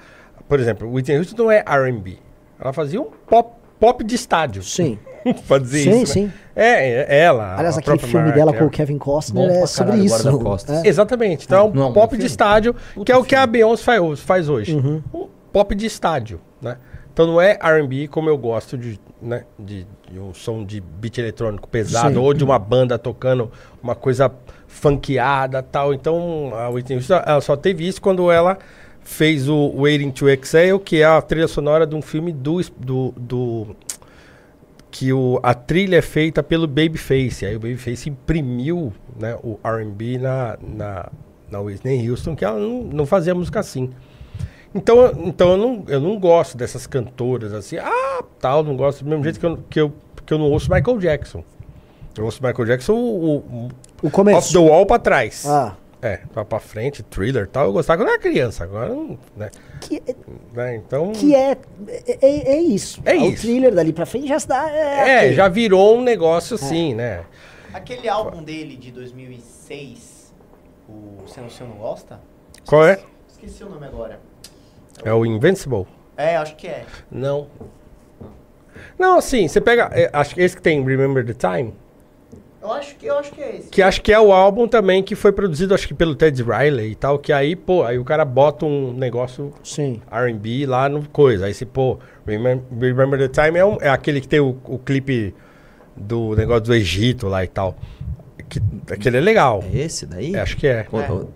por 0.49 0.61
exemplo, 0.61 0.91
Whitney 0.93 1.19
Houston 1.19 1.45
não 1.45 1.51
é 1.51 1.65
R&B. 1.67 2.19
Ela 2.61 2.73
fazia 2.73 3.01
um 3.01 3.07
pop, 3.27 3.57
pop 3.81 4.05
de 4.05 4.15
estádio. 4.15 4.62
Sim. 4.62 4.99
pra 5.49 5.59
dizer 5.59 5.83
Sim, 5.85 6.03
isso. 6.03 6.19
né? 6.19 6.27
sim. 6.27 6.33
É, 6.55 7.17
é 7.17 7.21
ela. 7.21 7.55
Aliás, 7.57 7.77
a 7.77 7.81
aquele 7.81 7.97
própria 7.97 8.09
filme 8.09 8.27
Mariah 8.27 8.35
dela 8.37 8.53
com 8.53 8.59
Carey. 8.59 8.69
o 8.69 8.71
Kevin 8.71 8.99
Costner 8.99 9.49
Bom 9.49 9.55
é 9.55 9.67
sobre 9.67 9.93
caralho, 9.93 10.05
isso. 10.07 10.73
É. 10.73 10.89
Exatamente. 10.89 11.47
Então 11.47 11.59
é 11.59 11.62
um 11.71 11.73
Não 11.73 11.91
é 11.91 11.93
pop 11.95 12.17
de 12.17 12.27
estádio, 12.27 12.75
que 13.07 13.11
é 13.11 13.17
o 13.17 13.25
que 13.25 13.35
a 13.35 13.47
Beyoncé 13.47 13.83
faz, 13.85 14.21
faz 14.21 14.49
hoje. 14.49 14.75
Uhum. 14.77 15.03
Um 15.15 15.29
pop 15.53 15.75
de 15.75 15.87
estádio, 15.87 16.41
né? 16.61 16.77
Então 17.12 17.26
não 17.26 17.41
é 17.41 17.58
R&B 17.60 18.08
como 18.08 18.31
eu 18.31 18.39
gosto 18.39 18.78
de, 18.78 18.99
né, 19.20 19.44
de, 19.58 19.86
de 20.10 20.18
um 20.18 20.32
som 20.32 20.65
de 20.65 20.81
beat 20.81 21.18
eletrônico 21.18 21.68
pesado 21.68 22.15
Sim. 22.15 22.20
ou 22.20 22.32
de 22.32 22.42
uma 22.42 22.58
banda 22.58 22.99
tocando 22.99 23.50
uma 23.82 23.94
coisa 23.94 24.32
funkeada 24.66 25.62
tal. 25.62 25.92
Então 25.92 26.52
a 26.55 26.70
Whitney 26.70 26.97
Houston 26.97 27.20
ela 27.26 27.41
só 27.41 27.55
teve 27.55 27.86
isso 27.86 28.00
quando 28.00 28.31
ela 28.31 28.58
fez 29.02 29.49
o 29.49 29.73
Waiting 29.76 30.10
to 30.10 30.28
Exhale, 30.28 30.78
que 30.78 31.02
é 31.02 31.05
a 31.05 31.20
trilha 31.20 31.49
sonora 31.49 31.86
de 31.86 31.94
um 31.94 32.00
filme 32.00 32.32
do, 32.32 32.60
do, 32.78 33.12
do 33.16 33.76
que 34.91 35.12
o, 35.12 35.39
a 35.42 35.52
trilha 35.52 35.97
é 35.97 36.02
feita 36.02 36.42
pelo 36.42 36.66
Babyface. 36.66 37.44
Aí 37.44 37.57
o 37.57 37.60
Babyface 37.60 38.08
imprimiu 38.08 38.92
né, 39.18 39.36
o 39.42 39.58
R&B 39.62 40.18
na, 40.18 40.57
na, 40.62 41.08
na 41.50 41.60
Whitney 41.60 42.08
Houston, 42.08 42.34
que 42.34 42.44
ela 42.44 42.58
não, 42.58 42.84
não 42.84 43.07
fazia 43.07 43.34
música 43.34 43.60
assim. 43.60 43.91
Então, 44.75 45.12
então 45.25 45.51
eu, 45.52 45.57
não, 45.57 45.84
eu 45.89 46.01
não 46.01 46.18
gosto 46.18 46.57
dessas 46.57 46.86
cantoras 46.86 47.52
assim. 47.52 47.76
Ah, 47.76 48.23
tal, 48.41 48.62
não 48.62 48.76
gosto 48.76 49.05
do 49.05 49.10
mesmo 49.10 49.23
jeito 49.23 49.39
que 49.39 49.47
eu, 49.47 49.59
que 49.68 49.81
eu, 49.81 49.92
que 50.25 50.33
eu 50.34 50.39
não 50.39 50.51
ouço 50.51 50.70
Michael 50.73 50.99
Jackson. 50.99 51.44
Eu 52.17 52.25
ouço 52.25 52.42
Michael 52.42 52.65
Jackson 52.67 52.92
o, 52.94 53.36
o, 53.36 53.68
O 54.02 54.10
começo. 54.10 54.39
off 54.39 54.52
the 54.52 54.59
wall 54.59 54.86
pra 54.86 54.99
trás. 54.99 55.47
Ah. 55.47 55.76
É, 56.01 56.17
pra, 56.33 56.44
pra 56.44 56.59
frente, 56.59 57.02
thriller 57.02 57.44
e 57.44 57.47
tal. 57.47 57.67
Eu 57.67 57.73
gostava 57.73 57.99
quando 58.01 58.09
eu 58.09 58.15
era 58.15 58.23
criança, 58.23 58.65
agora 58.65 58.89
não. 58.89 59.17
Né? 59.36 59.51
Que, 59.81 60.02
Né, 60.52 60.76
Então. 60.76 61.12
que 61.12 61.34
é, 61.34 61.57
é, 61.89 62.55
é 62.55 62.60
isso. 62.60 63.01
É 63.05 63.15
O 63.15 63.26
isso. 63.31 63.42
thriller 63.42 63.73
dali 63.75 63.92
pra 63.92 64.05
frente 64.05 64.26
já 64.26 64.41
se 64.41 64.49
dá. 64.49 64.68
É, 64.70 65.28
É, 65.28 65.33
já 65.33 65.49
virou 65.49 65.97
um 65.99 66.02
negócio 66.02 66.57
assim, 66.57 66.94
né? 66.94 67.23
Aquele 67.73 68.09
álbum 68.09 68.42
dele 68.42 68.76
de 68.76 68.91
2006, 68.91 70.34
o 70.89 71.23
Você 71.26 71.41
Não, 71.41 71.49
Você 71.49 71.62
Não 71.65 71.76
Gosta? 71.76 72.20
Qual 72.67 72.84
é? 72.84 72.99
Esqueci 73.31 73.62
o 73.65 73.68
nome 73.70 73.86
agora. 73.86 74.18
É 75.05 75.12
o 75.12 75.25
Invincible? 75.27 75.87
É, 76.17 76.37
acho 76.37 76.55
que 76.57 76.67
é. 76.67 76.85
Não. 77.11 77.47
Não, 78.99 79.19
assim, 79.19 79.49
você 79.49 79.61
pega. 79.61 79.91
é, 79.93 80.11
acho 80.12 80.35
que 80.35 80.41
esse 80.41 80.57
que 80.57 80.62
tem 80.62 80.85
Remember 80.85 81.25
the 81.25 81.35
Time. 81.35 81.75
Eu 82.61 82.71
acho 82.73 82.95
que, 82.95 83.07
eu 83.07 83.19
acho 83.19 83.33
que 83.33 83.41
é 83.43 83.57
esse. 83.57 83.69
Que 83.71 83.83
acho 83.83 84.01
que 84.01 84.12
é 84.12 84.21
o 84.21 84.33
álbum 84.33 84.69
também 84.69 85.03
que 85.03 85.17
foi 85.17 85.33
produzido, 85.33 85.75
acho 85.75 85.89
que 85.89 85.95
pelo 85.95 86.15
Ted 86.15 86.41
Riley 86.45 86.93
e 86.93 86.95
tal. 86.95 87.19
Que 87.19 87.33
aí, 87.33 87.57
pô, 87.57 87.83
aí 87.83 87.99
o 87.99 88.05
cara 88.05 88.25
bota 88.25 88.65
um 88.65 88.93
negócio 88.93 89.53
Sim. 89.65 90.01
RB 90.09 90.65
lá 90.67 90.89
no 90.89 91.09
coisa. 91.09 91.47
Aí 91.47 91.55
você, 91.55 91.67
pô, 91.67 91.99
Remem- 92.25 92.62
Remember, 92.81 93.19
the 93.19 93.29
Time 93.29 93.59
é, 93.59 93.65
um- 93.65 93.79
é 93.81 93.89
aquele 93.89 94.21
que 94.21 94.29
tem 94.29 94.39
o, 94.39 94.57
o 94.65 94.79
clipe 94.79 95.35
do 95.97 96.37
negócio 96.37 96.62
do 96.65 96.75
Egito 96.75 97.27
lá 97.27 97.43
e 97.43 97.49
tal. 97.49 97.75
Que, 98.49 98.61
aquele 98.93 99.17
é 99.17 99.21
legal. 99.21 99.65
É 99.75 99.79
esse 99.79 100.07
daí? 100.07 100.37
acho 100.37 100.57
que 100.57 100.67
é. 100.69 100.85
Qual- 100.85 101.03
qual- 101.05 101.29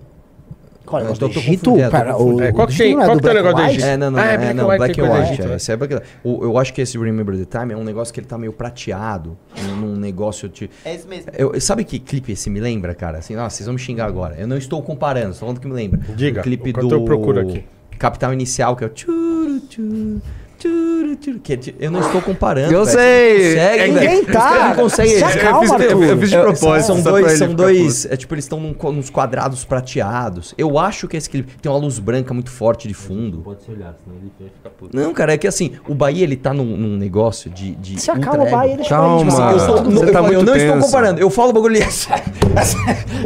Qual 0.87 1.03
é 1.03 1.11
o 1.11 1.13
do 1.15 1.27
Egito? 1.27 1.73
o. 1.75 2.41
É, 2.41 2.53
qual 2.53 2.67
que 2.69 2.77
tem- 2.79 2.95
não 2.95 3.03
é 3.03 3.07
qual 3.07 3.17
que 3.17 3.23
tem 3.23 3.31
o 3.33 3.35
negócio 3.35 3.57
do 3.57 3.63
White? 3.63 3.73
Egito? 3.77 3.85
É, 3.87 3.97
não, 3.97 4.11
não, 4.11 4.19
Ah, 4.19 4.27
é 4.27 4.35
é, 4.35 4.39
Black 4.39 4.55
não, 4.55 4.71
and 4.71 4.77
Black 4.79 5.01
White, 5.01 5.01
and 5.01 5.13
White. 5.31 5.43
é, 5.43 5.57
esse 5.57 5.73
é 5.73 5.77
Black- 5.77 6.03
o- 6.25 6.45
eu 6.45 6.59
acho 6.59 6.73
que 6.73 6.81
esse 6.81 6.97
Remember 6.97 7.37
the 7.37 7.59
Time 7.59 7.75
é 7.75 7.77
um 7.77 7.85
negócio 7.85 8.15
que 8.15 8.21
ele 8.21 8.27
tá 8.27 8.39
meio 8.39 8.53
prateado, 8.53 9.37
num, 9.79 9.97
negócio 9.97 10.49
de... 10.49 10.71
É 10.85 10.95
esse 10.95 11.07
mesmo. 11.07 11.31
Eu, 11.37 11.61
sabe 11.61 11.85
que 11.85 11.99
clipe 11.99 12.33
esse 12.33 12.49
me 12.49 12.61
lembra, 12.61 12.95
cara? 12.95 13.19
Assim, 13.19 13.35
nossa, 13.35 13.57
vocês 13.57 13.67
vão 13.67 13.75
me 13.75 13.81
xingar 13.81 14.07
agora. 14.07 14.37
Eu 14.39 14.47
não 14.47 14.57
estou 14.57 14.81
comparando, 14.83 15.31
estou 15.33 15.41
falando 15.49 15.61
que 15.61 15.67
me 15.67 15.75
lembra. 15.75 16.01
Diga, 16.15 16.41
O 16.41 16.45
clipe 16.45 16.73
do 16.73 16.89
eu 16.95 17.05
procuro 17.05 17.41
aqui. 17.41 17.65
Capital 17.99 18.33
Inicial, 18.33 18.77
que 18.77 18.85
é 18.85 18.87
o... 18.87 18.91
tchuru, 18.91 19.61
tchuru, 19.69 20.21
que 20.59 21.53
é 21.53 21.59
eu 21.79 21.91
não 21.91 22.01
estou 22.01 22.21
comparando. 22.23 22.73
Eu 22.73 22.85
velho. 22.85 22.99
sei. 22.99 23.37
Vocês 23.39 23.55
Conseguem, 23.57 23.61
É 23.61 23.77
velho. 23.79 23.93
Ninguém 23.95 24.25
caras 24.25 24.59
tá. 24.59 24.69
não 24.69 24.75
conseguem. 24.77 25.15
Se 25.17 25.21
Eu 25.23 25.27
acalma, 25.29 25.61
fiz- 25.61 25.71
Arthur. 25.73 26.05
eu 26.05 26.19
fiz 26.19 26.31
de 26.31 26.37
é, 26.37 26.41
propósito, 26.41 26.87
São 26.87 27.03
dois, 27.03 27.27
ele 27.27 27.37
são 27.37 27.55
dois. 27.55 28.07
É 28.07 28.17
tipo, 28.17 28.35
eles 28.35 28.45
estão 28.45 28.61
num, 28.61 28.75
nos 28.93 29.11
quadrados 29.11 29.65
prateados. 29.65 30.55
Eu 30.57 30.79
acho 30.79 31.07
que 31.09 31.17
esse 31.17 31.29
clipe 31.29 31.53
tem 31.61 31.71
uma 31.71 31.79
luz 31.79 31.99
branca 31.99 32.33
muito 32.33 32.51
forte 32.51 32.89
de 32.89 32.95
fundo. 32.95 33.39
Pode 33.39 33.63
se 33.63 33.71
olhar, 33.71 33.95
senão 34.03 34.17
ele 34.19 34.33
vai 34.41 34.49
ficar 34.49 34.71
puto. 34.71 34.97
Não, 34.97 35.13
cara, 35.13 35.35
é 35.35 35.39
que 35.39 35.47
assim, 35.47 35.73
o 35.89 35.95
Bahia 35.95 36.25
ele 36.25 36.37
tá 36.37 36.53
num, 36.55 36.65
num 36.65 36.97
negócio 36.97 37.51
de. 37.51 37.75
de 37.77 38.01
Se 38.01 38.11
acalma, 38.11 38.45
ego. 38.45 38.57
Bahia, 38.57 38.77
deixa 38.77 38.89
Calma. 38.91 39.21
Eu, 39.21 39.27
Tipo, 39.27 39.33
assim, 39.43 39.43
não, 39.43 39.91
Você 39.93 40.05
eu, 40.05 40.07
tá 40.07 40.13
falo, 40.13 40.27
eu 40.29 40.33
muito 40.35 40.47
não 40.47 40.57
estou 40.57 40.75
tenso. 40.75 40.87
comparando, 40.87 41.21
eu 41.21 41.31
falo 41.31 41.51
o 41.51 41.53
bagulho. 41.53 41.77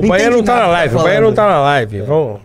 O 0.02 0.08
Bahia 0.08 0.30
não 0.30 0.42
tá 0.42 0.56
na 0.60 0.66
live, 0.66 0.96
o 0.96 1.02
Bahia 1.02 1.20
não 1.20 1.32
tá 1.32 1.46
na 1.48 1.60
live. 1.60 2.00
Vamos. 2.02 2.40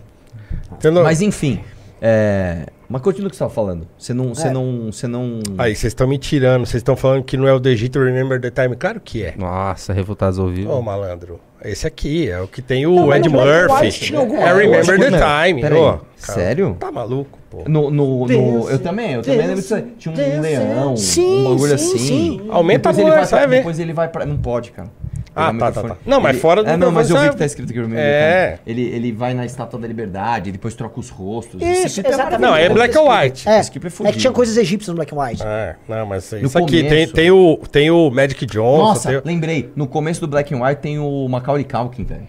Mas 1.02 1.20
enfim, 1.22 1.60
é. 2.00 2.66
Mas 2.88 3.02
continua 3.02 3.26
o 3.26 3.30
que 3.30 3.36
você 3.36 3.40
tava 3.40 3.52
falando. 3.52 3.86
Você 3.98 4.14
não. 4.14 4.34
Você 4.34 4.48
É. 4.48 4.50
não. 4.50 4.92
Você 4.92 5.06
não. 5.08 5.40
Aí, 5.58 5.74
vocês 5.74 5.90
estão 5.92 6.06
me 6.06 6.18
tirando, 6.18 6.60
vocês 6.66 6.80
estão 6.80 6.94
falando 6.96 7.24
que 7.24 7.36
não 7.36 7.48
é 7.48 7.52
o 7.54 7.60
Egito 7.68 7.98
Remember 7.98 8.40
the 8.40 8.50
Time. 8.50 8.76
Claro 8.76 9.00
que 9.00 9.24
é. 9.24 9.34
Nossa, 9.36 9.92
refutados 9.92 10.38
ao 10.38 10.48
vivo. 10.48 10.70
Ô, 10.72 10.80
malandro. 10.80 11.40
Esse 11.64 11.86
aqui 11.86 12.30
é 12.30 12.40
o 12.40 12.46
que 12.46 12.62
tem 12.62 12.86
o 12.86 12.94
Não, 12.94 13.14
Ed 13.14 13.28
Murphy. 13.28 14.14
É. 14.36 14.52
Remember 14.52 14.98
the 15.00 15.10
Time. 15.10 15.60
peraí, 15.62 15.78
ô, 15.80 15.92
cara, 15.92 16.00
sério? 16.20 16.76
Tá 16.78 16.92
maluco, 16.92 17.38
pô. 17.50 17.64
No, 17.66 17.90
no, 17.90 18.26
no- 18.26 18.70
eu 18.70 18.78
também, 18.78 19.14
eu 19.14 19.22
também 19.22 19.38
lembro 19.38 19.56
disso 19.56 19.74
aí. 19.74 19.82
Tinha 19.98 20.14
um 20.14 20.40
leão, 20.40 20.94
um 20.94 21.44
bagulho 21.44 21.78
sim, 21.78 21.94
assim. 21.94 21.98
sim. 21.98 22.46
Aumenta 22.50 22.92
depois 22.92 22.98
a 22.98 23.00
ele 23.02 23.10
vai 23.10 23.18
voz, 23.18 23.28
pra, 23.30 23.38
vai 23.38 23.48
ver. 23.48 23.56
Depois 23.56 23.78
ele 23.80 23.92
vai 23.92 24.08
pra. 24.08 24.26
Não 24.26 24.36
pode, 24.36 24.70
cara. 24.70 24.88
Ah, 25.36 25.46
tá, 25.46 25.52
no 25.52 25.58
tá, 25.58 25.70
tá. 25.82 25.96
Não, 26.06 26.20
mas 26.20 26.32
Ele- 26.32 26.40
fora 26.40 26.64
do 26.64 26.70
É, 26.70 26.76
não, 26.78 26.90
mas 26.90 27.10
eu 27.10 27.18
vi 27.18 27.28
que 27.30 27.36
tá 27.36 27.44
escrito 27.44 27.68
aqui 27.70 27.78
Remember 27.78 27.98
É. 28.02 28.58
Ele, 28.66 28.82
ele 28.82 29.12
vai 29.12 29.34
na 29.34 29.44
Estátua 29.44 29.78
da 29.78 29.86
Liberdade, 29.86 30.50
depois 30.50 30.74
troca 30.74 30.98
os 30.98 31.10
rostos. 31.10 31.60
Isso, 31.60 32.00
é 32.00 32.08
exatamente. 32.08 32.40
Não, 32.40 32.56
é 32.56 32.68
black 32.70 32.96
and 32.96 33.02
white. 33.02 33.48
É, 33.48 33.60
Esse 33.60 33.70
clipe 33.70 33.86
é 33.86 34.08
é 34.08 34.12
que 34.12 34.18
tinha 34.18 34.32
coisas 34.32 34.56
egípcias 34.56 34.88
no 34.88 34.94
Black 34.94 35.14
and 35.14 35.18
White. 35.22 35.42
É, 35.44 35.76
não, 35.86 36.06
mas 36.06 36.32
No 36.32 36.38
isso 36.46 36.58
aqui 36.58 36.80
tem, 36.82 36.88
começo- 36.88 37.12
tem, 37.12 37.30
o, 37.30 37.56
tem 37.70 37.90
o 37.90 38.10
Magic 38.10 38.46
Johnson. 38.46 38.78
Nossa, 38.82 39.20
tem 39.20 39.34
lembrei. 39.34 39.70
No 39.76 39.86
começo 39.86 40.20
do 40.20 40.26
Black 40.26 40.54
and 40.54 40.62
White 40.64 40.80
tem 40.80 40.98
o 40.98 41.28
Macaulay 41.28 41.64
Culkin, 41.64 42.04
velho. 42.04 42.26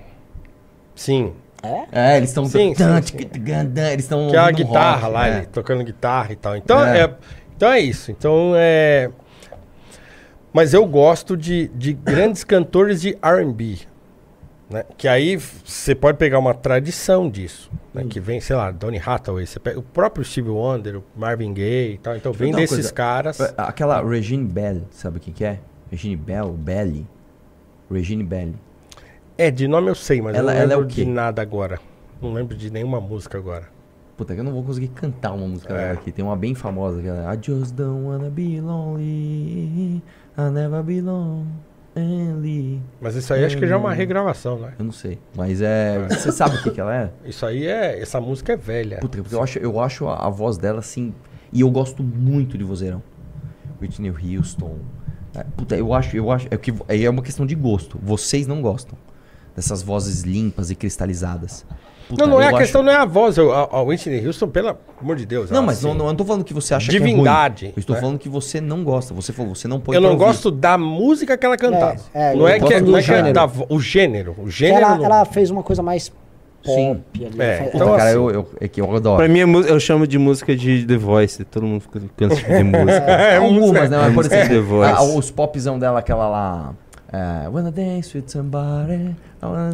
Sim. 0.95 1.33
É? 1.63 2.13
É, 2.13 2.17
eles 2.17 2.29
estão... 2.29 2.45
Sim, 2.45 2.73
sim, 2.75 2.83
sim. 3.03 3.17
Eles 3.91 4.03
estão 4.05 4.29
Que 4.29 4.35
é 4.35 4.39
a 4.39 4.51
guitarra 4.51 5.01
rock, 5.07 5.13
lá, 5.13 5.27
é. 5.27 5.37
ele 5.37 5.45
tocando 5.47 5.83
guitarra 5.83 6.31
e 6.33 6.35
tal. 6.35 6.55
Então 6.55 6.85
É. 6.85 7.01
é. 7.01 7.09
então 7.55 7.71
é 7.71 7.79
isso. 7.79 8.11
Então 8.11 8.53
é. 8.55 9.09
Mas 10.57 10.73
eu 10.73 10.87
gosto 10.87 11.37
de, 11.37 11.67
de 11.75 11.93
grandes 11.93 12.43
cantores 12.43 12.99
de 12.99 13.15
RB. 13.21 13.81
Né? 14.67 14.83
Que 14.97 15.07
aí 15.07 15.37
você 15.37 15.93
pode 15.93 16.17
pegar 16.17 16.39
uma 16.39 16.51
tradição 16.55 17.29
disso. 17.29 17.69
Né? 17.93 18.01
Hum. 18.03 18.07
Que 18.09 18.19
vem, 18.19 18.41
sei 18.41 18.55
lá, 18.55 18.71
Donny 18.71 18.97
Hathaway, 18.97 19.45
você 19.45 19.59
pega 19.59 19.77
o 19.77 19.83
próprio 19.83 20.25
Steve 20.25 20.49
Wonder, 20.49 20.97
o 20.97 21.03
Marvin 21.15 21.53
Gaye 21.53 21.93
e 21.93 21.97
tal. 21.99 22.15
Então 22.15 22.33
vem 22.33 22.51
Não, 22.53 22.57
desses 22.57 22.75
coisa, 22.77 22.91
caras. 22.91 23.39
é, 23.39 23.53
Aquela 23.55 24.01
Regine 24.03 24.45
Bell, 24.45 24.81
sabe 24.89 25.17
o 25.17 25.21
que 25.21 25.45
é? 25.45 25.59
Regine 25.91 26.15
Bell, 26.15 26.51
Belly. 26.53 27.05
Regine 27.91 28.23
Belly. 28.23 28.55
É, 29.37 29.51
de 29.51 29.67
nome 29.67 29.91
eu 29.91 29.95
sei, 29.95 30.23
mas 30.23 30.35
Ela- 30.35 30.53
eu 30.53 30.55
não 30.55 30.61
ela 30.63 30.73
é 30.73 30.75
lembro 30.75 30.91
o 30.91 30.95
quê? 30.95 31.05
de 31.05 31.11
nada 31.11 31.39
agora. 31.39 31.79
Não 32.19 32.33
lembro 32.33 32.57
de 32.57 32.71
nenhuma 32.71 32.99
música 32.99 33.37
agora. 33.37 33.65
Puta, 34.17 34.33
que 34.33 34.39
eu 34.39 34.43
não 34.43 34.51
vou 34.51 34.63
conseguir 34.63 34.87
cantar 34.87 35.33
uma 35.33 35.47
música 35.47 35.75
É. 35.75 35.91
aqui. 35.91 36.11
Tem 36.11 36.25
uma 36.25 36.35
bem 36.35 36.55
famosa 36.55 36.99
que 36.99 37.07
é 37.07 37.11
I 37.11 37.37
just 37.39 37.75
don't 37.75 38.03
wanna 38.07 38.31
be 38.31 38.59
lonely. 38.59 40.01
I 40.37 40.51
never 40.51 40.83
be 40.83 41.01
lonely. 41.01 42.79
Mas 43.01 43.15
isso 43.15 43.33
aí 43.33 43.43
acho 43.43 43.57
que 43.57 43.65
já 43.65 43.73
é 43.73 43.77
uma 43.77 43.91
regravação, 43.93 44.59
né? 44.59 44.73
Eu 44.77 44.85
não 44.85 44.91
sei. 44.91 45.17
Mas 45.35 45.61
é. 45.61 46.07
Você 46.09 46.31
sabe 46.31 46.57
o 46.57 46.63
que, 46.63 46.69
que 46.69 46.79
ela 46.79 46.95
é? 46.95 47.11
Isso 47.25 47.43
aí 47.45 47.65
é. 47.65 47.99
Essa 47.99 48.21
música 48.21 48.53
é 48.53 48.55
velha. 48.55 48.99
Puta, 48.99 49.17
porque 49.17 49.33
eu 49.33 49.41
acho, 49.41 49.57
eu 49.57 49.79
acho 49.79 50.07
a, 50.07 50.27
a 50.27 50.29
voz 50.29 50.57
dela 50.57 50.79
assim. 50.79 51.13
E 51.51 51.61
eu 51.61 51.71
gosto 51.71 52.03
muito 52.03 52.57
de 52.57 52.63
vozeirão. 52.63 53.01
Whitney 53.81 54.11
Houston. 54.11 54.77
É, 55.35 55.43
puta, 55.43 55.75
eu 55.75 55.93
acho, 55.93 56.15
eu 56.15 56.31
acho. 56.31 56.47
É, 56.51 56.57
que, 56.57 56.73
é 56.87 57.09
uma 57.09 57.23
questão 57.23 57.45
de 57.45 57.55
gosto. 57.55 57.99
Vocês 58.01 58.45
não 58.45 58.61
gostam 58.61 58.97
dessas 59.55 59.81
vozes 59.81 60.21
limpas 60.21 60.69
e 60.69 60.75
cristalizadas. 60.75 61.65
Puta, 62.09 62.25
não, 62.25 62.33
não 62.35 62.41
é 62.41 62.45
a 62.45 62.49
acho- 62.49 62.57
questão, 62.59 62.81
não 62.83 62.91
é 62.91 62.95
a 62.95 63.05
voz. 63.05 63.37
Eu, 63.37 63.51
a, 63.53 63.67
a 63.71 63.81
Whitney 63.81 64.25
Houston, 64.25 64.47
pelo 64.47 64.77
amor 65.01 65.15
de 65.17 65.25
Deus. 65.25 65.51
Não, 65.51 65.61
mas 65.61 65.77
assim, 65.79 65.87
não, 65.87 65.93
não, 65.93 66.05
eu 66.05 66.09
não 66.09 66.15
tô 66.15 66.23
falando 66.23 66.43
que 66.43 66.53
você 66.53 66.73
acha 66.73 66.89
Divindade, 66.89 67.57
que 67.59 67.65
é 67.65 67.67
ruim. 67.67 67.73
Eu 67.75 67.79
estou 67.81 67.95
né? 67.95 68.01
falando 68.01 68.17
que 68.19 68.29
você 68.29 68.61
não 68.61 68.83
gosta. 68.83 69.13
Você 69.13 69.33
falou, 69.33 69.53
você 69.53 69.67
não 69.67 69.79
põe 69.79 69.95
Eu 69.95 70.01
não 70.01 70.11
ouvir. 70.11 70.23
gosto 70.23 70.49
da 70.49 70.77
música 70.77 71.37
que 71.37 71.45
ela 71.45 71.57
cantava. 71.57 71.97
É, 72.13 72.31
é, 72.31 72.35
não 72.35 72.47
é 72.47 72.59
que, 72.59 72.73
é- 72.73 72.79
não 72.81 72.97
é 72.97 73.03
que 73.03 73.11
é 73.11 73.33
da 73.33 73.49
o 73.69 73.79
gênero. 73.79 74.35
O 74.37 74.49
gênero. 74.49 74.85
ela, 74.85 74.95
não- 74.97 75.05
ela 75.05 75.25
fez 75.25 75.49
uma 75.51 75.61
coisa 75.63 75.83
mais 75.83 76.11
Sim. 76.63 77.01
pop 77.13 77.25
ali. 77.25 77.41
É, 77.41 77.71
então, 77.73 77.89
cara, 77.91 78.03
assim- 78.03 78.13
eu, 78.15 78.31
eu, 78.31 78.49
é 78.61 78.67
que 78.69 78.79
eu 78.79 78.95
adoro. 78.95 79.17
Pra 79.17 79.27
mim, 79.27 79.39
é 79.39 79.71
eu 79.71 79.79
chamo 79.79 80.07
de 80.07 80.17
música 80.17 80.55
de 80.55 80.85
The 80.85 80.95
Voice. 80.97 81.43
Todo 81.43 81.65
mundo 81.65 81.81
fica 81.81 82.01
cansa 82.15 82.35
de 82.41 82.63
música. 82.63 82.93
É, 83.11 83.37
Algumas, 83.37 83.89
né? 83.89 83.97
É 83.97 83.99
Mas, 84.01 84.13
por 84.13 84.25
exemplo, 84.25 84.47
The 84.49 84.59
Voice. 84.61 84.93
ah, 84.95 85.03
os 85.03 85.29
popzão 85.31 85.77
dela, 85.77 85.99
aquela 85.99 86.29
lá. 86.29 86.73
É, 87.11 87.47
Wanna 87.47 87.71
dance 87.71 88.17
with 88.17 88.25
somebody. 88.27 89.15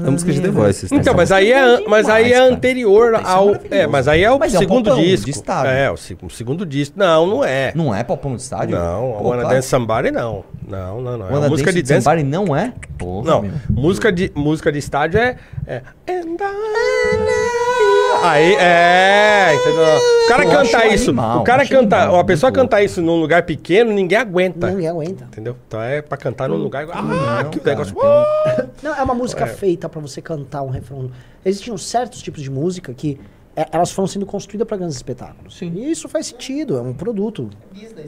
É 0.06 0.10
música 0.12 0.32
de 0.32 0.42
The 0.42 0.50
Voice. 0.50 0.86
isso, 0.86 0.94
né? 0.94 1.00
Então, 1.02 1.14
mas 1.16 1.32
aí 1.32 1.52
é, 1.52 1.88
mas 1.88 2.08
aí 2.10 2.32
é 2.34 2.38
anterior 2.38 3.14
é 3.16 3.22
ao. 3.24 3.56
É, 3.72 3.88
mas 3.88 4.08
aí 4.08 4.22
é 4.24 4.30
o 4.32 4.38
Mas 4.38 4.54
é 4.54 4.58
um 4.58 4.60
segundo 4.60 4.94
de 4.96 5.04
disco. 5.04 5.30
estádio. 5.30 5.72
É, 5.72 5.90
o, 5.90 5.98
se- 5.98 6.18
o 6.22 6.30
segundo 6.30 6.66
disco. 6.66 6.94
Não, 7.00 7.26
não 7.26 7.44
é. 7.44 7.72
Não 7.74 7.96
é 7.96 8.04
popão 8.04 8.36
de 8.36 8.42
estádio? 8.42 8.78
Não, 8.78 9.16
a 9.16 9.18
Pô, 9.18 9.30
Wanna 9.30 9.42
claro. 9.44 9.56
Dance 9.56 9.68
Somebody 9.70 10.12
não. 10.12 10.44
Não, 10.68 11.02
não, 11.02 11.18
não. 11.18 11.28
É 11.30 11.34
Wanna 11.34 11.50
música 11.50 11.72
dance 11.72 11.82
de 11.82 11.90
dance. 11.90 12.04
somebody 12.04 12.24
não 12.24 12.56
é? 12.56 12.74
Porra, 13.00 13.26
Não, 13.32 13.42
meu. 13.42 13.52
música 13.70 14.12
de, 14.12 14.32
música 14.36 14.72
de 14.72 14.80
estádio 14.80 15.20
é. 15.20 15.38
é 15.66 15.82
And 16.08 16.36
I- 16.40 18.03
Aí, 18.24 18.56
é, 18.56 19.54
entendeu? 19.54 19.84
O 19.84 20.28
cara 20.30 20.44
Eu 20.46 20.50
cantar 20.50 20.84
acho 20.86 20.94
isso, 20.96 21.10
animal, 21.10 21.42
o 21.42 21.44
cara 21.44 21.62
acho 21.64 21.72
cantar, 21.72 21.98
animal, 22.04 22.16
uma 22.18 22.24
pessoa 22.24 22.50
muito 22.50 22.62
cantar 22.62 22.82
isso 22.82 23.02
num 23.02 23.20
lugar 23.20 23.44
pequeno, 23.44 23.92
ninguém 23.92 24.18
aguenta. 24.18 24.72
Ninguém 24.72 24.88
aguenta. 24.88 25.26
Entendeu? 25.26 25.58
Então 25.68 25.82
é 25.82 26.02
pra 26.02 26.18
cantar 26.18 26.48
num 26.48 26.56
lugar. 26.56 26.88
Ah, 26.92 27.02
Não, 27.44 27.50
que 27.50 27.60
cara, 27.60 27.72
negócio. 27.78 27.94
tem 27.94 28.70
Não, 28.82 28.96
é 28.96 29.04
uma 29.04 29.14
música 29.14 29.46
feita 29.46 29.90
pra 29.90 30.00
você 30.00 30.22
cantar 30.22 30.62
um 30.64 30.70
refrão. 30.70 31.12
Existiam 31.44 31.78
certos 31.78 32.22
tipos 32.22 32.42
de 32.42 32.50
música 32.50 32.94
que 32.94 33.20
é, 33.58 33.68
elas 33.72 33.92
foram 33.92 34.08
sendo 34.08 34.26
construídas 34.26 34.66
pra 34.68 34.78
grandes 34.78 34.96
espetáculos. 34.96 35.58
Sim. 35.58 35.74
E 35.76 35.92
isso 35.92 36.08
faz 36.08 36.28
sentido, 36.28 36.78
é 36.78 36.82
um 36.82 36.94
produto. 36.94 37.50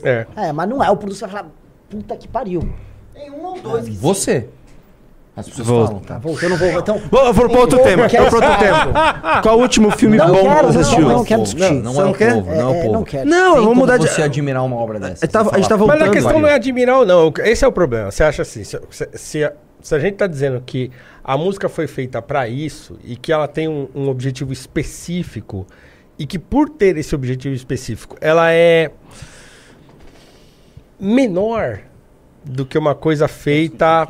É. 0.02 0.26
É, 0.36 0.52
mas 0.54 0.70
não 0.70 0.82
é 0.84 0.90
o 0.90 0.96
produto 0.96 1.14
que 1.14 1.20
você 1.20 1.26
vai 1.28 1.36
falar, 1.44 1.52
puta 1.90 2.16
que 2.16 2.28
pariu. 2.28 2.68
Tem 3.14 3.30
um 3.30 3.46
ou 3.46 3.60
dois 3.60 3.86
que 3.86 3.92
Você. 3.92 4.48
As 5.38 5.50
pessoas 5.50 5.68
Vou. 5.68 5.86
falam, 5.86 6.00
tá? 6.02 6.18
Vou, 6.18 6.40
eu 6.42 6.50
não 6.50 6.56
vou. 6.58 6.70
Então, 6.70 6.98
Vou, 7.12 7.34
vou 7.34 7.50
pra 7.50 7.60
outro 7.60 7.80
Eu 7.80 7.84
tema. 7.84 8.08
quero 8.08 8.30
Vou 8.32 8.42
outro 8.42 8.58
tema. 8.58 9.42
Qual 9.42 9.58
o 9.58 9.62
último 9.62 9.92
filme 9.92 10.16
Não 10.16 10.28
bom 10.28 10.42
quero, 10.44 10.56
que 10.56 10.66
você 10.68 10.74
não, 10.74 10.82
assistiu? 10.82 11.10
não 11.10 11.24
quero 11.26 11.44
discutir. 11.44 11.74
Não, 11.74 11.94
não 11.94 12.02
é 12.02 12.04
não 12.06 12.12
o 12.12 12.14
quer? 12.16 12.34
povo, 12.36 12.50
não 12.52 12.56
é 12.56 12.60
É, 12.62 12.66
o 12.66 12.74
povo. 12.82 12.94
não 12.94 13.04
quero. 13.04 13.30
Não, 13.30 13.50
vamos 13.56 13.68
como 13.68 13.82
mudar 13.82 13.98
de. 13.98 14.08
você 14.08 14.22
admirar 14.22 14.64
uma 14.64 14.78
obra 14.78 14.98
dessa. 15.00 15.26
Eu 15.26 15.30
tava- 15.30 15.52
a 15.54 15.58
gente 15.58 15.68
tá 15.68 15.76
Mas 15.78 15.88
voltando. 15.88 16.10
a 16.10 16.14
questão 16.14 16.40
não 16.40 16.48
é 16.48 16.54
admirar 16.54 17.00
ou 17.00 17.06
não. 17.06 17.34
Esse 17.40 17.66
é 17.66 17.68
o 17.68 17.72
problema. 17.72 18.12
Você 18.12 18.24
acha 18.24 18.44
assim, 18.44 18.64
se, 18.64 18.80
se, 18.90 19.10
se 19.14 19.44
a, 19.44 19.52
se 19.82 19.94
a 19.94 20.00
gente 20.00 20.16
tá 20.16 20.26
dizendo 20.26 20.64
que 20.66 20.90
a 21.22 21.38
música 21.38 21.68
foi 21.68 21.86
feita 21.88 22.22
pra 22.22 22.48
isso 22.48 22.98
e 23.04 23.18
que 23.18 23.34
ela 23.34 23.48
tem 23.48 23.68
um, 23.68 23.90
um 23.94 24.08
objetivo 24.08 24.54
específico 24.54 25.68
e 26.18 26.26
que 26.26 26.40
por 26.40 26.70
ter 26.70 26.96
esse 26.98 27.14
objetivo 27.14 27.54
específico, 27.54 28.16
ela 28.22 28.54
é 28.54 28.90
menor 31.00 31.80
do 32.44 32.66
que 32.66 32.78
uma 32.78 32.96
coisa 32.96 33.28
feita 33.28 34.08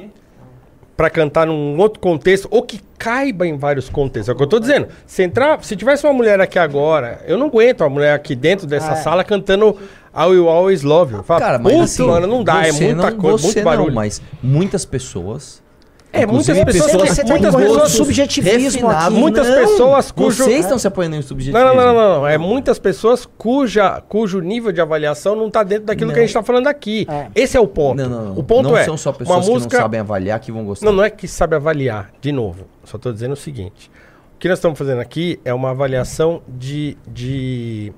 pra 0.96 1.10
cantar 1.10 1.46
num 1.48 1.78
outro 1.78 2.00
contexto 2.00 2.48
ou 2.50 2.62
que 2.64 2.80
caiba 2.98 3.46
em 3.46 3.58
vários 3.58 3.90
contextos. 3.90 4.30
É 4.30 4.32
o 4.32 4.36
que 4.36 4.44
eu 4.44 4.48
tô 4.48 4.60
dizendo. 4.60 4.88
Se 5.06 5.24
entrar, 5.24 5.62
se 5.64 5.76
tivesse 5.76 6.06
uma 6.06 6.14
mulher 6.14 6.40
aqui 6.40 6.58
agora, 6.58 7.20
eu 7.28 7.38
não 7.38 7.48
aguento 7.48 7.82
uma 7.82 7.90
mulher 7.90 8.14
aqui 8.14 8.36
dentro 8.36 8.66
dessa 8.66 8.94
É. 8.94 8.96
sala 8.96 9.24
cantando 9.24 9.78
I 10.18 10.26
Will 10.28 10.48
Always 10.48 10.84
Love 10.84 11.16
You. 11.16 11.24
Fala, 11.24 11.40
Cara, 11.42 11.60
mas 11.60 11.74
"Puta, 11.74 11.84
assim, 11.84 12.08
mano, 12.08 12.26
não 12.28 12.44
dá, 12.44 12.66
é 12.66 12.72
muita 12.72 13.12
não- 13.12 13.18
coisa, 13.18 13.44
muito 13.44 13.62
barulho. 13.64 13.88
Não, 13.90 13.96
mas 13.96 14.22
muitas 14.42 14.86
pessoas. 14.86 15.62
É, 16.16 16.26
muitas 16.26 16.58
inclusive 16.58 16.66
pessoas- 16.66 17.10
Você 17.10 17.24
tá 17.24 17.30
muitas 17.30 17.56
pessoas- 17.56 17.92
subjetivismo 17.92 18.90
aqui. 18.90 19.14
Muitas 19.14 19.48
não, 19.48 19.56
pessoas 19.56 20.12
cujo... 20.12 20.44
Vocês 20.44 20.62
estão 20.62 20.78
se 20.80 20.88
apoiando 20.88 21.16
em 21.16 21.22
subjetivismo. 21.22 21.66
Não, 21.68 21.76
não, 21.76 21.86
não, 21.86 21.94
não, 21.94 22.16
não. 22.22 22.28
É 22.28 22.38
muitas 22.38 22.80
pessoas 22.80 23.26
cuja, 23.38 24.02
cujo 24.08 24.40
nível 24.40 24.72
de 24.72 24.80
avaliação 24.82 25.36
não 25.36 25.48
está 25.48 25.64
dentro 25.64 25.86
daquilo 25.86 26.12
que 26.12 26.20
a 26.20 26.22
gente 26.22 26.30
está 26.30 26.42
falando 26.44 26.68
aqui. 26.68 27.06
Esse 27.36 27.58
é 27.58 27.60
o 27.60 27.68
ponto. 27.68 27.98
Não, 27.98 28.10
não, 28.10 28.26
não. 28.30 28.38
O 28.38 28.44
ponto 28.44 28.70
não 28.70 28.78
é. 28.78 28.86
são 28.86 28.98
só 28.98 29.12
pessoas 29.12 29.48
música... 29.48 29.70
que 29.70 29.76
não 29.76 29.82
sabem 29.82 30.00
avaliar 30.00 30.40
que 30.40 30.52
vão 30.52 30.64
gostar. 30.66 30.86
Não, 30.86 30.94
não 30.94 31.04
é 31.04 31.10
que 31.10 31.28
sabe 31.28 31.56
avaliar. 31.56 32.12
De 32.22 32.32
novo, 32.32 32.66
só 32.84 32.98
estou 32.98 33.12
dizendo 33.12 33.34
o 33.34 33.38
seguinte. 33.38 33.92
O 34.36 34.38
que 34.40 34.48
nós 34.50 34.58
estamos 34.58 34.78
fazendo 34.78 35.00
aqui 35.00 35.40
é 35.46 35.54
uma 35.54 35.72
avaliação 35.72 36.42
de. 36.48 36.98
de 37.08 37.94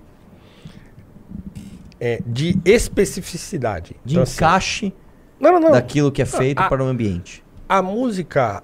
é, 2.00 2.22
de 2.26 2.58
especificidade. 2.64 3.96
De 4.06 4.14
Então, 4.14 4.24
assim, 4.24 4.36
encaixe 4.36 4.94
não, 5.40 5.52
não, 5.54 5.60
não. 5.60 5.72
daquilo 5.72 6.12
que 6.12 6.22
é 6.22 6.26
Não, 6.26 6.32
feito 6.32 6.60
a- 6.60 6.70
para 6.70 6.84
o 6.84 6.88
ambiente. 6.88 7.44
A 7.70 7.82
música 7.82 8.64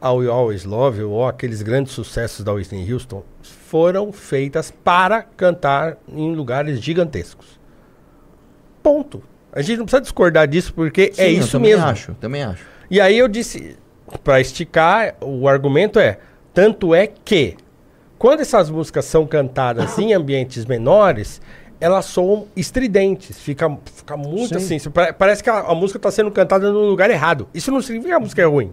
I 0.00 0.08
Will 0.10 0.30
Always 0.30 0.64
Love 0.64 1.00
You, 1.00 1.10
ou 1.10 1.26
aqueles 1.26 1.60
grandes 1.60 1.92
sucessos 1.92 2.44
da 2.44 2.52
Whitney 2.52 2.92
Houston, 2.92 3.24
foram 3.42 4.12
feitas 4.12 4.70
para 4.70 5.22
cantar 5.22 5.96
em 6.08 6.34
lugares 6.34 6.80
gigantescos. 6.80 7.58
Ponto. 8.82 9.22
A 9.52 9.60
gente 9.60 9.78
não 9.78 9.84
precisa 9.86 10.02
discordar 10.02 10.46
disso, 10.46 10.72
porque 10.72 11.10
Sim, 11.12 11.22
é 11.22 11.32
eu 11.32 11.38
isso 11.38 11.52
também 11.52 11.72
mesmo. 11.72 11.86
acho, 11.86 12.14
também 12.14 12.42
acho. 12.44 12.64
E 12.88 13.00
aí 13.00 13.18
eu 13.18 13.26
disse, 13.26 13.76
para 14.22 14.40
esticar, 14.40 15.16
o 15.20 15.48
argumento 15.48 15.98
é, 15.98 16.18
tanto 16.54 16.94
é 16.94 17.08
que, 17.08 17.56
quando 18.18 18.40
essas 18.40 18.70
músicas 18.70 19.04
são 19.04 19.26
cantadas 19.26 19.98
em 19.98 20.12
ambientes 20.14 20.64
menores, 20.64 21.40
elas 21.80 22.04
soam 22.06 22.46
estridentes, 22.56 23.38
fica, 23.40 23.78
fica 23.94 24.16
muito 24.16 24.58
Sim. 24.60 24.76
assim, 24.76 24.90
pare- 24.90 25.12
parece 25.12 25.42
que 25.42 25.50
a, 25.50 25.60
a 25.60 25.74
música 25.74 25.98
está 25.98 26.10
sendo 26.10 26.30
cantada 26.30 26.72
no 26.72 26.80
lugar 26.80 27.10
errado. 27.10 27.48
Isso 27.54 27.70
não 27.70 27.80
significa 27.80 28.10
que 28.10 28.16
a 28.16 28.20
música 28.20 28.42
é 28.42 28.44
ruim. 28.44 28.72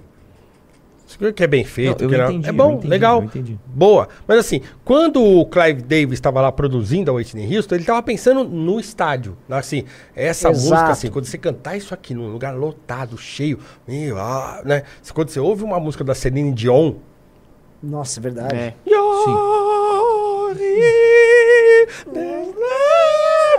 Significa 1.07 1.33
que 1.33 1.43
é 1.43 1.47
bem 1.47 1.63
feito, 1.63 2.03
eu 2.03 2.09
que 2.09 2.17
não- 2.17 2.25
entendi, 2.31 2.47
é 2.47 2.49
eu 2.49 2.53
bom, 2.55 2.71
entendi, 2.73 2.87
legal, 2.87 3.19
eu 3.19 3.25
entendi. 3.25 3.59
boa. 3.67 4.09
Mas 4.27 4.39
assim, 4.39 4.61
quando 4.83 5.23
o 5.23 5.45
Clive 5.45 5.83
Davis 5.83 6.13
estava 6.13 6.41
lá 6.41 6.51
produzindo 6.51 7.11
a 7.11 7.13
Whitney 7.13 7.55
Houston, 7.55 7.75
ele 7.75 7.83
estava 7.83 8.01
pensando 8.01 8.43
no 8.43 8.79
estádio. 8.79 9.37
Assim, 9.47 9.83
essa 10.15 10.49
Exato. 10.49 10.65
música, 10.71 10.89
assim, 10.91 11.11
quando 11.11 11.25
você 11.25 11.37
cantar 11.37 11.77
isso 11.77 11.93
aqui 11.93 12.15
num 12.15 12.31
lugar 12.31 12.55
lotado, 12.55 13.19
cheio, 13.19 13.59
meu, 13.87 14.17
ah, 14.17 14.61
né? 14.65 14.81
Quando 15.13 15.29
você 15.29 15.39
ouve 15.39 15.63
uma 15.63 15.79
música 15.79 16.03
da 16.03 16.15
Celine 16.15 16.51
Dion, 16.51 16.95
Nossa, 17.83 18.19
é 18.19 18.23
verdade. 18.23 18.75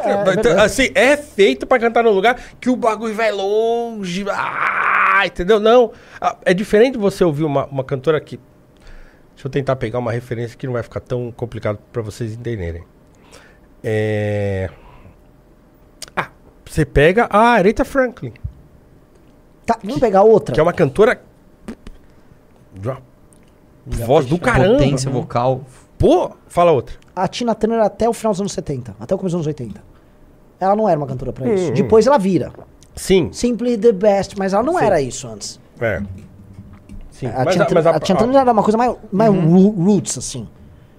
É. 0.05 0.12
Então, 0.12 0.25
verdade. 0.25 0.60
assim, 0.60 0.89
é 0.94 1.16
feito 1.16 1.66
pra 1.66 1.78
cantar 1.78 2.02
num 2.05 2.10
lugar 2.10 2.41
que 2.60 2.68
o 2.70 2.76
bagulho 2.76 3.15
vai 3.15 3.33
longe. 3.33 4.25
Ah, 4.31 5.23
entendeu? 5.26 5.58
Não. 5.60 5.92
Ah, 6.20 6.36
É 6.44 6.52
diferente 6.55 6.97
você 6.99 7.25
ouvir 7.25 7.44
uma, 7.44 7.66
uma 7.66 7.84
cantora 7.84 8.20
que. 8.20 8.39
Deixa 9.34 9.47
eu 9.49 9.50
tentar 9.50 9.76
pegar 9.76 9.99
uma 9.99 10.12
referência 10.12 10.57
que 10.57 10.66
não 10.66 10.73
vai 10.73 10.83
ficar 10.83 11.00
tão 11.00 11.31
complicado 11.33 11.78
pra 11.92 12.00
vocês 12.02 12.33
entenderem. 12.33 12.84
É. 13.84 14.70
Ah, 16.16 16.28
você 16.65 16.84
pega 16.84 17.26
a 17.31 17.39
Aretha 17.50 17.84
Franklin, 17.84 18.33
Tá, 19.66 19.78
vamos 19.83 19.99
pegar 20.00 20.23
outra. 20.23 20.55
que 20.55 20.60
é 20.60 20.62
uma 20.62 20.73
cantora. 20.73 21.20
de 22.75 22.89
uma 22.89 23.02
Voz 23.86 24.26
do 24.26 24.39
caramba. 24.39 24.78
Potência 24.78 25.10
vocal. 25.10 25.62
Pô, 25.99 26.31
fala 26.49 26.73
outra. 26.73 26.97
A 27.15 27.26
Tina 27.28 27.55
Turner 27.55 27.81
até 27.81 28.08
o 28.08 28.12
final 28.12 28.33
dos 28.33 28.41
anos 28.41 28.52
70, 28.52 28.94
até 29.00 29.15
o 29.15 29.18
começo 29.18 29.36
dos 29.36 29.47
anos 29.47 29.47
80. 29.47 29.81
Ela 30.60 30.76
não 30.76 30.89
era 30.89 30.99
uma 30.99 31.07
cantora 31.07 31.33
pra 31.33 31.52
isso. 31.52 31.70
Hum. 31.70 31.75
Depois 31.75 32.07
ela 32.07 32.18
vira. 32.18 32.52
Sim. 32.94 33.31
Simply 33.33 33.76
the 33.76 33.92
best, 33.92 34.34
mas 34.39 34.52
ela 34.52 34.62
não 34.62 34.78
Sim. 34.78 34.84
era 34.84 35.00
isso 35.00 35.26
antes. 35.28 35.60
É. 35.81 36.02
Sim, 37.10 37.26
A 37.28 37.44
mas 37.44 37.55
Tina, 37.55 37.65
a- 37.65 37.75
mas 37.75 37.86
a- 37.86 37.91
a 37.91 38.00
Tina 38.00 38.18
a- 38.18 38.23
Turner 38.23 38.41
era 38.41 38.52
uma 38.52 38.62
coisa 38.62 38.76
mais, 38.76 38.94
mais 39.10 39.31
ru- 39.34 39.70
roots, 39.70 40.18
assim. 40.18 40.47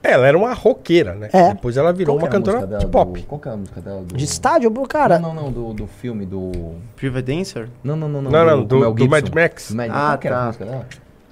Ela 0.02 0.28
era 0.28 0.38
uma 0.38 0.54
roqueira, 0.54 1.14
né? 1.16 1.30
É. 1.34 1.54
Depois 1.54 1.76
ela 1.76 1.92
virou 1.92 2.16
Qual 2.16 2.24
uma 2.26 2.30
cantora 2.32 2.66
de 2.78 2.86
pop. 2.88 3.20
do- 3.20 3.26
Qual 3.28 3.42
que 3.42 3.50
é 3.50 3.52
a 3.52 3.58
música 3.58 3.82
dela? 3.82 4.02
Do... 4.04 4.16
De 4.16 4.24
estádio, 4.24 4.72
cara. 4.88 5.20
Não, 5.20 5.34
não, 5.34 5.44
não, 5.46 5.52
do, 5.52 5.74
do 5.74 5.88
filme, 5.88 6.26
do... 6.26 6.52
Private 6.96 7.36
Dancer? 7.36 7.70
Não, 7.84 7.96
não, 7.96 8.08
não. 8.08 8.22
Não, 8.22 8.46
não, 8.46 8.64
do- 8.64 8.80
Mel 8.80 8.94
do 8.94 9.02
Gibson. 9.04 9.10
Mad 9.16 9.30
Max. 9.36 9.72
Mad- 9.72 9.90
Ah, 9.92 9.94
qual 10.10 10.18
que 10.20 10.28
era 10.28 10.36
a 10.36 10.40
tá. 10.40 10.46
música 10.48 10.66
dela? 10.66 10.86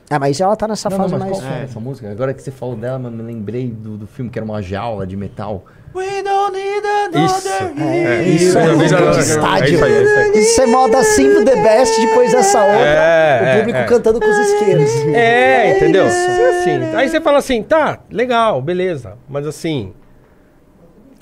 É, 0.10 0.20
mas 0.20 0.40
ela 0.40 0.56
tá 0.56 0.68
nessa 0.68 0.90
Não, 0.90 0.98
fase 0.98 1.12
não, 1.14 1.20
mas 1.20 1.30
mais. 1.30 1.42
qual 1.42 1.54
era 1.54 1.64
essa 1.64 1.80
música? 1.80 2.12
Agora 2.12 2.34
que 2.34 2.42
você 2.42 2.52
falou 2.52 2.76
dela, 2.76 3.00
mano, 3.00 3.18
me 3.18 3.24
lembrei 3.24 3.70
do, 3.72 3.98
do 3.98 4.08
filme, 4.08 4.30
que 4.30 4.38
era 4.38 4.46
uma 4.46 4.62
jaula 4.62 5.06
de 5.08 5.18
metal. 5.18 5.66
We 5.96 6.22
don't 6.22 6.52
need 6.52 6.86
Isso. 7.26 7.48
É, 7.82 8.24
isso, 8.24 8.44
isso 8.44 8.58
é 8.60 8.66
é, 8.66 8.74
música 8.76 9.00
é, 9.00 9.12
de 9.12 9.18
é, 9.18 9.22
estádio. 9.22 9.64
é 9.64 9.70
isso 9.72 9.84
aí, 9.86 9.94
é 9.94 10.28
isso. 10.30 10.38
Isso 10.40 10.62
é 10.62 10.66
moda 10.68 10.98
the 11.46 11.56
Best, 11.64 12.02
depois 12.02 12.34
essa 12.34 12.60
outra, 12.60 12.80
É, 12.82 13.42
o 13.42 13.46
é, 13.46 13.58
público 13.60 13.80
é. 13.80 13.84
cantando 13.86 14.20
com 14.20 14.28
os 14.30 14.38
isqueiros. 14.38 14.92
É, 15.14 15.78
entendeu? 15.78 16.06
Assim, 16.06 16.96
aí 16.96 17.10
você 17.10 17.22
fala 17.22 17.38
assim, 17.40 17.64
tá, 17.64 18.00
legal, 18.12 18.62
beleza. 18.62 19.18
Mas 19.28 19.48
assim, 19.48 19.94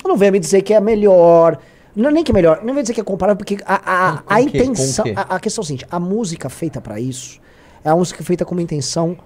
Não 0.03 0.17
venha 0.17 0.31
me 0.31 0.39
dizer 0.39 0.61
que 0.61 0.73
é 0.73 0.81
melhor. 0.81 1.57
Não 1.95 2.09
é 2.09 2.11
nem 2.11 2.23
que 2.23 2.31
é 2.31 2.33
melhor, 2.33 2.59
não 2.63 2.73
venha 2.73 2.81
dizer 2.81 2.95
que 2.95 3.01
é 3.01 3.03
comparável, 3.03 3.37
porque 3.37 3.59
a, 3.65 3.75
a, 3.75 4.11
Com- 4.17 4.23
com 4.23 4.33
a 4.33 4.37
o 4.37 4.39
intenção. 4.41 5.05
A, 5.15 5.35
a 5.35 5.39
questão 5.39 5.61
é 5.61 5.63
a 5.63 5.67
seguinte: 5.67 5.85
a 5.89 5.99
música 5.99 6.49
feita 6.49 6.81
pra 6.81 6.99
isso 6.99 7.39
é 7.83 7.89
uma 7.91 7.97
música 7.97 8.23
feita 8.23 8.45
com 8.45 8.55
uma 8.55 8.61
intenção 8.61 9.17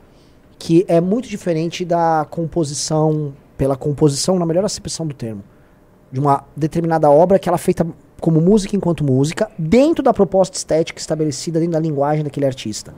que 0.58 0.86
é 0.88 1.00
muito 1.00 1.30
diferente 1.30 1.86
da 1.86 2.26
composição, 2.30 3.34
pela 3.58 3.76
composição, 3.76 4.40
na 4.40 4.45
melhor 4.45 4.66
acepção 4.66 5.06
do 5.06 5.14
termo, 5.14 5.44
de 6.11 6.19
uma 6.19 6.44
determinada 6.56 7.10
obra 7.10 7.38
que 7.38 7.48
ela 7.48 7.58
é 7.58 7.60
feita 7.60 7.86
como 8.19 8.42
música 8.42 8.76
enquanto 8.76 9.03
música, 9.03 9.52
dentro 9.58 10.03
da 10.03 10.11
proposta 10.11 10.58
estética 10.58 11.00
estabelecida, 11.00 11.60
dentro 11.60 11.74
da 11.74 11.80
linguagem 11.80 12.24
daquele 12.24 12.45
artista. 12.48 12.94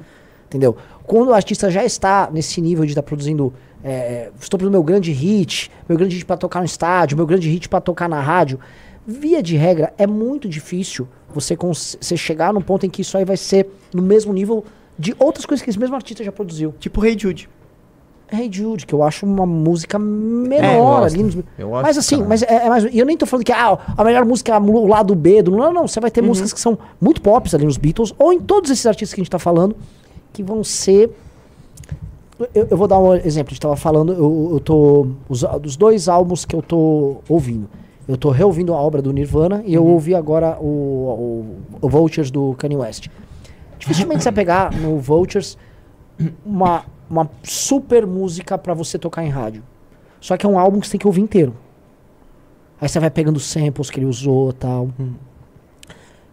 Entendeu? 0.45 0.75
Quando 1.03 1.29
o 1.29 1.33
artista 1.33 1.69
já 1.69 1.83
está 1.83 2.29
nesse 2.31 2.61
nível 2.61 2.85
de 2.85 2.91
estar 2.91 3.03
produzindo. 3.03 3.53
é, 3.83 4.31
estou 4.39 4.57
produzindo 4.57 4.71
meu 4.71 4.83
grande 4.83 5.11
hit, 5.11 5.69
meu 5.88 5.97
grande 5.97 6.15
hit 6.15 6.25
para 6.25 6.38
tocar 6.38 6.59
no 6.59 6.65
estádio, 6.65 7.17
meu 7.17 7.27
grande 7.27 7.49
hit 7.49 7.67
para 7.67 7.81
tocar 7.81 8.09
na 8.09 8.19
rádio. 8.19 8.59
Via 9.05 9.43
de 9.43 9.57
regra, 9.57 9.93
é 9.97 10.07
muito 10.07 10.47
difícil 10.47 11.07
você, 11.33 11.55
você 11.55 12.17
chegar 12.17 12.53
num 12.53 12.61
ponto 12.61 12.85
em 12.85 12.89
que 12.89 13.01
isso 13.01 13.17
aí 13.17 13.25
vai 13.25 13.38
ser 13.38 13.69
no 13.93 14.01
mesmo 14.01 14.33
nível 14.33 14.63
de 14.99 15.15
outras 15.17 15.45
coisas 15.45 15.63
que 15.63 15.69
esse 15.69 15.79
mesmo 15.79 15.95
artista 15.95 16.23
já 16.23 16.31
produziu. 16.31 16.73
Tipo 16.79 17.03
Hey 17.03 17.17
Jude. 17.17 17.49
Hey 18.31 18.47
Jude, 18.51 18.85
que 18.85 18.93
eu 18.93 19.01
acho 19.01 19.25
uma 19.25 19.45
música 19.45 19.97
É, 19.97 19.99
eu 19.99 20.03
menor 20.03 21.01
gosto. 21.01 21.15
ali. 21.15 21.23
nos- 21.23 21.35
mas 21.81 21.97
assim, 21.97 22.17
caralho. 22.17 22.29
mas 22.29 22.43
é, 22.43 22.53
é 22.65 22.69
mais. 22.69 22.83
E 22.83 22.99
eu 22.99 23.05
nem 23.05 23.17
tô 23.17 23.25
falando 23.25 23.43
que 23.45 23.51
ah, 23.51 23.79
a 23.97 24.03
melhor 24.03 24.23
música 24.25 24.53
é 24.53 24.59
o 24.59 24.85
lado 24.87 25.15
B 25.15 25.41
do. 25.41 25.49
Não, 25.51 25.73
não. 25.73 25.87
Você 25.87 25.99
vai 25.99 26.11
ter 26.11 26.21
músicas 26.21 26.53
que 26.53 26.59
são 26.59 26.77
muito 27.01 27.21
pops 27.21 27.55
ali 27.55 27.65
nos 27.65 27.77
Beatles, 27.77 28.13
ou 28.19 28.31
em 28.31 28.39
todos 28.39 28.69
esses 28.69 28.85
artistas 28.85 29.15
que 29.15 29.21
a 29.21 29.23
gente 29.23 29.31
tá 29.31 29.39
falando, 29.39 29.75
que 30.31 30.43
vão 30.43 30.63
ser. 30.63 31.09
Eu, 32.53 32.67
eu 32.71 32.77
vou 32.77 32.87
dar 32.87 32.99
um 32.99 33.15
exemplo. 33.15 33.49
A 33.49 33.53
gente 33.53 33.61
tava 33.61 33.75
falando, 33.75 34.13
eu, 34.13 34.49
eu 34.53 34.59
tô. 34.59 35.07
Os, 35.27 35.41
dos 35.61 35.75
dois 35.75 36.07
álbuns 36.07 36.45
que 36.45 36.55
eu 36.55 36.61
tô 36.61 37.17
ouvindo. 37.27 37.67
Eu 38.07 38.15
tô 38.17 38.29
reouvindo 38.29 38.73
a 38.73 38.77
obra 38.77 39.01
do 39.01 39.11
Nirvana 39.13 39.61
e 39.65 39.73
eu 39.73 39.85
ouvi 39.85 40.13
agora 40.15 40.57
o, 40.59 40.65
o, 40.65 41.45
o 41.85 41.89
Vultures 41.89 42.29
do 42.31 42.53
Kanye 42.57 42.75
West. 42.77 43.07
Dificilmente 43.80 44.22
você 44.22 44.30
vai 44.30 44.35
pegar 44.35 44.72
no 44.74 44.99
Vultures 44.99 45.58
uma, 46.45 46.85
uma 47.09 47.30
super 47.41 48.06
música 48.06 48.58
pra 48.58 48.74
você 48.74 48.99
tocar 48.99 49.24
em 49.24 49.30
rádio. 49.30 49.64
Só 50.19 50.35
que 50.35 50.45
é 50.45 50.49
um 50.49 50.59
álbum 50.59 50.80
que 50.80 50.85
você 50.88 50.91
tem 50.91 50.99
que 50.99 51.08
ouvir 51.08 51.22
inteiro. 51.22 51.56
Aí 52.80 52.88
você 52.88 52.99
vai 52.99 53.09
pegando 53.09 53.40
samples 53.40 53.90
que 53.90 53.99
ele 53.99 54.06
usou 54.06 54.51
tal. 54.53 54.90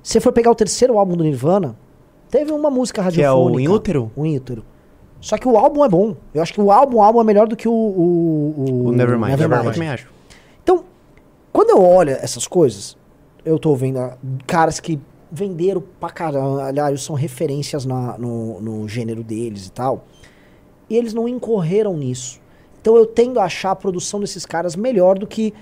Se 0.03 0.13
você 0.13 0.21
for 0.21 0.33
pegar 0.33 0.51
o 0.51 0.55
terceiro 0.55 0.99
álbum 0.99 1.17
do 1.17 1.25
Nirvana, 1.25 1.77
teve 2.31 2.53
uma 2.53 2.71
música 2.71 3.03
Que 3.11 3.23
é 3.23 3.31
o 3.31 3.35
radiofônica. 3.37 3.71
In 3.71 3.75
Utero? 3.75 4.13
O 4.17 4.27
In 4.27 4.37
Utero. 4.37 4.65
Só 5.21 5.39
que 5.39 5.49
o 5.49 5.57
álbum 5.57 5.85
é 5.85 5.89
bom. 5.89 6.17
Eu 6.35 6.43
acho 6.43 6.53
que 6.53 6.61
o 6.61 6.71
álbum, 6.71 6.99
o 6.99 7.03
álbum 7.03 7.21
é 7.21 7.25
melhor 7.25 7.49
do 7.49 7.57
que 7.57 7.69
o... 7.69 7.73
O, 7.73 8.87
O 8.89 8.93
Nevermind. 8.93 9.41
Eu 9.41 9.73
também 9.73 9.89
acho. 9.89 10.09
Então, 10.63 10.85
quando 11.53 11.71
eu 11.71 11.83
olho 11.83 12.11
essas 12.11 12.47
coisas, 12.47 12.97
eu 13.45 13.59
tô 13.59 13.75
vendo 13.75 13.99
caras 14.47 14.79
que 14.79 15.01
venderam 15.31 15.83
pra 16.01 16.11
caralho, 16.11 16.97
são 16.99 17.15
referências 17.17 17.85
na- 17.85 18.17
no, 18.19 18.61
no 18.61 18.89
gênero 18.89 19.23
deles 19.25 19.67
e 19.67 19.73
tal. 19.73 20.07
E 20.89 20.97
eles 20.97 21.13
não 21.13 21.27
incorreram 21.29 21.97
nisso. 21.97 22.41
Então 22.81 22.97
eu 22.97 23.05
tendo 23.07 23.41
a 23.41 23.45
achar 23.45 23.73
a 23.73 23.77
produção 23.77 24.21
desses 24.21 24.47
caras 24.47 24.77
melhor 24.77 25.19
do 25.19 25.27
que 25.27 25.53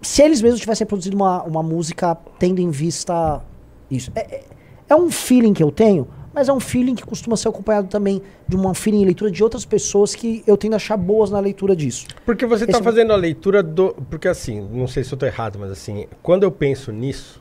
se 0.00 0.22
eles 0.22 0.40
mesmos 0.42 0.60
tivessem 0.60 0.86
produzido 0.86 1.16
uma, 1.16 1.42
uma 1.42 1.62
música 1.62 2.16
tendo 2.38 2.60
em 2.60 2.70
vista 2.70 3.42
isso. 3.90 4.10
É, 4.14 4.20
é, 4.36 4.44
é 4.88 4.96
um 4.96 5.10
feeling 5.10 5.52
que 5.52 5.62
eu 5.62 5.70
tenho, 5.70 6.06
mas 6.32 6.48
é 6.48 6.52
um 6.52 6.60
feeling 6.60 6.94
que 6.94 7.04
costuma 7.04 7.36
ser 7.36 7.48
acompanhado 7.48 7.88
também 7.88 8.20
de 8.48 8.56
uma 8.56 8.74
feeling 8.74 9.02
em 9.02 9.04
leitura 9.04 9.30
de 9.30 9.42
outras 9.42 9.64
pessoas 9.64 10.14
que 10.14 10.42
eu 10.46 10.56
tendo 10.56 10.72
a 10.74 10.76
achar 10.76 10.96
boas 10.96 11.30
na 11.30 11.38
leitura 11.40 11.74
disso. 11.76 12.06
Porque 12.24 12.44
você 12.46 12.64
está 12.64 12.78
Esse- 12.78 12.84
fazendo 12.84 13.12
a 13.12 13.16
leitura 13.16 13.62
do. 13.62 13.94
Porque 14.10 14.28
assim, 14.28 14.60
não 14.72 14.86
sei 14.86 15.04
se 15.04 15.12
eu 15.12 15.18
tô 15.18 15.26
errado, 15.26 15.58
mas 15.58 15.70
assim, 15.70 16.06
quando 16.22 16.42
eu 16.42 16.50
penso 16.50 16.90
nisso, 16.92 17.40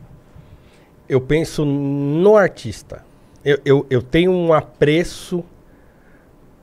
eu 1.13 1.21
penso 1.21 1.63
no 1.63 2.35
artista. 2.35 3.05
Eu, 3.45 3.59
eu, 3.63 3.85
eu 3.89 4.01
tenho 4.01 4.31
um 4.31 4.51
apreço 4.51 5.43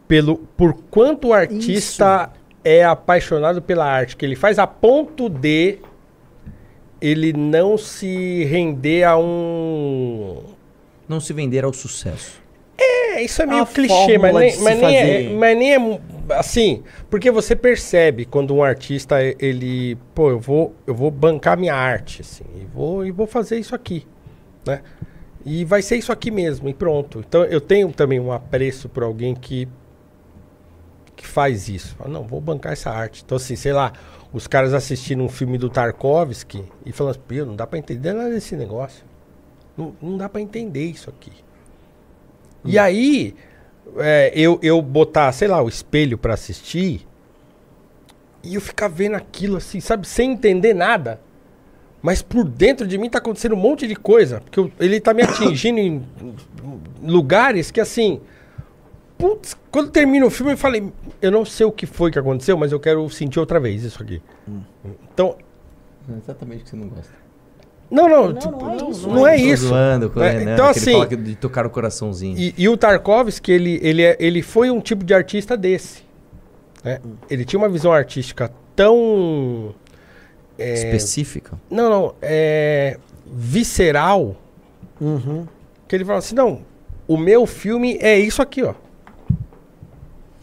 pelo 0.08 0.38
por 0.56 0.74
quanto 0.90 1.28
o 1.28 1.32
artista 1.32 2.32
é 2.64 2.84
apaixonado 2.84 3.62
pela 3.62 3.86
arte 3.86 4.16
que 4.16 4.26
ele 4.26 4.34
faz 4.34 4.58
a 4.58 4.66
ponto 4.66 5.28
de 5.28 5.78
ele 7.00 7.32
não 7.32 7.78
se 7.78 8.44
render 8.44 9.04
a 9.04 9.16
um 9.16 10.42
Não 11.08 11.20
se 11.20 11.32
vender 11.32 11.64
ao 11.64 11.72
sucesso. 11.72 12.42
é, 12.76 13.22
isso 13.22 13.40
é 13.42 13.46
meio 13.46 13.60
uma 13.60 13.66
clichê, 13.66 14.18
mas 14.18 14.34
nem, 14.34 14.58
mas, 14.58 14.78
nem 14.80 14.96
é, 14.96 15.28
mas 15.30 15.58
nem 15.58 15.74
é 15.74 16.00
assim, 16.30 16.82
porque 17.08 17.30
você 17.30 17.54
percebe 17.54 18.24
quando 18.24 18.54
um 18.54 18.62
artista 18.64 19.16
ele, 19.38 19.96
pô, 20.14 20.30
eu 20.30 20.40
vou, 20.40 20.74
eu 20.86 20.94
vou 20.94 21.10
bancar 21.10 21.56
minha 21.58 21.74
arte, 21.74 22.22
assim, 22.22 22.44
e 22.60 22.64
vou, 22.64 23.04
e 23.06 23.10
vou 23.10 23.26
fazer 23.26 23.58
isso 23.58 23.74
aqui, 23.74 24.06
né? 24.66 24.82
E 25.44 25.64
vai 25.64 25.80
ser 25.82 25.96
isso 25.96 26.12
aqui 26.12 26.30
mesmo, 26.30 26.68
e 26.68 26.74
pronto. 26.74 27.20
Então 27.26 27.44
eu 27.44 27.60
tenho 27.60 27.90
também 27.92 28.20
um 28.20 28.30
apreço 28.32 28.88
por 28.88 29.02
alguém 29.02 29.34
que 29.34 29.68
que 31.16 31.26
faz 31.26 31.68
isso. 31.68 31.94
Fala, 31.96 32.10
não, 32.10 32.22
vou 32.24 32.40
bancar 32.40 32.72
essa 32.72 32.90
arte. 32.90 33.22
Então 33.24 33.36
assim, 33.36 33.54
sei 33.56 33.72
lá, 33.72 33.92
os 34.32 34.46
caras 34.46 34.72
assistindo 34.72 35.22
um 35.22 35.28
filme 35.28 35.58
do 35.58 35.68
Tarkovsky 35.68 36.64
e 36.84 36.92
falando 36.92 37.12
assim, 37.12 37.20
"Pô, 37.40 37.44
não 37.44 37.56
dá 37.56 37.66
pra 37.66 37.78
entender 37.78 38.12
nada 38.12 38.30
desse 38.30 38.56
negócio. 38.56 39.04
Não, 39.76 39.94
não 40.00 40.16
dá 40.16 40.28
pra 40.28 40.40
entender 40.40 40.84
isso 40.84 41.10
aqui. 41.10 41.32
E 42.64 42.78
aí, 42.78 43.34
é, 43.96 44.32
eu, 44.34 44.58
eu 44.62 44.80
botar, 44.82 45.32
sei 45.32 45.48
lá, 45.48 45.62
o 45.62 45.68
espelho 45.68 46.18
pra 46.18 46.34
assistir 46.34 47.06
e 48.42 48.54
eu 48.54 48.60
ficar 48.60 48.88
vendo 48.88 49.16
aquilo 49.16 49.56
assim, 49.56 49.80
sabe, 49.80 50.06
sem 50.06 50.32
entender 50.32 50.74
nada. 50.74 51.20
Mas 52.02 52.22
por 52.22 52.44
dentro 52.44 52.86
de 52.86 52.96
mim 52.96 53.10
tá 53.10 53.18
acontecendo 53.18 53.54
um 53.54 53.58
monte 53.58 53.86
de 53.86 53.94
coisa. 53.94 54.40
Porque 54.40 54.58
eu- 54.58 54.72
ele 54.80 55.00
tá 55.00 55.12
me 55.12 55.22
atingindo 55.22 55.78
em 55.78 56.02
lugares 57.02 57.70
que 57.70 57.80
assim. 57.80 58.20
Putz, 59.18 59.54
quando 59.70 59.90
termina 59.90 60.24
o 60.24 60.30
filme 60.30 60.52
eu 60.52 60.56
falei, 60.56 60.90
eu 61.20 61.30
não 61.30 61.44
sei 61.44 61.66
o 61.66 61.72
que 61.72 61.84
foi 61.84 62.10
que 62.10 62.18
aconteceu, 62.18 62.56
mas 62.56 62.72
eu 62.72 62.80
quero 62.80 63.08
sentir 63.10 63.38
outra 63.38 63.60
vez 63.60 63.84
isso 63.84 64.02
aqui. 64.02 64.22
Então, 65.12 65.36
É 66.10 66.16
exatamente 66.16 66.62
o 66.62 66.64
que 66.64 66.70
você 66.70 66.76
não 66.76 66.88
gosta. 66.88 67.12
não, 67.90 68.08
não, 68.08 68.28
Não, 68.28 68.34
tipo, 68.38 68.64
não 68.64 68.70
é 68.70 68.76
isso. 68.90 69.08
não 69.08 69.26
é 69.28 69.36
isso. 69.36 69.66
zoando 69.68 70.12
É, 70.22 70.30
Renan, 70.30 70.54
então 70.54 70.66
assim, 70.66 70.92
fala 70.92 71.06
que- 71.06 71.16
de 71.16 71.34
tocar 71.36 71.66
o 71.66 71.70
coraçãozinho. 71.70 72.38
E, 72.38 72.54
e 72.56 72.66
o 72.66 72.78
Tarkovsky, 72.78 73.52
ele, 73.52 73.78
ele, 73.82 74.02
é- 74.02 74.16
ele 74.18 74.40
foi 74.40 74.70
um 74.70 74.80
tipo 74.80 75.04
de 75.04 75.12
artista 75.12 75.54
desse. 75.54 76.02
né? 76.82 76.98
Ele 77.28 77.44
tinha 77.44 77.58
uma 77.60 77.68
visão 77.68 77.92
artística 77.92 78.50
tão. 78.74 79.74
É, 80.60 80.72
Específica? 80.74 81.58
Não, 81.70 81.88
não. 81.90 82.14
É, 82.20 82.98
visceral. 83.26 84.36
Que 85.88 85.96
ele 85.96 86.04
fala 86.04 86.18
assim: 86.18 86.34
não, 86.34 86.60
o 87.08 87.16
meu 87.16 87.46
filme 87.46 87.96
é 88.00 88.18
isso 88.18 88.40
aqui, 88.42 88.62
ó. 88.62 88.74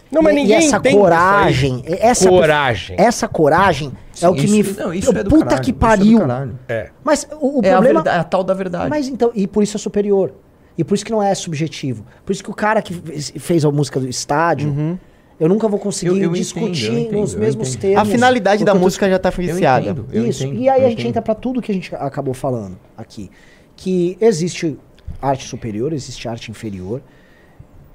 Não, 0.10 0.22
mas 0.22 0.34
E- 0.34 0.36
ninguém 0.38 0.62
e 0.62 0.66
essa 0.66 0.80
coragem, 0.80 1.84
essa 1.86 2.30
coragem. 2.30 2.96
Essa 2.98 3.28
coragem 3.28 3.92
é 4.22 4.30
o 4.30 4.34
que 4.34 4.48
me 4.48 4.62
isso- 4.62 4.80
não, 4.80 4.94
isso 4.94 5.10
é 5.12 5.22
do 5.24 5.30
puta 5.30 5.46
caralho, 5.46 5.64
que 5.64 5.72
isso 5.72 5.72
é 5.72 5.74
do 5.74 5.80
pariu. 5.80 6.20
caralho. 6.20 6.60
É. 6.68 6.90
Mas 7.04 7.28
o, 7.42 7.60
o 7.60 7.62
É 7.66 7.70
a 7.70 7.74
problema 7.74 8.02
verda- 8.02 8.18
é 8.18 8.20
a 8.20 8.24
tal 8.24 8.44
da 8.44 8.54
verdade. 8.54 8.90
Mas 8.90 9.08
então, 9.10 9.32
e 9.36 9.46
por 9.46 9.62
isso 9.64 9.76
é 9.76 9.80
superior. 9.80 10.34
E 10.78 10.84
por 10.84 10.96
isso 10.96 11.04
que 11.04 11.12
não 11.12 11.22
é 11.22 11.34
subjetivo. 11.36 12.06
Por 12.26 12.32
isso 12.32 12.44
que 12.44 12.50
o 12.50 12.54
cara 12.54 12.82
que 12.82 12.94
fez- 12.94 13.34
fez 13.38 13.66
a 13.66 13.72
música 13.72 14.00
do 14.00 14.08
estádio, 14.08 14.98
eu 15.40 15.48
nunca 15.50 15.68
vou 15.68 15.80
conseguir 15.80 16.12
Eu- 16.22 16.30
eu 16.30 16.34
discutir 16.34 16.86
entendo, 16.92 17.00
entendo, 17.08 17.20
nos 17.22 17.36
mesmos 17.36 17.70
entendo. 17.70 17.82
termos. 17.82 18.02
A 18.10 18.12
finalidade 18.12 18.66
da 18.66 18.72
eu- 18.74 18.80
música 18.80 19.10
já 19.10 19.20
tá 19.20 19.30
viciada. 19.30 19.96
Eu 20.12 20.26
Isso. 20.28 20.44
entendo, 20.46 20.60
e 20.60 20.70
aí 20.70 20.82
a 20.84 20.90
gente 20.90 20.94
entendo. 21.00 21.08
entra 21.10 21.22
pra 21.22 21.36
tudo 21.36 21.62
que 21.62 21.72
a 21.72 21.76
gente 21.76 21.94
acabou 21.96 22.34
falando 22.34 22.78
aqui. 22.98 23.30
Que 23.76 24.18
existe 24.20 24.78
arte 25.22 25.48
superior, 25.48 25.94
existe 25.94 26.28
arte 26.28 26.50
inferior. 26.52 27.02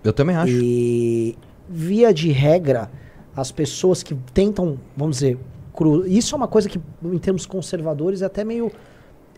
Eu 0.04 0.12
também 0.12 0.36
acho. 0.36 0.52
E 0.52 1.36
via 1.68 2.12
de 2.12 2.30
regra, 2.30 2.90
as 3.34 3.50
pessoas 3.50 4.02
que 4.02 4.14
tentam, 4.34 4.78
vamos 4.96 5.16
dizer, 5.16 5.38
cru... 5.74 6.06
isso 6.06 6.34
é 6.34 6.36
uma 6.36 6.48
coisa 6.48 6.68
que, 6.68 6.80
em 7.04 7.18
termos 7.18 7.46
conservadores, 7.46 8.22
é 8.22 8.26
até 8.26 8.44
meio. 8.44 8.70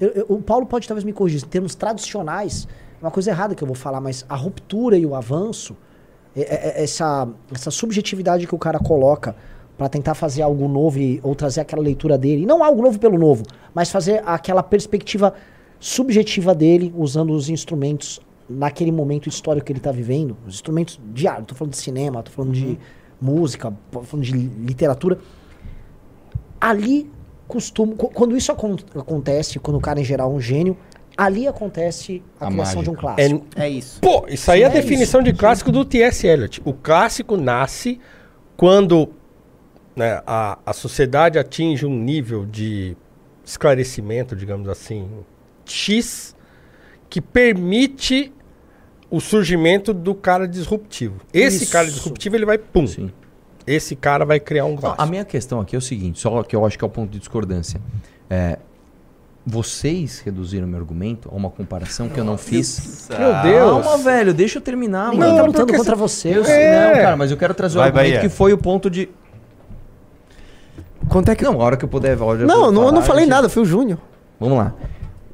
eu- 0.00 0.08
eu- 0.10 0.26
o 0.28 0.42
Paulo 0.42 0.66
pode 0.66 0.88
talvez 0.88 1.04
me 1.04 1.12
corrigir. 1.12 1.40
Em 1.44 1.48
termos 1.48 1.74
tradicionais, 1.76 2.66
é 3.00 3.04
uma 3.04 3.10
coisa 3.12 3.30
errada 3.30 3.54
que 3.54 3.62
eu 3.62 3.66
vou 3.66 3.76
falar, 3.76 4.00
mas 4.00 4.24
a 4.28 4.34
ruptura 4.34 4.98
e 4.98 5.06
o 5.06 5.14
avanço, 5.14 5.76
essa, 6.36 7.28
essa 7.52 7.70
subjetividade 7.70 8.46
que 8.46 8.54
o 8.54 8.58
cara 8.58 8.78
coloca 8.78 9.34
pra 9.78 9.88
tentar 9.88 10.14
fazer 10.14 10.42
algo 10.42 10.68
novo 10.68 10.98
e, 10.98 11.20
ou 11.22 11.34
trazer 11.34 11.60
aquela 11.60 11.82
leitura 11.82 12.16
dele, 12.16 12.42
e 12.42 12.46
não 12.46 12.62
algo 12.62 12.82
novo 12.82 12.98
pelo 12.98 13.18
novo, 13.18 13.44
mas 13.74 13.90
fazer 13.90 14.22
aquela 14.24 14.62
perspectiva 14.62 15.34
subjetiva 15.80 16.54
dele, 16.54 16.92
usando 16.96 17.32
os 17.32 17.48
instrumentos 17.48 18.20
naquele 18.48 18.92
momento 18.92 19.28
histórico 19.28 19.66
que 19.66 19.72
ele 19.72 19.80
tá 19.80 19.90
vivendo, 19.90 20.36
os 20.46 20.54
instrumentos 20.54 21.00
de 21.12 21.26
arte, 21.26 21.46
tô 21.46 21.54
falando 21.54 21.72
de 21.72 21.78
cinema, 21.78 22.22
tô 22.22 22.30
falando 22.30 22.52
de 22.52 22.78
música, 23.20 23.72
tô 23.90 24.02
falando 24.02 24.24
de 24.24 24.32
literatura. 24.32 25.18
Ali 26.60 27.10
costuma, 27.46 27.94
qu- 27.94 28.08
quando 28.10 28.36
isso 28.36 28.50
acon- 28.52 28.76
acontece, 28.96 29.58
quando 29.58 29.76
o 29.76 29.80
cara 29.80 30.00
em 30.00 30.04
geral 30.04 30.30
é 30.30 30.34
um 30.34 30.40
gênio, 30.40 30.76
ali 31.16 31.46
acontece 31.46 32.22
a, 32.40 32.46
A 32.46 32.50
criação 32.50 32.82
de 32.82 32.90
um 32.90 32.92
mágica. 32.94 33.14
clássico. 33.16 33.46
É 33.56 33.68
isso. 33.68 34.00
Pô, 34.00 34.26
isso 34.28 34.50
aí 34.50 34.62
é 34.62 34.66
a 34.66 34.68
É 34.68 34.72
definição 34.72 35.20
isso. 35.20 35.32
de 35.32 35.38
clássico 35.38 35.70
do 35.72 35.84
T.S. 35.84 36.26
Eliot. 36.26 36.60
O 36.64 36.72
clássico 36.72 37.36
nasce 37.36 38.00
quando 38.56 39.10
né, 39.96 40.20
a, 40.26 40.58
a 40.66 40.72
sociedade 40.72 41.38
atinge 41.38 41.86
um 41.86 41.96
nível 41.98 42.44
de 42.44 42.96
esclarecimento, 43.44 44.34
digamos 44.34 44.68
assim, 44.68 45.08
X, 45.64 46.34
que 47.08 47.20
permite 47.20 48.32
o 49.10 49.20
surgimento 49.20 49.94
do 49.94 50.14
cara 50.14 50.48
disruptivo. 50.48 51.20
Esse 51.32 51.64
Isso. 51.64 51.72
cara 51.72 51.86
disruptivo, 51.86 52.34
ele 52.36 52.46
vai 52.46 52.58
pum. 52.58 52.84
Esse 53.66 53.94
cara 53.94 54.24
vai 54.24 54.40
criar 54.40 54.64
um 54.64 54.70
Não, 54.72 54.76
clássico. 54.78 55.02
a 55.02 55.06
minha 55.06 55.24
questão 55.24 55.60
aqui 55.60 55.76
é 55.76 55.78
o 55.78 55.82
seguinte, 55.82 56.18
só 56.18 56.42
que 56.42 56.56
eu 56.56 56.66
acho 56.66 56.76
que 56.76 56.84
é 56.84 56.86
o 56.86 56.90
ponto 56.90 57.10
de 57.10 57.18
discordância. 57.18 57.80
É, 58.28 58.58
vocês 59.46 60.20
reduziram 60.20 60.66
meu 60.66 60.78
argumento 60.78 61.28
a 61.30 61.34
uma 61.34 61.50
comparação 61.50 62.08
que 62.08 62.18
eu 62.18 62.24
não 62.24 62.38
fiz. 62.38 63.08
Meu 63.10 63.42
Deus. 63.42 63.84
Calma, 63.84 63.98
velho, 64.02 64.32
deixa 64.32 64.58
eu 64.58 64.62
terminar, 64.62 65.10
Ninguém 65.10 65.20
mano. 65.20 65.36
tá 65.36 65.42
lutando 65.44 65.74
contra 65.74 65.94
você. 65.94 66.28
Eu, 66.38 66.44
É. 66.44 66.86
Não, 66.94 67.02
cara, 67.02 67.16
mas 67.16 67.30
eu 67.30 67.36
quero 67.36 67.52
trazer 67.52 67.76
Vai, 67.76 67.84
o 67.84 67.86
argumento 67.88 68.08
Bahia. 68.16 68.20
que 68.20 68.28
foi 68.34 68.52
o 68.52 68.58
ponto 68.58 68.88
de... 68.88 69.08
Quanto 71.08 71.30
é 71.30 71.34
que... 71.34 71.44
Não, 71.44 71.60
a 71.60 71.64
hora 71.64 71.76
que 71.76 71.84
eu 71.84 71.88
puder... 71.88 72.16
a 72.18 72.24
hora 72.24 72.38
que 72.38 72.44
eu 72.44 72.48
Não, 72.48 72.54
puder 72.66 72.72
não, 72.74 72.82
eu 72.82 72.86
não 72.86 72.94
falar, 72.94 73.04
falei 73.06 73.24
gente- 73.24 73.30
nada, 73.30 73.48
foi 73.50 73.62
o 73.62 73.66
Júnior. 73.66 73.98
Vamos 74.40 74.56
lá. 74.58 74.72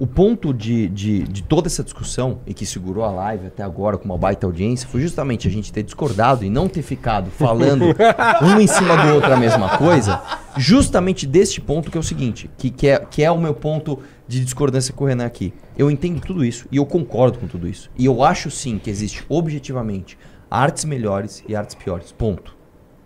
O 0.00 0.06
ponto 0.06 0.54
de, 0.54 0.88
de, 0.88 1.24
de 1.24 1.42
toda 1.42 1.68
essa 1.68 1.84
discussão 1.84 2.40
e 2.46 2.54
que 2.54 2.64
segurou 2.64 3.04
a 3.04 3.10
live 3.10 3.48
até 3.48 3.62
agora 3.62 3.98
com 3.98 4.06
uma 4.06 4.16
baita 4.16 4.46
audiência 4.46 4.88
foi 4.88 5.02
justamente 5.02 5.46
a 5.46 5.50
gente 5.50 5.70
ter 5.70 5.82
discordado 5.82 6.42
e 6.42 6.48
não 6.48 6.70
ter 6.70 6.80
ficado 6.80 7.30
falando 7.30 7.84
um 8.40 8.58
em 8.58 8.66
cima 8.66 8.96
do 8.96 9.12
outro 9.12 9.30
a 9.30 9.36
mesma 9.36 9.76
coisa, 9.76 10.22
justamente 10.56 11.26
deste 11.26 11.60
ponto 11.60 11.90
que 11.90 11.98
é 11.98 12.00
o 12.00 12.02
seguinte, 12.02 12.50
que, 12.56 12.70
que, 12.70 12.88
é, 12.88 12.98
que 12.98 13.22
é 13.22 13.30
o 13.30 13.36
meu 13.36 13.52
ponto 13.52 13.98
de 14.26 14.42
discordância 14.42 14.94
com 14.94 15.04
o 15.04 15.06
Renan 15.06 15.26
aqui. 15.26 15.52
Eu 15.76 15.90
entendo 15.90 16.18
tudo 16.18 16.42
isso 16.42 16.66
e 16.72 16.78
eu 16.78 16.86
concordo 16.86 17.38
com 17.38 17.46
tudo 17.46 17.68
isso. 17.68 17.90
E 17.98 18.06
eu 18.06 18.24
acho 18.24 18.50
sim 18.50 18.78
que 18.78 18.88
existe 18.88 19.22
objetivamente 19.28 20.16
artes 20.50 20.86
melhores 20.86 21.44
e 21.46 21.54
artes 21.54 21.74
piores. 21.74 22.10
Ponto. 22.10 22.56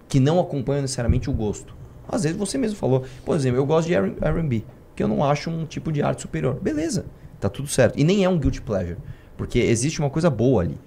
Que 0.09 0.21
não 0.21 0.39
acompanham 0.39 0.83
necessariamente 0.83 1.29
o 1.29 1.33
gosto. 1.33 1.75
Às 2.09 2.23
vezes 2.23 2.39
você 2.39 2.57
mesmo 2.57 2.77
falou, 2.77 3.03
por 3.25 3.35
exemplo, 3.35 3.59
eu 3.59 3.67
gosto 3.67 3.89
de 3.89 3.95
R&B, 3.95 4.65
que 4.95 5.03
eu 5.03 5.09
não 5.09 5.25
acho 5.25 5.51
um 5.51 5.65
tipo 5.65 5.91
de 5.91 6.03
arte 6.03 6.23
superior. 6.23 6.59
Beleza, 6.61 7.07
tá 7.41 7.49
tudo 7.49 7.69
certo. 7.69 7.99
E 7.99 8.05
nem 8.05 8.25
é 8.25 8.29
um 8.29 8.39
guilty 8.39 8.61
pleasure, 8.61 8.99
porque 9.37 9.59
existe 9.59 10.01
uma 10.01 10.11
coisa 10.11 10.31
boa 10.31 10.63
ali. 10.63 10.79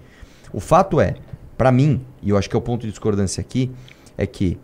O 0.52 0.60
fato 0.60 1.00
é, 1.00 1.14
pra 1.56 1.70
mim, 1.70 2.04
e 2.22 2.30
eu 2.30 2.38
acho 2.38 2.48
que 2.48 2.56
é 2.56 2.58
o 2.58 2.62
ponto 2.62 2.82
de 2.82 2.90
discordância 2.90 3.40
aqui, 3.40 3.70
é 4.16 4.26
que 4.26 4.58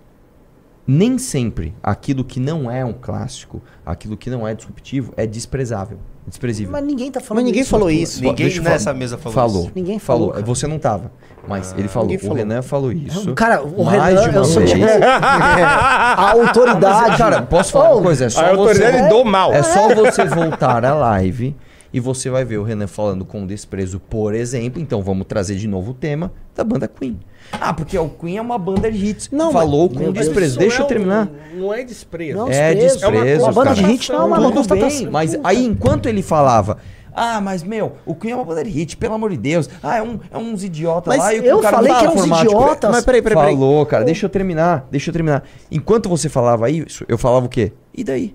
nem 0.86 1.18
sempre 1.18 1.74
aquilo 1.82 2.24
que 2.24 2.39
não 2.39 2.70
é 2.70 2.84
um 2.84 2.92
clássico, 2.92 3.62
aquilo 3.84 4.16
que 4.16 4.31
não 4.31 4.47
é 4.47 4.55
disruptivo, 4.55 5.12
é 5.16 5.26
desprezável. 5.26 5.98
Desprezível. 6.27 6.73
Mas 6.73 6.85
ninguém 6.85 7.11
tá 7.11 7.20
falando 7.20 7.43
Mas 7.43 7.47
ninguém 7.47 7.61
isso, 7.62 7.70
falou 7.70 7.89
Arthur. 7.89 8.01
isso. 8.03 8.23
Ninguém 8.23 8.47
Deixa 8.47 8.62
nessa 8.62 8.85
falar. 8.86 8.99
mesa 8.99 9.19
falou 9.19 9.35
falou. 9.35 9.62
isso. 9.65 9.73
Ninguém 9.75 9.99
falou, 9.99 10.31
cara. 10.31 10.44
Você 10.47 10.67
não 10.67 10.78
tava. 10.78 11.12
Mas 11.47 11.75
ele 11.77 11.86
falou. 11.89 12.09
ninguém 12.09 12.25
O 12.25 12.28
falou. 12.28 12.36
Renan 12.39 12.62
falou 12.62 12.93
isso. 12.93 13.35
Cara, 13.35 13.62
o 13.62 13.85
mais 13.85 14.03
Renan, 14.03 14.23
de 14.23 14.28
uma 14.31 14.39
eu 14.39 14.44
sou 14.47 14.62
vez. 14.62 14.73
tipo 14.73 14.85
a 15.05 16.31
autoridade. 16.33 17.19
Cara, 17.19 17.43
posso 17.43 17.73
falar 17.73 17.91
Oh, 17.91 17.94
uma 17.97 18.03
coisa? 18.03 18.25
É 18.25 18.31
só 18.31 18.41
a 18.44 18.49
autoridade 18.51 18.99
você... 18.99 19.09
do 19.11 19.25
mal. 19.25 19.53
É 19.53 19.62
só 19.62 19.94
você 19.94 20.25
voltar 20.25 20.85
à 20.85 20.94
live 20.94 21.55
e 21.94 22.00
você 22.00 22.28
vai 22.28 22.44
ver 22.44 22.58
o 22.58 22.64
Renan 22.64 22.89
falando 22.89 23.24
com 23.24 23.47
desprezo, 23.47 24.00
por 24.00 24.34
exemplo. 24.34 24.82
Então 24.82 25.00
vamos 25.00 25.26
trazer 25.28 25.55
de 25.55 25.68
novo 25.68 25.92
o 25.92 25.94
tema 25.94 26.32
da 26.55 26.64
banda 26.64 26.89
Queen. 26.89 27.20
Ah, 27.52 27.73
porque 27.73 27.97
o 27.97 28.08
Queen 28.08 28.36
é 28.36 28.40
uma 28.42 28.58
banda 28.58 28.90
de 28.90 29.06
hits. 29.06 29.28
Não, 29.31 29.52
Falou 29.52 29.89
mas- 29.94 30.05
com 30.05 30.12
desprezo. 30.12 30.58
Deixa 30.58 30.78
eu 30.78 30.82
é 30.82 30.84
um- 30.84 30.89
terminar. 30.89 31.28
Não 31.55 31.73
é 31.73 31.84
desprezo. 31.84 32.36
Não, 32.36 32.48
É 32.50 32.74
desprezo. 32.74 32.98
desprezo. 33.12 33.44
Uma 33.44 33.52
banda 33.52 33.74
cara. 33.74 33.86
de 33.86 33.92
hit 33.92 34.10
não 34.10 34.20
é 34.20 34.24
uma 34.24 34.36
Tudo 34.39 34.52
constatação. 34.52 34.98
bem, 35.02 35.10
mas 35.10 35.39
aí 35.44 35.64
enquanto 35.64 36.06
ele 36.08 36.20
falava. 36.23 36.78
Ah, 37.16 37.40
mas 37.40 37.62
meu, 37.62 37.92
o 38.05 38.12
Queen 38.12 38.32
é 38.32 38.34
uma 38.36 38.44
banda 38.44 38.64
de 38.64 38.70
hit, 38.70 38.97
pelo 38.97 39.14
amor 39.14 39.31
de 39.31 39.36
Deus. 39.36 39.70
Ah, 39.81 39.98
é, 39.98 40.02
um, 40.02 40.18
é 40.32 40.36
uns 40.36 40.64
idiotas 40.64 41.16
Mas 41.16 41.23
lá. 41.24 41.31
o 41.42 41.47
eu 41.47 41.58
cara 41.60 41.76
falei 41.76 41.92
não 41.92 41.98
que 42.00 42.05
eram 42.06 42.14
uns 42.16 42.20
formático. 42.23 42.52
idiotas. 42.52 42.90
Mas 42.90 43.05
peraí, 43.05 43.23
peraí, 43.23 43.36
peraí. 43.39 43.55
Falou, 43.55 43.86
cara, 43.86 44.05
deixa 44.05 44.26
eu 44.26 44.31
terminar, 44.31 44.89
deixa 44.90 45.10
eu 45.10 45.12
terminar. 45.12 45.44
Enquanto 45.70 46.08
você 46.08 46.28
falava 46.28 46.68
isso, 46.68 47.05
eu 47.06 47.16
falava 47.16 47.47
o 47.47 47.48
quê? 47.48 47.70
E 47.97 48.02
daí? 48.02 48.34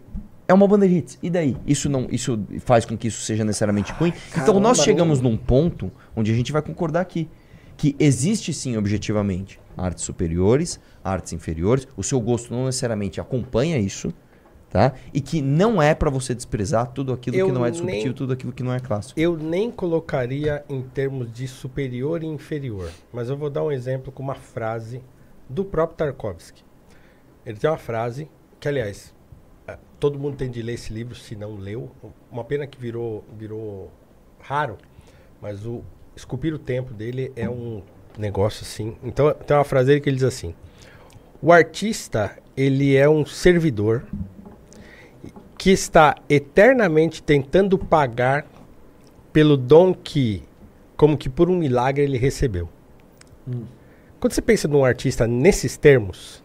É 0.49 0.53
uma 0.53 0.67
banda 0.67 0.87
de 0.87 0.95
hits. 0.95 1.19
E 1.21 1.29
daí? 1.29 1.55
Isso 1.67 1.87
não, 1.87 2.07
isso 2.09 2.39
faz 2.61 2.83
com 2.83 2.97
que 2.97 3.07
isso 3.07 3.21
seja 3.21 3.45
necessariamente 3.45 3.91
ruim? 3.93 4.11
então 4.35 4.59
nós 4.59 4.79
chegamos 4.79 5.21
num 5.21 5.37
ponto 5.37 5.91
onde 6.15 6.31
a 6.31 6.35
gente 6.35 6.51
vai 6.51 6.61
concordar 6.63 7.01
aqui 7.01 7.29
que 7.77 7.95
existe 7.99 8.51
sim 8.51 8.75
objetivamente 8.75 9.59
artes 9.77 10.03
superiores, 10.03 10.79
artes 11.03 11.33
inferiores. 11.33 11.87
O 11.95 12.01
seu 12.03 12.19
gosto 12.19 12.51
não 12.51 12.65
necessariamente 12.65 13.21
acompanha 13.21 13.77
isso, 13.77 14.11
tá? 14.71 14.93
E 15.13 15.21
que 15.21 15.39
não 15.39 15.79
é 15.79 15.93
pra 15.93 16.09
você 16.09 16.33
desprezar 16.33 16.87
tudo 16.87 17.13
aquilo 17.13 17.37
Eu 17.37 17.45
que 17.45 17.51
não 17.51 17.63
é 17.63 17.69
disruptivo, 17.69 18.03
nem- 18.05 18.13
tudo 18.13 18.33
aquilo 18.33 18.51
que 18.51 18.63
não 18.63 18.73
é 18.73 18.79
clássico. 18.79 19.19
Eu 19.19 19.37
nem 19.37 19.69
colocaria 19.69 20.65
em 20.67 20.81
termos 20.81 21.31
de 21.31 21.47
superior 21.47 22.23
e 22.23 22.25
inferior, 22.25 22.89
mas 23.13 23.29
eu 23.29 23.37
vou 23.37 23.51
dar 23.51 23.63
um 23.63 23.71
exemplo 23.71 24.11
com 24.11 24.23
uma 24.23 24.35
frase 24.35 24.99
do 25.47 25.63
próprio 25.63 25.95
Tarkovsky. 25.95 26.63
Ele 27.45 27.57
tem 27.57 27.69
uma 27.69 27.77
frase 27.77 28.27
que, 28.59 28.67
aliás, 28.67 29.13
todo 29.99 30.17
mundo 30.17 30.38
tem 30.38 30.49
de 30.49 30.61
ler 30.61 30.73
esse 30.73 30.93
livro 30.93 31.15
se 31.15 31.35
não 31.35 31.56
leu. 31.56 31.91
Uma 32.31 32.43
pena 32.43 32.65
que 32.65 32.80
virou, 32.80 33.23
virou 33.38 33.91
raro, 34.39 34.77
mas 35.41 35.65
o 35.65 35.83
Esculpir 36.15 36.53
o 36.53 36.59
Tempo 36.59 36.93
dele 36.93 37.31
é 37.35 37.49
um 37.49 37.81
negócio 38.17 38.64
assim. 38.64 38.95
Então, 39.03 39.33
tem 39.33 39.56
uma 39.56 39.64
frase 39.64 39.88
dele 39.88 40.01
que 40.01 40.09
ele 40.09 40.17
diz 40.17 40.25
assim: 40.25 40.53
O 41.41 41.51
artista, 41.51 42.38
ele 42.56 42.95
é 42.95 43.09
um 43.09 43.25
servidor 43.25 44.06
que 45.57 45.72
está 45.72 46.15
eternamente 46.30 47.22
tentando 47.22 47.77
pagar 47.77 48.45
pelo 49.31 49.57
dom 49.57 49.93
que, 49.93 50.43
como 50.95 51.17
que 51.17 51.30
por 51.30 51.49
um 51.49 51.57
milagre, 51.57 52.03
ele 52.03 52.17
recebeu. 52.17 52.69
Quando 54.19 54.33
você 54.33 54.41
pensa 54.41 54.67
num 54.67 54.83
artista 54.83 55.27
nesses 55.27 55.77
termos, 55.77 56.43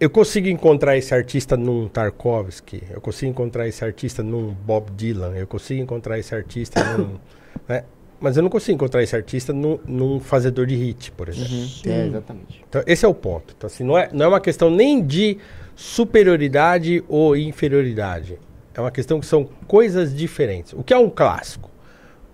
eu 0.00 0.08
consigo 0.08 0.48
encontrar 0.48 0.96
esse 0.96 1.14
artista 1.14 1.58
num 1.58 1.86
Tarkovsky, 1.86 2.82
eu 2.90 3.02
consigo 3.02 3.30
encontrar 3.30 3.68
esse 3.68 3.84
artista 3.84 4.22
num 4.22 4.54
Bob 4.54 4.90
Dylan, 4.92 5.36
eu 5.36 5.46
consigo 5.46 5.82
encontrar 5.82 6.18
esse 6.18 6.34
artista 6.34 6.82
num. 6.96 7.18
né? 7.68 7.84
Mas 8.18 8.36
eu 8.36 8.42
não 8.42 8.50
consigo 8.50 8.76
encontrar 8.76 9.02
esse 9.02 9.14
artista 9.14 9.52
num, 9.52 9.78
num 9.86 10.20
fazedor 10.20 10.66
de 10.66 10.74
hit, 10.74 11.10
por 11.12 11.28
exemplo. 11.28 11.54
Uhum. 11.54 11.68
É, 11.86 12.06
exatamente. 12.06 12.64
Então, 12.68 12.82
esse 12.86 13.04
é 13.04 13.08
o 13.08 13.14
ponto. 13.14 13.54
Então, 13.56 13.66
assim, 13.66 13.84
não 13.84 13.96
é, 13.96 14.10
não 14.12 14.26
é 14.26 14.28
uma 14.28 14.40
questão 14.40 14.70
nem 14.70 15.04
de 15.04 15.38
superioridade 15.74 17.02
ou 17.08 17.34
inferioridade. 17.34 18.38
É 18.74 18.80
uma 18.80 18.90
questão 18.90 19.20
que 19.20 19.26
são 19.26 19.48
coisas 19.66 20.14
diferentes. 20.14 20.74
O 20.74 20.82
que 20.82 20.92
é 20.92 20.98
um 20.98 21.08
clássico? 21.08 21.70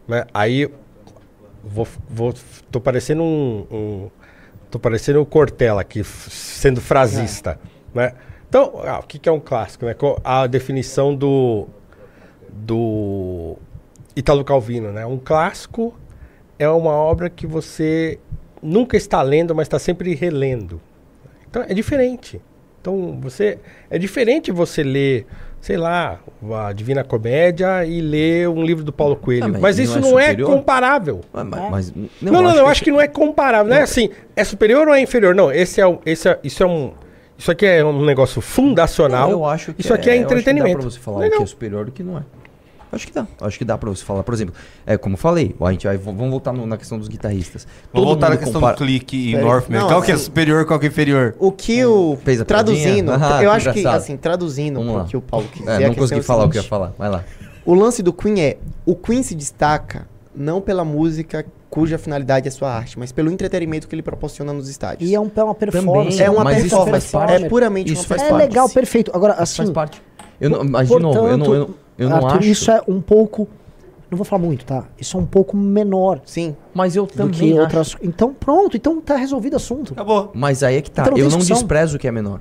Né? 0.09 0.25
Aí, 0.35 0.69
vou, 1.65 1.87
vou, 2.09 2.35
tô 2.71 2.81
parecendo 2.81 3.23
um, 3.23 3.67
um- 3.71 4.11
tô 4.77 4.79
parecendo 4.79 5.21
o 5.21 5.27
Cortella 5.27 5.81
aqui, 5.81 6.05
sendo 6.05 6.81
frasista, 6.81 7.59
né? 7.95 8.13
Então, 8.49 8.81
ah, 8.85 9.01
o 9.01 9.03
que, 9.03 9.19
que 9.19 9.29
é 9.29 9.33
um 9.33 9.41
clássico? 9.41 9.87
Né? 9.87 9.95
A 10.23 10.47
definição 10.47 11.15
do, 11.15 11.67
do 12.53 13.57
Italo 14.15 14.45
Calvino, 14.45 14.93
né? 14.93 15.05
Um 15.05 15.19
clássico 15.19 15.95
é 16.59 16.69
uma 16.69 16.93
obra 16.93 17.29
que 17.29 17.47
você 17.47 18.19
nunca 18.63 18.97
está 18.97 19.21
lendo, 19.23 19.55
mas 19.55 19.67
está 19.67 19.79
sempre 19.79 20.15
relendo. 20.15 20.81
Então 21.49 21.63
é 21.63 21.75
diferente. 21.75 22.41
Então 22.81 23.19
você 23.21 23.59
é 23.91 23.99
diferente 23.99 24.53
você 24.53 24.83
ler, 24.83 25.27
sei 25.61 25.77
lá, 25.77 26.21
a 26.65 26.73
Divina 26.73 27.03
Comédia 27.03 27.85
e 27.85 28.01
ler 28.01 28.49
um 28.49 28.63
livro 28.65 28.85
do 28.85 28.93
Paulo 28.93 29.17
Coelho. 29.17 29.45
Ah, 29.45 29.49
mas, 29.49 29.61
mas 29.61 29.79
isso 29.79 29.99
não 30.01 30.19
é 30.19 30.37
não 30.37 30.53
é, 30.53 30.57
comparável. 30.57 31.21
Ah, 31.35 31.43
mas- 31.45 31.71
mas- 31.71 31.93
não, 32.23 32.33
não, 32.33 32.33
não, 32.33 32.43
não, 32.43 32.49
acho 32.51 32.59
eu 32.59 32.65
que- 32.65 32.71
acho 32.71 32.85
que 32.85 32.91
não 32.93 33.01
é 33.01 33.09
comparável. 33.09 33.71
Não 33.71 33.77
é 33.77 33.83
assim, 33.83 34.11
é 34.37 34.45
superior 34.45 34.87
ou 34.89 34.95
é 34.95 35.01
inferior? 35.01 35.35
Não, 35.35 35.51
esse 35.53 35.81
é, 35.81 35.99
esse 36.07 36.29
é 36.29 36.39
isso 36.45 36.63
é 36.63 36.67
um 36.67 36.93
isso 37.39 37.51
aqui 37.51 37.67
é 37.67 37.85
um 37.85 38.03
negócio 38.05 38.41
fundacional. 38.41 39.29
Não, 39.31 39.39
eu 39.41 39.45
acho 39.45 39.75
que 39.75 39.83
isso 39.83 39.93
aqui 39.93 40.09
é, 40.09 40.13
eu 40.15 40.21
acho 40.21 40.29
que 40.29 40.35
entretenimento. 40.35 40.77
dá 40.79 40.83
pra 40.83 40.91
você 40.91 40.99
falar 40.99 41.19
Legal. 41.19 41.35
o 41.35 41.39
que 41.41 41.45
é 41.45 41.47
superior 41.47 41.87
e 41.87 41.91
o 41.91 41.93
que 41.93 42.03
não 42.03 42.17
é. 42.19 42.23
Acho 42.93 43.07
que 43.07 43.13
dá. 43.13 43.27
Acho 43.41 43.59
que 43.59 43.65
dá 43.65 43.77
pra 43.77 43.91
você 43.91 44.05
falar. 44.05 44.23
Por 44.23 44.33
exemplo, 44.33 44.55
é 44.87 44.97
como 44.97 45.15
eu 45.15 45.19
falei, 45.19 45.55
a 45.61 45.71
gente 45.73 45.87
vai, 45.87 45.97
vamos 45.97 46.31
voltar 46.31 46.53
no- 46.53 46.67
na 46.67 46.77
questão 46.77 46.99
dos 46.99 47.09
guitarristas. 47.09 47.67
Vamos 47.93 48.09
voltar 48.09 48.31
na 48.31 48.37
questão 48.37 48.55
compara- 48.61 48.77
do 48.77 48.79
clique 48.85 49.17
e 49.17 49.33
Peraí. 49.33 49.45
Northman. 49.45 49.81
Não, 49.81 49.89
Qual 49.89 50.03
que 50.03 50.11
é 50.11 50.15
assim, 50.15 50.25
superior 50.25 50.65
qual 50.65 50.79
que 50.79 50.87
é 50.87 50.89
inferior? 50.89 51.35
O 51.39 51.51
que 51.53 51.85
o. 51.85 52.17
Fez 52.25 52.41
a 52.41 52.45
traduzindo? 52.45 53.11
Ah, 53.21 53.43
eu 53.43 53.51
que 53.51 53.57
acho 53.57 53.73
que, 53.73 53.79
engraçado. 53.81 54.01
assim, 54.01 54.17
traduzindo 54.17 54.81
o 54.81 55.05
que 55.05 55.17
o 55.17 55.21
Paulo 55.21 55.47
quis 55.53 55.67
É, 55.67 55.73
dizer. 55.73 55.85
a 55.85 55.89
não 55.89 55.95
consegui 55.95 56.21
é 56.21 56.23
falar 56.23 56.45
o 56.45 56.51
que 56.51 56.59
eu 56.59 56.63
ia 56.63 56.69
falar. 56.69 56.93
Vai 56.97 57.09
lá. 57.11 57.25
O 57.65 57.75
lance 57.75 58.03
do 58.03 58.13
Queen 58.13 58.41
é: 58.41 58.57
o 58.85 58.95
Queen 58.95 59.23
se 59.23 59.35
destaca 59.35 60.07
não 60.35 60.61
pela 60.61 60.85
música 60.85 61.45
cuja 61.69 61.99
finalidade 61.99 62.47
é 62.47 62.51
sua 62.51 62.71
arte, 62.73 62.99
mas 62.99 63.11
pelo 63.13 63.31
entretenimento 63.31 63.87
que 63.89 63.95
ele 63.95 64.03
proporciona 64.03 64.53
nos 64.53 64.69
estádios. 64.69 65.11
E 65.11 65.15
é, 65.15 65.21
um, 65.21 65.31
é 65.35 65.43
uma 65.45 65.55
performance. 65.55 66.23
é 66.23 66.31
uma 66.31 66.45
mas 66.45 66.59
isso 66.65 66.69
performance. 66.77 67.09
faz 67.09 67.29
parte. 67.29 67.45
É 67.45 67.49
puramente 67.49 67.93
Isso 67.93 68.03
uma 68.03 68.09
faz 68.09 68.21
É 68.21 68.25
performance. 68.25 68.49
legal, 68.49 68.69
perfeito. 68.71 69.11
Agora, 69.15 69.33
assim. 69.35 69.57
Faz 69.57 69.71
parte. 69.71 70.03
Eu 70.41 70.51
não, 70.51 70.65
mas, 70.65 70.89
de 70.89 70.99
novo, 70.99 71.19
eu 71.27 71.37
não, 71.39 71.55
eu 71.55 71.61
não, 71.61 71.75
eu 71.99 72.09
não 72.11 72.17
Arthur, 72.17 72.39
acho. 72.39 72.49
isso 72.49 72.71
é 72.71 72.81
um 72.89 73.01
pouco. 73.01 73.49
Não 74.11 74.17
vou 74.17 74.25
falar 74.25 74.43
muito, 74.43 74.65
tá? 74.65 74.85
Isso 75.01 75.17
é 75.17 75.21
um 75.21 75.27
pouco 75.27 75.57
menor. 75.57 76.21
Sim. 76.25 76.55
Mas 76.73 76.95
eu 76.95 77.07
do 77.07 77.13
também 77.13 77.33
que 77.33 77.53
acho. 77.53 77.61
outras. 77.61 77.97
Então, 78.03 78.33
pronto. 78.33 78.77
Então 78.77 79.01
tá 79.01 79.17
resolvido 79.17 79.55
o 79.55 79.57
assunto. 79.57 79.93
Acabou. 79.95 80.31
Mas 80.35 80.63
aí 80.63 80.77
é 80.77 80.81
que 80.83 80.91
tá. 80.91 81.03
Então 81.03 81.15
não 81.17 81.25
eu 81.25 81.31
não 81.31 81.39
desprezo 81.39 81.97
o 81.97 81.99
que 81.99 82.07
é 82.07 82.13
menor. 82.13 82.41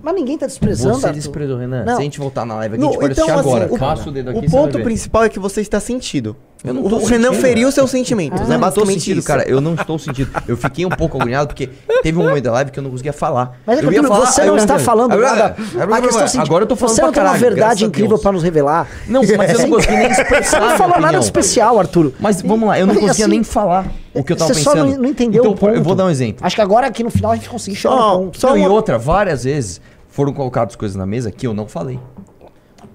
Mas 0.00 0.14
ninguém 0.14 0.36
tá 0.38 0.46
desprezando. 0.46 0.96
Você 0.96 1.06
Arthur. 1.06 1.18
desprezou, 1.18 1.58
Renan. 1.58 1.84
Não. 1.84 1.94
Se 1.96 2.00
a 2.00 2.04
gente 2.04 2.18
voltar 2.20 2.44
na 2.44 2.54
live 2.56 2.74
aqui, 2.74 2.82
Não, 2.82 2.90
a 2.90 2.92
gente 2.92 3.00
pode 3.00 3.12
então, 3.12 3.24
assistir 3.24 3.40
assim, 3.40 3.48
agora. 3.50 3.72
o- 4.06 4.08
o 4.08 4.12
dedo 4.12 4.30
aqui 4.30 4.38
O 4.38 4.42
você 4.42 4.48
vai 4.56 4.60
ponto 4.66 4.82
principal 4.84 5.24
é 5.24 5.28
que 5.30 5.38
você 5.40 5.60
está 5.62 5.80
sentido. 5.80 6.36
Eu 6.64 6.72
não 6.72 6.82
o 6.82 7.04
Renan 7.04 7.28
sentindo. 7.28 7.42
feriu 7.42 7.70
seus 7.70 7.90
sentimentos. 7.90 8.40
É 8.40 8.44
não 8.44 8.54
tô 8.54 8.58
basicamente 8.60 9.00
sentindo, 9.00 9.18
isso. 9.18 9.26
cara. 9.28 9.46
Eu 9.46 9.60
não 9.60 9.74
estou 9.74 9.98
sentindo. 9.98 10.30
Eu 10.48 10.56
fiquei 10.56 10.86
um 10.86 10.88
pouco 10.88 11.18
agoniado 11.18 11.46
porque 11.48 11.68
teve 12.02 12.18
um 12.18 12.22
momento 12.22 12.44
da 12.44 12.52
live 12.52 12.70
que 12.70 12.78
eu 12.78 12.82
não 12.82 12.90
conseguia 12.90 13.12
falar. 13.12 13.58
Mas, 13.66 13.82
eu 13.82 13.88
Arthur, 13.90 14.08
você 14.26 14.40
aí 14.40 14.46
não 14.46 14.56
está 14.56 14.74
ia- 14.74 14.80
falando 14.80 15.12
Agora- 15.12 15.28
nada. 15.30 15.56
agora- 15.78 15.96
A 15.96 16.00
questão 16.00 16.40
é 16.40 16.44
Agora 16.44 16.64
eu 16.64 16.66
tô 16.66 16.74
falando 16.74 16.94
Você 16.96 17.02
não 17.02 17.12
tem 17.12 17.22
uma 17.22 17.34
verdade 17.36 17.84
incrível 17.84 18.18
pra 18.18 18.32
nos 18.32 18.42
revelar. 18.42 18.88
Não, 19.06 19.20
mas 19.36 19.52
eu 19.52 19.58
não 19.60 19.70
consegui 19.76 19.94
nem 19.96 20.10
expressar 20.10 20.60
Você 20.60 20.66
não 20.70 20.78
falou 20.78 21.00
nada 21.00 21.18
de 21.18 21.24
especial, 21.24 21.78
Arthur. 21.78 22.12
Mas 22.18 22.40
vamos 22.40 22.66
lá, 22.66 22.80
eu 22.80 22.86
não 22.86 22.94
conseguia 22.94 23.12
assim, 23.12 23.26
nem 23.30 23.44
falar 23.44 23.86
o 24.14 24.24
que 24.24 24.32
eu 24.32 24.36
tava 24.36 24.54
Você 24.54 24.62
só 24.62 24.72
pensando. 24.72 24.92
não, 24.92 24.98
não 25.02 25.08
entendeu 25.10 25.42
então, 25.42 25.52
o 25.52 25.56
ponto. 25.56 25.74
Eu 25.74 25.82
vou 25.82 25.94
dar 25.94 26.06
um 26.06 26.10
exemplo. 26.10 26.46
Acho 26.46 26.56
que 26.56 26.62
agora 26.62 26.86
aqui 26.86 27.04
no 27.04 27.10
final 27.10 27.32
a 27.32 27.36
gente 27.36 27.48
conseguiu 27.50 27.78
chegar 27.78 27.94
Só- 27.94 28.30
só 28.32 28.48
Não, 28.50 28.56
e 28.56 28.66
outra, 28.66 28.96
várias 28.96 29.44
vezes 29.44 29.82
foram 30.08 30.32
colocadas 30.32 30.76
coisas 30.76 30.96
na 30.96 31.04
mesa 31.04 31.30
que 31.30 31.46
eu 31.46 31.52
não 31.52 31.66
falei. 31.68 31.98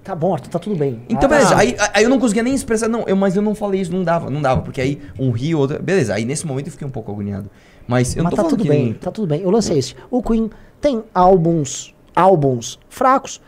Tá 0.03 0.16
bom, 0.16 0.34
Arthur, 0.34 0.50
tá 0.50 0.60
tudo 0.60 0.76
bem. 0.76 1.02
Então, 1.10 1.26
Ah, 1.26 1.28
beleza. 1.28 1.56
Aí, 1.58 1.76
aí 1.94 2.03
eu 2.03 2.10
não 2.10 2.19
conseguia 2.19 2.42
nem 2.44 2.53
expressar, 2.56 2.88
não, 2.88 3.03
eu, 3.08 3.16
mas 3.16 3.36
eu 3.36 3.42
não 3.42 3.53
falei 3.53 3.82
isso, 3.82 3.92
não 3.92 4.03
dava, 4.03 4.30
não 4.30 4.42
dava, 4.42 4.61
porque 4.61 4.80
aí 4.82 5.00
um 5.19 5.30
rio, 5.32 5.60
outro. 5.60 5.82
Beleza, 5.82 6.14
aí 6.16 6.26
nesse 6.26 6.48
momento 6.48 6.68
eu 6.68 6.72
fiquei 6.72 6.88
um 6.88 6.92
pouco 6.92 7.11
agoniado. 7.11 7.50
Mas 7.88 8.16
eu 8.16 8.24
Mas 8.24 8.32
não 8.32 8.38
tô 8.38 8.44
tá 8.44 8.50
tudo 8.50 8.64
que 8.64 8.69
bem, 8.69 8.84
nem- 8.86 8.94
tá 8.94 9.11
tudo 9.11 9.28
bem. 9.28 9.45
O 9.45 9.50
lance 9.50 9.72
é 9.74 9.78
esse. 9.78 9.95
O 10.10 10.22
Queen 10.24 10.50
tem 10.80 11.03
álbuns, 11.14 11.94
álbuns 12.16 12.80
fracos, 12.90 13.42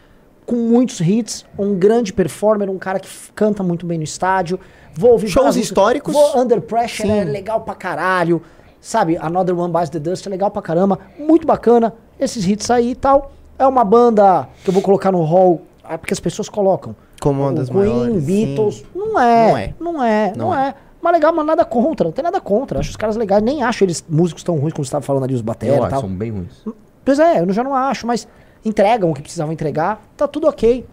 com 0.45 0.55
muitos 0.55 0.99
hits, 0.99 1.45
um 1.57 1.75
grande 1.75 2.11
performer, 2.11 2.69
um 2.69 2.77
cara 2.77 2.99
que 2.99 3.07
canta 3.33 3.63
muito 3.63 3.85
bem 3.85 3.97
no 3.97 4.03
estádio. 4.03 4.59
Vou 4.93 5.11
ouvir 5.11 5.29
Shows 5.29 5.55
históricos. 5.55 6.13
Vou 6.13 6.37
Under 6.37 6.59
Pressure 6.61 7.07
Sim. 7.07 7.19
é 7.19 7.23
legal 7.23 7.61
pra 7.61 7.73
caralho. 7.75 8.41
Sabe, 8.81 9.15
Another 9.17 9.57
One 9.57 9.71
Bites 9.71 9.89
the 9.89 9.99
Dust 9.99 10.25
é 10.25 10.29
legal 10.29 10.49
pra 10.51 10.61
caramba. 10.61 10.99
Muito 11.17 11.45
bacana. 11.47 11.93
Esses 12.19 12.45
hits 12.47 12.69
aí 12.71 12.91
e 12.91 12.95
tal. 12.95 13.31
É 13.57 13.65
uma 13.67 13.83
banda 13.85 14.49
que 14.63 14.69
eu 14.69 14.73
vou 14.73 14.81
colocar 14.81 15.11
no 15.11 15.21
hall, 15.23 15.61
ah, 15.93 15.97
porque 15.97 16.13
as 16.13 16.19
pessoas 16.19 16.47
colocam. 16.49 16.95
Como 17.19 17.41
uma 17.41 17.51
das 17.53 17.69
Queen, 17.69 17.79
maiores, 17.79 18.23
Beatles. 18.23 18.75
sim. 18.75 18.85
Não 18.95 19.19
é. 19.19 19.47
Não 19.49 19.57
é. 19.57 19.73
Não 19.79 20.03
é. 20.03 20.33
Não, 20.35 20.45
Não 20.47 20.55
é. 20.55 20.75
Mas 21.01 21.13
legal, 21.13 21.33
mas 21.33 21.45
nada 21.45 21.65
contra. 21.65 22.05
Não 22.05 22.11
tem 22.11 22.23
nada 22.23 22.39
contra. 22.39 22.79
Acho 22.79 22.91
os 22.91 22.95
caras 22.95 23.15
legais. 23.15 23.41
Nem 23.43 23.63
acho 23.63 23.83
eles 23.83 24.03
músicos 24.07 24.43
tão 24.43 24.55
ruins 24.57 24.71
como 24.73 24.85
você 24.85 24.89
estava 24.89 25.03
falando 25.03 25.23
ali, 25.23 25.33
os 25.33 25.41
bateras 25.41 25.85
e 25.85 25.89
tal. 25.89 26.01
são 26.01 26.09
bem 26.09 26.31
ruins. 26.31 26.63
Pois 27.03 27.17
é, 27.19 27.39
eu 27.41 27.51
já 27.51 27.63
não 27.63 27.73
acho, 27.75 28.05
mas 28.05 28.27
entregam 28.63 29.09
o 29.09 29.13
que 29.13 29.21
precisavam 29.21 29.51
entregar. 29.51 29.99
Tá 30.15 30.27
tudo 30.27 30.47
ok. 30.47 30.85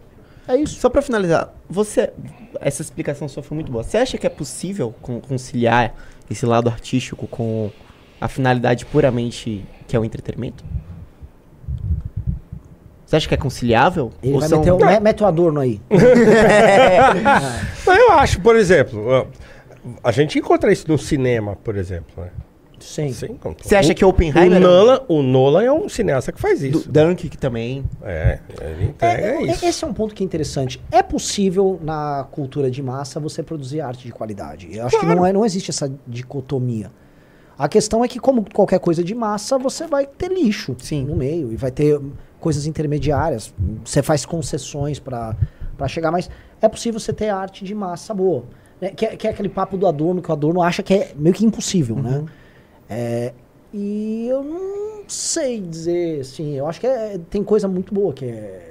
É 0.48 0.56
isso. 0.56 0.80
Só 0.80 0.88
pra 0.88 1.02
finalizar, 1.02 1.52
você. 1.68 2.10
Essa 2.60 2.80
explicação 2.80 3.28
sua 3.28 3.42
foi 3.42 3.54
muito 3.54 3.70
boa. 3.70 3.84
Você 3.84 3.98
acha 3.98 4.16
que 4.16 4.26
é 4.26 4.30
possível 4.30 4.94
con- 5.02 5.20
conciliar 5.20 5.94
esse 6.30 6.46
lado 6.46 6.68
artístico 6.70 7.26
com 7.26 7.70
a 8.18 8.26
finalidade 8.28 8.86
puramente 8.86 9.64
que 9.86 9.94
é 9.94 10.00
o 10.00 10.04
entretenimento? 10.06 10.64
Você 13.08 13.16
acha 13.16 13.26
que 13.28 13.32
é 13.32 13.38
conciliável? 13.38 14.12
Ele 14.22 14.34
Ou 14.34 14.40
vai 14.40 14.48
são- 14.50 14.58
meter 14.60 14.74
me- 14.74 15.00
mete 15.00 15.22
o 15.22 15.26
adorno 15.26 15.60
aí. 15.60 15.80
Mas 17.86 17.98
eu 17.98 18.12
acho, 18.12 18.40
por 18.40 18.54
exemplo, 18.54 19.02
ó, 19.06 19.26
a 20.04 20.12
gente 20.12 20.38
encontra 20.38 20.70
isso 20.70 20.86
no 20.88 20.98
cinema, 20.98 21.56
por 21.56 21.74
exemplo. 21.76 22.22
Né? 22.22 22.28
Sim. 22.78 23.12
Você 23.62 23.74
acha 23.74 23.92
que 23.94 24.04
Oppenheimer 24.04 24.52
O 24.52 24.54
é 24.54 24.58
um- 24.58 24.60
Nolan, 24.60 25.00
o 25.08 25.22
Nolan 25.22 25.62
é 25.64 25.72
um 25.72 25.88
cineasta 25.88 26.30
que 26.32 26.40
faz 26.40 26.62
isso. 26.62 26.86
Do 26.86 26.92
Dunkirk 26.92 27.36
também. 27.38 27.82
É, 28.02 28.38
ele 28.60 28.84
entrega 28.90 29.22
É, 29.26 29.42
isso. 29.42 29.64
Esse 29.64 29.84
é 29.84 29.88
um 29.88 29.92
ponto 29.94 30.14
que 30.14 30.22
é 30.22 30.26
interessante. 30.26 30.80
É 30.92 31.02
possível 31.02 31.80
na 31.82 32.26
cultura 32.30 32.70
de 32.70 32.82
massa 32.82 33.18
você 33.18 33.42
produzir 33.42 33.80
arte 33.80 34.04
de 34.06 34.12
qualidade. 34.12 34.68
Eu 34.76 34.86
acho 34.86 35.00
que 35.00 35.06
não, 35.06 35.24
é, 35.26 35.32
não 35.32 35.44
existe 35.46 35.70
essa 35.70 35.90
dicotomia. 36.06 36.90
A 37.58 37.68
questão 37.68 38.04
é 38.04 38.08
que, 38.08 38.20
como 38.20 38.44
qualquer 38.52 38.78
coisa 38.78 39.02
de 39.02 39.14
massa, 39.14 39.58
você 39.58 39.86
vai 39.88 40.06
ter 40.06 40.30
lixo 40.30 40.76
no 41.06 41.16
meio 41.16 41.50
e 41.52 41.56
vai 41.56 41.72
ter 41.72 41.98
coisas 42.40 42.66
intermediárias. 42.66 43.52
Você 43.84 44.02
faz 44.02 44.24
concessões 44.26 44.98
para 44.98 45.34
chegar, 45.88 46.10
mas 46.10 46.30
é 46.60 46.68
possível 46.68 46.98
você 47.00 47.12
ter 47.12 47.28
arte 47.30 47.64
de 47.64 47.74
massa 47.74 48.12
boa. 48.14 48.44
né? 48.80 48.90
Que, 48.90 49.06
é, 49.06 49.16
que 49.16 49.26
é 49.26 49.30
aquele 49.30 49.48
papo 49.48 49.76
do 49.76 49.86
Adorno, 49.86 50.22
que 50.22 50.30
o 50.30 50.32
Adorno 50.32 50.62
acha 50.62 50.82
que 50.82 50.94
é 50.94 51.12
meio 51.16 51.34
que 51.34 51.44
impossível, 51.44 51.96
né? 51.96 52.24
É, 52.88 53.32
e 53.74 54.26
eu 54.28 54.42
não 54.44 55.02
sei 55.08 55.60
dizer, 55.60 56.20
assim, 56.20 56.54
eu 56.54 56.66
acho 56.66 56.78
que 56.80 56.86
é- 56.86 57.18
tem 57.30 57.42
coisa 57.42 57.66
muito 57.68 57.92
boa 57.92 58.12
que 58.12 58.24
é 58.24 58.64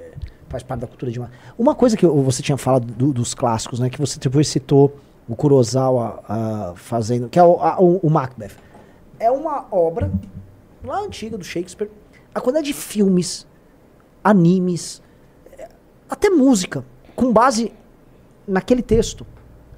faz 0.48 0.62
parte 0.62 0.80
da 0.80 0.86
cultura 0.86 1.12
de 1.12 1.18
uma. 1.18 1.30
Uma 1.58 1.74
coisa 1.74 1.94
que 1.94 2.06
você 2.06 2.42
tinha 2.42 2.56
falado 2.56 2.86
do- 2.86 3.12
dos 3.12 3.34
clássicos, 3.34 3.80
né? 3.80 3.90
Que 3.90 3.98
você 3.98 4.18
depois 4.18 4.48
citou 4.48 4.96
o 5.28 5.36
Kurosawa 5.36 6.22
ah, 6.26 6.72
fazendo, 6.74 7.28
que 7.28 7.38
é 7.38 7.42
o, 7.44 7.60
a- 7.60 7.78
o- 7.78 7.98
o 7.98 8.08
Macbeth. 8.08 8.52
É 9.20 9.30
uma 9.30 9.66
obra 9.70 10.10
lá 10.82 11.00
antiga 11.02 11.36
do 11.36 11.44
Shakespeare. 11.44 11.90
A 12.34 12.40
quantidade 12.40 12.66
de 12.66 12.72
filmes, 12.72 13.46
animes, 14.28 15.02
até 16.08 16.28
música, 16.30 16.84
com 17.16 17.32
base 17.32 17.72
naquele 18.46 18.82
texto. 18.82 19.26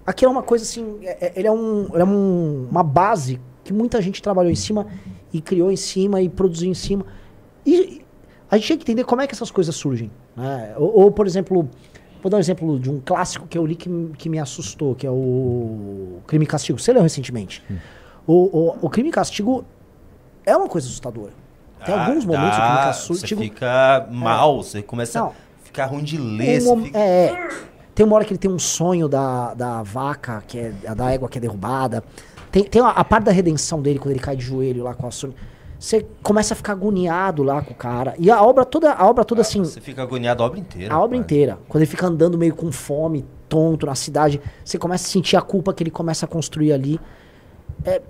Aqui 0.06 0.24
é 0.24 0.28
uma 0.28 0.42
coisa 0.42 0.64
assim, 0.64 0.98
é- 1.02 1.26
é- 1.26 1.32
ele 1.36 1.46
é, 1.48 1.52
um, 1.52 1.84
ele 1.92 2.02
é 2.02 2.04
um- 2.04 2.66
uma 2.70 2.82
base 2.82 3.40
que 3.64 3.72
muita 3.72 4.00
gente 4.00 4.20
trabalhou 4.22 4.50
em 4.50 4.56
cima 4.56 4.86
e 5.32 5.40
criou 5.40 5.70
em 5.70 5.76
cima 5.76 6.20
e 6.20 6.28
produziu 6.28 6.68
em 6.70 6.74
cima. 6.74 7.04
E 7.64 8.02
a 8.50 8.56
gente 8.56 8.68
tem 8.68 8.76
que 8.78 8.82
entender 8.84 9.04
como 9.04 9.22
é 9.22 9.26
que 9.26 9.34
essas 9.34 9.50
coisas 9.50 9.74
surgem. 9.76 10.10
né? 10.36 10.74
Ou, 10.78 11.00
ou, 11.02 11.10
por 11.12 11.26
exemplo, 11.26 11.68
vou 12.22 12.30
dar 12.30 12.36
um 12.36 12.40
exemplo 12.40 12.78
de 12.78 12.90
um 12.90 13.00
clássico 13.00 13.46
que 13.46 13.58
eu 13.58 13.66
li 13.66 13.74
que, 13.74 13.88
que 14.16 14.28
me 14.28 14.38
assustou, 14.38 14.94
que 14.94 15.06
é 15.06 15.10
o 15.10 16.18
Crime 16.26 16.44
e 16.44 16.48
Castigo. 16.48 16.78
Você 16.80 16.92
leu 16.92 17.02
recentemente. 17.02 17.62
O, 18.26 18.34
o, 18.34 18.76
o 18.86 18.90
Crime 18.90 19.08
e 19.08 19.12
Castigo 19.12 19.64
é 20.46 20.56
uma 20.56 20.68
coisa 20.68 20.86
assustadora. 20.86 21.32
Tem 21.84 21.94
Ah, 21.94 22.06
alguns 22.06 22.24
momentos 22.24 22.56
dá, 22.58 22.64
o 22.64 22.66
Crime 22.66 22.90
e 22.90 22.94
Você 22.94 23.20
Castigo... 23.20 23.42
fica 23.42 24.06
mal, 24.10 24.62
você 24.62 24.82
começa 24.82 25.18
Não. 25.20 25.28
a 25.28 25.32
ficar 25.64 25.86
ruim 25.86 26.02
de 26.04 26.16
ler. 26.18 26.62
Um 26.66 26.84
fica- 26.84 26.98
é, 26.98 27.24
é. 27.26 27.48
Tem 27.94 28.06
uma 28.06 28.16
hora 28.16 28.24
que 28.24 28.32
ele 28.32 28.38
tem 28.38 28.50
um 28.50 28.58
sonho 28.58 29.08
da, 29.08 29.54
da 29.54 29.82
vaca, 29.82 30.42
que 30.46 30.58
é 30.58 30.72
a 30.86 30.94
da 30.94 31.10
égua 31.10 31.28
que 31.28 31.38
é 31.38 31.40
derrubada. 31.40 32.02
Tem, 32.50 32.62
tem 32.64 32.80
a, 32.82 32.88
a 32.88 33.04
parte 33.04 33.24
da 33.24 33.32
redenção 33.32 33.80
dele, 33.82 33.98
quando 33.98 34.12
ele 34.12 34.20
cai 34.20 34.36
de 34.36 34.44
joelho 34.44 34.84
lá 34.84 34.94
com 34.94 35.06
a 35.06 35.10
Sônia. 35.10 35.36
Você 35.78 36.06
começa 36.22 36.52
a 36.52 36.56
ficar 36.56 36.72
agoniado 36.72 37.42
lá 37.42 37.62
com 37.62 37.72
o 37.72 37.74
cara. 37.74 38.14
E 38.18 38.30
a 38.30 38.42
obra 38.42 38.64
toda, 38.66 38.92
a 38.92 39.06
obra 39.08 39.24
toda 39.24 39.40
assim. 39.40 39.64
Você 39.64 39.80
fica 39.80 40.02
agoniado 40.02 40.42
a 40.42 40.46
obra 40.46 40.58
inteira. 40.58 40.94
A 40.94 41.00
obra 41.00 41.16
inteira. 41.16 41.58
Quando 41.68 41.82
ele 41.82 41.90
fica 41.90 42.06
andando 42.06 42.36
meio 42.36 42.54
com 42.54 42.70
fome, 42.70 43.24
tonto 43.48 43.86
na 43.86 43.94
cidade, 43.94 44.40
você 44.64 44.76
começa 44.78 45.06
a 45.06 45.10
sentir 45.10 45.36
a 45.36 45.40
culpa 45.40 45.72
que 45.72 45.82
ele 45.82 45.90
começa 45.90 46.26
a 46.26 46.28
construir 46.28 46.72
ali. 46.72 47.00
É, 47.84 48.02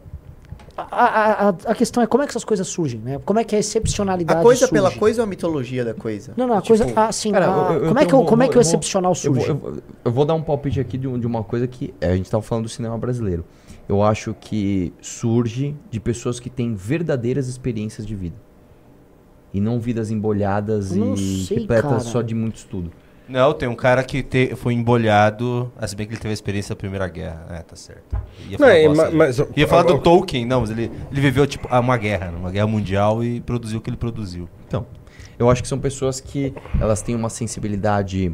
a, 0.90 1.46
a, 1.46 1.48
a, 1.48 1.74
questão 1.74 2.02
é 2.02 2.06
como 2.06 2.22
é 2.22 2.26
que 2.26 2.30
essas 2.32 2.44
coisas 2.44 2.66
surgem, 2.68 3.00
né? 3.00 3.20
Como 3.24 3.38
é 3.38 3.44
que 3.44 3.54
a 3.56 3.58
excepcionalidade 3.58 4.38
A 4.38 4.42
coisa 4.42 4.60
surge? 4.60 4.72
pela 4.72 4.90
coisa 4.90 5.22
ou 5.22 5.24
a 5.24 5.26
mitologia 5.26 5.84
da 5.84 5.94
coisa? 5.94 6.32
Não, 6.36 6.46
não, 6.46 6.56
a 6.58 6.62
Tipo, 6.62 6.78
coisa. 6.78 7.00
Assim, 7.00 7.32
Cara, 7.32 7.46
a- 7.46 7.72
eu- 7.72 7.80
eu 7.84 7.88
como, 7.88 7.98
é 8.00 8.06
que, 8.06 8.14
o- 8.14 8.18
vou- 8.18 8.26
como 8.26 8.42
é 8.42 8.48
que 8.48 8.58
o 8.58 8.60
excepcional 8.60 9.12
eu 9.24 9.32
vou- 9.32 9.42
surge? 9.42 9.48
Eu 9.50 9.56
vou, 9.56 9.74
eu 10.04 10.12
vou 10.12 10.24
dar 10.24 10.34
um 10.34 10.42
palpite 10.42 10.80
aqui 10.80 10.96
de, 10.98 11.06
de 11.18 11.26
uma 11.26 11.42
coisa 11.44 11.66
que 11.66 11.92
é, 12.00 12.08
a 12.12 12.16
gente 12.16 12.26
estava 12.26 12.42
falando 12.42 12.64
do 12.64 12.70
cinema 12.70 12.96
brasileiro. 12.98 13.44
Eu 13.88 14.02
acho 14.02 14.34
que 14.40 14.92
surge 15.00 15.74
de 15.90 15.98
pessoas 15.98 16.38
que 16.38 16.48
têm 16.48 16.74
verdadeiras 16.74 17.48
experiências 17.48 18.06
de 18.06 18.14
vida. 18.14 18.36
E 19.52 19.60
não 19.60 19.80
vidas 19.80 20.10
embolhadas 20.12 20.92
Eu 20.96 21.04
não 21.04 21.14
e 21.14 21.44
sei, 21.44 21.58
repletas 21.58 21.90
cara. 21.90 22.00
só 22.00 22.22
de 22.22 22.34
muito 22.34 22.56
estudo. 22.56 22.92
Não, 23.30 23.52
tem 23.54 23.68
um 23.68 23.74
cara 23.76 24.02
que 24.02 24.22
te- 24.22 24.54
foi 24.56 24.74
embolhado, 24.74 25.72
ah, 25.78 25.86
se 25.86 25.94
bem 25.94 26.06
que 26.06 26.12
ele 26.14 26.20
teve 26.20 26.32
a 26.32 26.34
experiência 26.34 26.74
da 26.74 26.76
Primeira 26.78 27.06
Guerra. 27.08 27.46
É, 27.50 27.62
tá 27.62 27.76
certo. 27.76 28.16
Ia 28.48 28.52
Não, 28.52 28.58
falar, 28.58 28.72
é, 28.74 28.88
bosta 28.88 29.02
ma- 29.04 29.08
aí. 29.10 29.16
mas- 29.16 29.38
Ia 29.56 29.68
falar 29.68 29.82
do 29.84 29.92
eu- 29.94 29.98
Tolkien, 29.98 30.44
não, 30.44 30.60
mas 30.62 30.70
ele, 30.70 30.90
ele 31.12 31.20
viveu 31.20 31.46
tipo 31.46 31.68
ah, 31.70 31.78
uma 31.80 31.96
guerra, 31.96 32.32
uma 32.36 32.50
guerra 32.50 32.66
mundial 32.66 33.22
e 33.22 33.40
produziu 33.40 33.78
o 33.78 33.80
que 33.82 33.88
ele 33.88 33.96
produziu. 33.96 34.48
Então, 34.66 34.84
eu 35.38 35.48
acho 35.48 35.62
que 35.62 35.68
são 35.68 35.78
pessoas 35.78 36.20
que 36.20 36.52
elas 36.80 37.02
têm 37.02 37.14
uma 37.14 37.30
sensibilidade 37.30 38.32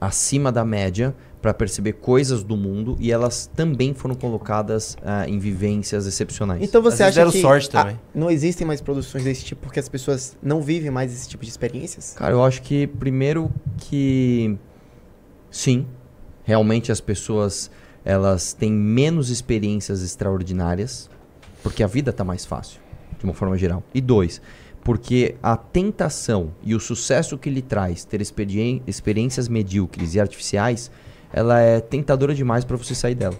acima 0.00 0.52
da 0.52 0.64
média 0.64 1.14
para 1.40 1.52
perceber 1.54 1.94
coisas 1.94 2.42
do 2.42 2.56
mundo 2.56 2.96
e 2.98 3.12
elas 3.12 3.48
também 3.54 3.94
foram 3.94 4.14
colocadas 4.14 4.96
ah, 5.04 5.28
em 5.28 5.38
vivências 5.38 6.06
excepcionais. 6.06 6.62
Então 6.62 6.82
você 6.82 7.02
Às 7.02 7.10
acha 7.10 7.20
deram 7.20 7.30
que 7.30 7.40
sorte 7.40 7.70
também. 7.70 7.98
não 8.14 8.30
existem 8.30 8.66
mais 8.66 8.80
produções 8.80 9.24
desse 9.24 9.44
tipo 9.44 9.62
porque 9.62 9.78
as 9.78 9.88
pessoas 9.88 10.36
não 10.42 10.60
vivem 10.60 10.90
mais 10.90 11.12
esse 11.12 11.28
tipo 11.28 11.44
de 11.44 11.50
experiências? 11.50 12.14
Cara, 12.16 12.32
eu 12.32 12.42
acho 12.42 12.62
que 12.62 12.86
primeiro 12.86 13.50
que 13.78 14.56
sim, 15.50 15.86
realmente 16.44 16.90
as 16.90 17.00
pessoas 17.00 17.70
elas 18.04 18.52
têm 18.52 18.70
menos 18.70 19.30
experiências 19.30 20.00
extraordinárias, 20.00 21.10
porque 21.60 21.82
a 21.82 21.88
vida 21.88 22.12
tá 22.12 22.22
mais 22.22 22.46
fácil, 22.46 22.80
de 23.18 23.24
uma 23.24 23.34
forma 23.34 23.58
geral. 23.58 23.82
E 23.92 24.00
dois, 24.00 24.40
porque 24.84 25.34
a 25.42 25.56
tentação 25.56 26.52
e 26.62 26.72
o 26.72 26.78
sucesso 26.78 27.36
que 27.36 27.50
lhe 27.50 27.60
traz 27.60 28.04
ter 28.04 28.20
experiências 28.20 29.48
medíocres 29.48 30.14
e 30.14 30.20
artificiais, 30.20 30.88
ela 31.32 31.60
é 31.60 31.80
tentadora 31.80 32.34
demais 32.34 32.64
para 32.64 32.76
você 32.76 32.94
sair 32.94 33.14
dela. 33.14 33.36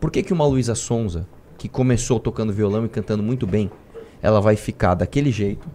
Por 0.00 0.10
que 0.10 0.22
que 0.22 0.32
uma 0.32 0.46
Luísa 0.46 0.74
Sonza, 0.74 1.26
que 1.56 1.68
começou 1.68 2.20
tocando 2.20 2.52
violão 2.52 2.84
e 2.84 2.88
cantando 2.88 3.22
muito 3.22 3.46
bem, 3.46 3.70
ela 4.20 4.40
vai 4.40 4.56
ficar 4.56 4.94
daquele 4.94 5.30
jeito? 5.30 5.68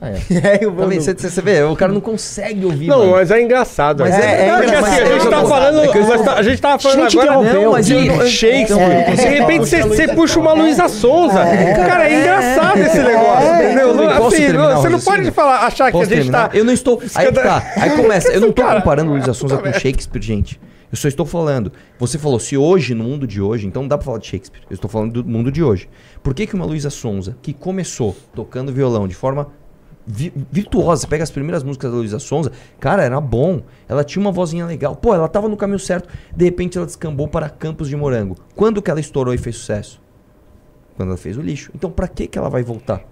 Ah, 0.00 0.10
é. 0.10 0.18
eu 0.60 0.72
Tá 0.72 0.84
vendo? 0.86 1.00
Você, 1.00 1.14
você 1.14 1.40
vê, 1.42 1.62
o 1.62 1.74
cara 1.74 1.90
não 1.92 2.00
consegue 2.02 2.66
ouvir. 2.66 2.86
Não, 2.86 2.98
mano. 2.98 3.12
mas 3.12 3.30
é 3.30 3.40
engraçado. 3.40 4.00
Mas 4.00 4.14
é, 4.14 4.18
é- 4.20 4.46
é 4.48 4.50
assim, 4.50 5.00
a 5.00 5.04
gente 5.06 5.26
é 5.26 5.30
tá 5.30 5.44
falando. 5.44 5.78
É 5.80 5.86
eu 5.88 5.94
nós 6.02 6.10
estou- 6.10 6.24
tá- 6.24 6.34
a 6.34 6.42
gente 6.42 6.60
tava 6.60 6.78
falando 6.82 7.00
Gente, 7.10 7.18
agora 7.18 7.40
interrompeu, 7.40 7.72
mas 7.72 7.86
de 7.86 7.94
não- 8.08 8.26
Shakespeare. 8.26 8.80
É. 8.82 9.10
De 9.14 9.22
repente 9.22 9.60
você- 9.66 9.82
você 9.82 10.08
puxa 10.08 10.38
uma 10.38 10.52
Luísa 10.52 10.88
Sonza. 10.88 11.40
É. 11.40 11.74
Cara, 11.74 12.08
é 12.10 12.20
engraçado 12.20 12.78
esse 12.78 12.98
negócio. 12.98 13.48
É. 13.48 13.64
entendeu? 13.72 14.10
Assim, 14.10 14.56
o 14.56 14.76
você 14.76 14.88
não 14.90 15.00
pode 15.00 15.30
falar, 15.30 15.66
achar 15.66 15.90
que 15.90 15.98
a 15.98 16.04
gente 16.04 16.30
tá. 16.30 16.50
Eu 16.52 16.64
não 16.64 16.72
estou. 16.72 17.02
Aí 17.14 17.32
tá. 17.32 17.62
Aí 17.76 17.90
começa. 17.90 18.30
Eu 18.32 18.40
não 18.42 18.52
tô 18.52 18.62
comparando 18.68 19.10
Luísa 19.12 19.32
Sonza 19.32 19.56
com 19.56 19.72
Shakespeare, 19.72 20.22
gente. 20.22 20.60
Eu 20.92 20.96
só 20.96 21.08
estou 21.08 21.26
falando. 21.26 21.72
Você 21.98 22.16
falou, 22.16 22.38
se 22.38 22.56
hoje, 22.56 22.94
no 22.94 23.02
mundo 23.02 23.26
de 23.26 23.40
hoje, 23.42 23.66
então 23.66 23.82
não 23.82 23.88
dá 23.88 23.98
pra 23.98 24.04
falar 24.04 24.18
de 24.18 24.26
Shakespeare. 24.28 24.62
Eu 24.70 24.74
estou 24.74 24.88
falando 24.88 25.22
do 25.22 25.28
mundo 25.28 25.50
de 25.50 25.62
hoje. 25.62 25.88
Por 26.22 26.32
que, 26.32 26.46
que 26.46 26.54
uma 26.54 26.64
Luísa 26.64 26.90
Sonza, 26.90 27.36
que 27.42 27.52
começou 27.52 28.14
tocando 28.34 28.72
violão 28.72 29.08
de 29.08 29.14
forma 29.14 29.48
vi- 30.06 30.32
virtuosa, 30.50 31.02
você 31.02 31.06
pega 31.06 31.24
as 31.24 31.30
primeiras 31.30 31.62
músicas 31.62 31.90
da 31.90 31.96
Luísa 31.96 32.18
Sonza, 32.18 32.52
cara, 32.78 33.02
era 33.02 33.20
bom. 33.20 33.60
Ela 33.88 34.04
tinha 34.04 34.20
uma 34.20 34.32
vozinha 34.32 34.64
legal. 34.66 34.94
Pô, 34.96 35.14
ela 35.14 35.28
tava 35.28 35.48
no 35.48 35.56
caminho 35.56 35.78
certo. 35.78 36.08
De 36.34 36.44
repente 36.44 36.76
ela 36.78 36.86
descambou 36.86 37.26
para 37.28 37.48
Campos 37.48 37.88
de 37.88 37.96
Morango. 37.96 38.36
Quando 38.54 38.80
que 38.80 38.90
ela 38.90 39.00
estourou 39.00 39.34
e 39.34 39.38
fez 39.38 39.56
sucesso? 39.56 40.00
Quando 40.96 41.08
ela 41.10 41.18
fez 41.18 41.36
o 41.36 41.42
lixo. 41.42 41.70
Então 41.74 41.90
pra 41.90 42.08
que 42.08 42.26
que 42.26 42.38
ela 42.38 42.48
vai 42.48 42.62
voltar? 42.62 43.02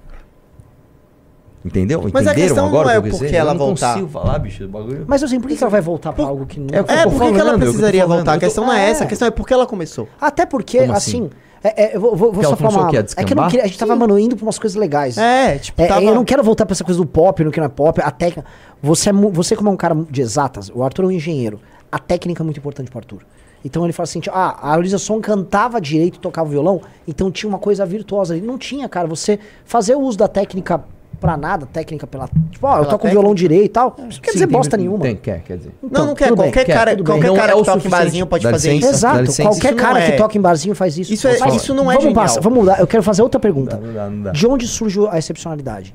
Entendeu? 1.65 2.01
Mas 2.13 2.27
a 2.27 2.33
Entenderam 2.33 2.35
questão 2.49 2.67
agora 2.67 2.89
não 2.89 2.95
é 2.95 2.99
o 2.99 3.03
que 3.03 3.09
eu 3.09 3.11
quis 3.13 3.19
por 3.19 3.25
que 3.25 3.31
dizer? 3.31 3.39
ela 3.39 3.51
Eu 3.53 3.55
não 3.59 3.67
voltar. 3.67 3.93
consigo 3.95 4.09
falar, 4.11 4.39
bicho, 4.39 4.65
o 4.65 4.69
bagulho. 4.69 5.05
Mas 5.09 5.23
assim, 5.23 5.41
por 5.41 5.49
que 5.49 5.57
que 5.57 5.63
ela 5.65 5.71
vai 5.71 5.81
voltar 5.81 6.13
pra 6.13 6.25
algo 6.27 6.45
que 6.45 6.61
não. 6.61 6.67
É 6.73 6.79
É, 6.79 6.83
por 7.05 7.19
que 7.19 7.25
é 7.25 7.39
ela 7.41 7.53
tô 7.53 7.59
precisaria 7.59 8.07
voltar? 8.07 8.35
A 8.35 8.39
questão 8.39 8.67
não 8.67 8.73
é 8.75 8.91
essa, 8.91 9.05
a 9.05 9.07
questão 9.07 9.27
é 9.29 9.31
por 9.31 9.47
que 9.47 9.55
ela 9.55 9.67
começou. 9.67 10.07
Até 10.21 10.45
porque, 10.45 10.81
Como 10.81 10.93
assim. 10.93 11.31
É- 11.65 11.85
é, 11.93 11.97
eu 11.97 12.01
vou, 12.01 12.15
vou- 12.15 12.33
Que 12.33 12.45
só 12.45 12.57
falar 12.57 12.71
uma. 12.83 12.91
quê? 12.91 12.97
A 12.99 13.01
É 13.01 13.25
que 13.25 13.33
eu 13.33 13.37
não 13.37 13.49
queria. 13.49 13.65
A 13.65 13.67
gente 13.67 13.79
tava, 13.79 13.97
mano, 13.97 14.19
indo 14.19 14.37
pra 14.37 14.45
umas 14.45 14.59
coisas 14.59 14.77
legais. 14.77 15.17
É, 15.19 15.59
tipo, 15.59 15.81
É, 15.83 15.87
tava- 15.87 16.03
Eu 16.03 16.15
não 16.15 16.25
quero 16.25 16.43
voltar 16.43 16.67
pra 16.67 16.73
essa 16.75 16.85
coisa 16.85 17.01
do 17.01 17.07
pop, 17.07 17.43
no 17.43 17.51
que 17.51 17.59
não 17.59 17.67
é 17.67 17.71
pop, 17.71 18.01
a 18.03 18.11
técnica. 18.11 18.45
Você, 18.83 19.11
é 19.11 19.13
você 19.13 19.57
como 19.57 19.69
é 19.71 19.73
um 19.73 19.77
cara 19.77 19.95
de 20.11 20.21
exatas, 20.21 20.71
o 20.75 20.83
Arthur 20.83 21.05
é 21.05 21.07
um 21.09 21.11
engenheiro. 21.11 21.59
A 21.91 21.99
técnica 21.99 22.43
é 22.43 22.45
muito 22.45 22.59
importante 22.59 22.91
pro 22.91 22.99
Arthur. 22.99 23.23
Então 23.65 23.83
ele 23.85 23.93
fala 23.95 24.05
assim: 24.05 24.21
ah, 24.31 24.73
a 24.73 24.77
Luísa 24.77 24.99
Son 24.99 25.21
cantava 25.21 25.81
direito 25.81 26.17
e 26.17 26.21
tocava 26.21 26.51
violão, 26.51 26.83
então 27.09 27.31
tinha 27.31 27.49
uma 27.49 27.59
coisa 27.59 27.87
virtuosa 27.87 28.35
ali. 28.35 28.43
Não 28.47 28.59
tinha, 28.59 28.87
cara. 28.89 29.09
Você 29.09 29.39
fazer 29.65 29.95
o 29.95 30.01
uso 30.01 30.19
da 30.19 30.29
técnica 30.29 30.85
pra 31.21 31.37
nada, 31.37 31.67
técnica 31.67 32.07
pela. 32.07 32.29
Tipo, 32.51 32.67
ó, 32.67 32.79
eu 32.79 32.85
toco 32.85 32.99
técnica? 32.99 33.11
violão 33.11 33.35
direito 33.35 33.65
e 33.65 33.69
tal. 33.69 33.97
Isso 33.97 33.99
não 33.99 34.09
quer 34.09 34.31
Sim, 34.31 34.33
dizer 34.35 34.47
tem- 34.47 34.57
bosta 34.57 34.77
nenhuma. 34.77 34.99
Tem, 35.01 35.17
quer, 35.17 35.41
quer 35.43 35.57
dizer. 35.59 35.73
Não, 35.83 36.07
não 36.07 36.15
quer. 36.15 36.27
bem. 36.27 36.37
Qualquer 36.37 36.65
Quer, 36.65 36.75
cara, 36.75 36.95
bem. 36.95 37.05
qualquer 37.05 37.27
Não 37.29 37.37
cara 37.37 37.53
é 37.53 37.57
que 37.57 37.65
toca 37.65 37.87
em 37.87 37.91
barzinho 37.91 38.27
pode 38.27 38.45
Dá 38.45 38.51
fazer 38.51 38.73
licença, 38.73 38.87
isso. 38.91 38.97
Exato, 38.99 39.21
licença. 39.21 39.43
qualquer 39.49 39.69
Isso 39.73 39.77
cara 39.77 40.01
é- 40.01 40.11
que 40.11 40.17
toca 40.17 40.39
em 40.39 40.41
barzinho 40.41 40.75
faz 40.75 40.99
isso. 40.99 41.13
Isso 41.13 41.29
é- 41.29 41.39
Mas 41.39 41.55
isso 41.57 41.75
não 41.75 41.85
é 41.91 41.95
vamos, 41.95 42.03
genial. 42.09 42.23
passar- 42.25 42.41
vamos 42.41 42.59
mudar, 42.59 42.81
eu 42.81 42.87
quero 42.87 43.03
fazer 43.03 43.23
outra 43.23 43.41
pergunta. 43.41 43.77
Não 43.77 43.93
dá, 43.93 44.11
não 44.11 44.23
dá. 44.23 44.31
De 44.33 44.47
onde 44.47 44.67
surgiu 44.67 45.09
a 45.11 45.19
excepcionalidade? 45.19 45.95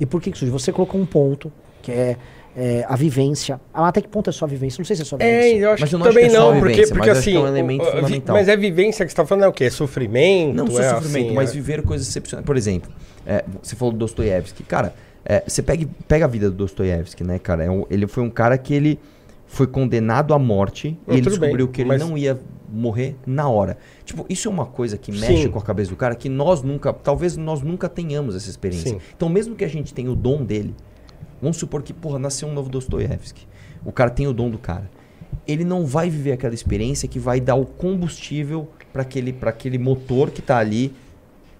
E 0.00 0.06
por 0.06 0.20
que, 0.20 0.30
que 0.30 0.38
surge? 0.38 0.52
Você 0.52 0.70
colocou 0.72 1.00
um 1.00 1.06
ponto, 1.06 1.50
que 1.82 1.90
é, 1.90 2.16
é, 2.56 2.84
a 2.88 2.96
vivência. 2.96 3.60
Ah, 3.72 3.88
até 3.88 4.00
que 4.00 4.08
ponto 4.08 4.28
é 4.30 4.32
sua 4.32 4.46
vivência? 4.48 4.80
Não 4.80 4.84
sei 4.84 4.96
se 4.96 5.02
é 5.02 5.04
sua 5.04 5.18
vivência. 5.18 5.36
É, 5.36 5.56
eu 5.56 5.70
acho 5.72 5.80
Mas 5.80 5.88
que 5.90 5.94
eu 5.94 5.98
não 5.98 6.06
acho 6.06 6.14
também 6.14 6.30
que 6.30 6.36
é 6.36 6.38
só 6.38 6.44
não, 6.44 6.50
a 6.50 6.58
porque, 6.58 6.68
vivência, 6.74 6.94
porque 6.94 6.98
mas 6.98 7.06
eu 7.08 7.12
acho 7.12 7.20
assim. 7.20 7.30
que 7.30 7.36
é 7.36 7.40
um 7.40 7.46
elemento 7.48 7.84
fundamental. 7.84 8.36
Mas 8.36 8.48
é 8.48 8.56
vivência 8.56 9.04
que 9.06 9.10
você 9.12 9.16
tá 9.16 9.26
falando, 9.26 9.44
é 9.44 9.48
o 9.48 9.52
quê? 9.52 9.64
É 9.64 9.70
sofrimento? 9.70 10.54
Não 10.56 10.66
só 10.68 10.80
é 10.82 10.88
sofrimento, 10.90 11.26
assim, 11.26 11.34
mas 11.34 11.50
é- 11.50 11.52
viver 11.52 11.82
coisas 11.82 12.08
excepcionais. 12.08 12.44
Por 12.46 12.56
exemplo, 12.56 12.90
é, 13.28 13.44
você 13.62 13.76
falou 13.76 13.92
do 13.92 13.98
Dostoiévski. 13.98 14.62
Cara, 14.64 14.94
é, 15.24 15.44
você 15.46 15.62
pega, 15.62 15.86
pega 16.08 16.24
a 16.24 16.28
vida 16.28 16.50
do 16.50 16.56
Dostoiévski, 16.56 17.22
né, 17.22 17.38
cara? 17.38 17.62
É 17.64 17.70
um- 17.70 17.84
ele 17.90 18.06
foi 18.06 18.22
um 18.24 18.30
cara 18.30 18.56
que 18.56 18.72
ele 18.74 18.98
foi 19.46 19.66
condenado 19.66 20.34
à 20.34 20.38
morte 20.38 20.96
Não, 21.06 21.14
e 21.14 21.18
ele 21.18 21.22
tudo 21.24 21.32
bem, 21.32 21.40
descobriu 21.40 21.68
que 21.68 21.82
ele 21.82 21.88
mas- 21.88 22.00
não 22.00 22.16
ia 22.18 22.38
morrer 22.70 23.16
na 23.26 23.48
hora. 23.48 23.78
Tipo, 24.04 24.26
isso 24.28 24.48
é 24.48 24.50
uma 24.50 24.66
coisa 24.66 24.98
que 24.98 25.10
mexe 25.12 25.42
Sim. 25.44 25.48
com 25.50 25.58
a 25.58 25.62
cabeça 25.62 25.90
do 25.90 25.96
cara 25.96 26.14
que 26.14 26.28
nós 26.28 26.62
nunca, 26.62 26.92
talvez 26.92 27.36
nós 27.36 27.62
nunca 27.62 27.88
tenhamos 27.88 28.34
essa 28.36 28.48
experiência. 28.50 28.90
Sim. 28.92 29.00
Então, 29.16 29.28
mesmo 29.28 29.54
que 29.54 29.64
a 29.64 29.68
gente 29.68 29.94
tenha 29.94 30.10
o 30.10 30.16
dom 30.16 30.44
dele, 30.44 30.74
vamos 31.40 31.56
supor 31.56 31.82
que, 31.82 31.92
porra, 31.94 32.18
nasceu 32.18 32.46
um 32.48 32.52
novo 32.52 32.68
Dostoiévski. 32.68 33.46
O 33.84 33.92
cara 33.92 34.10
tem 34.10 34.26
o 34.26 34.32
dom 34.34 34.50
do 34.50 34.58
cara. 34.58 34.90
Ele 35.46 35.64
não 35.64 35.86
vai 35.86 36.10
viver 36.10 36.32
aquela 36.32 36.52
experiência 36.54 37.08
que 37.08 37.18
vai 37.18 37.40
dar 37.40 37.54
o 37.54 37.64
combustível 37.64 38.68
para 38.92 39.02
aquele, 39.02 39.32
pra 39.32 39.50
aquele 39.50 39.78
motor 39.78 40.30
que 40.30 40.42
tá 40.42 40.58
ali 40.58 40.94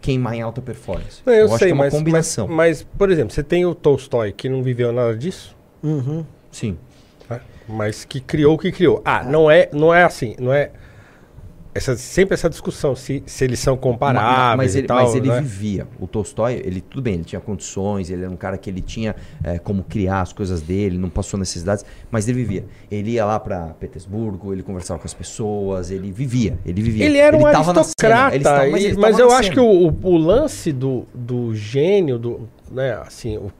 queimar 0.08 0.34
em 0.34 0.40
alta 0.40 0.62
performance. 0.62 1.20
Não, 1.26 1.34
eu, 1.34 1.46
acho 1.48 1.58
sei, 1.58 1.68
que 1.68 1.72
é 1.72 1.74
uma 1.74 1.84
mas, 1.84 1.92
combinação. 1.92 2.48
Mas, 2.48 2.56
mas, 2.56 2.86
por 2.96 3.10
exemplo, 3.10 3.34
você 3.34 3.42
tem 3.42 3.66
o 3.66 3.74
Tolstói 3.74 4.32
que 4.32 4.48
não 4.48 4.62
viveu 4.62 4.90
nada 4.90 5.14
disso, 5.14 5.54
Uhum. 5.82 6.24
Sim. 6.50 6.78
né? 7.28 7.40
mas 7.68 8.04
que 8.06 8.18
criou 8.18 8.54
o 8.54 8.58
que 8.58 8.72
criou. 8.72 9.02
Ah, 9.04 9.22
não 9.22 9.50
é, 9.50 9.68
não 9.72 9.94
é 9.94 10.02
assim, 10.02 10.34
não 10.38 10.52
é. 10.52 10.70
Essa, 11.74 11.96
sempre 11.96 12.34
essa 12.34 12.48
discussão, 12.48 12.96
se, 12.96 13.22
se 13.26 13.44
eles 13.44 13.58
são 13.58 13.76
comparáveis 13.76 14.56
mas 14.56 14.76
ele, 14.76 14.86
tal, 14.86 15.02
mas 15.04 15.14
ele 15.14 15.28
né? 15.28 15.40
vivia. 15.40 15.86
O 16.00 16.06
Tolstói, 16.06 16.54
ele 16.64 16.80
tudo 16.80 17.02
bem, 17.02 17.14
ele 17.14 17.24
tinha 17.24 17.40
condições, 17.40 18.10
ele 18.10 18.22
era 18.22 18.30
um 18.30 18.36
cara 18.36 18.56
que 18.58 18.68
ele 18.68 18.80
tinha 18.80 19.14
é, 19.44 19.58
como 19.58 19.82
criar 19.84 20.22
as 20.22 20.32
coisas 20.32 20.60
dele, 20.62 20.98
não 20.98 21.08
passou 21.10 21.38
necessidades, 21.38 21.84
mas 22.10 22.26
ele 22.28 22.38
vivia. 22.38 22.64
Ele 22.90 23.12
ia 23.12 23.24
lá 23.24 23.38
pra 23.38 23.66
Petersburgo, 23.78 24.52
ele 24.52 24.62
conversava 24.62 24.98
com 24.98 25.06
as 25.06 25.14
pessoas, 25.14 25.90
ele 25.90 26.10
vivia, 26.10 26.58
ele 26.64 26.82
vivia. 26.82 27.04
Ele 27.04 27.18
era 27.18 27.36
um 27.36 27.40
na 27.42 27.52
cena, 27.62 27.70
aristocrata, 27.80 28.34
ele 28.34 28.44
estava- 28.44 28.70
mas, 28.70 28.84
ele 28.84 28.94
estava 28.94 29.20
eu 29.20 29.30
acho 29.30 29.42
cena. 29.44 29.54
que 29.54 29.60
o, 29.60 29.88
o- 29.88 29.98
o 30.02 30.16
lance 30.16 30.72
do, 30.72 31.06
do 31.14 31.54
gênio, 31.54 32.18
do, 32.18 32.48
né, 32.70 32.98
assim, 33.06 33.36
o, 33.38 33.50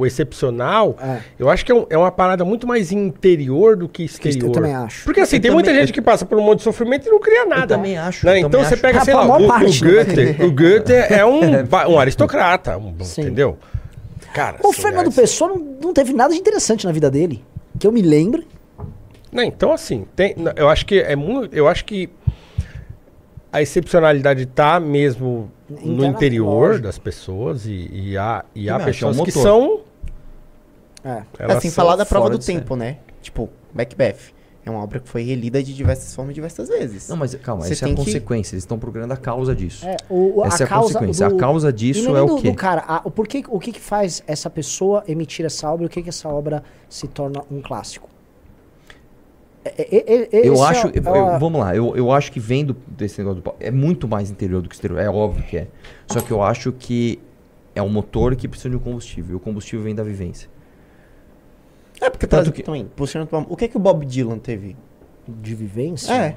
o 0.00 0.06
excepcional, 0.06 0.96
eu 1.38 1.48
acho 1.50 1.64
que 1.64 1.72
é, 1.72 1.74
um- 1.74 1.86
é 1.90 1.96
uma 1.98 2.10
parada 2.12 2.44
muito 2.44 2.66
mais 2.66 2.92
interior 2.92 3.76
do 3.76 3.88
que 3.88 4.04
exterior. 4.04 4.46
eu 4.48 4.52
também 4.52 4.74
acho. 4.74 5.04
Porque 5.04 5.20
assim, 5.20 5.36
Eu 5.36 5.42
tem 5.42 5.50
muita 5.50 5.72
gente 5.74 5.92
que 5.92 6.00
passa 6.02 6.24
por 6.26 6.38
um 6.38 6.42
monte 6.42 6.58
de 6.58 6.64
sofrimento 6.64 7.06
e 7.06 7.10
não 7.10 7.20
cria 7.20 7.44
nada. 7.46 7.74
também 7.76 7.96
acho, 7.98 8.24
né? 8.26 8.32
eu 8.34 8.36
Então 8.38 8.50
também 8.50 8.66
você 8.66 8.74
acho. 8.74 8.82
pega, 8.82 8.98
Ah, 9.00 9.04
sei 9.04 9.14
lá, 9.14 9.24
maior 9.24 9.40
o, 9.40 9.44
o 9.44 9.48
parte, 9.48 9.84
né? 9.84 9.90
Goethe. 10.04 10.42
O 10.44 10.50
Goethe 10.52 10.92
é 10.92 11.24
um, 11.24 11.40
um 11.94 11.98
aristocrata, 11.98 12.76
um- 12.78 12.94
entendeu? 13.18 13.56
Cara, 14.34 14.56
O 14.62 14.70
assim, 14.70 14.82
Fernando 14.82 15.08
é- 15.08 15.12
Pessoa 15.14 15.50
não, 15.50 15.56
não 15.82 15.92
teve 15.92 16.12
nada 16.12 16.32
de 16.34 16.38
interessante 16.40 16.84
na 16.86 16.92
vida 16.92 17.10
dele. 17.10 17.42
Que 17.78 17.86
eu 17.86 17.92
me 17.92 18.02
lembro. 18.02 18.44
Não, 19.32 19.42
então 19.42 19.72
assim, 19.72 20.06
tem, 20.16 20.34
eu 20.56 20.68
acho 20.68 20.86
que 20.86 20.98
é 21.00 21.14
muito, 21.14 21.54
eu 21.54 21.68
acho 21.68 21.84
que 21.84 22.08
a 23.52 23.62
excepcionalidade 23.62 24.46
tá 24.46 24.78
mesmo 24.78 25.50
no 25.68 25.76
Interna- 25.94 26.06
interior 26.08 26.68
lógico. 26.68 26.82
das 26.84 26.98
pessoas 26.98 27.66
e, 27.66 27.88
e 27.92 28.16
há, 28.18 28.44
e 28.54 28.68
há 28.70 28.74
Também 28.78 28.90
acho, 28.90 29.04
é 29.04 29.08
um 29.08 29.10
pessoas 29.12 29.26
que 29.26 29.32
são 29.32 29.80
É. 31.04 31.22
assim, 31.52 31.70
falar 31.70 31.96
da 31.96 32.04
prova 32.06 32.28
do 32.30 32.38
tempo, 32.38 32.76
né? 32.76 32.98
Tipo, 33.22 33.48
Macbeth. 33.74 34.36
É 34.66 34.70
uma 34.70 34.82
obra 34.82 35.00
que 35.00 35.08
foi 35.08 35.22
relida 35.22 35.62
de 35.62 35.74
diversas 35.74 36.14
formas 36.14 36.34
diversas 36.34 36.68
vezes. 36.68 37.08
Não, 37.08 37.16
mas 37.16 37.34
calma, 37.36 37.62
Você 37.64 37.72
essa 37.72 37.84
é 37.84 37.86
a 37.86 37.88
tem 37.88 37.96
que- 37.96 38.04
consequência. 38.04 38.54
Eles 38.54 38.64
estão 38.64 38.78
procurando 38.78 39.12
a 39.12 39.16
causa 39.16 39.54
disso. 39.56 39.86
É, 39.86 39.96
o, 40.10 40.40
o- 40.40 40.44
essa 40.44 40.64
a 40.64 40.64
é 40.64 40.66
a 40.66 40.68
causa 40.68 40.92
consequência. 40.94 41.26
do- 41.28 41.34
A 41.36 41.38
causa 41.38 41.68
E 41.70 41.72
disso 41.72 42.14
é 42.14 42.20
o 42.20 42.36
quê? 42.36 42.50
do 42.50 42.54
cara, 42.56 42.84
a- 42.86 43.00
o, 43.02 43.10
porquê, 43.10 43.42
o 43.48 43.58
que, 43.58 43.72
que 43.72 43.80
faz 43.80 44.22
essa 44.26 44.50
pessoa 44.50 45.02
emitir 45.08 45.46
essa 45.46 45.70
obra? 45.70 45.86
O 45.86 45.88
que, 45.88 46.02
que 46.02 46.10
essa 46.10 46.28
obra 46.28 46.62
se 46.86 47.08
torna 47.08 47.42
um 47.50 47.62
clássico? 47.62 48.10
É- 49.64 49.70
é- 49.96 50.14
é- 50.14 50.28
é- 50.32 50.48
Eu 50.48 50.54
é- 50.54 50.66
acho, 50.68 50.86
é 50.88 50.92
eu- 50.96 51.38
vamos 51.38 51.60
lá, 51.60 51.74
eu, 51.74 51.94
eu 51.96 52.10
acho 52.12 52.30
que 52.32 52.40
vendo 52.40 52.76
desse 52.86 53.18
negócio 53.18 53.36
do 53.40 53.42
pau, 53.42 53.56
é 53.60 53.70
muito 53.70 54.06
mais 54.08 54.30
interior 54.30 54.62
do 54.62 54.68
que 54.68 54.74
exterior, 54.74 54.98
é 55.00 55.08
óbvio 55.10 55.42
que 55.44 55.56
é. 55.58 55.66
Só 56.06 56.20
que 56.20 56.30
eu 56.30 56.42
acho 56.42 56.72
que 56.72 57.18
é 57.74 57.82
um 57.82 57.88
motor 57.88 58.34
que 58.36 58.46
precisa 58.48 58.70
de 58.70 58.76
um 58.76 58.80
combustível, 58.80 59.34
e 59.34 59.36
o 59.36 59.40
combustível 59.40 59.84
vem 59.84 59.94
da 59.94 60.02
vivência. 60.02 60.48
É, 62.00 62.08
porque 62.08 62.26
Tanto 62.26 62.52
que- 62.52 62.62
também, 62.62 62.88
O 63.48 63.56
que 63.56 63.68
que 63.68 63.76
o 63.76 63.80
Bob 63.80 64.06
Dylan 64.06 64.38
teve? 64.38 64.76
de 65.26 65.54
vivência. 65.54 66.12
É. 66.12 66.36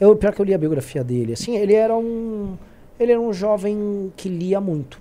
Eu, 0.00 0.16
pior 0.16 0.32
que 0.34 0.40
eu 0.40 0.44
li 0.44 0.52
a 0.52 0.58
biografia 0.58 1.04
dele. 1.04 1.34
Assim, 1.34 1.56
ele 1.56 1.74
era 1.74 1.96
um. 1.96 2.56
Ele 2.98 3.12
era 3.12 3.20
um 3.20 3.32
jovem 3.32 4.12
que 4.16 4.28
lia 4.28 4.60
muito. 4.60 5.00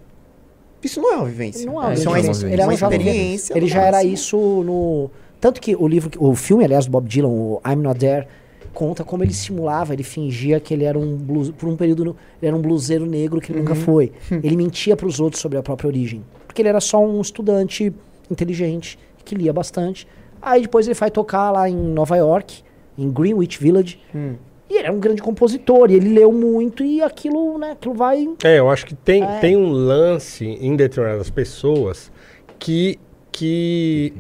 Isso 0.84 1.02
não 1.02 1.12
é 1.12 1.16
uma 1.16 1.26
vivência. 1.26 1.66
Não 1.66 1.82
é, 1.84 1.94
Isso 1.94 2.04
é 2.04 2.06
uma, 2.06 2.12
uma 2.18 2.22
vivência. 2.22 2.46
Ele 2.46 2.54
era 2.54 2.64
um 2.64 2.68
uma 2.68 2.78
jovem. 2.78 3.00
experiência. 3.00 3.58
Ele 3.58 3.68
já 3.68 3.82
era 3.82 4.04
isso 4.04 4.38
no. 4.38 5.10
Tanto 5.46 5.62
que 5.62 5.76
o 5.76 5.88
livro, 5.88 6.10
o 6.18 6.34
filme, 6.34 6.66
aliás, 6.66 6.88
do 6.88 6.92
Bob 6.92 7.08
Dylan, 7.08 7.28
o 7.28 7.62
I'm 7.64 7.76
Not 7.76 8.00
There, 8.00 8.26
conta 8.74 9.04
como 9.04 9.24
ele 9.24 9.32
simulava, 9.32 9.94
ele 9.94 10.02
fingia 10.02 10.60
que 10.60 10.74
ele 10.74 10.84
era 10.86 10.98
um 10.98 11.16
blues, 11.16 11.52
por 11.52 11.70
um 11.70 11.76
período, 11.78 12.16
ele 12.42 12.48
era 12.48 12.56
um 12.56 12.60
bluseiro 12.64 13.06
negro 13.06 13.40
que 13.40 13.52
ele 13.52 13.60
nunca 13.60 13.74
Uhum. 13.76 13.80
foi. 13.80 14.12
Ele 14.44 14.56
mentia 14.58 14.96
para 14.98 15.06
os 15.06 15.20
outros 15.20 15.40
sobre 15.40 15.60
a 15.60 15.62
própria 15.62 15.88
origem, 15.88 16.24
porque 16.48 16.64
ele 16.64 16.70
era 16.70 16.80
só 16.82 17.00
um 17.06 17.22
estudante 17.22 17.94
inteligente 18.32 18.98
que 19.24 19.36
lia 19.36 19.54
bastante. 19.54 20.08
Aí 20.42 20.64
depois 20.64 20.88
ele 20.88 20.96
vai 20.96 21.12
tocar 21.12 21.52
lá 21.52 21.70
em 21.70 21.76
Nova 21.76 22.16
York, 22.18 22.64
em 22.98 23.08
Greenwich 23.12 23.60
Village. 23.62 24.00
Hum. 24.16 24.34
E 24.68 24.74
ele 24.80 24.88
era 24.88 24.92
um 24.94 25.00
grande 25.00 25.22
compositor, 25.22 25.92
e 25.92 25.94
ele 25.94 26.10
leu 26.10 26.32
muito 26.32 26.84
e 26.84 27.04
aquilo, 27.04 27.60
né, 27.60 27.74
aquilo 27.74 27.94
vai 27.94 28.28
É, 28.44 28.58
eu 28.58 28.68
acho 28.68 28.84
que 28.88 28.96
tem, 28.96 29.22
É. 29.24 29.40
tem 29.40 29.56
um 29.56 29.70
lance 29.70 30.44
em 30.44 30.76
determinadas 30.76 31.30
pessoas 31.30 32.12
que, 32.58 32.98
que 33.32 34.12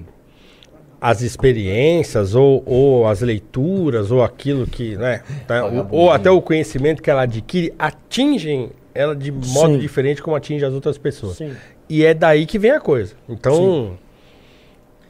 as 0.99 1.21
experiências 1.21 2.35
ou, 2.35 2.63
ou 2.65 3.07
as 3.07 3.21
leituras 3.21 4.11
ou 4.11 4.23
aquilo 4.23 4.65
que, 4.65 4.95
né, 4.95 5.21
tá, 5.47 5.65
ou, 5.65 5.87
ou 5.91 6.11
até 6.11 6.29
o 6.31 6.41
conhecimento 6.41 7.01
que 7.01 7.09
ela 7.09 7.23
adquire 7.23 7.73
atingem 7.77 8.71
ela 8.93 9.15
de 9.15 9.31
modo 9.31 9.73
Sim. 9.73 9.79
diferente 9.79 10.23
como 10.23 10.35
atinge 10.35 10.63
as 10.63 10.73
outras 10.73 10.97
pessoas. 10.97 11.37
Sim. 11.37 11.53
E 11.89 12.05
é 12.05 12.13
daí 12.13 12.45
que 12.45 12.57
vem 12.57 12.71
a 12.71 12.79
coisa. 12.79 13.13
Então, 13.27 13.97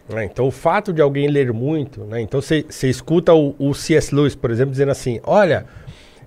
né, 0.10 0.26
então 0.26 0.48
o 0.48 0.52
fato 0.52 0.92
de 0.92 1.02
alguém 1.02 1.28
ler 1.28 1.54
muito, 1.54 2.04
né, 2.04 2.20
então 2.20 2.42
você 2.42 2.66
escuta 2.84 3.34
o, 3.34 3.56
o 3.60 3.74
C.S. 3.74 4.14
Lewis, 4.14 4.36
por 4.36 4.50
exemplo, 4.50 4.72
dizendo 4.72 4.92
assim, 4.92 5.20
olha, 5.24 5.66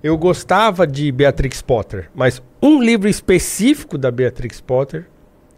eu 0.01 0.17
gostava 0.17 0.87
de 0.87 1.11
Beatrix 1.11 1.61
Potter, 1.61 2.09
mas 2.15 2.41
um 2.61 2.81
livro 2.81 3.09
específico 3.09 3.97
da 3.97 4.09
Beatrix 4.09 4.61
Potter, 4.61 5.05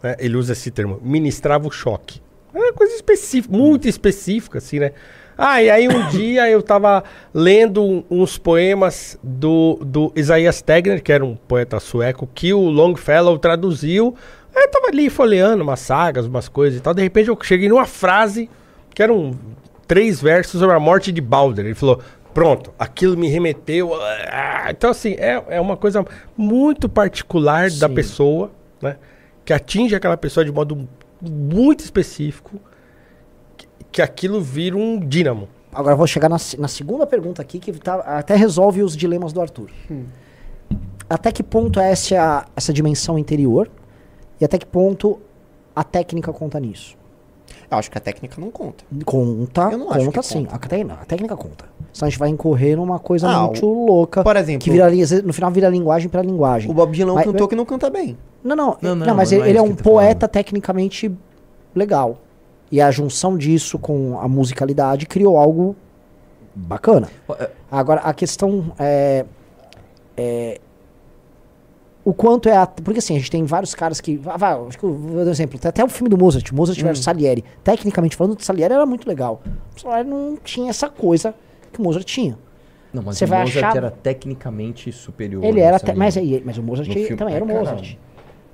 né, 0.02 0.16
ele 0.20 0.36
usa 0.36 0.54
esse 0.54 0.72
termo, 0.72 1.00
ministrava 1.04 1.68
o 1.68 1.72
choque. 1.72 2.20
É 2.54 2.58
uma 2.58 2.74
coisa 2.74 2.94
específica, 2.94 3.56
muito 3.56 3.88
específica, 3.88 4.58
assim, 4.58 4.80
né? 4.80 4.92
Ah, 5.38 5.62
e 5.62 5.70
aí 5.70 5.88
um 5.88 6.08
dia 6.12 6.50
eu 6.50 6.62
tava 6.62 7.04
lendo 7.34 8.06
uns 8.10 8.38
poemas 8.38 9.18
do, 9.24 9.80
do 9.84 10.12
Isaiah 10.16 10.52
Stegner, 10.52 11.02
que 11.02 11.12
era 11.12 11.26
um 11.26 11.36
poeta 11.36 11.80
sueco, 11.80 12.30
que 12.34 12.54
o 12.54 12.60
Longfellow 12.60 13.38
traduziu. 13.40 14.16
Aí 14.56 14.64
eu 14.64 14.70
tava 14.70 14.88
ali 14.88 15.10
folheando 15.10 15.64
umas 15.64 15.80
sagas, 15.80 16.26
umas 16.26 16.50
coisas 16.50 16.80
e 16.80 16.82
tal. 16.82 16.94
De 16.94 17.02
repente 17.02 17.30
eu 17.30 17.38
cheguei 17.42 17.70
numa 17.70 17.86
frase, 17.86 18.50
que 18.94 19.02
eram 19.02 19.32
três 19.88 20.22
versos 20.22 20.60
sobre 20.60 20.76
a 20.76 20.80
morte 20.80 21.12
de 21.12 21.22
Balder. 21.22 21.66
Ele 21.66 21.76
falou, 21.76 22.00
pronto, 22.34 22.74
aquilo 22.78 23.18
me 23.18 23.28
remeteu... 23.28 23.96
a-" 23.96 24.68
Então, 24.70 24.92
assim, 24.92 25.16
é, 25.18 25.42
é 25.50 25.62
uma 25.62 25.78
coisa 25.78 26.06
muito 26.38 26.88
particular 26.90 27.70
da 27.72 27.88
Sim. 27.88 27.96
pessoa, 27.96 28.52
né? 28.82 28.98
Que 29.44 29.54
atinge 29.54 29.96
aquela 29.96 30.18
pessoa 30.18 30.46
de 30.46 30.52
modo 30.52 30.88
muito 31.22 31.82
específico, 31.84 32.60
que, 33.58 33.68
que 33.92 34.02
aquilo 34.02 34.42
vira 34.42 34.76
um 34.78 35.00
dínamo. 35.00 35.48
Agora 35.74 35.94
eu 35.94 35.98
vou 35.98 36.08
chegar 36.08 36.28
na, 36.30 36.38
na 36.58 36.68
segunda 36.68 37.06
pergunta 37.08 37.42
aqui, 37.42 37.60
que 37.60 37.72
tá- 37.74 37.96
até 38.02 38.36
resolve 38.36 38.84
os 38.84 38.96
dilemas 38.98 39.32
do 39.32 39.40
Arthur. 39.42 39.70
Até 41.10 41.32
que 41.32 41.44
ponto 41.44 41.80
é 41.80 41.92
essa, 41.92 42.46
essa 42.56 42.72
dimensão 42.74 43.18
interior? 43.18 43.70
E 44.40 44.46
até 44.46 44.58
que 44.58 44.66
ponto 44.66 45.20
a 45.76 45.84
técnica 45.84 46.32
conta 46.34 46.60
nisso? 46.60 46.98
Eu 47.72 47.78
acho 47.78 47.90
que 47.90 47.98
a 47.98 48.02
técnica 48.02 48.36
não 48.40 48.52
conta. 48.52 48.84
Conta, 49.06 49.70
Eu 49.72 49.78
não 49.78 49.92
acho 49.92 50.06
conta 50.06 50.20
que 50.20 50.26
sim. 50.26 50.44
conta. 50.46 50.56
A, 50.56 50.60
te- 50.60 50.92
a 50.92 51.06
técnica 51.06 51.38
conta. 51.38 51.66
Senão 51.94 52.08
a 52.08 52.10
gente 52.10 52.20
vai 52.20 52.28
incorrer 52.30 52.76
numa 52.76 53.00
coisa 53.00 53.30
Ah, 53.30 53.44
muito 53.46 53.66
o- 53.66 53.86
louca. 53.86 54.24
por 54.24 54.36
exemplo, 54.36 54.62
que 54.62 54.70
vira, 54.70 54.90
no 55.24 55.32
final 55.32 55.50
vira 55.52 55.70
linguagem 55.70 56.10
pra 56.10 56.22
linguagem. 56.22 56.70
O 56.70 56.74
Bob 56.74 56.92
Dylan 56.92 57.12
é 57.12 57.14
um 57.14 57.16
Mas- 57.16 57.26
cantor 57.26 57.48
que 57.48 57.56
não 57.56 57.66
canta 57.66 57.90
bem. 57.90 58.18
Não, 58.44 58.56
não, 58.56 58.78
Não, 58.82 58.96
não, 58.96 59.06
não, 59.08 59.16
mas 59.16 59.32
não 59.32 59.38
ele, 59.40 59.48
é 59.48 59.50
ele 59.52 59.58
é 59.58 59.62
um 59.62 59.74
poeta 59.74 60.28
tecnicamente 60.28 61.10
legal. 61.74 62.18
E 62.70 62.82
a 62.82 62.92
junção 62.92 63.38
disso 63.38 63.80
com 63.80 64.20
a 64.20 64.28
musicalidade 64.28 65.06
criou 65.06 65.38
algo 65.38 65.76
bacana. 66.54 67.08
Agora, 67.72 68.02
a 68.02 68.14
questão 68.14 68.74
é, 68.78 69.26
é 70.18 70.60
o 72.04 72.14
quanto 72.14 72.50
é 72.50 72.56
a, 72.58 72.66
porque 72.66 73.00
assim, 73.00 73.16
a 73.16 73.20
gente 73.20 73.30
tem 73.30 73.44
vários 73.46 73.76
caras 73.76 74.02
que, 74.02 74.18
vai, 74.18 74.38
vai, 74.38 74.54
acho 74.68 74.78
que 74.78 74.84
eu 74.84 74.94
vou 74.94 75.20
dar 75.20 75.28
um 75.28 75.32
exemplo, 75.32 75.60
tem 75.60 75.70
até 75.70 75.84
o 75.84 75.88
filme 75.88 76.10
do 76.10 76.18
Mozart, 76.18 76.52
Mozart 76.52 76.80
Hum. 76.80 76.84
versus 76.84 77.04
Salieri. 77.06 77.44
Tecnicamente 77.64 78.16
falando, 78.16 78.38
o 78.40 78.44
Salieri 78.44 78.74
era 78.74 78.86
muito 78.86 79.08
legal. 79.08 79.42
O 79.76 79.80
Salieri 79.80 80.10
não 80.10 80.36
tinha 80.44 80.70
essa 80.70 80.90
coisa 80.90 81.34
que 81.72 81.80
o 81.80 81.84
Mozart 81.84 82.06
tinha. 82.06 82.38
Não, 82.94 83.02
mas 83.04 83.18
Você 83.18 83.26
o 83.26 83.28
vai 83.28 83.40
Mozart 83.42 83.58
achar- 83.66 83.78
era 83.78 83.92
tecnicamente 83.92 84.92
superior. 84.92 85.44
Ele 85.44 85.60
era, 85.62 85.74
nessa 85.74 85.86
te- 85.86 85.94
mas, 85.98 86.16
mas 86.44 86.58
o 86.58 86.64
Mozart 86.64 86.90
também 87.18 87.36
era 87.36 87.46
o 87.46 87.50
É, 87.50 87.54
Mozart. 87.54 87.80
caralho. 87.80 87.98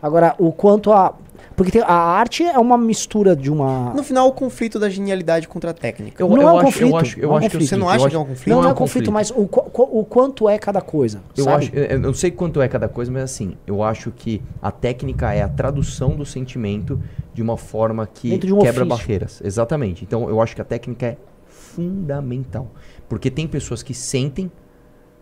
Agora, 0.02 0.36
o 0.38 0.52
quanto 0.52 0.92
a. 0.92 1.16
Porque 1.56 1.72
tem- 1.72 1.82
a 1.82 1.92
arte 1.92 2.44
é 2.44 2.58
uma 2.60 2.78
mistura 2.78 3.36
de 3.36 3.52
uma. 3.52 3.92
No 3.96 4.04
final, 4.04 4.28
o 4.28 4.32
conflito 4.32 4.78
da 4.78 4.90
genialidade 4.90 5.48
contra 5.48 5.72
a 5.72 5.74
técnica. 5.74 6.22
Eu- 6.22 6.30
não 6.30 6.36
eu 6.40 6.42
é 6.42 6.46
um 6.46 6.58
acho- 6.60 6.60
eu 6.60 6.64
conflito. 6.92 6.96
acho- 6.98 7.20
eu 7.20 7.28
não 7.30 7.36
é 7.40 7.46
acho 7.46 7.50
que 7.50 7.56
é 7.56 7.58
o 7.58 7.60
conflito. 7.60 7.70
Você 7.70 7.76
não 7.78 7.86
eu 7.88 7.90
acha 7.90 7.98
acho- 8.06 8.10
que 8.10 8.16
é 8.16 8.20
um 8.20 8.26
conflito? 8.26 8.48
Não, 8.50 8.56
Não 8.58 8.62
não 8.62 8.68
é 8.68 8.70
é 8.70 8.74
um 8.74 8.78
conflito, 8.78 9.12
conflito. 9.12 9.14
mas 9.14 9.32
o, 9.32 9.48
qu- 9.48 10.00
o 10.00 10.06
quanto 10.06 10.48
é 10.50 10.60
cada 10.60 10.82
coisa. 10.82 11.22
Eu, 11.36 11.44
sabe? 11.46 11.66
acho, 11.66 11.76
eu 11.76 11.84
eu 11.86 12.00
não 12.00 12.14
sei 12.14 12.30
quanto 12.30 12.62
é 12.62 12.68
cada 12.68 12.88
coisa, 12.88 13.12
mas 13.12 13.24
assim, 13.24 13.56
eu 13.66 13.82
acho 13.82 14.12
que 14.12 14.40
a 14.62 14.72
técnica 14.72 15.34
é 15.34 15.42
a 15.42 15.50
tradução 15.50 16.12
do 16.16 16.26
sentimento 16.26 17.02
de 17.34 17.42
uma 17.42 17.58
forma 17.58 18.06
que 18.06 18.38
de 18.38 18.54
um 18.54 18.60
quebra 18.60 18.84
ofício. 18.84 18.86
barreiras. 18.86 19.42
Exatamente. 19.44 20.04
Então 20.04 20.30
eu 20.30 20.40
acho 20.40 20.54
que 20.56 20.62
a 20.62 20.66
técnica 20.66 21.08
é 21.08 21.18
fundamental. 21.48 22.68
Porque 23.10 23.32
tem 23.32 23.48
pessoas 23.48 23.82
que 23.82 23.94
sentem 23.96 24.52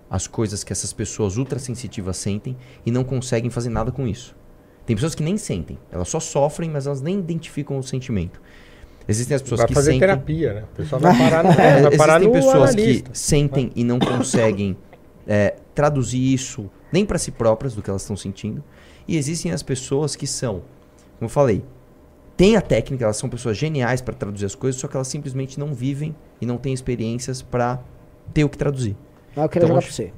as 0.09 0.27
coisas 0.27 0.63
que 0.65 0.71
essas 0.73 0.91
pessoas 0.91 1.37
ultrassensitivas 1.37 2.17
sentem 2.17 2.55
e 2.85 2.91
não 2.91 3.03
conseguem 3.05 3.49
fazer 3.49 3.69
nada 3.69 3.91
com 3.91 4.05
isso. 4.07 4.35
Tem 4.85 4.95
pessoas 4.95 5.15
que 5.15 5.23
nem 5.23 5.37
sentem, 5.37 5.77
elas 5.91 6.07
só 6.09 6.19
sofrem, 6.19 6.69
mas 6.69 6.85
elas 6.85 7.01
nem 7.01 7.17
identificam 7.19 7.77
o 7.77 7.83
sentimento. 7.83 8.39
Existem 9.07 9.35
as 9.35 9.41
pessoas 9.41 9.59
Vai 9.59 9.67
que 9.67 9.73
fazer 9.73 9.91
sentem. 9.91 9.99
terapia, 10.07 10.53
né? 10.53 10.63
O 10.73 10.75
pessoal 10.77 10.99
vai 11.01 11.17
parar 11.17 11.43
no, 11.43 11.49
É, 11.51 11.81
vai 11.89 11.97
parar 11.97 12.19
existem 12.21 12.27
no 12.27 12.31
pessoas 12.33 12.69
analista. 12.71 13.09
que 13.11 13.17
sentem 13.17 13.71
e 13.75 13.83
não 13.83 13.99
conseguem 13.99 14.75
é, 15.27 15.55
traduzir 15.75 16.33
isso 16.33 16.69
nem 16.91 17.05
para 17.05 17.17
si 17.17 17.31
próprias 17.31 17.73
do 17.75 17.81
que 17.81 17.89
elas 17.89 18.01
estão 18.01 18.15
sentindo. 18.15 18.63
E 19.07 19.17
existem 19.17 19.51
as 19.51 19.61
pessoas 19.61 20.15
que 20.15 20.25
são, 20.25 20.61
como 21.19 21.23
eu 21.23 21.29
falei, 21.29 21.63
têm 22.37 22.55
a 22.55 22.61
técnica, 22.61 23.03
elas 23.05 23.17
são 23.17 23.29
pessoas 23.29 23.57
geniais 23.57 24.01
para 24.01 24.13
traduzir 24.15 24.45
as 24.45 24.55
coisas, 24.55 24.79
só 24.81 24.87
que 24.87 24.95
elas 24.95 25.07
simplesmente 25.07 25.59
não 25.59 25.73
vivem 25.73 26.15
e 26.41 26.45
não 26.45 26.57
têm 26.57 26.73
experiências 26.73 27.41
para 27.41 27.79
ter 28.33 28.43
o 28.43 28.49
que 28.49 28.57
traduzir. 28.57 28.95
Mas 29.35 29.43
eu 29.43 29.49
queria 29.49 29.65
Então, 29.65 29.75
jogar 29.75 29.79
acho- 29.87 29.87
pra 29.87 29.95
você. 30.05 30.13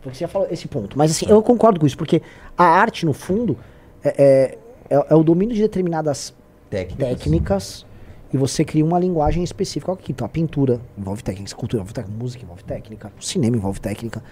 Porque 0.00 0.16
você 0.16 0.20
já 0.24 0.28
falou 0.28 0.48
esse 0.50 0.66
ponto. 0.68 0.96
Mas 0.98 1.10
assim, 1.10 1.26
eu 1.28 1.42
concordo 1.42 1.78
com 1.78 1.86
isso, 1.86 1.96
porque 1.98 2.22
a 2.56 2.64
arte, 2.64 3.04
no 3.06 3.12
fundo, 3.12 3.56
é, 4.04 4.14
é, 4.18 4.58
é- 4.96 5.06
é 5.10 5.14
o 5.14 5.22
domínio 5.22 5.54
de 5.54 5.62
determinadas 5.62 6.34
técnicas. 6.70 7.86
e 8.32 8.36
você 8.38 8.64
cria 8.64 8.82
uma 8.84 8.98
linguagem 8.98 9.44
específica 9.44 9.92
aqui. 9.92 10.10
Então, 10.12 10.24
a 10.24 10.28
pintura 10.28 10.80
envolve 10.96 11.22
técnica, 11.22 11.44
a 11.44 11.50
escultura 11.50 11.82
envolve 11.82 11.92
técnica, 11.94 12.16
a 12.18 12.22
música 12.22 12.44
envolve 12.44 12.64
técnica, 12.64 13.12
o 13.20 13.22
cinema 13.24 13.56
envolve 13.56 13.78
técnica. 13.80 14.22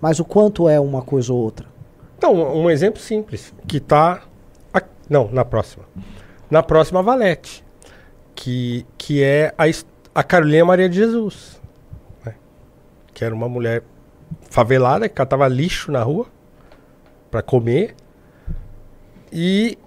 Mas 0.00 0.20
o 0.20 0.24
quanto 0.24 0.68
é 0.68 0.78
uma 0.78 1.02
coisa 1.02 1.32
ou 1.32 1.40
outra? 1.40 1.66
Então, 2.16 2.32
um 2.56 2.70
exemplo 2.70 3.00
simples, 3.00 3.52
que 3.66 3.80
tá. 3.80 4.22
a- 4.72 4.82
não, 5.10 5.28
na 5.32 5.44
próxima. 5.44 5.84
Na 6.50 6.62
próxima 6.62 7.02
Valete. 7.02 7.64
Que, 8.34 8.86
que 8.96 9.24
é 9.24 9.52
a, 9.58 9.64
a 10.14 10.22
Carolina 10.22 10.64
Maria 10.64 10.88
de 10.88 10.94
Jesus. 10.96 11.60
né? 12.24 12.34
Que 13.12 13.24
era 13.24 13.34
uma 13.34 13.48
mulher 13.48 13.82
favelada 14.48 15.08
que 15.08 15.14
catava 15.16 15.48
lixo 15.48 15.90
na 15.90 16.00
rua 16.04 16.26
para 17.30 17.42
comer. 17.42 17.96
E 19.32 19.78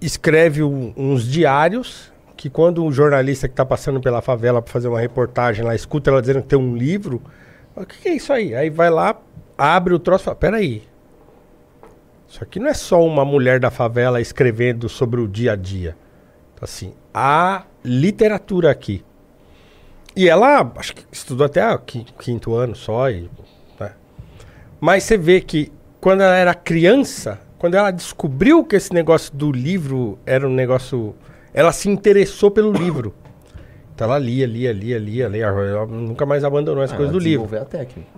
escreve 0.00 0.62
um- 0.62 0.92
uns 0.96 1.24
diários 1.24 2.12
que 2.36 2.50
quando 2.50 2.84
um 2.84 2.90
jornalista 2.90 3.46
que 3.46 3.52
está 3.52 3.64
passando 3.64 4.00
pela 4.00 4.20
favela 4.20 4.60
para 4.60 4.72
fazer 4.72 4.88
uma 4.88 5.00
reportagem 5.00 5.64
lá 5.64 5.74
escuta 5.74 6.10
ela 6.10 6.20
dizendo 6.20 6.42
que 6.42 6.48
tem 6.48 6.58
um 6.58 6.76
livro, 6.76 7.22
o 7.76 7.86
que, 7.86 7.98
que 7.98 8.08
é 8.08 8.14
isso 8.14 8.32
aí? 8.32 8.54
Aí 8.54 8.68
vai 8.68 8.90
lá, 8.90 9.16
abre 9.56 9.94
o 9.94 9.98
troço 9.98 10.24
e 10.24 10.26
fala, 10.26 10.36
peraí, 10.36 10.82
isso 12.28 12.42
aqui 12.42 12.58
não 12.58 12.68
é 12.68 12.74
só 12.74 13.04
uma 13.04 13.24
mulher 13.24 13.60
da 13.60 13.70
favela 13.70 14.20
escrevendo 14.20 14.88
sobre 14.88 15.20
o 15.20 15.28
dia 15.28 15.52
a 15.52 15.56
dia. 15.56 15.96
Então, 16.54 16.64
assim, 16.64 16.94
há 17.14 17.64
literatura 17.84 18.70
aqui. 18.70 19.04
E 20.16 20.28
ela, 20.28 20.72
acho 20.76 20.94
que 20.94 21.04
estudou 21.12 21.46
até 21.46 21.66
o 21.72 21.78
qui- 21.78 22.06
quinto 22.18 22.54
ano 22.54 22.74
só. 22.74 23.08
E, 23.10 23.30
né? 23.78 23.92
Mas 24.80 25.04
você 25.04 25.16
vê 25.16 25.40
que 25.40 25.70
quando 26.00 26.22
ela 26.22 26.34
era 26.36 26.54
criança, 26.54 27.40
quando 27.62 27.76
ela 27.76 27.92
descobriu 27.92 28.64
que 28.64 28.74
esse 28.74 28.92
negócio 28.92 29.32
do 29.32 29.52
livro 29.52 30.18
era 30.26 30.48
um 30.48 30.52
negócio. 30.52 31.14
Ela 31.54 31.70
se 31.70 31.88
interessou 31.88 32.50
pelo 32.50 32.72
livro. 32.76 33.14
Então 33.94 34.08
ela 34.08 34.18
lia, 34.18 34.44
lia, 34.48 34.72
lia, 34.72 34.98
lia, 34.98 35.28
lia. 35.28 35.46
Ela 35.46 35.86
nunca 35.86 36.26
mais 36.26 36.42
abandonou 36.42 36.82
as 36.82 36.92
Ah, 36.92 36.96
coisas 36.96 37.12
ela 37.14 37.20
do 37.20 37.24
livro. 37.24 37.56
a 37.56 37.64
técnica. 37.64 38.10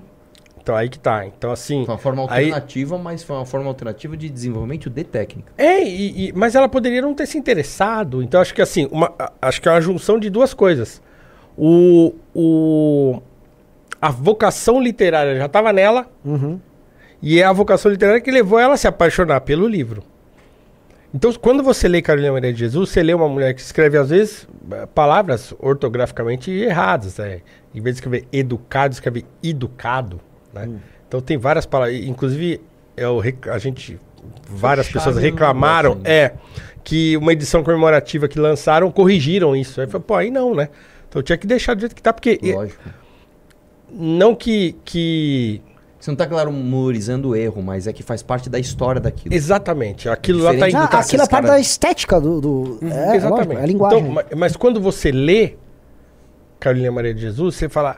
Então 0.63 0.75
aí 0.75 0.89
que 0.89 0.99
tá. 0.99 1.27
Então 1.27 1.53
assim. 1.53 1.85
Foi 1.85 1.93
uma 1.95 1.99
forma 2.01 2.23
aí- 2.31 2.45
alternativa, 2.47 2.97
mas 2.97 3.23
foi 3.23 3.37
uma 3.37 3.45
forma 3.45 3.67
alternativa 3.69 4.17
de 4.17 4.31
desenvolvimento 4.31 4.89
de 4.89 5.05
técnica. 5.05 5.53
É, 5.59 5.85
e- 5.85 6.29
e- 6.29 6.33
mas 6.33 6.55
ela 6.55 6.67
poderia 6.67 7.03
não 7.03 7.13
ter 7.13 7.27
se 7.27 7.37
interessado. 7.37 8.23
Então 8.23 8.41
acho 8.41 8.55
que 8.55 8.63
assim, 8.63 8.89
uma, 8.91 9.13
a- 9.19 9.31
acho 9.43 9.61
que 9.61 9.69
é 9.69 9.73
uma 9.73 9.81
junção 9.83 10.19
de 10.19 10.31
duas 10.31 10.55
coisas. 10.55 11.03
O, 11.55 12.15
o, 12.35 13.21
a 14.01 14.11
vocação 14.11 14.81
literária 14.83 15.37
já 15.37 15.45
estava 15.45 15.71
nela. 15.71 16.07
E 17.27 17.41
é 17.41 17.45
a 17.45 17.53
vocação 17.53 17.91
literária 17.91 18.21
que 18.21 18.31
levou 18.31 18.59
ela 18.59 18.75
a 18.75 18.77
se 18.77 18.87
apaixonar 18.87 19.41
pelo 19.41 19.67
livro. 19.67 20.03
Então, 21.15 21.33
quando 21.33 21.63
você 21.63 21.89
lê 21.89 22.03
Carolina 22.03 22.31
Maria 22.33 22.53
de 22.53 22.59
Jesus, 22.59 22.91
você 22.91 23.03
lê 23.03 23.15
uma 23.15 23.27
mulher 23.27 23.55
que 23.55 23.63
escreve, 23.63 23.97
às 23.97 24.11
vezes, 24.11 24.47
palavras 24.95 25.55
ortograficamente 25.59 26.51
erradas. 26.51 27.17
Né? 27.17 27.41
Em 27.75 27.81
vez 27.81 27.97
de 27.97 28.01
escrever 28.01 28.29
educado, 28.31 28.93
escreve 28.93 29.25
educado. 29.43 30.21
Né? 30.53 30.69
Então, 31.09 31.19
tem 31.23 31.39
várias 31.39 31.65
palavras. 31.65 31.99
Inclusive, 32.05 32.61
é 32.95 33.05
rec- 33.23 33.49
a 33.49 33.57
gente. 33.57 33.99
Várias 34.47 34.89
pessoas 34.89 35.17
reclamaram. 35.17 36.01
É. 36.05 36.33
Que 36.83 37.17
uma 37.17 37.33
edição 37.33 37.65
comemorativa 37.65 38.29
que 38.29 38.39
lançaram 38.39 38.91
corrigiram 38.91 39.57
isso. 39.57 39.81
Aí 39.81 39.87
falou, 39.87 40.03
pô, 40.03 40.15
aí 40.17 40.31
não, 40.31 40.55
né? 40.55 40.69
Então 41.09 41.23
tinha 41.23 41.39
que 41.39 41.47
deixar 41.47 41.73
do 41.73 41.81
jeito 41.81 41.95
que 41.95 42.03
tá, 42.03 42.13
porque. 42.13 42.39
Lógico. 42.43 42.83
Não 43.91 44.35
que. 44.35 44.77
que... 44.85 45.63
Você 46.05 46.11
não 46.11 46.17
tá 46.17 46.27
glamorizando 46.27 47.31
o 47.31 47.35
erro, 47.35 47.63
mas 47.63 47.87
é 47.87 47.93
que 47.95 48.03
faz 48.03 48.23
parte 48.23 48.51
da 48.51 48.59
história 48.59 49.01
daquilo. 49.01 49.35
Exatamente. 49.35 50.07
Aquilo 50.07 50.41
lá 50.41 50.51
tá 50.51 50.67
Diferente 50.67 50.75
em- 50.75 50.79
Ah, 50.79 51.01
aquilo 51.01 51.23
é 51.23 51.27
parte 51.27 51.47
da 51.47 51.59
estética 51.59 52.21
do. 52.21 52.41
do 52.43 52.79
é, 52.83 53.17
é 53.17 53.27
lógico, 53.27 53.53
é 53.55 53.63
a 53.63 53.65
linguagem. 53.65 54.01
Então, 54.01 54.11
ma- 54.13 54.25
mas, 54.37 54.55
quando 54.55 54.83
você 54.83 55.11
lê 55.11 55.55
Carolina 56.61 56.93
Maria 56.93 57.15
de 57.15 57.23
Jesus, 57.23 57.55
você 57.55 57.71
fala. 57.71 57.97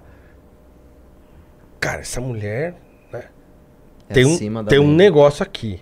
Cara, 1.80 2.02
essa 2.02 2.20
mulher. 2.20 2.76
Né, 3.12 3.24
É 4.08 4.14
tem 4.14 4.24
um, 4.24 4.38
tem 4.38 4.48
um 4.78 4.84
média." 4.86 4.96
negócio 4.96 5.42
aqui. 5.42 5.80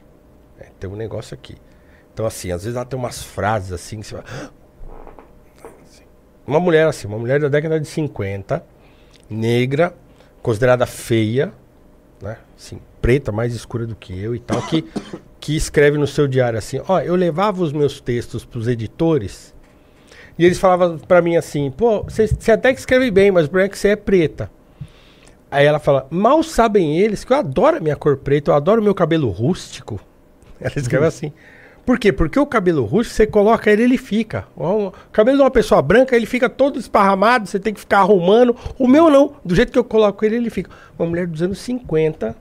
né, 0.58 0.68
tem 0.80 0.88
um 0.88 0.96
negócio 0.96 1.34
aqui. 1.34 1.56
Então, 2.14 2.24
assim, 2.24 2.50
às 2.50 2.62
vezes 2.64 2.74
ela 2.74 2.86
tem 2.86 2.98
umas 2.98 3.22
frases 3.22 3.70
assim 3.70 4.00
que 4.00 4.06
você 4.06 4.16
fala. 4.16 4.50
Uma 6.46 6.58
mulher 6.58 6.86
assim, 6.86 7.06
uma 7.06 7.18
mulher 7.18 7.38
da 7.38 7.48
década 7.48 7.78
de 7.78 7.86
50, 7.86 8.64
negra, 9.28 9.92
considerada 10.42 10.86
feia, 10.86 11.52
né? 12.20 12.38
Assim, 12.56 12.78
preta, 13.00 13.30
mais 13.30 13.54
escura 13.54 13.86
do 13.86 13.94
que 13.94 14.18
eu 14.18 14.34
e 14.34 14.38
tal, 14.38 14.60
que, 14.62 14.84
que 15.40 15.56
escreve 15.56 15.98
no 15.98 16.06
seu 16.06 16.26
diário 16.26 16.58
assim: 16.58 16.80
Ó, 16.88 17.00
eu 17.00 17.14
levava 17.14 17.62
os 17.62 17.72
meus 17.72 18.00
textos 18.00 18.44
pros 18.44 18.68
editores 18.68 19.54
e 20.38 20.44
eles 20.44 20.58
falavam 20.58 20.98
pra 20.98 21.22
mim 21.22 21.36
assim: 21.36 21.70
pô, 21.70 22.02
você 22.02 22.26
você 22.26 22.52
até 22.52 22.72
que 22.72 22.80
escreve 22.80 23.10
bem, 23.10 23.30
mas 23.30 23.46
o 23.46 23.48
problema 23.48 23.66
é 23.66 23.70
que 23.70 23.78
você 23.78 23.88
é 23.88 23.96
preta. 23.96 24.50
Aí 25.50 25.64
ela 25.64 25.78
fala: 25.78 26.06
mal 26.10 26.42
sabem 26.42 26.98
eles 26.98 27.24
que 27.24 27.32
eu 27.32 27.36
adoro 27.36 27.76
a 27.76 27.80
minha 27.80 27.96
cor 27.96 28.16
preta, 28.16 28.50
eu 28.50 28.54
adoro 28.54 28.80
o 28.80 28.84
meu 28.84 28.94
cabelo 28.94 29.28
rústico. 29.30 30.00
Ela 30.60 30.72
escreve 30.76 31.06
assim. 31.06 31.32
Por 31.84 31.98
quê? 31.98 32.12
Porque 32.12 32.38
o 32.38 32.46
cabelo 32.46 32.84
rústico, 32.84 33.16
você 33.16 33.26
coloca 33.26 33.70
ele, 33.70 33.82
ele 33.82 33.98
fica. 33.98 34.46
O 34.56 34.92
cabelo 35.12 35.36
de 35.36 35.42
uma 35.42 35.50
pessoa 35.50 35.82
branca, 35.82 36.16
ele 36.16 36.24
fica 36.24 36.48
todo 36.48 36.78
esparramado, 36.78 37.46
você 37.46 37.60
tem 37.60 37.74
que 37.74 37.80
ficar 37.80 37.98
arrumando. 37.98 38.56
O 38.78 38.88
meu 38.88 39.10
não. 39.10 39.36
Do 39.44 39.54
jeito 39.54 39.70
que 39.70 39.78
eu 39.78 39.84
coloco 39.84 40.24
ele, 40.24 40.36
ele 40.36 40.50
fica. 40.50 40.70
Uma 40.98 41.08
mulher 41.08 41.26
dos 41.26 41.42
anos 41.42 41.58
50. 41.58 42.34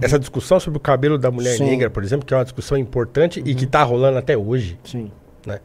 Essa 0.00 0.18
discussão 0.18 0.58
sobre 0.58 0.78
o 0.78 0.80
cabelo 0.80 1.18
da 1.18 1.30
mulher 1.30 1.56
Sim. 1.56 1.64
negra, 1.64 1.90
por 1.90 2.02
exemplo, 2.02 2.26
que 2.26 2.32
é 2.32 2.36
uma 2.36 2.44
discussão 2.44 2.76
importante 2.76 3.42
e 3.44 3.54
que 3.54 3.66
tá 3.66 3.82
rolando 3.82 4.18
até 4.18 4.36
hoje. 4.36 4.78
Sim. 4.82 5.12
Né? 5.46 5.60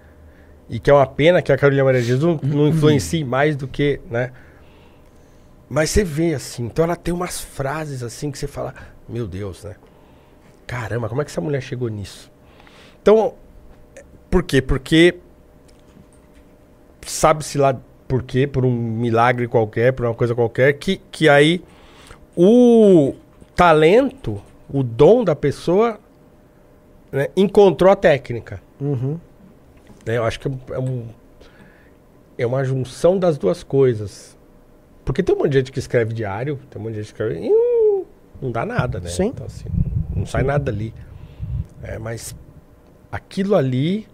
E 0.70 0.78
que 0.78 0.92
é 0.92 0.94
uma 0.94 1.08
pena 1.08 1.42
que 1.42 1.52
a 1.52 1.58
Carolina 1.58 1.84
Maria 1.84 2.02
Jesus 2.02 2.22
não, 2.22 2.50
não 2.50 2.68
influencie 2.68 3.24
mais 3.24 3.56
do 3.56 3.68
que, 3.68 4.00
né? 4.12 4.32
Mas 5.70 5.92
você 5.92 6.04
vê 6.04 6.34
assim, 6.34 6.66
então 6.66 6.84
ela 6.84 6.96
tem 6.96 7.14
umas 7.14 7.40
frases 7.40 8.04
assim 8.04 8.30
que 8.30 8.38
você 8.38 8.48
fala, 8.48 8.74
meu 9.08 9.26
Deus, 9.26 9.64
né? 9.64 9.76
Caramba, 10.68 11.08
como 11.08 11.22
é 11.22 11.26
que 11.26 11.32
essa 11.32 11.42
mulher 11.42 11.62
chegou 11.62 11.88
nisso? 11.88 12.32
Então, 13.02 13.34
por 14.30 14.44
quê? 14.44 14.62
Porque 14.62 15.18
sabe-se 17.06 17.58
lá 17.58 17.80
por 18.08 18.24
quê, 18.24 18.48
por 18.48 18.66
um 18.66 18.72
milagre 18.72 19.48
qualquer, 19.48 19.94
por 19.94 20.06
uma 20.06 20.16
coisa 20.16 20.34
qualquer, 20.34 20.74
que, 20.74 20.98
que 21.12 21.30
aí 21.30 21.64
o 22.36 23.14
talento, 23.56 24.42
o 24.72 24.84
dom 24.84 25.24
da 25.24 25.36
pessoa 25.36 26.00
né, 27.12 27.28
encontrou 27.36 27.92
a 27.92 27.96
técnica. 27.96 28.62
Uhum. 28.80 29.20
né? 30.06 30.18
Eu 30.18 30.24
acho 30.24 30.40
que 30.40 30.48
é, 30.48 30.80
um, 30.80 31.06
é 32.38 32.46
uma 32.46 32.64
junção 32.64 33.18
das 33.18 33.38
duas 33.38 33.64
coisas. 33.64 34.38
Porque 35.04 35.22
tem 35.24 35.36
um 35.36 35.40
monte 35.40 35.50
de 35.50 35.58
gente 35.58 35.72
que 35.72 35.80
escreve 35.80 36.14
diário, 36.14 36.60
tem 36.70 36.80
um 36.80 36.86
monte 36.86 36.94
de 36.94 37.04
gente 37.04 37.14
que 37.14 37.22
escreve 37.22 37.46
e 37.46 37.50
não, 37.50 38.06
não 38.42 38.52
dá 38.52 38.66
nada, 38.66 39.00
né? 39.00 39.10
Sim. 39.10 39.28
Então, 39.28 39.46
assim, 39.46 39.68
não 40.16 40.26
sai 40.26 40.44
nada 40.44 40.64
dali. 40.72 40.94
É, 41.82 41.98
mas 41.98 42.36
aquilo 43.12 43.56
ali, 43.56 44.08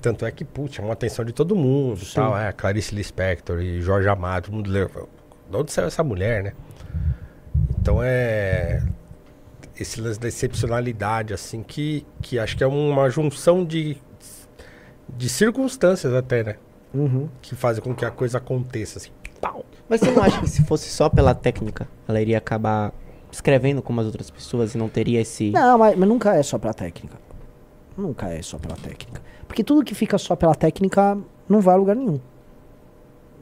tanto 0.00 0.24
é 0.24 0.30
que, 0.30 0.44
putz, 0.44 0.76
chamou 0.76 0.90
a 0.90 0.94
atenção 0.94 1.24
de 1.24 1.32
todo 1.32 1.54
mundo, 1.54 2.04
Sim. 2.04 2.14
tal, 2.14 2.38
é, 2.38 2.52
Clarice 2.52 2.94
Lispector 2.94 3.60
e 3.60 3.80
Jorge 3.80 4.08
Amado, 4.08 4.44
todo 4.44 4.54
mundo 4.54 4.70
leu. 4.70 4.88
De 5.50 5.56
onde 5.56 5.72
saiu 5.72 5.88
essa 5.88 6.02
mulher, 6.02 6.42
né? 6.42 6.52
Então 7.78 8.02
é 8.02 8.82
esse 9.78 10.00
lance 10.00 10.20
da 10.20 10.28
excepcionalidade, 10.28 11.32
assim, 11.32 11.62
que, 11.62 12.06
que 12.20 12.38
acho 12.38 12.56
que 12.56 12.62
é 12.62 12.66
uma 12.66 13.08
junção 13.08 13.64
de, 13.64 13.96
de 15.08 15.28
circunstâncias 15.28 16.12
até, 16.12 16.44
né? 16.44 16.56
Uhum. 16.92 17.28
Que 17.40 17.54
fazem 17.54 17.82
com 17.82 17.94
que 17.94 18.04
a 18.04 18.10
coisa 18.10 18.38
aconteça, 18.38 18.98
assim. 18.98 19.10
Pau. 19.40 19.64
Mas 19.88 20.00
você 20.00 20.10
não 20.10 20.22
acha 20.22 20.40
que 20.40 20.48
se 20.48 20.62
fosse 20.64 20.90
só 20.90 21.08
pela 21.08 21.34
técnica, 21.34 21.88
ela 22.06 22.20
iria 22.20 22.36
acabar 22.36 22.92
escrevendo 23.32 23.80
como 23.80 24.00
as 24.00 24.06
outras 24.06 24.30
pessoas 24.30 24.74
e 24.74 24.78
não 24.78 24.88
teria 24.88 25.20
esse. 25.20 25.50
Não, 25.50 25.78
mas, 25.78 25.96
mas 25.96 26.08
nunca 26.08 26.34
é 26.34 26.42
só 26.42 26.58
pela 26.58 26.74
técnica. 26.74 27.16
Nunca 28.00 28.28
é 28.28 28.40
só 28.42 28.58
pela 28.58 28.76
técnica. 28.76 29.20
Porque 29.46 29.62
tudo 29.62 29.84
que 29.84 29.94
fica 29.94 30.16
só 30.18 30.34
pela 30.34 30.54
técnica 30.54 31.18
não 31.48 31.60
vai 31.60 31.74
a 31.74 31.78
lugar 31.78 31.94
nenhum. 31.96 32.18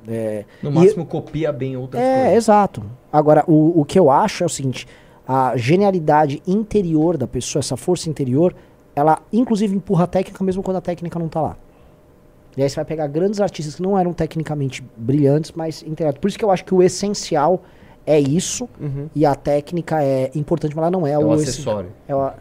É, 0.06 0.44
No 0.62 0.70
e- 0.70 0.72
máximo 0.74 1.04
copia 1.04 1.52
bem 1.52 1.76
outras 1.76 2.02
É, 2.02 2.14
coisas. 2.22 2.36
exato. 2.36 2.82
Agora, 3.12 3.44
o, 3.46 3.80
o 3.80 3.84
que 3.84 3.98
eu 3.98 4.10
acho 4.10 4.42
é 4.42 4.46
o 4.46 4.48
seguinte: 4.48 4.86
a 5.26 5.56
genialidade 5.56 6.42
interior 6.46 7.16
da 7.16 7.26
pessoa, 7.26 7.60
essa 7.60 7.76
força 7.76 8.08
interior, 8.08 8.54
ela 8.96 9.20
inclusive 9.32 9.74
empurra 9.76 10.04
a 10.04 10.06
técnica 10.06 10.42
mesmo 10.42 10.62
quando 10.62 10.78
a 10.78 10.80
técnica 10.80 11.18
não 11.18 11.28
tá 11.28 11.40
lá. 11.42 11.56
E 12.56 12.62
aí 12.62 12.68
você 12.68 12.76
vai 12.76 12.84
pegar 12.84 13.06
grandes 13.06 13.40
artistas 13.40 13.76
que 13.76 13.82
não 13.82 13.96
eram 13.98 14.12
tecnicamente 14.12 14.82
brilhantes, 14.96 15.52
mas 15.54 15.82
intelecto. 15.82 16.20
Por 16.20 16.28
isso 16.28 16.38
que 16.38 16.44
eu 16.44 16.50
acho 16.50 16.64
que 16.64 16.74
o 16.74 16.82
essencial 16.82 17.62
é 18.06 18.18
isso, 18.18 18.68
e 19.14 19.26
a 19.26 19.34
técnica 19.34 20.02
é 20.02 20.30
importante, 20.34 20.74
mas 20.74 20.82
ela 20.82 20.90
não 20.90 21.06
é, 21.06 21.12
É 21.12 21.18
o 21.18 21.34
essencial. 21.34 21.42
acessório. 21.78 21.90
É, 22.08 22.16
o- 22.16 22.32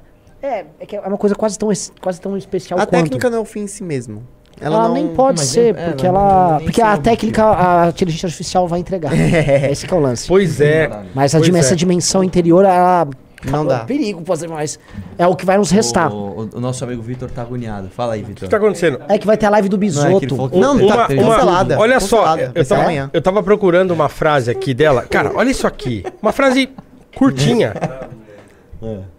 é, 0.47 0.65
é 0.79 0.85
que 0.85 0.95
é 0.95 0.99
uma 1.01 1.17
coisa 1.17 1.35
quase 1.35 1.57
tão, 1.57 1.69
quase 2.01 2.19
tão 2.21 2.35
especial 2.37 2.79
A 2.79 2.83
quanto. 2.85 2.91
técnica 2.91 3.29
não 3.29 3.37
é 3.39 3.41
o 3.41 3.45
fim 3.45 3.61
em 3.61 3.67
si 3.67 3.83
mesmo. 3.83 4.23
Ela, 4.59 4.89
nem 4.89 5.09
pode 5.09 5.39
Mas 5.39 5.49
ser, 5.49 5.75
nem- 5.75 5.83
é, 5.83 5.87
porque 5.89 6.07
não- 6.07 6.15
ela. 6.15 6.55
nem 6.57 6.65
Porque 6.65 6.81
a 6.81 6.97
técnica, 6.97 7.43
a 7.45 7.89
inteligência 7.89 8.25
artificial 8.25 8.67
vai 8.67 8.79
entregar. 8.79 9.11
Esse 9.69 9.85
que 9.85 9.93
é 9.93 9.97
o 9.97 9.99
lance. 9.99 10.27
Pois 10.27 10.59
é. 10.59 10.89
Mas 11.13 11.35
a 11.35 11.37
Pois 11.37 11.51
dim- 11.51 11.57
essa 11.57 11.73
é. 11.73 11.75
dimensão 11.75 12.23
interior, 12.23 12.65
ela. 12.65 13.07
Não 13.45 13.63
dá. 13.63 13.81
É 13.81 13.85
perigo 13.85 14.23
fazer 14.25 14.47
mais. 14.47 14.79
É 15.15 15.27
o 15.27 15.35
que 15.35 15.45
vai 15.45 15.59
nos 15.59 15.69
restar. 15.69 16.11
O, 16.11 16.41
o- 16.41 16.49
o 16.55 16.59
nosso 16.59 16.83
amigo 16.83 17.03
Vitor 17.03 17.29
tá 17.29 17.43
agoniado. 17.43 17.87
Fala 17.89 18.15
aí, 18.15 18.21
Vitor. 18.23 18.41
O 18.41 18.45
que 18.45 18.49
tá 18.49 18.57
acontecendo? 18.57 18.99
É 19.07 19.19
que 19.19 19.27
vai 19.27 19.37
ter 19.37 19.45
a 19.45 19.51
live 19.51 19.69
do 19.69 19.77
Não, 19.77 19.83
é 19.83 19.85
que 19.87 19.93
Bisoto. 19.93 20.25
ele 20.25 20.29
falou 20.35 20.49
que 20.49 20.57
Não, 20.57 20.75
teve- 20.75 20.87
tá 20.87 21.07
cancelada. 21.07 21.79
Olha 21.79 21.99
só, 21.99 22.35
eu 22.35 22.65
ser 22.65 22.75
tava, 22.75 23.09
eu 23.13 23.21
tava 23.21 23.43
procurando 23.43 23.91
uma 23.91 24.09
frase 24.09 24.49
aqui 24.49 24.73
dela. 24.73 25.03
Cara, 25.03 25.31
olha 25.35 25.51
isso 25.51 25.67
aqui. 25.67 26.03
Uma 26.19 26.31
frase 26.31 26.67
curtinha. 27.15 27.73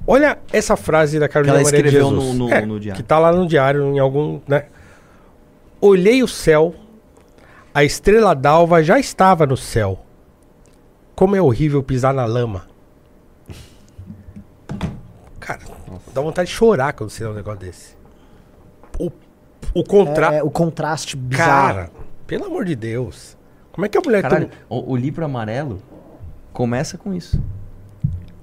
Olha 0.06 0.38
essa 0.52 0.76
frase 0.76 1.18
da 1.18 1.28
Carolina 1.28 1.54
Que 1.56 1.60
ela 1.60 1.64
Maria 1.64 1.82
de 1.82 1.88
escreveu 1.88 2.10
Jesus. 2.16 2.38
no- 2.38 2.46
no- 2.48 2.52
É, 2.54 2.64
no 2.64 2.78
diário. 2.80 3.02
Que 3.02 3.06
tá 3.06 3.18
lá 3.18 3.32
no 3.32 3.46
diário, 3.46 3.82
em 3.94 3.98
algum, 3.98 4.40
né? 4.46 4.66
Olhei 5.80 6.22
o 6.22 6.28
céu, 6.28 6.74
a 7.74 7.82
estrela 7.84 8.34
d'alva 8.34 8.82
já 8.82 8.98
estava 8.98 9.46
no 9.46 9.56
céu. 9.56 10.00
Como 11.14 11.34
é 11.34 11.40
horrível 11.42 11.82
pisar 11.82 12.14
na 12.14 12.24
lama. 12.24 12.66
Cara, 15.40 15.60
dá 16.12 16.20
vontade 16.20 16.48
de 16.50 16.54
chorar 16.54 16.92
quando 16.92 17.10
você 17.10 17.24
lê 17.24 17.30
um 17.30 17.34
negócio 17.34 17.60
desse. 17.60 17.96
O, 18.98 19.10
o 19.74 19.84
contra... 19.84 20.34
É, 20.34 20.42
o 20.42 20.50
contraste 20.50 21.16
bizarro. 21.16 21.50
Cara, 21.74 21.90
pelo 22.26 22.44
amor 22.46 22.64
de 22.64 22.76
Deus. 22.76 23.36
Como 23.72 23.86
é 23.86 23.88
que 23.88 23.96
a 23.96 24.00
mulher 24.00 24.22
Caralho, 24.22 24.48
tem... 24.48 24.58
o, 24.68 24.92
o 24.92 24.96
livro 24.96 25.24
amarelo 25.24 25.80
começa 26.52 26.98
com 26.98 27.14
isso. 27.14 27.40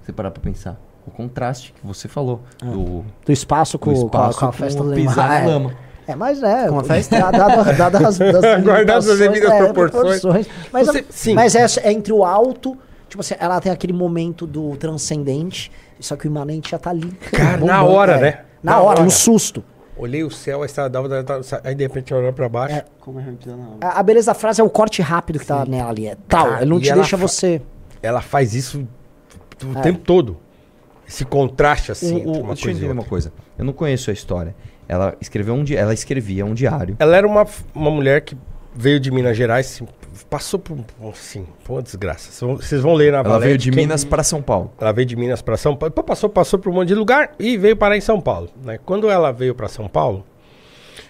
Você 0.01 0.11
parar 0.11 0.31
pra 0.31 0.41
pensar. 0.41 0.79
O 1.07 1.11
contraste 1.11 1.71
que 1.73 1.85
você 1.85 2.07
falou. 2.07 2.41
Do, 2.61 3.05
Do 3.25 3.31
espaço 3.31 3.77
com, 3.77 3.93
do 3.93 3.99
com 3.99 4.01
a- 4.01 4.05
espaço 4.29 4.39
com 4.39 4.45
a, 4.45 4.51
festa 4.51 4.81
com 4.81 4.89
do 4.89 4.95
pisar 4.95 5.29
na 5.29 5.39
É. 5.39 5.45
lama. 5.45 5.73
É, 6.07 6.15
mas 6.15 6.41
é. 6.43 6.67
Com 6.67 6.79
a 6.79 6.83
festa? 6.83 7.19
Dado, 7.31 7.77
dado 7.77 7.97
as, 8.07 8.17
das 8.17 8.63
Guardadas 8.63 9.09
as 9.09 9.19
devidas 9.19 9.51
é, 9.51 9.57
proporções. 9.71 10.47
Mas, 10.71 10.87
Você- 10.87 11.05
sim. 11.09 11.33
mas 11.33 11.55
é, 11.55 11.65
é 11.83 11.91
entre 11.91 12.11
o 12.13 12.23
alto, 12.23 12.77
tipo 13.09 13.21
assim, 13.21 13.35
ela 13.39 13.59
tem 13.61 13.71
aquele 13.71 13.93
momento 13.93 14.45
do 14.47 14.75
transcendente, 14.77 15.71
só 15.99 16.15
que 16.15 16.27
o 16.27 16.29
imanente 16.29 16.71
já 16.71 16.77
tá 16.79 16.89
ali. 16.91 17.11
Cara, 17.31 17.57
na 17.57 17.57
bombando, 17.79 17.91
hora, 17.91 18.11
é. 18.17 18.21
né? 18.21 18.39
Na, 18.61 18.71
Na 18.73 18.79
hora, 18.81 18.89
hora. 18.99 19.03
no 19.03 19.11
susto. 19.11 19.63
Olhei 19.97 20.23
o 20.23 20.29
céu, 20.29 20.61
a 20.61 20.65
estrela 20.65 20.89
d'alva, 20.89 21.23
tá- 21.23 21.39
tá- 21.41 21.61
aí 21.63 21.73
de 21.73 21.83
repente 21.83 22.13
olhando 22.13 22.33
pra 22.33 22.49
baixo. 22.49 22.83
Como 22.99 23.19
é 23.19 23.23
rapidão 23.23 23.57
na 23.79 23.87
A, 23.87 23.99
a 23.99 24.03
beleza 24.03 24.27
da 24.27 24.33
frase 24.33 24.59
é 24.59 24.63
o 24.63 24.69
corte 24.69 25.01
rápido 25.01 25.39
que 25.39 25.45
tá 25.45 25.65
nela 25.65 25.89
ali. 25.89 26.07
É 26.07 26.17
tal. 26.27 26.45
Cara, 26.47 26.61
ele 26.61 26.69
não 26.69 26.79
te 26.79 26.89
ela 26.89 27.01
deixa 27.01 27.17
fa- 27.17 27.27
você. 27.27 27.61
Ela 28.03 28.21
faz 28.21 28.53
isso 28.53 28.85
o 29.65 29.77
É. 29.77 29.81
tempo 29.81 29.99
todo. 29.99 30.37
Esse 31.07 31.23
contraste 31.25 31.91
assim, 31.91 32.25
O- 32.25 32.39
uma 32.41 32.53
deixa 32.53 32.67
eu 32.67 32.71
entender 32.71 32.91
uma 32.91 33.03
coisa. 33.03 33.31
Eu 33.57 33.63
não 33.65 33.73
conheço 33.73 34.09
a 34.09 34.13
história. 34.13 34.55
Ela 34.87 35.15
escreveu 35.19 35.53
um 35.55 35.63
ela 35.75 35.93
escrevia 35.93 36.45
um 36.45 36.53
diário. 36.53 36.95
Ela 36.99 37.15
era 37.17 37.27
uma, 37.27 37.45
uma 37.73 37.89
mulher 37.91 38.21
que 38.21 38.37
veio 38.75 38.99
de 38.99 39.09
Minas 39.09 39.35
Gerais, 39.37 39.65
assim, 39.67 39.87
passou 40.29 40.59
por 40.59 40.77
assim, 41.11 41.45
foi 41.63 41.77
uma 41.77 41.81
desgraça. 41.81 42.29
Vocês 42.31 42.81
vão- 42.81 42.93
ler 42.93 43.11
na 43.11 43.19
Ela 43.19 43.39
veio 43.39 43.57
de 43.57 43.71
quem- 43.71 43.83
Minas 43.83 44.03
para 44.03 44.21
São 44.23 44.41
Paulo. 44.41 44.71
Ela 44.79 44.91
veio 44.91 45.05
de 45.05 45.15
Minas 45.15 45.41
para 45.41 45.57
São 45.57 45.75
Paulo, 45.75 45.91
passou, 46.03 46.29
passou 46.29 46.59
por 46.59 46.69
um 46.69 46.73
monte 46.73 46.89
de 46.89 46.95
lugar 46.95 47.31
e 47.39 47.57
veio 47.57 47.75
parar 47.77 47.95
em 47.97 48.01
São 48.01 48.19
Paulo. 48.19 48.49
Né? 48.63 48.77
Quando 48.85 49.09
ela 49.09 49.31
veio 49.31 49.55
para 49.55 49.67
São 49.67 49.87
Paulo, 49.87 50.25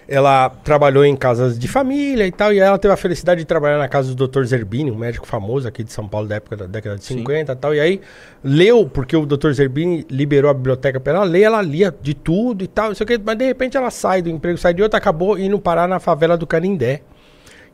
ela 0.08 0.48
trabalhou 0.48 1.04
em 1.04 1.16
casas 1.16 1.58
de 1.58 1.66
família 1.66 2.26
e 2.26 2.30
tal, 2.30 2.52
e 2.52 2.58
ela 2.60 2.78
teve 2.78 2.94
a 2.94 2.96
felicidade 2.96 3.40
de 3.40 3.44
trabalhar 3.44 3.76
na 3.78 3.88
casa 3.88 4.14
do 4.14 4.28
Dr. 4.28 4.44
Zerbini, 4.44 4.90
um 4.90 4.96
médico 4.96 5.26
famoso 5.26 5.66
aqui 5.66 5.82
de 5.82 5.92
São 5.92 6.06
Paulo 6.06 6.28
da 6.28 6.36
época 6.36 6.56
da 6.56 6.66
década 6.66 6.96
de 6.96 7.04
50 7.04 7.52
e 7.52 7.56
tal. 7.56 7.74
E 7.74 7.80
aí 7.80 8.00
leu, 8.44 8.88
porque 8.88 9.16
o 9.16 9.26
Dr. 9.26 9.50
Zerbini 9.52 10.06
liberou 10.08 10.50
a 10.50 10.54
biblioteca 10.54 11.00
para 11.00 11.14
ela 11.14 11.24
ler, 11.24 11.42
ela 11.42 11.60
lia 11.60 11.92
de 12.00 12.14
tudo 12.14 12.62
e 12.62 12.68
tal, 12.68 12.88
não 12.88 12.94
sei 12.94 13.04
o 13.04 13.06
quê, 13.08 13.20
mas 13.24 13.36
de 13.36 13.44
repente 13.46 13.76
ela 13.76 13.90
sai 13.90 14.22
do 14.22 14.28
emprego, 14.30 14.56
sai 14.58 14.72
de 14.74 14.82
outro, 14.82 14.96
acabou 14.96 15.36
indo 15.38 15.58
parar 15.58 15.88
na 15.88 15.98
favela 15.98 16.36
do 16.36 16.46
Canindé, 16.46 17.00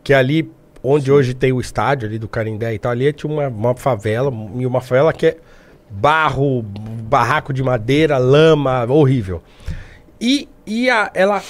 que 0.02 0.12
é 0.15 0.17
ali 0.17 0.51
onde 0.83 1.12
hoje 1.12 1.35
tem 1.35 1.52
o 1.52 1.61
estádio 1.61 2.09
ali 2.09 2.19
do 2.19 2.28
Canindé 2.28 2.73
e 2.75 2.78
tal, 2.78 2.93
ali 2.93 3.12
tinha 3.12 3.31
uma, 3.33 3.49
uma 3.49 3.75
favela, 3.77 4.33
e 4.57 4.67
uma 4.67 4.81
favela 4.81 5.12
que 5.12 5.27
é 5.27 5.36
barro, 5.91 6.62
barraco 6.62 7.52
de 7.52 7.62
madeira, 7.62 8.17
lama, 8.17 8.86
horrível. 8.89 9.43
E, 10.20 10.49
e 10.67 10.89
a- 10.89 11.11
ela, 11.15 11.43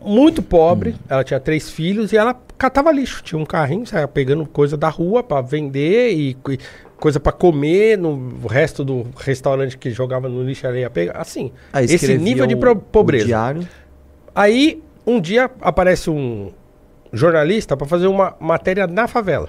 muito 0.00 0.42
pobre, 0.42 0.94
ela 1.08 1.22
tinha 1.24 1.38
três 1.40 1.70
filhos 1.70 2.12
e 2.12 2.16
ela 2.16 2.34
catava 2.58 2.90
lixo. 2.92 3.22
Tinha 3.22 3.40
um 3.40 3.44
carrinho, 3.46 3.86
saia 3.86 4.06
pegando 4.08 4.44
coisa 4.46 4.76
da 4.76 4.88
rua 4.88 5.22
pra 5.22 5.40
vender 5.40 6.12
e, 6.12 6.36
e 6.48 6.58
coisa 6.96 7.18
pra 7.20 7.32
comer 7.32 7.96
no 7.96 8.46
resto 8.46 8.84
do 8.84 9.06
restaurante 9.16 9.78
que 9.78 9.90
jogava 9.90 10.28
no 10.28 10.42
lixo 10.42 10.66
ela 10.66 10.78
ia 10.78 10.90
pegar. 10.90 11.18
Assim, 11.18 11.52
Aí 11.72 11.84
esse 11.86 12.18
nível 12.18 12.46
de 12.46 12.56
pro- 12.56 12.76
pobreza. 12.76 13.26
diário. 13.26 13.66
Aí, 14.34 14.82
um 15.06 15.20
dia 15.20 15.50
aparece 15.60 16.10
um 16.10 16.52
jornalista 17.12 17.76
pra 17.76 17.86
fazer 17.86 18.06
uma 18.06 18.36
matéria 18.38 18.86
na 18.86 19.08
favela. 19.08 19.48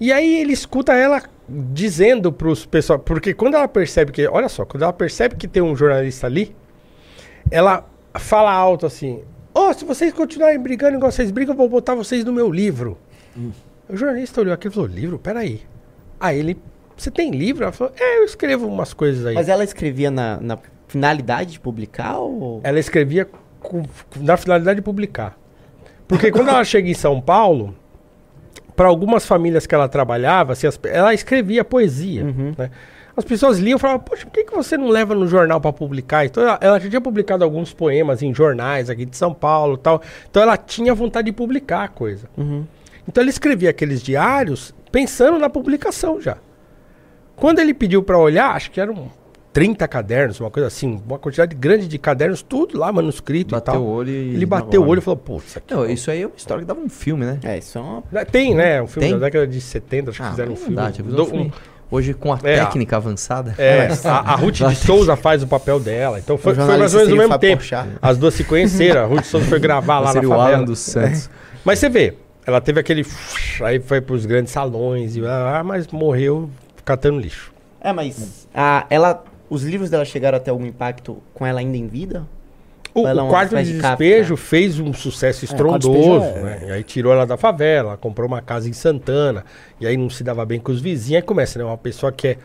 E 0.00 0.12
aí 0.12 0.40
ele 0.40 0.52
escuta 0.52 0.94
ela 0.94 1.22
dizendo 1.48 2.32
pros 2.32 2.64
pessoal, 2.64 2.98
porque 2.98 3.34
quando 3.34 3.54
ela 3.56 3.68
percebe 3.68 4.12
que, 4.12 4.26
olha 4.26 4.48
só, 4.48 4.64
quando 4.64 4.82
ela 4.82 4.92
percebe 4.92 5.36
que 5.36 5.46
tem 5.46 5.62
um 5.62 5.76
jornalista 5.76 6.26
ali, 6.26 6.54
ela 7.50 7.84
fala 8.18 8.52
alto 8.52 8.86
assim: 8.86 9.22
"Ó, 9.54 9.72
se 9.72 9.84
vocês 9.84 10.12
continuarem 10.12 10.58
brigando 10.58 10.96
igual 10.96 11.10
vocês 11.12 11.30
brigam, 11.30 11.54
eu 11.54 11.58
vou 11.58 11.68
botar 11.68 11.94
vocês 11.94 12.24
no 12.24 12.32
meu 12.32 12.50
livro". 12.50 12.98
O 13.88 13.96
jornalista 13.96 14.40
olhou 14.40 14.54
aqui 14.54 14.68
e 14.68 14.70
falou: 14.70 14.88
"Livro? 14.88 15.18
Peraí". 15.18 15.60
Aí 16.18 16.38
ele: 16.38 16.58
"Você 16.96 17.10
tem 17.10 17.30
livro?" 17.30 17.64
Ela 17.64 17.72
falou: 17.72 17.92
"É, 17.98 18.18
eu 18.18 18.24
escrevo 18.24 18.66
umas 18.66 18.92
coisas 18.92 19.24
aí". 19.26 19.34
Mas 19.34 19.48
ela 19.48 19.64
escrevia 19.64 20.10
na, 20.10 20.38
na 20.40 20.58
finalidade 20.88 21.52
de 21.52 21.60
publicar 21.60 22.18
ou. 22.18 22.60
Ela 22.64 22.78
escrevia 22.80 23.28
com, 23.60 23.82
na 24.16 24.36
finalidade 24.36 24.76
de 24.76 24.82
publicar. 24.82 25.38
Porque 26.08 26.30
quando 26.32 26.48
ela 26.48 26.64
chega 26.64 26.88
em 26.88 26.94
São 26.94 27.20
Paulo, 27.20 27.76
para 28.74 28.88
algumas 28.88 29.24
famílias 29.26 29.66
que 29.66 29.74
ela 29.74 29.88
trabalhava, 29.88 30.52
assim, 30.54 30.66
as- 30.66 30.78
ela 30.84 31.14
escrevia 31.14 31.64
poesia. 31.64 32.24
né? 32.58 32.70
As 33.16 33.24
pessoas 33.24 33.58
liam 33.58 33.76
e 33.76 33.78
falavam, 33.80 34.00
poxa, 34.02 34.24
por 34.24 34.32
que, 34.32 34.44
que 34.44 34.54
você 34.54 34.76
não 34.78 34.88
leva 34.88 35.14
no 35.14 35.26
jornal 35.26 35.60
para 35.60 35.72
publicar? 35.72 36.24
Então 36.24 36.42
ela, 36.42 36.58
ela 36.60 36.80
já 36.80 36.88
tinha 36.88 37.00
publicado 37.00 37.42
alguns 37.44 37.72
poemas 37.74 38.22
em 38.22 38.32
jornais 38.34 38.88
aqui 38.88 39.04
de 39.04 39.16
São 39.16 39.34
Paulo 39.34 39.74
e 39.74 39.78
tal. 39.78 40.00
Então 40.30 40.42
ela 40.42 40.56
tinha 40.56 40.94
vontade 40.94 41.26
de 41.26 41.32
publicar 41.32 41.84
a 41.84 41.88
coisa. 41.88 42.28
Então 43.08 43.22
ele 43.22 43.30
escrevia 43.30 43.70
aqueles 43.70 44.00
diários 44.02 44.72
pensando 44.92 45.38
na 45.38 45.50
publicação 45.50 46.20
já. 46.20 46.36
Quando 47.36 47.58
ele 47.58 47.72
pediu 47.74 48.02
para 48.02 48.18
olhar, 48.18 48.54
acho 48.54 48.70
que 48.70 48.80
eram 48.80 49.10
30 49.52 49.88
cadernos, 49.88 50.38
uma 50.38 50.50
coisa 50.50 50.68
assim, 50.68 51.00
uma 51.08 51.18
quantidade 51.18 51.56
grande 51.56 51.88
de 51.88 51.98
cadernos, 51.98 52.42
tudo 52.42 52.78
lá 52.78 52.92
manuscrito 52.92 53.54
Bateu 53.54 53.72
e 53.74 53.76
tal. 53.76 53.82
o 53.84 53.88
olho 53.88 54.10
e 54.10 54.34
Ele 54.34 54.46
bateu 54.46 54.82
o 54.82 54.86
olho 54.86 54.98
e 54.98 55.02
falou, 55.02 55.16
pô, 55.16 55.38
isso 55.38 55.58
aqui. 55.58 55.74
Não, 55.74 55.84
isso 55.90 56.10
aí 56.10 56.22
é 56.22 56.26
uma 56.26 56.36
história 56.36 56.62
que 56.62 56.68
dava 56.68 56.80
um 56.80 56.88
filme, 56.88 57.24
né? 57.26 57.40
É, 57.42 57.58
isso 57.58 57.76
é 57.76 57.80
uma. 57.80 58.02
Tem, 58.26 58.54
né? 58.54 58.80
Um 58.82 58.86
filme 58.86 59.08
Tem? 59.08 59.18
da 59.18 59.24
década 59.26 59.46
de 59.48 59.60
70, 59.60 60.10
acho 60.10 60.20
que 60.20 60.26
Ah, 60.26 60.30
fizeram 60.30 60.50
um 60.50 60.54
é 60.54 60.56
filme. 60.56 60.74
verdade, 60.76 61.02
Do- 61.02 61.22
um 61.22 61.26
filme. 61.26 61.52
Hoje, 61.90 62.14
com 62.14 62.32
a 62.32 62.38
É, 62.42 62.58
técnica 62.58 62.96
avançada. 62.96 63.54
É, 63.58 63.88
a, 64.04 64.18
a 64.18 64.34
Ruth 64.36 64.56
de 64.56 64.76
Souza 64.76 65.16
faz 65.16 65.42
o 65.42 65.46
papel 65.46 65.80
dela. 65.80 66.18
Então 66.18 66.38
foi, 66.38 66.54
foi 66.54 66.64
mais 66.64 66.94
ou 66.94 67.00
menos 67.00 67.12
no 67.12 67.18
mesmo 67.18 67.38
tempo. 67.38 67.56
Porchat. 67.56 67.88
As 68.00 68.16
duas 68.16 68.34
se 68.34 68.44
conheceram. 68.44 69.02
A 69.02 69.06
Ruth 69.06 69.22
de 69.22 69.26
Souza 69.26 69.46
foi 69.46 69.58
gravar 69.58 69.98
lá 69.98 70.14
na 70.14 70.22
favela. 70.22 70.54
Alan 70.54 70.64
dos 70.64 70.78
Santos. 70.78 71.26
É. 71.26 71.30
Mas 71.64 71.78
você 71.78 71.88
vê, 71.88 72.14
ela 72.46 72.60
teve 72.60 72.78
aquele... 72.78 73.04
Aí 73.62 73.80
foi 73.80 74.00
pros 74.00 74.24
grandes 74.24 74.52
salões, 74.52 75.16
e, 75.16 75.26
ah, 75.26 75.62
mas 75.64 75.86
morreu 75.88 76.48
catando 76.84 77.18
lixo. 77.18 77.52
É, 77.80 77.92
mas. 77.92 78.46
A, 78.54 78.86
ela. 78.88 79.24
Os 79.48 79.64
livros 79.64 79.90
dela 79.90 80.04
chegaram 80.04 80.36
a 80.36 80.40
ter 80.40 80.50
algum 80.50 80.64
impacto 80.64 81.18
com 81.34 81.44
ela 81.44 81.60
ainda 81.60 81.76
em 81.76 81.88
vida? 81.88 82.24
O, 82.94 83.06
é 83.06 83.14
o 83.14 83.28
quarto 83.28 83.50
de 83.50 83.56
espécie 83.60 83.72
de 83.74 83.80
despejo 83.80 84.36
fez 84.36 84.80
um 84.80 84.92
sucesso 84.92 85.44
É, 85.44 85.46
estrondoso, 85.46 85.92
despejo 85.92 86.24
é- 86.24 86.42
né? 86.42 86.62
E 86.68 86.72
aí 86.72 86.82
tirou 86.82 87.12
ela 87.12 87.24
da 87.26 87.36
favela, 87.36 87.96
comprou 87.96 88.26
uma 88.26 88.40
casa 88.42 88.68
em 88.68 88.72
Santana, 88.72 89.44
e 89.80 89.86
aí 89.86 89.96
não 89.96 90.10
se 90.10 90.24
dava 90.24 90.44
bem 90.44 90.58
com 90.58 90.72
os 90.72 90.80
vizinhos, 90.80 91.16
aí 91.16 91.22
começa, 91.22 91.58
né? 91.58 91.64
Uma 91.64 91.78
pessoa 91.78 92.10
que 92.10 92.28
é... 92.28 92.36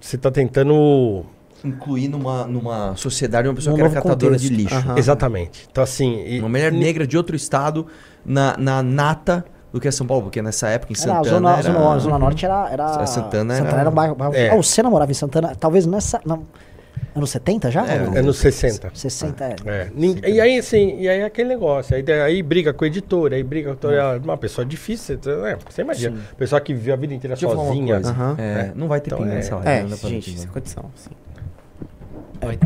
Você 0.00 0.16
tá 0.16 0.30
tentando... 0.30 1.24
Incluir 1.64 2.08
numa, 2.08 2.46
numa 2.46 2.94
sociedade 2.96 3.48
uma 3.48 3.54
pessoa 3.54 3.72
Num 3.72 3.76
que 3.78 3.82
era 3.82 3.94
catadora 3.94 4.34
contexto. 4.34 4.48
de 4.50 4.56
lixo. 4.56 4.74
Aham. 4.74 4.98
Exatamente. 4.98 5.66
Então, 5.70 5.82
assim... 5.82 6.22
e- 6.24 6.38
Uma 6.38 6.48
mulher 6.48 6.72
e- 6.72 6.76
negra 6.78 7.06
de 7.06 7.16
outro 7.16 7.34
estado 7.34 7.86
na, 8.24 8.56
na 8.56 8.82
nata 8.82 9.44
do 9.72 9.80
que 9.80 9.88
é 9.88 9.90
São 9.90 10.06
Paulo, 10.06 10.24
porque 10.24 10.40
nessa 10.40 10.68
época 10.68 10.92
em 10.92 10.96
Era, 11.02 11.12
a 11.12 11.24
Santana 11.24 11.30
zona, 11.34 11.52
era... 11.58 11.62
zona, 11.62 11.98
zona 11.98 12.18
Norte 12.18 12.44
era. 12.44 12.68
era 12.70 13.06
Santana 13.06 13.54
Santana 13.54 13.54
era- 13.72 13.80
era 13.80 13.90
um 13.90 13.92
bairro. 13.94 14.14
bairro- 14.14 14.34
É. 14.34 14.50
Ah, 14.50 14.56
você 14.56 14.82
namorava 14.82 15.10
em 15.10 15.14
Santana? 15.14 15.54
Talvez 15.58 15.86
nessa. 15.86 16.20
Não, 16.24 16.44
anos 17.18 17.30
70 17.30 17.70
já? 17.70 17.86
É, 17.86 17.98
não? 17.98 18.16
É 18.16 18.22
nos 18.22 18.38
60. 18.38 18.90
60, 18.94 19.44
é. 19.44 19.56
É. 19.66 19.90
E 20.28 20.40
aí, 20.40 20.58
assim, 20.58 20.96
e 21.00 21.08
aí 21.08 21.20
é 21.20 21.24
aquele 21.24 21.48
negócio. 21.48 21.96
Aí, 21.96 22.04
aí 22.24 22.42
briga 22.42 22.72
com 22.72 22.84
o 22.84 22.86
editor, 22.86 23.32
aí 23.32 23.42
briga 23.42 23.68
com 23.74 23.86
o 23.88 23.90
editor. 23.90 23.92
ela 23.94 24.14
é 24.14 24.18
Uma 24.18 24.36
pessoa 24.36 24.64
difícil, 24.64 25.18
você, 25.20 25.30
é, 25.30 25.56
você 25.68 25.82
imagina. 25.82 26.18
Pessoa 26.36 26.60
que 26.60 26.72
vive 26.74 26.92
a 26.92 26.96
vida 26.96 27.14
inteira 27.14 27.36
Deixa 27.36 27.54
sozinha. 27.54 27.96
Aham. 27.98 28.34
É, 28.38 28.72
não 28.74 28.88
vai 28.88 29.00
ter 29.00 29.08
Então, 29.08 29.18
pinga 29.18 29.32
é- 29.32 29.34
nessa 29.36 29.56
live. 29.56 29.70
É, 29.70 29.82
não 29.82 29.98
pra 29.98 30.08
gente, 30.08 30.24
pingar. 30.30 30.40
sem 30.42 30.50
condição. 30.50 30.90
Sim. 30.94 31.10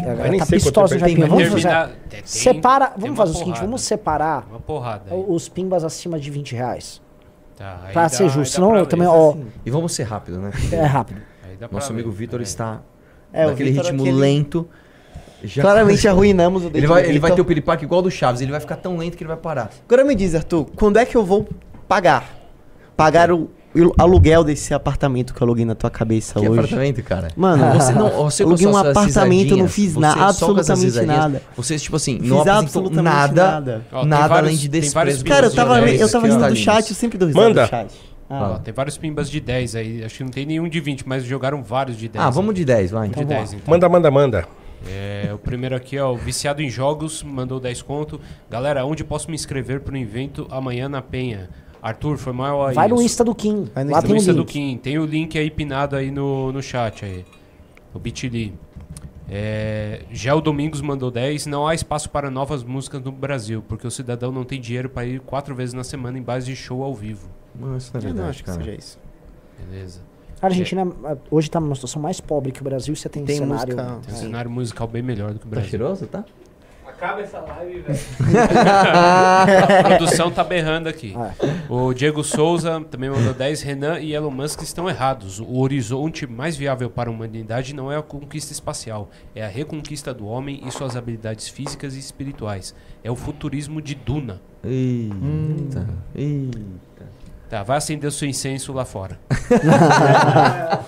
Ela 0.05 0.29
nem 0.29 0.39
tá 0.41 0.47
pistosa 0.47 0.99
já, 0.99 1.07
mas 1.07 1.17
Vamos 1.29 1.45
terminar- 1.45 1.87
fazer. 1.89 1.99
tem- 2.11 2.21
Separa. 2.25 2.87
tem 2.89 3.01
Vamos 3.01 3.17
fazer 3.17 3.31
o 3.31 3.35
seguinte: 3.35 3.47
porrada. 3.55 3.67
vamos 3.67 3.83
separar 3.83 4.43
porrada 4.67 5.15
os 5.15 5.49
pimbas 5.49 5.85
acima 5.85 6.19
de 6.19 6.31
20 6.31 6.55
reais. 6.55 7.01
Tá, 7.57 7.81
aí 7.85 7.93
Pra 7.93 8.03
dá- 8.03 8.09
ser 8.09 8.29
justo. 8.29 8.55
Senão 8.55 8.71
pra 8.71 8.79
eu 8.81 8.87
também, 8.87 9.07
ó. 9.07 9.35
E 9.65 9.71
vamos 9.71 9.93
ser 9.95 10.03
rápido, 10.05 10.39
né? 10.39 10.51
É 10.73 10.83
rápido. 10.85 11.23
Nosso 11.71 11.93
amigo 11.93 12.11
Vitor 12.11 12.41
está 12.41 12.81
É, 13.33 13.47
o 13.47 13.51
naquele 13.51 13.71
é 13.71 13.73
ritmo 13.73 14.03
aquele- 14.03 14.13
lento. 14.19 14.69
Já- 15.43 15.63
Claramente 15.63 16.07
arruinamos 16.09 16.65
o 16.65 16.71
Ele 16.75 16.87
vai, 16.87 17.07
ele 17.09 17.19
vai 17.19 17.33
ter 17.33 17.41
o 17.41 17.45
piripaque 17.45 17.85
igual 17.85 18.03
do 18.03 18.11
Chaves, 18.11 18.41
ele 18.43 18.51
vai 18.51 18.61
ficar 18.61 18.77
tão 18.77 18.97
lento 18.99 19.17
que 19.17 19.23
ele 19.23 19.29
vai 19.29 19.37
parar. 19.39 19.71
Agora 19.87 20.05
me 20.05 20.15
diz, 20.15 20.35
Arthur, 20.35 20.67
quando 20.77 20.99
é 20.99 21.07
que 21.07 21.17
eu 21.17 21.25
vou 21.25 21.49
pagar? 21.89 22.37
Pagar 22.95 23.33
o, 23.33 23.49
o 23.75 23.93
aluguel 23.97 24.45
desse 24.45 24.75
apartamento 24.75 25.33
que 25.33 25.41
eu 25.41 25.47
aluguei 25.47 25.65
na 25.65 25.75
tua 25.75 25.89
cabeça 25.89 26.39
Que 26.39 26.47
hoje. 26.47 26.59
apartamento, 26.59 27.03
cara? 27.03 27.29
Mano, 27.35 27.73
você 27.81 27.93
não, 27.95 28.11
você 28.25 28.43
aluguei 28.43 28.67
um 28.67 28.77
apartamento, 28.77 29.53
eu 29.53 29.57
não 29.57 29.69
fiz 29.69 29.97
nada, 29.97 30.25
absolutamente 30.27 31.01
nada. 31.07 31.43
Vocês, 31.57 31.81
tipo 31.81 31.97
assim, 31.97 32.19
Fiz 32.21 32.29
não 32.29 32.41
absolutamente 32.43 33.03
nada, 33.03 33.43
nada. 33.53 33.83
Nada 34.05 34.29
vários- 34.29 34.49
além 34.49 34.57
de 34.59 34.69
desprezo. 34.69 35.25
Cara, 35.25 35.47
eu 35.47 35.55
tava, 35.55 35.81
de 35.81 35.97
eu 35.97 36.11
tava 36.11 36.29
dez 36.29 36.35
rindo 36.37 36.49
do 36.51 36.57
chat, 36.57 36.91
eu 36.91 36.97
sempre 36.97 37.17
dou 37.17 37.29
risada 37.29 37.47
Manda. 37.49 37.65
do 37.65 37.71
chat. 37.71 37.91
Ó, 38.31 38.59
tem 38.59 38.73
vários 38.73 38.97
pimbas 38.97 39.29
de 39.29 39.41
10 39.41 39.75
aí. 39.75 40.05
Acho 40.05 40.19
que 40.19 40.25
não 40.25 40.31
tem 40.31 40.47
nenhum 40.47 40.69
de 40.69 40.79
20, 40.81 41.07
mas 41.09 41.25
jogaram 41.25 41.63
vários 41.63 41.97
de 41.99 42.09
10. 42.09 42.25
Ah, 42.25 42.31
vamos 42.31 42.55
de 42.55 42.65
10, 42.65 42.91
vai. 42.93 43.09
De 43.09 43.15
Então 43.15 43.25
10, 43.25 43.39
vamos 43.41 43.53
lá. 43.53 43.59
então. 43.61 43.75
Manda, 43.75 43.89
manda, 43.89 44.11
manda. 44.11 44.49
É, 44.89 45.31
o 45.35 45.39
primeiro 45.39 45.75
aqui, 45.77 45.99
ó, 45.99 46.13
o 46.13 46.17
Viciado 46.17 46.63
em 46.63 46.71
Jogos, 46.71 47.23
mandou 47.23 47.59
10 47.61 47.83
conto. 47.83 48.21
Galera, 48.49 48.85
onde 48.87 49.03
posso 49.05 49.29
me 49.29 49.35
inscrever 49.35 49.81
pro 49.81 49.97
evento 49.97 50.47
amanhã 50.51 50.89
na 50.89 51.03
Penha? 51.03 51.51
Arthur, 51.83 52.17
foi 52.19 52.33
mal 52.33 52.67
aí. 52.67 52.75
Vai 52.75 52.89
no 52.89 53.01
Insta 53.03 53.25
do 53.25 53.35
Kim. 53.35 53.69
Vai 53.75 53.85
no 53.85 53.91
Lá 53.91 53.99
Insta, 53.99 54.09
tem 54.15 54.31
o 54.31 54.35
do. 54.35 54.45
Kim. 54.45 54.77
Tem 54.79 54.99
o 54.99 55.05
link 55.07 55.39
aí 55.39 55.51
pinado 55.51 55.97
aí 55.97 56.11
no, 56.11 56.53
no 56.53 56.63
chat 56.63 57.05
aí. 57.05 57.25
O 57.93 57.99
Bitly. 57.99 58.55
É, 59.29 60.03
Gel 60.11 60.41
Domingos 60.41 60.81
mandou 60.81 61.11
10. 61.11 61.47
Não 61.47 61.67
há 61.67 61.75
espaço 61.75 62.11
para 62.11 62.31
novas 62.31 62.63
músicas 62.63 63.03
no 63.03 63.13
Brasil, 63.13 63.63
porque 63.67 63.87
o 63.87 63.91
cidadão 63.91 64.31
não 64.33 64.45
tem 64.45 64.61
dinheiro 64.61 64.89
para 64.89 65.07
ir 65.07 65.21
quatro 65.21 65.55
vezes 65.55 65.73
na 65.75 65.85
semana 65.85 66.19
em 66.19 66.23
base 66.23 66.47
de 66.47 66.57
show 66.57 66.83
ao 66.83 66.95
vivo. 66.95 67.29
Não, 67.55 67.77
isso 67.77 67.91
não 67.95 68.01
é 68.01 68.05
Eu 68.05 68.09
não 68.09 68.15
verdade, 68.15 68.31
acho 68.31 68.39
que 68.45 68.51
cara. 68.51 68.59
seja 68.65 68.75
isso. 68.77 68.99
Beleza. 69.69 70.01
A 70.43 70.47
Argentina 70.47 70.87
eh, 71.05 71.17
hoje 71.31 71.51
tá 71.51 71.61
numa 71.61 71.75
situação 71.75 72.01
mais 72.01 72.21
pobre 72.21 72.51
que 72.53 72.61
o 72.61 72.65
Brasil. 72.65 72.95
Você 72.97 73.09
tem, 73.09 73.25
Tem 73.25 73.37
cenário. 73.39 73.77
música- 73.77 73.99
Tem 74.07 74.15
um 74.15 74.17
cenário 74.19 74.51
musical 74.51 74.87
bem 74.89 75.03
melhor 75.03 75.33
do 75.35 75.39
que 75.39 75.47
o 75.47 75.49
Tá 75.49 75.51
Brasil. 75.51 75.71
cheiroso, 75.71 76.07
tá? 76.07 76.25
Acaba 76.87 77.21
essa 77.23 77.41
live, 77.41 77.81
velho. 77.81 77.99
A 79.81 79.83
produção 79.85 80.31
tá 80.31 80.43
berrando 80.45 80.89
aqui. 80.89 81.15
Ah. 81.17 81.33
O 81.69 81.95
Diego 81.95 82.23
Souza 82.25 82.81
também 82.91 83.09
mandou 83.11 83.33
10. 83.33 83.63
Renan 83.63 84.01
e 84.01 84.13
Elon 84.15 84.31
Musk 84.31 84.63
estão 84.63 84.89
errados. 84.89 85.41
O 85.41 85.59
horizonte 85.61 86.27
mais 86.27 86.57
viável 86.57 86.91
para 86.91 87.09
a 87.09 87.13
humanidade 87.13 87.75
não 87.75 87.91
é 87.91 87.97
a 87.97 88.03
conquista 88.03 88.53
espacial, 88.53 89.09
é 89.35 89.45
a 89.45 89.49
reconquista 89.49 90.13
do 90.13 90.27
homem 90.27 90.61
e 90.67 90.71
suas 90.71 90.97
habilidades 90.97 91.49
físicas 91.49 91.95
e 91.97 91.99
espirituais. 91.99 92.75
É 93.05 93.11
o 93.11 93.17
futurismo 93.17 93.81
de 93.81 93.95
Duna. 93.95 94.41
Eita, 94.65 95.87
eita. 96.15 96.61
Tá, 97.51 97.65
vai 97.65 97.79
acender 97.79 98.09
o 98.09 98.13
seu 98.13 98.29
incenso 98.29 98.73
lá 98.73 98.85
fora. 98.85 99.19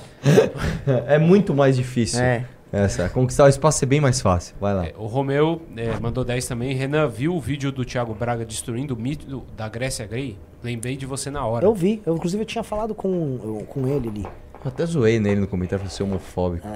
é 1.08 1.18
muito 1.18 1.52
mais 1.52 1.76
difícil. 1.76 2.20
É. 2.20 2.44
Essa, 2.72 3.08
conquistar 3.08 3.44
o 3.44 3.48
espaço 3.48 3.84
é 3.84 3.86
bem 3.86 4.00
mais 4.00 4.20
fácil. 4.20 4.54
Vai 4.60 4.72
lá. 4.72 4.86
É, 4.86 4.94
o 4.96 5.06
Romeu 5.06 5.60
é, 5.76 5.98
mandou 6.00 6.24
10 6.24 6.46
também. 6.46 6.72
Renan, 6.72 7.08
viu 7.08 7.34
o 7.34 7.40
vídeo 7.40 7.72
do 7.72 7.84
Thiago 7.84 8.14
Braga 8.14 8.46
destruindo 8.46 8.94
o 8.94 8.96
mito 8.96 9.42
da 9.56 9.68
Grécia 9.68 10.06
Grey? 10.06 10.38
Lembrei 10.62 10.96
de 10.96 11.04
você 11.04 11.32
na 11.32 11.44
hora. 11.44 11.66
Eu 11.66 11.74
vi. 11.74 12.00
Eu, 12.06 12.14
inclusive, 12.14 12.42
eu 12.42 12.46
tinha 12.46 12.62
falado 12.62 12.94
com, 12.94 13.64
com 13.68 13.88
ele 13.88 14.08
ali. 14.08 14.22
Eu 14.22 14.68
até 14.68 14.86
zoei 14.86 15.18
nele 15.18 15.40
no 15.40 15.48
comentário, 15.48 15.80
falei 15.80 15.94
ser 15.94 16.04
homofóbico. 16.04 16.66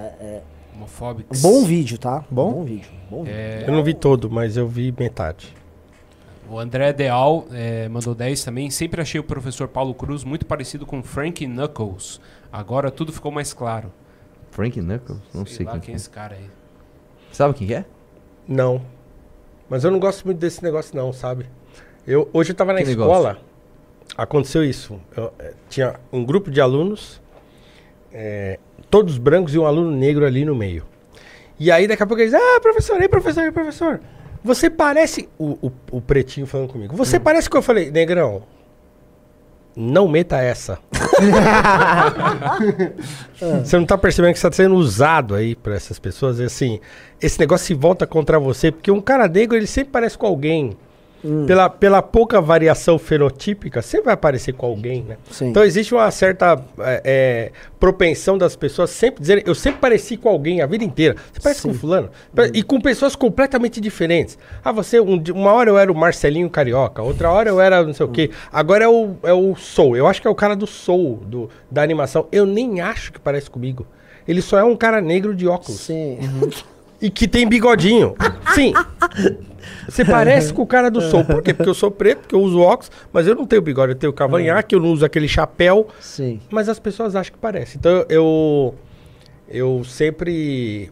Homofóbico. 0.74 1.32
Bom 1.39 1.65
vídeo, 1.65 1.97
tá? 1.97 2.24
Bom? 2.28 2.65
vídeo. 2.65 2.90
Bom 3.08 3.23
vídeo. 3.23 3.39
É, 3.39 3.65
Eu 3.66 3.73
não 3.73 3.84
vi 3.84 3.94
todo, 3.94 4.28
mas 4.28 4.56
eu 4.56 4.66
vi 4.66 4.92
metade. 4.98 5.55
O 6.49 6.58
André 6.58 6.92
Deal 6.92 7.47
é, 7.52 7.89
mandou 7.89 8.15
10 8.15 8.44
também. 8.44 8.70
Sempre 8.70 9.00
achei 9.00 9.20
o 9.20 9.25
professor 9.25 9.68
Paulo 9.68 9.94
Cruz 9.94 10.25
muito 10.25 10.47
parecido 10.47 10.86
com 10.86 11.02
Frank 11.02 11.47
Knuckles. 11.47 12.20
Agora 12.52 12.91
tudo 12.91 13.12
ficou 13.12 13.33
mais 13.33 13.52
claro. 13.52 13.92
Frank 14.50 14.81
Knuckles? 14.81 15.20
Não 15.34 15.44
sei, 15.44 15.66
lá 15.66 15.73
quem, 15.73 15.81
quem 15.81 15.86
que 15.86 15.91
é 15.91 15.94
é. 15.94 15.97
esse 15.97 16.10
cara 16.10 16.34
aí. 16.34 16.50
Sabe 17.33 17.55
quem 17.55 17.66
que 17.66 17.75
é? 17.75 17.84
Não. 18.47 18.81
Mas 19.68 19.84
eu 19.84 19.91
não 19.91 19.99
gosto 19.99 20.25
muito 20.25 20.39
desse 20.39 20.62
negócio, 20.62 20.97
não, 20.97 21.12
sabe? 21.12 21.47
Eu, 22.07 22.28
hoje 22.33 22.52
eu 22.52 22.55
tava 22.55 22.73
na 22.73 22.83
Que 22.83 22.91
escola, 22.91 23.31
negócio? 23.31 23.47
aconteceu 24.16 24.65
isso. 24.65 25.00
Eu, 25.16 25.33
eh, 25.39 25.55
tinha 25.68 25.99
um 26.12 26.25
grupo 26.25 26.50
de 26.50 26.60
alunos, 26.60 27.20
eh, 28.12 28.60
todos 28.89 29.18
brancos 29.18 29.55
e 29.55 29.58
um 29.58 29.66
aluno 29.66 29.91
negro 29.91 30.25
ali 30.25 30.44
no 30.44 30.55
meio. 30.55 30.86
E 31.58 31.70
aí 31.70 31.89
daqui 31.89 32.02
a 32.02 32.07
pouco 32.07 32.23
eles, 32.23 32.33
ah, 32.33 32.60
professor, 32.62 33.00
ei, 33.02 33.08
professor, 33.08 33.42
ei, 33.42 33.50
professor. 33.50 34.00
Você 34.47 34.70
parece. 34.70 35.28
O, 35.36 35.58
o, 35.66 35.73
o 35.91 36.00
pretinho 36.00 36.47
falando 36.47 36.68
comigo. 36.68 36.94
Hum. 36.94 36.97
Você 36.97 37.18
parece 37.18 37.50
que 37.50 37.57
eu 37.57 37.62
falei, 37.62 37.91
negrão. 37.91 38.44
Não 39.75 40.08
meta 40.08 40.39
essa. 40.39 40.78
Você 43.62 43.76
não 43.76 43.84
tá 43.84 43.99
percebendo 43.99 44.33
que 44.33 44.39
você 44.39 44.49
tá 44.49 44.57
sendo 44.57 44.75
usado 44.75 45.34
aí 45.34 45.55
por 45.55 45.70
essas 45.70 45.99
pessoas? 45.99 46.39
E 46.39 46.44
assim, 46.44 46.81
esse 47.20 47.39
negócio 47.39 47.66
se 47.66 47.75
volta 47.75 48.07
contra 48.07 48.39
você, 48.39 48.73
porque 48.73 48.91
um 48.91 49.02
cara 49.02 49.28
negro, 49.28 49.55
ele 49.55 49.66
sempre 49.66 49.92
parece 49.92 50.16
com 50.16 50.26
alguém. 50.26 50.75
Pela, 51.47 51.69
pela 51.69 52.03
pouca 52.03 52.41
variação 52.41 52.99
fenotípica, 52.99 53.83
sempre 53.83 54.07
vai 54.07 54.15
aparecer 54.15 54.53
com 54.53 54.67
alguém, 54.67 55.03
né? 55.03 55.17
Sim. 55.31 55.49
Então 55.49 55.65
existe 55.65 55.95
uma 55.95 56.11
certa 56.11 56.61
é, 56.79 57.03
é, 57.05 57.53
propensão 57.79 58.39
das 58.39 58.57
pessoas 58.57 58.91
sempre 58.91 59.21
dizerem, 59.21 59.45
eu 59.47 59.55
sempre 59.55 59.81
pareci 59.81 60.17
com 60.17 60.29
alguém 60.29 60.63
a 60.63 60.67
vida 60.67 60.85
inteira. 60.85 61.17
Você 61.33 61.41
parece 61.41 61.63
com 61.63 61.75
fulano. 61.75 62.11
E 62.55 62.63
com 62.63 62.81
pessoas 62.81 63.17
completamente 63.17 63.81
diferentes. 63.81 64.39
Ah, 64.65 64.73
você, 64.73 65.01
um 65.01 65.23
uma 65.35 65.53
hora 65.53 65.71
eu 65.71 65.79
era 65.79 65.91
o 65.91 65.95
Marcelinho 65.95 66.49
Carioca, 66.49 67.03
outra 67.03 67.31
hora 67.31 67.49
eu 67.49 67.61
era 67.61 67.83
não 67.83 67.93
sei 67.93 68.07
o 68.07 68.09
quê. 68.09 68.31
Agora 68.53 68.85
é 68.85 68.89
o, 68.89 69.17
é 69.23 69.33
o 69.33 69.55
Soul. 69.57 69.97
Eu 69.97 70.07
acho 70.07 70.21
que 70.21 70.29
é 70.29 70.31
o 70.31 70.35
cara 70.35 70.55
do 70.55 70.67
Soul, 70.67 71.21
do, 71.27 71.51
da 71.71 71.83
animação. 71.83 72.27
Eu 72.31 72.47
nem 72.47 72.81
acho 72.81 73.13
que 73.13 73.19
parece 73.19 73.51
comigo. 73.51 73.87
Ele 74.27 74.43
só 74.43 74.59
é 74.59 74.65
um 74.65 74.77
cara 74.77 75.01
negro 75.01 75.35
de 75.35 75.47
óculos. 75.47 75.81
Sim. 75.81 76.19
E 77.07 77.10
que 77.10 77.28
tem 77.28 77.49
bigodinho. 77.49 78.15
Sim. 78.55 78.73
Você 79.89 80.05
parece 80.05 80.52
com 80.52 80.62
o 80.62 80.67
cara 80.67 80.91
do 80.91 81.01
Soul. 81.01 81.25
Por 81.25 81.43
quê? 81.43 81.55
Porque 81.55 81.68
eu 81.70 81.75
sou 81.75 81.91
preto, 81.91 82.20
porque 82.23 82.35
eu 82.35 82.41
uso 82.41 82.60
óculos, 82.60 82.91
mas 83.12 83.26
eu 83.26 83.35
não 83.36 83.47
tenho 83.47 83.62
bigode, 83.62 83.93
eu 83.93 83.97
tenho 83.99 84.12
cavanhaque, 84.12 84.75
eu 84.75 84.81
não 84.81 84.91
uso 84.93 85.05
aquele 85.05 85.28
chapéu. 85.28 85.86
Sim. 86.01 86.41
Mas 86.51 86.68
as 86.68 86.78
pessoas 86.81 87.15
acham 87.15 87.33
que 87.33 87.39
parece. 87.39 87.76
Então 87.78 88.05
eu 88.09 88.75
eu 89.49 89.85
sempre 89.85 90.91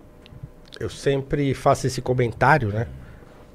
eu 0.78 0.88
sempre 0.88 1.52
faço 1.54 1.86
esse 1.88 2.00
comentário, 2.00 2.68
né? 2.68 2.86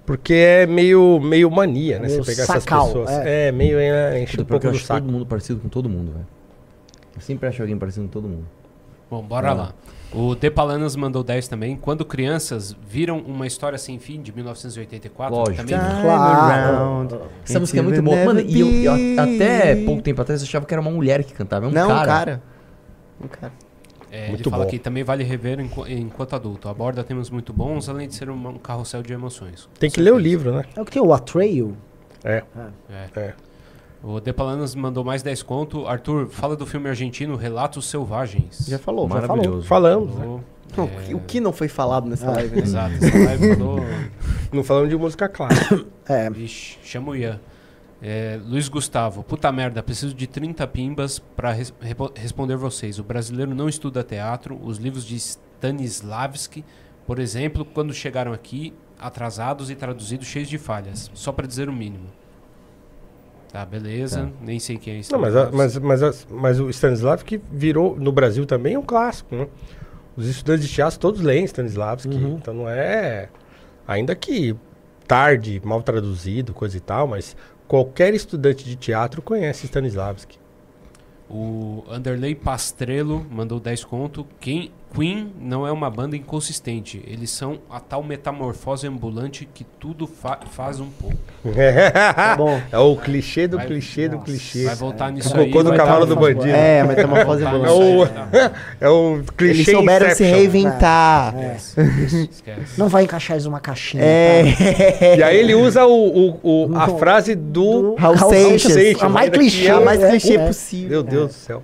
Porque 0.06 0.34
é 0.34 0.66
meio 0.66 1.20
meio 1.22 1.50
mania, 1.50 2.00
né? 2.00 2.08
Meio 2.08 2.24
Você 2.24 2.32
pegar 2.32 2.46
sacal, 2.46 2.82
essas 2.90 2.94
pessoas. 2.94 3.10
é. 3.26 3.48
É, 3.48 3.52
meio 3.54 3.78
é, 3.80 4.22
enche 4.22 4.42
um 4.42 4.44
pouco 4.46 4.66
eu 4.68 4.72
do 4.72 4.76
acho 4.78 4.86
saco. 4.86 5.02
todo 5.02 5.12
mundo 5.12 5.26
parecido 5.26 5.60
com 5.62 5.70
todo 5.70 5.88
mundo, 5.88 6.12
velho. 6.12 6.28
Eu 7.16 7.22
sempre 7.22 7.48
acho 7.48 7.62
alguém 7.62 7.78
parecido 7.78 8.06
com 8.06 8.12
todo 8.12 8.28
mundo. 8.28 8.46
Bom, 9.10 9.22
bora 9.24 9.48
Vai 9.48 9.56
lá. 9.58 9.64
lá. 9.64 9.74
O 10.12 10.34
De 10.34 10.50
Palanas 10.50 10.96
mandou 10.96 11.24
10 11.24 11.48
também. 11.48 11.76
Quando 11.76 12.04
crianças 12.04 12.76
viram 12.88 13.20
uma 13.20 13.46
história 13.46 13.78
sem 13.78 14.00
fim 14.00 14.20
de 14.22 14.34
1984, 14.34 15.36
Lógico. 15.38 15.58
também 15.58 15.78
Claro. 16.02 17.30
Essa 17.46 17.60
música 17.60 17.80
é 17.80 17.82
muito 17.84 18.02
boa. 18.02 18.26
Mano, 18.26 18.40
e 18.42 18.60
eu, 18.60 18.68
eu 18.96 19.22
até 19.22 19.76
pouco 19.86 20.02
tempo 20.02 20.20
atrás 20.22 20.42
eu 20.42 20.48
achava 20.48 20.66
que 20.66 20.74
era 20.74 20.82
uma 20.82 20.90
mulher 20.92 21.24
que 21.24 21.34
cantava. 21.34 21.68
É 21.68 21.70
um 21.70 21.72
Não, 21.72 21.88
cara. 21.90 22.06
cara. 22.08 22.44
Um 23.24 23.28
cara. 23.28 23.54
É, 24.12 24.22
ele 24.24 24.30
Muito 24.32 24.50
fala 24.50 24.64
bom. 24.64 24.70
que 24.72 24.80
também 24.80 25.04
vale 25.04 25.24
rever 25.24 25.60
enqu- 25.60 25.86
enquanto 25.88 26.36
adulto. 26.36 26.68
Aborda 26.68 27.04
temas 27.04 27.30
muito 27.30 27.54
bons, 27.54 27.88
além 27.88 28.08
de 28.08 28.16
ser 28.16 28.28
um, 28.32 28.48
um 28.48 28.58
carrossel 28.58 29.04
de 29.04 29.14
emoções. 29.14 29.70
Tem 29.80 29.88
que 29.92 30.02
ler 30.02 30.12
o 30.12 30.18
livro, 30.18 30.52
né? 30.52 30.64
É 30.76 30.82
o 30.82 30.86
que 30.86 30.92
tem 30.92 31.02
o 31.02 31.14
Atreio. 31.14 31.78
É. 32.24 32.44
É. 32.90 33.10
É. 33.20 33.34
O 34.02 34.20
De 34.20 34.32
Palanas 34.32 34.74
mandou 34.76 35.04
mais 35.04 35.22
10 35.22 35.44
conto. 35.44 35.86
Arthur, 35.88 36.28
fala 36.30 36.56
do 36.56 36.66
filme 36.66 36.88
argentino 36.90 37.36
Relatos 37.36 37.86
Selvagens. 37.90 38.66
Já 38.68 38.80
falou, 38.80 39.08
já 39.10 39.16
falou. 39.22 39.28
Maravilhoso. 39.36 39.68
Falamos, 39.68 40.16
né? 40.16 40.22
Falou. 40.22 40.44
Não, 40.78 40.90
É, 41.10 41.16
O 41.16 41.20
que 41.22 41.40
não 41.42 41.52
foi 41.52 41.68
falado 41.68 42.08
nessa 42.08 42.30
live? 42.32 42.56
né? 42.56 42.62
Exato, 42.62 42.94
essa 42.96 43.18
live 43.18 43.56
falou. 43.56 43.80
Não 44.54 44.64
falando 44.64 44.90
de 44.90 44.96
música 44.98 45.28
clássica. 45.30 45.86
É. 46.08 46.28
Vixe, 46.30 46.78
chama 46.84 47.12
o 47.12 47.16
Ian. 47.16 47.40
É, 48.02 48.40
Luiz 48.46 48.68
Gustavo, 48.70 49.22
puta 49.24 49.52
merda, 49.52 49.84
preciso 49.84 50.14
de 50.14 50.26
30 50.26 50.66
pimbas 50.68 51.22
res- 51.56 51.74
repo- 51.82 52.12
responder 52.16 52.56
vocês. 52.56 52.98
O 52.98 53.04
brasileiro 53.04 53.54
não 53.54 53.68
estuda 53.70 54.04
teatro. 54.04 54.58
Os 54.64 54.78
livros 54.78 55.06
de 55.06 55.16
Stanislavski, 55.18 56.64
por 57.06 57.20
exemplo, 57.20 57.66
quando 57.66 57.94
chegaram 57.94 58.32
aqui, 58.34 58.74
atrasados 58.98 59.70
e 59.70 59.76
traduzidos 59.76 60.28
cheios 60.28 60.48
de 60.50 60.58
falhas. 60.58 61.12
Só 61.14 61.32
pra 61.32 61.46
dizer 61.46 61.70
o 61.70 61.74
mínimo. 61.74 62.06
Tá, 63.52 63.66
beleza. 63.66 64.32
Nem 64.42 64.60
sei 64.60 64.78
quem 64.78 65.00
é 65.00 65.02
Não, 65.12 65.20
mas, 65.20 65.36
a- 65.36 65.50
mas, 65.52 65.78
mas, 65.80 66.04
a- 66.04 66.14
mas 66.30 66.60
o 66.60 66.70
Stanislavski 66.70 67.42
virou, 67.52 67.96
no 68.00 68.12
Brasil 68.12 68.46
também, 68.46 68.76
é 68.76 68.80
um 68.80 68.84
clássico, 68.84 69.36
né? 69.36 69.48
Os 70.16 70.28
estudantes 70.28 70.68
de 70.68 70.74
teatro 70.74 71.00
todos 71.00 71.22
leem 71.22 71.46
Stanislavski, 71.46 72.14
então 72.16 72.54
não 72.54 72.70
é... 72.70 73.30
Ainda 73.88 74.14
que 74.16 74.56
tarde, 75.08 75.60
mal 75.64 75.82
traduzido, 75.82 76.54
coisa 76.54 76.78
e 76.78 76.80
tal, 76.80 77.08
mas 77.08 77.36
qualquer 77.68 78.14
estudante 78.14 78.64
de 78.64 78.76
teatro 78.76 79.22
conhece 79.22 79.66
Stanislavski. 79.66 80.38
O 81.30 81.84
Anderley 81.90 82.36
Pastrello 82.36 83.26
mandou 83.32 83.60
10 83.60 83.84
conto. 83.84 84.26
Quem 84.40 84.72
Queen 84.94 85.32
não 85.40 85.68
é 85.68 85.72
uma 85.72 85.90
banda 85.90 86.16
inconsistente. 86.18 87.02
Eles 87.06 87.30
são 87.30 87.60
a 87.70 87.80
tal 87.80 88.02
metamorfose 88.04 88.88
ambulante 88.88 89.48
que 89.54 89.64
tudo 89.64 90.08
fa- 90.08 90.40
faz 90.52 90.80
um 90.80 90.90
pouco. 90.90 91.16
Tá 92.16 92.36
bom. 92.36 92.60
É 92.72 92.78
o 92.80 92.96
clichê 92.96 93.48
do 93.48 93.58
Vai- 93.58 93.68
clichê 93.68 94.10
do 94.10 94.16
Nossa, 94.16 94.26
clichê. 94.26 94.64
vai 94.66 94.76
voltar 94.76 95.12
nisso 95.12 95.34
o 95.36 95.40
aí, 95.40 95.46
cocô 95.48 95.64
do 95.64 95.70
vai 95.70 95.78
cavalo 95.78 96.08
tá- 96.08 96.14
do 96.14 96.20
bandido. 96.20 96.48
É, 96.50 96.84
metamorfose 96.84 97.44
Vai 97.44 97.54
É 97.56 97.58
voltar 97.58 97.74
o, 97.74 98.04
aí, 98.04 98.10
é 98.82 98.90
o 98.90 99.24
clichê 99.38 99.62
Eles 99.72 99.76
souberam 99.78 100.06
se 100.08 100.12
Inception. 100.24 100.36
reinventar. 100.36 101.36
É. 101.38 101.56
Esquece. 101.56 102.78
Não 102.78 102.88
vai 102.90 103.04
encaixar 103.04 103.36
eles 103.36 103.46
numa 103.46 103.60
caixinha. 103.60 104.04
É. 104.04 105.16
E 105.18 105.24
aí 105.24 105.38
ele 105.38 105.54
usa 105.56 105.86
o, 105.86 105.92
o- 106.34 106.40
o- 106.72 106.76
a 106.78 106.88
frase 106.98 107.36
do 107.36 107.96
Raul 107.96 108.16
Raul 108.16 108.34
Seixas. 108.34 108.74
Seixas, 108.74 109.04
a 109.04 109.10
mais 109.10 109.30
que 109.30 109.38
clichê, 109.38 109.68
é 109.68 109.72
A 109.72 109.80
mais 109.80 110.02
É, 110.02 110.10
clichê 110.10 110.34
é. 110.36 110.48
possível. 110.48 110.90
Meu 110.90 111.04
Deus 111.04 111.28
do 111.28 111.34
céu. 111.34 111.64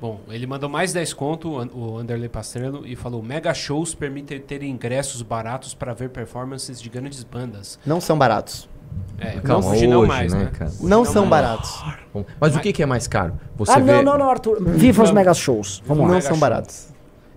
Bom, 0.00 0.20
ele 0.28 0.46
mandou 0.46 0.68
mais 0.68 0.92
10 0.92 1.12
conto, 1.12 1.50
o 1.50 1.58
An- 1.58 1.70
o 1.74 1.98
Anderley 1.98 2.28
Pastrello, 2.28 2.86
e 2.86 2.94
falou: 2.94 3.20
Mega 3.22 3.52
shows 3.52 3.94
permitem 3.94 4.38
ter 4.38 4.62
ingressos 4.62 5.22
baratos 5.22 5.74
para 5.74 5.92
ver 5.92 6.10
performances 6.10 6.80
de 6.80 6.88
grandes 6.88 7.24
bandas. 7.24 7.78
Não 7.84 8.00
são 8.00 8.16
baratos. 8.16 8.68
É, 9.18 9.32
Calma, 9.40 9.64
não, 9.66 9.72
hoje 9.72 9.86
não 9.86 10.06
mais, 10.06 10.32
né, 10.32 10.44
né? 10.44 10.50
cara? 10.50 10.70
Hoje 10.70 10.86
Não 10.86 11.04
são 11.04 11.26
mais. 11.26 11.42
baratos. 11.44 11.84
Bom, 12.14 12.24
Mas 12.40 12.56
o 12.56 12.60
que, 12.60 12.72
que 12.72 12.82
é 12.82 12.86
mais 12.86 13.06
caro? 13.06 13.34
Você 13.56 13.72
Ah, 13.72 13.78
vê... 13.78 13.92
não, 13.96 14.02
não, 14.02 14.18
não, 14.18 14.30
Arthur. 14.30 14.62
Viva 14.62 15.02
os 15.02 15.10
Não. 15.10 15.14
mega 15.16 15.34
shows. 15.34 15.82
Vamos 15.84 16.06
lá. 16.06 16.14
Não 16.14 16.20
são 16.22 16.38
baratos. 16.38 16.88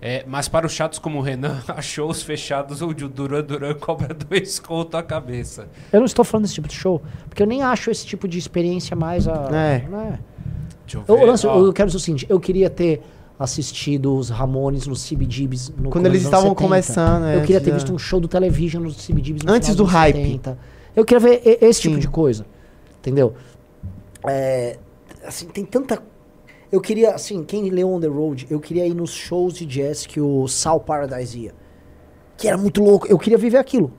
É, 0.02 0.24
mas 0.28 0.48
para 0.48 0.66
os 0.66 0.72
chatos 0.72 0.98
como 0.98 1.20
o 1.20 1.22
Renan, 1.22 1.62
há 1.68 1.82
shows 1.82 2.24
fechados 2.24 2.82
onde 2.82 3.04
o 3.04 3.10
Duran 3.10 3.44
Duran 3.44 3.74
cobra 3.74 4.14
dois 4.30 4.60
conto 4.60 4.96
a 4.96 5.04
cabeça. 5.04 5.68
Eu 5.92 6.00
não 6.00 6.06
estou 6.06 6.24
falando 6.24 6.44
desse 6.44 6.56
tipo 6.56 6.68
de 6.68 6.74
show, 6.76 7.02
porque 7.28 7.44
eu 7.44 7.48
nem 7.48 7.62
acho 7.64 7.92
esse 7.92 8.06
tipo 8.06 8.28
de 8.28 8.38
experiência 8.40 8.96
mais 8.96 9.28
a. 9.28 9.34
É. 9.52 9.80
né? 9.90 10.20
Deixa 11.00 11.12
eu 11.12 11.18
Eu, 11.18 11.26
lance, 11.26 11.48
ó. 11.48 11.58
eu 11.66 11.74
quero 11.74 11.88
dizer 11.88 11.98
o 11.98 12.00
seguinte: 12.02 12.26
eu 12.30 12.40
queria 12.40 12.70
ter 12.70 13.02
assistido 13.40 14.16
os 14.16 14.30
Ramones 14.30 14.86
no 14.86 14.94
CBGBs 14.96 15.74
no 15.78 15.90
Quando 15.90 16.06
eles 16.06 16.22
estavam 16.24 16.50
70. 16.50 16.56
começando, 16.64 17.26
é, 17.26 17.38
Eu 17.38 17.42
queria 17.42 17.60
ter 17.62 17.74
visto 17.74 17.92
um 17.94 17.98
show 17.98 18.20
do 18.20 18.28
Television 18.28 18.84
no 18.84 18.92
CBGBs 18.94 19.46
no 19.46 19.52
Antes 19.54 19.76
do 19.76 19.84
hype. 19.84 20.16
70. 20.18 20.58
Eu 20.96 21.06
queria 21.06 21.20
ver 21.20 21.58
esse 21.62 21.82
tipo 21.82 21.96
Sim. 21.96 22.02
de 22.02 22.08
coisa. 22.08 22.46
Entendeu? 23.00 23.34
É, 24.28 24.78
assim, 25.26 25.48
tem 25.48 25.66
tanta. 25.66 26.02
Eu 26.72 26.80
queria, 26.80 27.16
assim, 27.16 27.44
quem 27.44 27.70
leu 27.70 27.90
On 27.92 28.00
the 28.00 28.08
Road, 28.08 28.48
eu 28.50 28.60
queria 28.60 28.86
ir 28.88 28.94
nos 28.94 29.12
shows 29.12 29.56
de 29.56 29.66
jazz 29.66 30.06
que 30.06 30.22
o 30.22 30.48
Sal 30.48 30.80
Paradise 30.80 31.38
ia. 31.38 31.54
Que 32.38 32.48
era 32.48 32.58
muito 32.58 32.82
louco. 32.84 33.08
Eu 33.08 33.18
queria 33.18 33.38
viver 33.38 33.58
aquilo. 33.58 33.92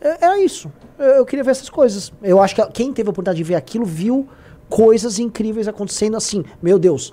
É- 0.00 0.24
Era 0.24 0.38
isso. 0.42 0.70
Eu 0.98 1.06
eu 1.06 1.24
queria 1.24 1.44
ver 1.44 1.52
essas 1.52 1.70
coisas. 1.70 2.12
Eu 2.22 2.42
acho 2.42 2.54
que 2.54 2.66
quem 2.72 2.92
teve 2.92 3.08
a 3.08 3.10
oportunidade 3.10 3.36
de 3.38 3.44
ver 3.44 3.54
aquilo 3.54 3.84
viu 3.84 4.28
coisas 4.68 5.18
incríveis 5.18 5.66
acontecendo 5.68 6.16
assim. 6.16 6.44
Meu 6.62 6.78
Deus, 6.78 7.12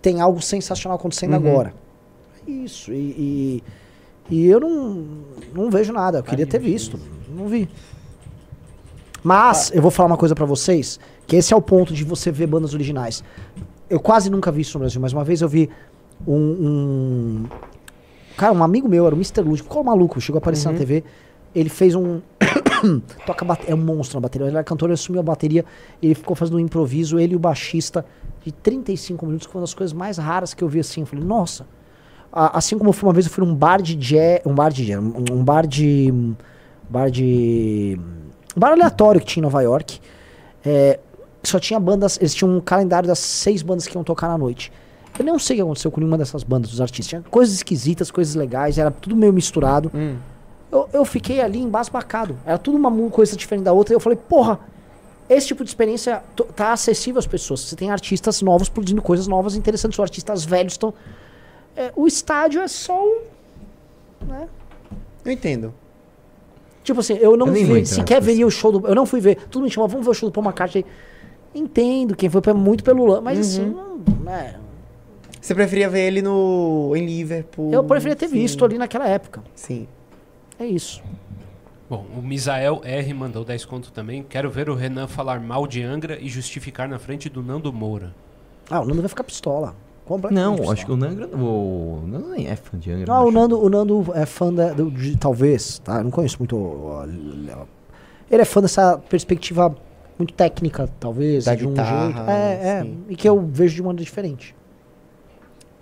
tem 0.00 0.20
algo 0.20 0.40
sensacional 0.42 0.96
acontecendo 0.98 1.30
Uhum. 1.32 1.36
agora. 1.36 1.74
É 2.46 2.50
Isso. 2.50 2.92
E, 2.92 3.62
e, 4.30 4.34
e 4.34 4.46
eu 4.46 4.60
não, 4.60 5.04
não 5.54 5.70
vejo 5.70 5.92
nada. 5.92 6.18
Eu 6.18 6.22
queria 6.22 6.46
ter 6.46 6.58
visto. 6.58 6.98
Não 7.28 7.46
vi. 7.48 7.68
Mas 9.22 9.70
eu 9.72 9.80
vou 9.80 9.90
falar 9.90 10.08
uma 10.08 10.16
coisa 10.16 10.34
pra 10.34 10.44
vocês, 10.44 10.98
que 11.26 11.36
esse 11.36 11.54
é 11.54 11.56
o 11.56 11.62
ponto 11.62 11.94
de 11.94 12.02
você 12.04 12.30
ver 12.32 12.46
bandas 12.48 12.74
originais. 12.74 13.22
Eu 13.88 14.00
quase 14.00 14.28
nunca 14.28 14.50
vi 14.50 14.62
isso 14.62 14.76
no 14.76 14.80
Brasil, 14.80 15.00
mas 15.00 15.12
uma 15.12 15.22
vez 15.22 15.42
eu 15.42 15.48
vi 15.48 15.70
um, 16.26 16.34
um- 16.34 17.44
cara, 18.36 18.52
um 18.52 18.64
amigo 18.64 18.88
meu, 18.88 19.06
era 19.06 19.14
o 19.14 19.18
Mr. 19.18 19.42
Lúdico, 19.42 19.68
qual 19.68 19.84
maluco, 19.84 20.20
chegou 20.20 20.38
a 20.38 20.40
aparecer 20.42 20.66
Uhum. 20.68 20.72
na 20.74 20.78
TV. 20.80 21.04
Ele 21.54 21.68
fez 21.68 21.94
um 21.94 22.20
toca 23.26 23.46
é 23.66 23.74
um 23.74 23.78
monstro 23.78 24.16
na 24.16 24.22
bateria. 24.22 24.46
Ele 24.46 24.56
era 24.56 24.64
cantor, 24.64 24.88
ele 24.88 24.94
assumiu 24.94 25.20
a 25.20 25.22
bateria, 25.22 25.64
ele 26.02 26.14
ficou 26.14 26.34
fazendo 26.36 26.56
um 26.56 26.60
improviso, 26.60 27.18
ele 27.18 27.34
e 27.34 27.36
o 27.36 27.38
baixista 27.38 28.04
de 28.44 28.52
35 28.52 29.24
minutos, 29.26 29.46
que 29.46 29.52
foi 29.52 29.60
uma 29.60 29.66
das 29.66 29.74
coisas 29.74 29.92
mais 29.92 30.18
raras 30.18 30.54
que 30.54 30.62
eu 30.62 30.68
vi 30.68 30.80
assim. 30.80 31.00
Eu 31.02 31.06
falei, 31.06 31.24
nossa. 31.24 31.66
Assim 32.32 32.78
como 32.78 32.92
fui 32.92 33.06
uma 33.06 33.12
vez, 33.12 33.26
eu 33.26 33.32
fui 33.32 33.44
num 33.44 33.54
bar 33.54 33.82
de 33.82 33.94
jazz, 33.94 34.40
um 34.46 34.54
bar 34.54 34.72
de 34.72 34.86
jazz, 34.86 34.98
um 34.98 35.44
bar 35.44 35.66
de 35.66 36.10
um 36.10 36.34
bar 36.88 37.10
de 37.10 37.98
um 38.56 38.60
bar 38.60 38.72
aleatório 38.72 39.20
que 39.20 39.26
tinha 39.26 39.42
em 39.42 39.44
Nova 39.44 39.60
York. 39.60 40.00
É, 40.64 40.98
só 41.42 41.58
tinha 41.58 41.78
bandas, 41.78 42.18
eles 42.18 42.34
tinham 42.34 42.56
um 42.56 42.60
calendário 42.60 43.06
das 43.06 43.18
seis 43.18 43.62
bandas 43.62 43.86
que 43.86 43.96
iam 43.96 44.04
tocar 44.04 44.28
na 44.28 44.38
noite. 44.38 44.72
Eu 45.18 45.24
não 45.24 45.38
sei 45.38 45.54
o 45.54 45.56
que 45.58 45.62
aconteceu 45.62 45.90
com 45.90 46.00
nenhuma 46.00 46.16
dessas 46.16 46.42
bandas, 46.42 46.70
dos 46.70 46.80
artistas. 46.80 47.08
Tinha 47.08 47.22
coisas 47.22 47.56
esquisitas, 47.56 48.10
coisas 48.10 48.34
legais, 48.34 48.78
era 48.78 48.90
tudo 48.90 49.14
meio 49.14 49.32
misturado. 49.32 49.90
Hum. 49.94 50.16
Eu, 50.72 50.88
eu 50.92 51.04
fiquei 51.04 51.40
ali 51.42 51.60
embasbacado. 51.60 52.38
Era 52.46 52.56
tudo 52.56 52.78
uma 52.78 52.90
coisa 53.10 53.36
diferente 53.36 53.64
da 53.64 53.72
outra. 53.74 53.92
E 53.92 53.96
eu 53.96 54.00
falei, 54.00 54.18
porra, 54.18 54.58
esse 55.28 55.46
tipo 55.48 55.62
de 55.62 55.68
experiência 55.68 56.22
tá 56.56 56.72
acessível 56.72 57.18
às 57.18 57.26
pessoas. 57.26 57.60
Você 57.60 57.76
tem 57.76 57.90
artistas 57.90 58.40
novos 58.40 58.70
produzindo 58.70 59.02
coisas 59.02 59.26
novas, 59.26 59.54
interessantes. 59.54 59.98
Os 59.98 60.02
artistas 60.02 60.44
velhos 60.46 60.72
estão. 60.72 60.94
É, 61.76 61.92
o 61.94 62.06
estádio 62.06 62.62
é 62.62 62.68
só 62.68 62.98
um. 63.04 63.20
Né? 64.26 64.48
Eu 65.24 65.32
entendo. 65.32 65.74
Tipo 66.82 67.00
assim, 67.00 67.14
eu 67.14 67.36
não 67.36 67.48
Eu 67.48 67.52
vi, 67.52 67.60
entrar 67.62 67.84
sequer 67.86 68.20
veria 68.20 68.46
o 68.46 68.50
show 68.50 68.72
do. 68.72 68.88
Eu 68.88 68.94
não 68.94 69.04
fui 69.06 69.20
ver. 69.20 69.36
Tudo 69.50 69.64
me 69.64 69.70
chamou, 69.70 69.86
vamos 69.88 70.04
ver 70.06 70.10
o 70.10 70.14
show 70.14 70.28
do 70.28 70.32
Paul 70.32 70.44
McCartney. 70.46 70.84
Entendo, 71.54 72.16
quem 72.16 72.30
foi 72.30 72.40
muito 72.54 72.82
pelo. 72.82 73.04
Lan- 73.06 73.20
Mas 73.20 73.38
assim, 73.38 73.66
não, 73.66 73.98
né, 74.24 74.58
Você 75.40 75.54
preferia 75.54 75.88
ver 75.88 76.00
ele 76.06 76.22
no 76.22 76.92
em 76.96 77.04
Liverpool? 77.04 77.70
eu 77.72 77.84
preferia 77.84 78.16
ter 78.16 78.28
Sim. 78.28 78.34
visto 78.34 78.64
ali 78.64 78.78
naquela 78.78 79.06
época. 79.06 79.42
Sim. 79.54 79.86
É 80.62 80.66
isso. 80.66 81.02
Bom, 81.90 82.06
o 82.16 82.22
Misael 82.22 82.80
R 82.84 83.12
mandou 83.12 83.44
10 83.44 83.64
conto 83.64 83.90
também. 83.90 84.22
Quero 84.22 84.48
ver 84.48 84.70
o 84.70 84.76
Renan 84.76 85.08
falar 85.08 85.40
mal 85.40 85.66
de 85.66 85.82
Angra 85.82 86.20
e 86.20 86.28
justificar 86.28 86.88
na 86.88 87.00
frente 87.00 87.28
do 87.28 87.42
Nando 87.42 87.72
Moura. 87.72 88.14
Ah, 88.70 88.80
o 88.80 88.84
Nando 88.84 89.02
vai 89.02 89.08
ficar 89.08 89.24
pistola. 89.24 89.74
Não, 90.30 90.54
pistola. 90.54 90.72
acho 90.72 90.86
que 90.86 90.92
o 90.92 90.96
Nangra. 90.96 91.26
O 91.26 92.04
Nando 92.06 92.28
nem 92.28 92.46
é 92.46 92.54
fã 92.54 92.78
de 92.78 92.92
Angra. 92.92 93.12
Não, 93.12 93.22
eu 93.22 93.28
o. 93.28 93.32
Nando, 93.32 93.60
o 93.60 93.68
Nando 93.68 94.06
é 94.14 94.24
fã 94.24 94.54
da, 94.54 94.72
do, 94.72 94.88
de, 94.88 95.16
talvez, 95.16 95.80
tá? 95.80 95.98
Eu 95.98 96.04
não 96.04 96.10
conheço 96.12 96.36
muito. 96.38 96.56
Ele 98.30 98.42
é 98.42 98.44
fã 98.44 98.62
dessa 98.62 98.98
perspectiva 98.98 99.74
muito 100.16 100.32
técnica, 100.34 100.88
talvez, 101.00 101.46
Da 101.46 101.56
de 101.56 101.66
um 101.66 101.70
guitarra, 101.70 102.12
jeito. 102.12 102.30
É, 102.30 102.78
é, 102.78 102.82
sim. 102.82 102.98
e 103.08 103.16
que 103.16 103.28
eu 103.28 103.40
vejo 103.40 103.74
de 103.74 103.82
maneira 103.82 104.04
diferente. 104.04 104.54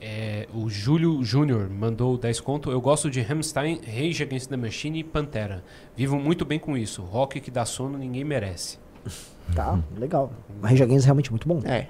É, 0.01 0.49
o 0.55 0.71
Júlio 0.71 1.23
Júnior 1.23 1.69
mandou 1.69 2.17
10 2.17 2.41
conto. 2.41 2.71
Eu 2.71 2.81
gosto 2.81 3.11
de 3.11 3.21
Hamstein, 3.21 3.81
Rage 3.87 4.23
Against 4.23 4.49
the 4.49 4.57
Machine 4.57 5.01
e 5.01 5.05
Pantera. 5.05 5.63
Vivo 5.95 6.17
muito 6.17 6.45
bem 6.45 6.59
com 6.59 6.77
isso. 6.77 7.03
Rock 7.03 7.39
que 7.41 7.51
dá 7.51 7.65
sono 7.65 7.99
ninguém 7.99 8.25
merece. 8.25 8.79
Tá, 9.53 9.77
legal. 9.97 10.33
Rage 10.63 10.81
Against 10.81 11.03
é 11.03 11.07
realmente 11.07 11.29
muito 11.31 11.49
bom. 11.49 11.61
É. 11.65 11.89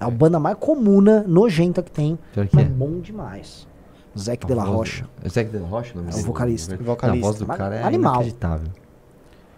É 0.00 0.04
a 0.04 0.08
banda 0.08 0.38
mais 0.38 0.56
comuna, 0.58 1.24
nojenta 1.26 1.82
que 1.82 1.90
tem, 1.90 2.16
Pior 2.32 2.46
que 2.46 2.54
mas 2.54 2.66
é. 2.66 2.68
bom 2.68 3.00
demais. 3.00 3.66
Zac 4.16 4.44
A 4.44 4.46
de 4.46 4.54
la 4.54 4.62
Rocha. 4.62 5.08
É 5.20 5.28
Zac 5.28 5.50
de 5.50 5.58
la 5.58 5.66
Rocha? 5.66 5.92
nome 5.96 6.12
É 6.12 6.14
o 6.14 6.18
vocalista. 6.22 6.76
Não, 6.76 6.84
Vocalista. 6.84 7.18
A 7.18 7.28
voz 7.28 7.38
do 7.40 7.46
Mas 7.48 7.56
cara 7.58 7.74
é 7.74 7.82
animal. 7.82 8.14
inacreditável. 8.14 8.68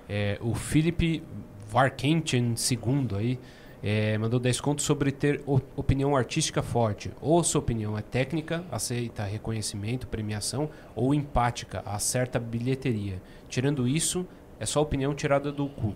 É, 0.08 0.38
o 0.40 0.54
Felipe 0.54 1.22
Varkentian 1.70 2.54
II 2.70 3.08
aí 3.18 3.38
é, 3.82 4.16
mandou 4.16 4.38
10 4.38 4.60
contos 4.60 4.84
sobre 4.84 5.10
ter 5.10 5.42
opinião 5.46 6.16
artística 6.16 6.62
forte. 6.62 7.10
Ou 7.20 7.42
sua 7.42 7.60
opinião 7.60 7.98
é 7.98 8.02
técnica, 8.02 8.64
aceita 8.70 9.24
reconhecimento, 9.24 10.06
premiação, 10.06 10.70
ou 10.94 11.12
empática, 11.12 11.82
acerta 11.84 12.38
bilheteria. 12.38 13.20
Tirando 13.48 13.88
isso, 13.88 14.26
é 14.60 14.66
só 14.66 14.80
opinião 14.80 15.14
tirada 15.14 15.50
do 15.50 15.68
cu. 15.68 15.94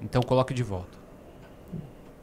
Então 0.00 0.22
coloque 0.22 0.54
de 0.54 0.62
volta. 0.62 0.96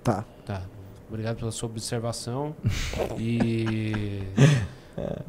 Tá. 0.04 0.24
Tá. 0.46 0.62
Obrigado 1.10 1.38
pela 1.38 1.52
sua 1.52 1.68
observação. 1.68 2.56
E. 3.20 4.24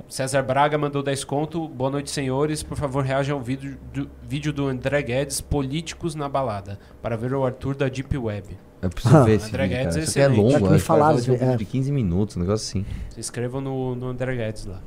César 0.09 0.43
Braga 0.43 0.79
mandou 0.79 1.03
10 1.03 1.25
conto. 1.25 1.67
Boa 1.67 1.91
noite, 1.91 2.11
senhores. 2.11 2.63
Por 2.63 2.77
favor, 2.77 3.03
reajam 3.05 3.37
ao 3.37 3.43
vídeo 3.43 3.77
do, 3.93 4.09
vídeo 4.23 4.53
do 4.53 4.69
André 4.69 5.03
Guedes, 5.03 5.41
Políticos 5.41 6.15
na 6.15 6.29
Balada, 6.29 6.79
para 7.03 7.17
ver 7.17 7.35
o 7.35 7.45
Arthur 7.45 7.75
da 7.75 7.89
Deep 7.89 8.17
Web. 8.17 8.57
Eu 8.87 8.91
preciso 8.91 9.25
ver 9.25 9.35
esse 9.37 9.49
André 9.49 9.63
vídeo, 9.65 9.79
Guedes 9.79 9.95
cara. 9.95 10.01
é 10.01 10.03
Isso 10.05 10.11
aqui 10.11 10.19
é 10.19 10.23
excelente. 10.23 10.37
longo, 10.39 10.51
Já 10.51 10.57
que 10.59 10.63
me 10.63 10.69
acho 10.69 10.83
que 10.83 10.89
vai 10.89 10.99
falaram, 10.99 11.15
fazer 11.19 11.31
um 11.31 11.35
vídeo 11.37 11.53
é. 11.53 11.57
de 11.57 11.65
15 11.65 11.93
minutos, 11.93 12.37
um 12.37 12.41
negócio 12.41 12.67
assim. 12.81 12.87
Se 13.11 13.21
inscrevam 13.21 13.61
no, 13.61 13.95
no 13.95 14.07
André 14.09 14.35
Guedes 14.37 14.65
lá. 14.67 14.81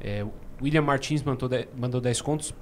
É, 0.00 0.24
o 0.24 0.30
William 0.62 0.82
Martins 0.82 1.22
mandou, 1.22 1.48
de- 1.48 1.68
mandou 1.76 2.00
10 2.00 2.20
contos. 2.20 2.54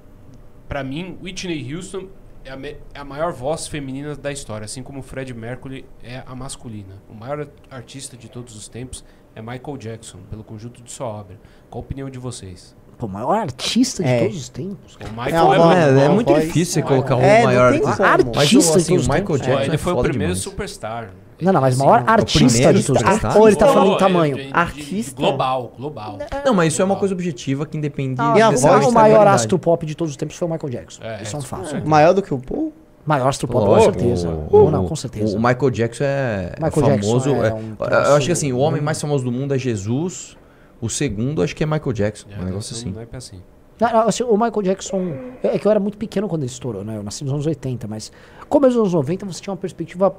Pra 0.67 0.83
mim, 0.83 1.17
Whitney 1.23 1.73
Houston 1.75 2.07
é 2.45 2.51
a, 2.51 2.55
me- 2.57 2.77
é 2.93 2.99
a 2.99 3.03
maior 3.05 3.31
voz 3.33 3.67
feminina 3.67 4.15
da 4.15 4.31
história, 4.31 4.65
assim 4.65 4.81
como 4.83 5.01
Fred 5.01 5.33
Mercury 5.33 5.85
é 6.03 6.23
a 6.25 6.35
masculina. 6.35 6.95
O 7.09 7.13
maior 7.13 7.47
artista 7.71 8.15
de 8.15 8.29
todos 8.29 8.55
os 8.55 8.67
tempos 8.67 9.03
é 9.35 9.41
Michael 9.41 9.77
Jackson, 9.77 10.19
pelo 10.29 10.43
conjunto 10.43 10.81
de 10.81 10.91
sua 10.91 11.07
obra. 11.07 11.39
Qual 11.69 11.81
a 11.81 11.85
opinião 11.85 12.09
de 12.09 12.19
vocês? 12.19 12.75
Pô, 12.99 13.05
o 13.05 13.09
maior 13.09 13.37
artista 13.37 14.03
de 14.03 14.09
É. 14.09 14.19
todos 14.23 14.35
os 14.37 14.49
tempos. 14.49 14.95
O 14.95 15.03
É, 15.03 15.09
Michael 15.09 15.53
é, 15.71 16.01
É, 16.01 16.05
é 16.05 16.09
muito 16.09 16.33
voz- 16.33 16.43
difícil 16.43 16.73
você 16.73 16.79
É, 16.79 16.83
colocar 16.83 17.15
um 17.15 17.21
não 17.21 17.43
maior 17.45 17.71
tem 17.71 17.81
artista. 17.81 18.05
Artista 18.05 18.27
o, 18.29 18.35
de 18.35 18.57
assim, 18.59 18.59
todos 18.59 18.89
o 18.89 18.95
os 18.95 19.07
Michael 19.07 19.37
Jackson 19.39 19.61
ele 19.63 19.75
é 19.75 19.77
foi 19.77 19.93
o 19.93 19.97
primeiro 20.01 20.17
demais. 20.33 20.37
superstar. 20.39 21.09
Não, 21.41 21.53
não, 21.53 21.61
mas 21.61 21.75
o 21.75 21.79
maior 21.79 22.03
o 22.05 22.09
artista 22.11 22.73
de 22.73 22.83
todos 22.83 23.01
os 23.01 23.07
tempos. 23.07 23.13
superstar? 23.15 23.37
Ou 23.37 23.47
ele 23.47 23.55
tá 23.55 23.67
falando 23.67 23.93
é, 23.93 23.97
tamanho? 23.97 24.35
de- 24.35 24.43
de- 24.47 24.49
Artista? 24.53 25.15
Global, 25.15 25.71
global. 25.77 26.17
Não, 26.45 26.53
mas 26.53 26.73
isso 26.73 26.81
é 26.81 26.85
uma 26.85 26.97
coisa 26.97 27.13
objetiva 27.13 27.65
que 27.65 27.77
independe 27.77 28.21
E 28.35 28.41
a 28.41 28.51
voz 28.51 28.85
o 28.87 28.91
maior 28.91 29.25
astro 29.27 29.57
pop 29.57 29.85
de 29.85 29.95
todos 29.95 30.11
os 30.11 30.17
tempos 30.17 30.35
foi 30.35 30.45
o 30.45 30.51
Michael 30.51 30.69
Jackson. 30.69 31.01
É, 31.01 31.23
Isso 31.23 31.37
é 31.37 31.39
um 31.39 31.41
fato. 31.41 31.87
Maior 31.87 32.13
do 32.13 32.21
que 32.21 32.33
o 32.33 32.37
Paul? 32.37 32.73
Maior 33.05 33.29
astro 33.29 33.47
pop, 33.47 33.65
com 33.65 33.79
certeza. 33.79 34.27
o- 34.27 34.47
Ou 34.51 34.69
não, 34.69 34.83
o- 34.83 34.89
com 34.89 34.95
certeza. 34.97 35.37
O 35.37 35.39
Michael 35.41 35.69
Jackson 35.71 36.03
é, 36.03 36.51
Michael 36.61 36.85
Jackson 36.87 37.07
famoso. 37.07 37.29
é 37.29 37.47
é- 37.47 37.53
um 37.53 37.75
eu 38.09 38.15
acho 38.17 38.25
que 38.25 38.31
assim, 38.33 38.51
o 38.51 38.57
homem 38.57 38.81
mais 38.81 38.99
famoso 38.99 39.23
do 39.23 39.31
mundo 39.31 39.55
é 39.55 39.57
Jesus. 39.57 40.37
O 40.81 40.89
segundo 40.89 41.41
acho 41.41 41.55
que 41.55 41.63
é 41.63 41.67
Michael 41.67 41.93
Jackson. 41.93 42.27
um 42.39 42.45
negócio 42.45 42.75
assim. 42.75 42.91
Não 42.91 43.01
é 43.01 43.07
assim. 43.13 43.41
Não, 43.79 43.91
não, 43.91 43.99
assim, 44.07 44.23
o 44.23 44.33
Michael 44.33 44.61
Jackson. 44.61 45.13
É 45.43 45.55
é 45.55 45.59
que 45.59 45.65
eu 45.65 45.71
era 45.71 45.79
muito 45.79 45.97
pequeno 45.97 46.27
quando 46.27 46.41
ele 46.43 46.51
estourou, 46.51 46.83
né? 46.83 46.97
Eu 46.97 47.03
nasci 47.03 47.23
nos 47.23 47.33
anos 47.33 47.45
80, 47.47 47.87
mas. 47.87 48.11
Como 48.47 48.65
nos 48.65 48.75
anos 48.75 48.93
90, 48.93 49.25
você 49.25 49.41
tinha 49.41 49.51
uma 49.51 49.57
perspectiva 49.57 50.15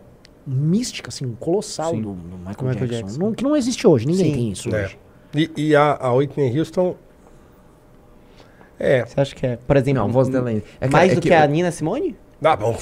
mística, 0.47 1.09
assim, 1.09 1.35
colossal 1.39 1.91
Sim. 1.91 2.03
do, 2.03 2.13
do 2.13 2.37
Michael, 2.39 2.57
Michael 2.69 2.75
Jackson. 2.87 2.97
Jackson. 3.07 3.19
Não- 3.21 3.35
que 3.35 3.45
não 3.45 3.57
existe 3.57 3.87
hoje, 3.87 4.07
ninguém 4.07 4.27
Sim. 4.27 4.33
tem 4.33 4.51
isso 4.53 4.75
É. 4.75 4.85
hoje. 4.85 4.99
E, 5.35 5.51
e 5.57 5.77
a, 5.77 5.97
a 6.01 6.13
Whitney 6.13 6.59
Houston. 6.59 6.97
É. 8.79 9.05
Você 9.05 9.21
acha 9.21 9.35
que 9.35 9.47
é, 9.47 9.57
por 9.57 9.77
exemplo, 9.77 10.03
Não, 10.03 10.09
a 10.09 10.13
voz 10.13 10.29
dela 10.29 10.51
é- 10.51 10.63
é 10.81 10.87
que- 10.89 10.93
mais 10.93 11.13
é 11.13 11.15
do 11.15 11.21
que 11.21 11.29
que, 11.29 11.35
a 11.35 11.47
Nina 11.47 11.71
Simone? 11.71 12.17
Ah, 12.43 12.57
bom. 12.57 12.77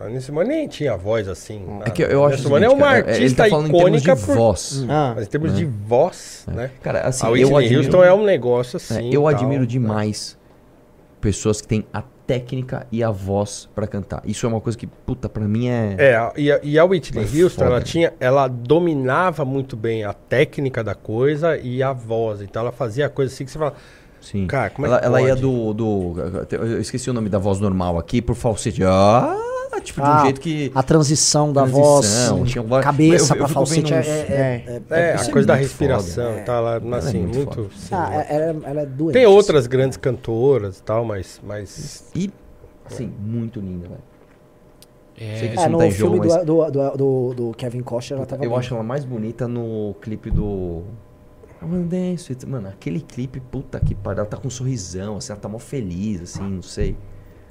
A 0.00 0.06
Nina 0.06 0.20
Simone 0.20 0.48
nem 0.48 0.68
tinha 0.68 0.96
voz 0.96 1.26
assim. 1.28 1.60
É 1.84 1.90
que 1.90 2.02
eu- 2.02 2.06
eu 2.08 2.24
a 2.24 2.28
acho 2.28 2.46
é 2.56 2.68
uma 2.68 2.86
cara, 2.86 2.98
ele 3.00 3.10
artista 3.10 3.42
tá 3.44 3.48
falando 3.50 3.66
em 3.66 3.72
termos 3.72 3.80
icônica 4.02 4.14
de 4.16 4.26
por 4.26 4.36
voz. 4.36 4.84
Ah. 4.88 5.12
Mas 5.16 5.26
em 5.26 5.30
termos 5.30 5.50
Né? 5.52 5.56
de 5.58 5.64
voz, 5.64 6.44
né? 6.46 6.70
Cara, 6.82 7.00
assim, 7.00 7.26
a 7.26 7.28
eu 7.30 7.32
Whitney 7.34 7.56
admiro- 7.64 7.82
Houston 7.82 8.04
é 8.04 8.14
um 8.14 8.24
negócio 8.24 8.76
É, 8.76 8.78
assim. 8.78 9.06
eu 9.12 9.22
tal, 9.22 9.28
admiro 9.28 9.60
né? 9.62 9.66
demais 9.66 10.38
pessoas 11.20 11.60
que 11.60 11.66
têm 11.66 11.84
a 11.92 12.02
técnica 12.28 12.86
e 12.92 13.02
a 13.02 13.10
voz 13.10 13.68
pra 13.74 13.86
cantar. 13.88 14.22
Isso 14.24 14.46
é 14.46 14.48
uma 14.48 14.60
coisa 14.60 14.78
que, 14.78 14.86
puta, 14.86 15.28
pra 15.28 15.42
mim 15.48 15.66
é. 15.68 15.96
É, 15.98 16.32
e 16.36 16.52
a, 16.52 16.60
e 16.62 16.78
a 16.78 16.84
Whitney 16.84 17.24
É 17.24 17.42
Houston, 17.42 17.64
foda. 17.64 17.70
ela 17.74 17.80
tinha, 17.82 18.12
ela 18.20 18.46
dominava 18.46 19.44
muito 19.44 19.76
bem 19.76 20.04
a 20.04 20.12
técnica 20.12 20.84
da 20.84 20.94
coisa 20.94 21.56
e 21.58 21.82
a 21.82 21.92
voz. 21.92 22.40
Então 22.40 22.62
ela 22.62 22.70
fazia 22.70 23.06
a 23.06 23.08
coisa 23.08 23.32
assim 23.34 23.44
que 23.44 23.50
você 23.50 23.58
fala, 23.58 23.72
Sim. 24.20 24.46
cara, 24.46 24.70
como 24.70 24.86
é 24.86 24.90
ela, 24.90 25.00
que 25.00 25.06
ela 25.06 25.22
ia 25.22 25.34
do, 25.34 25.72
do. 25.72 26.14
Eu 26.52 26.80
esqueci 26.80 27.10
o 27.10 27.12
nome 27.12 27.28
da 27.28 27.38
voz 27.38 27.58
normal 27.58 27.98
aqui, 27.98 28.22
por 28.22 28.36
falsete. 28.36 28.84
Ah, 28.84 29.34
tipo, 29.80 30.00
de 30.00 30.06
um 30.06 30.10
Ah, 30.10 30.22
jeito 30.22 30.40
que. 30.40 30.72
A 30.74 30.82
transição 30.82 31.52
da 31.52 31.62
Transição, 31.62 32.38
voz, 32.38 32.50
tinha 32.50 32.62
várias- 32.64 32.84
cabeça 32.84 33.34
eu- 33.34 33.36
eu 33.36 33.38
pra 33.38 33.48
fico 33.48 33.64
vendo 33.66 33.88
falsete. 33.88 33.94
É, 33.94 33.98
uns- 34.00 34.06
é, 34.06 34.82
é, 34.90 35.00
É, 35.10 35.14
isso 35.14 35.24
a 35.24 35.28
é 35.28 35.32
coisa 35.32 35.48
da 35.48 35.54
respiração 35.54 36.28
foda. 36.30 36.40
e 36.40 36.44
tal, 36.44 36.56
ela, 36.66 36.76
Ela 36.76 36.96
é 36.96 36.98
assim, 36.98 37.18
muito 37.20 37.36
muito... 37.36 37.54
foda. 37.54 37.68
sim, 37.76 37.94
Ah, 37.94 38.08
né? 38.10 38.26
é- 38.28 38.34
ela, 38.50 38.60
ela 38.68 38.80
é 38.82 38.86
doente. 38.86 39.12
Tem 39.14 39.26
outras 39.26 39.66
grandes 39.66 39.96
cantoras 39.98 40.78
e 40.78 40.82
tal, 40.82 41.04
mas... 41.04 41.40
mas... 41.44 42.10
E, 42.14 42.30
assim, 42.84 43.12
muito 43.20 43.60
linda, 43.60 43.88
velho. 43.88 44.00
É, 45.20 45.36
Sei 45.36 45.48
que 45.48 45.54
É, 45.54 45.58
isso 45.58 45.64
não 45.64 45.70
no 45.72 45.78
tá 45.78 45.86
em 45.86 45.90
jogo, 45.90 46.12
filme 46.14 46.28
mas. 46.28 46.44
do, 46.46 46.70
do, 46.70 46.90
do, 46.96 47.34
do 47.34 47.52
Kevin 47.56 47.80
Costner, 47.82 48.18
ela 48.18 48.26
tava 48.26 48.44
Eu 48.44 48.50
bem. 48.50 48.58
acho 48.58 48.72
ela 48.74 48.82
mais 48.84 49.04
bonita 49.04 49.48
no 49.48 49.94
clipe 50.00 50.30
do. 50.30 50.82
Mano, 52.46 52.68
aquele 52.68 53.00
clipe, 53.00 53.40
puta 53.40 53.80
que 53.80 53.92
pariu. 53.96 54.20
Ela 54.20 54.28
tá 54.30 54.36
com 54.36 54.46
um 54.46 54.50
sorrisão, 54.50 55.16
assim, 55.16 55.32
ela 55.32 55.40
tá 55.40 55.48
mó 55.48 55.58
feliz, 55.58 56.22
assim, 56.22 56.44
não 56.48 56.62
sei. 56.62 56.96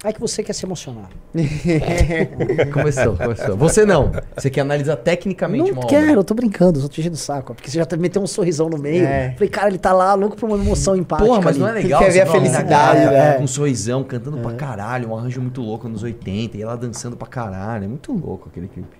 É 0.04 0.14
que 0.14 0.20
você 0.20 0.44
quer 0.44 0.54
se 0.54 0.64
emocionar. 0.66 1.10
Começou, 2.72 3.18
começou. 3.18 3.58
Você 3.58 3.84
não. 3.84 4.12
Você 4.36 4.50
quer 4.50 4.62
analisar 4.62 4.96
tecnicamente 4.98 5.72
Não 5.72 5.80
uma 5.80 5.88
quero, 5.88 6.04
obra. 6.10 6.20
eu 6.20 6.24
tô 6.24 6.36
brincando, 6.36 6.80
só 6.80 6.88
te 6.88 7.02
enchendo 7.02 7.16
o 7.16 7.18
saco. 7.18 7.56
Porque 7.56 7.70
você 7.70 7.78
já 7.80 7.88
meteu 7.98 8.22
um 8.22 8.28
sorrisão 8.28 8.70
no 8.70 8.78
meio. 8.78 9.06
É. 9.06 9.32
Falei, 9.34 9.50
cara, 9.50 9.70
ele 9.70 9.80
tá 9.80 9.94
lá 9.94 10.14
louco 10.14 10.36
pra 10.36 10.46
uma 10.46 10.58
emoção 10.58 10.96
empática. 10.96 11.28
Porra, 11.28 11.42
mas 11.42 11.56
ali. 11.56 11.60
não 11.60 11.68
é 11.68 11.72
legal. 11.72 12.00
Quer 12.00 12.12
ver 12.12 12.22
a 12.22 12.26
felicidade, 12.28 13.00
né? 13.06 13.34
Com 13.34 13.44
um 13.44 13.48
sorrisão, 13.48 14.04
cantando 14.04 14.38
pra 14.38 14.54
caralho, 14.54 15.10
um 15.10 15.18
arranjo 15.18 15.42
muito 15.42 15.62
louco 15.62 15.90
nos 15.90 16.04
80, 16.04 16.58
e 16.58 16.62
ela 16.62 16.78
dançando 16.78 17.18
pra 17.18 17.28
caralho. 17.28 17.86
É 17.86 17.88
muito 17.88 18.14
louco 18.14 18.50
aquele 18.50 18.68
clipe. 18.68 18.98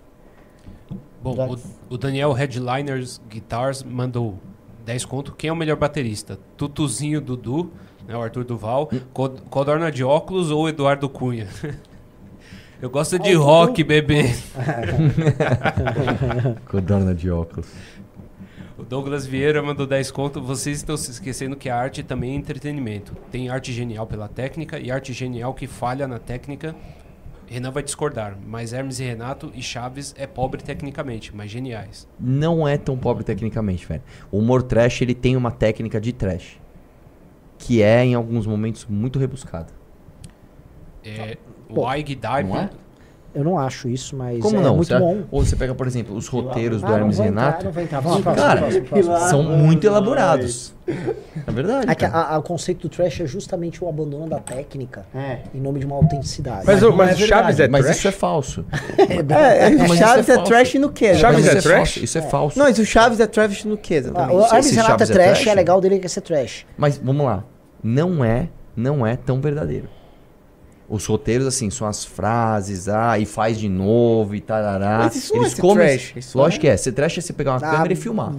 Bom, 1.22 1.58
o, 1.90 1.94
o 1.94 1.98
Daniel 1.98 2.32
Headliners 2.32 3.22
Guitars 3.30 3.84
mandou 3.84 4.40
10 4.86 5.06
conto. 5.06 5.34
Quem 5.36 5.50
é 5.50 5.54
o 5.54 5.56
melhor 5.56 5.76
baterista? 5.76 6.40
Tutuzinho 6.56 7.20
Dudu, 7.20 7.72
né, 8.08 8.16
o 8.16 8.22
Arthur 8.22 8.44
Duval, 8.44 8.90
Cod- 9.14 9.42
Codorna 9.50 9.92
de 9.92 10.04
óculos 10.04 10.50
ou 10.52 10.68
Eduardo 10.70 11.10
Cunha? 11.10 11.48
Eu 12.80 12.92
gosto 12.92 13.18
de 13.18 13.34
rock, 13.34 13.84
bebê. 13.84 14.26
Codorna 16.68 17.14
de 17.14 17.30
óculos. 17.30 17.68
O 18.78 18.84
Douglas 18.84 19.26
Vieira 19.26 19.64
mandou 19.64 19.88
10 19.88 20.12
conto. 20.12 20.40
Vocês 20.42 20.78
estão 20.78 20.96
se 20.96 21.10
esquecendo 21.10 21.56
que 21.56 21.70
a 21.70 21.76
arte 21.76 22.04
também 22.04 22.34
é 22.34 22.36
entretenimento. 22.36 23.14
Tem 23.32 23.50
arte 23.50 23.74
genial 23.74 24.06
pela 24.06 24.28
técnica 24.28 24.80
e 24.80 24.92
arte 24.92 25.12
genial 25.14 25.54
que 25.56 25.66
falha 25.66 26.08
na 26.08 26.20
técnica. 26.20 26.76
Renan 27.48 27.72
vai 27.72 27.82
discordar, 27.82 28.38
mas 28.46 28.74
Hermes 28.74 29.00
e 29.00 29.06
Renato 29.06 29.52
e 29.56 29.62
Chaves 29.64 30.14
é 30.18 30.28
pobre 30.28 30.62
tecnicamente, 30.62 31.34
mas 31.34 31.50
geniais. 31.50 32.08
Não 32.20 32.68
é 32.68 32.78
tão 32.78 32.98
pobre 32.98 33.24
tecnicamente, 33.24 33.88
velho. 33.88 34.04
O 34.30 34.38
humor 34.40 34.62
trash, 34.62 35.02
ele 35.02 35.16
tem 35.16 35.36
uma 35.36 35.50
técnica 35.50 36.00
de 36.00 36.12
trash. 36.12 36.60
Que 37.68 37.82
é, 37.82 38.06
em 38.06 38.16
alguns 38.16 38.48
momentos, 38.48 38.86
muito 38.90 39.20
rebuscada. 39.20 39.68
É, 41.04 41.38
Pô, 41.74 41.86
o 41.86 41.94
Ig 41.96 42.16
Dive. 42.16 42.52
é? 42.58 42.70
Eu 43.36 43.44
não 43.44 43.60
acho 43.60 43.88
isso, 43.90 44.16
mas 44.16 44.40
Como 44.42 44.56
é 44.58 44.62
não? 44.62 44.76
muito 44.78 44.88
Você- 44.88 44.98
bom. 44.98 45.24
Ou 45.30 45.46
você 45.46 45.56
pega, 45.56 45.76
por 45.76 45.86
exemplo, 45.86 46.16
os 46.16 46.28
roteiros 46.28 46.82
do 46.82 46.88
Ah, 46.92 46.98
Hermes 46.98 47.20
e 47.20 47.22
entrar, 47.24 47.42
Renato. 47.42 47.66
não 47.66 47.72
vou 47.72 47.84
entrar. 47.84 48.00
Vamos, 48.00 48.22
próximo, 48.22 48.44
Cara, 48.48 48.62
próximo, 48.62 48.86
próximo. 48.86 49.18
são 49.30 49.44
muito 49.44 49.86
elaborados. 49.86 50.74
É 50.88 51.52
verdade. 51.52 51.86
É 52.02 52.06
a- 52.08 52.34
a- 52.36 52.38
o 52.40 52.42
conceito 52.42 52.88
do 52.88 52.90
trash 52.90 53.20
é 53.22 53.28
justamente 53.28 53.84
o 53.84 53.88
abandono 53.90 54.28
da 54.28 54.40
técnica 54.40 55.06
É. 55.14 55.40
em 55.54 55.60
nome 55.60 55.80
de 55.82 55.86
uma 55.86 55.98
autenticidade. 55.98 56.64
Mas, 56.66 56.82
o, 56.82 56.92
mas 56.94 57.12
Não 57.12 57.20
o 57.20 57.24
é 57.24 57.28
Chaves 57.28 57.58
verdade, 57.58 57.62
é 57.62 57.68
Mas 57.68 57.86
trash? 57.86 57.98
isso 57.98 58.08
é 58.08 58.12
falso. 58.12 58.66
É, 58.98 59.70
Mas 59.88 59.98
Chaves 60.00 60.30
é 60.30 60.34
é, 60.34 60.38
trash 60.44 60.74
no 60.76 60.90
quê? 60.92 61.14
Chaves 61.16 61.46
Mas 61.46 61.54
é 61.54 61.58
isso 61.60 61.68
trash? 61.68 61.98
Isso 61.98 62.18
é 62.18 62.22
falso. 62.22 62.58
Não, 62.58 62.66
mas 62.66 62.80
o 62.80 62.86
Chaves 62.86 63.20
é 63.20 63.28
trash 63.28 63.66
no 63.66 63.78
quê, 63.78 64.04
Ah, 64.16 64.34
o 64.34 64.42
Hermes 64.42 64.72
Renato 64.72 64.72
é 64.72 64.72
Chaves 64.72 65.10
é 65.10 65.14
trash, 65.14 65.28
trash? 65.42 65.48
é 65.48 65.54
legal 65.54 65.80
dele 65.80 66.00
que 66.00 66.10
ser 66.10 66.22
trash. 66.22 66.66
Mas 66.76 66.98
vamos 66.98 67.24
lá. 67.24 67.44
Não 67.84 68.24
é, 68.24 68.50
não 68.76 69.06
é 69.06 69.16
tão 69.16 69.40
verdadeiro. 69.42 69.90
Os 70.90 71.06
roteiros, 71.06 71.46
assim, 71.46 71.70
são 71.70 71.86
as 71.86 72.06
frases, 72.06 72.88
ah, 72.88 73.20
e 73.20 73.26
faz 73.26 73.60
de 73.60 73.68
novo, 73.68 74.34
e 74.34 74.40
tarará. 74.40 75.00
Mas 75.00 75.18
isso 75.18 75.36
não 75.36 75.44
é 75.44 75.50
trash, 75.50 76.14
isso 76.16 76.38
Lógico 76.38 76.60
é- 76.66 76.70
que 76.70 76.74
é. 76.74 76.78
Ser 76.78 76.94
trash 76.94 77.18
é 77.18 77.22
você 77.22 77.34
pegar 77.34 77.52
uma 77.52 77.58
Ah, 77.58 77.72
câmera 77.72 77.92
e 77.92 77.96
filmar. 77.98 78.32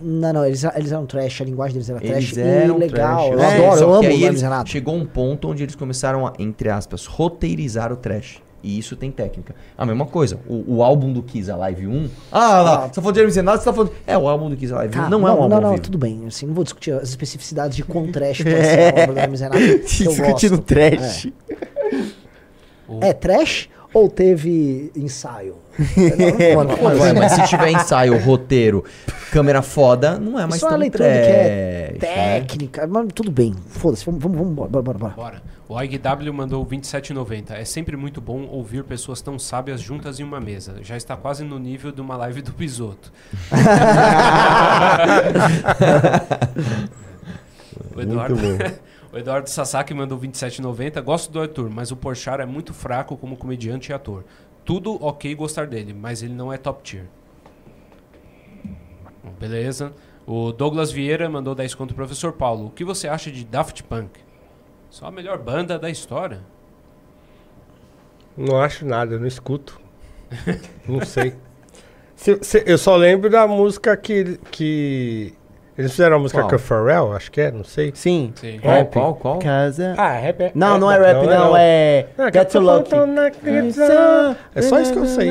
Não, 0.00 0.32
não, 0.32 0.44
eles, 0.46 0.62
eles 0.62 0.92
eram 0.92 1.04
trash, 1.04 1.40
a 1.40 1.44
linguagem 1.44 1.72
deles 1.74 1.90
era 1.90 1.98
trash. 2.00 2.32
Eles 2.32 2.38
eram 2.38 2.78
legal, 2.78 3.16
trash. 3.30 3.32
eu 3.32 3.40
É, 3.40 3.56
adoro, 3.56 3.80
eu 3.80 3.94
amo 3.94 4.08
o 4.08 4.12
eles. 4.12 4.42
Chegou 4.66 4.94
um 4.94 5.04
ponto 5.04 5.48
onde 5.48 5.64
eles 5.64 5.74
começaram 5.74 6.24
a, 6.28 6.32
entre 6.38 6.68
aspas, 6.68 7.06
roteirizar 7.06 7.92
o 7.92 7.96
trash. 7.96 8.40
E 8.62 8.78
isso 8.78 8.96
tem 8.96 9.10
técnica. 9.10 9.54
A 9.76 9.86
mesma 9.86 10.06
coisa, 10.06 10.40
o, 10.46 10.76
o 10.76 10.82
álbum 10.82 11.12
do 11.12 11.22
Kiss 11.22 11.50
Alive 11.50 11.86
1. 11.86 12.10
Ah, 12.32 12.60
lá, 12.62 12.80
você 12.82 12.94
tá 12.94 13.02
falando 13.02 13.14
de 13.14 13.20
Hermes 13.20 13.36
Renato, 13.36 13.58
você 13.58 13.64
tá 13.64 13.72
falando. 13.72 13.92
É, 14.06 14.18
o 14.18 14.28
álbum 14.28 14.50
do 14.50 14.56
Kiss 14.56 14.72
Alive 14.72 14.98
1 14.98 15.02
Tá, 15.02 15.10
não, 15.10 15.20
é 15.20 15.30
um 15.30 15.34
álbum 15.34 15.48
Não, 15.48 15.60
não, 15.60 15.70
vivo. 15.70 15.82
tudo 15.82 15.98
bem. 15.98 16.24
Assim, 16.26 16.46
não 16.46 16.54
vou 16.54 16.64
discutir 16.64 16.92
as 16.92 17.08
especificidades 17.08 17.76
de 17.76 17.84
quão 17.84 18.10
trash 18.12 18.38
pode 18.38 18.64
ser 18.64 18.94
a 18.98 19.02
obra 19.02 19.14
do 19.14 19.18
Hermes 19.20 19.40
Renato. 19.40 19.58
Discutindo 19.60 20.58
trash. 20.58 21.28
É. 23.00 23.08
é 23.08 23.12
trash 23.12 23.68
ou 23.96 24.10
teve 24.10 24.92
ensaio? 24.94 25.56
Mano, 26.54 26.76
mas, 26.82 27.00
ué, 27.00 27.14
mas 27.14 27.32
se 27.32 27.48
tiver 27.48 27.70
ensaio, 27.70 28.18
roteiro, 28.18 28.84
câmera 29.32 29.62
foda, 29.62 30.18
não 30.18 30.38
é 30.38 30.42
mais 30.42 30.56
Isso 30.56 30.66
é 30.66 30.68
tão 30.68 30.78
leitura 30.78 31.04
que 31.04 31.10
é 31.10 31.94
né? 31.94 31.98
técnica, 31.98 32.86
mas 32.86 33.06
tudo 33.14 33.30
bem. 33.30 33.54
Foda-se, 33.70 34.04
vamos, 34.04 34.22
vamos, 34.22 34.38
vamos, 34.38 34.54
bora, 34.54 34.82
bora, 34.82 34.98
bora. 34.98 35.14
Bora. 35.14 35.42
O 35.66 35.82
IGW 35.82 36.30
mandou 36.32 36.64
27,90. 36.64 37.52
É 37.52 37.64
sempre 37.64 37.96
muito 37.96 38.20
bom 38.20 38.46
ouvir 38.46 38.84
pessoas 38.84 39.20
tão 39.22 39.38
sábias 39.38 39.80
juntas 39.80 40.20
em 40.20 40.24
uma 40.24 40.40
mesa. 40.40 40.76
Já 40.82 40.96
está 40.96 41.16
quase 41.16 41.42
no 41.42 41.58
nível 41.58 41.90
de 41.90 42.02
uma 42.02 42.18
live 42.18 42.42
do 42.42 42.52
Pisoto. 42.52 43.10
o, 47.96 48.00
Eduardo, 48.00 48.36
Muito 48.36 48.85
o 49.16 49.18
Eduardo 49.18 49.48
Sasaki 49.48 49.94
mandou 49.94 50.18
27,90. 50.18 51.00
Gosto 51.00 51.32
do 51.32 51.40
Arthur, 51.40 51.70
mas 51.70 51.90
o 51.90 51.96
Porchat 51.96 52.42
é 52.42 52.46
muito 52.46 52.74
fraco 52.74 53.16
como 53.16 53.34
comediante 53.36 53.90
e 53.90 53.94
ator. 53.94 54.24
Tudo 54.62 55.02
ok 55.02 55.34
gostar 55.34 55.66
dele, 55.66 55.94
mas 55.94 56.22
ele 56.22 56.34
não 56.34 56.52
é 56.52 56.58
top 56.58 56.82
tier. 56.82 57.06
Beleza. 59.40 59.92
O 60.26 60.52
Douglas 60.52 60.90
Vieira 60.92 61.28
mandou 61.30 61.54
10 61.54 61.74
conto 61.74 61.94
pro 61.94 62.04
professor 62.04 62.32
Paulo. 62.32 62.66
O 62.66 62.70
que 62.70 62.84
você 62.84 63.08
acha 63.08 63.30
de 63.30 63.44
Daft 63.44 63.82
Punk? 63.84 64.10
Só 64.90 65.06
a 65.06 65.10
melhor 65.10 65.38
banda 65.38 65.78
da 65.78 65.88
história. 65.88 66.40
Não 68.36 68.60
acho 68.60 68.84
nada, 68.84 69.18
não 69.18 69.26
escuto. 69.26 69.80
não 70.86 71.04
sei. 71.04 71.34
Se- 72.16 72.42
se- 72.42 72.64
eu 72.66 72.78
só 72.78 72.96
lembro 72.96 73.28
da 73.28 73.46
música 73.46 73.94
que, 73.94 74.38
que... 74.50 75.34
Eles 75.78 75.90
fizeram 75.90 76.16
a 76.16 76.18
música 76.18 76.40
Qual? 76.40 76.48
com 76.50 76.56
o 76.56 76.58
Pharrell, 76.58 77.12
acho 77.12 77.30
que 77.30 77.40
é, 77.40 77.50
não 77.52 77.62
sei. 77.62 77.92
Sim. 77.94 78.32
Sim. 78.36 78.58
Qual, 78.60 78.74
Rap. 78.74 78.92
qual, 78.92 79.14
qual? 79.14 79.38
Casa. 79.38 79.94
Ah, 79.98 80.12
rap 80.12 80.40
é... 80.40 80.52
Não, 80.54 80.78
não 80.78 80.90
é 80.90 80.98
rap, 80.98 81.26
não, 81.26 81.54
é 81.56 82.06
Não, 82.16 82.24
Get 82.32 82.48
to 82.50 82.60
Lucky. 82.60 82.90
É 84.54 84.62
só 84.62 84.80
isso 84.80 84.92
que 84.92 84.98
eu 84.98 85.06
sei. 85.06 85.30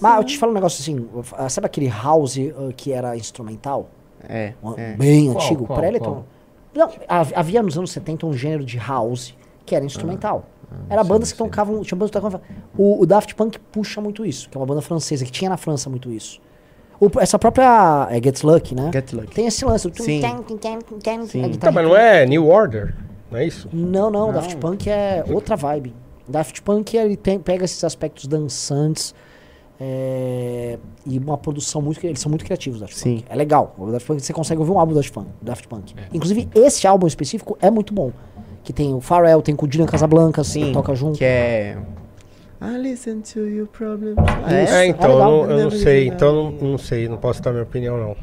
Mas 0.00 0.16
eu 0.18 0.24
te 0.24 0.38
falo 0.38 0.52
um 0.52 0.54
negócio 0.54 0.80
assim, 0.82 1.08
ah, 1.36 1.48
sabe 1.48 1.66
aquele 1.66 1.88
house 1.88 2.36
ah, 2.38 2.72
que 2.76 2.92
era 2.92 3.16
instrumental? 3.16 3.88
É, 4.28 4.54
Um- 4.62 4.74
é. 4.76 4.94
Bem 4.96 5.30
Qual, 5.30 5.44
antigo, 5.44 5.66
qual, 5.66 5.78
pré-eletrônico. 5.78 6.24
Não, 6.74 6.90
hav- 7.08 7.32
havia 7.36 7.62
nos 7.62 7.76
anos 7.78 7.92
70 7.92 8.26
um 8.26 8.32
gênero 8.32 8.64
de 8.64 8.78
house 8.78 9.34
que 9.66 9.74
era 9.76 9.84
instrumental. 9.84 10.44
era 10.88 11.02
sei, 11.02 11.08
bandas 11.08 11.30
que 11.32 11.38
sei. 11.38 11.46
tocavam, 11.46 11.82
tinha 11.82 11.96
bandas 11.96 12.10
que 12.10 12.16
tocavam. 12.20 12.40
O, 12.76 13.02
o 13.02 13.06
Daft 13.06 13.34
Punk 13.34 13.58
puxa 13.70 14.00
muito 14.00 14.24
isso, 14.26 14.48
que 14.48 14.56
é 14.56 14.60
uma 14.60 14.66
banda 14.66 14.80
francesa, 14.82 15.24
que 15.24 15.30
tinha 15.30 15.48
na 15.50 15.56
França 15.56 15.88
muito 15.88 16.10
isso. 16.10 16.40
O- 17.06 17.20
essa 17.20 17.38
própria 17.38 18.08
é, 18.10 18.14
Get 18.22 18.42
Lucky, 18.42 18.74
né? 18.74 18.90
Get 18.92 19.12
Lucky. 19.12 19.34
Tem 19.34 19.46
esse 19.46 19.64
lance. 19.64 19.90
Sim. 19.94 20.20
Sim. 21.26 21.52
Tá, 21.58 21.70
mas 21.72 21.84
não 21.86 21.96
é 21.96 22.24
New 22.26 22.46
Order, 22.48 22.94
não 23.30 23.38
é 23.38 23.46
isso? 23.46 23.68
Não, 23.72 24.10
não, 24.10 24.26
Não. 24.28 24.32
Daft 24.34 24.56
Punk 24.56 24.88
é 24.88 25.24
outra 25.28 25.56
vibe. 25.56 25.94
Daft 26.28 26.62
Punk 26.62 26.96
ele 26.96 27.16
tem- 27.16 27.38
pega 27.38 27.64
esses 27.64 27.82
aspectos 27.84 28.26
dançantes, 28.26 29.14
É, 29.80 30.78
e 31.04 31.18
uma 31.18 31.36
produção 31.36 31.82
muito. 31.82 32.02
Eles 32.06 32.20
são 32.20 32.30
muito 32.30 32.44
criativos, 32.44 32.78
Daft 32.80 32.96
Sim. 32.96 33.16
Punk. 33.16 33.24
É 33.28 33.34
legal. 33.34 33.74
O 33.76 33.86
Daft 33.90 34.06
Punk, 34.06 34.20
você 34.22 34.32
consegue 34.32 34.60
ouvir 34.60 34.70
um 34.70 34.78
álbum 34.78 34.92
do 34.92 34.96
Daft 34.96 35.12
Punk. 35.12 35.26
Daft 35.42 35.66
Punk. 35.68 35.94
Inclusive, 36.12 36.48
esse 36.54 36.86
álbum 36.86 37.08
específico 37.08 37.58
é 37.60 37.70
muito 37.72 37.92
bom. 37.92 38.12
Que 38.62 38.72
tem 38.72 38.94
o 38.94 39.00
Pharrell, 39.00 39.42
tem 39.42 39.54
com 39.56 39.66
o 39.66 39.68
Dylan 39.68 39.86
Casablancas, 39.86 40.46
Sim, 40.46 40.66
que 40.66 40.72
toca 40.72 40.94
junto. 40.94 41.18
Que 41.18 41.24
é. 41.24 41.76
I 42.64 42.78
listen 42.78 43.20
to 43.34 43.40
your 43.40 43.66
problems. 43.66 44.16
É, 44.50 44.86
então, 44.86 45.10
é 45.10 45.14
legal. 45.14 45.32
eu 45.42 45.46
não, 45.46 45.58
eu 45.58 45.64
não 45.64 45.70
sei. 45.70 46.08
Então, 46.08 46.34
não, 46.34 46.70
não 46.70 46.78
sei. 46.78 47.08
Não 47.08 47.16
posso 47.18 47.42
dar 47.42 47.50
minha 47.52 47.62
opinião, 47.62 47.98
não. 47.98 48.16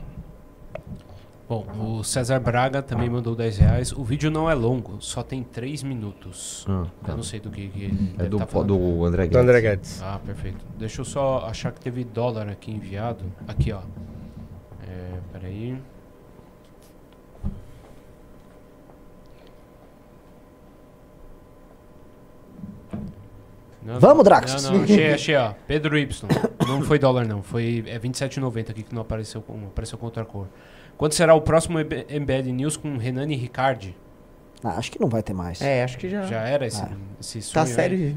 Bom, 1.47 1.65
o 1.99 2.03
César 2.03 2.39
Braga 2.39 2.81
também 2.81 3.09
mandou 3.09 3.35
10 3.35 3.57
reais. 3.57 3.91
O 3.91 4.05
vídeo 4.05 4.31
não 4.31 4.49
é 4.49 4.53
longo, 4.53 5.01
só 5.01 5.21
tem 5.21 5.43
3 5.43 5.83
minutos. 5.83 6.65
Ah, 6.69 6.85
Eu 7.09 7.17
não 7.17 7.23
sei 7.23 7.41
do 7.41 7.49
que, 7.49 7.67
que 7.67 7.83
ele 7.83 8.15
É 8.17 8.23
do, 8.23 8.37
tá 8.37 8.45
do 8.63 9.03
André 9.05 9.25
Do 9.25 9.31
Guedes. 9.31 9.37
André 9.43 9.61
Guedes. 9.61 10.01
Ah, 10.01 10.17
perfeito. 10.25 10.65
Deixa 10.79 11.01
eu 11.01 11.05
só 11.05 11.45
achar 11.45 11.73
que 11.73 11.81
teve 11.81 12.05
dólar 12.05 12.47
aqui 12.47 12.71
enviado. 12.71 13.25
Aqui, 13.49 13.73
ó. 13.73 13.81
É, 14.87 15.19
peraí. 15.33 15.75
Não, 23.83 23.99
Vamos, 23.99 24.17
não. 24.17 24.23
Drax. 24.23 24.63
Não, 24.63 24.73
não, 24.73 24.83
achei, 24.83 25.13
achei, 25.13 25.35
ó. 25.35 25.53
Pedro 25.67 25.97
Y. 25.97 26.29
Não 26.67 26.81
foi 26.83 26.99
dólar, 26.99 27.25
não. 27.27 27.41
Foi 27.41 27.83
é 27.87 27.97
27,90 27.99 28.69
aqui 28.69 28.83
que 28.83 28.93
não 28.93 29.01
apareceu 29.01 29.41
com, 29.41 29.53
apareceu 29.65 29.97
com 29.97 30.05
outra 30.05 30.23
cor. 30.23 30.47
Quando 30.97 31.13
será 31.13 31.33
o 31.33 31.41
próximo 31.41 31.79
Embe- 31.79 32.05
Embed 32.09 32.51
News 32.51 32.77
com 32.77 32.95
Renan 32.97 33.27
e 33.31 33.35
Ricardi? 33.35 33.95
Ah, 34.63 34.77
acho 34.77 34.91
que 34.91 34.99
não 35.01 35.07
vai 35.09 35.23
ter 35.23 35.33
mais. 35.33 35.59
É, 35.61 35.83
acho 35.83 35.97
que 35.97 36.07
já. 36.07 36.21
Já 36.23 36.41
era 36.41 36.67
esse, 36.67 36.81
Ah. 36.81 36.89
esse 37.19 37.41
sonho 37.41 37.53
Tá 37.65 37.69
aí? 37.69 37.75
sério. 37.75 38.15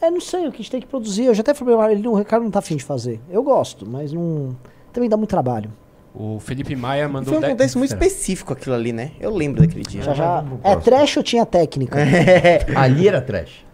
É, 0.00 0.10
não 0.10 0.20
sei, 0.20 0.46
o 0.46 0.50
que 0.52 0.56
a 0.56 0.58
gente 0.62 0.70
tem 0.70 0.80
que 0.80 0.86
produzir. 0.86 1.24
Eu 1.24 1.34
já 1.34 1.40
até 1.42 1.52
falei, 1.52 1.74
ele, 1.92 2.02
não, 2.02 2.12
o 2.12 2.16
Ricardo 2.16 2.44
não 2.44 2.50
tá 2.50 2.60
afim 2.60 2.76
de 2.76 2.84
fazer. 2.84 3.20
Eu 3.28 3.42
gosto, 3.42 3.86
mas 3.88 4.12
não. 4.12 4.56
Também 4.92 5.08
dá 5.10 5.16
muito 5.16 5.28
trabalho. 5.30 5.70
O 6.14 6.40
Felipe 6.40 6.74
Maia 6.74 7.08
mandou 7.08 7.34
Foi 7.34 7.38
um 7.38 7.40
10 7.40 7.52
contexto 7.52 7.78
muito 7.78 7.92
específico 7.92 8.52
aquilo 8.52 8.74
ali, 8.74 8.92
né? 8.92 9.12
Eu 9.20 9.34
lembro 9.34 9.60
daquele 9.60 9.82
dia. 9.84 10.02
Já 10.02 10.14
já. 10.14 10.44
É 10.64 10.74
trash 10.76 11.16
ou 11.18 11.22
tinha 11.22 11.44
técnica? 11.46 11.98
Ali 12.74 13.06
era 13.06 13.20
trash. 13.20 13.64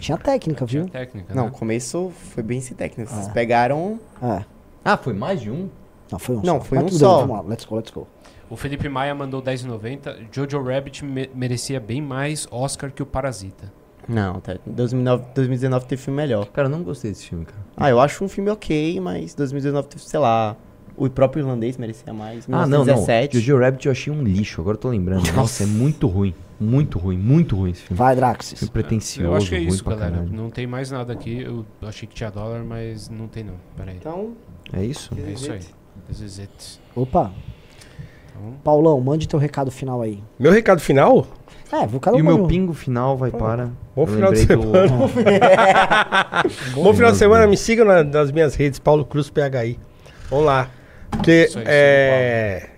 Tinha 0.00 0.16
técnica, 0.18 0.64
viu? 0.66 0.88
técnica, 0.88 1.34
Não, 1.34 1.44
né? 1.44 1.48
o 1.48 1.52
começo 1.52 2.10
foi 2.32 2.42
bem 2.42 2.60
sem 2.60 2.76
técnica. 2.76 3.10
Vocês 3.10 3.28
pegaram. 3.28 3.98
É. 4.22 4.44
Ah, 4.84 4.96
foi 4.96 5.12
mais 5.12 5.40
de 5.40 5.50
um? 5.50 5.68
Não, 6.10 6.18
foi 6.18 6.36
um 6.36 6.42
Não, 6.42 6.58
só. 6.58 6.60
foi 6.64 6.78
Mas 6.78 6.84
um 6.86 6.88
tudo 6.88 6.98
só. 6.98 7.20
Vamos 7.20 7.36
lá, 7.36 7.42
let's 7.42 7.64
go, 7.64 7.76
let's 7.76 7.90
go. 7.90 8.06
O 8.48 8.56
Felipe 8.56 8.88
Maia 8.88 9.14
mandou 9.14 9.42
10,90. 9.42 10.16
Jojo 10.32 10.62
Rabbit 10.62 11.04
me- 11.04 11.28
merecia 11.34 11.78
bem 11.78 12.00
mais 12.00 12.48
Oscar 12.50 12.90
que 12.90 13.02
o 13.02 13.06
Parasita. 13.06 13.70
Não, 14.08 14.40
tá. 14.40 14.56
2009, 14.64 15.24
2019 15.34 15.84
teve 15.86 16.00
filme 16.00 16.16
melhor. 16.16 16.46
Cara, 16.46 16.66
eu 16.66 16.70
não 16.70 16.82
gostei 16.82 17.10
desse 17.10 17.26
filme, 17.26 17.44
cara. 17.44 17.58
Ah, 17.76 17.90
eu 17.90 18.00
acho 18.00 18.24
um 18.24 18.28
filme 18.28 18.48
ok, 18.50 18.98
mas 19.00 19.34
2019 19.34 19.88
teve, 19.88 20.02
sei 20.02 20.18
lá. 20.18 20.56
O 20.98 21.08
próprio 21.08 21.42
irlandês 21.42 21.76
merecia 21.76 22.12
mais. 22.12 22.44
Ah, 22.48 22.66
não, 22.66 22.84
não. 22.84 22.84
1917. 22.84 23.38
Jojo 23.40 23.58
Rabbit 23.62 23.86
eu 23.86 23.92
achei 23.92 24.12
um 24.12 24.22
lixo, 24.22 24.60
agora 24.60 24.76
eu 24.76 24.80
tô 24.80 24.88
lembrando. 24.88 25.30
Nossa, 25.32 25.62
é 25.62 25.66
muito 25.66 26.06
ruim. 26.06 26.34
Muito 26.60 26.98
ruim, 26.98 27.16
muito 27.16 27.54
ruim 27.54 27.70
esse 27.70 27.82
filme. 27.82 27.96
Vai, 27.96 28.16
Draxis. 28.16 28.58
Filme 28.58 28.72
pretencioso, 28.72 29.30
Eu 29.30 29.36
acho 29.36 29.48
que 29.48 29.54
é 29.54 29.60
isso, 29.60 29.84
galera. 29.84 30.10
caralho. 30.10 30.28
Não 30.32 30.50
tem 30.50 30.66
mais 30.66 30.90
nada 30.90 31.12
aqui. 31.12 31.40
Eu 31.42 31.64
achei 31.82 32.08
que 32.08 32.14
tinha 32.16 32.30
dólar, 32.32 32.64
mas 32.64 33.08
não 33.08 33.28
tem 33.28 33.44
não. 33.44 33.54
Pera 33.76 33.92
aí. 33.92 33.96
Então, 33.98 34.32
É 34.72 34.82
isso? 34.84 35.10
É 35.16 35.30
isso 35.30 35.52
aí. 35.52 35.60
This 36.08 36.20
is 36.20 36.38
it. 36.40 36.80
Opa. 36.96 37.30
Então, 38.30 38.54
Paulão, 38.64 39.00
mande 39.00 39.28
teu 39.28 39.38
recado 39.38 39.70
final 39.70 40.02
aí. 40.02 40.20
Meu 40.38 40.50
recado 40.50 40.80
final? 40.80 41.26
É, 41.70 41.86
viu 41.86 42.00
cada 42.00 42.16
E 42.16 42.22
o 42.22 42.24
um 42.24 42.26
meu 42.26 42.46
pingo 42.46 42.72
final 42.72 43.16
vai 43.16 43.30
para. 43.30 43.66
Bom 43.94 44.02
eu 44.02 44.06
final 44.06 44.32
de 44.32 44.38
lembrei 44.40 44.56
do- 44.56 44.62
semana. 44.62 44.98
Bom 46.74 46.92
final 46.94 47.12
de 47.12 47.18
semana. 47.18 47.46
Me 47.46 47.56
sigam 47.56 47.84
na- 47.86 48.02
nas 48.02 48.32
minhas 48.32 48.54
redes, 48.54 48.78
Paulo 48.78 49.04
Cruz 49.04 49.28
PHI. 49.30 49.78
Vamos 50.30 50.46
lá. 50.46 50.68
Porque 51.10 51.46
Isso 51.48 51.58
é. 51.64 52.70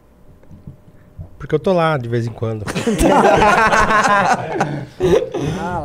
Porque 1.39 1.55
eu 1.55 1.59
tô 1.59 1.73
lá 1.73 1.97
de 1.97 2.07
vez 2.07 2.27
em 2.27 2.31
quando. 2.31 2.67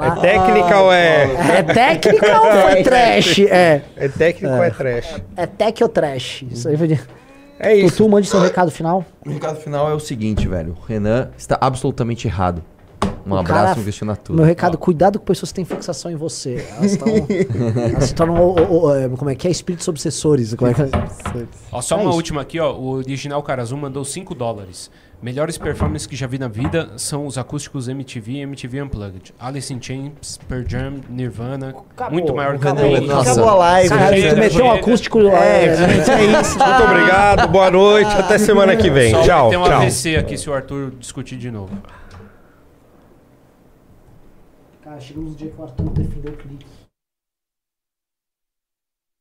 é 0.02 0.22
técnica 0.22 0.80
ou 0.82 0.92
é. 0.92 1.24
É 1.58 1.64
técnica 1.64 2.42
ou 2.42 2.52
foi 2.62 2.84
trash? 2.84 3.40
É. 3.40 3.82
É 3.96 4.10
técnico 4.10 4.54
ou 4.54 4.62
é 4.62 4.70
trash? 4.70 5.22
É 5.38 5.46
tech 5.46 5.82
ou 5.82 5.90
trash? 5.90 6.44
Isso 6.52 6.68
aí 6.68 6.76
foi 6.76 6.90
de... 6.90 7.00
É 7.58 7.74
isso. 7.74 7.96
Tutu, 7.96 8.10
mande 8.10 8.28
seu 8.28 8.42
recado 8.42 8.70
final. 8.70 9.06
O 9.26 9.30
recado 9.30 9.58
final 9.58 9.90
é 9.90 9.94
o 9.94 10.00
seguinte, 10.00 10.46
velho. 10.46 10.76
O 10.78 10.86
Renan 10.86 11.30
está 11.38 11.58
absolutamente 11.62 12.28
errado. 12.28 12.62
Um 13.26 13.32
O 13.34 13.38
abraço, 13.38 13.66
cara- 13.66 13.80
um 13.80 13.84
questiona 13.84 14.16
tudo. 14.16 14.36
Meu 14.36 14.46
recado, 14.46 14.78
cuidado 14.78 15.18
com 15.20 15.26
pessoas 15.26 15.50
que 15.52 15.56
têm 15.56 15.66
fixação 15.66 16.12
em 16.12 16.16
você. 16.16 16.64
Elas, 16.78 16.96
tão, 16.98 17.08
elas 17.94 18.04
se 18.06 18.14
tornam, 18.16 18.36
o- 18.36 18.56
o- 18.60 18.84
o- 18.86 18.96
é, 18.96 19.10
como 19.10 19.30
é 19.32 19.36
que 19.36 19.48
é? 19.48 19.52
Espíritos 19.52 19.88
obsessores. 19.88 20.54
Como 20.54 20.70
é 20.70 20.74
que 20.74 20.82
é? 20.84 20.90
Ó, 21.72 21.82
só 21.82 21.96
É 21.96 22.00
uma 22.02 22.10
isso. 22.10 22.16
última 22.18 22.42
aqui, 22.42 22.60
ó. 22.60 22.74
O 22.74 22.90
original 22.92 23.42
Karazum 23.42 23.78
mandou 23.78 24.06
5 24.06 24.36
dólares. 24.36 24.92
Melhores 25.22 25.58
performances 25.58 26.06
que 26.06 26.16
já 26.16 26.28
vi 26.28 26.38
na 26.38 26.48
vida 26.48 26.90
são 26.98 27.26
os 27.26 27.38
acústicos 27.38 27.88
MTV 27.88 28.34
e 28.34 28.40
MTV 28.42 28.82
Unplugged. 28.84 29.34
Alice 29.40 29.74
in 29.74 29.82
Chains, 29.82 30.38
Pearl 30.48 30.64
Jam, 30.68 30.96
Nirvana. 31.10 31.74
muito 32.12 32.36
maior 32.36 32.60
que 32.60 32.66
o 32.68 32.70
acabou. 32.70 33.22
Acabou 33.22 33.50
a 33.50 33.56
live. 33.56 33.90
Chega, 33.90 34.36
tu 34.36 34.40
meteu 34.40 34.66
um 34.66 34.72
acústico. 34.72 35.20
É, 35.22 35.76
gente, 35.76 36.12
é 36.12 36.42
isso. 36.42 36.60
Muito 36.60 36.84
obrigado, 36.84 37.48
boa 37.48 37.72
noite. 37.72 38.12
Até 38.12 38.38
semana 38.38 38.76
que 38.76 38.90
vem. 38.90 39.12
Só 39.16 39.24
Tchau. 39.24 39.50
tem 39.50 39.58
um 39.58 39.64
tchau. 39.64 39.74
AVC 39.82 40.16
aqui 40.18 40.38
se 40.38 40.48
o 40.50 40.54
Arthur 40.54 40.92
discutir 41.00 41.38
de 41.38 41.50
novo. 41.50 41.72
Cara, 44.86 45.00
chegou 45.00 45.24
uns 45.24 45.36
dias 45.36 45.52
que 45.52 45.60
o 45.60 45.64
Arthur 45.64 45.90
defendeu 45.90 46.32
o 46.32 46.38
clique. 46.38 46.85